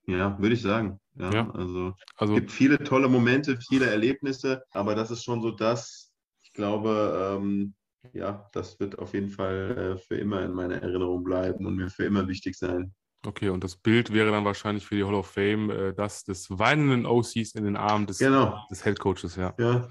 Ja, 0.06 0.38
würde 0.40 0.54
ich 0.54 0.62
sagen. 0.62 1.00
Ja, 1.16 1.32
ja. 1.32 1.50
Also, 1.50 1.94
also 2.16 2.34
es 2.34 2.40
gibt 2.40 2.52
viele 2.52 2.78
tolle 2.82 3.08
Momente, 3.08 3.58
viele 3.60 3.86
Erlebnisse, 3.86 4.64
aber 4.70 4.94
das 4.94 5.10
ist 5.10 5.24
schon 5.24 5.42
so 5.42 5.50
das, 5.50 6.12
ich 6.42 6.52
glaube, 6.52 7.38
ähm, 7.38 7.74
ja, 8.12 8.48
das 8.52 8.78
wird 8.80 8.98
auf 8.98 9.14
jeden 9.14 9.30
Fall 9.30 9.96
äh, 9.96 9.98
für 9.98 10.16
immer 10.16 10.42
in 10.42 10.52
meiner 10.52 10.82
Erinnerung 10.82 11.24
bleiben 11.24 11.66
und 11.66 11.76
mir 11.76 11.90
für 11.90 12.04
immer 12.04 12.26
wichtig 12.28 12.56
sein. 12.56 12.94
Okay, 13.26 13.48
und 13.48 13.64
das 13.64 13.76
Bild 13.76 14.12
wäre 14.12 14.30
dann 14.30 14.44
wahrscheinlich 14.44 14.86
für 14.86 14.94
die 14.94 15.04
Hall 15.04 15.14
of 15.14 15.26
Fame 15.26 15.70
äh, 15.70 15.92
das 15.92 16.24
des 16.24 16.46
weinenden 16.50 17.04
OCs 17.04 17.54
in 17.54 17.64
den 17.64 17.76
Armen 17.76 18.06
des, 18.06 18.18
genau. 18.18 18.64
des 18.70 18.84
Head 18.84 19.00
Coaches, 19.00 19.36
ja. 19.36 19.54
Ja, 19.58 19.88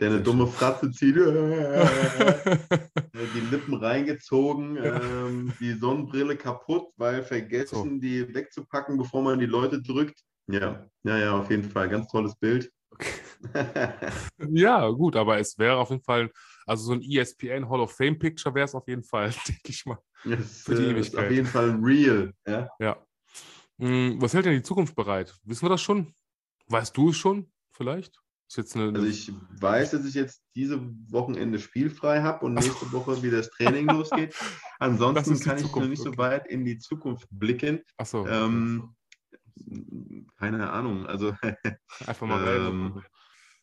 der 0.00 0.10
eine 0.10 0.20
dumme 0.20 0.48
Fratze 0.48 0.90
zieht, 0.90 1.14
die 1.16 1.20
Lippen 3.50 3.74
reingezogen, 3.74 4.76
ähm, 4.82 5.52
die 5.60 5.74
Sonnenbrille 5.74 6.36
kaputt, 6.36 6.88
weil 6.96 7.22
vergessen, 7.22 7.94
so. 7.94 8.00
die 8.00 8.34
wegzupacken, 8.34 8.98
bevor 8.98 9.22
man 9.22 9.38
die 9.38 9.46
Leute 9.46 9.80
drückt. 9.80 10.20
Ja, 10.48 10.84
ja, 11.04 11.18
ja, 11.18 11.38
auf 11.38 11.48
jeden 11.50 11.70
Fall. 11.70 11.88
Ganz 11.88 12.08
tolles 12.08 12.34
Bild. 12.34 12.72
Okay. 12.90 13.12
ja, 14.50 14.88
gut, 14.88 15.16
aber 15.16 15.38
es 15.38 15.56
wäre 15.58 15.76
auf 15.76 15.90
jeden 15.90 16.02
Fall, 16.02 16.30
also 16.66 16.84
so 16.84 16.92
ein 16.92 17.02
ESPN 17.02 17.68
Hall 17.68 17.80
of 17.80 17.92
Fame 17.92 18.18
Picture 18.18 18.54
wäre 18.54 18.64
es 18.64 18.74
auf 18.74 18.86
jeden 18.88 19.04
Fall, 19.04 19.30
denke 19.48 19.68
ich 19.68 19.84
mal. 19.86 19.98
Es, 20.24 20.62
für 20.62 20.74
die 20.74 20.84
äh, 20.84 20.90
Ewigkeit. 20.90 21.26
Auf 21.26 21.30
jeden 21.30 21.46
Fall 21.46 21.70
real. 21.82 22.32
Ja. 22.46 22.68
ja. 22.78 23.06
Hm, 23.78 24.20
was 24.20 24.34
hält 24.34 24.46
denn 24.46 24.54
die 24.54 24.62
Zukunft 24.62 24.94
bereit? 24.94 25.34
Wissen 25.44 25.64
wir 25.64 25.70
das 25.70 25.82
schon? 25.82 26.14
Weißt 26.68 26.96
du 26.96 27.10
es 27.10 27.16
schon, 27.16 27.50
vielleicht? 27.70 28.20
Eine, 28.56 28.92
also 28.94 29.04
ich 29.04 29.32
weiß, 29.60 29.92
dass 29.92 30.04
ich 30.04 30.14
jetzt 30.14 30.44
diese 30.54 30.80
Wochenende 31.08 31.58
spielfrei 31.58 32.22
habe 32.22 32.44
und 32.44 32.54
nächste 32.54 32.92
Woche 32.92 33.20
wieder 33.22 33.38
das 33.38 33.50
Training 33.50 33.86
losgeht. 33.88 34.34
Ansonsten 34.78 35.40
kann 35.40 35.58
ich 35.58 35.74
noch 35.74 35.88
nicht 35.88 36.02
so 36.02 36.16
weit 36.18 36.46
in 36.46 36.64
die 36.64 36.78
Zukunft 36.78 37.26
blicken. 37.30 37.82
Ach 37.96 38.06
so. 38.06 38.26
Ähm, 38.26 38.94
keine 40.38 40.70
Ahnung. 40.70 41.06
Also 41.06 41.34
einfach 42.06 42.26
mal 42.26 42.46
ähm, 42.46 43.02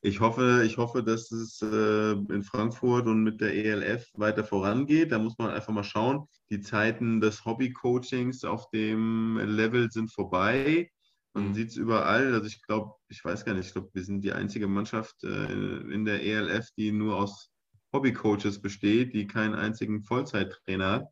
ich 0.03 0.19
hoffe, 0.19 0.63
ich 0.65 0.77
hoffe, 0.77 1.03
dass 1.03 1.31
es 1.31 1.61
äh, 1.61 2.11
in 2.13 2.43
Frankfurt 2.43 3.05
und 3.05 3.23
mit 3.23 3.39
der 3.39 3.53
ELF 3.53 4.09
weiter 4.15 4.43
vorangeht. 4.43 5.11
Da 5.11 5.19
muss 5.19 5.37
man 5.37 5.51
einfach 5.51 5.73
mal 5.73 5.83
schauen. 5.83 6.27
Die 6.49 6.59
Zeiten 6.59 7.21
des 7.21 7.45
Hobby-Coachings 7.45 8.43
auf 8.43 8.69
dem 8.71 9.37
Level 9.37 9.91
sind 9.91 10.11
vorbei. 10.11 10.89
Man 11.33 11.49
mhm. 11.49 11.53
sieht 11.53 11.69
es 11.69 11.75
überall. 11.77 12.33
Also 12.33 12.47
ich 12.47 12.63
glaube, 12.63 12.95
ich 13.09 13.23
weiß 13.23 13.45
gar 13.45 13.53
nicht, 13.53 13.67
ich 13.67 13.73
glaube, 13.73 13.91
wir 13.93 14.03
sind 14.03 14.21
die 14.21 14.33
einzige 14.33 14.67
Mannschaft 14.67 15.23
äh, 15.23 15.53
in 15.53 16.03
der 16.05 16.23
ELF, 16.23 16.69
die 16.75 16.91
nur 16.91 17.17
aus 17.17 17.51
Hobbycoaches 17.93 18.59
besteht, 18.59 19.13
die 19.13 19.27
keinen 19.27 19.53
einzigen 19.53 20.03
Vollzeittrainer 20.03 20.91
hat. 20.91 21.07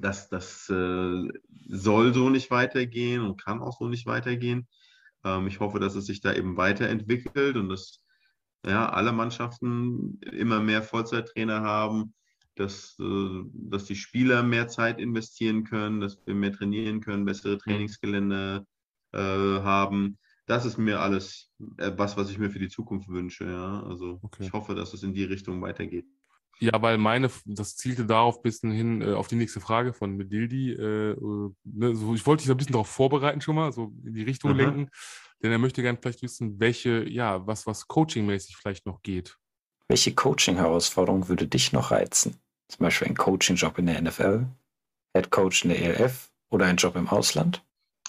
Das, 0.00 0.28
das 0.28 0.68
äh, 0.68 1.28
soll 1.68 2.14
so 2.14 2.30
nicht 2.30 2.52
weitergehen 2.52 3.22
und 3.22 3.42
kann 3.42 3.60
auch 3.60 3.76
so 3.76 3.88
nicht 3.88 4.06
weitergehen. 4.06 4.68
Ähm, 5.24 5.48
ich 5.48 5.58
hoffe, 5.58 5.80
dass 5.80 5.96
es 5.96 6.06
sich 6.06 6.20
da 6.20 6.32
eben 6.32 6.56
weiterentwickelt 6.56 7.56
und 7.56 7.68
dass 7.68 7.99
ja, 8.66 8.88
alle 8.88 9.12
Mannschaften 9.12 10.20
immer 10.32 10.60
mehr 10.60 10.82
Vollzeittrainer 10.82 11.62
haben, 11.62 12.14
dass, 12.56 12.96
äh, 13.00 13.42
dass 13.52 13.84
die 13.84 13.96
Spieler 13.96 14.42
mehr 14.42 14.68
Zeit 14.68 15.00
investieren 15.00 15.64
können, 15.64 16.00
dass 16.00 16.18
wir 16.26 16.34
mehr 16.34 16.52
trainieren 16.52 17.00
können, 17.00 17.24
bessere 17.24 17.58
Trainingsgelände 17.58 18.66
äh, 19.12 19.18
haben. 19.18 20.18
Das 20.46 20.66
ist 20.66 20.78
mir 20.78 21.00
alles 21.00 21.52
äh, 21.78 21.92
was, 21.96 22.16
was 22.16 22.30
ich 22.30 22.38
mir 22.38 22.50
für 22.50 22.58
die 22.58 22.68
Zukunft 22.68 23.08
wünsche. 23.08 23.44
Ja? 23.44 23.82
Also 23.84 24.18
okay. 24.22 24.44
ich 24.44 24.52
hoffe, 24.52 24.74
dass 24.74 24.92
es 24.92 25.02
in 25.02 25.14
die 25.14 25.24
Richtung 25.24 25.62
weitergeht. 25.62 26.06
Ja, 26.60 26.82
weil 26.82 26.98
meine, 26.98 27.30
das 27.46 27.76
zielte 27.76 28.04
darauf 28.04 28.38
ein 28.38 28.42
bisschen 28.42 28.70
hin, 28.70 29.00
äh, 29.00 29.14
auf 29.14 29.28
die 29.28 29.36
nächste 29.36 29.60
Frage 29.60 29.94
von 29.94 30.16
Medildi. 30.16 30.72
Äh, 30.72 31.12
äh, 31.12 31.50
ne, 31.64 31.96
so, 31.96 32.14
ich 32.14 32.26
wollte 32.26 32.42
dich 32.42 32.50
ein 32.50 32.56
bisschen 32.58 32.72
darauf 32.72 32.88
vorbereiten 32.88 33.40
schon 33.40 33.56
mal, 33.56 33.72
so 33.72 33.94
in 34.04 34.12
die 34.12 34.22
Richtung 34.22 34.50
Aha. 34.50 34.58
lenken, 34.58 34.90
denn 35.42 35.52
er 35.52 35.58
möchte 35.58 35.82
gerne 35.82 35.98
vielleicht 36.00 36.22
wissen, 36.22 36.60
welche, 36.60 37.08
ja, 37.08 37.46
was, 37.46 37.66
was 37.66 37.88
coachingmäßig 37.88 38.56
vielleicht 38.56 38.86
noch 38.86 39.02
geht. 39.02 39.38
Welche 39.88 40.14
Coaching-Herausforderung 40.14 41.28
würde 41.28 41.48
dich 41.48 41.72
noch 41.72 41.90
reizen? 41.90 42.36
Zum 42.68 42.84
Beispiel 42.84 43.08
ein 43.08 43.16
Coaching-Job 43.16 43.78
in 43.78 43.86
der 43.86 44.00
NFL, 44.00 44.46
Head 45.14 45.30
Coach 45.30 45.64
in 45.64 45.70
der 45.70 45.82
ELF 45.82 46.30
oder 46.50 46.66
ein 46.66 46.76
Job 46.76 46.94
im 46.96 47.08
Ausland? 47.08 47.64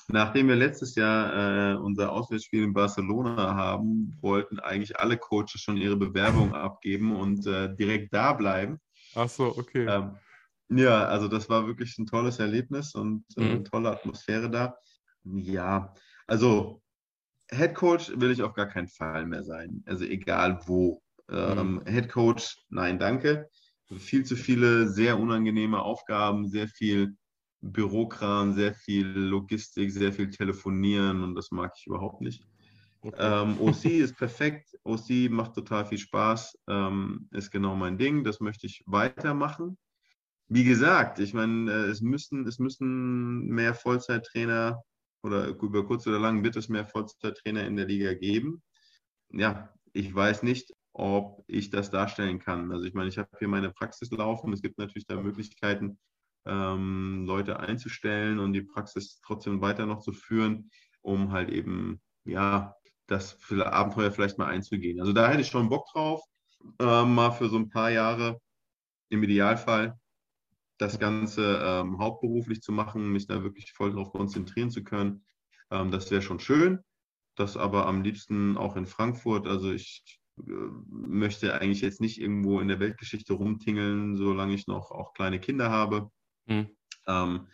Nachdem 0.07 0.49
wir 0.49 0.55
letztes 0.55 0.95
Jahr 0.95 1.73
äh, 1.73 1.75
unser 1.77 2.11
Auswärtsspiel 2.11 2.63
in 2.63 2.73
Barcelona 2.73 3.55
haben, 3.55 4.17
wollten 4.21 4.59
eigentlich 4.59 4.99
alle 4.99 5.17
Coaches 5.17 5.61
schon 5.61 5.77
ihre 5.77 5.95
Bewerbung 5.95 6.53
abgeben 6.53 7.15
und 7.15 7.47
äh, 7.47 7.73
direkt 7.75 8.13
da 8.13 8.33
bleiben. 8.33 8.79
Ach 9.15 9.29
so, 9.29 9.57
okay. 9.57 9.85
Ähm, 9.87 10.17
ja, 10.69 11.05
also 11.05 11.27
das 11.27 11.49
war 11.49 11.67
wirklich 11.67 11.97
ein 11.97 12.05
tolles 12.05 12.39
Erlebnis 12.39 12.93
und 12.93 13.25
äh, 13.37 13.41
mhm. 13.41 13.51
eine 13.51 13.63
tolle 13.63 13.91
Atmosphäre 13.91 14.49
da. 14.49 14.77
Ja, 15.23 15.93
also 16.27 16.80
Head 17.53 17.76
Coach 17.76 18.11
will 18.15 18.32
ich 18.32 18.41
auf 18.41 18.53
gar 18.53 18.68
keinen 18.68 18.88
Fall 18.88 19.26
mehr 19.26 19.44
sein. 19.44 19.84
Also 19.86 20.06
egal 20.06 20.60
wo. 20.65 21.02
Ähm, 21.30 21.73
mhm. 21.73 21.86
Head 21.86 22.10
Coach, 22.10 22.57
nein, 22.69 22.99
danke. 22.99 23.49
Viel 23.98 24.23
zu 24.26 24.36
viele 24.36 24.88
sehr 24.88 25.19
unangenehme 25.19 25.82
Aufgaben, 25.82 26.48
sehr 26.48 26.68
viel 26.68 27.15
Bürokram, 27.61 28.53
sehr 28.53 28.73
viel 28.73 29.07
Logistik, 29.07 29.91
sehr 29.91 30.14
viel 30.14 30.30
Telefonieren 30.30 31.23
und 31.23 31.36
das 31.36 31.52
mag 31.52 31.73
ich 31.78 31.88
überhaupt 31.88 32.22
nicht. 32.22 32.44
Okay. 33.02 33.15
Ähm, 33.19 33.57
OC 33.60 33.86
ist 33.86 34.18
perfekt. 34.18 34.78
OC 34.84 35.30
macht 35.30 35.53
total 35.56 35.86
viel 35.86 35.98
Spaß, 35.98 36.57
ähm, 36.68 37.28
ist 37.32 37.52
genau 37.52 37.76
mein 37.76 37.98
Ding. 37.98 38.23
Das 38.23 38.40
möchte 38.40 38.65
ich 38.65 38.84
weitermachen. 38.86 39.78
Wie 40.48 40.64
gesagt, 40.64 41.19
ich 41.19 41.34
meine, 41.34 41.72
äh, 41.72 41.88
es 41.88 42.02
müssen, 42.02 42.48
es 42.48 42.60
müssen 42.60 43.45
mehr 43.48 43.73
Vollzeittrainer 43.73 44.82
oder 45.23 45.48
über 45.48 45.85
kurz 45.85 46.07
oder 46.07 46.19
lang 46.19 46.43
wird 46.43 46.56
es 46.56 46.69
mehr 46.69 46.85
Vollzeittrainer 46.85 47.65
in 47.65 47.76
der 47.76 47.85
Liga 47.85 48.14
geben. 48.14 48.61
Ja, 49.31 49.73
ich 49.93 50.14
weiß 50.14 50.43
nicht, 50.43 50.72
ob 50.93 51.43
ich 51.48 51.69
das 51.69 51.89
darstellen 51.89 52.39
kann. 52.39 52.72
Also 52.72 52.85
ich 52.85 52.93
meine, 52.93 53.10
ich 53.10 53.18
habe 53.18 53.30
hier 53.39 53.48
meine 53.48 53.72
Praxis 53.72 54.11
laufen. 54.11 54.53
Es 54.53 54.61
gibt 54.61 54.77
natürlich 54.77 55.06
da 55.06 55.15
Möglichkeiten, 55.15 55.99
ähm, 56.45 57.26
Leute 57.26 57.60
einzustellen 57.60 58.39
und 58.39 58.53
die 58.53 58.64
Praxis 58.64 59.19
trotzdem 59.26 59.61
weiter 59.61 59.85
noch 59.85 60.02
zu 60.02 60.11
führen, 60.11 60.72
um 61.02 61.31
halt 61.31 61.49
eben, 61.49 62.02
ja, 62.26 62.76
das 63.07 63.38
Abenteuer 63.52 64.11
vielleicht 64.11 64.38
mal 64.38 64.48
einzugehen. 64.48 64.99
Also 64.99 65.14
da 65.14 65.30
hätte 65.30 65.41
ich 65.41 65.48
schon 65.48 65.69
Bock 65.69 65.85
drauf, 65.91 66.23
äh, 66.80 67.06
mal 67.06 67.31
für 67.31 67.49
so 67.49 67.57
ein 67.57 67.69
paar 67.69 67.91
Jahre 67.91 68.39
im 69.10 69.23
Idealfall 69.23 69.99
das 70.81 70.97
Ganze 70.97 71.61
ähm, 71.63 71.99
hauptberuflich 71.99 72.61
zu 72.61 72.71
machen, 72.71 73.11
mich 73.11 73.27
da 73.27 73.43
wirklich 73.43 73.71
voll 73.71 73.91
darauf 73.91 74.11
konzentrieren 74.11 74.71
zu 74.71 74.83
können. 74.83 75.23
Ähm, 75.69 75.91
das 75.91 76.09
wäre 76.09 76.23
schon 76.23 76.39
schön. 76.39 76.79
Das 77.35 77.55
aber 77.55 77.85
am 77.85 78.01
liebsten 78.01 78.57
auch 78.57 78.75
in 78.75 78.87
Frankfurt. 78.87 79.47
Also 79.47 79.71
ich 79.71 80.19
äh, 80.39 80.51
möchte 80.89 81.53
eigentlich 81.53 81.81
jetzt 81.81 82.01
nicht 82.01 82.19
irgendwo 82.19 82.59
in 82.59 82.67
der 82.67 82.79
Weltgeschichte 82.79 83.33
rumtingeln, 83.33 84.15
solange 84.15 84.55
ich 84.55 84.65
noch 84.65 84.89
auch 84.89 85.13
kleine 85.13 85.39
Kinder 85.39 85.69
habe. 85.69 86.09
Mhm. 86.47 86.69
Ähm, 87.07 87.47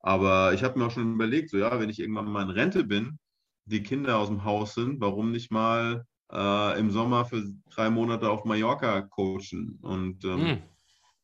aber 0.00 0.54
ich 0.54 0.64
habe 0.64 0.78
mir 0.78 0.86
auch 0.86 0.90
schon 0.90 1.12
überlegt, 1.12 1.50
so 1.50 1.58
ja, 1.58 1.78
wenn 1.78 1.90
ich 1.90 2.00
irgendwann 2.00 2.32
mal 2.32 2.44
in 2.44 2.50
Rente 2.50 2.84
bin, 2.84 3.18
die 3.66 3.82
Kinder 3.82 4.16
aus 4.16 4.28
dem 4.28 4.44
Haus 4.44 4.74
sind, 4.74 5.02
warum 5.02 5.32
nicht 5.32 5.52
mal 5.52 6.06
äh, 6.32 6.80
im 6.80 6.90
Sommer 6.90 7.26
für 7.26 7.44
drei 7.68 7.90
Monate 7.90 8.30
auf 8.30 8.46
Mallorca 8.46 9.02
coachen 9.02 9.78
und 9.82 10.24
ähm, 10.24 10.40
mhm. 10.40 10.62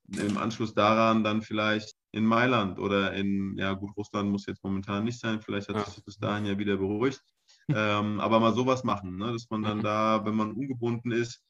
Im 0.09 0.37
Anschluss 0.39 0.75
daran 0.75 1.25
dann 1.25 1.43
vielleicht 1.43 1.95
in 2.13 2.25
Mailand 2.25 2.79
oder 2.79 3.13
in, 3.13 3.57
ja 3.59 3.73
gut, 3.73 3.97
Russland 3.97 4.31
muss 4.31 4.47
jetzt 4.47 4.63
momentan 4.63 5.05
nicht 5.05 5.21
sein, 5.21 5.41
vielleicht 5.41 5.69
hat 5.69 5.77
ja. 5.77 5.85
sich 5.85 5.95
das 5.95 6.05
bis 6.05 6.19
dahin 6.19 6.47
ja 6.47 6.59
wieder 6.59 6.77
beruhigt, 6.77 7.23
ähm, 7.69 8.21
aber 8.21 8.41
mal 8.41 8.55
sowas 8.55 8.85
machen, 8.85 9.17
ne? 9.17 9.33
dass 9.33 9.51
man 9.51 9.63
dann 9.63 9.79
mhm. 9.79 9.83
da, 9.83 10.25
wenn 10.25 10.35
man 10.35 10.53
ungebunden 10.53 11.13
ist, 11.13 11.43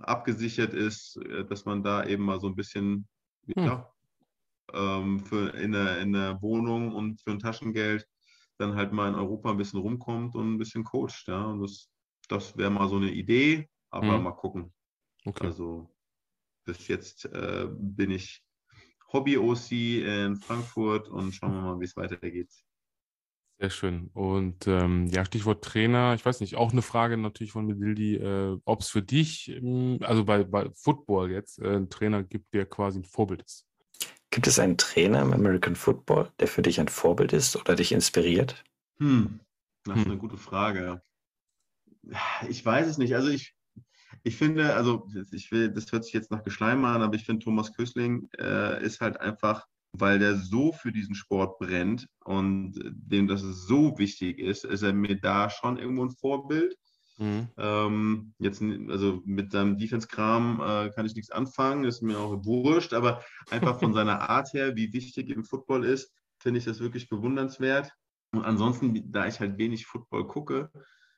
abgesichert 0.00 0.74
ist, 0.74 1.16
äh, 1.16 1.44
dass 1.44 1.64
man 1.64 1.82
da 1.82 2.04
eben 2.04 2.24
mal 2.24 2.40
so 2.40 2.48
ein 2.48 2.54
bisschen 2.54 3.08
ja, 3.56 3.90
ähm, 4.72 5.20
für 5.20 5.50
in 5.54 5.72
der, 5.72 6.00
in 6.00 6.12
der 6.12 6.40
Wohnung 6.42 6.94
und 6.94 7.20
für 7.20 7.30
ein 7.30 7.38
Taschengeld 7.38 8.06
dann 8.58 8.74
halt 8.76 8.92
mal 8.92 9.08
in 9.08 9.14
Europa 9.14 9.50
ein 9.50 9.56
bisschen 9.56 9.80
rumkommt 9.80 10.34
und 10.34 10.54
ein 10.54 10.58
bisschen 10.58 10.84
coacht. 10.84 11.24
Ja? 11.26 11.44
Und 11.46 11.60
das, 11.60 11.90
das 12.28 12.56
wäre 12.56 12.70
mal 12.70 12.88
so 12.88 12.96
eine 12.96 13.10
Idee, 13.10 13.68
aber 13.90 14.18
mhm. 14.18 14.24
mal 14.24 14.32
gucken. 14.32 14.72
Okay. 15.24 15.46
Also 15.46 15.93
bis 16.64 16.88
jetzt 16.88 17.26
äh, 17.26 17.66
bin 17.70 18.10
ich 18.10 18.42
Hobby-OC 19.12 19.70
in 19.70 20.36
Frankfurt 20.36 21.08
und 21.08 21.32
schauen 21.32 21.54
wir 21.54 21.62
mal, 21.62 21.80
wie 21.80 21.84
es 21.84 21.96
weitergeht. 21.96 22.50
Sehr 23.60 23.70
schön. 23.70 24.10
Und 24.14 24.66
ähm, 24.66 25.06
ja, 25.06 25.24
Stichwort 25.24 25.62
Trainer, 25.62 26.14
ich 26.14 26.26
weiß 26.26 26.40
nicht, 26.40 26.56
auch 26.56 26.72
eine 26.72 26.82
Frage 26.82 27.16
natürlich 27.16 27.52
von 27.52 27.66
Medildi, 27.66 28.16
äh, 28.16 28.58
ob 28.64 28.80
es 28.80 28.88
für 28.88 29.02
dich, 29.02 29.48
ähm, 29.48 29.98
also 30.02 30.24
bei, 30.24 30.42
bei 30.42 30.68
Football 30.74 31.30
jetzt, 31.30 31.60
äh, 31.60 31.68
einen 31.68 31.88
Trainer 31.88 32.24
gibt, 32.24 32.52
der 32.52 32.66
quasi 32.66 32.98
ein 32.98 33.04
Vorbild 33.04 33.42
ist. 33.42 33.66
Gibt 34.30 34.48
es 34.48 34.58
einen 34.58 34.76
Trainer 34.76 35.22
im 35.22 35.32
American 35.32 35.76
Football, 35.76 36.32
der 36.40 36.48
für 36.48 36.62
dich 36.62 36.80
ein 36.80 36.88
Vorbild 36.88 37.32
ist 37.32 37.54
oder 37.54 37.76
dich 37.76 37.92
inspiriert? 37.92 38.64
Hm, 38.98 39.38
das 39.84 39.98
ist 39.98 40.04
hm. 40.04 40.10
eine 40.10 40.20
gute 40.20 40.36
Frage. 40.36 41.00
Ich 42.48 42.66
weiß 42.66 42.88
es 42.88 42.98
nicht. 42.98 43.14
Also 43.14 43.28
ich, 43.28 43.54
ich 44.22 44.36
finde, 44.36 44.74
also 44.74 45.08
ich 45.32 45.50
will, 45.52 45.70
das 45.70 45.90
hört 45.92 46.04
sich 46.04 46.12
jetzt 46.12 46.30
nach 46.30 46.42
Geschleim 46.42 46.84
an, 46.84 47.02
aber 47.02 47.14
ich 47.14 47.24
finde, 47.24 47.44
Thomas 47.44 47.72
Kösling 47.72 48.28
äh, 48.38 48.82
ist 48.84 49.00
halt 49.00 49.20
einfach, 49.20 49.66
weil 49.92 50.18
der 50.18 50.36
so 50.36 50.72
für 50.72 50.92
diesen 50.92 51.14
Sport 51.14 51.58
brennt 51.58 52.08
und 52.24 52.74
dem 52.82 53.28
das 53.28 53.42
so 53.42 53.96
wichtig 53.98 54.38
ist, 54.38 54.64
ist 54.64 54.82
er 54.82 54.92
mir 54.92 55.20
da 55.20 55.50
schon 55.50 55.78
irgendwo 55.78 56.04
ein 56.04 56.10
Vorbild. 56.10 56.76
Mhm. 57.18 57.48
Ähm, 57.56 58.34
jetzt, 58.38 58.60
also 58.60 59.22
mit 59.24 59.52
seinem 59.52 59.78
Defense-Kram 59.78 60.60
äh, 60.60 60.90
kann 60.90 61.06
ich 61.06 61.14
nichts 61.14 61.30
anfangen, 61.30 61.84
ist 61.84 62.02
mir 62.02 62.18
auch 62.18 62.44
wurscht, 62.44 62.92
aber 62.92 63.22
einfach 63.50 63.78
von 63.78 63.92
seiner 63.94 64.28
Art 64.28 64.52
her, 64.52 64.74
wie 64.76 64.92
wichtig 64.92 65.30
im 65.30 65.44
Football 65.44 65.84
ist, 65.84 66.12
finde 66.38 66.58
ich 66.58 66.64
das 66.64 66.80
wirklich 66.80 67.08
bewundernswert. 67.08 67.92
Und 68.32 68.44
ansonsten, 68.44 69.12
da 69.12 69.28
ich 69.28 69.38
halt 69.38 69.58
wenig 69.58 69.86
Football 69.86 70.26
gucke, 70.26 70.70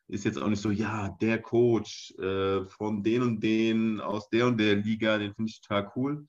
ist 0.09 0.25
jetzt 0.25 0.41
auch 0.41 0.49
nicht 0.49 0.63
so, 0.63 0.71
ja, 0.71 1.09
der 1.21 1.41
Coach 1.43 2.15
äh, 2.19 2.65
von 2.67 3.03
den 3.03 3.23
und 3.23 3.41
den 3.41 4.01
aus 4.01 4.29
der 4.29 4.47
und 4.47 4.59
der 4.59 4.77
Liga, 4.77 5.19
den 5.19 5.35
finde 5.35 5.51
ich 5.51 5.61
total 5.61 5.91
cool. 5.97 6.27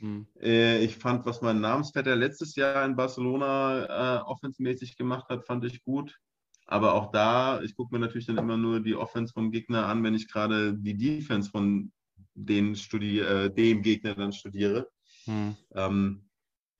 Mhm. 0.00 0.26
Äh, 0.40 0.84
ich 0.84 0.96
fand, 0.96 1.24
was 1.24 1.40
mein 1.40 1.60
Namensvetter 1.60 2.16
letztes 2.16 2.54
Jahr 2.56 2.84
in 2.84 2.96
Barcelona 2.96 4.18
äh, 4.18 4.22
offensmäßig 4.22 4.96
gemacht 4.96 5.28
hat, 5.28 5.46
fand 5.46 5.64
ich 5.64 5.82
gut. 5.84 6.18
Aber 6.66 6.94
auch 6.94 7.10
da, 7.10 7.60
ich 7.62 7.74
gucke 7.74 7.94
mir 7.94 8.00
natürlich 8.00 8.26
dann 8.26 8.38
immer 8.38 8.56
nur 8.56 8.80
die 8.80 8.94
Offense 8.94 9.32
vom 9.32 9.50
Gegner 9.50 9.86
an, 9.86 10.02
wenn 10.02 10.14
ich 10.14 10.30
gerade 10.30 10.74
die 10.74 10.96
Defense 10.96 11.50
von 11.50 11.92
den 12.34 12.74
studi 12.74 13.20
äh, 13.20 13.50
dem 13.50 13.82
Gegner 13.82 14.14
dann 14.14 14.32
studiere. 14.32 14.88
Hm. 15.24 15.56
Ähm, 15.74 16.28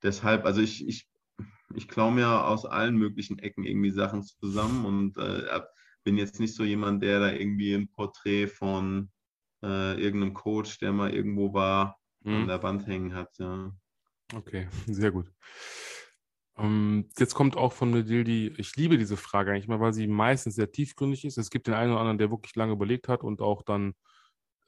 deshalb, 0.03 0.45
also 0.45 0.61
ich, 0.61 0.87
ich, 0.87 1.07
ich 1.75 1.87
klaue 1.87 2.11
mir 2.11 2.45
aus 2.45 2.65
allen 2.65 2.97
möglichen 2.97 3.39
Ecken 3.39 3.63
irgendwie 3.63 3.91
Sachen 3.91 4.23
zusammen 4.23 4.85
und 4.85 5.17
äh, 5.17 5.47
bin 6.05 6.17
jetzt 6.17 6.39
nicht 6.39 6.55
so 6.55 6.63
jemand, 6.63 7.03
der 7.03 7.19
da 7.19 7.31
irgendwie 7.33 7.73
ein 7.73 7.89
Porträt 7.89 8.47
von 8.47 9.11
äh, 9.61 9.99
irgendeinem 10.01 10.33
Coach, 10.33 10.77
der 10.77 10.93
mal 10.93 11.13
irgendwo 11.13 11.53
war, 11.53 11.99
hm. 12.23 12.43
an 12.43 12.47
der 12.47 12.63
Wand 12.63 12.87
hängen 12.87 13.13
hat. 13.13 13.35
Ja. 13.39 13.75
Okay, 14.33 14.67
sehr 14.87 15.11
gut. 15.11 15.31
Ähm, 16.57 17.09
jetzt 17.17 17.33
kommt 17.33 17.57
auch 17.57 17.73
von 17.73 17.91
Medildi, 17.91 18.53
ich 18.57 18.75
liebe 18.77 18.97
diese 18.97 19.17
Frage 19.17 19.51
eigentlich 19.51 19.67
mal, 19.67 19.81
weil 19.81 19.93
sie 19.93 20.07
meistens 20.07 20.55
sehr 20.55 20.71
tiefgründig 20.71 21.25
ist. 21.25 21.37
Es 21.37 21.49
gibt 21.49 21.67
den 21.67 21.73
einen 21.73 21.91
oder 21.91 21.99
anderen, 21.99 22.17
der 22.17 22.31
wirklich 22.31 22.55
lange 22.55 22.71
überlegt 22.71 23.09
hat 23.09 23.23
und 23.23 23.41
auch 23.41 23.63
dann 23.63 23.93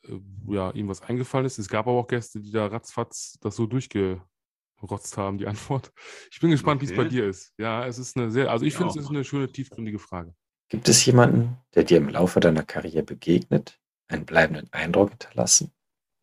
äh, 0.03 0.19
ja, 0.47 0.72
ihm 0.72 0.89
was 0.89 1.01
eingefallen 1.01 1.45
ist. 1.45 1.59
Es 1.59 1.69
gab 1.69 1.88
aber 1.88 1.97
auch 1.97 2.07
Gäste, 2.07 2.41
die 2.41 2.51
da 2.51 2.65
ratzfatz 2.65 3.38
das 3.39 3.55
so 3.55 3.68
durchgerotzt 3.68 5.18
haben, 5.18 5.38
die 5.38 5.47
Antwort. 5.47 5.93
Ich 6.31 6.39
bin 6.41 6.49
gespannt, 6.49 6.81
okay. 6.81 6.89
wie 6.89 6.93
es 6.93 6.97
bei 6.97 7.07
dir 7.07 7.27
ist. 7.27 7.53
Ja, 7.57 7.85
es 7.85 7.99
ist 7.99 8.18
eine 8.18 8.31
sehr, 8.31 8.51
also 8.51 8.65
ich 8.65 8.76
finde, 8.76 8.89
es 8.89 8.97
ist 8.97 9.09
eine 9.09 9.23
schöne, 9.23 9.49
tiefgründige 9.49 9.99
Frage. 9.99 10.35
Gibt 10.69 10.89
es 10.89 11.06
jemanden, 11.06 11.57
der 11.76 11.84
dir 11.84 11.98
im 11.98 12.10
Laufe 12.10 12.39
deiner 12.39 12.64
Karriere 12.64 13.03
begegnet, 13.03 13.80
einen 14.07 14.26
bleibenden 14.26 14.72
Eindruck 14.72 15.11
hinterlassen 15.11 15.72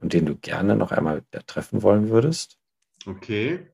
und 0.00 0.12
den 0.12 0.26
du 0.26 0.36
gerne 0.36 0.76
noch 0.76 0.92
einmal 0.92 1.22
treffen 1.46 1.82
wollen 1.82 2.08
würdest? 2.10 2.58
Okay. 3.06 3.70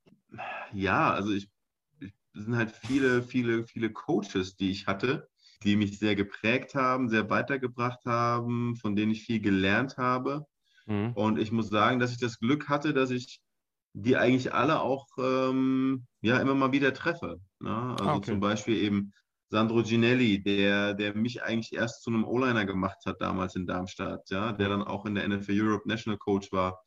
Ja, 0.72 1.12
also 1.12 1.32
ich, 1.32 1.50
ich 1.98 2.12
es 2.34 2.44
sind 2.44 2.56
halt 2.56 2.70
viele, 2.70 3.22
viele, 3.22 3.64
viele 3.64 3.90
Coaches, 3.90 4.56
die 4.56 4.70
ich 4.70 4.86
hatte, 4.86 5.28
die 5.64 5.76
mich 5.76 5.98
sehr 5.98 6.14
geprägt 6.14 6.74
haben, 6.74 7.08
sehr 7.08 7.28
weitergebracht 7.28 8.04
haben, 8.06 8.76
von 8.76 8.96
denen 8.96 9.12
ich 9.12 9.24
viel 9.24 9.40
gelernt 9.40 9.96
habe. 9.96 10.46
Mhm. 10.86 11.12
Und 11.14 11.38
ich 11.38 11.52
muss 11.52 11.68
sagen, 11.68 11.98
dass 11.98 12.12
ich 12.12 12.18
das 12.18 12.38
Glück 12.38 12.68
hatte, 12.68 12.94
dass 12.94 13.10
ich 13.10 13.40
die 13.92 14.16
eigentlich 14.16 14.54
alle 14.54 14.80
auch 14.80 15.08
ähm, 15.18 16.06
ja, 16.20 16.38
immer 16.38 16.54
mal 16.54 16.72
wieder 16.72 16.94
treffe. 16.94 17.40
Ne? 17.58 17.96
Also 17.98 18.04
ah, 18.04 18.14
okay. 18.14 18.30
zum 18.30 18.40
Beispiel 18.40 18.76
eben 18.76 19.12
Sandro 19.50 19.82
Ginelli, 19.82 20.40
der, 20.40 20.94
der 20.94 21.16
mich 21.16 21.42
eigentlich 21.42 21.72
erst 21.72 22.04
zu 22.04 22.10
einem 22.10 22.24
O-Liner 22.24 22.64
gemacht 22.64 22.98
hat 23.04 23.20
damals 23.20 23.56
in 23.56 23.66
Darmstadt, 23.66 24.30
ja, 24.30 24.52
der 24.52 24.68
dann 24.68 24.82
auch 24.82 25.06
in 25.06 25.16
der 25.16 25.28
NFL 25.28 25.60
Europe 25.60 25.88
National 25.88 26.18
Coach 26.18 26.52
war. 26.52 26.80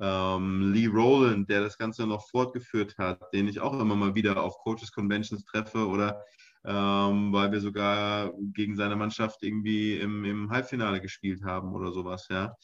Ähm, 0.00 0.72
Lee 0.72 0.86
Rowland, 0.86 1.50
der 1.50 1.60
das 1.60 1.76
Ganze 1.76 2.06
noch 2.06 2.28
fortgeführt 2.28 2.96
hat, 2.98 3.20
den 3.32 3.48
ich 3.48 3.60
auch 3.60 3.78
immer 3.78 3.96
mal 3.96 4.14
wieder 4.14 4.42
auf 4.42 4.58
Coaches 4.58 4.92
Conventions 4.92 5.44
treffe 5.44 5.86
oder 5.88 6.24
ähm, 6.64 7.32
weil 7.32 7.52
wir 7.52 7.60
sogar 7.60 8.32
gegen 8.54 8.76
seine 8.76 8.96
Mannschaft 8.96 9.42
irgendwie 9.42 9.98
im, 9.98 10.24
im 10.24 10.50
Halbfinale 10.50 11.00
gespielt 11.00 11.44
haben 11.44 11.74
oder 11.74 11.92
sowas, 11.92 12.26
ja. 12.30 12.54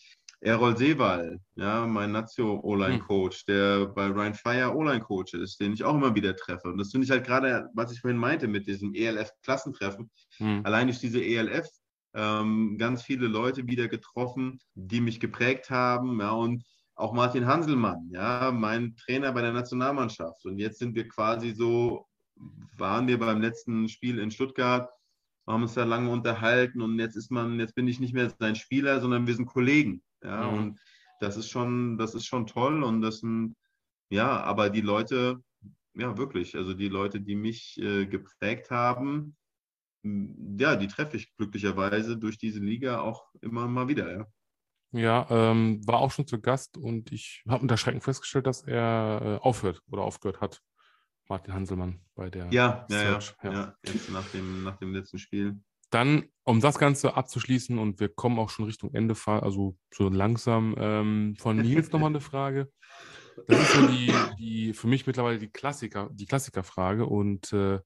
Errol 0.43 0.77
Seewall, 0.77 1.39
ja, 1.57 1.87
mein 1.87 2.13
Nazio-O-Line-Coach, 2.13 3.45
hm. 3.47 3.55
der 3.55 3.87
bei 3.87 4.07
Ryan 4.07 4.35
Fire 4.35 4.75
O-Line-Coach 4.75 5.35
ist, 5.35 5.61
den 5.61 5.75
ich 5.75 5.85
auch 5.85 5.95
immer 5.95 6.15
wieder 6.15 6.35
treffe. 6.35 6.69
Und 6.69 6.79
das 6.79 6.91
finde 6.91 7.05
ich 7.05 7.11
halt 7.11 7.27
gerade, 7.27 7.69
was 7.75 7.93
ich 7.93 8.01
vorhin 8.01 8.19
meinte 8.19 8.49
mit 8.49 8.67
diesem 8.67 8.95
ELF-Klassentreffen, 8.95 10.11
hm. 10.39 10.63
allein 10.65 10.87
durch 10.87 10.99
diese 10.99 11.23
ELF 11.23 11.69
ähm, 12.15 12.77
ganz 12.79 13.03
viele 13.03 13.27
Leute 13.27 13.67
wieder 13.67 13.89
getroffen, 13.89 14.61
die 14.75 15.03
mich 15.03 15.21
geprägt 15.21 15.69
haben, 15.69 16.21
ja, 16.21 16.31
und 16.31 16.65
auch 16.95 17.13
Martin 17.13 17.47
Hanselmann, 17.47 18.09
ja, 18.11 18.51
mein 18.51 18.97
Trainer 18.97 19.33
bei 19.33 19.43
der 19.43 19.53
Nationalmannschaft. 19.53 20.45
Und 20.47 20.59
jetzt 20.59 20.79
sind 20.79 20.95
wir 20.95 21.07
quasi 21.09 21.53
so, 21.53 22.07
waren 22.79 23.09
wir 23.09 23.19
beim 23.19 23.41
letzten 23.41 23.89
Spiel 23.89 24.19
in 24.19 24.31
Stuttgart, 24.31 24.91
haben 25.47 25.63
uns 25.63 25.75
da 25.75 25.85
lange 25.85 26.11
unterhalten 26.11 26.81
und 26.81 26.99
jetzt 26.99 27.17
ist 27.17 27.31
man, 27.31 27.59
jetzt 27.59 27.75
bin 27.75 27.89
ich 27.89 28.01
nicht 28.01 28.15
mehr 28.15 28.31
sein 28.39 28.55
Spieler, 28.55 29.01
sondern 29.01 29.27
wir 29.27 29.35
sind 29.35 29.47
Kollegen. 29.47 30.03
Ja, 30.23 30.51
mhm. 30.51 30.59
und 30.59 30.81
das 31.21 31.37
ist 31.37 31.49
schon, 31.49 31.99
das 31.99 32.15
ist 32.15 32.27
schon 32.27 32.47
toll 32.47 32.83
und 32.83 33.03
das 33.03 33.19
sind, 33.19 33.57
ja, 34.11 34.41
aber 34.43 34.71
die 34.71 34.81
Leute, 34.81 35.43
ja, 35.95 36.17
wirklich, 36.17 36.57
also 36.57 36.75
die 36.75 36.89
Leute, 36.89 37.21
die 37.21 37.37
mich 37.37 37.79
äh, 37.81 38.07
geprägt 38.07 38.71
haben, 38.71 39.37
ja, 40.03 40.77
die 40.77 40.89
treffe 40.89 41.19
ich 41.19 41.35
glücklicherweise 41.37 42.17
durch 42.17 42.39
diese 42.39 42.61
Liga 42.61 43.01
auch 43.01 43.27
immer 43.43 43.69
mal 43.69 43.89
wieder, 43.89 44.17
ja. 44.17 44.27
Ja, 44.93 45.27
ähm, 45.31 45.87
war 45.87 46.01
auch 46.01 46.11
schon 46.11 46.27
zu 46.27 46.41
Gast 46.41 46.77
und 46.77 47.13
ich 47.13 47.45
habe 47.49 47.63
unter 47.63 47.77
Schrecken 47.77 48.01
festgestellt, 48.01 48.47
dass 48.47 48.63
er 48.63 49.21
äh, 49.23 49.45
aufhört 49.45 49.83
oder 49.89 50.03
aufgehört 50.03 50.41
hat. 50.41 50.61
Martin 51.29 51.55
Hanselmann 51.55 52.01
bei 52.17 52.29
der 52.29 52.47
ja. 52.51 52.87
Ja, 52.91 52.97
ja, 53.05 53.21
ja. 53.45 53.77
jetzt 53.85 54.11
nach 54.11 54.29
dem, 54.31 54.65
nach 54.65 54.77
dem 54.79 54.93
letzten 54.93 55.19
Spiel. 55.19 55.61
Dann, 55.91 56.29
um 56.45 56.61
das 56.61 56.79
Ganze 56.79 57.17
abzuschließen, 57.17 57.79
und 57.79 58.01
wir 58.01 58.09
kommen 58.09 58.39
auch 58.39 58.51
schon 58.51 58.65
Richtung 58.65 58.95
Ende, 58.95 59.15
also 59.27 59.77
so 59.93 60.09
langsam, 60.09 60.75
ähm, 60.79 61.37
von 61.39 61.57
Nils 61.57 61.93
nochmal 61.93 62.11
eine 62.11 62.21
Frage. 62.21 62.71
Das 63.47 63.61
ist 63.61 63.73
so 63.73 63.87
die, 63.87 64.13
die 64.39 64.73
für 64.73 64.87
mich 64.87 65.07
mittlerweile 65.07 65.39
die 65.39 65.51
Klassiker, 65.51 66.09
die 66.13 66.27
Klassikerfrage. 66.27 67.07
Und 67.07 67.53
äh, 67.53 67.81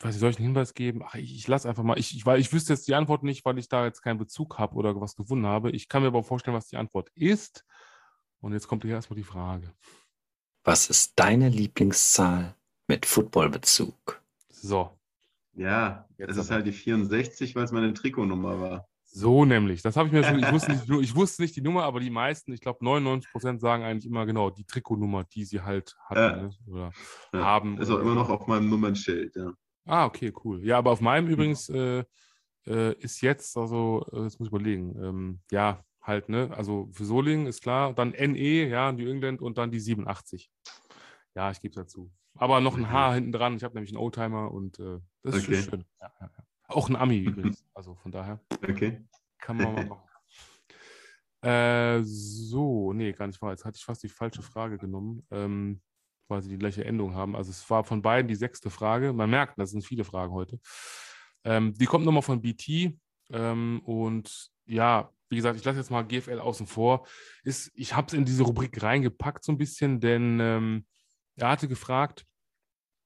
weiß 0.00 0.14
ich, 0.14 0.20
soll 0.20 0.30
ich 0.30 0.38
einen 0.38 0.48
Hinweis 0.48 0.74
geben? 0.74 1.02
Ach, 1.04 1.14
ich, 1.14 1.34
ich 1.34 1.48
lasse 1.48 1.68
einfach 1.68 1.82
mal, 1.82 1.98
ich, 1.98 2.16
ich, 2.16 2.26
weil 2.26 2.40
ich 2.40 2.52
wüsste 2.52 2.72
jetzt 2.72 2.88
die 2.88 2.94
Antwort 2.94 3.22
nicht, 3.22 3.44
weil 3.44 3.58
ich 3.58 3.68
da 3.68 3.84
jetzt 3.84 4.02
keinen 4.02 4.18
Bezug 4.18 4.58
habe 4.58 4.76
oder 4.76 4.98
was 5.00 5.16
gewonnen 5.16 5.46
habe. 5.46 5.70
Ich 5.70 5.88
kann 5.88 6.02
mir 6.02 6.08
aber 6.08 6.22
vorstellen, 6.22 6.56
was 6.56 6.68
die 6.68 6.76
Antwort 6.76 7.10
ist. 7.14 7.64
Und 8.40 8.52
jetzt 8.52 8.68
kommt 8.68 8.84
hier 8.84 8.94
erstmal 8.94 9.16
die 9.16 9.24
Frage. 9.24 9.72
Was 10.64 10.88
ist 10.90 11.14
deine 11.16 11.48
Lieblingszahl 11.48 12.54
mit 12.86 13.06
Footballbezug? 13.06 14.22
So, 14.48 14.97
ja, 15.58 16.06
Jetzt 16.16 16.30
es 16.30 16.36
ist 16.36 16.50
halt 16.50 16.66
die 16.66 16.72
64, 16.72 17.54
weil 17.54 17.64
es 17.64 17.72
meine 17.72 17.92
Trikotnummer 17.92 18.60
war. 18.60 18.88
So 19.04 19.44
nämlich. 19.44 19.82
Das 19.82 19.96
habe 19.96 20.08
ich 20.08 20.12
mir 20.12 20.22
schon, 20.22 20.38
ich 20.38 20.52
wusste, 20.52 20.72
nicht, 20.72 20.88
ich 20.88 21.14
wusste 21.14 21.42
nicht 21.42 21.56
die 21.56 21.62
Nummer, 21.62 21.84
aber 21.84 21.98
die 21.98 22.10
meisten, 22.10 22.52
ich 22.52 22.60
glaube 22.60 22.84
99 22.84 23.30
Prozent 23.32 23.60
sagen 23.60 23.82
eigentlich 23.82 24.06
immer 24.06 24.26
genau 24.26 24.50
die 24.50 24.64
Trikotnummer, 24.64 25.24
die 25.24 25.44
sie 25.44 25.62
halt 25.62 25.96
hatten 26.04 26.20
ja. 26.20 26.42
ne? 26.42 26.50
oder 26.66 26.92
ja. 27.32 27.44
haben. 27.44 27.78
Ist 27.78 27.90
auch 27.90 28.00
immer 28.00 28.14
noch 28.14 28.28
auf 28.28 28.46
meinem 28.46 28.68
Nummernschild, 28.68 29.34
ja. 29.36 29.52
Ah, 29.86 30.04
okay, 30.04 30.32
cool. 30.44 30.62
Ja, 30.64 30.78
aber 30.78 30.90
auf 30.90 31.00
meinem 31.00 31.28
übrigens 31.28 31.70
äh, 31.70 32.04
äh, 32.66 32.94
ist 32.98 33.22
jetzt, 33.22 33.56
also, 33.56 34.04
äh, 34.12 34.24
jetzt 34.24 34.38
muss 34.38 34.48
ich 34.48 34.52
überlegen, 34.52 34.94
ähm, 35.02 35.40
ja, 35.50 35.82
halt, 36.02 36.28
ne, 36.28 36.50
also 36.54 36.88
für 36.92 37.04
Solingen 37.04 37.46
ist 37.46 37.62
klar, 37.62 37.94
dann 37.94 38.10
NE, 38.10 38.68
ja, 38.68 38.92
New 38.92 39.08
England 39.08 39.40
und 39.40 39.56
dann 39.56 39.70
die 39.70 39.80
87. 39.80 40.50
Ja, 41.34 41.50
ich 41.50 41.60
gebe 41.60 41.72
es 41.72 41.76
dazu. 41.76 42.10
Aber 42.34 42.60
noch 42.60 42.76
ein 42.76 42.90
Haar 42.90 43.14
hinten 43.14 43.32
dran. 43.32 43.56
Ich 43.56 43.64
habe 43.64 43.74
nämlich 43.74 43.90
einen 43.90 44.02
Oldtimer 44.02 44.50
und 44.50 44.78
äh, 44.78 44.98
das 45.22 45.36
ist 45.36 45.48
okay. 45.48 45.62
schön. 45.62 45.84
Ja, 46.00 46.12
ja, 46.20 46.26
ja. 46.26 46.44
Auch 46.68 46.88
ein 46.88 46.96
Ami 46.96 47.18
übrigens. 47.18 47.64
Also 47.74 47.94
von 47.94 48.12
daher. 48.12 48.40
Okay. 48.62 49.04
Kann 49.38 49.56
man 49.56 49.74
mal 49.74 49.86
machen. 49.86 50.08
Äh, 51.40 52.02
so, 52.02 52.92
nee, 52.92 53.12
gar 53.12 53.28
nicht 53.28 53.40
wahr. 53.40 53.52
Jetzt 53.52 53.64
hatte 53.64 53.76
ich 53.76 53.84
fast 53.84 54.02
die 54.02 54.08
falsche 54.08 54.42
Frage 54.42 54.78
genommen, 54.78 55.24
ähm, 55.30 55.80
weil 56.26 56.42
sie 56.42 56.48
die 56.48 56.58
gleiche 56.58 56.84
Endung 56.84 57.14
haben. 57.14 57.36
Also 57.36 57.50
es 57.50 57.68
war 57.70 57.84
von 57.84 58.02
beiden 58.02 58.28
die 58.28 58.34
sechste 58.34 58.70
Frage. 58.70 59.12
Man 59.12 59.30
merkt, 59.30 59.58
das 59.58 59.70
sind 59.70 59.84
viele 59.84 60.04
Fragen 60.04 60.32
heute. 60.32 60.58
Ähm, 61.44 61.74
die 61.74 61.86
kommt 61.86 62.04
nochmal 62.04 62.22
von 62.22 62.42
BT. 62.42 62.98
Ähm, 63.30 63.80
und 63.84 64.50
ja, 64.66 65.12
wie 65.28 65.36
gesagt, 65.36 65.58
ich 65.58 65.64
lasse 65.64 65.78
jetzt 65.78 65.90
mal 65.90 66.02
GFL 66.02 66.40
außen 66.40 66.66
vor. 66.66 67.06
Ist, 67.44 67.70
ich 67.74 67.94
habe 67.94 68.08
es 68.08 68.14
in 68.14 68.24
diese 68.24 68.42
Rubrik 68.42 68.82
reingepackt 68.82 69.44
so 69.44 69.52
ein 69.52 69.58
bisschen, 69.58 70.00
denn 70.00 70.40
ähm, 70.40 70.86
er 71.38 71.50
hatte 71.50 71.68
gefragt 71.68 72.26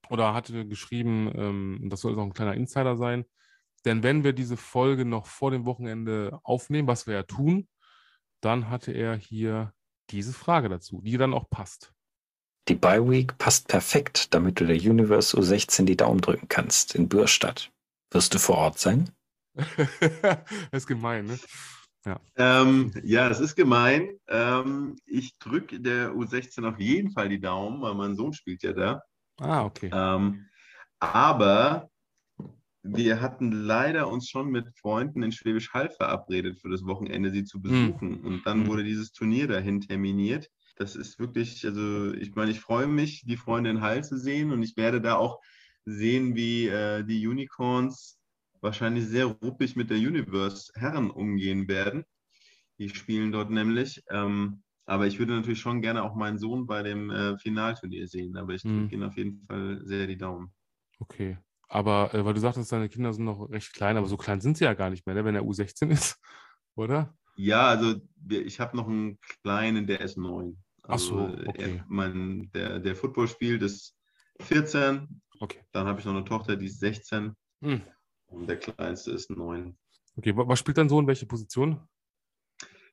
oder 0.08 0.34
hatte 0.34 0.66
geschrieben, 0.66 1.30
ähm, 1.34 1.88
das 1.90 2.00
soll 2.00 2.18
auch 2.18 2.24
ein 2.24 2.34
kleiner 2.34 2.54
Insider 2.54 2.96
sein, 2.96 3.24
denn 3.84 4.02
wenn 4.02 4.24
wir 4.24 4.32
diese 4.32 4.56
Folge 4.56 5.04
noch 5.04 5.26
vor 5.26 5.50
dem 5.50 5.64
Wochenende 5.64 6.38
aufnehmen, 6.44 6.88
was 6.88 7.06
wir 7.06 7.14
ja 7.14 7.22
tun, 7.22 7.68
dann 8.40 8.70
hatte 8.70 8.92
er 8.92 9.16
hier 9.16 9.72
diese 10.10 10.32
Frage 10.32 10.68
dazu, 10.68 11.00
die 11.02 11.16
dann 11.16 11.34
auch 11.34 11.48
passt. 11.48 11.92
Die 12.68 12.74
Bye 12.74 13.08
Week 13.08 13.36
passt 13.38 13.68
perfekt, 13.68 14.34
damit 14.34 14.60
du 14.60 14.66
der 14.66 14.76
Universe 14.76 15.36
U16 15.36 15.84
die 15.84 15.96
Daumen 15.96 16.20
drücken 16.20 16.48
kannst 16.48 16.94
in 16.94 17.08
Bürstadt. 17.08 17.72
Wirst 18.10 18.34
du 18.34 18.38
vor 18.38 18.56
Ort 18.56 18.78
sein? 18.78 19.10
das 19.54 20.38
ist 20.70 20.86
gemein, 20.86 21.26
ne? 21.26 21.38
Ja, 22.04 22.20
ähm, 22.36 22.92
ja 23.04 23.28
es 23.28 23.40
ist 23.40 23.54
gemein. 23.54 24.08
Ähm, 24.28 24.96
ich 25.06 25.38
drücke 25.38 25.80
der 25.80 26.12
U16 26.12 26.66
auf 26.66 26.78
jeden 26.78 27.12
Fall 27.12 27.28
die 27.28 27.40
Daumen, 27.40 27.80
weil 27.80 27.94
mein 27.94 28.16
Sohn 28.16 28.32
spielt 28.32 28.62
ja 28.62 28.72
da. 28.72 29.02
Ah, 29.38 29.64
okay. 29.64 29.90
Ähm, 29.92 30.46
aber 30.98 31.90
wir 32.82 33.20
hatten 33.20 33.52
leider 33.52 34.08
uns 34.08 34.28
schon 34.28 34.50
mit 34.50 34.66
Freunden 34.76 35.22
in 35.22 35.32
Schwäbisch 35.32 35.72
Hall 35.72 35.90
verabredet 35.90 36.60
für 36.60 36.68
das 36.68 36.84
Wochenende, 36.84 37.30
sie 37.30 37.44
zu 37.44 37.58
hm. 37.58 37.62
besuchen. 37.62 38.20
Mhm. 38.20 38.26
Und 38.26 38.46
dann 38.46 38.60
hm. 38.62 38.66
wurde 38.66 38.84
dieses 38.84 39.12
Turnier 39.12 39.46
dahin 39.46 39.80
terminiert. 39.80 40.48
Das 40.76 40.96
ist 40.96 41.18
wirklich, 41.18 41.64
also 41.64 42.12
ich 42.14 42.34
meine, 42.34 42.50
ich 42.50 42.60
freue 42.60 42.86
mich, 42.86 43.22
die 43.24 43.36
Freunde 43.36 43.70
in 43.70 43.80
Hall 43.82 44.02
zu 44.02 44.18
sehen 44.18 44.50
und 44.50 44.62
ich 44.62 44.76
werde 44.76 45.00
da 45.00 45.16
auch 45.16 45.38
sehen, 45.84 46.34
wie 46.34 46.68
äh, 46.68 47.04
die 47.04 47.26
Unicorns 47.26 48.18
wahrscheinlich 48.62 49.06
sehr 49.06 49.26
ruppig 49.26 49.76
mit 49.76 49.90
der 49.90 49.98
Universe 49.98 50.72
Herren 50.74 51.10
umgehen 51.10 51.68
werden. 51.68 52.04
Die 52.78 52.88
spielen 52.88 53.32
dort 53.32 53.50
nämlich. 53.50 54.02
Ähm, 54.08 54.62
aber 54.86 55.06
ich 55.06 55.18
würde 55.18 55.34
natürlich 55.34 55.60
schon 55.60 55.82
gerne 55.82 56.02
auch 56.02 56.14
meinen 56.14 56.38
Sohn 56.38 56.66
bei 56.66 56.82
dem 56.82 57.10
äh, 57.10 57.38
Finalturnier 57.38 58.08
sehen. 58.08 58.36
Aber 58.36 58.54
ich 58.54 58.62
drücke 58.62 58.76
hm. 58.76 58.90
ihn 58.90 59.02
auf 59.02 59.16
jeden 59.16 59.42
Fall 59.42 59.80
sehr 59.84 60.06
die 60.06 60.16
Daumen. 60.16 60.52
Okay. 60.98 61.38
Aber 61.68 62.12
äh, 62.14 62.24
weil 62.24 62.34
du 62.34 62.40
sagtest, 62.40 62.70
deine 62.72 62.88
Kinder 62.88 63.12
sind 63.12 63.24
noch 63.24 63.48
recht 63.50 63.72
klein, 63.72 63.96
aber 63.96 64.06
so 64.06 64.16
klein 64.16 64.40
sind 64.40 64.58
sie 64.58 64.64
ja 64.64 64.74
gar 64.74 64.90
nicht 64.90 65.06
mehr, 65.06 65.14
ne, 65.14 65.24
wenn 65.24 65.34
er 65.34 65.42
U16 65.42 65.90
ist, 65.90 66.20
oder? 66.74 67.16
Ja, 67.36 67.68
also 67.68 67.94
ich 68.28 68.60
habe 68.60 68.76
noch 68.76 68.86
einen 68.86 69.18
kleinen, 69.42 69.86
der 69.86 70.00
ist 70.02 70.18
neun. 70.18 70.62
Also, 70.82 71.30
Ach 71.32 71.38
so, 71.38 71.48
okay. 71.48 71.76
Er, 71.78 71.84
mein, 71.88 72.50
der, 72.52 72.78
der 72.78 72.94
Football 72.94 73.28
spielt, 73.28 73.62
ist 73.62 73.96
14. 74.40 75.22
Okay. 75.40 75.60
Dann 75.72 75.86
habe 75.86 75.98
ich 75.98 76.04
noch 76.04 76.14
eine 76.14 76.24
Tochter, 76.24 76.56
die 76.56 76.66
ist 76.66 76.80
16. 76.80 77.34
Hm. 77.62 77.80
Und 78.32 78.48
der 78.48 78.58
kleinste 78.58 79.12
ist 79.12 79.30
neun. 79.30 79.76
Okay, 80.16 80.32
was 80.34 80.58
spielt 80.58 80.78
dein 80.78 80.88
Sohn? 80.88 81.06
Welche 81.06 81.26
Position? 81.26 81.80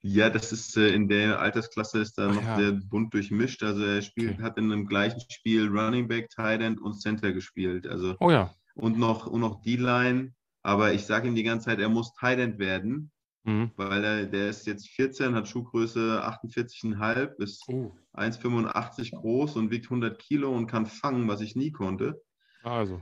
Ja, 0.02 0.30
das 0.30 0.54
ist 0.54 0.78
äh, 0.78 0.90
in 0.90 1.10
der 1.10 1.40
Altersklasse 1.40 2.00
ist 2.00 2.18
da 2.18 2.32
noch 2.32 2.42
ja. 2.42 2.58
sehr 2.58 2.72
bunt 2.72 3.14
durchmischt. 3.14 3.64
Also 3.64 3.84
er 3.84 4.02
spielt, 4.02 4.36
okay. 4.36 4.44
hat 4.44 4.58
in 4.58 4.72
einem 4.72 4.88
gleichen 4.88 5.22
Spiel 5.30 5.68
Running 5.68 6.08
Back, 6.08 6.30
Tight 6.30 6.62
End 6.62 6.80
und 6.80 7.02
Center 7.02 7.34
gespielt. 7.34 7.86
Also 7.86 8.16
oh 8.20 8.32
ja. 8.32 8.54
Und 8.76 8.98
noch, 8.98 9.28
und 9.28 9.42
noch 9.42 9.62
D-Line. 9.62 10.34
Aber 10.64 10.94
ich 10.94 11.06
sage 11.06 11.28
ihm 11.28 11.36
die 11.36 11.44
ganze 11.44 11.66
Zeit, 11.66 11.80
er 11.80 11.90
muss 11.90 12.14
Tight 12.14 12.40
End 12.40 12.60
werden, 12.60 13.12
mhm. 13.44 13.72
weil 13.76 14.04
er, 14.04 14.26
der 14.26 14.50
ist 14.50 14.68
jetzt 14.68 14.88
14, 14.90 15.36
hat 15.36 15.50
Schuhgröße 15.50 16.24
48,5, 16.26 17.42
ist 17.42 17.64
oh. 17.68 17.94
1,85 18.14 19.16
groß 19.16 19.58
und 19.58 19.72
wiegt 19.72 19.86
100 19.86 20.18
Kilo 20.18 20.56
und 20.56 20.68
kann 20.68 20.86
fangen, 20.86 21.28
was 21.28 21.42
ich 21.42 21.56
nie 21.58 21.72
konnte. 21.72 22.22
Also. 22.64 23.02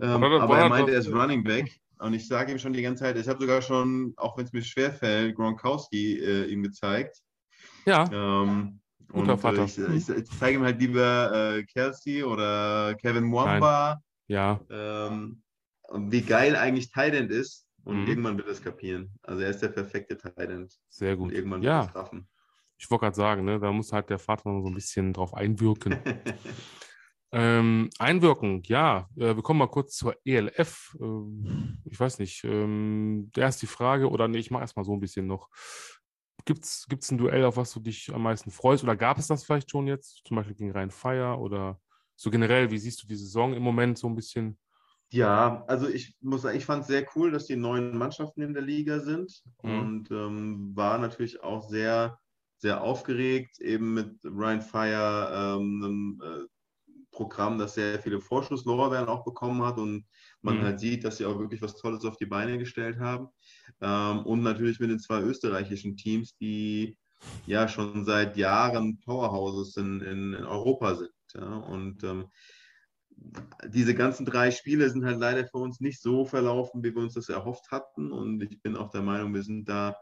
Ähm, 0.00 0.22
aber 0.22 0.58
er 0.58 0.68
meint, 0.68 0.88
er 0.88 0.98
ist 0.98 1.12
Running 1.12 1.44
Back. 1.44 1.70
Und 1.98 2.12
ich 2.12 2.26
sage 2.26 2.52
ihm 2.52 2.58
schon 2.58 2.72
die 2.72 2.82
ganze 2.82 3.04
Zeit, 3.04 3.16
ich 3.16 3.28
habe 3.28 3.40
sogar 3.40 3.62
schon, 3.62 4.12
auch 4.16 4.36
wenn 4.36 4.44
es 4.44 4.52
mir 4.52 4.62
schwerfällt, 4.62 5.36
Gronkowski 5.36 6.18
äh, 6.18 6.44
ihm 6.46 6.62
gezeigt. 6.62 7.18
Ja. 7.86 8.10
Ähm, 8.12 8.80
Guter 9.08 9.38
Vater. 9.38 9.64
Ich, 9.64 9.78
ich, 9.78 10.08
ich, 10.08 10.30
zeige 10.38 10.58
ihm 10.58 10.64
halt 10.64 10.80
lieber 10.80 11.56
äh, 11.56 11.62
Kelsey 11.64 12.24
oder 12.24 12.94
Kevin 12.96 13.24
Mwamba. 13.24 14.00
Ja. 14.26 14.60
Ähm, 14.70 15.42
wie 15.92 16.22
geil 16.22 16.56
eigentlich 16.56 16.90
Thailand 16.90 17.30
ist. 17.30 17.66
Und 17.84 18.02
mhm. 18.02 18.08
irgendwann 18.08 18.36
wird 18.38 18.48
er 18.48 18.52
es 18.52 18.62
kapieren. 18.62 19.12
Also 19.22 19.42
er 19.42 19.50
ist 19.50 19.60
der 19.60 19.68
perfekte 19.68 20.16
Thailand. 20.16 20.74
Sehr 20.88 21.16
gut. 21.16 21.28
Und 21.28 21.34
irgendwann 21.34 21.62
wird 21.62 21.70
ja. 21.70 21.84
es 21.84 21.94
raffen. 21.94 22.28
Ich 22.78 22.90
wollte 22.90 23.04
gerade 23.04 23.16
sagen, 23.16 23.44
ne, 23.44 23.60
da 23.60 23.70
muss 23.70 23.92
halt 23.92 24.10
der 24.10 24.18
Vater 24.18 24.50
noch 24.50 24.62
so 24.62 24.68
ein 24.68 24.74
bisschen 24.74 25.12
drauf 25.12 25.34
einwirken. 25.34 25.96
ähm, 27.36 27.90
einwirken, 27.98 28.62
ja. 28.66 29.08
Äh, 29.16 29.34
wir 29.34 29.42
kommen 29.42 29.58
mal 29.58 29.66
kurz 29.66 29.96
zur 29.96 30.14
ELF. 30.24 30.96
Äh, 31.00 31.90
ich 31.90 31.98
weiß 31.98 32.20
nicht, 32.20 32.44
ähm, 32.44 33.32
erst 33.36 33.60
die 33.60 33.66
Frage, 33.66 34.08
oder 34.08 34.28
nee, 34.28 34.38
ich 34.38 34.52
mache 34.52 34.62
erstmal 34.62 34.84
so 34.84 34.92
ein 34.92 35.00
bisschen 35.00 35.26
noch. 35.26 35.48
Gibt 36.44 36.64
es 36.64 37.10
ein 37.10 37.18
Duell, 37.18 37.44
auf 37.44 37.56
was 37.56 37.72
du 37.72 37.80
dich 37.80 38.14
am 38.14 38.22
meisten 38.22 38.52
freust? 38.52 38.84
Oder 38.84 38.94
gab 38.94 39.18
es 39.18 39.26
das 39.26 39.44
vielleicht 39.44 39.70
schon 39.70 39.88
jetzt, 39.88 40.22
zum 40.24 40.36
Beispiel 40.36 40.54
gegen 40.54 40.70
Rhein 40.70 40.92
Fire? 40.92 41.38
Oder 41.38 41.80
so 42.14 42.30
generell, 42.30 42.70
wie 42.70 42.78
siehst 42.78 43.02
du 43.02 43.06
die 43.08 43.16
Saison 43.16 43.52
im 43.52 43.62
Moment 43.62 43.98
so 43.98 44.06
ein 44.06 44.14
bisschen? 44.14 44.56
Ja, 45.10 45.64
also 45.66 45.88
ich 45.88 46.16
muss 46.20 46.42
sagen, 46.42 46.56
ich 46.56 46.64
fand 46.64 46.82
es 46.82 46.88
sehr 46.88 47.06
cool, 47.16 47.32
dass 47.32 47.46
die 47.46 47.56
neuen 47.56 47.96
Mannschaften 47.96 48.42
in 48.42 48.54
der 48.54 48.62
Liga 48.62 49.00
sind 49.00 49.42
mhm. 49.62 49.78
und 49.78 50.10
ähm, 50.12 50.72
war 50.76 50.98
natürlich 50.98 51.42
auch 51.42 51.68
sehr, 51.68 52.18
sehr 52.58 52.80
aufgeregt, 52.80 53.60
eben 53.60 53.94
mit 53.94 54.24
Ryan 54.24 54.62
Fire, 54.62 55.58
ähm, 55.58 56.20
äh, 56.22 56.53
Programm, 57.14 57.58
das 57.58 57.74
sehr 57.74 57.98
viele 58.00 58.20
Vorschusslorbeeren 58.20 59.08
auch 59.08 59.24
bekommen 59.24 59.62
hat 59.62 59.78
und 59.78 60.04
man 60.42 60.58
mhm. 60.58 60.62
halt 60.62 60.80
sieht, 60.80 61.04
dass 61.04 61.16
sie 61.16 61.24
auch 61.24 61.38
wirklich 61.38 61.62
was 61.62 61.76
Tolles 61.76 62.04
auf 62.04 62.16
die 62.16 62.26
Beine 62.26 62.58
gestellt 62.58 62.98
haben. 62.98 63.28
Ähm, 63.80 64.26
und 64.26 64.42
natürlich 64.42 64.80
mit 64.80 64.90
den 64.90 64.98
zwei 64.98 65.20
österreichischen 65.20 65.96
Teams, 65.96 66.36
die 66.36 66.98
ja 67.46 67.68
schon 67.68 68.04
seit 68.04 68.36
Jahren 68.36 69.00
Powerhouses 69.00 69.76
in, 69.76 70.00
in, 70.00 70.34
in 70.34 70.44
Europa 70.44 70.96
sind. 70.96 71.10
Ja? 71.34 71.56
Und 71.56 72.02
ähm, 72.04 72.26
diese 73.68 73.94
ganzen 73.94 74.26
drei 74.26 74.50
Spiele 74.50 74.90
sind 74.90 75.04
halt 75.04 75.18
leider 75.18 75.46
für 75.46 75.58
uns 75.58 75.80
nicht 75.80 76.02
so 76.02 76.24
verlaufen, 76.24 76.82
wie 76.82 76.94
wir 76.94 77.02
uns 77.02 77.14
das 77.14 77.28
erhofft 77.28 77.70
hatten. 77.70 78.12
Und 78.12 78.42
ich 78.42 78.60
bin 78.60 78.76
auch 78.76 78.90
der 78.90 79.02
Meinung, 79.02 79.32
wir 79.32 79.42
sind 79.42 79.68
da 79.68 79.96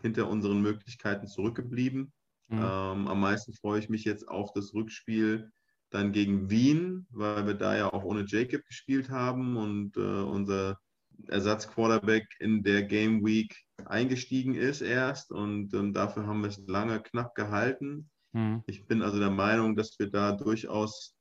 hinter 0.00 0.28
unseren 0.28 0.62
Möglichkeiten 0.62 1.26
zurückgeblieben. 1.26 2.12
Mhm. 2.48 2.58
Ähm, 2.58 3.08
am 3.08 3.20
meisten 3.20 3.54
freue 3.54 3.80
ich 3.80 3.88
mich 3.88 4.04
jetzt 4.04 4.28
auf 4.28 4.52
das 4.52 4.72
Rückspiel 4.74 5.50
dann 5.94 6.12
gegen 6.12 6.50
Wien, 6.50 7.06
weil 7.10 7.46
wir 7.46 7.54
da 7.54 7.76
ja 7.76 7.92
auch 7.92 8.02
ohne 8.04 8.24
Jacob 8.26 8.64
gespielt 8.66 9.10
haben 9.10 9.56
und 9.56 9.96
äh, 9.96 10.00
unser 10.00 10.80
Ersatzquarterback 11.28 12.26
in 12.40 12.64
der 12.64 12.82
Game 12.82 13.24
Week 13.24 13.56
eingestiegen 13.86 14.54
ist 14.54 14.80
erst 14.80 15.30
und 15.30 15.72
ähm, 15.74 15.92
dafür 15.92 16.26
haben 16.26 16.40
wir 16.40 16.48
es 16.48 16.60
lange 16.66 17.00
knapp 17.00 17.34
gehalten. 17.36 18.10
Mhm. 18.32 18.64
Ich 18.66 18.84
bin 18.86 19.02
also 19.02 19.20
der 19.20 19.30
Meinung, 19.30 19.76
dass 19.76 19.96
wir 19.98 20.10
da 20.10 20.32
durchaus 20.32 21.14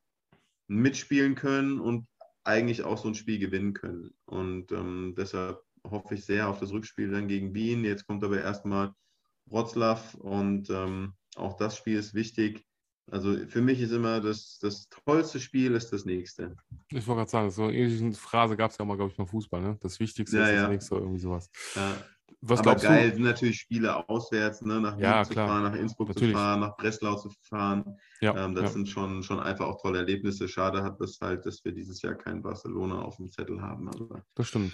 mitspielen 0.68 1.36
können 1.36 1.80
und 1.80 2.08
eigentlich 2.44 2.84
auch 2.84 2.98
so 2.98 3.08
ein 3.08 3.16
Spiel 3.16 3.38
gewinnen 3.38 3.74
können. 3.74 4.14
Und 4.26 4.72
ähm, 4.72 5.14
deshalb 5.16 5.62
hoffe 5.86 6.16
ich 6.16 6.26
sehr 6.26 6.50
auf 6.50 6.60
das 6.60 6.72
Rückspiel 6.72 7.12
dann 7.12 7.28
gegen 7.28 7.54
Wien. 7.54 7.86
Jetzt 7.86 8.08
kommt 8.08 8.24
aber 8.24 8.42
erstmal 8.42 8.94
Wroclaw 9.46 10.02
und 10.18 10.70
ähm, 10.72 11.14
auch 11.36 11.58
das 11.58 11.78
Spiel 11.78 11.98
ist 11.98 12.14
wichtig. 12.14 12.66
Also 13.12 13.36
für 13.48 13.62
mich 13.62 13.82
ist 13.82 13.92
immer 13.92 14.22
das, 14.22 14.60
das 14.60 14.88
tollste 14.90 15.40
Spiel 15.40 15.76
ist 15.76 15.92
das 15.92 16.06
nächste. 16.06 16.56
Ich 16.90 17.06
wollte 17.06 17.20
gerade 17.20 17.30
sagen, 17.30 17.52
so 17.52 17.64
eine 17.64 17.76
ähnliche 17.76 18.14
Phrase 18.14 18.56
gab 18.56 18.72
es 18.72 18.78
ja 18.78 18.86
mal, 18.86 18.96
glaube 18.96 19.12
ich, 19.12 19.18
beim 19.18 19.28
Fußball. 19.28 19.62
Ne? 19.62 19.78
Das 19.82 20.00
Wichtigste 20.00 20.38
ja, 20.38 20.48
ist 20.48 20.62
das 20.62 20.70
nächste, 20.70 20.96
irgendwie 20.96 21.20
sowas. 21.20 21.50
Ja. 21.76 21.96
Was 22.46 22.60
Aber 22.60 22.76
geil 22.76 23.10
du? 23.10 23.16
sind 23.16 23.24
natürlich 23.24 23.60
Spiele 23.60 24.10
auswärts, 24.10 24.62
ne? 24.64 24.82
nach 24.82 24.98
Wien 24.98 25.04
ja, 25.04 25.24
zu 25.24 25.32
klar. 25.32 25.48
fahren, 25.48 25.64
nach 25.64 25.76
Innsbruck 25.76 26.10
natürlich. 26.10 26.34
zu 26.34 26.38
fahren, 26.38 26.60
nach 26.60 26.76
Breslau 26.76 27.16
zu 27.16 27.30
fahren. 27.42 27.98
Ja, 28.20 28.46
ähm, 28.46 28.54
das 28.54 28.66
ja. 28.66 28.70
sind 28.72 28.90
schon, 28.90 29.24
schon 29.24 29.40
einfach 29.40 29.66
auch 29.66 29.82
tolle 29.82 30.00
Erlebnisse. 30.00 30.48
Schade 30.50 30.84
hat 30.84 31.00
das 31.00 31.20
halt, 31.22 31.46
dass 31.46 31.64
wir 31.64 31.72
dieses 31.72 32.02
Jahr 32.02 32.16
kein 32.16 32.42
Barcelona 32.42 33.02
auf 33.02 33.16
dem 33.16 33.32
Zettel 33.32 33.62
haben. 33.62 33.88
Aber 33.88 34.26
das 34.36 34.48
stimmt. 34.48 34.74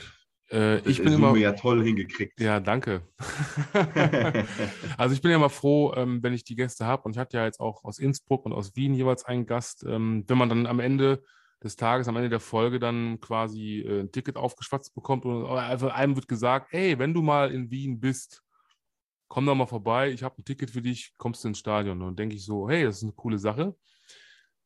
Äh, 0.52 0.80
ich 0.90 1.04
bin 1.04 1.14
immer 1.14 1.36
ja 1.36 1.54
toll 1.54 1.84
hingekriegt. 1.84 2.40
Ja, 2.40 2.60
danke. 2.60 3.02
also 4.98 5.14
ich 5.14 5.22
bin 5.22 5.32
ja 5.32 5.38
immer 5.38 5.50
froh, 5.50 5.94
ähm, 5.96 6.24
wenn 6.24 6.34
ich 6.34 6.44
die 6.44 6.56
Gäste 6.56 6.86
habe. 6.86 7.04
Und 7.04 7.12
ich 7.12 7.20
hatte 7.20 7.38
ja 7.38 7.46
jetzt 7.46 7.60
auch 7.60 7.84
aus 7.84 8.00
Innsbruck 8.00 8.46
und 8.46 8.54
aus 8.54 8.76
Wien 8.76 8.94
jeweils 8.94 9.26
einen 9.26 9.46
Gast. 9.46 9.86
Ähm, 9.88 10.24
wenn 10.28 10.38
man 10.38 10.50
dann 10.50 10.66
am 10.66 10.80
Ende 10.80 11.24
des 11.64 11.76
Tages, 11.76 12.08
am 12.08 12.16
Ende 12.16 12.30
der 12.30 12.40
Folge 12.40 12.80
dann 12.80 13.20
quasi 13.20 13.82
äh, 13.82 14.02
ein 14.02 14.12
Ticket 14.12 14.38
aufgeschwatzt 14.38 14.96
bekommt 14.96 15.26
und 15.26 15.46
einfach 15.46 15.94
einem 15.94 16.16
wird 16.16 16.28
gesagt, 16.28 16.68
hey, 16.72 16.98
wenn 16.98 17.14
du 17.14 17.22
mal 17.22 17.52
in 17.52 17.70
Wien 17.70 18.00
bist, 18.00 18.44
komm 19.28 19.46
doch 19.46 19.56
mal 19.56 19.68
vorbei, 19.68 20.12
ich 20.12 20.24
habe 20.24 20.40
ein 20.40 20.46
Ticket 20.46 20.72
für 20.72 20.82
dich, 20.82 21.14
kommst 21.18 21.44
du 21.44 21.50
ins 21.50 21.60
Stadion. 21.60 22.02
Und 22.02 22.08
dann 22.08 22.16
denke 22.16 22.36
ich 22.36 22.46
so, 22.46 22.70
hey, 22.70 22.84
das 22.84 22.98
ist 22.98 23.04
eine 23.04 23.14
coole 23.14 23.38
Sache. 23.38 23.76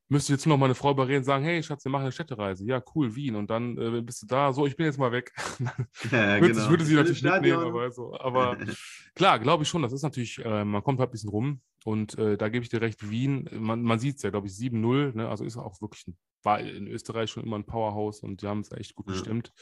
Müsste 0.09 0.33
jetzt 0.33 0.45
nur 0.45 0.55
noch 0.55 0.59
meine 0.61 0.75
Frau 0.75 0.91
überreden 0.91 1.19
und 1.19 1.23
sagen, 1.23 1.45
hey 1.45 1.63
Schatz, 1.63 1.85
wir 1.85 1.91
machen 1.91 2.03
eine 2.03 2.11
Städtereise. 2.11 2.65
Ja, 2.65 2.83
cool, 2.93 3.15
Wien. 3.15 3.35
Und 3.35 3.49
dann 3.49 3.77
äh, 3.77 4.01
bist 4.01 4.21
du 4.21 4.27
da, 4.27 4.51
so, 4.51 4.67
ich 4.67 4.75
bin 4.75 4.85
jetzt 4.85 4.99
mal 4.99 5.11
weg. 5.11 5.31
Ja, 6.11 6.39
würde, 6.41 6.53
genau. 6.53 6.69
würde 6.69 6.85
sie 6.85 6.95
natürlich 6.95 7.23
mitnehmen, 7.23 7.63
aber, 7.63 7.91
so. 7.91 8.19
aber 8.19 8.57
klar, 9.15 9.39
glaube 9.39 9.63
ich 9.63 9.69
schon, 9.69 9.81
das 9.81 9.93
ist 9.93 10.03
natürlich, 10.03 10.43
äh, 10.43 10.65
man 10.65 10.83
kommt 10.83 10.99
halt 10.99 11.09
ein 11.09 11.11
bisschen 11.11 11.29
rum 11.29 11.61
und 11.85 12.17
äh, 12.17 12.37
da 12.37 12.49
gebe 12.49 12.63
ich 12.63 12.69
dir 12.69 12.81
recht, 12.81 13.09
Wien, 13.09 13.49
man, 13.51 13.81
man 13.81 13.99
sieht 13.99 14.17
es 14.17 14.23
ja, 14.23 14.29
glaube 14.29 14.47
ich, 14.47 14.53
7-0, 14.53 15.15
ne? 15.15 15.29
also 15.29 15.45
ist 15.45 15.57
auch 15.57 15.81
wirklich, 15.81 16.07
ein, 16.07 16.17
war 16.43 16.59
in 16.59 16.87
Österreich 16.87 17.29
schon 17.29 17.43
immer 17.43 17.57
ein 17.57 17.65
Powerhouse 17.65 18.21
und 18.21 18.41
die 18.41 18.47
haben 18.47 18.59
es 18.59 18.71
echt 18.71 18.95
gut 18.95 19.07
ja. 19.07 19.13
gestimmt. 19.13 19.53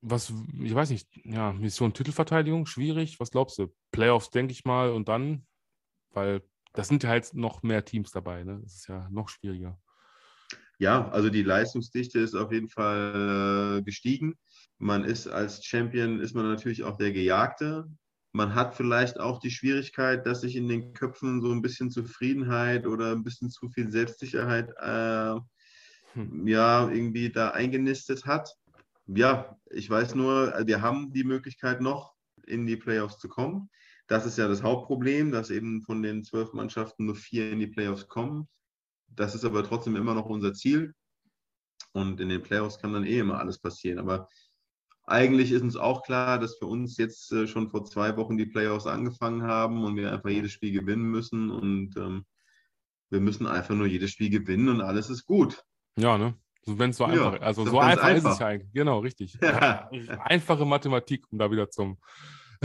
Was, 0.00 0.32
ich 0.62 0.74
weiß 0.74 0.90
nicht, 0.90 1.08
ja, 1.24 1.52
Mission 1.52 1.92
Titelverteidigung, 1.92 2.66
schwierig, 2.66 3.20
was 3.20 3.30
glaubst 3.30 3.58
du? 3.58 3.72
Playoffs, 3.92 4.30
denke 4.30 4.52
ich 4.52 4.64
mal, 4.64 4.90
und 4.90 5.08
dann, 5.08 5.46
weil 6.10 6.42
das 6.76 6.88
sind 6.88 7.02
ja 7.02 7.10
halt 7.10 7.34
noch 7.34 7.62
mehr 7.62 7.84
Teams 7.84 8.12
dabei, 8.12 8.44
ne? 8.44 8.60
Das 8.62 8.74
ist 8.74 8.88
ja 8.88 9.08
noch 9.10 9.28
schwieriger. 9.28 9.78
Ja, 10.78 11.08
also 11.08 11.30
die 11.30 11.42
Leistungsdichte 11.42 12.18
ist 12.18 12.34
auf 12.34 12.52
jeden 12.52 12.68
Fall 12.68 13.78
äh, 13.78 13.82
gestiegen. 13.82 14.34
Man 14.78 15.04
ist 15.04 15.26
als 15.26 15.64
Champion, 15.64 16.20
ist 16.20 16.34
man 16.34 16.46
natürlich 16.48 16.84
auch 16.84 16.98
der 16.98 17.12
Gejagte. 17.12 17.86
Man 18.32 18.54
hat 18.54 18.74
vielleicht 18.74 19.18
auch 19.18 19.40
die 19.40 19.50
Schwierigkeit, 19.50 20.26
dass 20.26 20.42
sich 20.42 20.54
in 20.54 20.68
den 20.68 20.92
Köpfen 20.92 21.40
so 21.40 21.50
ein 21.50 21.62
bisschen 21.62 21.90
Zufriedenheit 21.90 22.86
oder 22.86 23.12
ein 23.12 23.24
bisschen 23.24 23.48
zu 23.48 23.70
viel 23.70 23.90
Selbstsicherheit 23.90 24.70
äh, 24.78 25.40
hm. 26.12 26.46
ja 26.46 26.90
irgendwie 26.90 27.32
da 27.32 27.50
eingenistet 27.50 28.26
hat. 28.26 28.54
Ja, 29.06 29.56
ich 29.70 29.88
weiß 29.88 30.14
nur, 30.14 30.52
wir 30.66 30.82
haben 30.82 31.12
die 31.14 31.24
Möglichkeit 31.24 31.80
noch 31.80 32.12
in 32.46 32.66
die 32.66 32.76
Playoffs 32.76 33.18
zu 33.18 33.28
kommen. 33.28 33.70
Das 34.06 34.24
ist 34.24 34.38
ja 34.38 34.46
das 34.46 34.62
Hauptproblem, 34.62 35.32
dass 35.32 35.50
eben 35.50 35.82
von 35.82 36.02
den 36.02 36.22
zwölf 36.22 36.52
Mannschaften 36.52 37.06
nur 37.06 37.16
vier 37.16 37.50
in 37.50 37.58
die 37.58 37.66
Playoffs 37.66 38.06
kommen. 38.08 38.48
Das 39.08 39.34
ist 39.34 39.44
aber 39.44 39.64
trotzdem 39.64 39.96
immer 39.96 40.14
noch 40.14 40.26
unser 40.26 40.52
Ziel. 40.52 40.94
Und 41.92 42.20
in 42.20 42.28
den 42.28 42.42
Playoffs 42.42 42.78
kann 42.78 42.92
dann 42.92 43.04
eh 43.04 43.18
immer 43.18 43.38
alles 43.38 43.58
passieren. 43.58 43.98
Aber 43.98 44.28
eigentlich 45.04 45.50
ist 45.52 45.62
uns 45.62 45.76
auch 45.76 46.02
klar, 46.02 46.38
dass 46.38 46.58
für 46.58 46.66
uns 46.66 46.98
jetzt 46.98 47.32
äh, 47.32 47.46
schon 47.46 47.68
vor 47.68 47.84
zwei 47.84 48.16
Wochen 48.16 48.36
die 48.36 48.46
Playoffs 48.46 48.86
angefangen 48.86 49.42
haben 49.42 49.84
und 49.84 49.96
wir 49.96 50.12
einfach 50.12 50.30
jedes 50.30 50.52
Spiel 50.52 50.72
gewinnen 50.72 51.10
müssen. 51.10 51.50
Und 51.50 51.96
ähm, 51.96 52.26
wir 53.10 53.20
müssen 53.20 53.46
einfach 53.46 53.74
nur 53.74 53.86
jedes 53.86 54.10
Spiel 54.10 54.30
gewinnen 54.30 54.68
und 54.68 54.80
alles 54.80 55.10
ist 55.10 55.24
gut. 55.24 55.64
Ja, 55.96 56.18
ne? 56.18 56.34
Wenn 56.66 56.90
es 56.90 56.96
so 56.96 57.04
einfach 57.04 57.34
ist. 57.34 57.42
Also 57.42 57.64
so 57.64 57.78
einfach, 57.78 58.04
einfach, 58.04 58.30
ist 58.30 58.34
es 58.34 58.38
ja 58.40 58.46
eigentlich. 58.48 58.72
Genau, 58.72 58.98
richtig. 58.98 59.38
Ja. 59.40 59.88
Einfache 60.24 60.64
Mathematik, 60.64 61.24
um 61.30 61.38
da 61.38 61.50
wieder 61.50 61.70
zum 61.70 61.98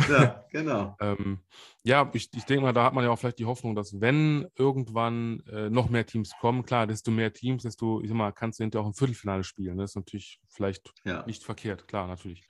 ja, 0.10 0.46
genau. 0.52 0.96
ähm, 1.00 1.40
ja, 1.84 2.10
ich, 2.14 2.30
ich 2.36 2.46
denke 2.46 2.64
mal, 2.64 2.74
da 2.74 2.84
hat 2.84 2.94
man 2.94 3.04
ja 3.04 3.10
auch 3.10 3.18
vielleicht 3.18 3.40
die 3.40 3.46
Hoffnung, 3.46 3.76
dass 3.76 4.00
wenn 4.00 4.48
irgendwann 4.56 5.42
äh, 5.52 5.70
noch 5.70 5.90
mehr 5.90 6.06
Teams 6.06 6.34
kommen, 6.40 6.64
klar, 6.64 6.88
desto 6.88 7.12
mehr 7.12 7.34
Teams, 7.34 7.64
desto, 7.64 8.02
ich 8.02 8.10
sag 8.10 8.18
mal, 8.18 8.32
kannst 8.32 8.60
du 8.60 8.64
hinterher 8.64 8.84
auch 8.84 8.90
im 8.90 8.94
Viertelfinale 8.94 9.44
spielen. 9.44 9.78
Das 9.78 9.92
ist 9.92 9.96
natürlich 9.96 10.40
vielleicht 10.48 10.94
ja. 11.04 11.26
nicht 11.26 11.44
verkehrt, 11.44 11.88
klar, 11.88 12.08
natürlich. 12.08 12.44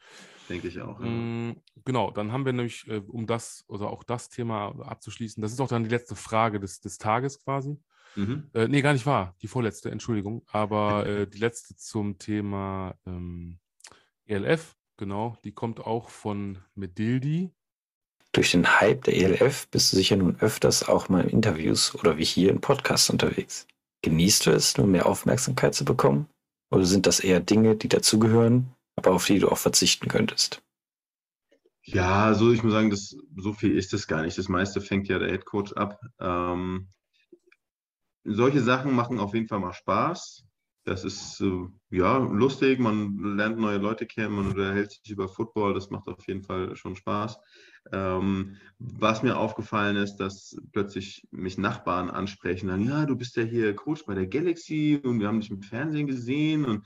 Denke 0.50 0.68
ich 0.68 0.82
auch. 0.82 1.00
Ja. 1.00 1.06
Mm, 1.06 1.62
genau, 1.86 2.12
dann 2.12 2.32
haben 2.32 2.46
wir 2.46 2.54
nämlich, 2.54 2.88
äh, 2.88 3.02
um 3.08 3.26
das 3.26 3.64
oder 3.68 3.90
auch 3.90 4.04
das 4.04 4.30
Thema 4.30 4.76
abzuschließen, 4.82 5.42
das 5.42 5.54
ist 5.54 5.62
auch 5.62 5.70
dann 5.70 5.84
die 5.84 5.90
letzte 5.90 6.16
Frage 6.16 6.60
des, 6.60 6.82
des 6.82 6.98
Tages 6.98 7.44
quasi. 7.44 7.78
Mhm. 8.16 8.50
Äh, 8.54 8.68
nee, 8.68 8.82
gar 8.82 8.94
nicht 8.94 9.06
wahr, 9.06 9.36
die 9.42 9.48
vorletzte, 9.48 9.90
Entschuldigung, 9.90 10.44
aber 10.48 11.06
äh, 11.06 11.28
die 11.28 11.38
letzte 11.38 11.76
zum 11.76 12.18
Thema 12.18 12.96
ähm, 13.06 13.60
ELF. 14.26 14.76
Genau, 15.02 15.36
die 15.44 15.52
kommt 15.52 15.80
auch 15.80 16.10
von 16.10 16.60
Medildi. 16.76 17.50
Durch 18.34 18.52
den 18.52 18.80
Hype 18.80 19.04
der 19.06 19.16
ELF 19.16 19.68
bist 19.70 19.92
du 19.92 19.98
sicher 19.98 20.16
nun 20.16 20.40
öfters 20.40 20.88
auch 20.88 21.10
mal 21.10 21.24
in 21.24 21.30
Interviews 21.30 21.96
oder 21.96 22.20
wie 22.20 22.24
hier 22.24 22.52
in 22.52 22.62
Podcasts 22.62 23.10
unterwegs. 23.10 23.66
Genießt 24.04 24.46
du 24.46 24.52
es, 24.52 24.78
nur 24.78 24.86
mehr 24.86 25.08
Aufmerksamkeit 25.08 25.74
zu 25.74 25.86
bekommen? 25.86 26.28
Oder 26.70 26.86
sind 26.86 27.08
das 27.08 27.20
eher 27.20 27.40
Dinge, 27.40 27.76
die 27.76 27.90
dazugehören, 27.90 28.76
aber 28.96 29.10
auf 29.10 29.26
die 29.26 29.40
du 29.40 29.50
auch 29.50 29.58
verzichten 29.58 30.08
könntest? 30.08 30.62
Ja, 31.82 32.26
also 32.26 32.52
ich 32.52 32.62
muss 32.62 32.74
sagen, 32.74 32.92
das, 32.92 33.18
so 33.38 33.54
viel 33.54 33.76
ist 33.76 33.96
es 33.96 34.06
gar 34.06 34.22
nicht. 34.22 34.38
Das 34.38 34.50
meiste 34.50 34.82
fängt 34.82 35.08
ja 35.08 35.18
der 35.18 35.32
Head 35.32 35.46
Coach 35.46 35.74
ab. 35.74 36.00
Ähm, 36.20 36.90
solche 38.24 38.62
Sachen 38.62 38.94
machen 38.94 39.20
auf 39.20 39.34
jeden 39.34 39.48
Fall 39.48 39.62
mal 39.62 39.74
Spaß 39.74 40.46
das 40.84 41.04
ist 41.04 41.44
ja 41.90 42.18
lustig, 42.18 42.80
man 42.80 43.36
lernt 43.36 43.58
neue 43.60 43.78
Leute 43.78 44.06
kennen, 44.06 44.36
man 44.36 44.48
unterhält 44.48 44.92
sich 44.92 45.12
über 45.12 45.28
Football, 45.28 45.74
das 45.74 45.90
macht 45.90 46.08
auf 46.08 46.28
jeden 46.28 46.42
Fall 46.44 46.76
schon 46.76 46.96
Spaß. 46.96 47.38
Ähm, 47.92 48.58
was 48.80 49.24
mir 49.24 49.38
aufgefallen 49.38 49.96
ist, 49.96 50.18
dass 50.18 50.56
plötzlich 50.72 51.28
mich 51.32 51.58
Nachbarn 51.58 52.10
ansprechen, 52.10 52.68
dann, 52.68 52.86
ja, 52.86 53.06
du 53.06 53.16
bist 53.16 53.36
ja 53.36 53.44
hier 53.44 53.76
Coach 53.76 54.06
bei 54.06 54.16
der 54.16 54.28
Galaxy 54.28 55.00
und 55.04 55.20
wir 55.20 55.28
haben 55.28 55.40
dich 55.40 55.52
im 55.52 55.62
Fernsehen 55.62 56.08
gesehen 56.08 56.66
und 56.66 56.86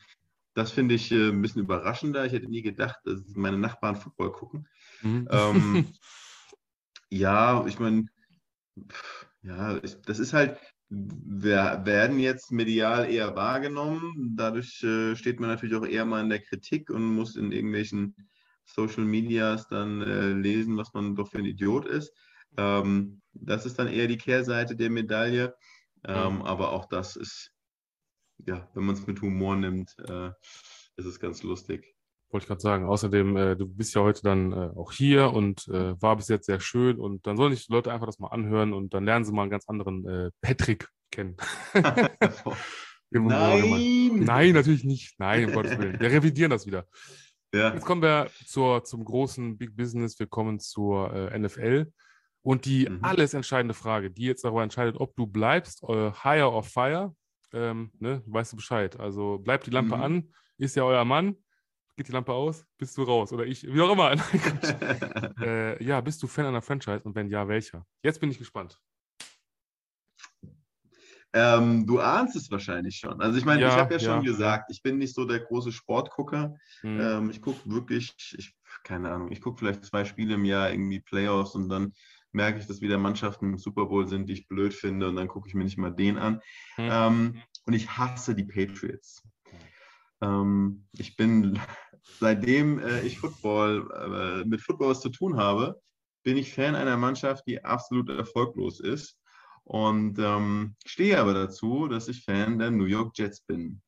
das 0.56 0.72
finde 0.72 0.96
ich 0.96 1.12
äh, 1.12 1.30
ein 1.30 1.42
bisschen 1.42 1.64
überraschender. 1.64 2.26
Ich 2.26 2.32
hätte 2.32 2.48
nie 2.50 2.62
gedacht, 2.62 3.00
dass 3.04 3.22
meine 3.36 3.58
Nachbarn 3.58 3.98
Football 3.98 4.32
gucken. 4.32 4.68
Mhm. 5.02 5.28
Ähm, 5.30 5.94
ja, 7.10 7.66
ich 7.68 7.78
meine, 7.78 8.06
ja, 9.42 9.78
ich, 9.84 10.02
das 10.02 10.20
ist 10.20 10.34
halt, 10.34 10.58
wir 10.90 11.82
werden 11.84 12.20
jetzt 12.20 12.52
medial 12.52 13.10
eher 13.10 13.36
wahrgenommen. 13.36 14.36
Dadurch 14.36 14.84
äh, 14.84 15.16
steht 15.16 15.40
man 15.40 15.50
natürlich 15.50 15.76
auch 15.76 15.86
eher 15.86 16.06
mal 16.06 16.22
in 16.22 16.30
der 16.30 16.42
Kritik 16.42 16.90
und 16.90 17.04
muss 17.04 17.36
in 17.36 17.52
irgendwelchen 17.52 18.16
Social 18.66 19.06
Medias 19.06 19.68
dann 19.68 20.02
äh, 20.02 20.30
lesen, 20.34 20.78
was 20.78 20.94
man 20.94 21.16
doch 21.16 21.30
für 21.30 21.40
ein 21.40 21.46
Idiot 21.46 21.86
ist. 21.86 22.14
Ähm, 22.58 23.22
das 23.34 23.66
ist 23.66 23.80
dann 23.80 23.88
eher 23.88 24.08
die 24.08 24.18
Kehrseite 24.18 24.76
der 24.76 24.90
Medaille. 24.90 25.56
Ähm, 26.04 26.36
mhm. 26.36 26.42
Aber 26.44 26.72
auch 26.72 26.86
das 26.86 27.16
ist, 27.16 27.52
ja, 28.46 28.70
wenn 28.74 28.86
man 28.86 28.96
es 28.96 29.08
mit 29.08 29.22
Humor 29.22 29.56
nimmt, 29.56 29.96
äh, 30.08 30.30
ist 30.98 31.06
es 31.06 31.20
ganz 31.20 31.44
lustig. 31.44 31.95
Wollte 32.30 32.44
ich 32.44 32.48
gerade 32.48 32.62
sagen. 32.62 32.86
Außerdem, 32.86 33.38
äh, 33.38 33.56
du 33.56 33.68
bist 33.68 33.96
ja 33.96 34.02
heute 34.02 34.22
dann 34.24 34.52
äh, 34.52 34.72
auch 34.76 34.92
hier 34.92 35.32
und 35.32 35.68
äh, 35.68 36.00
war 36.02 36.16
bis 36.18 36.28
jetzt 36.28 36.48
sehr 36.48 36.60
schön. 36.60 36.98
Und 36.98 37.26
dann 37.28 37.38
sollen 37.38 37.54
sich 37.54 37.68
die 37.68 37.74
Leute 37.74 37.92
einfach 37.92 38.08
das 38.08 38.20
mal 38.20 38.30
anhören 38.30 38.74
und 38.74 38.94
dann 38.94 39.06
lernen 39.06 39.26
sie 39.26 39.32
mal 39.32 39.44
einen 39.44 39.52
ganz 39.52 39.68
anderen 39.68 40.08
äh, 40.08 40.32
Patrick 40.42 40.90
kennen. 41.12 41.38
Nein! 43.12 44.20
Nein, 44.20 44.54
natürlich 44.54 44.84
nicht. 44.84 45.20
Nein, 45.20 45.46
um 45.46 45.54
Gottes 45.54 45.78
Willen. 45.78 46.00
Wir 46.00 46.12
revidieren 46.12 46.50
das 46.50 46.66
wieder. 46.66 46.86
Ja. 47.54 47.74
Jetzt 47.74 47.86
kommen 47.86 48.02
wir 48.02 48.30
zur, 48.46 48.84
zum 48.84 49.06
großen 49.06 49.58
Big 49.58 49.76
Business. 49.76 50.20
Wir 50.20 50.28
kommen 50.28 50.60
zur 50.60 51.14
äh, 51.14 51.38
NFL. 51.38 51.92
Und 52.42 52.66
die 52.66 52.88
mhm. 52.90 53.00
alles 53.02 53.34
entscheidende 53.34 53.74
Frage, 53.74 54.12
die 54.12 54.24
jetzt 54.24 54.44
darüber 54.44 54.62
entscheidet, 54.62 54.98
ob 55.00 55.16
du 55.16 55.26
bleibst, 55.26 55.84
äh, 55.84 56.12
higher 56.12 56.52
or 56.52 56.64
fire, 56.64 57.16
ähm, 57.54 57.92
ne, 58.00 58.22
weißt 58.26 58.52
du 58.52 58.58
Bescheid. 58.58 59.00
Also 59.00 59.40
bleibt 59.40 59.66
die 59.66 59.72
Lampe 59.72 59.96
mhm. 59.96 60.04
an, 60.04 60.30
ist 60.58 60.76
ja 60.76 60.84
euer 60.84 61.06
Mann, 61.06 61.38
geht 61.96 62.08
die 62.08 62.12
Lampe 62.12 62.34
aus, 62.34 62.66
bist 62.78 62.98
du 62.98 63.04
raus 63.04 63.32
oder 63.32 63.46
ich, 63.46 63.64
wie 63.64 63.82
auch 63.82 63.92
immer. 63.92 64.12
äh, 65.42 65.84
ja, 65.84 66.02
bist 66.02 66.22
du 66.22 66.28
Fan 66.28 66.46
einer 66.46 66.62
Franchise 66.62 67.02
und 67.04 67.16
wenn 67.16 67.30
ja, 67.30 67.48
welcher? 67.48 67.86
Jetzt 68.04 68.20
bin 68.20 68.30
ich 68.32 68.38
gespannt. 68.38 68.80
Ähm, 71.34 71.86
du 71.86 72.00
ahnst 72.00 72.38
es 72.38 72.50
wahrscheinlich 72.50 72.96
schon. 72.96 73.20
Also 73.20 73.38
ich 73.38 73.44
meine, 73.44 73.62
ja, 73.62 73.68
ich 73.68 73.76
habe 73.76 73.94
ja, 73.94 74.00
ja, 74.00 74.06
schon 74.06 74.24
gesagt, 74.24 74.72
ich 74.72 74.82
bin 74.82 74.98
nicht 74.98 75.14
so 75.14 75.26
der 75.26 75.40
große 75.40 75.74
Sportgucker. 75.74 76.56
Mhm. 76.82 77.00
Ähm, 77.00 77.30
ich 77.30 77.42
gucke 77.42 77.60
wirklich, 77.70 78.16
ich, 78.38 78.56
keine 78.84 79.12
Ahnung, 79.12 79.32
ich 79.34 79.42
gucke 79.42 79.60
vielleicht 79.60 79.84
zwei 79.84 80.06
Spiele 80.06 80.36
im 80.36 80.46
Jahr, 80.46 80.72
irgendwie 80.72 81.02
Playoffs 81.02 81.54
und 81.56 81.68
dann 81.68 81.94
merke 82.32 82.60
ich, 82.60 82.68
dass 82.68 82.80
wieder 82.80 82.98
Mannschaften 82.98 83.46
im 83.48 83.58
Super 83.58 83.86
Bowl 83.88 84.08
sind, 84.08 84.30
die 84.30 84.34
ich 84.34 84.48
blöd 84.48 84.74
finde 84.74 85.10
und 85.10 85.18
dann 85.18 85.28
gucke 85.28 85.50
ich 85.50 85.56
mir 85.56 85.66
nicht 85.66 85.78
mal 85.78 85.92
den 85.92 86.18
an. 86.18 86.36
Mhm. 86.78 86.90
Ähm, 86.90 87.42
und 87.66 87.74
ich 87.74 87.90
hasse 87.90 88.34
die 88.34 88.46
Patriots. 88.46 89.22
Ähm, 90.26 90.88
ich 90.98 91.16
bin, 91.16 91.60
seitdem 92.20 92.80
äh, 92.80 93.02
ich 93.02 93.20
Football, 93.20 94.44
äh, 94.44 94.48
mit 94.48 94.62
Football 94.62 94.90
was 94.90 95.02
zu 95.02 95.10
tun 95.10 95.38
habe, 95.38 95.82
bin 96.24 96.38
ich 96.38 96.54
Fan 96.54 96.76
einer 96.76 96.98
Mannschaft, 96.98 97.46
die 97.48 97.64
absolut 97.64 98.10
erfolglos 98.10 98.80
ist. 98.80 99.18
Und 99.64 100.20
ähm, 100.20 100.76
stehe 100.86 101.20
aber 101.20 101.34
dazu, 101.34 101.88
dass 101.88 102.08
ich 102.08 102.24
Fan 102.24 102.60
der 102.60 102.72
New 102.72 102.86
York 102.86 103.18
Jets 103.18 103.42
bin. 103.42 103.82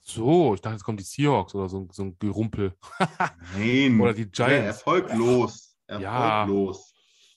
So, 0.00 0.54
ich 0.54 0.60
dachte, 0.60 0.74
jetzt 0.74 0.84
kommen 0.84 0.98
die 0.98 1.04
Seahawks 1.04 1.54
oder 1.54 1.68
so, 1.68 1.88
so 1.90 2.02
ein 2.02 2.16
Gerumpel. 2.18 2.74
Nein. 3.56 4.00
oder 4.00 4.12
die 4.12 4.26
Giants. 4.26 4.52
Ja, 4.52 4.64
erfolglos. 4.64 5.76
Erfolglos. 5.86 6.92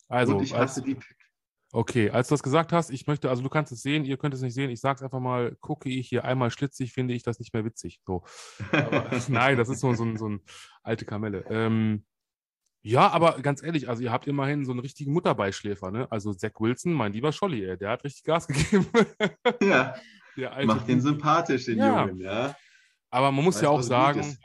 Ja. 0.10 0.16
Also, 0.16 0.36
Und 0.36 0.44
ich 0.44 0.53
hasse 0.53 0.82
als, 0.82 0.86
die 0.86 0.98
Okay, 1.74 2.10
als 2.10 2.30
du 2.30 2.34
das 2.34 2.44
gesagt 2.44 2.72
hast, 2.72 2.90
ich 2.92 3.08
möchte, 3.08 3.30
also 3.30 3.44
du 3.44 3.50
kannst 3.50 3.74
es 3.74 3.82
sehen, 3.82 4.06
ihr 4.06 4.18
könnt 4.18 4.34
es 4.34 4.42
nicht 4.42 4.54
sehen, 4.54 4.70
ich 4.70 4.80
sage 4.80 4.98
es 4.98 5.04
einfach 5.04 5.20
mal, 5.20 5.56
gucke 5.60 5.90
ich 5.90 6.08
hier 6.08 6.24
einmal 6.24 6.50
schlitzig, 6.50 6.94
finde 6.94 7.14
ich 7.14 7.24
das 7.24 7.40
nicht 7.40 7.54
mehr 7.54 7.66
witzig. 7.66 8.00
So. 8.06 8.24
Aber, 8.72 9.10
nein, 9.28 9.58
das 9.58 9.68
ist 9.68 9.82
so, 9.82 9.94
so, 9.94 10.06
ein, 10.06 10.18
so 10.18 10.28
eine 10.28 10.40
alte 10.82 11.06
Kamelle. 11.06 11.44
Ähm, 11.50 12.06
ja, 12.82 13.10
aber 13.10 13.42
ganz 13.42 13.62
ehrlich, 13.62 13.90
also 13.90 14.02
ihr 14.02 14.14
habt 14.14 14.28
immerhin 14.28 14.64
so 14.64 14.72
einen 14.72 14.80
richtigen 14.80 15.12
Mutterbeischläfer, 15.12 15.92
ne? 15.92 16.10
Also 16.10 16.34
Zach 16.34 16.54
Wilson, 16.60 16.94
mein 16.94 17.12
lieber 17.12 17.34
Scholli, 17.34 17.66
ey, 17.66 17.78
der 17.78 17.90
hat 17.90 18.04
richtig 18.06 18.24
Gas 18.24 18.48
gegeben. 18.48 18.88
ja, 19.62 19.94
macht 20.64 20.88
den 20.88 21.02
sympathisch, 21.02 21.66
den 21.66 21.80
ja. 21.80 22.06
Jungen, 22.06 22.22
ja. 22.22 22.56
Aber 23.10 23.32
man 23.34 23.44
muss 23.44 23.56
weißt, 23.56 23.64
ja 23.64 23.70
auch 23.70 23.82
sagen, 23.82 24.38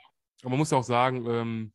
man 0.42 0.58
muss 0.58 0.72
ja 0.72 0.78
auch 0.78 0.84
sagen, 0.84 1.24
ähm, 1.28 1.72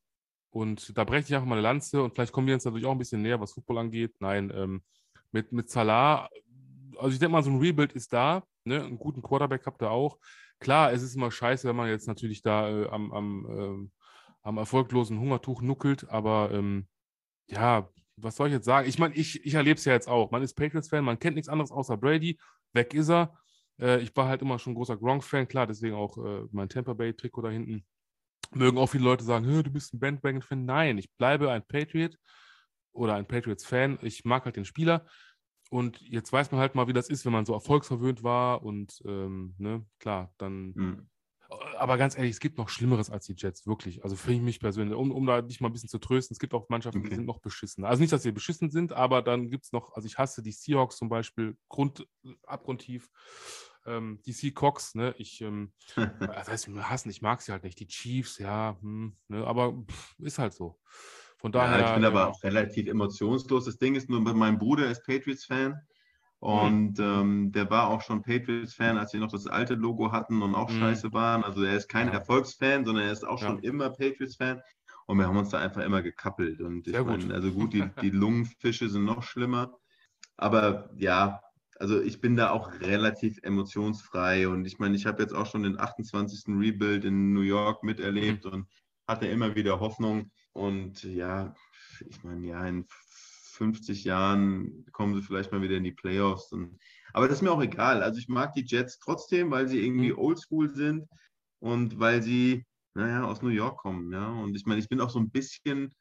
und 0.50 0.98
da 0.98 1.06
breche 1.06 1.28
ich 1.28 1.36
einfach 1.36 1.48
mal 1.48 1.56
eine 1.56 1.62
Lanze 1.62 2.04
und 2.04 2.16
vielleicht 2.16 2.34
kommen 2.34 2.48
wir 2.48 2.54
uns 2.54 2.66
natürlich 2.66 2.86
auch 2.86 2.92
ein 2.92 2.98
bisschen 2.98 3.22
näher, 3.22 3.40
was 3.40 3.54
Football 3.54 3.78
angeht. 3.78 4.16
Nein, 4.20 4.52
ähm, 4.54 4.82
mit, 5.32 5.52
mit 5.52 5.70
Salah, 5.70 6.30
also 6.98 7.10
ich 7.10 7.20
denke 7.20 7.34
mal, 7.34 7.44
so 7.44 7.52
ein 7.52 7.60
Rebuild 7.60 7.94
ist 7.94 8.14
da, 8.14 8.44
ne? 8.64 8.84
Einen 8.84 8.98
guten 8.98 9.22
Quarterback 9.22 9.66
habt 9.66 9.82
ihr 9.82 9.92
auch. 9.92 10.18
Klar, 10.60 10.92
es 10.92 11.04
ist 11.04 11.16
immer 11.16 11.32
scheiße, 11.32 11.68
wenn 11.68 11.76
man 11.76 11.90
jetzt 11.90 12.08
natürlich 12.08 12.42
da 12.42 12.70
äh, 12.70 12.88
am, 12.90 13.12
am 13.12 13.90
äh, 13.90 13.98
am 14.48 14.58
erfolglosen 14.58 15.20
Hungertuch 15.20 15.62
nuckelt, 15.62 16.10
aber 16.10 16.52
ähm, 16.54 16.88
ja, 17.48 17.90
was 18.16 18.38
soll 18.38 18.48
ich 18.48 18.54
jetzt 18.54 18.66
sagen? 18.66 18.88
Ich 18.88 18.98
meine, 18.98 19.14
ich, 19.14 19.46
ich 19.46 19.54
erlebe 19.54 19.78
es 19.78 19.84
ja 19.84 19.92
jetzt 19.92 20.08
auch. 20.08 20.32
Man 20.32 20.42
ist 20.42 20.54
Patriots-Fan, 20.56 21.04
man 21.04 21.20
kennt 21.20 21.36
nichts 21.36 21.50
anderes 21.50 21.70
außer 21.70 21.98
Brady. 21.98 22.40
Weg 22.72 22.94
ist 22.94 23.10
er. 23.10 23.38
Äh, 23.78 24.00
ich 24.02 24.16
war 24.16 24.30
halt 24.30 24.42
immer 24.42 24.58
schon 24.58 24.74
großer 24.74 24.96
Gronk-Fan, 24.96 25.50
klar, 25.50 25.68
deswegen 25.68 25.96
auch 25.96 26.18
äh, 26.18 26.48
mein 26.52 26.70
Tampa 26.70 26.94
Bay-Trikot 26.94 27.42
da 27.42 27.50
hinten. 27.50 27.86
Mögen 28.54 28.78
auch 28.78 28.88
viele 28.88 29.04
Leute 29.04 29.26
sagen, 29.26 29.46
du 29.46 29.70
bist 29.70 29.94
ein 29.94 30.00
Bandwagon-Fan. 30.00 30.64
Nein, 30.64 30.98
ich 30.98 31.12
bleibe 31.18 31.52
ein 31.52 31.68
Patriot 31.68 32.18
oder 32.98 33.16
ein 33.16 33.28
Patriots-Fan. 33.28 34.00
Ich 34.02 34.26
mag 34.26 34.46
halt 34.46 34.56
den 34.56 34.66
Spieler. 34.66 35.06
Und 35.70 36.02
jetzt 36.02 36.32
weiß 36.32 36.52
man 36.52 36.62
halt 36.62 36.76
mal, 36.76 36.88
wie 36.88 36.94
das 36.94 37.10
ist, 37.10 37.26
wenn 37.26 37.34
man 37.34 37.46
so 37.46 37.54
erfolgsverwöhnt 37.54 38.24
war. 38.24 38.64
Und 38.64 39.02
ähm, 39.06 39.56
ne, 39.58 39.86
klar, 40.00 40.34
dann 40.38 40.74
mhm 40.76 41.10
aber 41.78 41.98
ganz 41.98 42.18
ehrlich, 42.18 42.32
es 42.32 42.40
gibt 42.40 42.58
noch 42.58 42.70
Schlimmeres 42.70 43.10
als 43.10 43.26
die 43.26 43.36
Jets, 43.38 43.66
wirklich. 43.66 44.04
Also 44.04 44.16
für 44.16 44.32
mich 44.34 44.60
persönlich, 44.60 44.96
um, 44.96 45.12
um 45.12 45.26
da 45.26 45.42
dich 45.42 45.62
mal 45.62 45.70
ein 45.70 45.74
bisschen 45.74 45.90
zu 45.90 46.00
trösten, 46.00 46.34
es 46.34 46.40
gibt 46.40 46.54
auch 46.54 46.68
Mannschaften, 46.70 47.00
okay. 47.00 47.10
die 47.10 47.16
sind 47.16 47.26
noch 47.26 47.40
beschissen. 47.40 47.86
Also 47.86 48.02
nicht, 48.02 48.12
dass 48.12 48.24
sie 48.24 48.32
beschissen 48.32 48.70
sind, 48.70 48.94
aber 48.94 49.22
dann 49.22 49.50
gibt 49.50 49.66
es 49.66 49.72
noch, 49.72 49.94
also 49.94 50.06
ich 50.08 50.18
hasse 50.18 50.42
die 50.42 50.52
Seahawks 50.52 50.98
zum 50.98 51.10
Beispiel, 51.10 51.58
Grund, 51.70 52.08
abgrundtief. 52.44 53.10
Ähm, 53.86 54.22
die 54.26 54.34
Seahawks, 54.34 54.96
ne, 54.96 55.16
ich, 55.18 55.42
ähm, 55.42 55.72
das 56.20 56.50
heißt, 56.50 56.70
hassen, 56.70 57.10
ich 57.10 57.22
mag 57.22 57.42
sie 57.42 57.52
halt 57.52 57.64
nicht. 57.64 57.80
Die 57.80 57.88
Chiefs, 57.88 58.38
ja, 58.40 58.78
hm, 58.82 59.16
ne, 59.30 59.46
aber 59.46 59.74
pff, 59.90 60.16
ist 60.20 60.40
halt 60.40 60.54
so. 60.54 60.80
Von 61.38 61.52
daher. 61.52 61.80
Ja, 61.80 61.90
ich 61.90 61.96
bin 61.96 62.06
aber 62.06 62.28
auch 62.28 62.44
relativ 62.44 62.88
emotionslos. 62.88 63.66
Das 63.66 63.78
Ding 63.78 63.96
ist 63.96 64.10
nur, 64.10 64.22
mein 64.22 64.58
Bruder 64.58 64.90
ist 64.90 65.06
Patriots-Fan. 65.06 65.72
Mhm. 65.72 66.48
Und 66.48 67.00
ähm, 67.00 67.52
der 67.52 67.70
war 67.70 67.88
auch 67.90 68.02
schon 68.02 68.22
Patriots-Fan, 68.22 68.98
als 68.98 69.12
sie 69.12 69.20
noch 69.20 69.32
das 69.32 69.48
alte 69.48 69.76
Logo 69.76 70.12
hatten 70.12 70.42
und 70.42 70.56
auch 70.56 70.70
mhm. 70.70 70.80
scheiße 70.80 71.14
waren. 71.14 71.44
Also 71.44 71.64
er 71.64 71.76
ist 71.76 71.90
kein 71.90 72.10
Erfolgsfan, 72.10 72.86
sondern 72.86 73.06
er 73.06 73.12
ist 73.12 73.26
auch 73.26 73.42
ja. 73.42 73.48
schon 73.48 73.60
immer 73.60 73.90
Patriots-Fan. 73.90 74.62
Und 75.06 75.18
wir 75.20 75.28
haben 75.28 75.38
uns 75.38 75.50
da 75.50 75.60
einfach 75.60 75.84
immer 75.84 76.02
gekappelt. 76.02 76.62
Und 76.62 76.88
ich 76.88 77.00
meine, 77.00 77.34
also 77.34 77.52
gut, 77.52 77.74
die, 77.74 77.84
die 78.02 78.10
Lungenfische 78.10 78.90
sind 78.90 79.06
noch 79.06 79.24
schlimmer. 79.24 79.78
Aber 80.36 80.90
ja, 80.96 81.42
also 81.80 82.02
ich 82.02 82.20
bin 82.20 82.36
da 82.36 82.52
auch 82.52 82.74
relativ 82.82 83.40
emotionsfrei. 83.44 84.48
Und 84.48 84.66
ich 84.66 84.80
meine, 84.80 84.96
ich 84.96 85.06
habe 85.06 85.22
jetzt 85.22 85.34
auch 85.34 85.46
schon 85.46 85.64
den 85.64 85.80
28. 85.80 86.44
Rebuild 86.48 87.06
in 87.06 87.34
New 87.34 87.42
York 87.42 87.84
miterlebt 87.84 88.46
mhm. 88.46 88.52
und 88.52 88.68
hatte 89.08 89.28
immer 89.28 89.56
wieder 89.56 89.80
Hoffnung. 89.80 90.32
Und 90.58 91.04
ja, 91.04 91.56
ich 92.10 92.24
meine, 92.24 92.48
ja, 92.48 92.66
in 92.66 92.86
50 92.90 94.04
Jahren 94.04 94.86
kommen 94.92 95.14
sie 95.14 95.22
vielleicht 95.22 95.52
mal 95.52 95.62
wieder 95.62 95.76
in 95.76 95.84
die 95.84 95.92
Playoffs. 95.92 96.52
Und, 96.52 96.80
aber 97.14 97.28
das 97.28 97.38
ist 97.38 97.42
mir 97.44 97.52
auch 97.52 97.62
egal. 97.62 98.02
Also 98.02 98.18
ich 98.18 98.28
mag 98.28 98.54
die 98.54 98.66
Jets 98.66 98.98
trotzdem, 98.98 99.52
weil 99.52 99.68
sie 99.68 99.80
irgendwie 99.80 100.12
mhm. 100.12 100.18
oldschool 100.18 100.70
sind 100.74 101.08
und 101.60 102.00
weil 102.00 102.24
sie, 102.24 102.66
naja, 102.96 103.24
aus 103.24 103.44
New 103.44 103.50
York 103.50 103.78
kommen. 103.78 104.12
Ja? 104.12 104.30
Und 104.30 104.56
ich 104.56 104.66
meine, 104.66 104.80
ich 104.80 104.90
bin 104.90 105.00
auch 105.00 105.12
so 105.12 105.20
ein 105.20 105.30
bisschen, 105.30 105.94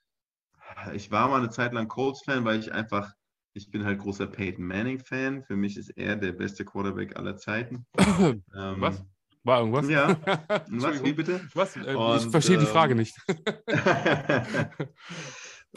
ich 0.95 1.11
war 1.11 1.29
mal 1.29 1.41
eine 1.41 1.51
Zeit 1.51 1.75
lang 1.75 1.89
Colts-Fan, 1.89 2.47
weil 2.47 2.59
ich 2.59 2.73
einfach, 2.73 3.13
ich 3.53 3.71
bin 3.71 3.85
halt 3.85 3.99
großer 3.99 4.27
Peyton 4.27 4.67
Manning-Fan. 4.67 5.45
Für 5.45 5.57
mich 5.57 5.77
ist 5.77 5.91
er 5.91 6.17
der 6.17 6.33
beste 6.33 6.65
Quarterback 6.65 7.17
aller 7.17 7.37
Zeiten. 7.37 7.87
ähm, 7.99 8.43
Was? 8.81 9.05
War 9.47 9.61
irgendwas? 9.61 9.89
Ja. 9.89 10.09
Was? 10.69 11.05
Wie 11.05 11.13
bitte? 11.13 11.41
Was? 11.55 11.77
Äh, 11.77 11.95
und, 11.95 12.17
ich 12.17 12.31
verstehe 12.31 12.59
die 12.59 12.67
Frage 12.67 12.93
ähm, 12.93 12.99
nicht. 12.99 13.17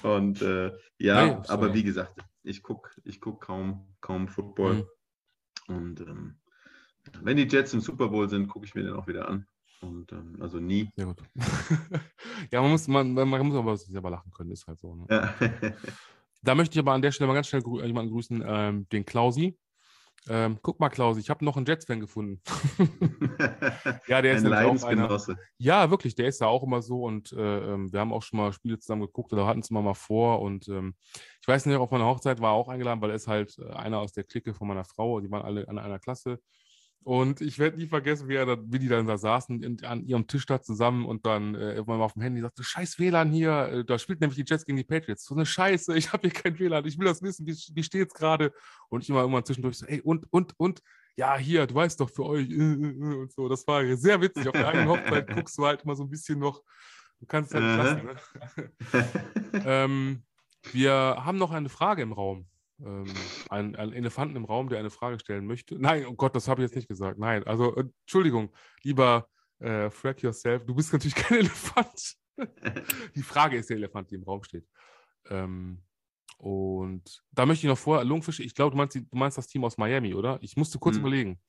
Und 0.01 0.41
äh, 0.41 0.71
ja, 0.97 1.27
Nein, 1.27 1.43
aber 1.47 1.73
wie 1.73 1.83
gesagt, 1.83 2.19
ich 2.41 2.63
gucke 2.63 2.89
ich 3.03 3.19
guck 3.19 3.41
kaum, 3.41 3.85
kaum 4.01 4.27
Football. 4.27 4.87
Mhm. 5.67 5.75
Und 5.75 6.01
ähm, 6.01 6.39
wenn 7.21 7.37
die 7.37 7.47
Jets 7.47 7.73
im 7.73 7.81
Super 7.81 8.07
Bowl 8.07 8.27
sind, 8.29 8.47
gucke 8.47 8.65
ich 8.65 8.73
mir 8.73 8.83
den 8.83 8.93
auch 8.93 9.07
wieder 9.07 9.27
an. 9.27 9.45
Und 9.81 10.11
ähm, 10.13 10.37
also 10.39 10.59
nie. 10.59 10.89
Ja, 10.95 11.05
gut. 11.05 11.21
ja, 12.51 12.61
man 12.61 12.71
muss, 12.71 12.87
man, 12.87 13.13
man 13.13 13.29
muss 13.29 13.55
aber 13.55 13.77
selber 13.77 14.09
lachen 14.09 14.31
können, 14.31 14.51
ist 14.51 14.67
halt 14.67 14.79
so. 14.79 14.95
Ne? 14.95 15.05
Ja. 15.09 15.33
da 16.41 16.55
möchte 16.55 16.73
ich 16.73 16.79
aber 16.79 16.93
an 16.93 17.01
der 17.01 17.11
Stelle 17.11 17.27
mal 17.27 17.35
ganz 17.35 17.47
schnell 17.47 17.61
jemanden 17.83 18.11
grüßen, 18.11 18.43
ähm, 18.45 18.89
den 18.89 19.05
Klausi. 19.05 19.57
Ähm, 20.27 20.59
guck 20.61 20.79
mal, 20.79 20.89
Klaus, 20.89 21.17
ich 21.17 21.29
habe 21.29 21.45
noch 21.45 21.55
einen 21.55 21.65
Jets-Fan 21.65 21.99
gefunden. 21.99 22.41
ja, 24.07 24.21
der 24.21 24.33
ist 24.33 24.45
Ein 24.45 24.53
auch 24.53 24.83
einer. 24.83 25.19
Ja, 25.57 25.89
wirklich, 25.89 26.15
der 26.15 26.27
ist 26.27 26.41
ja 26.41 26.47
auch 26.47 26.63
immer 26.63 26.81
so 26.81 27.03
und 27.03 27.31
äh, 27.31 27.73
ähm, 27.73 27.91
wir 27.91 27.99
haben 27.99 28.13
auch 28.13 28.23
schon 28.23 28.37
mal 28.37 28.51
Spiele 28.51 28.79
zusammen 28.79 29.03
geguckt 29.03 29.31
oder 29.33 29.47
hatten 29.47 29.61
es 29.61 29.71
mal, 29.71 29.81
mal 29.81 29.93
vor 29.93 30.41
und 30.41 30.67
ähm, 30.67 30.95
ich 31.41 31.47
weiß 31.47 31.65
nicht, 31.65 31.77
auf 31.77 31.91
meiner 31.91 32.05
Hochzeit 32.05 32.41
war 32.41 32.51
er 32.51 32.55
auch 32.55 32.67
eingeladen, 32.67 33.01
weil 33.01 33.11
er 33.11 33.15
ist 33.15 33.27
halt 33.27 33.57
äh, 33.59 33.71
einer 33.71 33.99
aus 33.99 34.11
der 34.11 34.23
Clique 34.25 34.53
von 34.53 34.67
meiner 34.67 34.85
Frau, 34.85 35.19
die 35.19 35.31
waren 35.31 35.43
alle 35.43 35.67
an 35.67 35.79
einer 35.79 35.99
Klasse 35.99 36.39
und 37.03 37.41
ich 37.41 37.59
werde 37.59 37.77
nie 37.77 37.87
vergessen, 37.87 38.27
wie, 38.27 38.35
er 38.35 38.45
da, 38.45 38.57
wie 38.61 38.77
die 38.77 38.89
dann 38.89 39.07
da 39.07 39.17
saßen 39.17 39.63
in, 39.63 39.83
an 39.85 40.05
ihrem 40.05 40.27
Tisch 40.27 40.45
da 40.45 40.61
zusammen 40.61 41.05
und 41.05 41.25
dann 41.25 41.55
äh, 41.55 41.73
irgendwann 41.73 41.99
mal 41.99 42.05
auf 42.05 42.13
dem 42.13 42.21
Handy 42.21 42.41
sagte, 42.41 42.63
scheiß 42.63 42.99
WLAN 42.99 43.31
hier, 43.31 43.51
äh, 43.69 43.85
da 43.85 43.97
spielt 43.97 44.19
nämlich 44.19 44.37
die 44.37 44.45
Jets 44.45 44.65
gegen 44.65 44.77
die 44.77 44.83
Patriots. 44.83 45.23
So 45.23 45.33
eine 45.33 45.45
Scheiße, 45.45 45.95
ich 45.97 46.11
habe 46.11 46.29
hier 46.29 46.41
kein 46.41 46.59
WLAN, 46.59 46.85
ich 46.85 46.97
will 46.99 47.05
das 47.05 47.21
wissen, 47.21 47.47
wie, 47.47 47.55
wie 47.73 47.83
steht 47.83 48.09
es 48.09 48.13
gerade? 48.13 48.51
Und 48.89 49.03
ich 49.03 49.09
immer 49.09 49.23
immer 49.23 49.43
zwischendurch 49.43 49.77
so, 49.77 49.85
ey, 49.85 50.01
und, 50.01 50.25
und, 50.31 50.53
und, 50.57 50.81
ja, 51.15 51.37
hier, 51.37 51.67
du 51.67 51.75
weißt 51.75 51.99
doch 51.99 52.09
für 52.09 52.25
euch, 52.25 52.49
äh, 52.49 52.55
und 52.55 53.31
so. 53.31 53.47
Das 53.49 53.65
war 53.67 53.83
sehr 53.95 54.21
witzig. 54.21 54.47
Auf 54.47 54.53
der 54.53 54.67
eigenen 54.67 54.87
Hochzeit 54.89 55.33
guckst 55.33 55.57
du 55.57 55.65
halt 55.65 55.83
immer 55.83 55.95
so 55.95 56.03
ein 56.03 56.09
bisschen 56.09 56.39
noch, 56.39 56.61
du 57.19 57.25
kannst 57.25 57.53
halt 57.53 57.63
lassen. 57.63 58.05
Ne? 58.05 59.09
ähm, 59.65 60.23
wir 60.71 60.93
haben 60.93 61.37
noch 61.37 61.51
eine 61.51 61.69
Frage 61.69 62.01
im 62.01 62.11
Raum 62.11 62.48
ähm, 62.83 63.05
einen, 63.49 63.75
einen, 63.75 63.93
Elefanten 63.93 64.35
im 64.35 64.45
Raum, 64.45 64.69
der 64.69 64.79
eine 64.79 64.89
Frage 64.89 65.19
stellen 65.19 65.45
möchte. 65.45 65.79
Nein, 65.79 66.05
oh 66.07 66.13
Gott, 66.13 66.35
das 66.35 66.47
habe 66.47 66.61
ich 66.61 66.69
jetzt 66.69 66.75
nicht 66.75 66.87
gesagt. 66.87 67.19
Nein, 67.19 67.43
also 67.45 67.75
Entschuldigung, 67.75 68.53
lieber 68.83 69.27
äh, 69.59 69.89
Frack 69.89 70.21
Yourself, 70.21 70.65
du 70.65 70.75
bist 70.75 70.93
natürlich 70.93 71.15
kein 71.15 71.39
Elefant. 71.39 72.15
die 73.15 73.23
Frage 73.23 73.57
ist 73.57 73.69
der 73.69 73.77
Elefant, 73.77 74.09
die 74.11 74.15
im 74.15 74.23
Raum 74.23 74.43
steht. 74.43 74.67
Ähm, 75.29 75.83
und 76.37 77.21
da 77.31 77.45
möchte 77.45 77.67
ich 77.67 77.69
noch 77.69 77.77
vorher, 77.77 78.05
Lungfische, 78.05 78.43
ich 78.43 78.55
glaube, 78.55 78.71
du 78.71 78.77
meinst, 78.77 78.95
du 78.95 79.03
meinst 79.11 79.37
das 79.37 79.47
Team 79.47 79.65
aus 79.65 79.77
Miami, 79.77 80.13
oder? 80.13 80.39
Ich 80.41 80.55
musste 80.55 80.79
kurz 80.79 80.95
hm. 80.95 81.01
überlegen. 81.01 81.39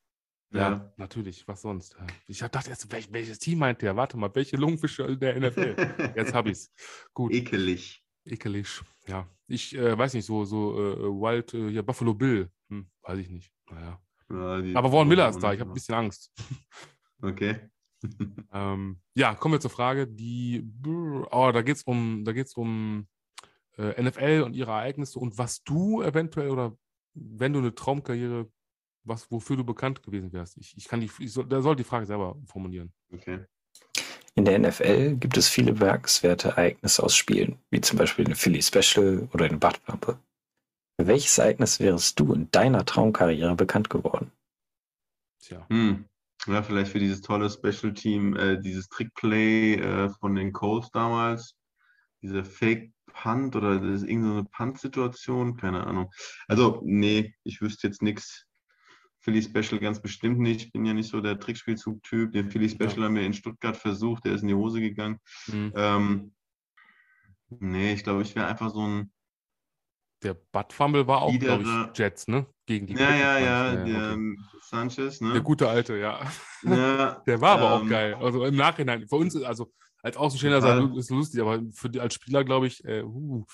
Ja, 0.53 0.61
ja, 0.61 0.93
natürlich, 0.97 1.47
was 1.47 1.63
sonst? 1.63 1.97
Ich 2.27 2.41
gedacht, 2.41 2.67
erst, 2.67 2.91
welch, 2.91 3.13
welches 3.13 3.39
Team 3.39 3.61
meint 3.61 3.83
der? 3.83 3.95
Warte 3.95 4.17
mal, 4.17 4.35
welche 4.35 4.57
Lungfische 4.57 5.05
in 5.05 5.21
der 5.21 5.39
NFL? 5.39 5.77
Jetzt 6.17 6.35
habe 6.35 6.51
ich 6.51 6.59
es. 6.59 6.73
Gut. 7.15 7.33
Ekelig. 7.33 8.03
Ekelig, 8.25 8.83
ja. 9.07 9.29
Ich 9.47 9.75
äh, 9.77 9.97
weiß 9.97 10.15
nicht, 10.15 10.27
so, 10.27 10.45
so 10.45 10.75
äh, 10.75 11.03
Wild, 11.03 11.55
äh, 11.55 11.71
hier 11.71 11.83
Buffalo 11.83 12.15
Bill, 12.15 12.51
hm, 12.69 12.89
weiß 13.03 13.19
ich 13.19 13.31
nicht. 13.31 13.53
Naja. 13.71 14.01
Ja, 14.31 14.79
Aber 14.79 14.91
Vaughn 14.91 15.09
Miller 15.09 15.29
ist 15.29 15.41
da, 15.41 15.53
ich 15.53 15.61
habe 15.61 15.71
ein 15.71 15.75
bisschen 15.75 15.95
Angst. 15.95 16.33
Okay. 17.23 17.61
ähm, 18.51 18.99
ja, 19.15 19.35
kommen 19.35 19.53
wir 19.53 19.61
zur 19.61 19.71
Frage, 19.71 20.07
die, 20.07 20.67
oh, 20.87 21.51
da 21.53 21.61
geht 21.61 21.77
es 21.77 21.83
um, 21.83 22.25
da 22.25 22.33
geht's 22.33 22.55
um 22.55 23.07
äh, 23.77 24.03
NFL 24.03 24.43
und 24.47 24.57
ihre 24.57 24.71
Ereignisse 24.71 25.19
und 25.19 25.37
was 25.37 25.63
du 25.63 26.01
eventuell 26.01 26.49
oder 26.49 26.75
wenn 27.13 27.53
du 27.53 27.59
eine 27.59 27.75
Traumkarriere, 27.75 28.51
was, 29.05 29.31
wofür 29.31 29.57
du 29.57 29.65
bekannt 29.65 30.03
gewesen 30.03 30.33
wärst. 30.33 30.57
Ich, 30.57 30.75
ich 30.79 30.89
kann 30.89 31.01
die, 31.01 31.11
ich 31.19 31.31
soll, 31.31 31.47
der 31.47 31.61
soll 31.61 31.77
die 31.77 31.85
Frage 31.85 32.07
selber 32.07 32.37
formulieren. 32.47 32.91
Okay. 33.13 33.45
In 34.37 34.45
der 34.45 34.59
NFL 34.59 35.17
gibt 35.17 35.37
es 35.37 35.49
viele 35.49 35.73
bemerkenswerte 35.73 36.49
Ereignisse 36.49 37.03
aus 37.03 37.15
Spielen, 37.15 37.59
wie 37.71 37.81
zum 37.81 37.99
Beispiel 37.99 38.25
eine 38.25 38.37
Philly 38.37 38.63
Special 38.63 39.29
oder 39.33 39.45
eine 39.45 39.59
Badpampe. 39.59 40.19
Für 40.99 41.07
welches 41.07 41.39
Ereignis 41.39 41.81
wärst 41.81 42.21
du 42.21 42.33
in 42.33 42.51
deiner 42.51 42.85
Traumkarriere 42.85 43.57
bekannt 43.57 43.91
geworden? 43.91 44.31
Tja. 45.41 45.67
Hm. 45.69 46.05
Ja, 46.47 46.63
vielleicht 46.63 46.93
für 46.93 46.99
dieses 46.99 47.21
tolle 47.21 47.51
Special 47.51 47.93
Team, 47.93 48.35
äh, 48.37 48.61
dieses 48.61 48.89
Trickplay 48.89 49.75
äh, 49.75 50.09
von 50.09 50.35
den 50.35 50.53
Colts 50.53 50.91
damals, 50.91 51.55
diese 52.23 52.45
Fake 52.45 52.93
Punt 53.13 53.57
oder 53.57 53.79
das 53.81 54.03
ist 54.03 54.09
irgendeine 54.09 54.45
Punt-Situation, 54.45 55.57
keine 55.57 55.87
Ahnung. 55.87 56.11
Also, 56.49 56.81
nee, 56.85 57.35
ich 57.45 57.61
wüsste 57.61 57.89
jetzt 57.89 58.03
nichts 58.03 58.47
Philly 59.21 59.43
Special 59.43 59.79
ganz 59.79 60.01
bestimmt 60.01 60.39
nicht. 60.39 60.67
Ich 60.67 60.73
bin 60.73 60.85
ja 60.85 60.95
nicht 60.95 61.11
so 61.11 61.21
der 61.21 61.39
Trickspielzug-Typ. 61.39 62.33
Den 62.33 62.51
Philly 62.51 62.69
Special 62.69 62.99
ja. 62.99 63.05
haben 63.05 63.15
wir 63.15 63.23
in 63.23 63.35
Stuttgart 63.35 63.77
versucht, 63.77 64.25
der 64.25 64.35
ist 64.35 64.43
in 64.43 64.49
die 64.49 64.55
Hose 64.55 64.81
gegangen. 64.81 65.19
Mhm. 65.47 65.73
Ähm, 65.77 66.33
nee, 67.51 67.93
ich 67.93 68.03
glaube, 68.03 68.23
ich 68.23 68.35
wäre 68.35 68.47
einfach 68.47 68.71
so 68.71 68.87
ein. 68.87 69.13
Der 70.23 70.35
Butt 70.35 70.73
Fumble 70.73 71.07
war 71.07 71.23
auch, 71.23 71.39
glaube 71.39 71.65
ich, 71.65 71.99
Jets, 71.99 72.29
ne? 72.29 72.47
Gegen 72.67 72.87
die 72.87 72.95
Ja, 72.95 73.15
ja, 73.15 73.39
ja, 73.39 73.73
ja, 73.73 73.85
der 73.85 74.13
okay. 74.13 74.37
Sanchez, 74.61 75.21
ne? 75.23 75.33
Der 75.33 75.41
gute 75.41 75.69
alte, 75.69 75.97
ja. 75.97 76.21
ja 76.63 77.23
der 77.27 77.41
war 77.41 77.59
aber 77.59 77.77
ähm, 77.77 77.87
auch 77.87 77.89
geil. 77.89 78.15
Also 78.15 78.45
im 78.45 78.55
Nachhinein, 78.55 79.09
für 79.09 79.17
uns, 79.17 79.35
also 79.37 79.73
als 80.03 80.17
Außenstehender 80.17 80.93
ist 80.97 81.05
es 81.05 81.11
lustig, 81.11 81.41
aber 81.41 81.63
für 81.73 81.89
die, 81.89 82.01
als 82.01 82.15
Spieler, 82.15 82.45
glaube 82.45 82.67
ich, 82.67 82.85
äh, 82.85 83.03
uh, 83.03 83.47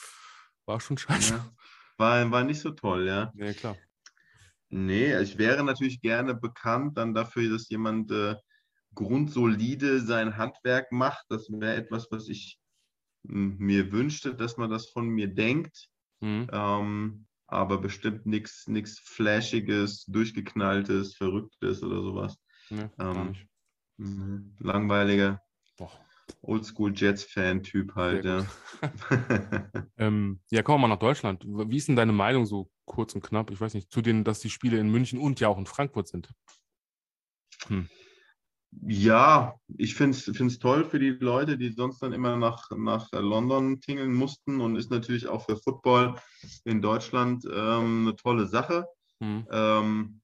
war 0.65 0.81
schon 0.81 0.99
scheiße. 0.99 1.35
Ja. 1.35 1.53
War, 1.99 2.31
war 2.31 2.43
nicht 2.43 2.61
so 2.61 2.71
toll, 2.71 3.07
ja. 3.07 3.33
Ja, 3.37 3.53
klar. 3.53 3.77
Nee, 4.69 5.19
ich 5.21 5.39
wäre 5.39 5.63
natürlich 5.63 6.01
gerne 6.01 6.35
bekannt 6.35 6.97
dann 6.97 7.15
dafür, 7.15 7.51
dass 7.51 7.69
jemand 7.69 8.11
äh, 8.11 8.35
grundsolide 8.95 10.01
sein 10.01 10.37
Handwerk 10.37 10.91
macht. 10.91 11.25
Das 11.29 11.49
wäre 11.51 11.77
etwas, 11.77 12.09
was 12.11 12.29
ich 12.29 12.59
hm, 13.27 13.57
mir 13.59 13.93
wünschte, 13.93 14.35
dass 14.35 14.57
man 14.57 14.71
das 14.71 14.89
von 14.89 15.09
mir 15.09 15.29
denkt. 15.29 15.89
Mhm. 16.21 16.49
Ähm, 16.51 17.27
aber 17.47 17.79
bestimmt 17.79 18.27
nichts 18.27 18.99
Flashiges, 19.05 20.05
Durchgeknalltes, 20.07 21.15
Verrücktes 21.15 21.83
oder 21.83 22.03
sowas. 22.03 22.37
Nee, 22.71 22.89
ähm, 22.99 23.37
hm, 23.99 24.57
langweiliger 24.59 25.41
Oldschool 26.43 26.93
Jets-Fan-Typ 26.95 27.95
halt, 27.95 28.25
ja. 28.25 28.47
ähm, 29.97 30.41
ja, 30.51 30.63
kommen 30.63 30.83
wir 30.83 30.89
mal 30.89 30.95
nach 30.95 31.01
Deutschland. 31.01 31.45
Wie 31.45 31.77
ist 31.77 31.89
denn 31.89 31.97
deine 31.97 32.13
Meinung 32.13 32.47
so 32.47 32.71
kurz 32.87 33.15
und 33.15 33.23
knapp? 33.23 33.51
Ich 33.51 33.61
weiß 33.61 33.75
nicht, 33.75 33.91
zu 33.91 34.01
denen, 34.01 34.25
dass 34.25 34.41
die 34.41 34.51
Spiele 34.51 34.79
in 34.79 34.91
München 34.91 35.19
und 35.19 35.41
ja 35.41 35.49
auch 35.49 35.59
in 35.59 35.67
Frankfurt 35.67 36.09
sind. 36.09 36.31
Hm. 37.67 37.89
Ja, 38.83 39.55
ich 39.79 39.95
finde 39.95 40.17
es 40.17 40.59
toll 40.59 40.85
für 40.85 40.99
die 40.99 41.11
Leute, 41.11 41.57
die 41.57 41.73
sonst 41.73 42.01
dann 42.01 42.13
immer 42.13 42.37
nach, 42.37 42.71
nach 42.77 43.11
London 43.13 43.81
tingeln 43.81 44.13
mussten 44.13 44.61
und 44.61 44.77
ist 44.77 44.91
natürlich 44.91 45.29
auch 45.29 45.47
für 45.47 45.57
Football 45.57 46.17
in 46.65 46.83
Deutschland 46.83 47.45
ähm, 47.47 48.07
eine 48.07 48.17
tolle 48.17 48.47
Sache. 48.47 48.87
Hm. 49.21 49.47
Ähm, 49.51 50.21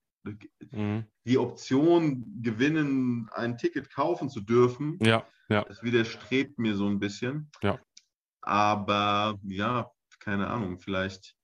mhm. 0.72 1.06
die 1.26 1.38
Option 1.38 2.42
gewinnen, 2.42 3.30
ein 3.34 3.58
Ticket 3.58 3.92
kaufen 3.92 4.30
zu 4.30 4.42
dürfen, 4.42 4.98
ja, 5.02 5.26
ja. 5.50 5.64
das 5.64 5.84
widerstrebt 5.84 6.60
mir 6.60 6.76
so 6.76 6.88
ein 6.88 7.00
bisschen. 7.00 7.52
Ja. 7.62 7.80
Aber 8.42 9.40
ja, 9.44 9.92
keine 10.20 10.48
Ahnung, 10.48 10.80
vielleicht, 10.80 11.36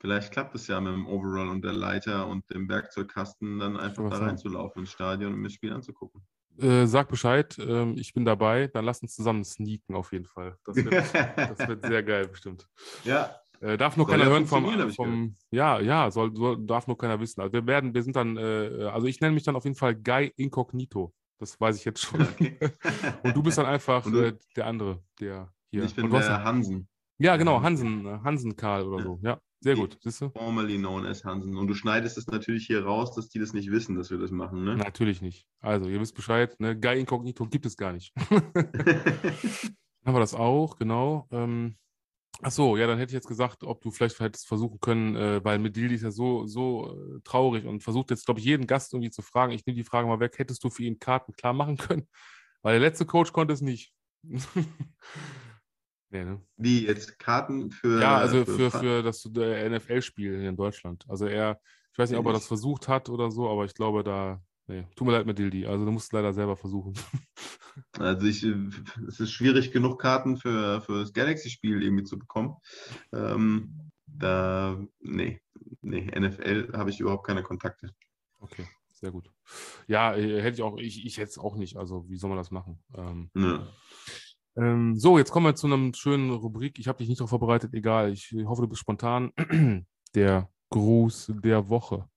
vielleicht 0.00 0.32
klappt 0.32 0.54
es 0.54 0.66
ja 0.66 0.80
mit 0.80 0.92
dem 0.92 1.06
Overall 1.06 1.48
und 1.48 1.62
der 1.62 1.72
Leiter 1.72 2.26
und 2.26 2.48
dem 2.52 2.68
Werkzeugkasten 2.68 3.58
dann 3.58 3.76
einfach 3.76 4.08
da 4.10 4.18
reinzulaufen 4.18 4.82
ins 4.82 4.92
Stadion 4.92 5.32
und 5.32 5.40
mir 5.40 5.48
das 5.48 5.54
Spiel 5.54 5.72
anzugucken. 5.72 6.26
Äh, 6.58 6.86
sag 6.86 7.08
Bescheid, 7.08 7.56
äh, 7.58 7.92
ich 7.92 8.12
bin 8.12 8.24
dabei, 8.24 8.66
dann 8.66 8.84
lass 8.84 9.02
uns 9.02 9.14
zusammen 9.14 9.44
sneaken 9.44 9.94
auf 9.94 10.12
jeden 10.12 10.26
Fall. 10.26 10.58
Das 10.64 10.76
wird, 10.76 10.92
das 11.36 11.68
wird 11.68 11.86
sehr 11.86 12.02
geil 12.02 12.28
bestimmt. 12.28 12.68
Ja, 13.04 13.42
äh, 13.62 13.78
darf 13.78 13.96
nur 13.96 14.06
soll 14.06 14.18
keiner 14.18 14.28
hören 14.28 14.46
vom, 14.46 14.90
vom 14.90 15.36
ja, 15.52 15.78
ja, 15.78 16.10
soll, 16.10 16.34
soll, 16.34 16.66
darf 16.66 16.88
nur 16.88 16.98
keiner 16.98 17.20
wissen. 17.20 17.40
Also 17.40 17.52
wir 17.52 17.64
werden, 17.66 17.94
wir 17.94 18.02
sind 18.02 18.16
dann, 18.16 18.36
äh, 18.36 18.90
also 18.92 19.06
ich 19.06 19.20
nenne 19.20 19.34
mich 19.34 19.44
dann 19.44 19.54
auf 19.54 19.64
jeden 19.64 19.76
Fall 19.76 19.94
Guy 19.94 20.32
Incognito. 20.36 21.14
Das 21.42 21.60
weiß 21.60 21.76
ich 21.76 21.84
jetzt 21.84 22.00
schon. 22.00 22.20
Okay. 22.32 22.56
und 23.24 23.34
du 23.34 23.42
bist 23.42 23.58
dann 23.58 23.66
einfach 23.66 24.06
äh, 24.06 24.34
der 24.54 24.66
andere, 24.66 25.02
der 25.18 25.52
hier. 25.72 25.82
Ich 25.82 25.96
bin 25.96 26.08
der 26.08 26.20
hast, 26.20 26.44
Hansen. 26.44 26.88
Ja, 27.18 27.36
genau, 27.36 27.60
Hansen, 27.62 28.06
äh, 28.06 28.20
Hansen 28.22 28.54
Karl 28.54 28.86
oder 28.86 29.02
so. 29.02 29.18
Ja, 29.24 29.40
sehr 29.60 29.74
gut. 29.74 29.98
Siehst 30.02 30.20
du? 30.20 30.30
Formerly 30.30 30.78
known 30.78 31.04
as 31.04 31.24
Hansen. 31.24 31.56
Und 31.56 31.66
du 31.66 31.74
schneidest 31.74 32.16
es 32.16 32.28
natürlich 32.28 32.66
hier 32.66 32.84
raus, 32.84 33.12
dass 33.16 33.28
die 33.28 33.40
das 33.40 33.54
nicht 33.54 33.72
wissen, 33.72 33.96
dass 33.96 34.12
wir 34.12 34.18
das 34.18 34.30
machen, 34.30 34.62
ne? 34.62 34.76
Natürlich 34.76 35.20
nicht. 35.20 35.48
Also, 35.58 35.88
ihr 35.88 36.00
wisst 36.00 36.14
Bescheid, 36.14 36.54
ne? 36.60 36.78
Guy 36.78 37.00
Incognito 37.00 37.44
gibt 37.46 37.66
es 37.66 37.76
gar 37.76 37.92
nicht. 37.92 38.14
haben 38.30 40.14
wir 40.14 40.20
das 40.20 40.34
auch, 40.34 40.76
genau. 40.76 41.26
Ähm, 41.32 41.74
Ach 42.40 42.50
so, 42.50 42.76
ja, 42.76 42.86
dann 42.86 42.98
hätte 42.98 43.10
ich 43.10 43.14
jetzt 43.14 43.28
gesagt, 43.28 43.62
ob 43.62 43.82
du 43.82 43.90
vielleicht 43.90 44.18
hättest 44.18 44.48
versuchen 44.48 44.80
können, 44.80 45.16
äh, 45.16 45.44
weil 45.44 45.58
Medilli 45.58 45.94
ist 45.94 46.02
ja 46.02 46.10
so, 46.10 46.46
so 46.46 46.96
äh, 47.16 47.20
traurig 47.22 47.66
und 47.66 47.82
versucht 47.82 48.10
jetzt, 48.10 48.24
glaube 48.24 48.40
ich, 48.40 48.46
jeden 48.46 48.66
Gast 48.66 48.94
irgendwie 48.94 49.10
zu 49.10 49.22
fragen. 49.22 49.52
Ich 49.52 49.66
nehme 49.66 49.76
die 49.76 49.84
Frage 49.84 50.08
mal 50.08 50.18
weg, 50.18 50.38
hättest 50.38 50.64
du 50.64 50.70
für 50.70 50.82
ihn 50.82 50.98
Karten 50.98 51.32
klar 51.34 51.52
machen 51.52 51.76
können? 51.76 52.08
Weil 52.62 52.80
der 52.80 52.88
letzte 52.88 53.06
Coach 53.06 53.32
konnte 53.32 53.52
es 53.52 53.60
nicht. 53.60 53.92
nee, 56.10 56.24
ne? 56.24 56.40
Wie 56.56 56.86
jetzt 56.86 57.18
Karten 57.18 57.70
für. 57.70 58.00
Ja, 58.00 58.16
also 58.16 58.44
für, 58.44 58.70
für, 58.70 58.78
für 58.78 59.02
das 59.02 59.24
NFL-Spiel 59.24 60.42
in 60.42 60.56
Deutschland. 60.56 61.04
Also 61.08 61.26
er, 61.26 61.60
Ich 61.92 61.98
weiß 61.98 62.10
nicht, 62.10 62.18
ob 62.18 62.26
er 62.26 62.32
das 62.32 62.46
versucht 62.46 62.88
hat 62.88 63.08
oder 63.08 63.30
so, 63.30 63.48
aber 63.48 63.66
ich 63.66 63.74
glaube, 63.74 64.02
da, 64.04 64.40
nee, 64.66 64.86
tut 64.96 65.06
mir 65.06 65.12
leid 65.12 65.26
mit 65.26 65.38
Dildi. 65.38 65.66
Also 65.66 65.84
du 65.84 65.90
musst 65.90 66.06
es 66.06 66.12
leider 66.12 66.32
selber 66.32 66.56
versuchen. 66.56 66.94
Also 67.98 68.26
ich, 68.26 68.42
es 68.42 69.18
ist 69.18 69.32
schwierig 69.32 69.72
genug, 69.72 69.98
Karten 69.98 70.36
für, 70.36 70.82
für 70.82 71.00
das 71.00 71.14
Galaxy-Spiel 71.14 71.82
irgendwie 71.82 72.04
zu 72.04 72.18
bekommen. 72.18 72.56
Ähm, 73.14 73.90
da, 74.06 74.78
nee, 75.00 75.40
nee, 75.80 76.10
NFL 76.14 76.72
habe 76.74 76.90
ich 76.90 77.00
überhaupt 77.00 77.26
keine 77.26 77.42
Kontakte. 77.42 77.94
Okay, 78.40 78.66
sehr 78.90 79.10
gut. 79.10 79.30
Ja, 79.86 80.14
äh, 80.14 80.42
hätte 80.42 80.56
ich 80.56 80.62
auch, 80.62 80.76
ich, 80.76 81.06
ich 81.06 81.16
hätte 81.16 81.30
es 81.30 81.38
auch 81.38 81.56
nicht. 81.56 81.76
Also, 81.76 82.08
wie 82.08 82.16
soll 82.16 82.28
man 82.28 82.38
das 82.38 82.50
machen? 82.50 82.82
Ähm, 82.94 83.30
ja. 83.34 83.66
ähm, 84.56 84.98
so, 84.98 85.16
jetzt 85.16 85.30
kommen 85.30 85.46
wir 85.46 85.54
zu 85.54 85.66
einem 85.66 85.94
schönen 85.94 86.30
Rubrik. 86.30 86.78
Ich 86.78 86.88
habe 86.88 86.98
dich 86.98 87.08
nicht 87.08 87.20
darauf 87.20 87.30
vorbereitet, 87.30 87.72
egal. 87.72 88.12
Ich 88.12 88.34
hoffe, 88.44 88.62
du 88.62 88.68
bist 88.68 88.80
spontan. 88.80 89.32
Der 90.14 90.50
Gruß 90.68 91.32
der 91.42 91.68
Woche. 91.68 92.08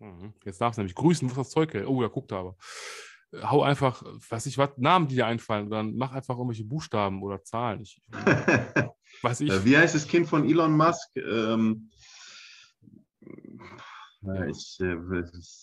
Mhm. 0.00 0.32
Jetzt 0.44 0.60
darfst 0.60 0.78
du 0.78 0.82
nämlich 0.82 0.94
grüßen, 0.94 1.28
was 1.28 1.36
das 1.36 1.50
Zeug 1.50 1.72
hält. 1.74 1.86
Oh, 1.86 2.02
ja, 2.02 2.08
guck 2.08 2.26
da 2.28 2.40
aber. 2.40 2.56
Hau 3.42 3.62
einfach, 3.62 4.02
weiß 4.28 4.46
ich 4.46 4.58
was, 4.58 4.70
Namen, 4.76 5.06
die 5.06 5.14
dir 5.14 5.26
einfallen, 5.26 5.70
dann 5.70 5.94
mach 5.94 6.12
einfach 6.12 6.36
irgendwelche 6.36 6.64
Buchstaben 6.64 7.22
oder 7.22 7.44
Zahlen. 7.44 7.82
Ich, 7.82 8.02
weiß 9.22 9.42
ich. 9.42 9.64
Wie 9.64 9.76
heißt 9.76 9.94
das 9.94 10.08
Kind 10.08 10.26
von 10.26 10.48
Elon 10.48 10.76
Musk? 10.76 11.08
Ähm, 11.16 11.90
ich, 14.48 14.78
äh, 14.80 14.96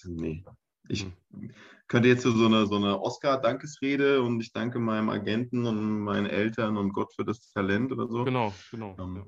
nee. 0.06 0.46
Ich 0.88 1.04
hm. 1.04 1.52
könnte 1.88 2.08
jetzt 2.08 2.24
so 2.24 2.46
eine, 2.46 2.66
so 2.68 2.76
eine 2.76 3.02
Oscar-Dankesrede 3.02 4.22
und 4.22 4.40
ich 4.40 4.54
danke 4.54 4.80
meinem 4.80 5.10
Agenten 5.10 5.66
und 5.66 6.04
meinen 6.04 6.28
Eltern 6.28 6.78
und 6.78 6.94
Gott 6.94 7.14
für 7.14 7.26
das 7.26 7.52
Talent 7.52 7.92
oder 7.92 8.08
so. 8.08 8.24
Genau, 8.24 8.54
genau. 8.72 8.96
Um, 8.98 9.16
ja. 9.18 9.26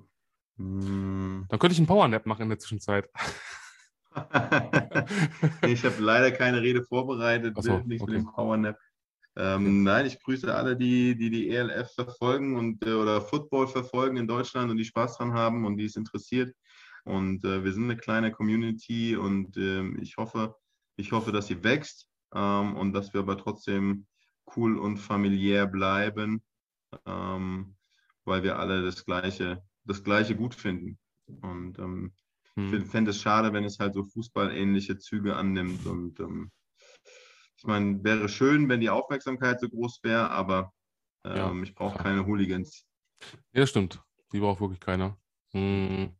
Hm. 0.57 1.45
Dann 1.49 1.59
könnte 1.59 1.73
ich 1.73 1.79
einen 1.79 1.87
Powernap 1.87 2.25
machen 2.25 2.43
in 2.43 2.49
der 2.49 2.59
Zwischenzeit. 2.59 3.09
ich 5.67 5.85
habe 5.85 6.01
leider 6.01 6.31
keine 6.31 6.61
Rede 6.61 6.83
vorbereitet, 6.83 7.55
so, 7.61 7.79
nicht 7.79 8.01
okay. 8.01 8.11
mit 8.11 8.21
dem 8.21 8.31
Powernap. 8.31 8.77
Ähm. 9.35 9.83
Nein, 9.83 10.05
ich 10.05 10.19
grüße 10.21 10.53
alle, 10.53 10.75
die, 10.75 11.15
die 11.15 11.29
die 11.29 11.49
ELF 11.49 11.93
verfolgen 11.93 12.57
und 12.57 12.85
äh, 12.85 12.93
oder 12.93 13.21
Football 13.21 13.67
verfolgen 13.67 14.17
in 14.17 14.27
Deutschland 14.27 14.71
und 14.71 14.77
die 14.77 14.85
Spaß 14.85 15.17
dran 15.17 15.33
haben 15.33 15.65
und 15.65 15.77
die 15.77 15.85
es 15.85 15.95
interessiert. 15.95 16.53
Und 17.05 17.45
äh, 17.45 17.63
wir 17.63 17.71
sind 17.71 17.85
eine 17.85 17.97
kleine 17.97 18.31
Community 18.31 19.15
und 19.15 19.55
äh, 19.57 19.87
ich 20.01 20.17
hoffe, 20.17 20.55
ich 20.97 21.11
hoffe, 21.11 21.31
dass 21.31 21.47
sie 21.47 21.63
wächst 21.63 22.09
ähm, 22.33 22.75
und 22.75 22.93
dass 22.93 23.13
wir 23.13 23.21
aber 23.21 23.37
trotzdem 23.37 24.05
cool 24.55 24.77
und 24.77 24.97
familiär 24.97 25.67
bleiben, 25.67 26.43
ähm, 27.05 27.75
weil 28.25 28.43
wir 28.43 28.59
alle 28.59 28.83
das 28.83 29.05
Gleiche, 29.05 29.63
das 29.85 30.03
Gleiche 30.03 30.35
gut 30.35 30.55
finden. 30.55 30.97
Und 31.41 31.79
ähm, 31.79 32.13
hm. 32.67 32.81
ich 32.81 32.87
fände 32.87 33.11
es 33.11 33.21
schade, 33.21 33.53
wenn 33.53 33.63
es 33.63 33.79
halt 33.79 33.93
so 33.93 34.03
fußballähnliche 34.03 34.97
Züge 34.97 35.35
annimmt. 35.35 35.85
Und 35.85 36.19
ähm, 36.19 36.51
ich 37.57 37.65
meine, 37.65 38.03
wäre 38.03 38.29
schön, 38.29 38.69
wenn 38.69 38.81
die 38.81 38.89
Aufmerksamkeit 38.89 39.59
so 39.59 39.69
groß 39.69 39.99
wäre, 40.03 40.29
aber 40.29 40.73
ja, 41.25 41.49
ähm, 41.49 41.63
ich 41.63 41.75
brauche 41.75 41.97
keine 42.01 42.25
Hooligans. 42.25 42.85
Ja, 43.51 43.65
stimmt. 43.65 44.01
Die 44.31 44.39
braucht 44.39 44.61
wirklich 44.61 44.79
keiner. 44.79 45.17
Hm. 45.51 46.15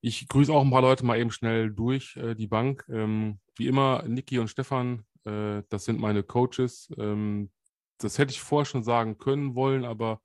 Ich 0.00 0.28
grüße 0.28 0.52
auch 0.52 0.64
ein 0.64 0.70
paar 0.70 0.82
Leute 0.82 1.04
mal 1.04 1.18
eben 1.18 1.32
schnell 1.32 1.72
durch 1.72 2.16
äh, 2.16 2.34
die 2.34 2.46
Bank. 2.46 2.84
Ähm, 2.88 3.40
wie 3.56 3.66
immer, 3.66 4.04
Niki 4.06 4.38
und 4.38 4.48
Stefan, 4.48 5.04
äh, 5.24 5.62
das 5.68 5.84
sind 5.84 5.98
meine 5.98 6.22
Coaches. 6.22 6.88
Ähm, 6.96 7.50
das 7.98 8.18
hätte 8.18 8.32
ich 8.32 8.40
vorher 8.40 8.66
schon 8.66 8.84
sagen 8.84 9.18
können 9.18 9.56
wollen, 9.56 9.84
aber 9.84 10.22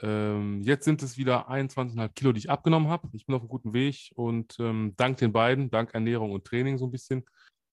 ähm, 0.00 0.60
jetzt 0.62 0.84
sind 0.84 1.02
es 1.02 1.16
wieder 1.16 1.50
21,5 1.50 2.08
Kilo, 2.14 2.32
die 2.32 2.38
ich 2.38 2.50
abgenommen 2.50 2.88
habe. 2.88 3.08
Ich 3.12 3.26
bin 3.26 3.34
auf 3.34 3.42
einem 3.42 3.48
guten 3.48 3.72
Weg 3.72 4.10
und 4.16 4.56
ähm, 4.58 4.94
dank 4.96 5.18
den 5.18 5.32
beiden, 5.32 5.70
dank 5.70 5.94
Ernährung 5.94 6.32
und 6.32 6.44
Training 6.44 6.78
so 6.78 6.86
ein 6.86 6.90
bisschen. 6.90 7.24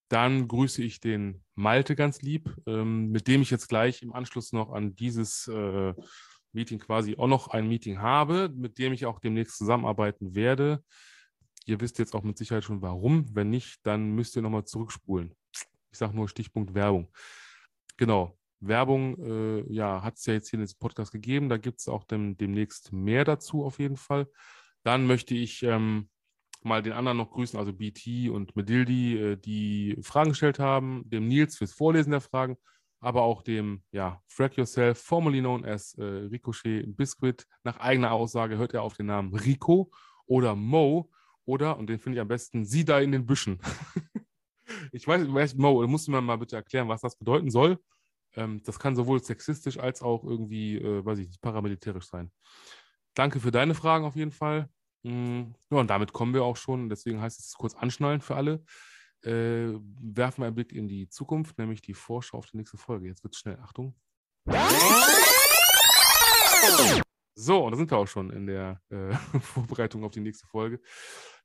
Dann 0.10 0.48
grüße 0.48 0.84
ich 0.84 1.00
den 1.00 1.44
Malte 1.56 1.96
ganz 1.96 2.22
lieb, 2.22 2.54
ähm, 2.68 3.10
mit 3.12 3.28
dem 3.28 3.42
ich 3.42 3.50
jetzt 3.50 3.70
gleich 3.70 4.02
im 4.04 4.14
Anschluss 4.14 4.52
noch 4.52 4.72
an 4.72 4.96
dieses 4.96 5.48
äh, 5.48 5.94
Meeting 6.54 6.80
quasi 6.80 7.16
auch 7.18 7.28
noch 7.28 7.48
ein 7.48 7.68
Meeting 7.68 8.00
habe, 8.00 8.50
mit 8.54 8.78
dem 8.78 8.94
ich 8.94 9.06
auch 9.06 9.20
demnächst 9.20 9.58
zusammenarbeiten 9.58 10.36
werde. 10.36 10.84
Ihr 11.66 11.80
wisst 11.80 12.00
jetzt 12.00 12.16
auch 12.16 12.24
mit 12.24 12.38
Sicherheit 12.38 12.64
schon 12.64 12.82
warum. 12.82 13.34
Wenn 13.36 13.50
nicht, 13.50 13.80
dann 13.84 14.12
müsst 14.12 14.36
ihr 14.36 14.42
nochmal 14.42 14.66
zurückspulen. 14.66 15.34
Ich 15.92 15.98
sage 15.98 16.16
nur 16.16 16.28
Stichpunkt 16.28 16.74
Werbung. 16.74 17.12
Genau. 17.98 18.38
Werbung, 18.62 19.18
äh, 19.20 19.74
ja, 19.74 20.04
hat 20.04 20.16
es 20.18 20.26
ja 20.26 20.34
jetzt 20.34 20.50
hier 20.50 20.60
in 20.60 20.66
diesem 20.66 20.80
Podcast 20.80 21.12
gegeben. 21.12 21.50
Da 21.50 21.58
gibt 21.58 21.80
es 21.80 21.88
auch 21.88 22.04
dem, 22.04 22.38
demnächst 22.38 22.94
mehr 22.94 23.26
dazu 23.26 23.64
auf 23.66 23.80
jeden 23.80 23.98
Fall. 23.98 24.28
Dann 24.84 25.06
möchte 25.08 25.36
ich 25.36 25.64
ähm, 25.64 26.10
mal 26.64 26.82
den 26.82 26.94
anderen 26.94 27.18
noch 27.18 27.32
grüßen, 27.32 27.58
also 27.60 27.74
BT 27.74 28.30
und 28.30 28.56
Medildi, 28.56 29.18
äh, 29.18 29.36
die 29.38 29.98
Fragen 30.02 30.30
gestellt 30.30 30.60
haben, 30.60 31.04
dem 31.10 31.28
Nils 31.28 31.58
fürs 31.58 31.74
Vorlesen 31.74 32.12
der 32.12 32.22
Fragen, 32.22 32.58
aber 33.00 33.24
auch 33.24 33.42
dem, 33.42 33.84
ja, 33.92 34.22
Frag 34.28 34.56
Yourself, 34.58 35.00
formerly 35.00 35.40
known 35.40 35.66
as 35.66 35.96
äh, 35.96 36.04
Ricochet 36.04 36.86
Biscuit. 36.96 37.48
Nach 37.64 37.80
eigener 37.80 38.12
Aussage 38.12 38.58
hört 38.58 38.74
er 38.74 38.84
auf 38.84 38.96
den 38.96 39.08
Namen 39.08 39.34
Rico 39.36 39.92
oder 40.26 40.56
Mo 40.56 41.10
oder, 41.46 41.78
und 41.78 41.90
den 41.90 42.00
finde 42.00 42.18
ich 42.18 42.22
am 42.22 42.28
besten, 42.28 42.64
sie 42.64 42.86
da 42.86 43.00
in 43.00 43.12
den 43.12 43.26
Büschen. 43.26 43.60
ich 44.92 45.08
weiß, 45.08 45.56
Mo, 45.56 45.86
musst 45.88 46.08
du 46.08 46.12
mir 46.12 46.22
mal 46.22 46.38
bitte 46.38 46.56
erklären, 46.56 46.88
was 46.88 47.02
das 47.02 47.18
bedeuten 47.18 47.50
soll. 47.50 47.80
Ähm, 48.36 48.62
das 48.64 48.80
kann 48.80 48.96
sowohl 48.96 49.24
sexistisch 49.24 49.78
als 49.78 50.02
auch 50.02 50.24
irgendwie, 50.24 50.78
äh, 50.78 51.06
weiß 51.06 51.20
ich 51.20 51.28
nicht, 51.28 51.42
paramilitärisch 51.42 52.06
sein. 52.06 52.32
Danke 53.14 53.40
für 53.40 53.52
deine 53.52 53.76
Fragen 53.76 54.06
auf 54.06 54.16
jeden 54.16 54.32
Fall. 54.32 54.70
Mhm. 55.04 55.56
Ja, 55.70 55.78
und 55.78 55.90
damit 55.90 56.14
kommen 56.14 56.34
wir 56.34 56.44
auch 56.44 56.58
schon, 56.58 56.90
deswegen 56.90 57.22
heißt 57.22 57.40
es 57.40 57.54
kurz 57.54 57.76
anschnallen 57.76 58.22
für 58.22 58.36
alle. 58.36 58.64
Äh, 59.24 59.74
werfen 60.02 60.42
wir 60.42 60.48
einen 60.48 60.56
Blick 60.56 60.72
in 60.72 60.88
die 60.88 61.08
Zukunft, 61.10 61.58
nämlich 61.58 61.82
die 61.82 61.94
Vorschau 61.94 62.38
auf 62.38 62.48
die 62.48 62.58
nächste 62.58 62.78
Folge. 62.78 63.08
Jetzt 63.08 63.24
wird 63.24 63.36
es 63.36 63.40
schnell. 63.40 63.60
Achtung. 63.62 63.96
So, 67.36 67.66
und 67.66 67.72
da 67.72 67.78
sind 67.78 67.90
wir 67.90 67.98
auch 67.98 68.08
schon 68.08 68.30
in 68.32 68.46
der 68.46 68.82
äh, 68.90 69.14
Vorbereitung 69.40 70.04
auf 70.04 70.12
die 70.12 70.20
nächste 70.20 70.48
Folge. 70.48 70.80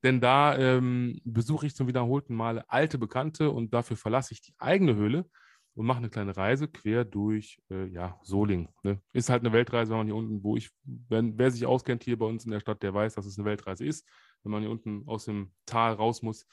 Denn 0.03 0.21
da 0.21 0.57
ähm, 0.57 1.21
besuche 1.25 1.67
ich 1.67 1.75
zum 1.75 1.87
wiederholten 1.87 2.35
Male 2.35 2.69
alte 2.69 2.99
Bekannte 2.99 3.51
und 3.51 3.73
dafür 3.73 3.97
verlasse 3.97 4.35
ich 4.35 4.43
die 4.43 4.55
eigene 4.59 4.95
Höhle 4.95 5.29
und 5.77 5.85
mache 5.85 5.99
eine 5.99 6.09
kleine 6.09 6.37
Reise 6.37 6.69
quer 6.69 7.05
durch 7.05 7.61
äh, 7.71 7.87
ja, 7.89 8.19
Soling. 8.23 8.69
Ne? 8.83 8.99
Ist 9.13 9.29
halt 9.29 9.43
eine 9.43 9.53
Weltreise, 9.53 9.91
wenn 9.91 9.99
man 9.99 10.07
hier 10.07 10.17
unten, 10.17 10.43
wo 10.43 10.57
ich, 10.57 10.71
wenn, 10.85 11.39
wer 11.39 11.51
sich 11.51 11.67
auskennt 11.67 12.03
hier 12.03 12.19
bei 12.19 12.25
uns 12.25 12.47
in 12.47 12.51
der 12.51 12.61
Stadt, 12.61 12.83
der 12.83 12.95
weiß, 12.95 13.15
dass 13.15 13.27
es 13.27 13.39
eine 13.39 13.45
Weltreise 13.45 13.85
ist, 13.85 14.09
wenn 14.43 14.53
man 14.53 14.63
hier 14.63 14.71
unten 14.71 15.07
aus 15.07 15.27
dem 15.27 15.53
Tal 15.67 15.93
raus 15.93 16.23
muss. 16.23 16.47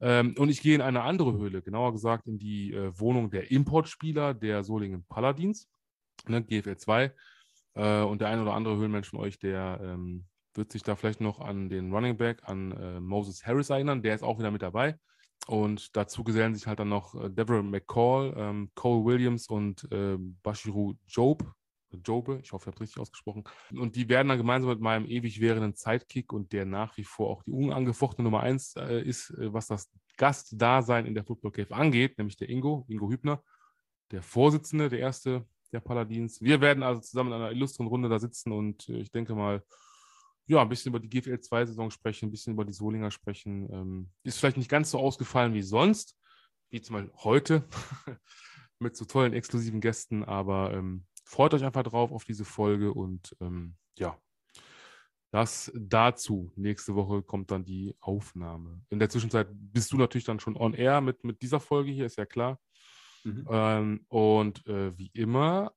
Ähm, 0.00 0.36
und 0.38 0.50
ich 0.50 0.62
gehe 0.62 0.76
in 0.76 0.82
eine 0.82 1.02
andere 1.02 1.32
Höhle, 1.32 1.62
genauer 1.62 1.92
gesagt 1.92 2.28
in 2.28 2.38
die 2.38 2.72
äh, 2.72 2.92
Wohnung 2.98 3.28
der 3.30 3.50
Importspieler 3.50 4.34
der 4.34 4.62
Solingen 4.62 5.04
Paladins, 5.08 5.68
ne, 6.28 6.42
GFL 6.44 6.76
2. 6.76 7.12
Äh, 7.74 8.02
und 8.02 8.20
der 8.20 8.28
eine 8.28 8.42
oder 8.42 8.54
andere 8.54 8.76
Höhlenmensch 8.76 9.10
von 9.10 9.18
euch, 9.18 9.40
der 9.40 9.80
ähm, 9.82 10.26
wird 10.54 10.70
sich 10.70 10.84
da 10.84 10.94
vielleicht 10.94 11.20
noch 11.20 11.40
an 11.40 11.68
den 11.68 11.92
Running 11.92 12.16
Back, 12.16 12.42
an 12.44 12.70
äh, 12.70 13.00
Moses 13.00 13.44
Harris 13.44 13.70
erinnern. 13.70 14.02
Der 14.02 14.14
ist 14.14 14.22
auch 14.22 14.38
wieder 14.38 14.52
mit 14.52 14.62
dabei. 14.62 14.96
Und 15.46 15.94
dazu 15.96 16.24
gesellen 16.24 16.54
sich 16.54 16.66
halt 16.66 16.78
dann 16.78 16.88
noch 16.88 17.14
äh, 17.14 17.30
Deborah 17.30 17.62
McCall, 17.62 18.34
ähm, 18.36 18.70
Cole 18.74 19.04
Williams 19.04 19.48
und 19.48 19.90
äh, 19.92 20.16
Bashiru 20.18 20.94
Job. 21.06 21.44
Jobe, 22.04 22.40
ich 22.42 22.52
hoffe, 22.52 22.70
ich 22.70 22.74
habe 22.74 22.80
richtig 22.80 23.00
ausgesprochen. 23.00 23.44
Und 23.72 23.94
die 23.94 24.08
werden 24.08 24.28
dann 24.28 24.38
gemeinsam 24.38 24.70
mit 24.70 24.80
meinem 24.80 25.06
ewig 25.06 25.40
währenden 25.40 25.74
Sidekick 25.74 26.32
und 26.32 26.52
der 26.52 26.64
nach 26.64 26.96
wie 26.96 27.04
vor 27.04 27.30
auch 27.30 27.42
die 27.44 27.52
unangefochtene 27.52 28.24
Nummer 28.24 28.40
1 28.40 28.76
äh, 28.76 29.00
ist, 29.02 29.30
äh, 29.30 29.52
was 29.52 29.68
das 29.68 29.90
Gastdasein 30.16 31.06
in 31.06 31.14
der 31.14 31.24
Football 31.24 31.52
Cave 31.52 31.74
angeht, 31.74 32.18
nämlich 32.18 32.36
der 32.36 32.48
Ingo, 32.48 32.84
Ingo 32.88 33.10
Hübner, 33.10 33.42
der 34.10 34.22
Vorsitzende, 34.22 34.88
der 34.88 35.00
erste 35.00 35.46
der 35.72 35.80
Paladins. 35.80 36.40
Wir 36.40 36.60
werden 36.60 36.82
also 36.82 37.00
zusammen 37.00 37.32
in 37.32 37.36
einer 37.36 37.50
illustren 37.50 37.86
Runde 37.86 38.08
da 38.08 38.18
sitzen 38.18 38.52
und 38.52 38.88
äh, 38.88 38.98
ich 38.98 39.10
denke 39.10 39.34
mal, 39.34 39.62
ja, 40.46 40.60
ein 40.60 40.68
bisschen 40.68 40.90
über 40.90 41.00
die 41.00 41.08
GFL 41.08 41.34
2-Saison 41.34 41.90
sprechen, 41.90 42.28
ein 42.28 42.30
bisschen 42.30 42.52
über 42.52 42.64
die 42.64 42.72
Solinger 42.72 43.10
sprechen. 43.10 43.68
Ähm, 43.72 44.10
ist 44.22 44.38
vielleicht 44.38 44.56
nicht 44.56 44.70
ganz 44.70 44.90
so 44.90 44.98
ausgefallen 44.98 45.54
wie 45.54 45.62
sonst, 45.62 46.16
wie 46.70 46.80
zum 46.80 46.94
Beispiel 46.94 47.14
heute, 47.16 47.64
mit 48.78 48.96
so 48.96 49.04
tollen 49.04 49.32
exklusiven 49.32 49.80
Gästen, 49.80 50.24
aber 50.24 50.74
ähm, 50.74 51.06
freut 51.24 51.54
euch 51.54 51.64
einfach 51.64 51.84
drauf 51.84 52.12
auf 52.12 52.24
diese 52.24 52.44
Folge 52.44 52.92
und 52.92 53.34
ähm, 53.40 53.76
ja, 53.98 54.18
das 55.30 55.72
dazu. 55.74 56.52
Nächste 56.54 56.94
Woche 56.94 57.22
kommt 57.22 57.50
dann 57.50 57.64
die 57.64 57.96
Aufnahme. 58.00 58.82
In 58.90 58.98
der 58.98 59.08
Zwischenzeit 59.08 59.48
bist 59.50 59.92
du 59.92 59.96
natürlich 59.96 60.24
dann 60.24 60.38
schon 60.38 60.56
on 60.56 60.74
air 60.74 61.00
mit, 61.00 61.24
mit 61.24 61.42
dieser 61.42 61.58
Folge 61.58 61.90
hier, 61.90 62.06
ist 62.06 62.18
ja 62.18 62.26
klar. 62.26 62.60
Mhm. 63.24 63.46
Ähm, 63.50 64.04
und 64.08 64.66
äh, 64.66 64.96
wie 64.96 65.10
immer 65.14 65.72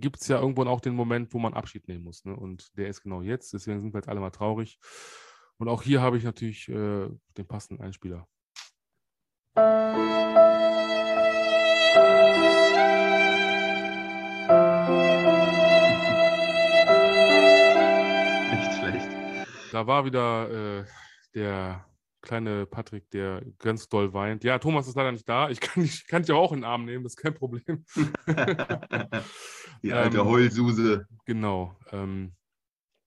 gibt 0.00 0.20
es 0.20 0.28
ja 0.28 0.40
irgendwann 0.40 0.68
auch 0.68 0.80
den 0.80 0.94
Moment, 0.94 1.34
wo 1.34 1.38
man 1.38 1.54
Abschied 1.54 1.88
nehmen 1.88 2.04
muss. 2.04 2.24
Ne? 2.24 2.34
Und 2.36 2.76
der 2.76 2.88
ist 2.88 3.02
genau 3.02 3.22
jetzt. 3.22 3.52
Deswegen 3.52 3.80
sind 3.80 3.92
wir 3.92 3.98
jetzt 3.98 4.08
alle 4.08 4.20
mal 4.20 4.30
traurig. 4.30 4.78
Und 5.58 5.68
auch 5.68 5.82
hier 5.82 6.00
habe 6.00 6.16
ich 6.16 6.24
natürlich 6.24 6.68
äh, 6.68 7.08
den 7.36 7.46
passenden 7.46 7.82
Einspieler. 7.82 8.28
Nicht 18.54 18.72
schlecht. 18.78 19.08
Da 19.72 19.86
war 19.86 20.04
wieder 20.04 20.80
äh, 20.80 20.84
der 21.34 21.84
kleine 22.20 22.66
Patrick, 22.66 23.10
der 23.10 23.42
ganz 23.58 23.88
doll 23.88 24.12
weint. 24.12 24.44
Ja, 24.44 24.58
Thomas 24.58 24.86
ist 24.86 24.96
leider 24.96 25.12
nicht 25.12 25.28
da. 25.28 25.50
Ich 25.50 25.60
kann 25.60 25.82
dich, 25.82 26.06
kann 26.06 26.22
dich 26.22 26.30
aber 26.30 26.40
auch 26.40 26.52
in 26.52 26.60
den 26.60 26.64
Arm 26.64 26.84
nehmen, 26.84 27.02
das 27.04 27.14
ist 27.14 27.22
kein 27.22 27.34
Problem. 27.34 27.84
Die 29.82 29.92
alte 29.92 30.18
ähm, 30.18 30.26
Heulsuse. 30.26 31.06
Genau. 31.24 31.76
Ähm, 31.92 32.32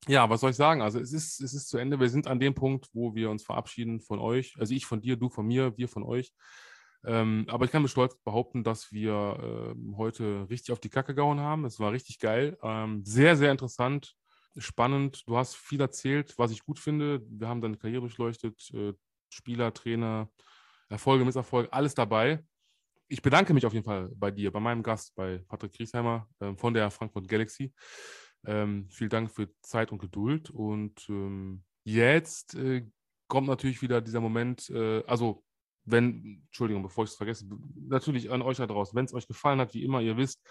ja, 0.07 0.29
was 0.29 0.41
soll 0.41 0.51
ich 0.51 0.55
sagen? 0.55 0.81
Also 0.81 0.99
es 0.99 1.13
ist, 1.13 1.41
es 1.41 1.53
ist 1.53 1.69
zu 1.69 1.77
Ende. 1.77 1.99
Wir 1.99 2.09
sind 2.09 2.27
an 2.27 2.39
dem 2.39 2.55
Punkt, 2.55 2.87
wo 2.93 3.13
wir 3.13 3.29
uns 3.29 3.43
verabschieden 3.43 3.99
von 3.99 4.19
euch. 4.19 4.55
Also 4.57 4.73
ich 4.73 4.85
von 4.85 5.01
dir, 5.01 5.15
du 5.15 5.29
von 5.29 5.45
mir, 5.45 5.77
wir 5.77 5.87
von 5.87 6.03
euch. 6.03 6.33
Ähm, 7.03 7.45
aber 7.49 7.65
ich 7.65 7.71
kann 7.71 7.81
mit 7.81 7.91
Stolz 7.91 8.15
behaupten, 8.23 8.63
dass 8.63 8.91
wir 8.91 9.75
äh, 9.75 9.95
heute 9.95 10.47
richtig 10.49 10.71
auf 10.71 10.79
die 10.79 10.89
Kacke 10.89 11.15
gehauen 11.15 11.39
haben. 11.39 11.65
Es 11.65 11.79
war 11.79 11.91
richtig 11.91 12.19
geil. 12.19 12.57
Ähm, 12.61 13.03
sehr, 13.05 13.35
sehr 13.35 13.51
interessant, 13.51 14.15
spannend. 14.57 15.23
Du 15.27 15.37
hast 15.37 15.55
viel 15.55 15.81
erzählt, 15.81 16.33
was 16.37 16.51
ich 16.51 16.63
gut 16.63 16.79
finde. 16.79 17.21
Wir 17.27 17.47
haben 17.47 17.61
deine 17.61 17.77
Karriere 17.77 18.01
durchleuchtet. 18.01 18.69
Äh, 18.73 18.93
Spieler, 19.29 19.73
Trainer, 19.73 20.29
Erfolge, 20.89 21.25
Misserfolge, 21.25 21.71
alles 21.71 21.95
dabei. 21.95 22.43
Ich 23.11 23.21
bedanke 23.21 23.53
mich 23.53 23.65
auf 23.65 23.73
jeden 23.73 23.83
Fall 23.83 24.09
bei 24.15 24.31
dir, 24.31 24.53
bei 24.53 24.61
meinem 24.61 24.83
Gast, 24.83 25.13
bei 25.15 25.39
Patrick 25.49 25.73
Griesheimer 25.73 26.29
äh, 26.39 26.55
von 26.55 26.73
der 26.73 26.89
Frankfurt 26.89 27.27
Galaxy. 27.27 27.73
Ähm, 28.45 28.87
vielen 28.89 29.09
Dank 29.09 29.29
für 29.29 29.49
Zeit 29.59 29.91
und 29.91 29.99
Geduld. 29.99 30.49
Und 30.49 31.09
ähm, 31.09 31.65
jetzt 31.83 32.55
äh, 32.55 32.87
kommt 33.27 33.47
natürlich 33.47 33.81
wieder 33.81 33.99
dieser 33.99 34.21
Moment, 34.21 34.69
äh, 34.69 35.03
also 35.07 35.43
wenn, 35.83 36.43
Entschuldigung, 36.45 36.83
bevor 36.83 37.03
ich 37.03 37.09
es 37.09 37.17
vergesse, 37.17 37.49
natürlich 37.85 38.31
an 38.31 38.41
euch 38.41 38.57
da 38.57 38.65
draußen, 38.65 38.95
wenn 38.95 39.03
es 39.03 39.13
euch 39.13 39.27
gefallen 39.27 39.59
hat, 39.59 39.73
wie 39.73 39.83
immer, 39.83 39.99
ihr 39.99 40.15
wisst, 40.15 40.41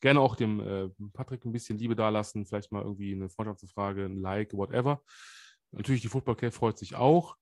gerne 0.00 0.18
auch 0.18 0.34
dem 0.34 0.58
äh, 0.58 0.88
Patrick 1.12 1.44
ein 1.44 1.52
bisschen 1.52 1.78
Liebe 1.78 1.94
dalassen, 1.94 2.46
vielleicht 2.46 2.72
mal 2.72 2.82
irgendwie 2.82 3.12
eine 3.12 3.30
Freundschaftsfrage, 3.30 4.06
ein 4.06 4.16
Like, 4.16 4.54
whatever. 4.54 5.04
Natürlich, 5.70 6.02
die 6.02 6.08
Football 6.08 6.34
Cave 6.34 6.50
freut 6.50 6.78
sich 6.78 6.96
auch 6.96 7.36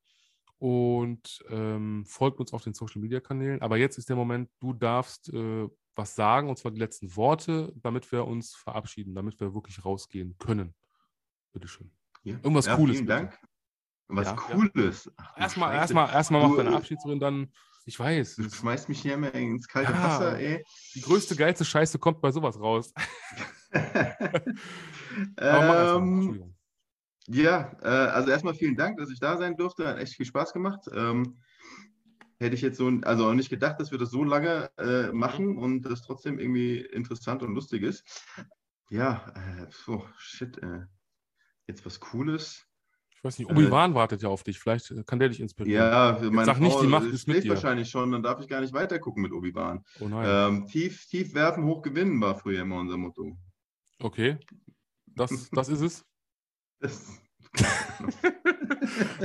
und 0.59 1.45
ähm, 1.51 2.05
folgt 2.07 2.41
uns 2.41 2.53
auf 2.53 2.63
den 2.63 2.75
Social 2.75 3.01
Media 3.01 3.21
Kanälen. 3.21 3.61
Aber 3.63 3.77
jetzt 3.77 3.99
ist 3.99 4.09
der 4.09 4.17
Moment, 4.17 4.51
du 4.61 4.73
darfst 4.73 5.33
äh, 5.33 5.69
was 5.95 6.15
sagen, 6.15 6.49
und 6.49 6.59
zwar 6.59 6.73
die 6.73 6.81
letzten 6.81 7.15
Worte, 7.17 7.73
damit 7.77 8.11
wir 8.13 8.27
uns 8.27 8.55
verabschieden, 8.55 9.15
damit 9.15 9.41
wir 9.41 9.55
wirklich 9.55 9.85
rausgehen 9.85 10.37
können. 10.39 10.75
Bitteschön. 11.53 11.91
Ja. 12.23 12.35
Irgendwas 12.35 12.67
ja, 12.67 12.77
Cooles. 12.77 12.97
Vielen 12.97 13.07
bitte. 13.07 13.19
Dank. 13.19 13.39
Was 14.09 14.27
ja, 14.27 14.35
Cooles. 14.35 15.11
Ach, 15.17 15.37
erstmal, 15.39 15.75
erstmal, 15.75 16.13
erstmal 16.13 16.49
mach 16.49 16.57
deine 16.57 16.77
Abschiedsrunde, 16.77 17.19
dann, 17.19 17.53
ich 17.85 17.99
weiß. 17.99 18.37
Du 18.37 18.49
schmeißt 18.49 18.89
mich 18.89 19.01
hier 19.01 19.17
mal 19.17 19.29
ins 19.29 19.67
kalte 19.67 19.93
ja, 19.93 20.03
Wasser, 20.03 20.39
ey. 20.39 20.65
Die 20.95 21.01
größte, 21.01 21.35
geilste 21.35 21.65
Scheiße 21.65 21.99
kommt 21.99 22.21
bei 22.21 22.31
sowas 22.31 22.61
raus. 22.61 22.93
ähm, 25.39 26.56
ja, 27.29 27.77
äh, 27.83 27.89
also 27.89 28.31
erstmal 28.31 28.55
vielen 28.55 28.77
Dank, 28.77 28.99
dass 28.99 29.11
ich 29.11 29.19
da 29.19 29.37
sein 29.37 29.57
durfte. 29.57 29.87
Hat 29.87 29.99
echt 29.99 30.15
viel 30.15 30.27
Spaß 30.27 30.53
gemacht. 30.53 30.89
Ähm, 30.93 31.37
hätte 32.39 32.55
ich 32.55 32.63
jetzt 32.63 32.79
so, 32.79 32.89
also 33.03 33.27
auch 33.27 33.35
nicht 33.35 33.51
gedacht, 33.51 33.81
dass 33.81 33.91
wir 33.91 33.99
das 33.99 34.11
so 34.11 34.25
lange 34.25 34.71
äh, 34.79 35.13
machen 35.13 35.57
und 35.59 35.83
das 35.83 36.03
trotzdem 36.03 36.39
irgendwie 36.39 36.81
interessant 36.81 37.43
und 37.43 37.55
lustig 37.55 37.83
ist. 37.83 38.05
Ja, 38.91 39.33
äh, 39.35 39.91
oh, 39.91 40.05
shit, 40.19 40.59
äh, 40.63 40.83
jetzt 41.67 41.85
was 41.85 41.99
Cooles. 41.99 42.65
Ich 43.17 43.25
weiß 43.25 43.39
nicht, 43.39 43.51
Obi-Wan 43.51 43.93
äh, 43.93 43.95
wartet 43.95 44.23
ja 44.23 44.29
auf 44.29 44.45
dich. 44.45 44.59
Vielleicht 44.61 44.93
kann 45.07 45.19
der 45.19 45.31
dich 45.31 45.41
inspirieren. 45.41 45.83
Ja, 45.83 46.19
meine 46.31 46.45
Sag 46.45 46.61
nicht, 46.61 46.81
die 46.81 46.87
Macht 46.87 47.07
ist 47.07 47.27
mit 47.27 47.43
dir. 47.43 47.51
wahrscheinlich 47.51 47.91
schon, 47.91 48.13
dann 48.13 48.23
darf 48.23 48.41
ich 48.41 48.47
gar 48.47 48.61
nicht 48.61 48.73
weitergucken 48.73 49.23
mit 49.23 49.33
Obi-Wan. 49.33 49.85
Oh 50.01 50.09
nein. 50.09 50.27
Ähm, 50.29 50.67
tief, 50.67 51.07
tief 51.07 51.35
werfen, 51.35 51.65
hoch 51.65 51.83
gewinnen 51.83 52.21
war 52.21 52.37
früher 52.37 52.63
immer 52.63 52.79
unser 52.79 52.97
Motto. 52.97 53.37
Okay, 53.99 54.39
das, 55.07 55.51
das 55.51 55.69
ist 55.69 55.81
es. 55.81 56.05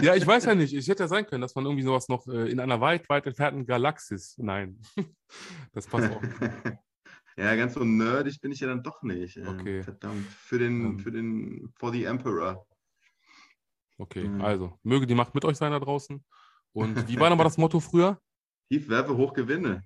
Ja, 0.01 0.15
ich 0.15 0.25
weiß 0.25 0.45
ja 0.45 0.55
nicht. 0.55 0.73
Ich 0.73 0.87
hätte 0.87 1.03
ja 1.03 1.07
sein 1.07 1.25
können, 1.25 1.41
dass 1.41 1.55
man 1.55 1.65
irgendwie 1.65 1.83
sowas 1.83 2.07
noch 2.07 2.27
äh, 2.27 2.49
in 2.49 2.59
einer 2.59 2.81
weit, 2.81 3.09
weit 3.09 3.25
entfernten 3.27 3.65
Galaxis. 3.65 4.35
Nein, 4.37 4.79
das 5.73 5.87
passt 5.87 6.11
auch. 6.11 6.21
ja, 7.37 7.55
ganz 7.55 7.73
so 7.73 7.83
nerdig 7.83 8.39
bin 8.41 8.51
ich 8.51 8.59
ja 8.59 8.67
dann 8.67 8.83
doch 8.83 9.01
nicht. 9.03 9.37
Okay. 9.37 9.83
Verdammt. 9.83 10.27
Für 10.27 10.59
den, 10.59 10.99
für 10.99 11.11
den, 11.11 11.71
for 11.75 11.91
the 11.91 12.05
Emperor. 12.05 12.65
Okay, 13.97 14.27
mhm. 14.27 14.41
also, 14.41 14.79
möge 14.83 15.05
die 15.05 15.15
Macht 15.15 15.35
mit 15.35 15.45
euch 15.45 15.57
sein 15.57 15.71
da 15.71 15.79
draußen. 15.79 16.23
Und 16.73 17.07
wie 17.07 17.19
war 17.19 17.29
nochmal 17.29 17.43
das 17.43 17.57
Motto 17.57 17.79
früher? 17.79 18.19
Tief 18.69 18.89
werfe, 18.89 19.15
hoch 19.15 19.33
gewinne. 19.33 19.83